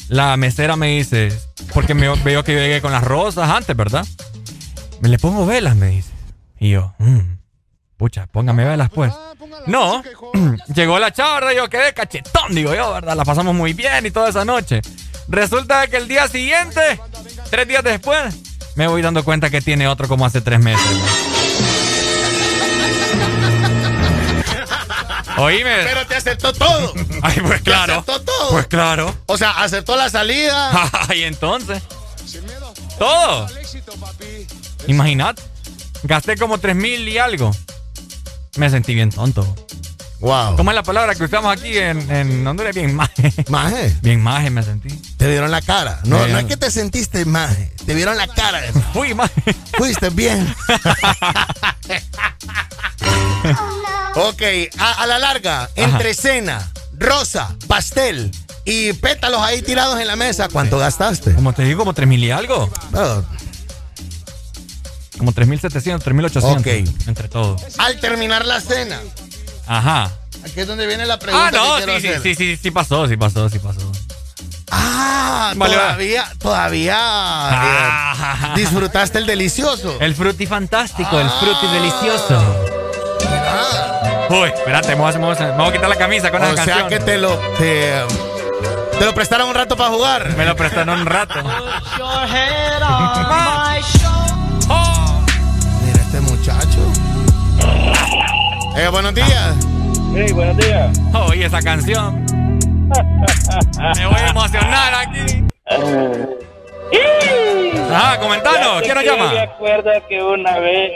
la 0.09 0.37
mesera 0.37 0.75
me 0.75 0.87
dice, 0.97 1.29
porque 1.73 1.93
me 1.93 2.07
veo 2.23 2.43
que 2.43 2.53
yo 2.53 2.59
llegué 2.59 2.81
con 2.81 2.91
las 2.91 3.03
rosas 3.03 3.49
antes, 3.49 3.75
¿verdad? 3.75 4.05
Me 5.01 5.09
le 5.09 5.17
pongo 5.17 5.45
velas, 5.45 5.75
me 5.75 5.87
dice. 5.87 6.09
Y 6.59 6.71
yo, 6.71 6.93
"Mm, 6.97 7.19
pucha, 7.97 8.27
póngame 8.27 8.65
velas 8.65 8.89
pues. 8.89 9.13
No, 9.67 10.03
llegó 10.75 10.97
la 10.99 11.11
chava, 11.11 11.35
¿verdad? 11.35 11.51
Yo 11.55 11.69
quedé 11.69 11.93
cachetón, 11.93 12.53
digo 12.55 12.73
yo, 12.73 12.93
¿verdad? 12.93 13.15
La 13.15 13.23
pasamos 13.25 13.53
muy 13.55 13.73
bien 13.73 14.05
y 14.05 14.11
toda 14.11 14.29
esa 14.29 14.43
noche. 14.45 14.81
Resulta 15.27 15.87
que 15.87 15.97
el 15.97 16.07
día 16.07 16.27
siguiente, 16.27 16.99
tres 17.49 17.67
días 17.67 17.83
después, 17.83 18.35
me 18.75 18.87
voy 18.87 19.01
dando 19.01 19.23
cuenta 19.23 19.49
que 19.49 19.61
tiene 19.61 19.87
otro 19.87 20.07
como 20.07 20.25
hace 20.25 20.41
tres 20.41 20.59
meses. 20.59 20.85
Oíme. 25.37 25.83
Pero 25.83 26.05
te 26.07 26.15
aceptó 26.15 26.51
todo. 26.53 26.93
Ay, 27.21 27.39
pues 27.41 27.59
Te 27.59 27.63
claro. 27.71 27.93
aceptó 27.93 28.21
todo. 28.21 28.49
Pues 28.51 28.67
claro. 28.67 29.15
O 29.27 29.37
sea, 29.37 29.51
aceptó 29.61 29.95
la 29.95 30.09
salida. 30.09 30.89
y 31.15 31.23
entonces. 31.23 31.81
Todo. 32.97 33.47
Imagínate. 34.87 35.43
Gasté 36.03 36.37
como 36.37 36.57
tres 36.57 36.75
mil 36.75 37.07
y 37.07 37.17
algo. 37.17 37.51
Me 38.57 38.69
sentí 38.69 38.95
bien 38.95 39.11
tonto. 39.11 39.55
Wow. 40.19 40.55
¿Cómo 40.55 40.71
es 40.71 40.75
la 40.75 40.83
palabra 40.83 41.13
que 41.13 41.23
usamos 41.23 41.51
aquí 41.55 41.77
en, 41.77 42.09
en 42.09 42.47
Honduras? 42.47 42.73
Bien 42.73 42.95
maje. 42.95 43.31
¿Maje? 43.49 43.95
Bien 44.01 44.19
maje 44.21 44.49
me 44.49 44.63
sentí. 44.63 44.89
Te 45.17 45.27
vieron 45.27 45.51
la 45.51 45.61
cara. 45.61 45.99
No, 46.05 46.25
no 46.27 46.39
es 46.39 46.45
que 46.45 46.57
te 46.57 46.71
sentiste 46.71 47.23
maje. 47.25 47.71
Te 47.85 47.93
vieron 47.93 48.17
la 48.17 48.27
cara. 48.27 48.61
Fui 48.93 49.13
maje. 49.13 49.41
Fuiste 49.77 50.09
bien. 50.09 50.53
ok, 54.15 54.41
a, 54.79 55.03
a 55.03 55.07
la 55.07 55.19
larga, 55.19 55.69
entre 55.75 56.13
cena, 56.13 56.67
rosa, 56.97 57.55
pastel 57.67 58.31
y 58.65 58.93
pétalos 58.93 59.41
ahí 59.41 59.61
tirados 59.61 59.99
en 59.99 60.07
la 60.07 60.15
mesa, 60.15 60.49
¿cuánto 60.49 60.77
gastaste? 60.77 61.33
Como 61.35 61.53
te 61.53 61.63
digo, 61.63 61.79
como 61.79 61.93
3 61.93 62.07
mil 62.07 62.23
y 62.23 62.31
algo. 62.31 62.69
Como 65.17 65.31
3.700, 65.33 66.01
3.800. 66.03 66.59
Ok. 66.59 66.67
Entre 67.07 67.27
todos. 67.29 67.61
al 67.79 67.99
terminar 67.99 68.45
la 68.45 68.61
cena, 68.61 68.99
Ajá. 69.67 70.11
aquí 70.43 70.59
es 70.61 70.67
donde 70.67 70.85
viene 70.87 71.05
la 71.05 71.17
pregunta 71.19 71.47
Ah, 71.47 71.51
no, 71.51 71.75
que 71.77 71.83
quiero 71.83 71.95
sí, 71.95 72.01
sí, 72.01 72.07
hacer. 72.09 72.21
sí, 72.21 72.35
sí, 72.35 72.57
sí 72.61 72.71
pasó, 72.71 73.07
sí 73.07 73.17
pasó, 73.17 73.49
sí 73.49 73.59
pasó. 73.59 73.91
Ah, 74.71 75.53
Vale, 75.55 75.75
va. 75.77 75.83
todavía, 75.83 76.25
todavía 76.39 76.95
Ah. 76.99 78.53
eh, 78.55 78.59
disfrutaste 78.59 79.17
el 79.19 79.25
delicioso. 79.25 79.97
El 79.99 80.13
fruti 80.15 80.45
fantástico, 80.45 81.19
el 81.19 81.29
fruti 81.29 81.67
delicioso. 81.67 82.65
Uy, 84.29 84.49
espérate, 84.49 84.89
me 84.89 84.95
voy, 85.01 85.13
a, 85.13 85.17
me 85.17 85.25
voy 85.25 85.35
a- 85.37 85.39
me 85.39 85.57
voy 85.57 85.67
a 85.69 85.71
quitar 85.71 85.89
la 85.89 85.95
camisa 85.95 86.31
con 86.31 86.41
O 86.41 86.45
esa 86.45 86.65
sea 86.65 86.77
canción. 86.79 86.89
que 86.89 86.99
te 86.99 87.17
lo 87.17 87.29
te, 87.57 87.93
te 88.99 89.05
lo 89.05 89.13
prestaron 89.13 89.47
un 89.47 89.55
rato 89.55 89.77
para 89.77 89.89
jugar. 89.89 90.35
Me 90.35 90.45
lo 90.45 90.53
prestaron 90.55 90.99
un 90.99 91.05
rato. 91.05 91.35
Mira 95.83 96.01
este 96.01 96.19
muchacho. 96.21 96.79
Eh, 98.77 98.89
buenos 98.89 99.15
días. 99.15 99.55
Sí, 100.13 100.33
buenos 100.33 100.55
días. 100.57 101.01
Oye, 101.27 101.45
esa 101.45 101.59
canción. 101.63 102.23
Me 103.97 104.05
voy 104.05 104.15
a 104.15 104.29
emocionar 104.29 104.93
aquí. 104.93 105.43
Ajá, 107.91 108.19
comentanos, 108.19 108.83
¿quién 108.83 108.93
nos 108.93 109.03
Yo 109.03 109.17
me 109.17 109.39
acuerdo 109.39 109.89
que 110.07 110.21
una 110.21 110.59
vez 110.59 110.91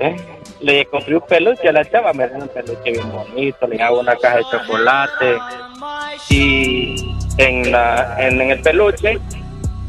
eh, 0.00 0.16
le 0.60 0.86
compré 0.86 1.16
un 1.16 1.26
peluche 1.26 1.68
a 1.68 1.72
la 1.72 1.84
chava, 1.84 2.14
me 2.14 2.24
regaló 2.24 2.44
un 2.44 2.50
peluche 2.50 2.92
bien 2.92 3.12
bonito, 3.12 3.66
le 3.66 3.82
hago 3.82 4.00
una 4.00 4.16
caja 4.16 4.38
de 4.38 4.44
chocolate 4.50 5.36
y 6.30 7.14
en, 7.36 7.70
la, 7.70 8.16
en, 8.18 8.40
en 8.40 8.50
el 8.52 8.62
peluche 8.62 9.18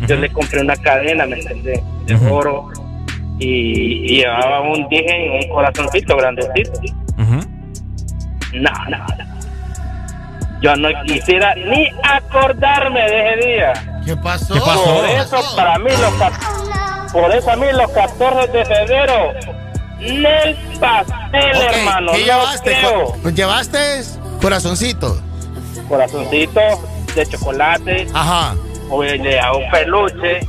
yo 0.07 0.15
le 0.17 0.29
compré 0.29 0.59
una 0.59 0.75
cadena, 0.75 1.25
¿me 1.25 1.39
entendés? 1.39 1.79
De 2.05 2.15
oro 2.29 2.69
y, 3.39 4.11
y 4.11 4.17
llevaba 4.17 4.59
un 4.61 4.89
dije 4.89 5.25
en 5.25 5.43
un 5.43 5.49
corazoncito 5.55 6.17
grandecito. 6.17 7.02
No, 7.17 8.71
no, 8.89 8.97
no. 8.97 9.33
Yo 10.61 10.75
no 10.77 10.87
quisiera 11.05 11.53
ni 11.55 11.87
acordarme 12.03 13.01
de 13.01 13.33
ese 13.33 13.47
día. 13.47 13.73
¿Qué 14.05 14.15
pasó? 14.15 14.53
¿Qué 14.53 14.59
pasó? 14.61 14.83
Por 14.95 15.05
eso, 15.05 15.55
para 15.55 15.77
mí, 15.79 15.89
los, 15.91 17.11
por 17.11 17.31
eso 17.35 17.51
a 17.51 17.55
mí 17.57 17.65
los 17.73 17.91
14 17.91 18.51
de 18.51 18.65
febrero, 18.65 19.31
el 19.99 20.55
pastel, 20.79 21.55
hermano. 21.61 22.11
¿Qué 22.13 22.23
llevaste? 22.23 22.77
Co- 23.23 23.29
¿Llevaste 23.29 24.01
corazoncito? 24.41 25.21
Corazoncito 25.89 26.61
de 27.15 27.25
chocolate. 27.25 28.07
Ajá. 28.13 28.55
O 28.89 29.03
le 29.03 29.39
hago 29.39 29.57
un 29.59 29.69
peluche. 29.71 30.47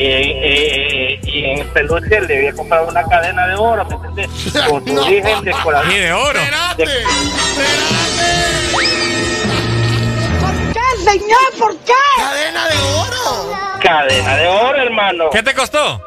Y, 0.00 0.04
y- 0.04 1.20
y 1.24 1.44
en 1.44 1.58
el 1.58 1.66
peluche 1.68 2.20
le 2.20 2.36
había 2.38 2.52
comprado 2.52 2.86
una 2.88 3.02
cadena 3.04 3.48
de 3.48 3.54
oro, 3.56 3.84
¿me 3.86 3.94
entendés? 3.96 4.28
Con 4.68 4.86
su 4.86 4.94
No. 4.94 5.02
origen 5.02 5.44
de 5.44 5.50
corazón. 5.52 5.90
Y 5.90 5.98
de 5.98 6.12
oro. 6.12 6.38
De- 6.76 6.84
¿Por 10.40 10.52
qué, 10.72 11.10
señor? 11.10 11.38
¿Por 11.58 11.76
qué? 11.78 11.92
¡Cadena 12.16 12.68
de 12.68 12.76
oro! 12.76 13.58
cadena 13.82 14.36
de 14.36 14.46
oro, 14.48 14.76
hermano. 14.82 15.30
¿Qué 15.30 15.42
te 15.42 15.54
costó? 15.54 16.00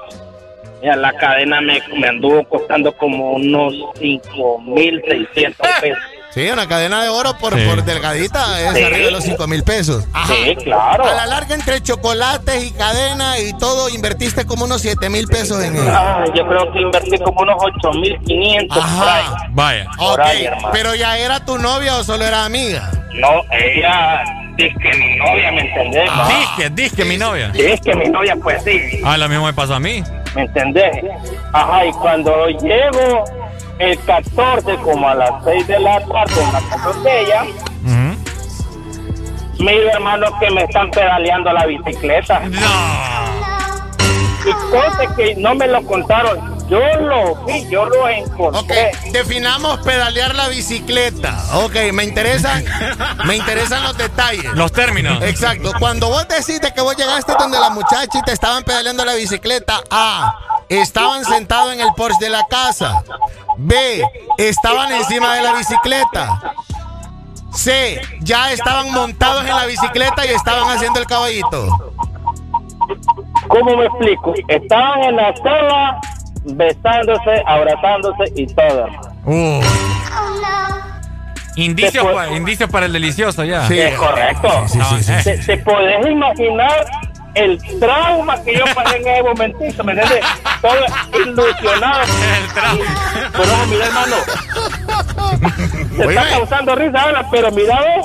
Mira, 0.82 0.95
la 0.95 1.14
cadena 1.14 1.61
me, 1.61 1.82
me 1.98 2.08
anduvo 2.08 2.44
costando 2.45 2.92
como 2.95 3.34
unos 3.34 3.74
5.600 4.00 5.56
pesos. 5.82 6.00
Sí, 6.34 6.50
una 6.50 6.66
cadena 6.68 7.03
de 7.03 7.10
oro 7.10 7.38
por, 7.38 7.53
Sí. 7.60 7.66
por 7.68 7.84
delgadita 7.84 8.61
es 8.61 8.74
Sí. 8.77 8.84
arriba 8.84 9.06
de 9.06 9.11
los 9.11 9.24
5 9.24 9.48
mil 9.48 9.64
pesos. 9.64 10.06
Ajá. 10.14 10.34
Sí, 10.34 10.56
claro. 10.64 11.03
A 11.06 11.14
la 11.14 11.26
larga, 11.26 11.53
entre 11.56 11.82
chocolates 11.84 12.64
y 12.64 12.72
cadena 12.72 13.38
y 13.40 13.51
todo, 13.58 13.90
invertiste 13.90 14.45
como 14.45 14.64
unos 14.64 14.82
7 14.82 15.10
mil 15.10 15.27
pesos 15.27 15.61
en 15.61 15.76
él. 15.76 15.88
Ah, 15.90 16.24
yo 16.34 16.48
creo 16.48 16.72
que 16.72 16.80
invertí 16.80 17.18
como 17.19 17.42
unos 17.42 17.58
8.500 17.61 18.85
por 18.98 19.08
ahí. 19.08 19.24
Ajá. 19.26 19.45
Vaya. 19.50 19.85
Ok, 20.00 20.19
ahí, 20.19 20.48
pero 20.72 20.95
ya 20.95 21.18
era 21.18 21.43
tu 21.43 21.58
novia 21.58 21.98
o 21.98 22.03
solo 22.03 22.26
era 22.26 22.45
amiga. 22.45 22.90
No, 23.14 23.42
ella 23.51 24.24
dice 24.56 24.74
que 24.82 24.98
mi 24.98 25.16
novia, 25.18 25.51
¿me 25.51 25.61
entendés? 25.61 26.10
Ah. 26.10 26.30
Disque, 26.40 26.69
disque, 26.69 27.03
mi 27.06 27.18
novia. 27.18 27.50
Dice 27.50 27.77
que 27.84 27.95
mi 27.95 28.08
novia, 28.08 28.38
pues 28.42 28.64
sí, 28.64 29.01
Ah, 29.03 29.18
lo 29.18 29.27
mismo 29.27 29.45
me 29.48 29.53
pasó 29.53 29.76
a 29.76 29.80
mí. 29.82 30.01
¿me 30.34 30.43
entendés? 30.43 30.92
Ajá, 31.51 31.85
y 31.85 31.92
cuando 31.92 32.48
llego 32.48 33.26
el 33.82 34.00
14, 34.03 34.76
como 34.84 35.08
a 35.10 35.16
las 35.16 35.43
6 35.43 35.68
de 35.68 35.80
la 35.80 36.00
tarde, 36.06 36.42
en 36.42 36.53
la 36.53 36.60
casa 36.61 37.00
de 37.03 37.22
ella, 37.22 37.43
Ujú. 37.84 38.18
mira, 39.64 39.92
hermano, 39.93 40.27
que 40.40 40.50
me 40.51 40.64
están 40.64 40.90
pedaleando 40.92 41.51
la 41.51 41.66
bicicleta. 41.66 42.42
Y 44.43 44.51
cosas 44.72 45.16
que 45.16 45.35
no 45.35 45.53
me 45.53 45.68
lo 45.68 45.84
contaron. 45.85 46.60
Yo 46.68 46.80
lo 47.01 47.35
vi, 47.45 47.68
yo 47.69 47.85
lo 47.85 48.03
Ok, 48.06 48.10
encontré. 48.10 48.92
definamos 49.11 49.80
pedalear 49.82 50.34
la 50.35 50.48
bicicleta. 50.48 51.38
Ok, 51.56 51.76
me 51.93 52.06
interesan, 52.06 52.64
me 53.26 53.35
interesan 53.35 53.84
los 53.84 53.98
detalles. 53.98 54.45
Los 54.56 54.72
términos. 54.72 55.22
Exacto. 55.22 55.74
Cuando 55.80 56.08
vos 56.08 56.26
decís 56.30 56.61
de 56.61 56.74
que 56.74 56.80
vos 56.82 56.95
llegaste 56.95 57.34
donde 57.38 57.60
la 57.60 57.69
muchacha 57.72 58.18
y 58.18 58.22
te 58.24 58.32
estaban 58.32 58.64
pedaleando 58.64 59.03
la 59.06 59.14
bicicleta, 59.16 59.82
A, 59.92 60.34
estaban 60.80 61.25
sentados 61.25 61.74
en 61.74 61.82
el 61.82 61.90
Porsche 61.95 62.24
de 62.25 62.30
la 62.30 62.45
casa. 62.45 63.03
B, 63.58 64.03
estaban 64.38 64.91
encima 64.93 65.35
de 65.35 65.41
la 65.43 65.53
bicicleta. 65.53 66.53
C, 67.53 68.01
ya 68.22 68.51
estaban 68.53 68.91
montados 68.93 69.41
en 69.41 69.56
la 69.56 69.66
bicicleta 69.66 70.25
y 70.25 70.30
estaban 70.30 70.69
haciendo 70.69 71.00
el 71.00 71.06
caballito. 71.06 71.93
¿Cómo 73.50 73.75
me 73.75 73.85
explico? 73.85 74.33
Estaban 74.48 75.03
en 75.03 75.16
la 75.17 75.35
sala 75.35 76.00
besándose, 76.43 77.43
abrazándose 77.45 78.24
y 78.35 78.48
todo. 78.48 78.88
Uh. 79.25 79.61
Indicios, 81.58 82.06
pa- 82.14 82.30
indicios 82.30 82.69
para 82.69 82.85
el 82.85 82.93
delicioso 82.93 83.43
ya. 83.43 83.67
Sí. 83.67 83.77
Es 83.77 83.95
correcto. 83.95 84.50
Sí, 84.67 84.80
sí, 84.82 85.03
sí, 85.03 85.14
sí. 85.17 85.24
¿Te, 85.24 85.38
te 85.38 85.58
podés 85.58 86.06
imaginar 86.08 86.85
el 87.35 87.80
trauma 87.80 88.42
que 88.43 88.56
yo 88.58 88.66
pasé 88.76 88.98
en 88.98 89.08
ese 89.08 89.24
momentito? 89.24 89.84
¿Me 89.84 89.93
entiendes? 89.93 90.26
Todo 90.61 91.19
ilusionado. 91.26 92.01
El 92.03 92.53
trauma. 92.53 93.30
Bueno, 93.38 93.53
mira, 93.69 93.85
hermano. 93.88 94.16
Se 95.95 96.06
Oye. 96.06 96.16
está 96.18 96.30
causando 96.30 96.76
risa 96.76 97.01
ahora, 97.01 97.26
pero 97.32 97.51
mira, 97.51 97.80
ve. 97.82 98.01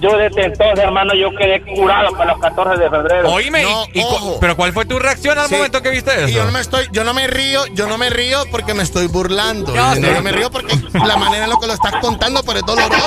Yo 0.00 0.18
desde 0.18 0.44
entonces, 0.44 0.78
hermano, 0.84 1.14
yo 1.14 1.30
quedé 1.34 1.62
curado 1.62 2.10
para 2.12 2.32
los 2.32 2.40
14 2.42 2.82
de 2.82 2.90
febrero. 2.90 3.30
Oíme, 3.30 3.62
y- 3.62 3.64
No, 3.64 3.84
y 3.94 4.00
ojo. 4.02 4.36
pero 4.38 4.54
¿cuál 4.54 4.74
fue 4.74 4.84
tu 4.84 4.98
reacción 4.98 5.38
al 5.38 5.48
Sí. 5.48 5.54
momento 5.54 5.80
que 5.80 5.88
viste 5.88 6.10
Y 6.28 6.32
yo 6.32 6.40
eso? 6.40 6.44
no 6.44 6.52
me 6.52 6.60
estoy, 6.60 6.86
yo 6.92 7.04
no 7.04 7.14
me 7.14 7.26
río, 7.26 7.64
yo 7.72 7.86
no 7.86 7.96
me 7.96 8.10
río 8.10 8.42
porque 8.50 8.74
me 8.74 8.82
estoy 8.82 9.06
burlando. 9.06 9.74
Yo 9.74 9.94
sé. 9.94 10.00
no 10.00 10.20
me 10.20 10.32
río 10.32 10.50
porque 10.50 10.76
la 10.92 11.16
manera 11.16 11.44
en 11.44 11.50
lo 11.50 11.58
que 11.58 11.68
lo 11.68 11.72
estás 11.72 11.94
contando, 12.02 12.42
pero 12.42 12.58
es 12.58 12.66
doloroso. 12.66 12.98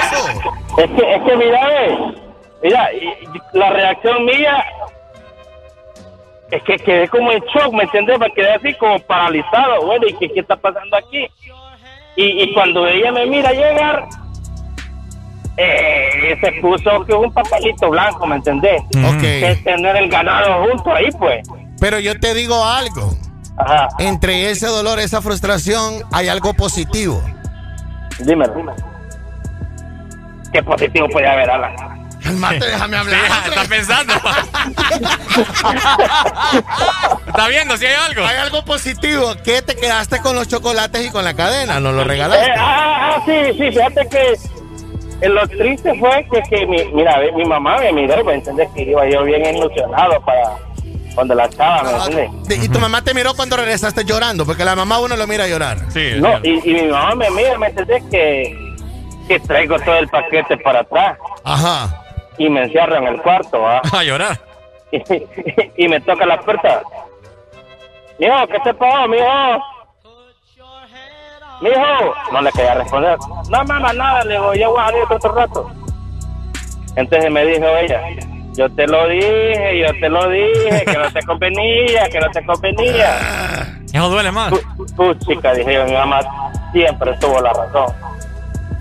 Es 0.77 0.89
que, 0.89 1.15
es 1.15 1.23
que 1.23 1.35
mira, 1.37 1.67
ve, 1.67 1.97
mira, 2.63 2.89
la 3.53 3.69
reacción 3.69 4.25
mía 4.25 4.63
es 6.51 6.63
que 6.63 6.77
quedé 6.77 7.07
como 7.09 7.31
en 7.31 7.39
shock, 7.41 7.73
¿me 7.73 7.83
entiendes? 7.83 8.19
Me 8.19 8.31
quedé 8.31 8.53
así 8.53 8.73
como 8.75 8.99
paralizado, 8.99 9.85
bueno, 9.85 10.07
¿y 10.07 10.13
qué, 10.13 10.29
qué 10.31 10.39
está 10.39 10.55
pasando 10.55 10.95
aquí? 10.97 11.27
Y, 12.15 12.43
y 12.43 12.53
cuando 12.53 12.87
ella 12.87 13.11
me 13.11 13.25
mira 13.25 13.51
llegar, 13.51 14.05
eh, 15.57 16.37
se 16.41 16.51
puso 16.61 17.03
que 17.05 17.13
un 17.13 17.31
papelito 17.33 17.89
blanco, 17.89 18.25
¿me 18.27 18.35
entendés? 18.37 18.81
Ok. 18.81 19.19
Que 19.21 19.51
es 19.51 19.63
tener 19.63 19.95
el 19.97 20.09
ganado 20.09 20.65
junto 20.67 20.93
ahí, 20.93 21.09
pues. 21.19 21.47
Pero 21.79 21.99
yo 21.99 22.19
te 22.19 22.33
digo 22.33 22.63
algo. 22.63 23.11
Ajá, 23.57 23.87
Entre 23.99 24.51
ese 24.51 24.67
dolor, 24.67 24.99
esa 24.99 25.21
frustración, 25.21 26.03
hay 26.13 26.27
algo 26.27 26.53
positivo. 26.53 27.21
dímelo. 28.19 28.73
¿Qué 30.53 30.61
positivo 30.63 31.07
puede 31.09 31.27
haber, 31.27 31.49
Alan? 31.49 31.75
Calmate, 32.27 32.65
déjame 32.65 32.97
Sí, 32.97 33.01
hablar. 33.01 33.19
hombre. 33.31 33.55
está 33.55 33.69
pensando. 33.69 34.13
está 37.27 37.47
viendo 37.47 37.77
si 37.77 37.85
hay 37.85 37.95
algo. 38.09 38.25
Hay 38.25 38.37
algo 38.37 38.63
positivo. 38.65 39.33
Que 39.43 39.61
te 39.61 39.75
quedaste 39.75 40.19
con 40.21 40.35
los 40.35 40.47
chocolates 40.47 41.05
y 41.07 41.11
con 41.11 41.23
la 41.23 41.33
cadena, 41.35 41.79
no 41.79 41.91
lo 41.91 42.01
Eh, 42.01 42.05
regalaste. 42.05 42.51
ah, 42.57 43.15
ah, 43.17 43.21
sí, 43.25 43.33
sí, 43.57 43.71
fíjate 43.71 44.07
que 44.09 44.33
eh, 45.21 45.29
lo 45.29 45.47
triste 45.47 45.93
fue 45.99 46.27
que, 46.31 46.41
que 46.49 46.65
mi, 46.67 46.83
mira, 46.93 47.19
mi 47.35 47.45
mamá 47.45 47.77
me 47.77 47.91
miró, 47.93 48.23
¿me 48.23 48.35
entiendes? 48.35 48.69
Que 48.75 48.83
iba 48.83 49.07
yo 49.09 49.23
bien 49.23 49.55
ilusionado 49.55 50.19
para, 50.25 50.57
Cuando 51.15 51.33
la 51.33 51.49
chava, 51.49 52.07
¿me 52.09 52.23
entiendes? 52.25 52.65
Y 52.65 52.69
tu 52.69 52.79
mamá 52.79 53.03
te 53.03 53.13
miró 53.13 53.33
cuando 53.35 53.57
regresaste 53.57 54.05
llorando, 54.05 54.45
porque 54.45 54.63
la 54.63 54.75
mamá 54.75 54.99
uno 54.99 55.15
lo 55.15 55.25
mira 55.27 55.47
llorar. 55.47 55.79
Sí. 55.91 56.11
No, 56.17 56.37
y, 56.43 56.59
y 56.69 56.73
mi 56.73 56.83
mamá 56.87 57.15
me 57.15 57.29
mira, 57.31 57.57
¿me 57.57 57.67
entendés? 57.67 58.03
Que, 58.11 58.55
que 59.27 59.39
traigo 59.39 59.79
todo 59.79 59.97
el 59.97 60.07
paquete 60.09 60.57
para 60.57 60.81
atrás. 60.81 61.17
Ajá. 61.43 62.03
Y 62.37 62.49
me 62.49 62.63
encierro 62.63 62.95
en 62.95 63.07
el 63.07 63.21
cuarto, 63.21 63.61
¿va? 63.61 63.81
A 63.91 64.03
llorar. 64.03 64.39
Y, 64.91 65.01
y 65.85 65.87
me 65.87 65.99
toca 66.01 66.25
la 66.25 66.39
puerta. 66.39 66.81
Mijo, 68.19 68.47
¿qué 68.47 68.59
te 68.59 68.73
pasó, 68.73 69.07
mijo? 69.07 69.63
Mijo, 71.61 72.15
no 72.31 72.41
le 72.41 72.51
quería 72.51 72.75
responder. 72.75 73.17
No, 73.49 73.63
mamá, 73.63 73.93
nada, 73.93 74.23
le 74.23 74.33
digo, 74.33 74.53
ya 74.53 74.67
voy 74.67 74.79
a 74.79 74.85
salir 74.85 75.03
otro 75.09 75.33
rato. 75.33 75.71
Entonces 76.95 77.31
me 77.31 77.45
dijo 77.45 77.65
ella, 77.79 78.01
yo 78.53 78.67
te 78.71 78.87
lo 78.87 79.07
dije, 79.07 79.79
yo 79.79 79.99
te 79.99 80.09
lo 80.09 80.29
dije, 80.29 80.83
que 80.85 80.97
no 80.97 81.11
te 81.11 81.23
convenía, 81.23 82.09
que 82.09 82.19
no 82.19 82.29
te 82.31 82.45
convenía. 82.45 83.17
Eso 83.93 84.09
duele 84.09 84.31
más. 84.31 84.51
Tú, 84.95 85.13
chica, 85.15 85.53
dije 85.53 85.75
yo, 85.75 85.85
mi 85.85 85.93
mamá 85.93 86.21
siempre 86.71 87.13
tuvo 87.19 87.39
la 87.39 87.53
razón. 87.53 87.93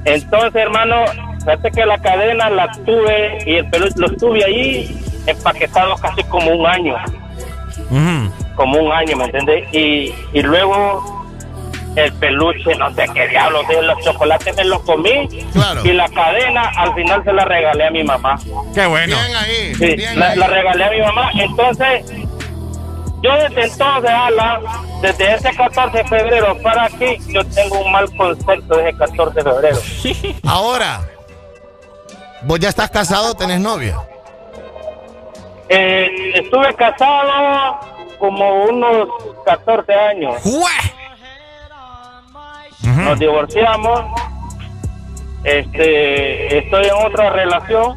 Entonces, 0.05 0.55
hermano, 0.55 1.05
fíjate 1.47 1.71
que 1.71 1.87
la 1.87 1.99
cadena 1.99 2.51
la 2.51 2.71
tuve 2.85 3.39
y 3.47 3.55
el 3.57 3.71
peluche 3.71 3.95
lo 3.97 4.11
tuve 4.17 4.45
ahí 4.45 5.01
empaquetado 5.27 5.95
casi 5.97 6.23
como 6.25 6.51
un 6.51 6.67
año. 6.67 6.97
Como 8.57 8.79
un 8.79 8.93
año, 8.93 9.17
¿me 9.17 9.25
entiendes? 9.27 9.73
Y, 9.73 10.13
y 10.33 10.43
luego 10.43 11.25
el 11.95 12.13
peluche, 12.15 12.75
no 12.77 12.93
sé 12.95 13.07
qué 13.15 13.29
diablos, 13.29 13.65
los 13.83 14.05
chocolates 14.05 14.57
me 14.57 14.65
los 14.65 14.83
comí. 14.83 15.29
Y 15.85 15.93
la 15.93 16.09
cadena 16.09 16.71
al 16.77 16.95
final 16.95 17.23
se 17.25 17.33
la 17.33 17.45
regalé 17.45 17.87
a 17.87 17.91
mi 17.91 18.03
mamá. 18.03 18.39
Qué 18.75 18.87
bueno. 18.87 19.17
Bien 19.17 19.37
ahí. 19.37 19.75
Sí, 19.75 19.97
bien 19.97 20.19
la, 20.19 20.31
ahí. 20.31 20.39
la 20.39 20.47
regalé 20.49 20.85
a 20.85 20.91
mi 20.91 21.01
mamá. 21.01 21.31
Entonces, 21.35 22.05
yo 23.23 23.33
desde 23.35 23.65
entonces, 23.65 24.11
Ala, 24.11 24.61
desde 25.01 25.35
ese 25.35 25.55
14 25.55 25.99
de 25.99 26.05
febrero 26.05 26.57
para 26.63 26.85
aquí, 26.85 27.19
yo 27.29 27.45
tengo 27.47 27.81
un 27.81 27.93
mal 27.93 28.15
concepto 28.17 28.77
de 28.77 28.89
ese 28.89 28.99
14 28.99 29.35
de 29.35 29.43
febrero. 29.43 29.79
Ahora, 30.45 31.01
¿vos 32.43 32.61
ya 32.61 32.69
estás 32.69 32.91
casado 32.91 33.33
o 33.33 33.35
tenés 33.35 33.61
novia? 33.61 33.97
Eh, 35.69 36.33
estuve 36.35 36.75
casado 36.75 37.79
como 38.19 38.65
unos 38.65 39.09
14 39.45 39.93
años. 39.93 40.35
Nos 42.83 43.19
divorciamos. 43.19 44.01
Este, 45.45 46.59
estoy 46.59 46.87
en 46.87 47.07
otra 47.07 47.31
relación. 47.31 47.97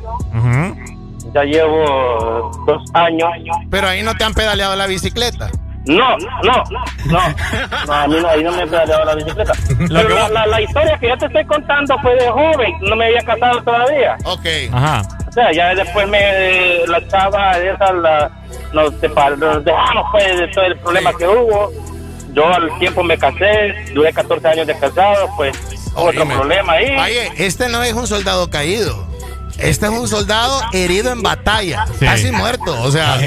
Ya 1.33 1.43
llevo 1.43 2.51
dos 2.65 2.83
años. 2.93 3.27
Pero 3.69 3.87
ahí 3.87 4.01
no 4.01 4.15
te 4.15 4.23
han 4.23 4.33
pedaleado 4.33 4.75
la 4.75 4.87
bicicleta. 4.87 5.51
No, 5.89 6.17
no, 6.43 6.63
no. 7.05 7.19
No, 7.87 7.93
a 7.93 8.07
mí 8.07 8.15
no, 8.21 8.27
ahí 8.29 8.43
no 8.43 8.51
me 8.51 8.63
he 8.63 8.67
pedaleado 8.67 9.05
la 9.05 9.15
bicicleta. 9.15 9.53
Pero 9.87 10.09
la, 10.09 10.29
la- 10.29 10.45
la 10.45 10.61
historia 10.61 10.97
que 10.99 11.09
yo 11.09 11.17
te 11.17 11.25
estoy 11.25 11.45
contando 11.45 11.97
fue 11.99 12.15
de 12.15 12.29
joven. 12.29 12.73
No 12.81 12.95
me 12.95 13.05
había 13.05 13.21
casado 13.21 13.61
todavía. 13.63 14.15
Ok. 14.25 14.45
Ajá. 14.71 15.01
O 15.27 15.31
sea, 15.31 15.51
ya 15.51 15.73
después 15.75 16.07
me 16.07 16.85
la 16.87 17.07
chava 17.07 17.57
esa 17.57 17.91
la, 17.93 18.31
nos, 18.73 18.93
nos 19.37 19.63
dejamos 19.65 20.05
pues 20.11 20.37
de 20.39 20.47
todo 20.49 20.65
el 20.65 20.77
problema 20.79 21.11
que 21.17 21.27
hubo. 21.27 21.71
Yo 22.33 22.45
al 22.45 22.77
tiempo 22.77 23.03
me 23.03 23.17
casé, 23.17 23.73
duré 23.93 24.13
14 24.13 24.47
años 24.47 24.67
de 24.67 24.77
casado, 24.77 25.27
pues 25.35 25.57
otro 25.95 26.21
Oíme. 26.21 26.35
problema 26.35 26.73
ahí. 26.73 26.95
Oye, 26.97 27.31
este 27.37 27.67
no 27.69 27.81
es 27.81 27.93
un 27.93 28.05
soldado 28.05 28.47
caído. 28.51 29.08
Este 29.61 29.85
es 29.85 29.91
un 29.91 30.07
soldado 30.07 30.61
herido 30.73 31.11
en 31.11 31.21
batalla, 31.21 31.85
Sí. 31.99 32.05
casi 32.05 32.31
muerto. 32.31 32.81
O 32.83 32.91
sea, 32.91 33.17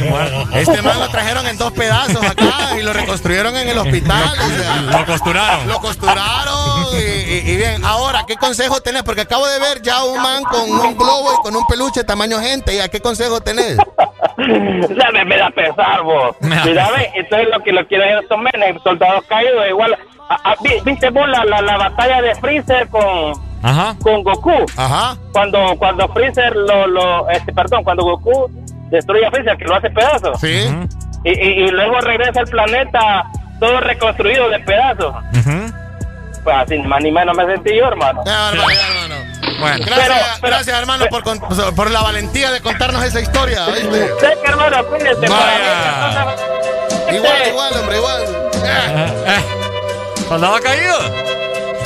este 0.55 0.81
man 0.83 0.99
lo 0.99 1.09
trajeron 1.09 1.47
en 1.47 1.59
dos 1.59 1.73
pedazos 1.73 2.25
acá 2.25 2.77
y 2.79 2.83
lo 2.83 2.93
reconstruyeron 2.93 3.57
en 3.57 3.69
el 3.69 3.79
hospital. 3.79 4.23
o 4.39 4.63
sea, 4.63 4.77
Lo 4.99 5.07
costuraron. 5.07 5.69
Lo 5.69 5.79
costuraron 5.81 6.87
y, 6.95 6.97
y- 7.33 7.51
y 7.53 7.57
bien. 7.57 7.85
Ahora, 7.85 8.25
¿qué 8.27 8.37
consejo 8.37 8.81
tenés? 8.81 9.03
Porque 9.03 9.23
acabo 9.23 9.47
de 9.47 9.59
ver 9.59 9.83
ya 9.83 10.05
un 10.05 10.21
man 10.23 10.43
con 10.45 10.71
un 10.71 10.97
globo 10.97 11.33
y 11.39 11.43
con 11.43 11.55
un 11.57 11.67
peluche 11.67 12.05
tamaño 12.05 12.39
gente. 12.41 12.75
¿Y 12.75 12.81
a 12.81 12.89
qué 12.89 13.01
consejo 13.01 13.41
tenés? 13.41 13.77
ya 14.39 15.11
me, 15.13 15.25
me 15.25 15.37
da 15.37 15.51
pesar, 15.51 16.03
vos. 16.03 16.35
Me 16.41 16.57
da 16.57 16.65
Mira, 16.65 16.87
pesar. 16.89 16.99
ve, 16.99 17.11
entonces 17.15 17.49
lo 17.53 17.63
que 17.63 17.73
lo 17.73 17.87
quieren 17.87 18.19
estos 18.19 18.39
menes, 18.39 18.83
soldados 18.83 19.25
caídos, 19.29 19.65
igual. 19.69 19.97
a- 20.29 20.51
a- 20.53 20.57
vi- 20.63 20.81
¿Viste 20.85 21.11
vos 21.11 21.29
la, 21.29 21.45
la, 21.45 21.61
la 21.61 21.77
batalla 21.77 22.23
de 22.23 22.35
Freezer 22.37 22.89
con, 22.89 23.33
Ajá. 23.63 23.95
con 24.03 24.23
Goku? 24.25 24.67
Ajá. 24.77 25.17
Cuando, 25.33 25.75
cuando 25.79 26.09
Freezer 26.09 26.55
lo, 26.57 26.87
lo, 26.87 27.31
este, 27.31 27.53
perdón, 27.53 27.85
cuando 27.85 28.03
Goku 28.05 28.51
destruye 28.91 29.25
a 29.27 29.31
Freezer, 29.31 29.57
que 29.57 29.65
lo 29.65 29.77
hace 29.77 29.91
pedazos. 29.91 30.41
Sí. 30.41 30.69
Y, 31.25 31.31
y, 31.31 31.65
y 31.65 31.69
luego 31.69 32.01
regresa 32.01 32.41
al 32.41 32.47
planeta 32.49 33.25
todo 33.61 33.79
reconstruido 33.81 34.49
de 34.49 34.59
pedazos. 34.61 35.15
Pues 36.43 36.57
así, 36.57 36.77
más 36.79 37.01
ni 37.03 37.13
menos 37.13 37.37
me 37.37 37.47
sentí 37.47 37.77
yo, 37.79 37.87
hermano. 37.87 38.23
hermano. 38.27 38.63
Bueno. 39.61 39.85
Gracias, 39.87 40.09
Pero- 40.09 40.25
pero- 40.41 40.53
gracias 40.57 40.79
hermano, 40.81 41.05
por, 41.09 41.23
con- 41.23 41.39
por 41.77 41.91
la 41.93 42.03
valentía 42.03 42.51
de 42.51 42.61
contarnos 42.61 43.05
esa 43.05 43.21
historia. 43.21 43.65
¿viste? 43.67 44.09
Sé 44.19 44.37
que, 44.43 44.51
hermano. 44.51 44.77
Igual, 47.13 47.49
igual, 47.49 47.73
hombre, 47.79 47.97
igual. 47.99 48.23
¿Soldado 50.29 50.61
caído? 50.61 50.95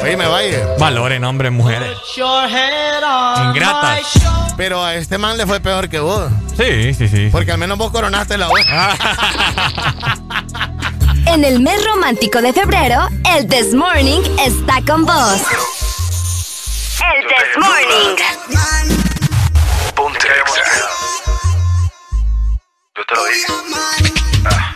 Oye, 0.07 0.17
me 0.17 0.27
vaya. 0.27 0.77
Valoren, 0.79 1.25
hombres, 1.25 1.51
mujeres. 1.51 1.91
Ingratas. 3.49 4.01
Pero 4.57 4.85
a 4.85 4.95
este 4.95 5.19
man 5.19 5.37
le 5.37 5.47
fue 5.47 5.59
peor 5.59 5.89
que 5.89 5.99
vos. 5.99 6.31
Sí, 6.57 6.95
sí, 6.95 7.09
sí. 7.09 7.29
Porque 7.33 7.51
al 7.51 7.59
menos 7.59 7.77
vos 7.77 7.91
coronaste 7.91 8.39
la 8.39 8.47
voz. 8.47 8.61
En 11.27 11.45
el 11.45 11.59
mes 11.59 11.85
romántico 11.85 12.41
de 12.41 12.53
febrero, 12.53 13.09
el 13.35 13.49
This 13.49 13.75
Morning 13.75 14.23
está 14.39 14.81
con 14.87 15.05
vos. 15.05 15.43
El 17.03 17.27
This 17.27 17.59
Morning. 17.59 18.17
Ponte 19.97 20.29
Yo 22.97 23.05
te 23.05 23.15
lo 23.17 23.25
dije. 23.27 24.76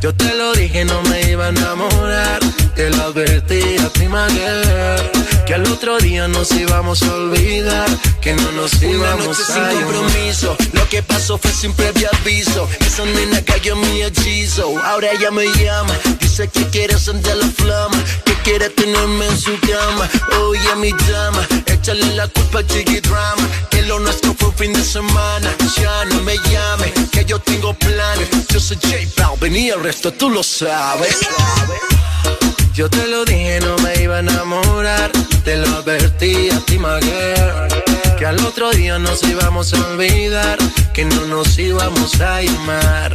Yo 0.00 0.14
te 0.14 0.32
lo 0.34 0.52
dije, 0.52 0.84
no 0.84 1.02
me 1.02 1.30
iba 1.30 1.46
a 1.46 1.48
enamorar. 1.48 2.40
Te 2.76 2.90
lo 2.90 3.02
advertí 3.04 3.76
a 3.78 3.88
ti, 3.88 4.06
girl. 4.06 5.28
Que 5.44 5.54
al 5.54 5.66
otro 5.66 5.98
día 5.98 6.28
nos 6.28 6.52
íbamos 6.52 7.02
a 7.02 7.14
olvidar. 7.14 7.88
Que 8.20 8.34
no 8.34 8.52
nos 8.52 8.74
Una 8.74 8.86
íbamos 8.86 9.26
noche 9.26 9.42
a 9.48 9.70
sin 9.70 9.80
compromiso, 9.80 10.56
lo 10.72 10.88
que 10.88 11.02
pasó 11.02 11.38
fue 11.38 11.50
sin 11.50 11.72
previo 11.72 12.08
aviso. 12.20 12.68
Esa 12.80 13.04
nena 13.06 13.42
cayó 13.42 13.72
en 13.72 13.80
mi 13.80 14.02
hechizo, 14.02 14.74
ahora 14.84 15.10
ella 15.12 15.30
me 15.30 15.46
llama. 15.46 15.94
Dice 16.20 16.48
que 16.48 16.64
quiere 16.66 16.98
sentir 16.98 17.34
la 17.36 17.48
flama, 17.48 17.96
que 18.24 18.34
quiere 18.44 18.68
tenerme 18.68 19.26
en 19.26 19.38
su 19.38 19.58
cama. 19.60 20.08
Oye, 20.42 20.76
mi 20.76 20.92
dama, 21.10 21.46
échale 21.66 22.14
la 22.14 22.28
culpa 22.28 22.58
al 22.58 22.66
chiqui 22.66 23.00
drama. 23.00 23.48
Que 23.70 23.82
lo 23.82 23.98
nuestro 24.00 24.34
fue 24.34 24.48
un 24.48 24.54
fin 24.54 24.72
de 24.74 24.84
semana. 24.84 25.50
Ya 25.80 26.04
no 26.04 26.20
me 26.22 26.36
llame, 26.50 26.92
que 27.10 27.24
yo 27.24 27.38
tengo 27.38 27.72
planes. 27.74 28.28
Yo 28.50 28.60
soy 28.60 28.76
J 28.82 28.96
Balvin 29.16 29.56
y 29.56 29.70
el 29.70 29.80
resto 29.88 30.12
tú 30.12 30.28
lo 30.28 30.42
sabes. 30.42 31.16
Yo 32.74 32.90
te 32.90 33.06
lo 33.06 33.24
dije, 33.24 33.58
no 33.60 33.74
me 33.78 34.02
iba 34.02 34.16
a 34.16 34.18
enamorar. 34.18 35.10
Te 35.44 35.56
lo 35.56 35.78
advertí 35.78 36.50
a 36.50 36.60
ti, 36.60 36.78
my. 36.78 37.00
Que 38.18 38.26
al 38.26 38.38
otro 38.44 38.70
día 38.72 38.98
nos 38.98 39.22
íbamos 39.22 39.72
a 39.72 39.78
olvidar. 39.88 40.58
Que 40.92 41.06
no 41.06 41.24
nos 41.24 41.58
íbamos 41.58 42.20
a 42.20 42.42
llamar. 42.42 43.14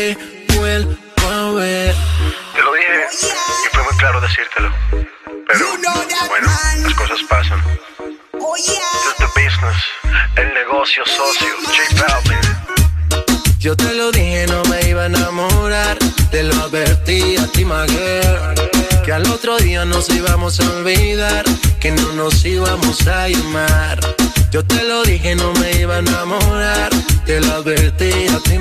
te 0.00 0.16
vuelvo 0.56 0.96
a 1.30 1.52
ver. 1.52 1.94
Te 2.54 2.62
lo 2.62 2.72
dije 2.72 2.88
y 3.64 3.74
fue 3.74 3.82
muy 3.84 3.96
claro 3.98 4.20
decírtelo. 4.20 4.72
Pero 5.46 5.66
bueno, 6.28 6.48
las 6.82 6.94
cosas 6.94 7.18
pasan. 7.28 7.60
Just 8.32 9.18
the 9.18 9.26
business, 9.36 9.78
el 10.36 10.54
negocio 10.54 11.04
socio, 11.04 11.48
J 11.64 12.06
Balvin. 12.06 12.38
Yo 13.58 13.76
te 13.76 13.92
lo 13.94 14.10
dije, 14.10 14.46
no 14.46 14.62
me 14.70 14.88
iba 14.88 15.02
a 15.02 15.06
enamorar. 15.06 15.98
Te 16.30 16.44
lo 16.44 16.54
advertí 16.64 17.36
a 17.36 17.46
ti, 17.48 17.64
my 17.64 17.86
girl. 17.88 18.70
que 19.04 19.12
al 19.12 19.26
otro 19.30 19.58
día 19.58 19.84
nos 19.84 20.08
íbamos 20.08 20.60
a 20.60 20.70
olvidar, 20.76 21.44
que 21.78 21.90
no 21.90 22.12
nos 22.12 22.44
íbamos 22.44 23.06
a 23.06 23.28
llamar. 23.28 23.98
Yo 24.50 24.64
te 24.64 24.82
lo 24.84 25.02
dije, 25.02 25.34
no 25.34 25.52
me 25.54 25.72
iba 25.72 25.96
a 25.96 25.98
enamorar, 25.98 26.90
te 27.26 27.40
lo 27.40 27.52
advertí 27.54 28.28
a 28.28 28.38
ti, 28.40 28.58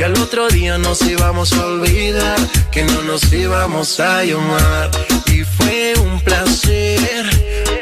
que 0.00 0.06
al 0.06 0.18
otro 0.18 0.48
día 0.48 0.78
nos 0.78 1.02
íbamos 1.02 1.52
a 1.52 1.66
olvidar, 1.66 2.38
que 2.72 2.84
no 2.84 3.02
nos 3.02 3.30
íbamos 3.34 4.00
a 4.00 4.24
llamar. 4.24 4.90
Y 5.26 5.44
fue 5.44 5.92
un 6.00 6.18
placer 6.22 7.28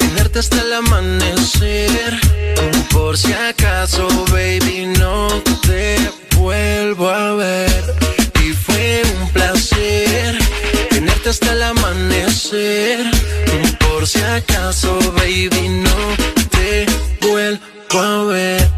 tenerte 0.00 0.40
hasta 0.40 0.60
el 0.62 0.72
amanecer. 0.72 2.18
Por 2.90 3.16
si 3.16 3.32
acaso, 3.32 4.08
baby, 4.32 4.86
no 4.98 5.28
te 5.62 5.96
vuelvo 6.36 7.08
a 7.08 7.36
ver. 7.36 7.94
Y 8.44 8.52
fue 8.52 9.02
un 9.20 9.28
placer 9.30 10.38
tenerte 10.90 11.28
hasta 11.28 11.52
el 11.52 11.62
amanecer. 11.62 12.98
Por 13.78 14.08
si 14.08 14.20
acaso, 14.22 14.98
baby, 15.18 15.68
no 15.68 15.96
te 16.50 16.84
vuelvo 17.20 18.00
a 18.00 18.24
ver. 18.24 18.77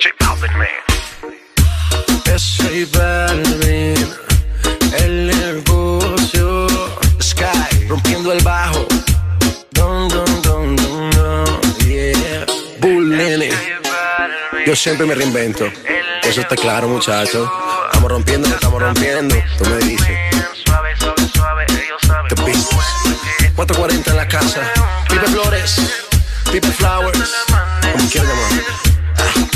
J 0.00 0.10
Balvin, 0.20 0.52
man. 0.58 0.68
Es 2.26 2.56
J 2.58 2.98
Balvin, 2.98 4.08
el 4.98 5.26
negocio. 5.26 6.66
Sky, 7.20 7.86
rompiendo 7.88 8.32
el 8.32 8.42
bajo. 8.42 8.86
Dun, 9.70 10.08
dun, 10.08 10.42
dun, 10.42 10.76
dun, 10.76 11.10
dun, 11.10 11.60
yeah. 11.86 12.44
Bull 12.80 13.16
Nene. 13.16 13.50
Yo 14.66 14.74
siempre 14.74 15.06
me 15.06 15.14
reinvento. 15.14 15.70
Eso 16.22 16.40
está 16.40 16.56
claro, 16.56 16.88
muchachos. 16.88 17.48
Estamos 17.86 18.10
rompiendo, 18.10 18.48
estamos 18.48 18.82
rompiendo. 18.82 19.36
Tú 19.58 19.64
me 19.66 19.76
dices. 19.78 20.18
The 22.28 22.34
business. 22.36 22.86
440 23.54 24.10
en 24.10 24.16
la 24.16 24.26
casa. 24.26 24.60
Pipe 25.08 25.26
Flores. 25.26 25.76
Pipe 26.50 26.68
Flowers. 26.72 27.34
Como 27.92 28.08
quieras 28.10 28.28
llamar. 28.28 28.93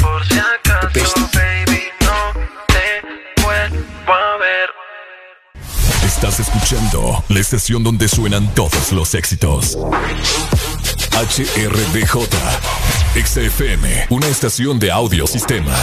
Por 0.00 0.26
si 0.26 0.39
acaso, 0.39 1.28
baby, 1.32 1.82
no 2.00 2.32
te 2.66 3.42
vuelvo 3.42 4.12
a 4.12 4.36
ver. 4.39 4.70
Estás 6.05 6.40
escuchando 6.40 7.24
la 7.28 7.40
estación 7.40 7.84
donde 7.84 8.08
suenan 8.08 8.52
todos 8.55 8.92
los 8.92 9.15
éxitos. 9.15 9.78
HRDJ, 11.12 12.28
XFM, 13.24 14.07
una 14.10 14.28
estación 14.28 14.78
de 14.78 14.90
audio 14.90 15.26
sistema. 15.26 15.74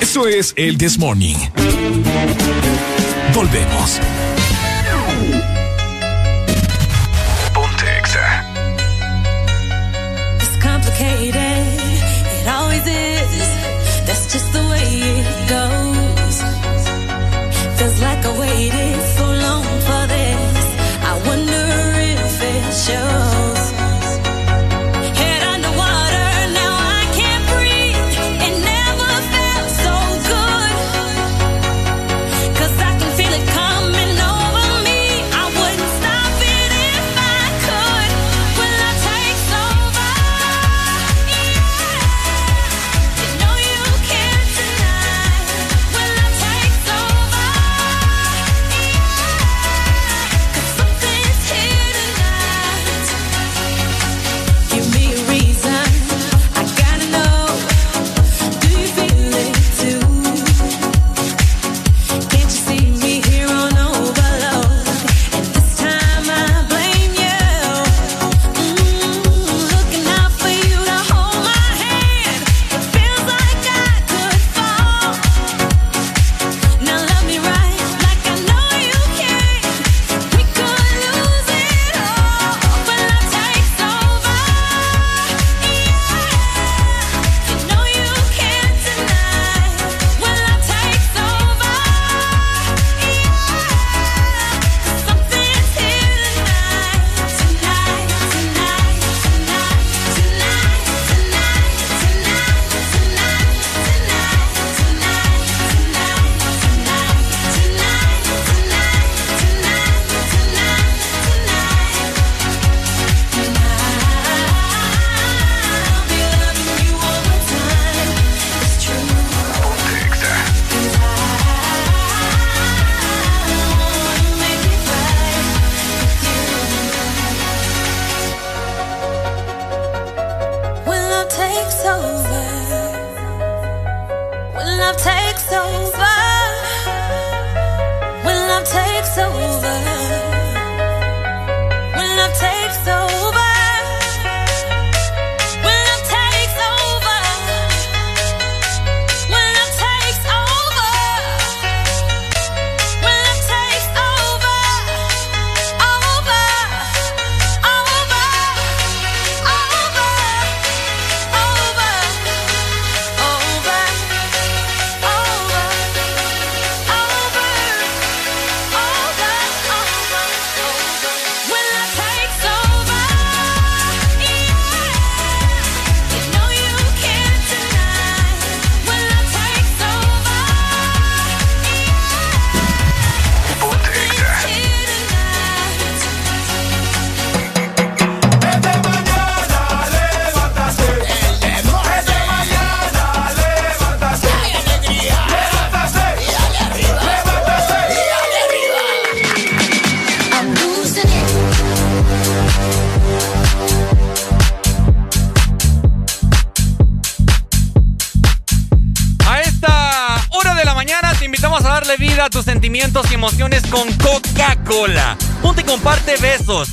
Eso 0.00 0.26
es 0.26 0.54
el 0.56 0.78
This 0.78 0.98
Morning. 0.98 1.36
Volvemos. 3.34 4.00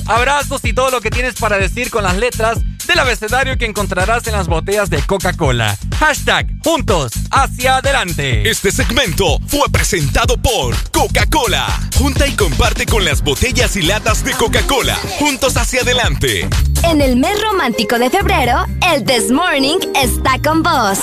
Abrazos 0.06 0.64
y 0.64 0.72
todo 0.72 0.90
lo 0.90 1.00
que 1.00 1.10
tienes 1.10 1.34
para 1.34 1.58
decir 1.58 1.90
con 1.90 2.04
las 2.04 2.16
letras 2.16 2.58
del 2.86 2.98
abecedario 2.98 3.58
que 3.58 3.66
encontrarás 3.66 4.26
en 4.26 4.32
las 4.34 4.46
botellas 4.46 4.90
de 4.90 5.02
Coca-Cola. 5.02 5.76
Hashtag 5.98 6.46
Juntos 6.62 7.12
hacia 7.30 7.76
adelante. 7.76 8.48
Este 8.48 8.70
segmento 8.70 9.38
fue 9.46 9.68
presentado 9.70 10.36
por 10.36 10.74
Coca-Cola. 10.90 11.66
Junta 11.96 12.26
y 12.26 12.36
comparte 12.36 12.86
con 12.86 13.04
las 13.04 13.22
botellas 13.22 13.76
y 13.76 13.82
latas 13.82 14.24
de 14.24 14.32
Coca-Cola. 14.32 14.96
Juntos 15.18 15.56
hacia 15.56 15.80
adelante. 15.82 16.48
En 16.84 17.00
el 17.00 17.16
mes 17.16 17.40
romántico 17.42 17.98
de 17.98 18.10
febrero, 18.10 18.66
el 18.92 19.04
This 19.04 19.30
Morning 19.30 19.78
está 19.94 20.38
con 20.42 20.62
vos. 20.62 21.00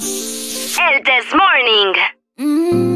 El 0.00 1.02
This 1.02 1.32
Morning. 1.32 1.92
Ponte 2.36 2.95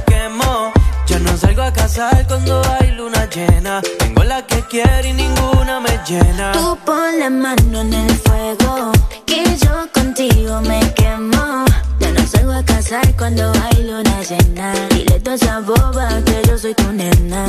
salgo 1.41 1.63
a 1.63 1.73
casar 1.73 2.25
cuando 2.27 2.61
hay 2.73 2.91
luna 2.91 3.27
llena. 3.29 3.81
Tengo 3.99 4.23
la 4.23 4.45
que 4.45 4.61
quiero 4.69 5.07
y 5.07 5.13
ninguna 5.13 5.79
me 5.79 5.99
llena. 6.07 6.51
Tú 6.51 6.77
pon 6.85 7.19
la 7.19 7.29
mano 7.29 7.81
en 7.81 7.93
el 7.93 8.15
fuego. 8.25 8.91
Que 9.25 9.43
yo 9.63 9.73
contigo 9.93 10.61
me 10.61 10.79
quemo. 10.93 11.65
Ya 11.99 12.11
no 12.11 12.27
salgo 12.27 12.51
a 12.51 12.63
casar 12.63 13.15
cuando 13.17 13.51
hay 13.63 13.83
luna 13.83 14.15
llena. 14.29 14.73
Dile 14.89 15.19
toda 15.19 15.35
esa 15.35 15.59
boba 15.61 16.07
que 16.25 16.41
yo 16.47 16.57
soy 16.57 16.75
tu 16.75 16.91
nena. 16.93 17.45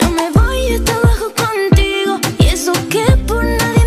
Yo 0.00 0.08
me 0.10 0.30
voy 0.30 0.74
hasta 0.74 0.92
abajo 1.00 1.26
contigo. 1.44 2.18
Y 2.38 2.46
eso 2.46 2.72
que 2.88 3.04
por 3.28 3.44
nadie 3.44 3.77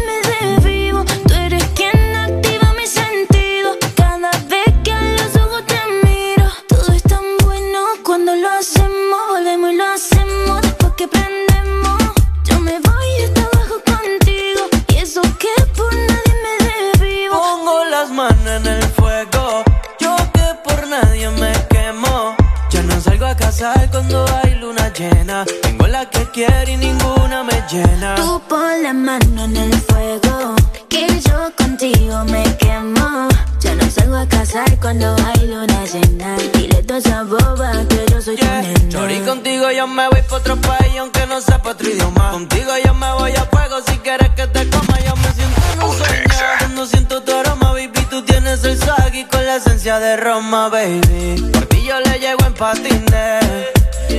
cuando 23.91 24.25
hay 24.41 24.55
luna 24.55 24.91
llena. 24.91 25.45
Tengo 25.61 25.85
la 25.85 26.09
que 26.09 26.25
quiero 26.31 26.71
y 26.71 26.77
ninguna 26.77 27.43
me 27.43 27.63
llena. 27.69 28.15
Tú 28.15 28.41
pon 28.49 28.81
la 28.81 28.91
mano 28.91 29.43
en 29.43 29.55
el 29.55 29.73
fuego. 29.81 30.55
Que 30.89 31.07
yo 31.21 31.51
contigo 31.55 32.23
me 32.25 32.43
quemo. 32.57 33.27
Ya 33.59 33.75
no 33.75 33.89
salgo 33.91 34.15
a 34.17 34.27
casar 34.27 34.79
cuando 34.79 35.15
hay 35.27 35.45
luna 35.45 35.85
llena. 35.85 36.37
Dile 36.53 36.81
toda 36.83 36.99
esa 36.99 37.23
boba 37.23 37.71
que 37.87 38.03
yo 38.09 38.19
soy 38.19 38.35
tu 38.35 38.45
nena. 38.45 38.89
Chori, 38.89 39.19
contigo 39.19 39.69
yo 39.71 39.85
me 39.85 40.07
voy 40.09 40.21
pa' 40.23 40.37
otro 40.37 40.55
país 40.57 40.97
aunque 40.99 41.27
no 41.27 41.39
sepa 41.39 41.69
otro 41.69 41.87
idioma. 41.87 42.31
Contigo 42.31 42.71
yo 42.83 42.93
me 42.95 43.13
voy 43.13 43.31
a 43.33 43.45
fuego 43.45 43.77
si 43.85 43.95
quieres 43.99 44.29
que 44.29 44.47
te 44.47 44.67
coma. 44.71 44.99
Yo 45.05 45.15
me 45.17 45.31
siento 45.33 45.61
en 45.73 45.83
un 45.83 45.97
sueño 45.97 46.23
cuando 46.57 46.85
siento 46.87 47.21
tu 47.21 47.31
aroma, 47.31 47.73
baby. 47.73 48.00
Tú 48.11 48.21
tienes 48.23 48.61
el 48.65 48.77
swag 48.77 49.15
y 49.15 49.23
con 49.23 49.45
la 49.45 49.55
esencia 49.55 49.97
de 49.97 50.17
Roma, 50.17 50.67
baby. 50.67 51.49
Por 51.53 51.65
ti 51.67 51.81
yo 51.87 51.97
le 52.01 52.19
llego 52.19 52.45
en 52.45 52.53
patines. 52.53 53.45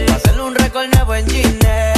Pa' 0.07 0.15
hacerle 0.15 0.43
un 0.45 0.55
récord 0.55 0.87
nuevo 0.95 1.15
en 1.15 1.29
Gine. 1.29 1.93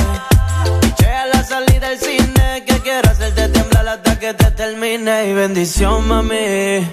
Piché 0.80 1.06
a 1.06 1.26
la 1.26 1.44
salida 1.44 1.90
del 1.90 2.00
cine. 2.00 2.64
Que 2.66 2.80
quiero 2.80 3.08
hacerte 3.08 3.48
temblar 3.48 3.86
hasta 3.86 4.18
que 4.18 4.34
te 4.34 4.50
termine. 4.50 5.28
Y 5.28 5.34
bendición, 5.34 6.08
mami. 6.08 6.84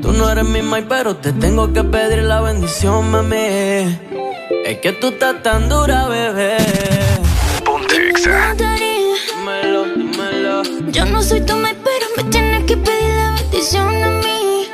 Tú 0.00 0.12
no 0.12 0.30
eres 0.30 0.46
mi 0.46 0.62
mai, 0.62 0.88
pero 0.88 1.16
te 1.16 1.34
tengo 1.34 1.74
que 1.74 1.84
pedir 1.84 2.22
la 2.22 2.40
bendición, 2.40 3.10
mami. 3.10 3.98
Es 4.64 4.78
que 4.80 4.92
tú 4.98 5.08
estás 5.08 5.42
tan 5.42 5.68
dura, 5.68 6.08
bebé. 6.08 6.56
Ponte 7.66 8.08
Exa. 8.08 8.56
Yo 10.90 11.06
no 11.06 11.22
soy 11.22 11.40
tu 11.40 11.56
mai, 11.56 11.74
pero 11.82 12.06
me 12.16 12.24
tienes 12.30 12.64
que 12.64 12.76
pedir 12.76 13.14
la 13.14 13.30
bendición 13.32 14.04
a 14.04 14.08
mí. 14.08 14.68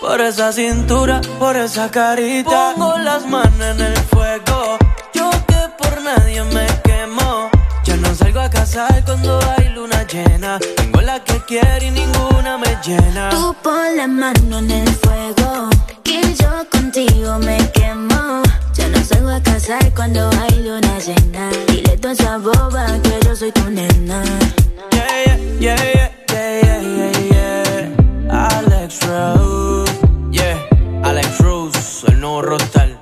Por 0.00 0.20
esa 0.22 0.52
cintura, 0.52 1.20
por 1.38 1.56
esa 1.56 1.90
carita. 1.90 2.72
Pongo 2.74 2.96
las 2.98 3.26
manos 3.26 3.60
en 3.60 3.80
el 3.80 3.96
fuego. 4.10 4.78
Yo 5.12 5.30
que 5.46 5.60
por 5.78 6.00
nadie 6.02 6.42
me 6.44 6.66
quemo. 6.82 7.50
Ya 7.84 7.96
no 7.96 8.14
salgo 8.14 8.40
a 8.40 8.48
casar 8.48 9.04
cuando 9.04 9.38
hay 9.56 9.68
luna 9.68 10.06
llena. 10.06 10.58
Tengo 10.76 11.00
la 11.02 11.22
que 11.22 11.38
quiero 11.46 11.84
y 11.84 11.90
ninguna 11.90 12.56
me 12.56 12.76
llena. 12.82 13.28
Tú 13.30 13.54
pon 13.62 13.96
la 13.96 14.06
mano 14.06 14.58
en 14.60 14.70
el 14.70 14.88
fuego. 14.94 15.68
Que 16.02 16.22
yo 16.34 16.50
contigo 16.70 17.38
me 17.38 17.58
quemo. 17.72 18.42
Ya 18.80 18.88
no 18.88 19.04
salgo 19.04 19.28
a 19.30 19.40
casar 19.42 19.92
cuando 19.94 20.30
hay 20.40 20.62
luna 20.64 20.98
llena. 20.98 21.50
Dile 21.68 21.96
toda 21.98 22.14
esa 22.14 22.38
boba 22.38 22.86
que 23.02 23.20
yo 23.24 23.36
soy 23.36 23.52
tu 23.52 23.70
nena. 23.70 24.22
Yeah, 24.92 25.36
yeah, 25.60 25.76
yeah, 25.84 26.10
yeah, 26.32 26.60
yeah, 26.62 26.80
yeah, 26.98 27.12
yeah. 27.32 28.56
Alex 28.56 29.00
Rose, 29.06 29.92
yeah, 30.32 30.56
Alex 31.04 31.38
Rose, 31.40 32.04
el 32.08 32.20
nuevo 32.20 32.42
roster. 32.42 32.96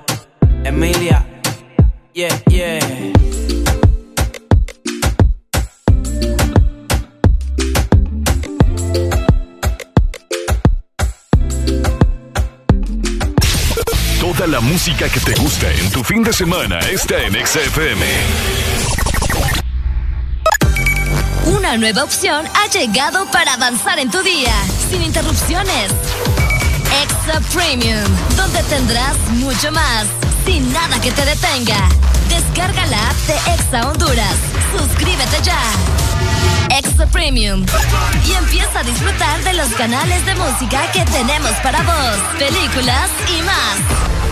Emilia, 0.65 1.24
yeah, 2.15 2.34
yeah. 2.48 3.17
La 14.51 14.60
música 14.60 15.10
que 15.10 15.20
te 15.20 15.35
gusta 15.35 15.70
en 15.70 15.91
tu 15.91 16.02
fin 16.02 16.23
de 16.23 16.33
semana 16.33 16.78
está 16.78 17.23
en 17.23 17.35
XFM. 17.35 18.02
Una 21.47 21.77
nueva 21.77 22.05
opción 22.05 22.47
ha 22.55 22.67
llegado 22.70 23.27
para 23.31 23.55
avanzar 23.55 23.99
en 23.99 24.10
tu 24.10 24.23
día, 24.23 24.55
sin 24.91 25.02
interrupciones. 25.02 25.93
Extra 27.02 27.41
Premium, 27.52 28.05
donde 28.36 28.62
tendrás 28.65 29.18
mucho 29.33 29.70
más, 29.70 30.07
sin 30.47 30.73
nada 30.73 30.99
que 31.01 31.12
te 31.12 31.25
detenga. 31.27 31.89
Descarga 32.31 32.86
la 32.86 33.10
app 33.10 33.17
de 33.27 33.35
Exa 33.55 33.91
Honduras. 33.91 34.36
Suscríbete 34.77 35.43
ya. 35.43 35.60
Extra 36.70 37.07
Premium. 37.07 37.67
Y 38.27 38.33
empieza 38.33 38.81
a 38.81 38.83
disfrutar 38.83 39.43
de 39.44 39.52
los 39.52 39.68
canales 39.75 40.25
de 40.25 40.35
música 40.36 40.91
que 40.93 41.05
tenemos 41.05 41.52
para 41.62 41.83
vos, 41.83 42.18
películas 42.39 43.10
y 43.28 43.43
más. 43.43 44.17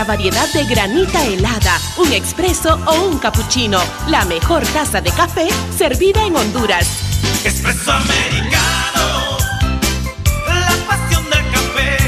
Nuestra 0.00 0.04
variedad 0.04 0.48
de 0.52 0.64
granita 0.64 1.24
helada, 1.24 1.78
un 1.98 2.12
expreso 2.12 2.78
o 2.86 3.08
un 3.08 3.18
cappuccino. 3.18 3.80
La 4.08 4.24
mejor 4.24 4.62
taza 4.68 5.00
de 5.00 5.10
café 5.10 5.48
servida 5.76 6.24
en 6.24 6.36
Honduras. 6.36 6.86
Espresso 7.44 7.92
americano, 7.92 9.38
la 10.46 10.72
pasión 10.86 11.24
del 11.24 11.44
café. 11.50 11.98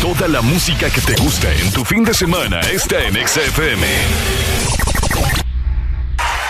Toda 0.00 0.28
la 0.28 0.42
música 0.42 0.90
que 0.90 1.00
te 1.00 1.14
gusta 1.16 1.50
en 1.52 1.72
tu 1.72 1.84
fin 1.84 2.04
de 2.04 2.12
semana 2.12 2.60
está 2.60 3.02
en 3.02 3.14
XFM. 3.26 3.86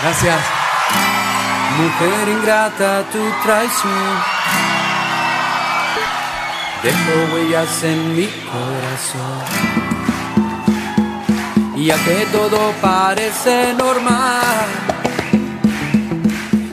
Gracias. 0.03 0.41
Mujer 1.77 2.29
ingrata, 2.29 3.05
tu 3.13 3.19
traición 3.43 4.34
dejó 6.85 7.35
huellas 7.35 7.83
en 7.83 8.17
mi 8.17 8.29
corazón. 8.53 9.45
Ya 11.77 11.97
que 12.05 12.27
todo 12.33 12.73
parece 12.81 13.75
normal, 13.75 14.67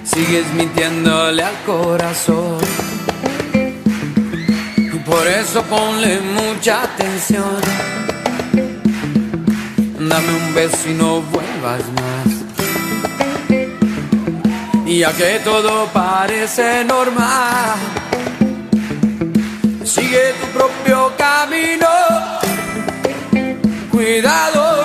sigues 0.04 0.46
mintiéndole 0.54 1.44
al 1.44 1.56
corazón. 1.66 2.60
Y 4.78 5.00
por 5.00 5.28
eso 5.28 5.64
ponle 5.64 6.20
mucha 6.22 6.84
atención. 6.84 7.62
Dame 10.00 10.34
un 10.34 10.54
beso 10.54 10.90
y 10.90 10.94
no 10.94 11.22
vuelvas 11.22 11.84
más. 12.00 12.42
Ya 14.86 15.12
que 15.14 15.40
todo 15.40 15.88
parece 15.94 16.84
normal, 16.84 17.78
sigue 19.84 20.34
tu 20.40 20.48
propio 20.58 21.12
camino. 21.18 21.88
Cuidado, 23.92 24.84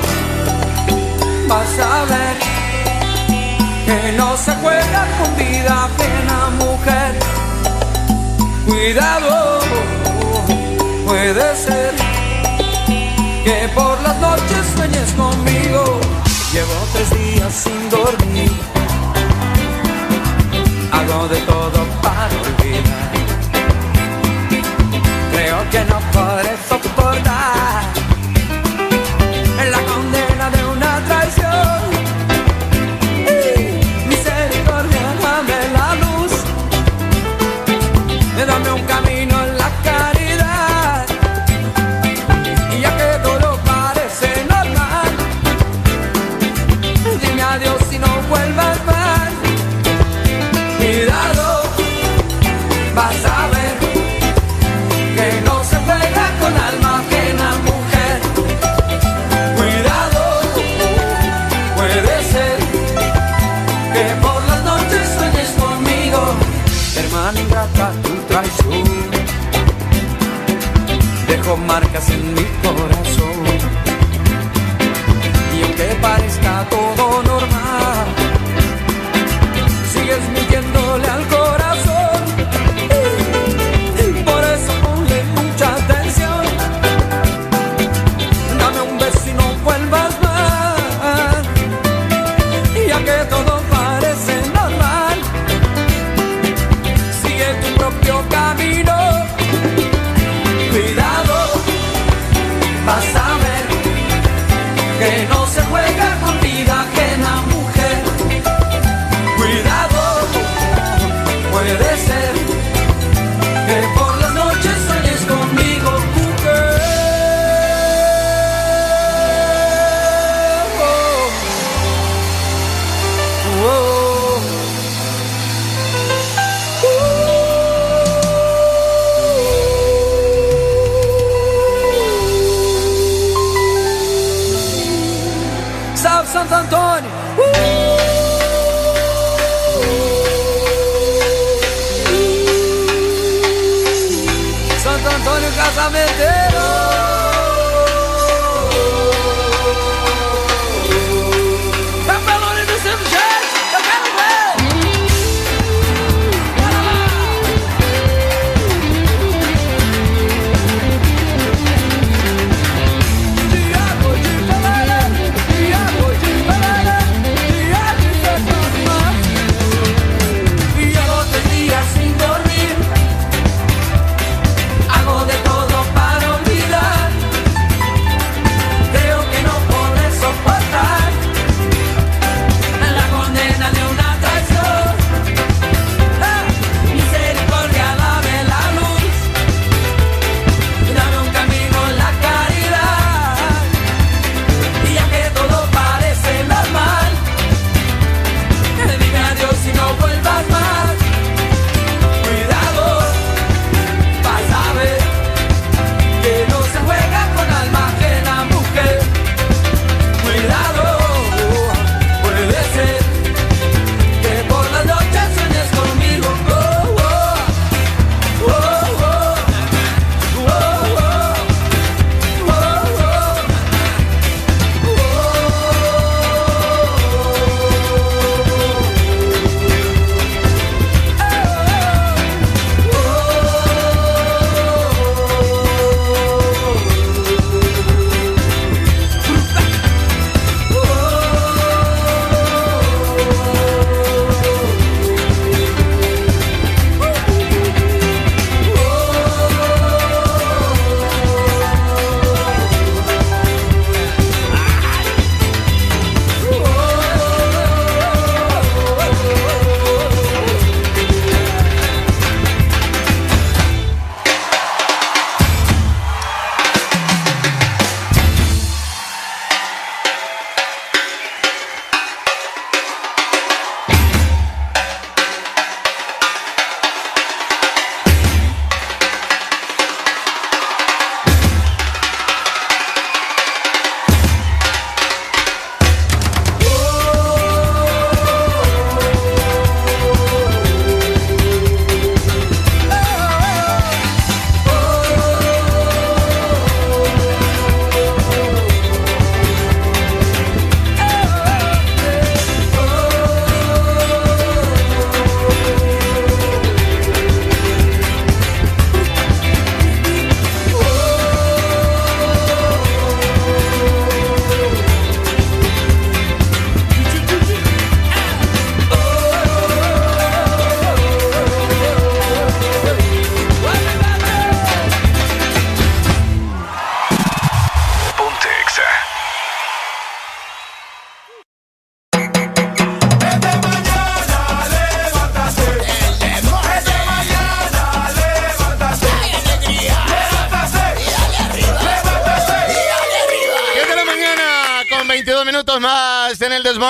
vas 1.49 1.79
a 1.79 2.05
ver 2.05 2.37
que 3.87 4.13
no 4.17 4.37
se 4.37 4.53
juega 4.57 5.07
con 5.19 5.37
vida 5.37 5.85
ajena, 5.85 6.51
mujer. 6.59 7.15
Cuidado, 8.67 9.61
puede 11.07 11.57
ser 11.57 11.95
que 13.45 13.69
por 13.75 14.01
las 14.03 14.17
noches 14.19 14.67
sueñes 14.77 15.13
conmigo. 15.13 16.01
Llevo 16.53 16.75
tres 16.93 17.11
días 17.11 17.53
sin 17.53 17.91
dormir, 17.91 18.51
hago 20.91 21.29
de 21.29 21.37
todo 21.41 21.85
para 22.03 22.56
que 25.65 25.85
no 25.87 26.01
podré 26.13 26.57
soportar 26.69 26.86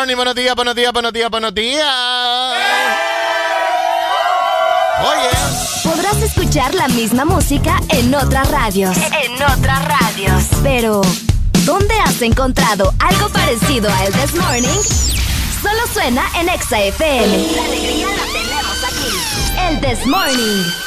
Morning. 0.07 0.17
Buenos 0.17 0.35
días, 0.37 0.55
buenos 0.55 0.75
días, 0.77 0.93
buenos 0.93 1.13
días, 1.13 1.31
buenos 1.31 1.53
días. 1.53 1.85
Oye. 5.01 5.31
Podrás 5.83 6.23
escuchar 6.23 6.73
la 6.77 6.87
misma 6.87 7.25
música 7.25 7.81
en 7.89 8.15
otras 8.15 8.49
radios. 8.49 8.97
En 8.97 9.33
otras 9.35 9.85
radios. 9.85 10.45
Pero, 10.63 11.01
¿dónde 11.65 11.95
has 12.05 12.23
encontrado 12.23 12.95
algo 13.01 13.29
parecido 13.31 13.91
a 13.91 14.05
el 14.05 14.13
This 14.13 14.35
Morning? 14.37 14.81
Solo 15.61 15.93
suena 15.93 16.25
en 16.39 16.51
Exa 16.51 16.81
FM. 16.81 17.53
La 17.57 17.65
alegría 17.65 18.07
la 18.07 18.27
tenemos 18.33 18.85
aquí. 18.85 19.69
El 19.69 19.81
This 19.81 20.07
Morning. 20.07 20.86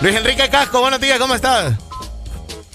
Luis 0.00 0.16
Enrique 0.16 0.48
Casco, 0.48 0.80
buenos 0.80 0.98
días, 0.98 1.18
¿cómo 1.18 1.34
estás? 1.34 1.74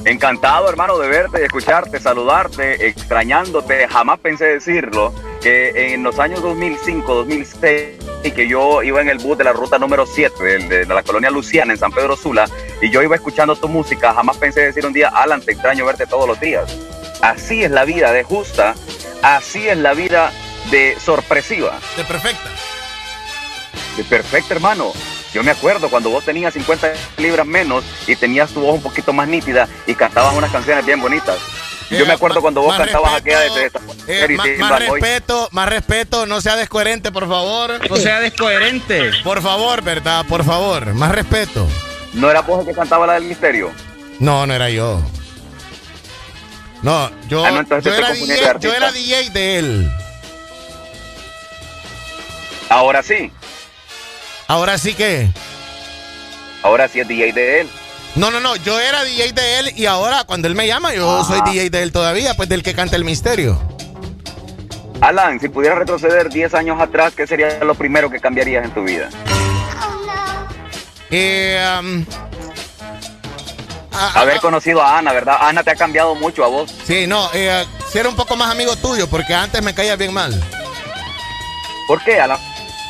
Encantado, 0.04 0.70
hermano, 0.70 1.00
de 1.00 1.08
verte, 1.08 1.40
de 1.40 1.46
escucharte, 1.46 2.00
saludarte, 2.00 2.88
extrañándote. 2.88 3.88
Jamás 3.88 4.20
pensé 4.20 4.46
decirlo, 4.46 5.12
que 5.42 5.94
en 5.94 6.04
los 6.04 6.20
años 6.20 6.44
2005, 6.44 7.16
2006, 7.16 7.98
que 8.36 8.48
yo 8.48 8.84
iba 8.84 9.02
en 9.02 9.10
el 9.10 9.18
bus 9.18 9.40
de 9.40 9.44
la 9.44 9.54
ruta 9.54 9.80
número 9.80 10.06
7 10.06 10.44
de, 10.44 10.86
de 10.86 10.86
la 10.86 11.02
colonia 11.02 11.32
Luciana 11.32 11.74
en 11.74 11.80
San 11.80 11.92
Pedro 11.92 12.16
Sula, 12.16 12.48
y 12.80 12.92
yo 12.92 13.02
iba 13.02 13.16
escuchando 13.16 13.56
tu 13.56 13.68
música, 13.68 14.14
jamás 14.14 14.38
pensé 14.38 14.62
decir 14.62 14.86
un 14.86 14.94
día, 14.94 15.10
Alan, 15.10 15.42
te 15.42 15.54
extraño 15.54 15.84
verte 15.84 16.06
todos 16.06 16.28
los 16.28 16.40
días. 16.40 16.78
Así 17.22 17.64
es 17.64 17.72
la 17.72 17.86
vida 17.86 18.12
de 18.12 18.22
justa, 18.22 18.76
así 19.24 19.68
es 19.68 19.78
la 19.78 19.96
vida 19.96 20.32
de 20.70 20.96
sorpresiva. 21.00 21.80
De 21.98 22.04
perfecta. 22.04 22.52
De 23.98 24.04
perfecta, 24.04 24.54
hermano. 24.54 24.94
Yo 25.36 25.44
me 25.44 25.52
acuerdo 25.52 25.90
cuando 25.90 26.10
vos 26.10 26.24
tenías 26.24 26.54
50 26.54 26.94
libras 27.18 27.46
menos 27.46 27.84
y 28.08 28.16
tenías 28.16 28.52
tu 28.52 28.62
voz 28.62 28.76
un 28.76 28.82
poquito 28.82 29.12
más 29.12 29.28
nítida 29.28 29.68
y 29.86 29.94
cantabas 29.94 30.34
unas 30.34 30.50
canciones 30.50 30.86
bien 30.86 31.02
bonitas. 31.02 31.36
Yo 31.90 32.06
me 32.06 32.14
acuerdo 32.14 32.40
cuando 32.42 32.62
vos 32.62 32.74
cantabas 32.78 33.12
respeto, 33.16 33.38
aquella 33.38 33.54
de 33.54 33.66
esta 33.66 33.80
Eh, 34.08 34.58
más, 34.58 34.80
respeto, 34.80 35.50
más 35.52 35.68
respeto, 35.68 36.26
no 36.26 36.40
sea 36.40 36.56
descoherente, 36.56 37.12
por 37.12 37.28
favor. 37.28 37.82
No 37.90 37.98
sea 37.98 38.22
descoherente. 38.22 39.12
Por 39.26 39.42
favor, 39.42 39.82
¿verdad? 39.82 40.26
Por 40.26 40.46
favor, 40.46 40.94
más 40.94 41.12
respeto. 41.12 41.68
¿No 42.14 42.32
era 42.32 42.40
vos 42.42 42.62
el 42.62 42.68
que 42.68 42.74
cantaba 42.74 43.06
la 43.06 43.16
del 43.16 43.26
misterio? 43.26 43.74
No, 44.20 44.48
no 44.48 44.54
era 44.54 44.70
yo. 44.70 45.02
No, 46.82 47.12
yo, 47.28 47.46
Ah, 47.46 47.52
no, 47.52 47.80
yo, 47.82 47.92
DJ, 47.92 48.74
era 48.74 48.92
DJ 48.94 49.30
de 49.32 49.60
él. 49.60 49.92
Ahora 52.70 53.04
sí, 53.04 53.32
Ahora 54.48 54.78
sí 54.78 54.94
que. 54.94 55.30
ahora 56.62 56.88
sí 56.88 57.00
es 57.00 57.08
DJ 57.08 57.34
de 57.34 57.62
él. 57.62 57.70
No, 58.16 58.32
no, 58.32 58.40
no, 58.40 58.56
yo 58.56 58.80
era 58.80 59.04
DJ 59.04 59.34
de 59.34 59.60
él 59.60 59.74
y 59.76 59.88
ahora 59.88 60.24
cuando 60.24 60.48
él 60.48 60.56
me 60.56 60.68
llama 60.68 60.94
yo 60.94 61.24
soy 61.26 61.42
DJ 61.46 61.70
de 61.70 61.84
él 61.84 61.92
todavía, 61.92 62.34
pues 62.34 62.48
del 62.48 62.64
que 62.64 62.74
canta 62.74 62.96
el 62.96 63.04
misterio. 63.04 63.60
Alan, 65.02 65.40
si 65.40 65.50
pudieras 65.50 65.80
retroceder 65.80 66.30
10 66.30 66.54
años 66.54 66.80
atrás, 66.80 67.14
¿qué 67.16 67.28
sería 67.28 67.62
lo 67.64 67.76
primero 67.76 68.10
que 68.10 68.22
cambiarías 68.22 68.64
en 68.64 68.72
tu 68.72 68.84
vida? 68.84 69.10
Eh, 71.12 71.62
um, 71.80 72.06
Haber 73.92 74.40
conocido 74.40 74.82
a 74.82 74.98
Ana, 74.98 75.12
¿verdad? 75.12 75.38
Ana 75.42 75.64
te 75.64 75.72
ha 75.72 75.76
cambiado 75.76 76.16
mucho 76.16 76.44
a 76.46 76.48
vos. 76.48 76.74
sí, 76.86 77.06
no, 77.08 77.30
eh, 77.34 77.66
ser 77.92 78.08
un 78.08 78.16
poco 78.16 78.36
más 78.36 78.50
amigo 78.50 78.76
tuyo 78.78 79.10
porque 79.10 79.34
antes 79.34 79.62
me 79.62 79.74
caía 79.76 79.96
bien 79.98 80.14
mal. 80.14 80.42
¿Por 81.88 82.02
qué, 82.04 82.20
Alan? 82.20 82.40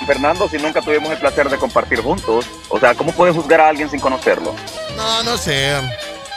Fernando, 0.05 0.47
si 0.49 0.57
nunca 0.57 0.81
tuvimos 0.81 1.11
el 1.11 1.17
placer 1.17 1.49
de 1.49 1.57
compartir 1.57 2.01
juntos, 2.01 2.45
o 2.69 2.79
sea, 2.79 2.95
¿cómo 2.95 3.11
puedes 3.13 3.35
juzgar 3.35 3.61
a 3.61 3.69
alguien 3.69 3.89
sin 3.89 3.99
conocerlo? 3.99 4.55
No, 4.95 5.23
no 5.23 5.37
sé. 5.37 5.71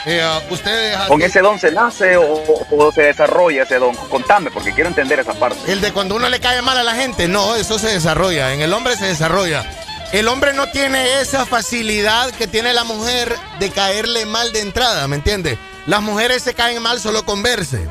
Eh, 0.07 0.23
uh, 0.25 0.55
ustedes. 0.55 0.97
¿Con 1.09 1.21
ese 1.21 1.41
don 1.41 1.59
se 1.59 1.71
nace 1.71 2.17
o, 2.17 2.43
o 2.71 2.93
se 2.93 3.03
desarrolla 3.03 3.65
ese 3.65 3.79
don? 3.79 3.95
Contame, 3.95 4.51
porque 4.51 4.73
quiero 4.73 4.89
entender 4.89 5.19
esa 5.21 5.35
parte. 5.35 5.71
El 5.71 5.81
de 5.81 5.93
cuando 5.93 6.15
uno 6.15 6.29
le 6.29 6.41
cae 6.41 6.63
mal 6.63 6.79
a 6.79 6.85
la 6.85 6.95
gente, 6.95 7.29
no, 7.29 7.57
eso 7.57 7.79
se 7.79 7.89
desarrolla. 7.89 8.55
En 8.55 8.61
el 8.63 8.73
hombre 8.73 8.97
se 8.97 9.07
desarrolla. 9.07 9.69
El 10.13 10.29
hombre 10.29 10.55
no 10.55 10.69
tiene 10.69 11.21
esa 11.21 11.45
facilidad 11.45 12.31
que 12.31 12.47
tiene 12.47 12.73
la 12.73 12.85
mujer 12.85 13.37
de 13.59 13.71
caerle 13.71 14.25
mal 14.25 14.53
de 14.53 14.61
entrada, 14.61 15.07
¿me 15.07 15.17
entiende? 15.17 15.59
Las 15.87 16.01
mujeres 16.01 16.43
se 16.43 16.55
caen 16.55 16.81
mal 16.81 16.99
solo 16.99 17.27
con 17.27 17.43
verse. 17.43 17.87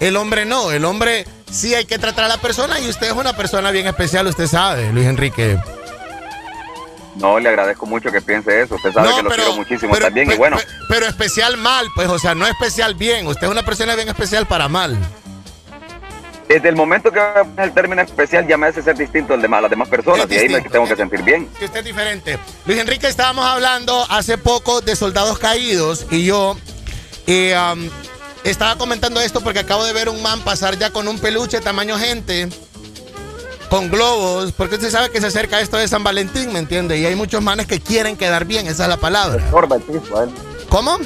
El 0.00 0.16
hombre 0.16 0.44
no, 0.44 0.72
el 0.72 0.84
hombre 0.84 1.26
sí 1.50 1.74
hay 1.74 1.84
que 1.84 1.98
tratar 1.98 2.24
a 2.24 2.28
la 2.28 2.38
persona 2.38 2.78
y 2.80 2.88
usted 2.88 3.08
es 3.08 3.12
una 3.12 3.34
persona 3.36 3.70
bien 3.70 3.86
especial, 3.86 4.26
usted 4.26 4.46
sabe, 4.46 4.92
Luis 4.92 5.06
Enrique. 5.06 5.58
No, 7.16 7.38
le 7.40 7.48
agradezco 7.48 7.84
mucho 7.84 8.12
que 8.12 8.20
piense 8.20 8.62
eso. 8.62 8.76
Usted 8.76 8.92
sabe 8.92 9.08
No, 9.08 9.16
que 9.16 9.22
lo 9.24 9.28
pero- 9.30 9.42
quiero 9.42 9.56
muchísimo 9.58 9.92
pero- 9.92 10.06
también. 10.06 10.30
y 10.30 10.36
bueno, 10.36 10.56
Pero 10.88 11.06
especial 11.06 11.56
mal, 11.56 11.88
pues, 11.96 12.08
o 12.08 12.18
sea, 12.18 12.34
no 12.36 12.46
especial 12.46 12.94
bien. 12.94 13.26
Usted 13.26 13.46
es 13.48 13.50
una 13.50 13.64
persona 13.64 13.94
bien 13.96 14.08
especial 14.08 14.46
para 14.46 14.68
mal. 14.68 14.96
desde 16.48 16.70
el 16.70 16.76
momento 16.76 17.12
que 17.12 17.20
el 17.58 17.74
término 17.74 18.00
especial 18.00 18.46
ya 18.48 18.56
me 18.56 18.68
hace 18.68 18.82
ser 18.82 18.96
distinto 18.96 19.34
al 19.34 19.42
de 19.42 19.48
las 19.48 19.68
demás 19.68 19.86
personas. 19.86 20.24
Es 20.30 20.32
y 20.32 20.38
ahí 20.38 20.48
me 20.48 20.62
tengo 20.62 20.88
que 20.88 20.96
sentir 20.96 21.22
bien. 21.22 21.46
que 21.58 21.66
usted 21.66 21.80
es 21.80 21.84
diferente. 21.84 22.38
Luis 22.64 22.78
Enrique, 22.78 23.06
estábamos 23.06 23.44
hablando 23.44 24.06
hace 24.08 24.38
poco 24.38 24.80
de 24.80 24.96
soldados 24.96 25.38
caídos 25.38 26.06
y 26.10 26.24
yo 26.24 26.56
eh, 27.26 27.54
um, 27.74 27.90
estaba 28.50 28.76
comentando 28.76 29.20
esto 29.20 29.40
porque 29.40 29.60
acabo 29.60 29.84
de 29.84 29.92
ver 29.92 30.08
un 30.08 30.22
man 30.22 30.40
pasar 30.40 30.78
ya 30.78 30.90
con 30.90 31.08
un 31.08 31.18
peluche 31.18 31.60
tamaño 31.60 31.98
gente, 31.98 32.48
con 33.68 33.90
globos, 33.90 34.52
porque 34.52 34.76
usted 34.76 34.90
sabe 34.90 35.10
que 35.10 35.20
se 35.20 35.26
acerca 35.26 35.60
esto 35.60 35.76
de 35.76 35.88
San 35.88 36.02
Valentín, 36.02 36.52
¿me 36.52 36.58
entiende? 36.58 36.98
Y 36.98 37.04
hay 37.04 37.14
muchos 37.14 37.42
manes 37.42 37.66
que 37.66 37.80
quieren 37.80 38.16
quedar 38.16 38.44
bien, 38.44 38.66
esa 38.66 38.84
es 38.84 38.88
la 38.88 38.96
palabra. 38.96 39.44
Estorba 39.44 39.76
el 39.76 39.82
pisto 39.82 40.18
a 40.18 40.24
él. 40.24 40.30
¿Cómo? 40.68 40.98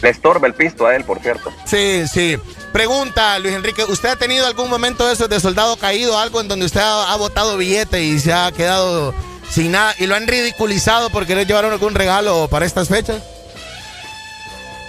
Le 0.00 0.08
estorba 0.08 0.46
el 0.46 0.54
pisto 0.54 0.86
a 0.86 0.96
él, 0.96 1.04
por 1.04 1.20
cierto. 1.20 1.52
Sí, 1.66 2.04
sí. 2.12 2.36
Pregunta, 2.72 3.38
Luis 3.38 3.54
Enrique, 3.54 3.84
¿usted 3.84 4.08
ha 4.08 4.16
tenido 4.16 4.46
algún 4.46 4.70
momento 4.70 5.06
de 5.06 5.12
esos 5.12 5.28
de 5.28 5.38
soldado 5.38 5.76
caído, 5.76 6.18
algo 6.18 6.40
en 6.40 6.48
donde 6.48 6.66
usted 6.66 6.80
ha, 6.80 7.12
ha 7.12 7.16
botado 7.16 7.58
billete 7.58 8.02
y 8.02 8.18
se 8.18 8.32
ha 8.32 8.50
quedado 8.52 9.14
sin 9.50 9.72
nada 9.72 9.94
y 9.98 10.06
lo 10.06 10.14
han 10.14 10.26
ridiculizado 10.26 11.10
por 11.10 11.26
querer 11.26 11.46
llevar 11.46 11.66
algún 11.66 11.94
regalo 11.94 12.48
para 12.48 12.64
estas 12.64 12.88
fechas? 12.88 13.22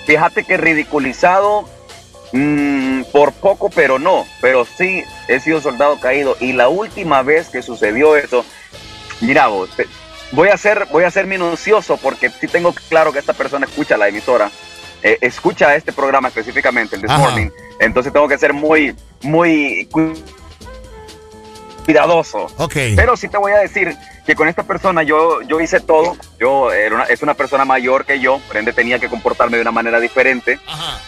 Fíjate 0.06 0.44
que 0.44 0.58
ridiculizado 0.58 1.68
mm, 2.32 3.04
por 3.12 3.32
poco, 3.34 3.70
pero 3.70 4.00
no. 4.00 4.26
Pero 4.42 4.66
sí 4.66 5.04
he 5.28 5.40
sido 5.40 5.62
soldado 5.62 6.00
caído. 6.00 6.36
Y 6.40 6.54
la 6.54 6.68
última 6.70 7.22
vez 7.24 7.50
que 7.50 7.62
sucedió 7.62 8.16
eso, 8.16 8.46
mira 9.22 9.48
vos, 9.48 9.70
te- 9.76 9.88
voy 10.32 10.50
a 10.50 10.58
ser, 10.58 10.88
voy 10.92 11.04
a 11.04 11.12
ser 11.12 11.26
minucioso 11.28 11.98
porque 11.98 12.30
sí 12.30 12.48
tengo 12.48 12.74
claro 12.90 13.12
que 13.14 13.20
esta 13.20 13.34
persona 13.34 13.66
escucha 13.66 13.98
la 13.98 14.08
emisora. 14.08 14.52
eh, 15.06 15.18
escucha 15.22 15.76
este 15.76 15.92
programa 15.92 16.30
específicamente, 16.30 16.96
el 16.96 17.02
This 17.02 17.12
Ajá. 17.12 17.20
Morning. 17.20 17.50
Entonces 17.80 18.14
tengo 18.14 18.28
que 18.30 18.38
ser 18.38 18.54
muy, 18.54 18.96
muy 19.22 19.90
cuidadoso. 21.84 22.48
Ok. 22.58 22.74
Pero 22.96 23.16
sí 23.18 23.28
te 23.28 23.38
voy 23.38 23.52
a 23.52 23.60
decir 23.60 23.96
que 24.26 24.36
con 24.36 24.48
esta 24.48 24.64
persona 24.64 25.04
yo, 25.04 25.42
yo 25.44 25.60
hice 25.62 25.80
todo. 25.80 26.16
Yo 26.40 26.72
era 26.72 26.96
una- 26.96 27.04
es 27.06 27.22
una 27.22 27.34
persona 27.34 27.66
mayor 27.66 28.06
que 28.06 28.20
yo, 28.20 28.40
por 28.48 28.58
ende 28.58 28.74
tenía 28.74 29.00
que 29.00 29.10
comportarme 29.10 29.58
de 29.58 29.62
una 29.62 29.72
manera 29.72 30.00
diferente. 30.00 30.60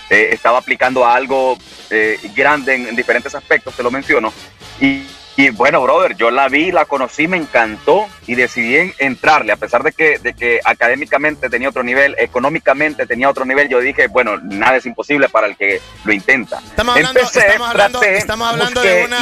Eh, 0.10 0.30
estaba 0.32 0.60
aplicando 0.60 1.06
a 1.06 1.16
algo 1.16 1.58
eh, 1.90 2.20
grande 2.36 2.76
en, 2.76 2.88
en 2.88 2.95
diferentes 2.95 3.34
aspectos, 3.36 3.74
te 3.76 3.84
lo 3.84 3.92
menciono. 3.92 4.34
Y, 4.82 5.04
y 5.38 5.50
bueno, 5.50 5.82
brother, 5.82 6.16
yo 6.16 6.32
la 6.32 6.48
vi, 6.48 6.72
la 6.72 6.86
conocí, 6.86 7.28
me 7.28 7.36
encantó 7.38 8.08
y 8.26 8.36
decidí 8.36 8.76
en- 8.78 8.94
entrarle, 9.00 9.52
a 9.52 9.58
pesar 9.58 9.84
de 9.84 9.92
que, 9.92 10.18
de 10.20 10.34
que 10.34 10.62
académicamente 10.64 11.50
tenía 11.50 11.68
otro 11.70 11.84
nivel, 11.84 12.16
económicamente 12.18 13.06
tenía 13.06 13.30
otro 13.30 13.44
nivel, 13.46 13.68
yo 13.68 13.80
dije, 13.80 14.08
bueno, 14.08 14.38
nada 14.42 14.78
es 14.78 14.86
imposible 14.86 15.28
para 15.30 15.48
el 15.48 15.58
que 15.58 15.82
lo 16.06 16.14
intenta. 16.14 16.60
Estamos 16.64 16.96
hablando, 16.96 17.20
Empecé, 17.20 17.40
estamos 17.40 17.70
hablando, 17.70 18.00
traté, 18.00 18.18
estamos 18.18 18.48
hablando 18.48 18.82
busqué, 18.82 18.96
de 18.96 19.06
una 19.06 19.20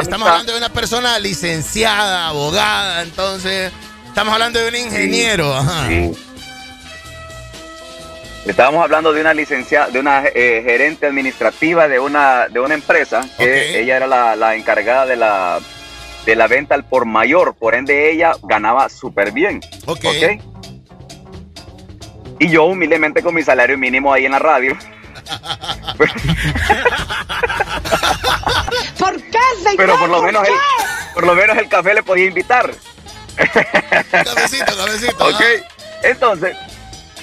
estamos 0.00 0.28
hablando 0.28 0.52
de 0.52 0.58
una 0.58 0.68
persona 0.72 1.18
licenciada, 1.18 2.28
abogada, 2.28 3.02
entonces 3.02 3.72
estamos 4.06 4.32
hablando 4.32 4.60
de 4.60 4.68
un 4.68 4.76
ingeniero, 4.76 5.54
ajá. 5.56 5.88
Sí. 5.88 6.12
Estábamos 8.48 8.82
hablando 8.82 9.12
de 9.12 9.20
una 9.20 9.34
licenciada, 9.34 9.88
de 9.90 10.00
una 10.00 10.24
eh, 10.24 10.62
gerente 10.64 11.06
administrativa 11.06 11.86
de 11.86 11.98
una, 11.98 12.48
de 12.48 12.58
una 12.60 12.72
empresa, 12.74 13.20
que 13.36 13.78
ella 13.80 13.98
era 13.98 14.06
la, 14.06 14.36
la 14.36 14.54
encargada 14.56 15.04
de 15.04 15.16
la, 15.16 15.60
de 16.24 16.34
la 16.34 16.46
venta 16.46 16.74
al 16.74 16.84
por 16.84 17.04
mayor, 17.04 17.54
por 17.54 17.74
ende 17.74 18.10
ella 18.10 18.32
ganaba 18.42 18.88
súper 18.88 19.32
bien. 19.32 19.60
Ok. 19.84 20.04
¿ok? 20.06 20.42
Y 22.38 22.48
yo 22.48 22.64
humildemente 22.64 23.22
con 23.22 23.34
mi 23.34 23.42
salario 23.42 23.76
mínimo 23.76 24.12
ahí 24.14 24.24
en 24.24 24.32
la 24.32 24.38
radio. 24.38 24.76
¿Por 28.98 29.16
qué, 29.22 29.38
señor? 29.62 29.76
Pero 29.76 29.98
por 29.98 30.08
lo 30.08 30.16
¿Por 30.16 30.26
menos 30.26 30.42
qué? 30.44 30.50
el, 30.50 30.58
por 31.14 31.26
lo 31.26 31.34
menos 31.34 31.58
el 31.58 31.68
café 31.68 31.92
le 31.94 32.02
podía 32.02 32.26
invitar. 32.26 32.72
Cabecito, 34.10 34.76
cabecito. 34.76 35.16
Ok. 35.28 35.42
Entonces, 36.02 36.56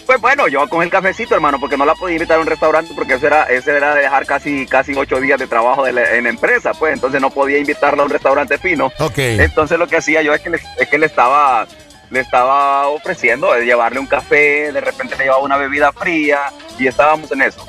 Pues 0.05 0.21
bueno, 0.21 0.47
yo 0.47 0.67
con 0.69 0.83
el 0.83 0.89
cafecito, 0.89 1.33
hermano, 1.33 1.59
porque 1.59 1.77
no 1.77 1.85
la 1.85 1.95
podía 1.95 2.15
invitar 2.15 2.37
a 2.37 2.41
un 2.41 2.47
restaurante 2.47 2.93
porque 2.95 3.15
eso 3.15 3.25
era, 3.25 3.43
ese 3.45 3.75
era 3.75 3.95
dejar 3.95 4.25
casi, 4.25 4.67
casi 4.67 4.93
ocho 4.95 5.19
días 5.19 5.39
de 5.39 5.47
trabajo 5.47 5.87
en 5.87 5.95
la 5.95 6.29
empresa, 6.29 6.73
pues 6.73 6.93
entonces 6.93 7.19
no 7.19 7.31
podía 7.31 7.57
invitarla 7.57 8.03
a 8.03 8.05
un 8.05 8.11
restaurante 8.11 8.57
fino. 8.59 8.91
Ok. 8.99 9.17
Entonces 9.17 9.79
lo 9.79 9.87
que 9.87 9.97
hacía 9.97 10.21
yo 10.21 10.33
es 10.33 10.41
que 10.41 10.51
le, 10.51 10.59
es 10.77 10.87
que 10.87 10.97
le 10.97 11.07
estaba 11.07 11.67
le 12.11 12.19
estaba 12.19 12.87
ofreciendo 12.87 13.51
de 13.53 13.65
llevarle 13.65 13.99
un 13.99 14.05
café, 14.05 14.71
de 14.71 14.79
repente 14.79 15.15
le 15.17 15.23
llevaba 15.23 15.41
una 15.41 15.57
bebida 15.57 15.91
fría 15.91 16.39
y 16.77 16.85
estábamos 16.85 17.31
en 17.31 17.41
eso. 17.41 17.65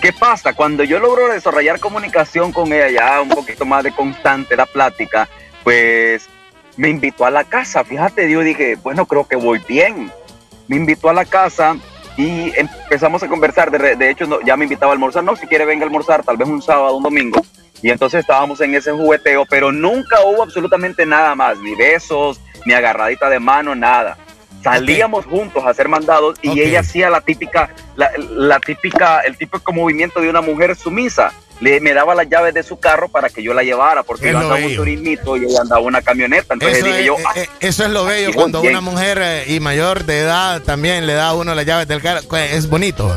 ¿Qué 0.00 0.12
pasa? 0.12 0.52
Cuando 0.52 0.84
yo 0.84 1.00
logro 1.00 1.28
desarrollar 1.28 1.80
comunicación 1.80 2.52
con 2.52 2.72
ella, 2.72 2.88
ya 2.88 3.20
un 3.20 3.30
poquito 3.30 3.64
más 3.64 3.82
de 3.82 3.92
constante 3.92 4.54
la 4.54 4.66
plática, 4.66 5.28
pues 5.64 6.28
me 6.76 6.88
invitó 6.88 7.24
a 7.24 7.30
la 7.30 7.44
casa. 7.44 7.82
Fíjate, 7.82 8.30
yo 8.30 8.40
dije, 8.40 8.76
bueno, 8.76 9.06
creo 9.06 9.26
que 9.26 9.36
voy 9.36 9.60
bien 9.66 10.12
me 10.68 10.76
invitó 10.76 11.08
a 11.08 11.12
la 11.12 11.24
casa 11.24 11.76
y 12.16 12.52
empezamos 12.56 13.22
a 13.22 13.28
conversar. 13.28 13.70
De, 13.70 14.10
hecho, 14.10 14.40
ya 14.42 14.56
me 14.56 14.64
invitaba 14.64 14.92
a 14.92 14.94
almorzar. 14.94 15.24
No, 15.24 15.36
si 15.36 15.46
quiere, 15.46 15.64
venga 15.64 15.84
a 15.84 15.86
almorzar, 15.86 16.22
tal 16.22 16.36
vez 16.36 16.48
un 16.48 16.62
sábado, 16.62 16.96
un 16.96 17.02
domingo. 17.02 17.40
Y 17.82 17.90
entonces 17.90 18.20
estábamos 18.20 18.60
en 18.60 18.74
ese 18.74 18.92
jugueteo, 18.92 19.44
pero 19.46 19.70
nunca 19.70 20.20
hubo 20.24 20.42
absolutamente 20.42 21.04
nada 21.04 21.34
más, 21.34 21.58
ni 21.58 21.74
besos, 21.74 22.40
ni 22.64 22.72
agarradita 22.72 23.28
de 23.28 23.38
mano, 23.38 23.74
nada. 23.74 24.16
Salíamos 24.62 25.26
juntos 25.26 25.62
a 25.64 25.70
hacer 25.70 25.88
mandados 25.88 26.38
y 26.42 26.60
ella 26.60 26.80
hacía 26.80 27.10
la 27.10 27.20
típica, 27.20 27.70
la, 27.94 28.10
la, 28.18 28.58
típica, 28.58 29.20
el 29.20 29.36
típico 29.36 29.72
movimiento 29.72 30.20
de 30.20 30.30
una 30.30 30.40
mujer 30.40 30.74
sumisa 30.74 31.32
le, 31.60 31.80
me 31.80 31.94
daba 31.94 32.14
las 32.14 32.28
llaves 32.28 32.54
de 32.54 32.62
su 32.62 32.78
carro 32.78 33.08
para 33.08 33.28
que 33.28 33.42
yo 33.42 33.54
la 33.54 33.62
llevara, 33.62 34.02
porque 34.02 34.32
yo 34.32 34.38
andaba 34.38 34.56
un 34.56 34.76
turismito 34.76 35.36
y 35.36 35.44
ella 35.44 35.62
andaba 35.62 35.80
una 35.80 36.02
camioneta. 36.02 36.54
Entonces 36.54 36.78
eso 36.78 36.86
dije 36.86 37.00
es, 37.00 37.06
yo, 37.06 37.14
eh, 37.14 37.24
ah, 37.26 37.32
eh, 37.36 37.48
eso 37.60 37.84
es 37.84 37.90
lo 37.90 38.04
bello, 38.04 38.32
cuando 38.34 38.60
una 38.60 38.80
mujer 38.80 39.18
eh, 39.20 39.44
y 39.48 39.60
mayor 39.60 40.04
de 40.04 40.20
edad 40.20 40.62
también 40.62 41.06
le 41.06 41.14
da 41.14 41.28
a 41.28 41.34
uno 41.34 41.54
las 41.54 41.64
llaves 41.64 41.88
del 41.88 42.02
carro. 42.02 42.20
Pues, 42.28 42.52
es 42.52 42.68
bonito. 42.68 43.14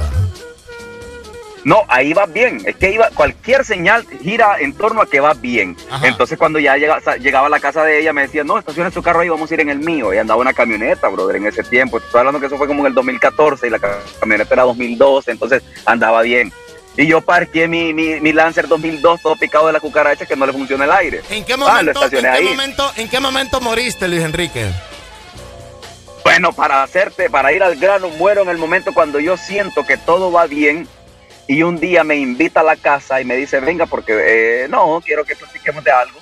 No, 1.63 1.83
ahí 1.87 2.13
va 2.13 2.25
bien. 2.25 2.61
Es 2.65 2.75
que 2.77 2.91
iba, 2.91 3.09
cualquier 3.09 3.65
señal 3.65 4.05
gira 4.21 4.57
en 4.59 4.73
torno 4.73 5.01
a 5.01 5.05
que 5.05 5.19
va 5.19 5.33
bien. 5.33 5.75
Entonces, 6.03 6.37
cuando 6.37 6.59
ya 6.59 6.77
llega, 6.77 6.99
llegaba 7.17 7.47
a 7.47 7.49
la 7.49 7.59
casa 7.59 7.83
de 7.83 7.99
ella, 7.99 8.13
me 8.13 8.21
decía, 8.21 8.43
no, 8.43 8.57
estaciona 8.57 8.91
su 8.91 9.03
carro 9.03 9.19
ahí, 9.19 9.29
vamos 9.29 9.51
a 9.51 9.53
ir 9.53 9.59
en 9.59 9.69
el 9.69 9.79
mío. 9.79 10.13
Y 10.13 10.17
andaba 10.17 10.39
una 10.39 10.53
camioneta, 10.53 11.09
brother, 11.09 11.35
en 11.35 11.47
ese 11.47 11.63
tiempo. 11.63 11.97
Estoy 11.97 12.19
hablando 12.19 12.39
que 12.39 12.45
eso 12.45 12.57
fue 12.57 12.67
como 12.67 12.81
en 12.81 12.87
el 12.87 12.93
2014 12.93 13.67
y 13.67 13.69
la 13.69 13.79
camioneta 14.19 14.53
era 14.53 14.63
2012, 14.63 15.31
entonces 15.31 15.63
andaba 15.85 16.21
bien. 16.21 16.51
Y 16.97 17.07
yo 17.07 17.21
parqué 17.21 17.67
mi, 17.67 17.93
mi, 17.93 18.19
mi, 18.19 18.33
Lancer 18.33 18.67
2002 18.67 19.21
todo 19.21 19.35
picado 19.35 19.67
de 19.67 19.73
la 19.73 19.79
cucaracha 19.79 20.25
que 20.25 20.35
no 20.35 20.45
le 20.45 20.53
funciona 20.53 20.85
el 20.85 20.91
aire. 20.91 21.21
¿En 21.29 21.45
qué 21.45 21.55
momento, 21.55 22.03
¿en 22.03 22.09
qué 22.09 22.41
momento, 22.41 22.91
¿en 22.97 23.09
qué 23.09 23.19
momento 23.19 23.61
moriste, 23.61 24.07
Luis 24.07 24.23
Enrique? 24.23 24.69
Bueno, 26.23 26.51
para 26.51 26.83
hacerte, 26.83 27.29
para 27.29 27.53
ir 27.53 27.63
al 27.63 27.77
grano, 27.77 28.09
muero 28.09 28.41
en 28.41 28.49
el 28.49 28.57
momento 28.57 28.93
cuando 28.93 29.19
yo 29.19 29.37
siento 29.37 29.85
que 29.85 29.97
todo 29.97 30.31
va 30.31 30.45
bien 30.45 30.87
y 31.47 31.63
un 31.63 31.79
día 31.79 32.03
me 32.03 32.15
invita 32.15 32.59
a 32.59 32.63
la 32.63 32.75
casa 32.75 33.19
y 33.19 33.25
me 33.25 33.35
dice, 33.35 33.59
venga, 33.59 33.85
porque 33.87 34.63
eh, 34.63 34.67
no, 34.69 35.01
quiero 35.03 35.25
que 35.25 35.35
platiquemos 35.35 35.83
de 35.83 35.91
algo. 35.91 36.19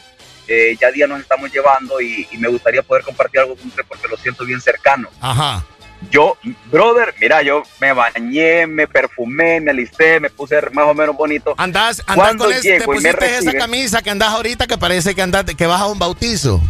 Eh, 0.47 0.77
ya 0.79 0.89
día 0.91 1.07
nos 1.07 1.19
estamos 1.19 1.51
llevando 1.51 1.99
y, 1.99 2.25
y, 2.31 2.37
me 2.37 2.47
gustaría 2.47 2.81
poder 2.81 3.03
compartir 3.03 3.41
algo 3.41 3.57
con 3.57 3.67
usted 3.67 3.83
porque 3.85 4.07
lo 4.07 4.15
siento 4.15 4.45
bien 4.45 4.61
cercano. 4.61 5.09
Ajá. 5.19 5.65
Yo, 6.11 6.37
brother, 6.71 7.13
mira, 7.19 7.41
yo 7.41 7.63
me 7.81 7.91
bañé, 7.91 8.67
me 8.67 8.87
perfumé, 8.87 9.59
me 9.59 9.71
alisté, 9.71 10.19
me 10.19 10.29
puse 10.29 10.61
más 10.71 10.85
o 10.85 10.93
menos 10.93 11.15
bonito. 11.15 11.55
Andás, 11.57 12.01
andás 12.05 12.35
con 12.35 12.53
ese, 12.53 12.79
te 12.79 12.85
pusiste 12.85 13.37
esa 13.37 13.53
camisa 13.53 14.01
que 14.01 14.09
andás 14.09 14.29
ahorita 14.29 14.67
que 14.67 14.77
parece 14.77 15.15
que 15.15 15.21
andás, 15.21 15.45
que 15.45 15.67
vas 15.67 15.81
a 15.81 15.87
un 15.87 15.99
bautizo. 15.99 16.61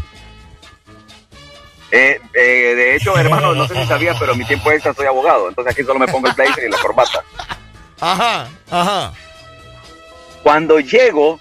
Eh, 1.91 2.19
eh, 2.33 2.73
de 2.75 2.95
hecho, 2.95 3.17
hermano, 3.17 3.53
no 3.53 3.67
sé 3.67 3.75
si 3.75 3.85
sabías, 3.85 4.17
pero 4.19 4.33
en 4.33 4.39
mi 4.39 4.45
tiempo 4.45 4.71
extra 4.71 4.93
soy 4.93 5.05
abogado, 5.05 5.49
entonces 5.49 5.73
aquí 5.73 5.83
solo 5.83 5.99
me 5.99 6.07
pongo 6.07 6.27
el 6.27 6.33
blazer 6.33 6.65
y 6.65 6.69
la 6.69 6.77
corbata. 6.77 7.23
Ajá, 7.99 8.47
ajá. 8.69 9.13
Cuando 10.43 10.79
llego, 10.79 11.39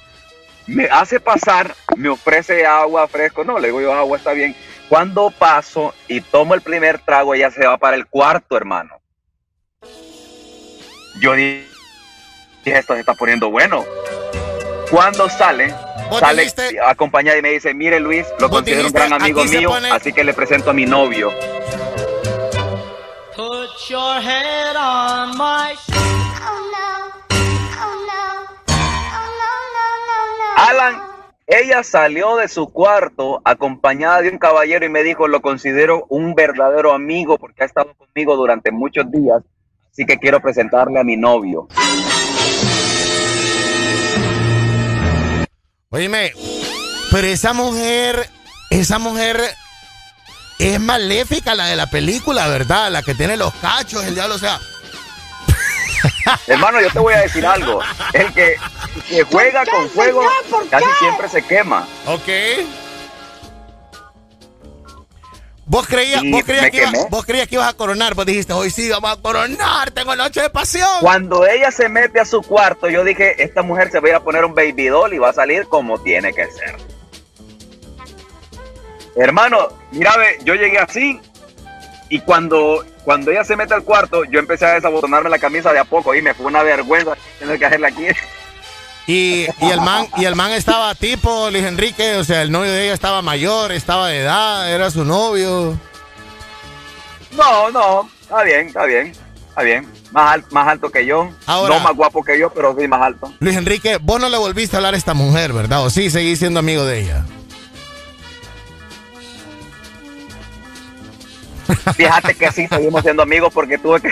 me 0.67 0.87
hace 0.87 1.21
pasar, 1.21 1.75
me 1.97 2.09
ofrece 2.09 2.67
agua 2.67 3.09
fresco, 3.09 3.45
no, 3.45 3.59
le 3.59 3.69
digo 3.69 3.81
yo, 3.81 3.93
agua 3.93 4.19
está 4.19 4.33
bien 4.33 4.55
cuando 4.89 5.31
paso 5.31 5.95
y 6.09 6.21
tomo 6.21 6.55
el 6.55 6.61
primer 6.61 6.99
trago, 6.99 7.35
ella 7.35 7.51
se 7.51 7.67
va 7.67 7.77
para 7.77 7.97
el 7.97 8.07
cuarto, 8.07 8.57
hermano. 8.57 9.01
Yo 11.21 11.33
dije, 11.35 11.67
esto 12.65 12.95
se 12.95 13.01
está 13.01 13.15
poniendo 13.15 13.51
bueno. 13.51 13.85
Cuando 14.91 15.29
sale, 15.29 15.75
sale 16.19 16.47
acompañada 16.85 17.39
y 17.39 17.43
me 17.43 17.51
dice, 17.51 17.75
mire 17.75 17.99
Luis, 17.99 18.27
lo 18.39 18.49
considero 18.49 18.87
un 18.87 18.93
gran 18.93 19.13
amigo 19.13 19.45
mío, 19.45 19.73
así 19.93 20.13
que 20.13 20.23
le 20.23 20.35
presento 20.35 20.71
a 20.71 20.73
mi 20.73 20.87
novio. 20.87 21.33
Put 23.35 23.71
your 23.89 24.21
head 24.21 24.77
on 24.77 25.37
my 25.37 25.75
Alan 30.59 31.06
ella 31.47 31.85
salió 31.85 32.37
de 32.37 32.49
su 32.49 32.73
cuarto 32.73 33.41
acompañada 33.45 34.21
de 34.23 34.31
un 34.31 34.39
caballero 34.39 34.85
y 34.85 34.89
me 34.89 35.05
dijo, 35.05 35.29
lo 35.29 35.41
considero 35.41 36.05
un 36.09 36.35
verdadero 36.35 36.93
amigo 36.93 37.39
porque 37.39 37.63
ha 37.63 37.67
estado 37.67 37.95
conmigo 37.95 38.35
durante 38.35 38.73
muchos 38.73 39.09
días, 39.11 39.43
así 39.93 40.05
que 40.05 40.19
quiero 40.19 40.41
presentarle 40.41 40.99
a 40.99 41.05
mi 41.05 41.17
novio. 41.17 41.69
Oíme, 45.91 46.33
pero 47.13 47.27
esa 47.29 47.53
mujer, 47.53 48.29
esa 48.71 48.99
mujer 48.99 49.41
es 50.59 50.81
maléfica 50.81 51.55
la 51.55 51.67
de 51.67 51.77
la 51.77 51.89
película, 51.89 52.49
¿verdad? 52.49 52.91
La 52.91 53.03
que 53.03 53.15
tiene 53.15 53.37
los 53.37 53.55
cachos, 53.55 54.05
el 54.05 54.15
diablo, 54.15 54.35
o 54.35 54.39
sea... 54.39 54.59
Hermano, 56.47 56.81
yo 56.81 56.91
te 56.91 56.99
voy 56.99 57.15
a 57.15 57.21
decir 57.21 57.45
algo. 57.47 57.81
El 58.13 58.33
que, 58.33 58.57
que 59.09 59.23
juega 59.25 59.65
con 59.67 59.89
fuego 59.91 60.23
casi 60.71 60.87
siempre 60.99 61.29
se 61.29 61.43
quema. 61.43 61.87
Ok. 62.07 62.29
¿Vos 65.69 65.89
creías, 65.89 66.23
vos, 66.31 66.45
creías 66.45 66.71
que 66.71 66.87
vos 67.11 67.27
creías 67.27 67.49
que 67.49 67.57
ibas 67.57 67.69
a 67.69 67.73
coronar, 67.73 68.15
vos 68.15 68.25
dijiste, 68.25 68.53
hoy 68.53 68.71
sí 68.71 68.89
vamos 68.89 69.11
a 69.11 69.21
coronar, 69.21 69.91
tengo 69.91 70.15
noche 70.15 70.41
de 70.41 70.49
pasión. 70.49 70.89
Cuando 71.01 71.45
ella 71.45 71.73
se 71.73 71.89
mete 71.89 72.21
a 72.21 72.25
su 72.25 72.41
cuarto, 72.41 72.89
yo 72.89 73.03
dije, 73.03 73.43
esta 73.43 73.63
mujer 73.63 73.91
se 73.91 73.99
va 73.99 74.07
a 74.07 74.11
ir 74.11 74.15
a 74.15 74.21
poner 74.21 74.45
un 74.45 74.55
baby 74.55 74.87
doll 74.87 75.13
y 75.13 75.19
va 75.19 75.31
a 75.31 75.33
salir 75.33 75.67
como 75.67 75.99
tiene 75.99 76.33
que 76.33 76.47
ser. 76.53 76.77
Hermano, 79.17 79.71
mira, 79.91 80.13
yo 80.45 80.55
llegué 80.55 80.79
así 80.79 81.21
y 82.09 82.21
cuando 82.21 82.85
cuando 83.05 83.31
ella 83.31 83.45
se 83.45 83.57
mete 83.57 83.73
al 83.73 83.85
cuarto, 83.85 84.25
yo 84.25 84.41
empecé 84.41 84.67
a 84.67 84.75
desabotonarme 84.75 85.31
la 85.31 85.39
camisa 85.39 85.73
de 85.73 85.79
a 85.79 85.85
poco 85.85 86.15
y 86.15 86.23
me 86.23 86.35
fue 86.35 86.47
una 86.47 86.63
vergüenza 86.63 87.17
tener 87.39 87.59
que 87.59 87.67
hacerla 87.67 87.89
aquí. 87.89 88.07
Y, 89.07 89.47
y, 89.61 89.71
el 89.71 89.81
man 89.81 90.09
y 90.17 90.25
el 90.25 90.35
man 90.35 90.51
estaba 90.51 90.93
tipo 90.97 91.49
Luis 91.51 91.65
Enrique, 91.65 92.17
o 92.17 92.25
sea, 92.25 92.43
el 92.43 92.51
novio 92.51 92.73
de 92.73 92.87
ella 92.87 92.95
estaba 92.95 93.23
mayor, 93.23 93.71
estaba 93.71 94.09
de 94.09 94.23
edad, 94.23 94.73
era 94.73 94.91
su 94.91 95.05
novio. 95.05 95.79
No, 97.31 97.71
no, 97.71 98.11
está 98.21 98.43
bien, 98.43 98.67
está 98.67 98.85
bien, 98.85 99.13
está 99.49 99.63
bien. 99.63 99.87
Más, 100.11 100.41
más 100.51 100.67
alto 100.67 100.91
que 100.91 101.07
yo, 101.07 101.31
no 101.47 101.81
más 101.81 101.95
guapo 101.95 102.25
que 102.25 102.39
yo, 102.39 102.51
pero 102.51 102.75
sí 102.77 102.89
más 102.89 103.03
alto. 103.03 103.33
Luis 103.39 103.57
Enrique, 103.57 103.99
vos 104.01 104.21
no 104.21 104.29
le 104.29 104.39
volviste 104.39 104.75
a 104.75 104.79
hablar 104.79 104.95
a 104.95 104.97
esta 104.97 105.15
mujer, 105.15 105.53
¿verdad? 105.53 105.85
¿O 105.85 105.91
sí 105.91 106.11
seguís 106.11 106.41
siendo 106.41 106.59
amigo 106.59 106.85
de 106.85 107.01
ella? 107.03 107.25
Fíjate 111.97 112.35
que 112.35 112.53
sí, 112.53 112.67
seguimos 112.69 113.03
siendo 113.03 113.23
amigos 113.23 113.53
porque 113.53 113.79
tuve 113.79 114.01
que. 114.01 114.09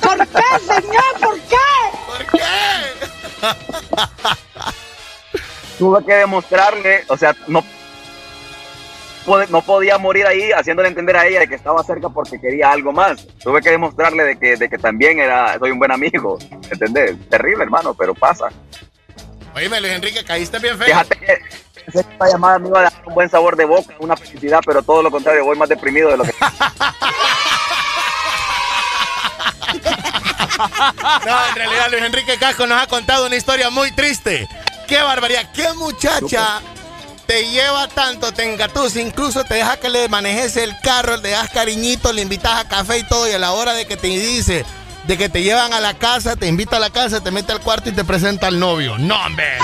¿Por 0.00 0.18
qué, 0.18 0.42
señor? 0.66 1.20
¿Por 1.20 1.40
qué? 1.40 1.56
¿Por 2.06 2.26
qué? 2.38 2.44
tuve 5.78 6.04
que 6.04 6.14
demostrarle, 6.14 7.04
o 7.08 7.16
sea, 7.16 7.34
no, 7.46 7.64
no 9.48 9.62
podía 9.62 9.98
morir 9.98 10.26
ahí 10.26 10.50
haciéndole 10.52 10.88
entender 10.88 11.16
a 11.16 11.26
ella 11.26 11.40
de 11.40 11.48
que 11.48 11.54
estaba 11.54 11.82
cerca 11.84 12.08
porque 12.08 12.40
quería 12.40 12.70
algo 12.70 12.92
más. 12.92 13.26
Tuve 13.38 13.60
que 13.60 13.70
demostrarle 13.70 14.24
de 14.24 14.38
que, 14.38 14.56
de 14.56 14.68
que 14.68 14.78
también 14.78 15.18
era, 15.18 15.58
soy 15.58 15.70
un 15.70 15.78
buen 15.78 15.92
amigo. 15.92 16.38
¿Entendés? 16.70 17.16
Terrible, 17.28 17.64
hermano, 17.64 17.94
pero 17.94 18.14
pasa. 18.14 18.48
Oíme, 19.54 19.80
Luis 19.80 19.92
Enrique, 19.92 20.24
caíste 20.24 20.58
bien 20.58 20.76
feo. 20.76 20.86
Fíjate 20.86 21.18
que 21.18 21.38
esta 21.92 22.28
llamada 22.28 22.58
me 22.58 22.68
iba 22.68 22.80
a 22.80 22.82
dar 22.84 22.92
un 23.04 23.14
buen 23.14 23.30
sabor 23.30 23.56
de 23.56 23.64
boca, 23.64 23.94
una 23.98 24.16
felicidad, 24.16 24.60
pero 24.64 24.82
todo 24.82 25.02
lo 25.02 25.10
contrario, 25.10 25.44
voy 25.44 25.56
más 25.56 25.68
deprimido 25.68 26.10
de 26.10 26.16
lo 26.16 26.24
que. 26.24 26.34
No, 31.26 31.48
en 31.48 31.54
realidad 31.54 31.90
Luis 31.90 32.02
Enrique 32.02 32.38
Casco 32.38 32.66
nos 32.66 32.80
ha 32.80 32.86
contado 32.86 33.26
una 33.26 33.36
historia 33.36 33.68
muy 33.68 33.92
triste. 33.92 34.48
¡Qué 34.88 35.02
barbaridad! 35.02 35.50
¡Qué 35.52 35.70
muchacha 35.74 36.60
te 37.26 37.50
lleva 37.50 37.88
tanto, 37.88 38.32
te 38.32 38.50
engatusa, 38.50 39.00
incluso 39.00 39.44
te 39.44 39.54
deja 39.54 39.76
que 39.76 39.90
le 39.90 40.08
manejes 40.08 40.56
el 40.56 40.78
carro, 40.80 41.16
le 41.16 41.30
das 41.30 41.50
cariñito, 41.50 42.12
le 42.12 42.22
invitas 42.22 42.60
a 42.60 42.68
café 42.68 42.98
y 42.98 43.02
todo, 43.02 43.28
y 43.28 43.32
a 43.32 43.38
la 43.38 43.52
hora 43.52 43.74
de 43.74 43.86
que 43.86 43.96
te 43.96 44.06
dice 44.06 44.64
de 45.06 45.16
que 45.16 45.28
te 45.28 45.42
llevan 45.42 45.72
a 45.72 45.80
la 45.80 45.94
casa, 45.94 46.36
te 46.36 46.46
invita 46.46 46.76
a 46.76 46.80
la 46.80 46.90
casa, 46.90 47.22
te 47.22 47.30
mete 47.30 47.52
al 47.52 47.60
cuarto 47.60 47.88
y 47.88 47.92
te 47.92 48.04
presenta 48.04 48.48
al 48.48 48.58
novio. 48.58 48.98
¡No, 48.98 49.16
hombre! 49.24 49.58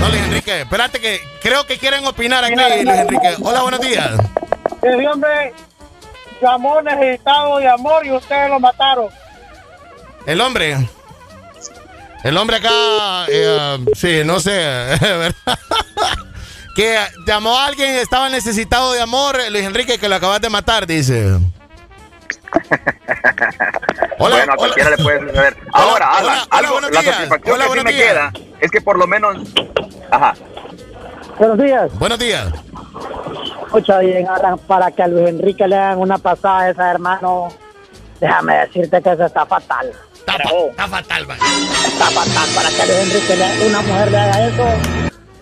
No, 0.00 0.08
Luis 0.08 0.22
Enrique, 0.22 0.60
espérate 0.60 1.00
que 1.00 1.20
creo 1.42 1.66
que 1.66 1.78
quieren 1.78 2.04
opinar 2.06 2.44
aquí, 2.44 2.54
Luis 2.54 2.98
Enrique. 2.98 3.36
Hola, 3.42 3.62
buenos 3.62 3.80
días. 3.80 4.10
El 4.82 5.06
hombre 5.06 5.52
llamó 6.40 6.80
necesitado 6.82 7.58
de 7.58 7.68
amor 7.68 8.06
y 8.06 8.12
ustedes 8.12 8.48
lo 8.48 8.60
mataron. 8.60 9.08
El 10.26 10.40
hombre. 10.40 10.76
El 12.24 12.36
hombre 12.36 12.56
acá, 12.56 13.26
eh, 13.28 13.78
sí, 13.94 14.22
no 14.24 14.40
sé, 14.40 14.50
¿verdad? 15.00 15.58
que 16.74 16.98
llamó 17.26 17.56
a 17.58 17.66
alguien 17.66 17.94
que 17.94 18.02
estaba 18.02 18.28
necesitado 18.28 18.92
de 18.92 19.00
amor, 19.00 19.38
Luis 19.50 19.64
Enrique, 19.64 19.98
que 19.98 20.08
lo 20.08 20.16
acabas 20.16 20.40
de 20.40 20.50
matar, 20.50 20.86
dice. 20.86 21.24
Hola, 24.18 24.36
bueno, 24.36 24.52
a 24.52 24.56
cualquiera 24.56 24.90
le 24.90 24.98
puede 24.98 25.20
suceder. 25.20 25.56
Ahora, 25.72 26.10
hola, 26.18 26.46
algo, 26.50 26.80
la 26.80 27.02
satisfacción 27.02 27.58
que 27.58 27.78
sí 27.78 27.84
me 27.84 27.92
queda 27.92 28.32
es 28.60 28.70
que 28.70 28.80
por 28.80 28.98
lo 28.98 29.06
menos... 29.06 29.36
Ajá. 30.10 30.34
Buenos 31.38 31.58
días. 31.58 31.98
Buenos 31.98 32.18
días. 32.18 32.48
Escucha 33.66 33.98
bien, 34.00 34.26
Alan, 34.28 34.58
para 34.66 34.90
que 34.90 35.02
a 35.02 35.08
Luis 35.08 35.28
Enrique 35.28 35.68
le 35.68 35.76
hagan 35.76 35.98
una 35.98 36.18
pasada 36.18 36.60
a 36.60 36.70
esa 36.70 36.90
hermano, 36.90 37.48
déjame 38.20 38.56
decirte 38.58 39.02
que 39.02 39.12
eso 39.12 39.26
está 39.26 39.44
fatal. 39.46 39.92
Está, 40.14 40.34
está 40.36 40.88
fatal, 40.88 41.26
man. 41.26 41.36
Está 41.38 42.06
fatal 42.06 42.48
para 42.54 42.68
que 42.70 42.82
a 42.82 42.86
Luis 42.86 42.98
Enrique 43.14 43.36
le, 43.36 43.68
una 43.68 43.82
mujer 43.82 44.10
le 44.10 44.18
haga 44.18 44.46
eso. 44.46 44.64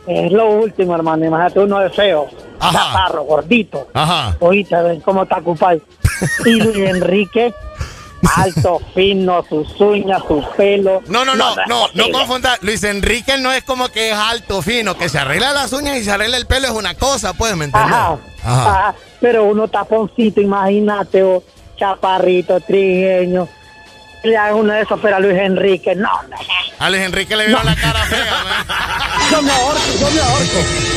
Es 0.06 0.32
lo 0.32 0.50
último, 0.50 0.94
hermano. 0.94 1.24
Imagínate 1.24 1.60
uno 1.60 1.78
de 1.80 1.90
feo, 1.90 2.28
chaparro, 2.60 3.22
gordito. 3.24 3.88
Ajá. 3.94 4.36
Oíste, 4.40 4.76
ven 4.82 5.00
cómo 5.00 5.22
está 5.22 5.38
ocupado. 5.38 5.80
Y 6.46 6.52
Luis 6.52 6.76
Enrique, 6.78 7.54
alto, 8.36 8.80
fino, 8.94 9.44
sus 9.48 9.80
uñas, 9.80 10.22
su 10.26 10.44
pelo. 10.56 11.02
No, 11.08 11.24
no, 11.24 11.34
no, 11.34 11.54
no, 11.66 11.88
no 11.94 12.10
confunda. 12.10 12.58
Luis 12.62 12.82
Enrique 12.84 13.36
no 13.38 13.52
es 13.52 13.62
como 13.64 13.88
que 13.88 14.10
es 14.10 14.16
alto, 14.16 14.62
fino, 14.62 14.96
que 14.96 15.08
se 15.08 15.18
arregla 15.18 15.52
las 15.52 15.72
uñas 15.72 15.96
y 15.96 16.04
se 16.04 16.10
arregla 16.10 16.36
el 16.36 16.46
pelo 16.46 16.66
es 16.66 16.72
una 16.72 16.94
cosa, 16.94 17.34
pues, 17.34 17.56
¿me 17.56 17.66
entiendes? 17.66 17.92
Ajá, 17.92 18.18
ajá. 18.44 18.94
Pero 19.20 19.44
uno 19.44 19.68
taponcito, 19.68 20.40
imagínate, 20.40 21.22
o 21.22 21.42
chaparrito, 21.76 22.60
trigueño. 22.60 23.48
Le 24.22 24.36
hagan 24.36 24.56
uno 24.56 24.72
de 24.72 24.82
esos, 24.82 24.98
pero 25.00 25.16
a 25.16 25.20
Luis 25.20 25.38
Enrique, 25.38 25.94
no, 25.94 26.10
no. 26.28 26.36
A 26.78 26.90
Luis 26.90 27.02
Enrique 27.02 27.36
le 27.36 27.46
vieron 27.46 27.64
la 27.64 27.76
cara 27.76 28.04
fea. 28.04 28.64
Yo 29.30 29.42
me 29.42 29.50
ahorco, 29.50 29.80
yo 30.00 30.10
me 30.10 30.20
ahorco. 30.20 30.95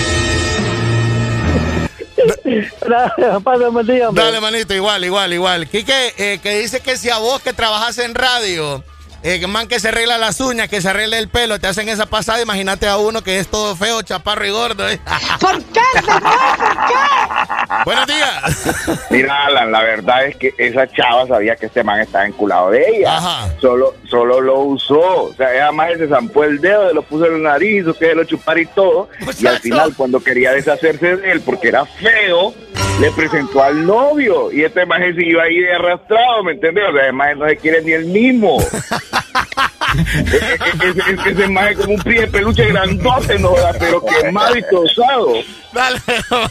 Dale, 4.13 4.39
manito, 4.41 4.73
igual, 4.73 5.03
igual, 5.03 5.33
igual. 5.33 5.67
Quique, 5.67 6.13
eh, 6.17 6.39
que 6.41 6.59
dice 6.59 6.81
que 6.81 6.97
si 6.97 7.09
a 7.09 7.17
vos 7.17 7.41
que 7.41 7.53
trabajas 7.53 7.97
en 7.99 8.15
radio, 8.15 8.83
eh, 9.23 9.39
que 9.39 9.47
man 9.47 9.67
que 9.67 9.79
se 9.79 9.89
arregla 9.89 10.17
las 10.17 10.39
uñas, 10.39 10.69
que 10.69 10.81
se 10.81 10.89
arregla 10.89 11.17
el 11.17 11.29
pelo, 11.29 11.59
te 11.59 11.67
hacen 11.67 11.89
esa 11.89 12.05
pasada, 12.05 12.41
imagínate 12.41 12.87
a 12.87 12.97
uno 12.97 13.21
que 13.21 13.39
es 13.39 13.47
todo 13.47 13.75
feo, 13.75 14.01
chaparro 14.01 14.45
y 14.45 14.49
gordo. 14.49 14.89
¿eh? 14.89 14.99
¿Por 15.39 15.61
qué, 15.65 15.81
señor? 15.99 16.21
¿Por 16.21 16.87
qué? 16.87 17.83
Buenos 17.85 18.07
días. 18.07 19.07
Mira, 19.09 19.45
Alan, 19.45 19.71
la 19.71 19.83
verdad 19.83 20.25
es 20.25 20.35
que 20.37 20.53
esa 20.57 20.87
chava 20.87 21.27
sabía 21.27 21.55
que 21.55 21.65
este 21.67 21.83
man 21.83 21.99
estaba 21.99 22.25
enculado 22.25 22.71
de 22.71 22.85
ella. 22.87 23.17
Ajá. 23.17 23.53
Solo, 23.59 23.95
solo 24.09 24.41
lo 24.41 24.59
usó. 24.61 25.23
O 25.23 25.33
sea, 25.35 25.53
ella 25.53 25.71
más 25.71 25.97
se 25.97 26.07
zampó 26.07 26.43
el 26.43 26.59
dedo, 26.59 26.87
se 26.87 26.93
lo 26.93 27.01
puso 27.01 27.25
en 27.25 27.43
la 27.43 27.51
nariz, 27.51 27.81
hizo 27.81 27.93
que 27.93 28.15
lo 28.15 28.23
chupara 28.23 28.61
y 28.61 28.65
todo. 28.67 29.09
Y 29.37 29.47
al 29.47 29.59
final, 29.59 29.93
cuando 29.95 30.19
quería 30.19 30.51
deshacerse 30.51 31.17
de 31.17 31.31
él 31.31 31.41
porque 31.41 31.69
era 31.69 31.85
feo, 31.85 32.53
le 32.99 33.11
presentó 33.11 33.63
al 33.63 33.85
novio. 33.85 34.51
Y 34.51 34.63
este 34.63 34.85
man 34.85 35.01
se 35.01 35.13
siguió 35.13 35.41
ahí 35.41 35.59
de 35.59 35.73
arrastrado, 35.73 36.43
¿me 36.43 36.53
entiendes? 36.53 36.83
O 36.89 36.93
sea, 36.93 37.03
además 37.03 37.37
no 37.37 37.47
se 37.47 37.57
quiere 37.57 37.81
ni 37.81 37.91
el 37.93 38.05
mismo. 38.05 38.57
ese, 39.97 41.31
ese, 41.31 41.71
es 41.71 41.77
como 41.77 41.93
un 41.93 42.01
pie 42.01 42.21
de 42.21 42.27
peluche 42.27 42.65
grandote, 42.65 43.39
¿no? 43.39 43.53
Pero 43.79 44.03
quemado 44.05 44.57
y 44.57 44.61
tosado. 44.63 45.33
Dale, 45.73 46.01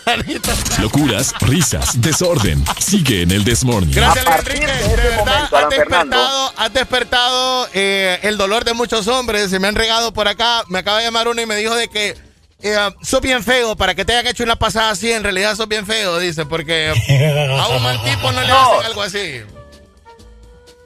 manito. 0.07 0.51
Locuras, 0.81 1.35
risas, 1.41 2.01
desorden. 2.01 2.65
Sigue 2.79 3.23
en 3.23 3.31
el 3.33 3.45
Desmorning. 3.45 3.95
Gracias, 3.95 4.25
Luis 4.25 4.39
Enrique. 4.39 4.67
De 4.67 5.09
verdad, 5.09 5.49
has 5.53 5.71
despertado, 5.71 6.53
has 6.57 6.73
despertado 6.73 7.69
eh, 7.75 8.19
el 8.23 8.37
dolor 8.37 8.65
de 8.65 8.75
muchos 8.75 9.09
hombres. 9.09 9.51
Se 9.51 9.59
me 9.59 9.69
han 9.69 9.75
regado 9.75 10.13
por 10.13 10.29
acá. 10.29 10.63
Me 10.69 10.81
acaba 10.81 10.99
de 10.99 11.05
llamar 11.05 11.29
uno 11.29 11.41
y 11.41 11.47
me 11.47 11.57
dijo 11.57 11.75
de 11.75 11.89
que 11.89 12.17
eh, 12.63 12.91
sos 13.03 13.21
bien 13.21 13.43
feo. 13.43 13.77
Para 13.77 13.95
que 13.95 14.05
te 14.05 14.13
hayan 14.13 14.29
hecho 14.29 14.45
una 14.45 14.57
pasada 14.57 14.91
así, 14.91 15.11
en 15.11 15.23
realidad 15.23 15.57
sos 15.57 15.69
bien 15.69 15.87
feo, 15.87 16.19
dice. 16.19 16.47
Porque 16.47 16.89
a 16.89 17.69
un 17.69 17.83
mal 17.83 18.03
tipo 18.03 18.31
no 18.31 18.41
le 18.41 18.53
hacen 18.53 18.87
algo 18.87 19.03
así. 19.03 19.43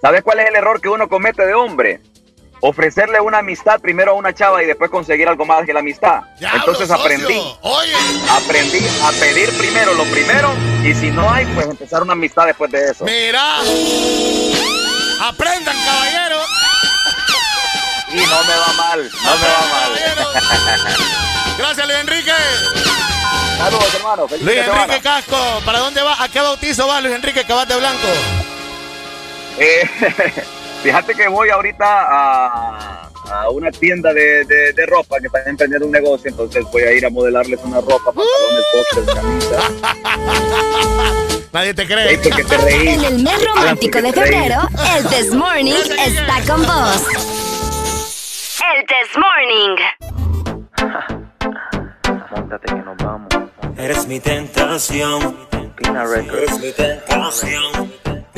¿Sabes 0.03 0.23
cuál 0.25 0.41
es 0.41 0.49
el 0.49 0.57
error 0.57 0.81
que 0.81 0.89
uno 0.89 1.09
comete 1.09 1.47
de 1.47 1.55
hombre? 1.55 2.01
Ofrecerle 2.61 3.21
una 3.21 3.39
amistad 3.39 3.81
primero 3.81 4.11
a 4.11 4.15
una 4.15 4.35
chava 4.35 4.61
y 4.61 4.67
después 4.67 4.91
conseguir 4.91 5.29
algo 5.29 5.45
más 5.45 5.65
que 5.65 5.73
la 5.73 5.79
amistad. 5.79 6.23
Entonces 6.41 6.91
aprendí. 6.91 7.41
Oye. 7.61 7.95
Aprendí 8.29 8.81
a 9.05 9.13
pedir 9.21 9.57
primero 9.57 9.95
lo 9.95 10.03
primero 10.07 10.53
y 10.83 10.93
si 10.95 11.13
no 11.13 11.31
hay, 11.31 11.47
pues 11.55 11.69
empezar 11.69 12.03
una 12.03 12.15
amistad 12.15 12.47
después 12.47 12.69
de 12.73 12.91
eso. 12.91 13.05
Mira. 13.05 13.61
Aprendan, 15.21 15.77
caballero. 15.85 16.39
Y 18.09 18.17
no 18.17 18.45
me 18.45 18.57
va 18.57 18.73
mal, 18.77 19.11
no 19.25 19.37
me 19.37 19.47
va 19.47 19.67
mal. 19.71 19.93
Gracias, 21.59 21.87
Luis 21.87 21.99
Enrique. 22.01 22.33
Saludos, 23.57 23.95
hermano. 23.95 24.27
Feliz 24.27 24.45
Luis. 24.45 24.59
Enrique 24.59 25.01
Casco, 25.01 25.63
¿para 25.65 25.79
dónde 25.79 26.03
vas? 26.03 26.21
¿A 26.21 26.29
qué 26.29 26.41
bautizo 26.41 26.89
vas, 26.89 27.03
Luis 27.05 27.15
Enrique, 27.15 27.45
de 27.45 27.77
blanco? 27.77 28.09
Eh, 29.59 29.89
fíjate 30.83 31.15
que 31.15 31.29
voy 31.29 31.51
ahorita 31.51 31.85
a, 31.87 33.11
a 33.31 33.51
una 33.51 33.71
tienda 33.71 34.13
de, 34.13 34.45
de- 34.45 34.73
de 34.73 34.87
ropa 34.87 35.19
que 35.21 35.27
están 35.27 35.43
emprendiendo 35.47 35.87
un 35.87 35.93
negocio, 35.93 36.31
entonces 36.31 36.65
voy 36.73 36.83
a 36.83 36.93
ir 36.93 37.05
a 37.07 37.11
modelarles 37.11 37.61
una 37.65 37.81
ropa, 37.81 38.13
pantalones, 38.13 38.65
boxers, 38.75 39.15
camisas. 39.15 39.73
Nadie 41.53 41.75
te 41.75 41.87
cree. 41.87 42.11
Ey, 42.11 42.17
¿por 42.17 42.35
qué 42.37 42.45
te 42.45 42.57
reí? 42.57 42.89
En 42.89 43.05
el 43.05 43.23
mes 43.23 43.45
romántico 43.47 43.99
¿por 43.99 44.03
de 44.03 44.13
febrero, 44.13 44.61
el 44.97 45.07
This 45.09 45.35
Morning 45.35 45.75
está 45.99 46.41
con 46.53 46.63
vos. 46.67 47.07
El 48.75 48.87
This 48.87 49.19
Morning. 49.19 49.77
Eres 53.77 54.07
mi 54.07 54.19
tentación. 54.21 55.37
Eres 56.33 56.59
mi 56.59 56.73
tentación. 56.73 57.93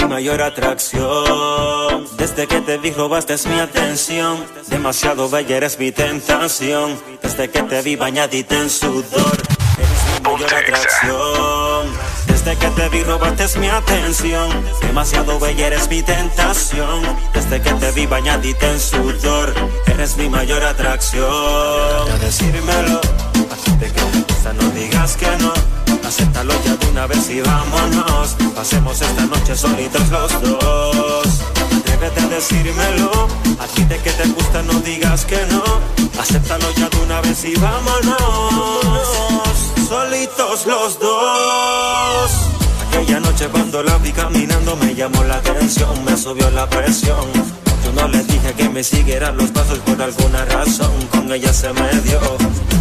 Mi 0.05 0.11
mayor 0.11 0.43
atracción. 0.43 2.07
Desde 2.19 2.47
que 2.47 2.61
te 2.61 2.77
vi 2.77 2.91
robaste 2.91 3.37
mi 3.49 3.59
atención. 3.59 4.45
Demasiado 4.67 5.31
bella 5.31 5.57
eres 5.57 5.79
mi 5.79 5.93
tentación. 5.93 7.01
Desde 7.23 7.49
que 7.49 7.63
te 7.63 7.81
vi 7.81 7.97
bañadita 7.97 8.55
en 8.55 8.69
sudor. 8.69 9.39
Eres 9.79 10.05
mi 10.13 10.31
mayor 10.31 10.55
atracción. 10.55 11.87
Desde 12.27 12.55
que 12.55 12.69
te 12.69 12.89
vi 12.91 13.03
robaste 13.03 13.59
mi 13.59 13.69
atención. 13.69 14.51
Demasiado 14.83 15.41
bella 15.41 15.69
eres 15.69 15.89
mi 15.89 16.03
tentación. 16.03 17.03
Desde 17.33 17.63
que 17.63 17.73
te 17.73 17.91
vi 17.93 18.05
bañadita 18.05 18.71
en 18.71 18.81
sudor. 18.81 19.55
Eres 19.87 20.19
mi 20.19 20.29
mayor 20.29 20.65
atracción. 20.65 22.21
Decírmelo. 22.21 23.01
A 23.55 23.57
ti 23.57 23.71
te 23.79 23.89
te 23.89 24.03
gusta, 24.03 24.53
no 24.53 24.69
digas 24.71 25.17
que 25.17 25.31
no. 25.37 25.53
Acéptalo 26.05 26.55
ya 26.65 26.75
de 26.75 26.87
una 26.89 27.07
vez 27.07 27.31
y 27.31 27.41
vámonos. 27.41 28.35
Pasemos 28.53 29.01
esta 29.01 29.27
noche 29.27 29.55
solitos 29.55 30.09
los 30.11 30.43
dos. 30.43 31.29
Atrévete 31.79 32.21
a 32.21 32.27
decírmelo. 32.27 33.29
A 33.61 33.67
ti 33.69 33.85
de 33.85 33.99
que 33.99 34.11
te 34.11 34.27
gusta, 34.31 34.61
no 34.63 34.73
digas 34.81 35.25
que 35.25 35.39
no. 35.53 35.63
Acéptalo 36.19 36.69
ya 36.73 36.89
de 36.89 36.97
una 36.99 37.21
vez 37.21 37.45
y 37.45 37.55
vámonos. 37.55 38.17
Solitos 39.89 40.67
los 40.67 40.99
dos. 40.99 42.31
Aquella 42.89 43.21
noche 43.21 43.47
cuando 43.53 43.85
la 43.85 43.99
vi 43.99 44.11
caminando 44.11 44.75
me 44.75 44.97
llamó 44.97 45.23
la 45.23 45.37
atención, 45.37 46.05
me 46.05 46.17
subió 46.17 46.51
la 46.51 46.69
presión. 46.69 47.64
Yo 47.85 47.93
no 47.93 48.09
le 48.09 48.25
dije 48.25 48.53
que 48.55 48.69
me 48.69 48.83
siguiera 48.83 49.33
los 49.33 49.51
pasos 49.51 49.79
por 49.81 50.01
alguna 50.01 50.45
razón, 50.47 51.07
con 51.11 51.31
ella 51.33 51.53
se 51.53 51.73
me 51.73 51.91
dio. 52.01 52.21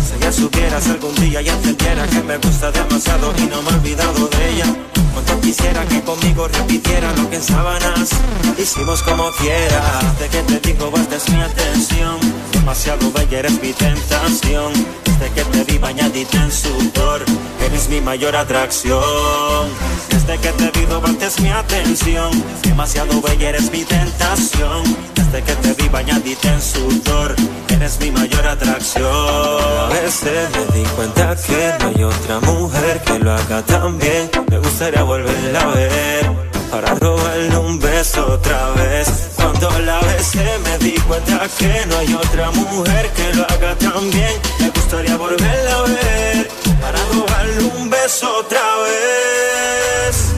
Si 0.08 0.16
ella 0.16 0.32
supiera 0.32 0.80
si 0.82 0.92
algún 0.92 1.16
día 1.16 1.42
ya 1.42 1.54
entendiera 1.54 2.08
que 2.08 2.24
me 2.24 2.38
gusta 2.38 2.72
demasiado 2.72 3.34
y 3.38 3.44
no 3.44 3.62
me 3.62 3.72
he 3.72 3.74
olvidado 3.74 4.28
de 4.28 4.50
ella. 4.52 4.93
Cuanto 5.14 5.40
quisiera 5.42 5.86
que 5.86 6.02
conmigo 6.02 6.48
repitiera 6.48 7.14
lo 7.14 7.30
que 7.30 7.36
en 7.38 7.44
sábanas 7.44 8.10
hicimos 8.58 9.04
como 9.04 9.32
quiera. 9.34 10.00
Desde 10.18 10.30
que 10.30 10.44
te 10.44 10.68
digo 10.68 10.92
es 11.16 11.30
mi 11.30 11.42
atención, 11.42 12.20
demasiado 12.52 13.12
bella 13.12 13.40
eres 13.40 13.62
mi 13.62 13.74
tentación. 13.74 14.74
Desde 15.04 15.30
que 15.36 15.44
te 15.44 15.64
vi 15.66 15.78
bañadita 15.78 16.44
en 16.44 16.52
sudor, 16.52 17.24
eres 17.64 17.88
mi 17.90 18.02
mayor 18.02 18.36
atracción. 18.36 19.70
Desde 20.10 20.38
que 20.40 20.50
te 20.50 20.80
vi 20.80 20.86
robaste 20.86 21.42
mi 21.42 21.50
atención, 21.50 22.44
demasiado 22.64 23.22
bella 23.22 23.50
eres 23.50 23.72
mi 23.72 23.84
tentación. 23.84 24.84
Desde 25.14 25.44
que 25.44 25.56
te 25.56 25.74
vi 25.74 25.90
bañadita 25.90 26.54
en 26.54 26.62
sudor, 26.62 27.36
eres 27.70 28.00
mi 28.00 28.12
mayor 28.12 28.48
atracción. 28.48 29.06
A 29.08 29.90
veces 29.90 30.50
me 30.52 30.78
di 30.78 30.86
cuenta 30.96 31.36
que 31.36 31.74
no 31.80 31.88
hay 31.90 32.04
otra 32.04 32.40
mujer 32.40 33.02
que 33.04 33.20
lo 33.20 33.34
haga 33.34 33.62
tan 33.64 34.00
bien. 34.00 34.30
Me 34.50 34.58
gustaría 34.58 35.03
volverla 35.04 35.60
a 35.60 35.68
ver, 35.68 36.32
para 36.72 36.96
robarle 36.96 37.58
un 37.58 37.80
beso 37.80 38.26
otra 38.34 38.70
vez. 38.72 39.08
Cuando 39.36 39.70
la 39.80 40.00
besé 40.02 40.46
me 40.64 40.78
di 40.80 40.94
cuenta 41.08 41.48
que 41.58 41.86
no 41.88 41.98
hay 41.98 42.14
otra 42.14 42.52
mujer 42.52 43.10
que 43.16 43.34
lo 43.34 43.44
haga 43.44 43.76
tan 43.76 44.10
bien. 44.12 44.34
Me 44.60 44.70
gustaría 44.70 45.18
volverla 45.18 45.78
a 45.78 45.82
ver, 45.84 46.50
para 46.82 47.00
robarle 47.14 47.64
un 47.78 47.90
beso 47.90 48.38
otra 48.38 48.62
vez. 48.86 50.34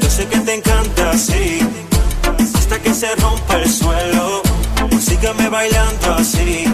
Yo 0.00 0.10
sé 0.10 0.26
que 0.26 0.38
te 0.38 0.54
encanta 0.54 1.10
así, 1.10 1.60
hasta 2.56 2.78
que 2.80 2.94
se 2.94 3.14
rompa 3.16 3.56
el 3.56 3.70
suelo. 3.70 4.42
Pues 4.90 5.04
sígueme 5.04 5.48
bailando 5.48 6.14
así 6.14 6.66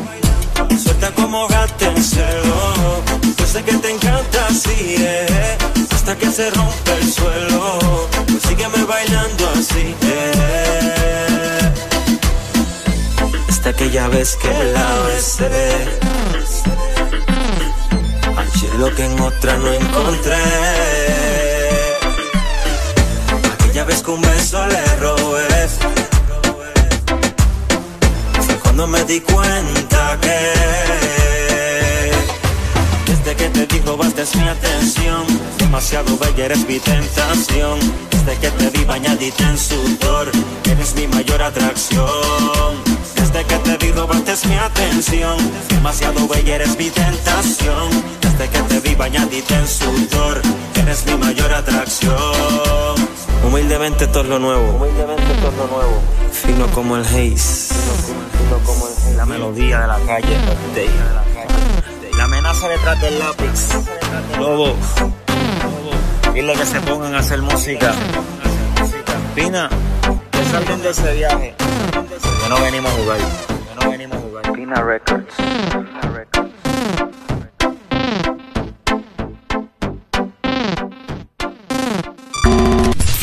Suelta 0.83 1.11
como 1.13 1.47
gato 1.49 1.85
en 1.85 2.03
celo. 2.03 3.03
Yo 3.39 3.47
sé 3.47 3.63
que 3.63 3.73
te 3.75 3.91
encanta 3.91 4.47
así, 4.49 4.97
eh. 4.99 5.57
Hasta 5.93 6.17
que 6.17 6.31
se 6.31 6.51
rompa 6.51 6.93
el 7.01 7.13
suelo. 7.13 8.09
Pues 8.27 8.43
sígueme 8.49 8.85
bailando 8.85 9.51
así, 9.51 9.95
eh. 10.03 11.73
Hasta 13.49 13.73
que 13.73 13.91
ya 13.91 14.09
ves 14.09 14.37
que 14.37 14.53
la 14.73 14.89
besé. 15.07 16.05
Lo 18.79 18.93
que 18.93 19.05
en 19.05 19.21
otra 19.21 19.57
no 19.57 19.73
encontré. 19.73 20.37
Aquella 23.53 23.85
vez 23.85 24.03
que 24.03 24.11
un 24.11 24.21
beso 24.21 24.67
le 24.67 24.97
robé. 24.97 26.04
Cuando 28.77 28.99
me 28.99 29.05
di 29.05 29.21
cuenta 29.21 30.19
que 30.21 30.51
desde 33.07 33.37
que 33.37 33.49
te 33.51 33.67
digo 33.69 33.97
bastes 33.97 34.35
mi 34.35 34.49
atención, 34.49 35.25
demasiado 35.59 36.19
bella 36.19 36.47
eres 36.47 36.67
mi 36.67 36.81
tentación. 36.81 37.79
Desde 38.11 38.37
que 38.41 38.51
te 38.51 38.71
vi 38.71 38.85
bañadita 38.85 39.49
en 39.49 39.57
sudor, 39.57 40.33
eres 40.65 40.93
mi 40.97 41.07
mayor 41.07 41.41
atracción. 41.41 42.83
Desde 43.15 43.45
que 43.45 43.57
te 43.59 43.77
vi 43.77 43.93
robaste 43.93 44.49
mi 44.49 44.57
atención, 44.57 45.37
demasiado 45.69 46.27
bella 46.27 46.57
eres 46.57 46.77
mi 46.77 46.91
tentación. 46.91 47.91
Desde 48.23 48.49
que 48.49 48.59
te 48.59 48.81
vi 48.81 48.97
bañadita 48.97 49.57
en 49.57 49.69
sudor, 49.69 50.43
eres 50.75 51.07
mi 51.07 51.15
mayor 51.15 51.53
atracción. 51.53 53.14
Humildemente 53.47 54.07
todo 54.09 54.25
lo 54.25 54.39
nuevo, 54.39 54.71
humildemente 54.77 55.23
lo 55.41 55.67
nuevo. 55.67 56.03
Fino 56.33 56.67
como 56.69 56.97
el 56.97 57.03
haze, 57.03 57.75
fino 57.75 58.59
como 58.65 58.87
el 58.87 58.93
haze. 58.93 59.15
La 59.17 59.27
melodía 59.27 59.81
de 59.81 59.87
la 59.87 59.99
calle, 60.01 60.37
la 62.17 62.25
amenaza 62.25 62.69
detrás 62.69 63.01
del 63.01 63.19
lápiz. 63.19 63.69
Lobo, 64.39 64.75
dile 66.33 66.55
que 66.55 66.67
se 66.67 66.81
pongan 66.81 67.15
a 67.15 67.19
hacer 67.19 67.43
música. 67.43 67.93
Pina, 69.35 69.69
que 70.31 70.45
salgan 70.51 70.83
de 70.83 70.91
ese 70.91 71.15
viaje. 71.15 71.55
Que 72.43 72.49
no 72.49 72.61
venimos 72.61 72.93
a 72.93 72.97
jugar. 72.97 73.19
Que 73.19 73.85
no 73.85 73.91
venimos 73.91 74.19
a 74.19 74.21
jugar. 74.21 74.53
Pina 74.53 74.83
Records. 74.83 75.35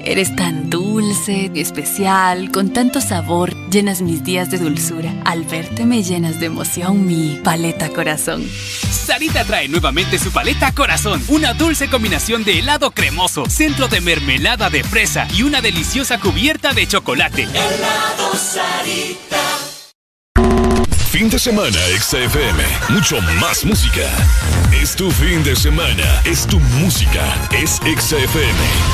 Eres 0.00 0.34
tan 0.34 0.70
dulce, 0.70 1.52
especial, 1.54 2.50
con 2.50 2.72
tanto 2.72 3.00
sabor, 3.00 3.54
llenas 3.70 4.02
mis 4.02 4.24
días 4.24 4.50
de 4.50 4.58
dulzura. 4.58 5.14
Al 5.24 5.44
verte 5.44 5.86
me 5.86 6.02
llenas 6.02 6.40
de 6.40 6.46
emoción 6.46 7.06
mi 7.06 7.40
paleta 7.44 7.88
corazón. 7.90 8.44
Sarita 8.90 9.44
trae 9.44 9.68
nuevamente 9.68 10.18
su 10.18 10.32
paleta 10.32 10.72
corazón, 10.72 11.22
una 11.28 11.54
dulce 11.54 11.88
combinación 11.88 12.42
de 12.42 12.58
helado 12.58 12.90
cremoso, 12.90 13.48
centro 13.48 13.86
de 13.86 14.00
mermelada 14.00 14.68
de 14.68 14.82
fresa 14.82 15.28
y 15.32 15.42
una 15.42 15.60
deliciosa 15.60 16.18
cubierta 16.18 16.72
de 16.72 16.88
chocolate. 16.88 17.44
Helado 17.44 18.34
Sarita. 18.34 19.44
Fin 21.12 21.30
de 21.30 21.38
semana, 21.38 21.78
XFM. 22.00 22.64
Mucho 22.88 23.20
más 23.40 23.64
música. 23.64 24.10
Es 24.72 24.96
tu 24.96 25.08
fin 25.12 25.44
de 25.44 25.54
semana. 25.54 26.22
Es 26.24 26.44
tu 26.44 26.58
música. 26.58 27.22
Es 27.52 27.76
XFM. 27.76 28.93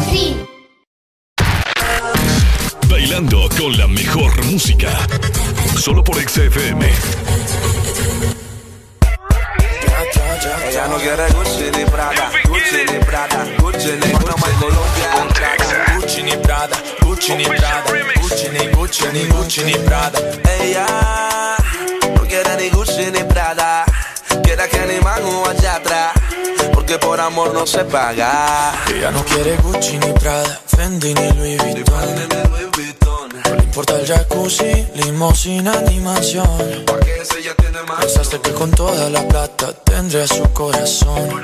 Solo 5.81 6.03
por 6.03 6.15
XFM. 6.15 6.79
Ella 10.69 10.87
no 10.87 10.97
quiere 10.97 11.27
Gucci 11.31 11.71
ni 11.75 11.85
Prada, 11.85 12.29
Gucci 12.47 12.85
ni 12.87 12.99
Prada, 13.03 13.45
Gucci 13.57 13.91
ni 13.93 14.11
Colombia, 14.11 15.09
Gucci 15.95 16.21
ni 16.21 16.37
Prada, 16.37 16.77
Gucci 17.01 17.33
ni 17.35 17.45
Prada, 17.45 17.83
Gucci 18.21 18.49
ni 18.49 18.67
Gucci 18.69 19.07
ni 19.11 19.25
Gucci 19.25 19.63
ni 19.63 19.73
Prada. 19.79 20.19
Ella 20.59 20.85
no 22.15 22.21
quiere 22.27 22.55
ni 22.57 22.69
Gucci 22.69 23.09
ni 23.09 23.23
Prada, 23.23 23.83
quiere 24.43 24.67
que 24.69 24.85
ni 24.85 24.99
mano 24.99 25.45
allá 25.47 25.77
atrás, 25.77 26.13
porque 26.73 26.99
por 26.99 27.19
amor 27.19 27.55
no 27.55 27.65
se 27.65 27.83
paga. 27.85 28.71
Ella 28.87 29.09
no 29.09 29.23
quiere 29.23 29.57
Gucci 29.57 29.97
ni 29.97 30.13
Prada, 30.13 30.61
Fendi 30.67 31.11
ni 31.15 31.31
Louis 31.31 31.57
Vuitton. 31.57 32.40
Importa 33.71 33.95
el 33.95 34.05
jacuzzi, 34.05 34.85
limosina 34.95 35.79
ni 35.87 36.01
mansión. 36.01 36.45
Pensaste 38.01 38.41
que 38.41 38.51
con 38.51 38.69
toda 38.69 39.09
la 39.09 39.25
plata 39.25 39.71
tendría 39.71 40.27
su 40.27 40.43
corazón. 40.51 41.41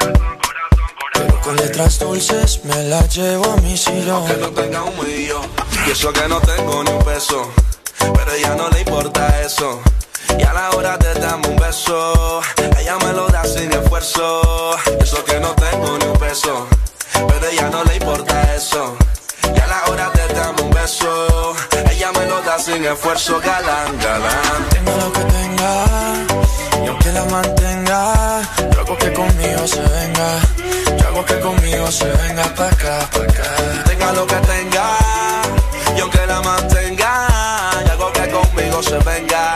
Pero 1.14 1.42
con 1.42 1.56
letras 1.56 2.00
dulces 2.00 2.66
me 2.66 2.84
la 2.84 3.08
llevo 3.08 3.54
a 3.54 3.56
mi 3.62 3.78
sillón. 3.78 4.28
Que 4.28 4.36
no 4.42 4.50
tenga 4.50 4.84
un 4.84 4.94
millón, 5.00 5.44
y 5.88 5.92
eso 5.92 6.12
que 6.12 6.28
no 6.28 6.42
tengo 6.42 6.84
ni 6.84 6.92
un 6.92 7.04
peso, 7.06 7.50
pero 7.98 8.34
ella 8.34 8.56
no 8.56 8.68
le 8.72 8.80
importa 8.82 9.42
eso. 9.42 9.80
Y 10.38 10.44
a 10.44 10.52
la 10.52 10.72
hora 10.72 10.98
de 10.98 11.14
darme 11.22 11.48
un 11.48 11.56
beso, 11.56 12.42
ella 12.78 12.98
me 13.06 13.14
lo 13.14 13.30
da 13.30 13.46
sin 13.46 13.72
esfuerzo. 13.72 14.78
Eso 15.00 15.24
que 15.24 15.40
no 15.40 15.56
tengo 15.56 15.98
ni 15.98 16.06
un 16.08 16.18
peso, 16.20 16.68
pero 17.14 17.48
ella 17.48 17.70
no 17.70 17.86
le 17.86 17.96
importa 17.96 18.54
eso. 18.54 18.98
Y 19.56 19.60
a 19.62 19.68
la 19.68 19.86
hora 19.86 20.10
de 20.10 20.34
darme 20.34 20.62
un 20.64 20.72
beso, 20.72 21.56
ella 22.08 22.20
me 22.20 22.26
lo 22.28 22.42
da 22.42 22.60
sin 22.60 22.84
esfuerzo, 22.86 23.40
galán, 23.40 23.98
galán. 24.00 24.70
Tenga 24.70 24.96
lo 24.98 25.12
que 25.12 25.20
tenga, 25.20 25.86
y 26.84 26.88
aunque 26.88 27.12
la 27.12 27.26
mantenga, 27.26 28.42
yo 28.74 28.80
hago 28.80 28.98
que 28.98 29.14
conmigo 29.14 29.68
se 29.68 29.82
venga. 29.82 30.40
Yo 30.98 31.08
hago 31.08 31.26
que 31.26 31.40
conmigo 31.40 31.92
se 31.92 32.06
venga 32.06 32.44
pa' 32.56 32.68
acá, 32.68 33.10
pa' 33.12 33.24
acá. 33.24 33.84
Tenga 33.86 34.12
lo 34.14 34.28
que 34.28 34.36
tenga, 34.36 34.98
y 35.96 36.00
aunque 36.00 36.26
la 36.26 36.42
mantenga, 36.42 37.28
y 37.86 37.90
hago 37.90 38.12
que 38.14 38.30
conmigo 38.30 38.84
se 38.84 38.98
venga. 39.00 39.56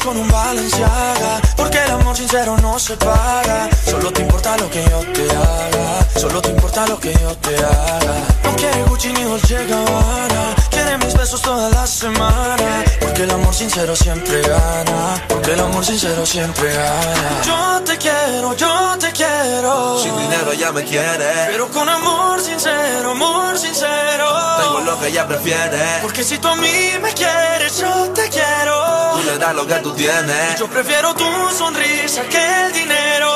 con 0.00 0.16
un 0.16 0.28
Balenciaga 0.28 1.40
Porque 1.56 1.78
el 1.78 1.90
amor 1.90 2.16
sincero 2.16 2.56
no 2.58 2.78
se 2.78 2.96
paga. 2.96 3.68
Solo 3.84 4.12
te 4.12 4.22
importa 4.22 4.56
lo 4.56 4.68
que 4.70 4.82
yo 4.84 5.00
te 5.12 5.30
haga 5.30 6.06
Solo 6.16 6.42
te 6.42 6.50
importa 6.50 6.86
lo 6.86 6.98
que 6.98 7.12
yo 7.14 7.34
te 7.36 7.56
haga. 7.56 8.14
No 8.44 8.56
quiere 8.56 8.82
Gucci 8.84 9.12
ni 9.12 9.22
Dolce 9.22 9.66
Gabbana 9.66 10.65
Quiere 10.86 11.04
mis 11.04 11.14
besos 11.14 11.42
toda 11.42 11.68
la 11.70 11.84
semana. 11.84 12.84
Porque 13.00 13.24
el 13.24 13.30
amor 13.32 13.52
sincero 13.52 13.96
siempre 13.96 14.40
gana. 14.40 15.20
Porque 15.26 15.52
el 15.54 15.58
amor 15.58 15.84
sincero 15.84 16.24
siempre 16.24 16.72
gana. 16.72 17.42
Yo 17.44 17.82
te 17.84 17.98
quiero, 17.98 18.54
yo 18.54 18.96
te 18.96 19.10
quiero. 19.10 19.98
Sin 19.98 20.16
dinero 20.16 20.52
ella 20.52 20.70
me 20.70 20.84
quiere. 20.84 21.48
Pero 21.50 21.68
con 21.72 21.88
amor 21.88 22.40
sincero, 22.40 23.10
amor 23.10 23.58
sincero. 23.58 24.28
Tengo 24.62 24.80
lo 24.84 25.00
que 25.00 25.08
ella 25.08 25.26
prefiere. 25.26 25.82
Porque 26.02 26.22
si 26.22 26.38
tú 26.38 26.46
a 26.46 26.54
mí 26.54 26.92
me 27.02 27.12
quieres, 27.14 27.78
yo 27.78 28.10
te 28.10 28.28
quiero. 28.28 28.76
Tú 29.14 29.22
le 29.24 29.38
das 29.38 29.54
lo 29.56 29.66
que 29.66 29.74
tú 29.80 29.92
tienes. 29.92 30.56
Yo 30.60 30.68
prefiero 30.68 31.12
tu 31.14 31.26
sonrisa 31.58 32.22
que 32.30 32.66
el 32.66 32.72
dinero. 32.72 33.32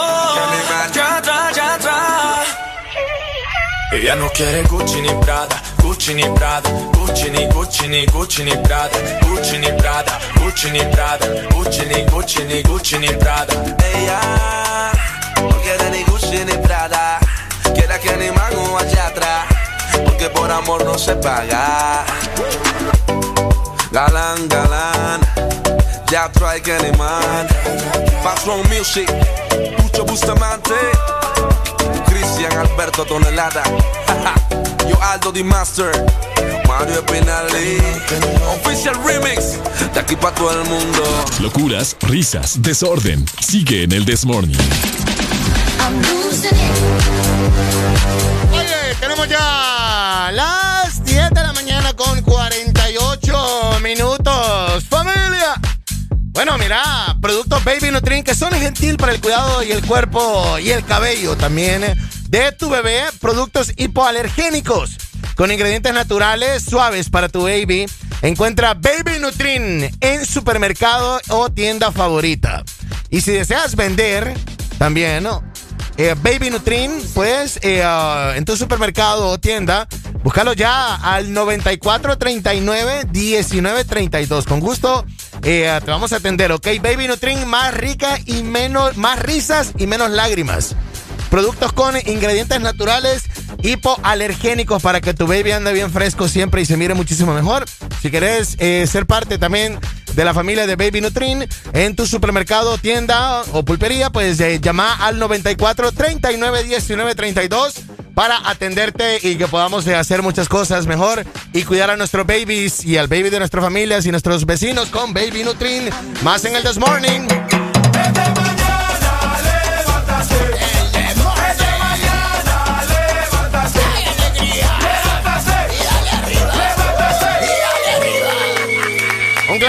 Ya 0.94 1.16
atrás, 1.16 1.56
ya 1.56 1.74
atrás. 1.74 2.09
Ella 3.92 4.14
no 4.14 4.28
quiere 4.30 4.62
Gucci 4.62 5.00
ni 5.00 5.12
Prada, 5.20 5.60
Gucci 5.82 6.14
ni 6.14 6.28
Prada, 6.30 6.68
Gucci 6.92 7.30
ni 7.30 7.46
Gucci 7.48 7.88
ni 7.88 8.04
Gucci 8.06 8.42
ni 8.44 8.56
Prada, 8.58 8.96
Gucci 9.22 9.58
ni 9.58 9.72
Prada, 9.74 10.18
Gucci 10.34 10.70
ni 10.70 10.84
Prada, 10.86 11.26
Gucci 11.50 11.84
ni 11.86 12.04
Gucci 12.04 12.44
ni 12.44 12.62
Gucci 12.62 12.98
ni 12.98 13.08
Prada. 13.16 13.52
Ella 13.92 14.92
no 15.40 15.60
quiere 15.62 15.90
ni 15.90 16.04
Gucci 16.04 16.44
ni 16.44 16.56
Prada 16.58 17.18
Quiere 17.74 17.98
que 18.00 18.16
ni 18.16 18.30
mango 18.30 18.76
allá 18.78 19.06
atrás 19.06 19.46
Porque 20.04 20.28
por 20.30 20.50
amor 20.50 20.84
no 20.84 20.96
se 20.98 21.14
paga 21.16 22.04
Galán, 23.90 24.48
galán 24.48 25.20
Teatro 26.10 26.48
hay 26.48 26.60
que 26.60 26.72
animar. 26.72 27.46
Fastron 28.24 28.62
Music, 28.68 29.08
Pucho 29.76 30.04
Bustamante, 30.04 30.74
Cristian 32.04 32.52
Alberto 32.58 33.04
Tonelada, 33.04 33.62
Yo 34.88 35.02
Aldo 35.02 35.33
Di 35.33 35.42
Master, 35.42 35.90
Mario 36.68 37.04
Pinali, 37.06 37.78
Official 38.62 38.94
Remix, 39.04 39.58
de 39.92 40.00
aquí 40.00 40.16
para 40.16 40.34
todo 40.34 40.52
el 40.52 40.68
mundo. 40.68 41.02
Locuras, 41.40 41.97
risas, 42.00 42.62
desorden. 42.62 43.24
Sigue 43.40 43.84
en 43.84 43.92
el 43.92 44.04
Desmorning. 44.04 44.56
Oye, 48.52 48.94
tenemos 49.00 49.28
ya 49.28 50.31
las 50.33 50.79
Bueno, 56.32 56.56
mira, 56.58 57.16
productos 57.20 57.62
Baby 57.64 57.90
Nutrin 57.90 58.22
que 58.22 58.34
son 58.34 58.52
gentil 58.52 58.96
para 58.96 59.12
el 59.12 59.20
cuidado 59.20 59.62
y 59.62 59.72
el 59.72 59.84
cuerpo 59.84 60.58
y 60.58 60.70
el 60.70 60.84
cabello 60.84 61.36
también 61.36 61.82
de 62.28 62.52
tu 62.52 62.70
bebé. 62.70 63.02
Productos 63.20 63.72
hipoalergénicos 63.76 64.96
con 65.34 65.50
ingredientes 65.50 65.92
naturales 65.92 66.62
suaves 66.62 67.10
para 67.10 67.28
tu 67.28 67.42
baby. 67.42 67.86
Encuentra 68.22 68.74
Baby 68.74 69.18
Nutrin 69.20 69.90
en 70.00 70.24
supermercado 70.24 71.20
o 71.30 71.50
tienda 71.50 71.90
favorita. 71.90 72.62
Y 73.10 73.22
si 73.22 73.32
deseas 73.32 73.74
vender 73.74 74.32
también, 74.78 75.24
¿no? 75.24 75.49
Eh, 76.02 76.16
Baby 76.22 76.49
Nutrin, 76.49 76.90
pues 77.12 77.58
eh, 77.60 77.84
uh, 77.84 78.34
en 78.34 78.47
tu 78.47 78.56
supermercado 78.56 79.28
o 79.28 79.38
tienda, 79.38 79.86
búscalo 80.24 80.54
ya 80.54 80.94
al 80.94 81.34
9439 81.34 83.08
1932. 83.12 84.47
Con 84.47 84.60
gusto 84.60 85.04
eh, 85.42 85.78
te 85.84 85.90
vamos 85.90 86.15
a 86.15 86.16
atender, 86.16 86.52
¿ok? 86.52 86.68
Baby 86.81 87.06
Nutrin 87.06 87.47
más 87.47 87.74
rica 87.74 88.18
y 88.24 88.42
menos, 88.42 88.97
más 88.97 89.18
risas 89.18 89.74
y 89.76 89.86
menos 89.86 90.10
lágrimas. 90.10 90.74
Productos 91.28 91.74
con 91.74 91.94
ingredientes 91.99 92.62
naturales 92.62 93.24
hipoalergénicos 93.62 94.83
para 94.83 95.02
que 95.02 95.12
tu 95.12 95.26
baby 95.26 95.52
ande 95.52 95.74
bien 95.74 95.92
fresco 95.92 96.28
siempre 96.28 96.62
y 96.62 96.65
se 96.65 96.78
mire 96.78 96.94
muchísimo 96.94 97.34
mejor. 97.34 97.66
Si 98.00 98.10
querés 98.10 98.56
ser 98.58 99.04
parte 99.04 99.36
también 99.36 99.78
de 100.14 100.24
la 100.24 100.34
familia 100.34 100.66
de 100.66 100.76
Baby 100.76 101.00
Nutrin 101.00 101.46
en 101.72 101.96
tu 101.96 102.06
supermercado, 102.06 102.78
tienda 102.78 103.42
o 103.52 103.64
pulpería, 103.64 104.10
pues 104.10 104.40
eh, 104.40 104.60
llama 104.60 104.94
al 104.94 105.18
94 105.18 105.92
39 105.92 106.64
19 106.64 107.14
32 107.14 107.74
para 108.14 108.48
atenderte 108.48 109.18
y 109.22 109.36
que 109.36 109.46
podamos 109.48 109.86
eh, 109.86 109.94
hacer 109.94 110.22
muchas 110.22 110.48
cosas 110.48 110.86
mejor 110.86 111.24
y 111.52 111.62
cuidar 111.62 111.90
a 111.90 111.96
nuestros 111.96 112.26
babies 112.26 112.84
y 112.84 112.96
al 112.96 113.08
baby 113.08 113.30
de 113.30 113.38
nuestras 113.38 113.64
familias 113.64 114.04
y 114.06 114.10
nuestros 114.10 114.44
vecinos 114.46 114.88
con 114.88 115.14
Baby 115.14 115.44
Nutrin. 115.44 115.90
Más 116.22 116.44
en 116.44 116.56
el 116.56 116.62
This 116.62 116.78
Morning. 116.78 117.28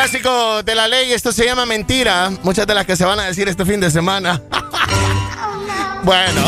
Clásico 0.01 0.64
de 0.64 0.74
la 0.74 0.88
ley, 0.88 1.14
esto 1.14 1.32
se 1.32 1.46
llama 1.46 1.64
mentira. 1.67 2.32
Muchas 2.42 2.66
de 2.66 2.74
las 2.74 2.88
que 2.88 2.96
se 2.96 3.06
van 3.06 3.19
a 3.19 3.26
decir 3.26 3.48
este 3.48 3.64
fin 3.66 3.80
de 3.80 3.92
semana. 3.92 4.42
bueno. 6.03 6.42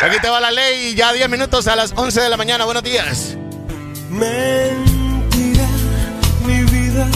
Aquí 0.00 0.16
te 0.22 0.28
va 0.30 0.38
la 0.38 0.52
ley, 0.52 0.94
ya 0.94 1.12
10 1.12 1.28
minutos 1.28 1.66
a 1.66 1.74
las 1.74 1.92
11 1.96 2.20
de 2.20 2.28
la 2.28 2.36
mañana. 2.36 2.64
Buenos 2.66 2.84
días. 2.84 3.36
Mentira, 4.10 5.66
mi 6.46 6.62
vida, 6.70 7.08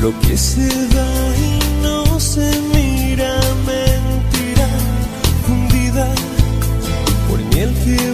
lo 0.00 0.16
que 0.20 0.36
se 0.38 0.68
da 0.68 1.36
y 1.36 1.58
no 1.82 2.20
se 2.20 2.48
mira, 2.72 3.40
mentira, 3.66 4.68
fundida 5.48 6.06
por 7.28 7.40
miel 7.40 7.74
que 7.84 8.13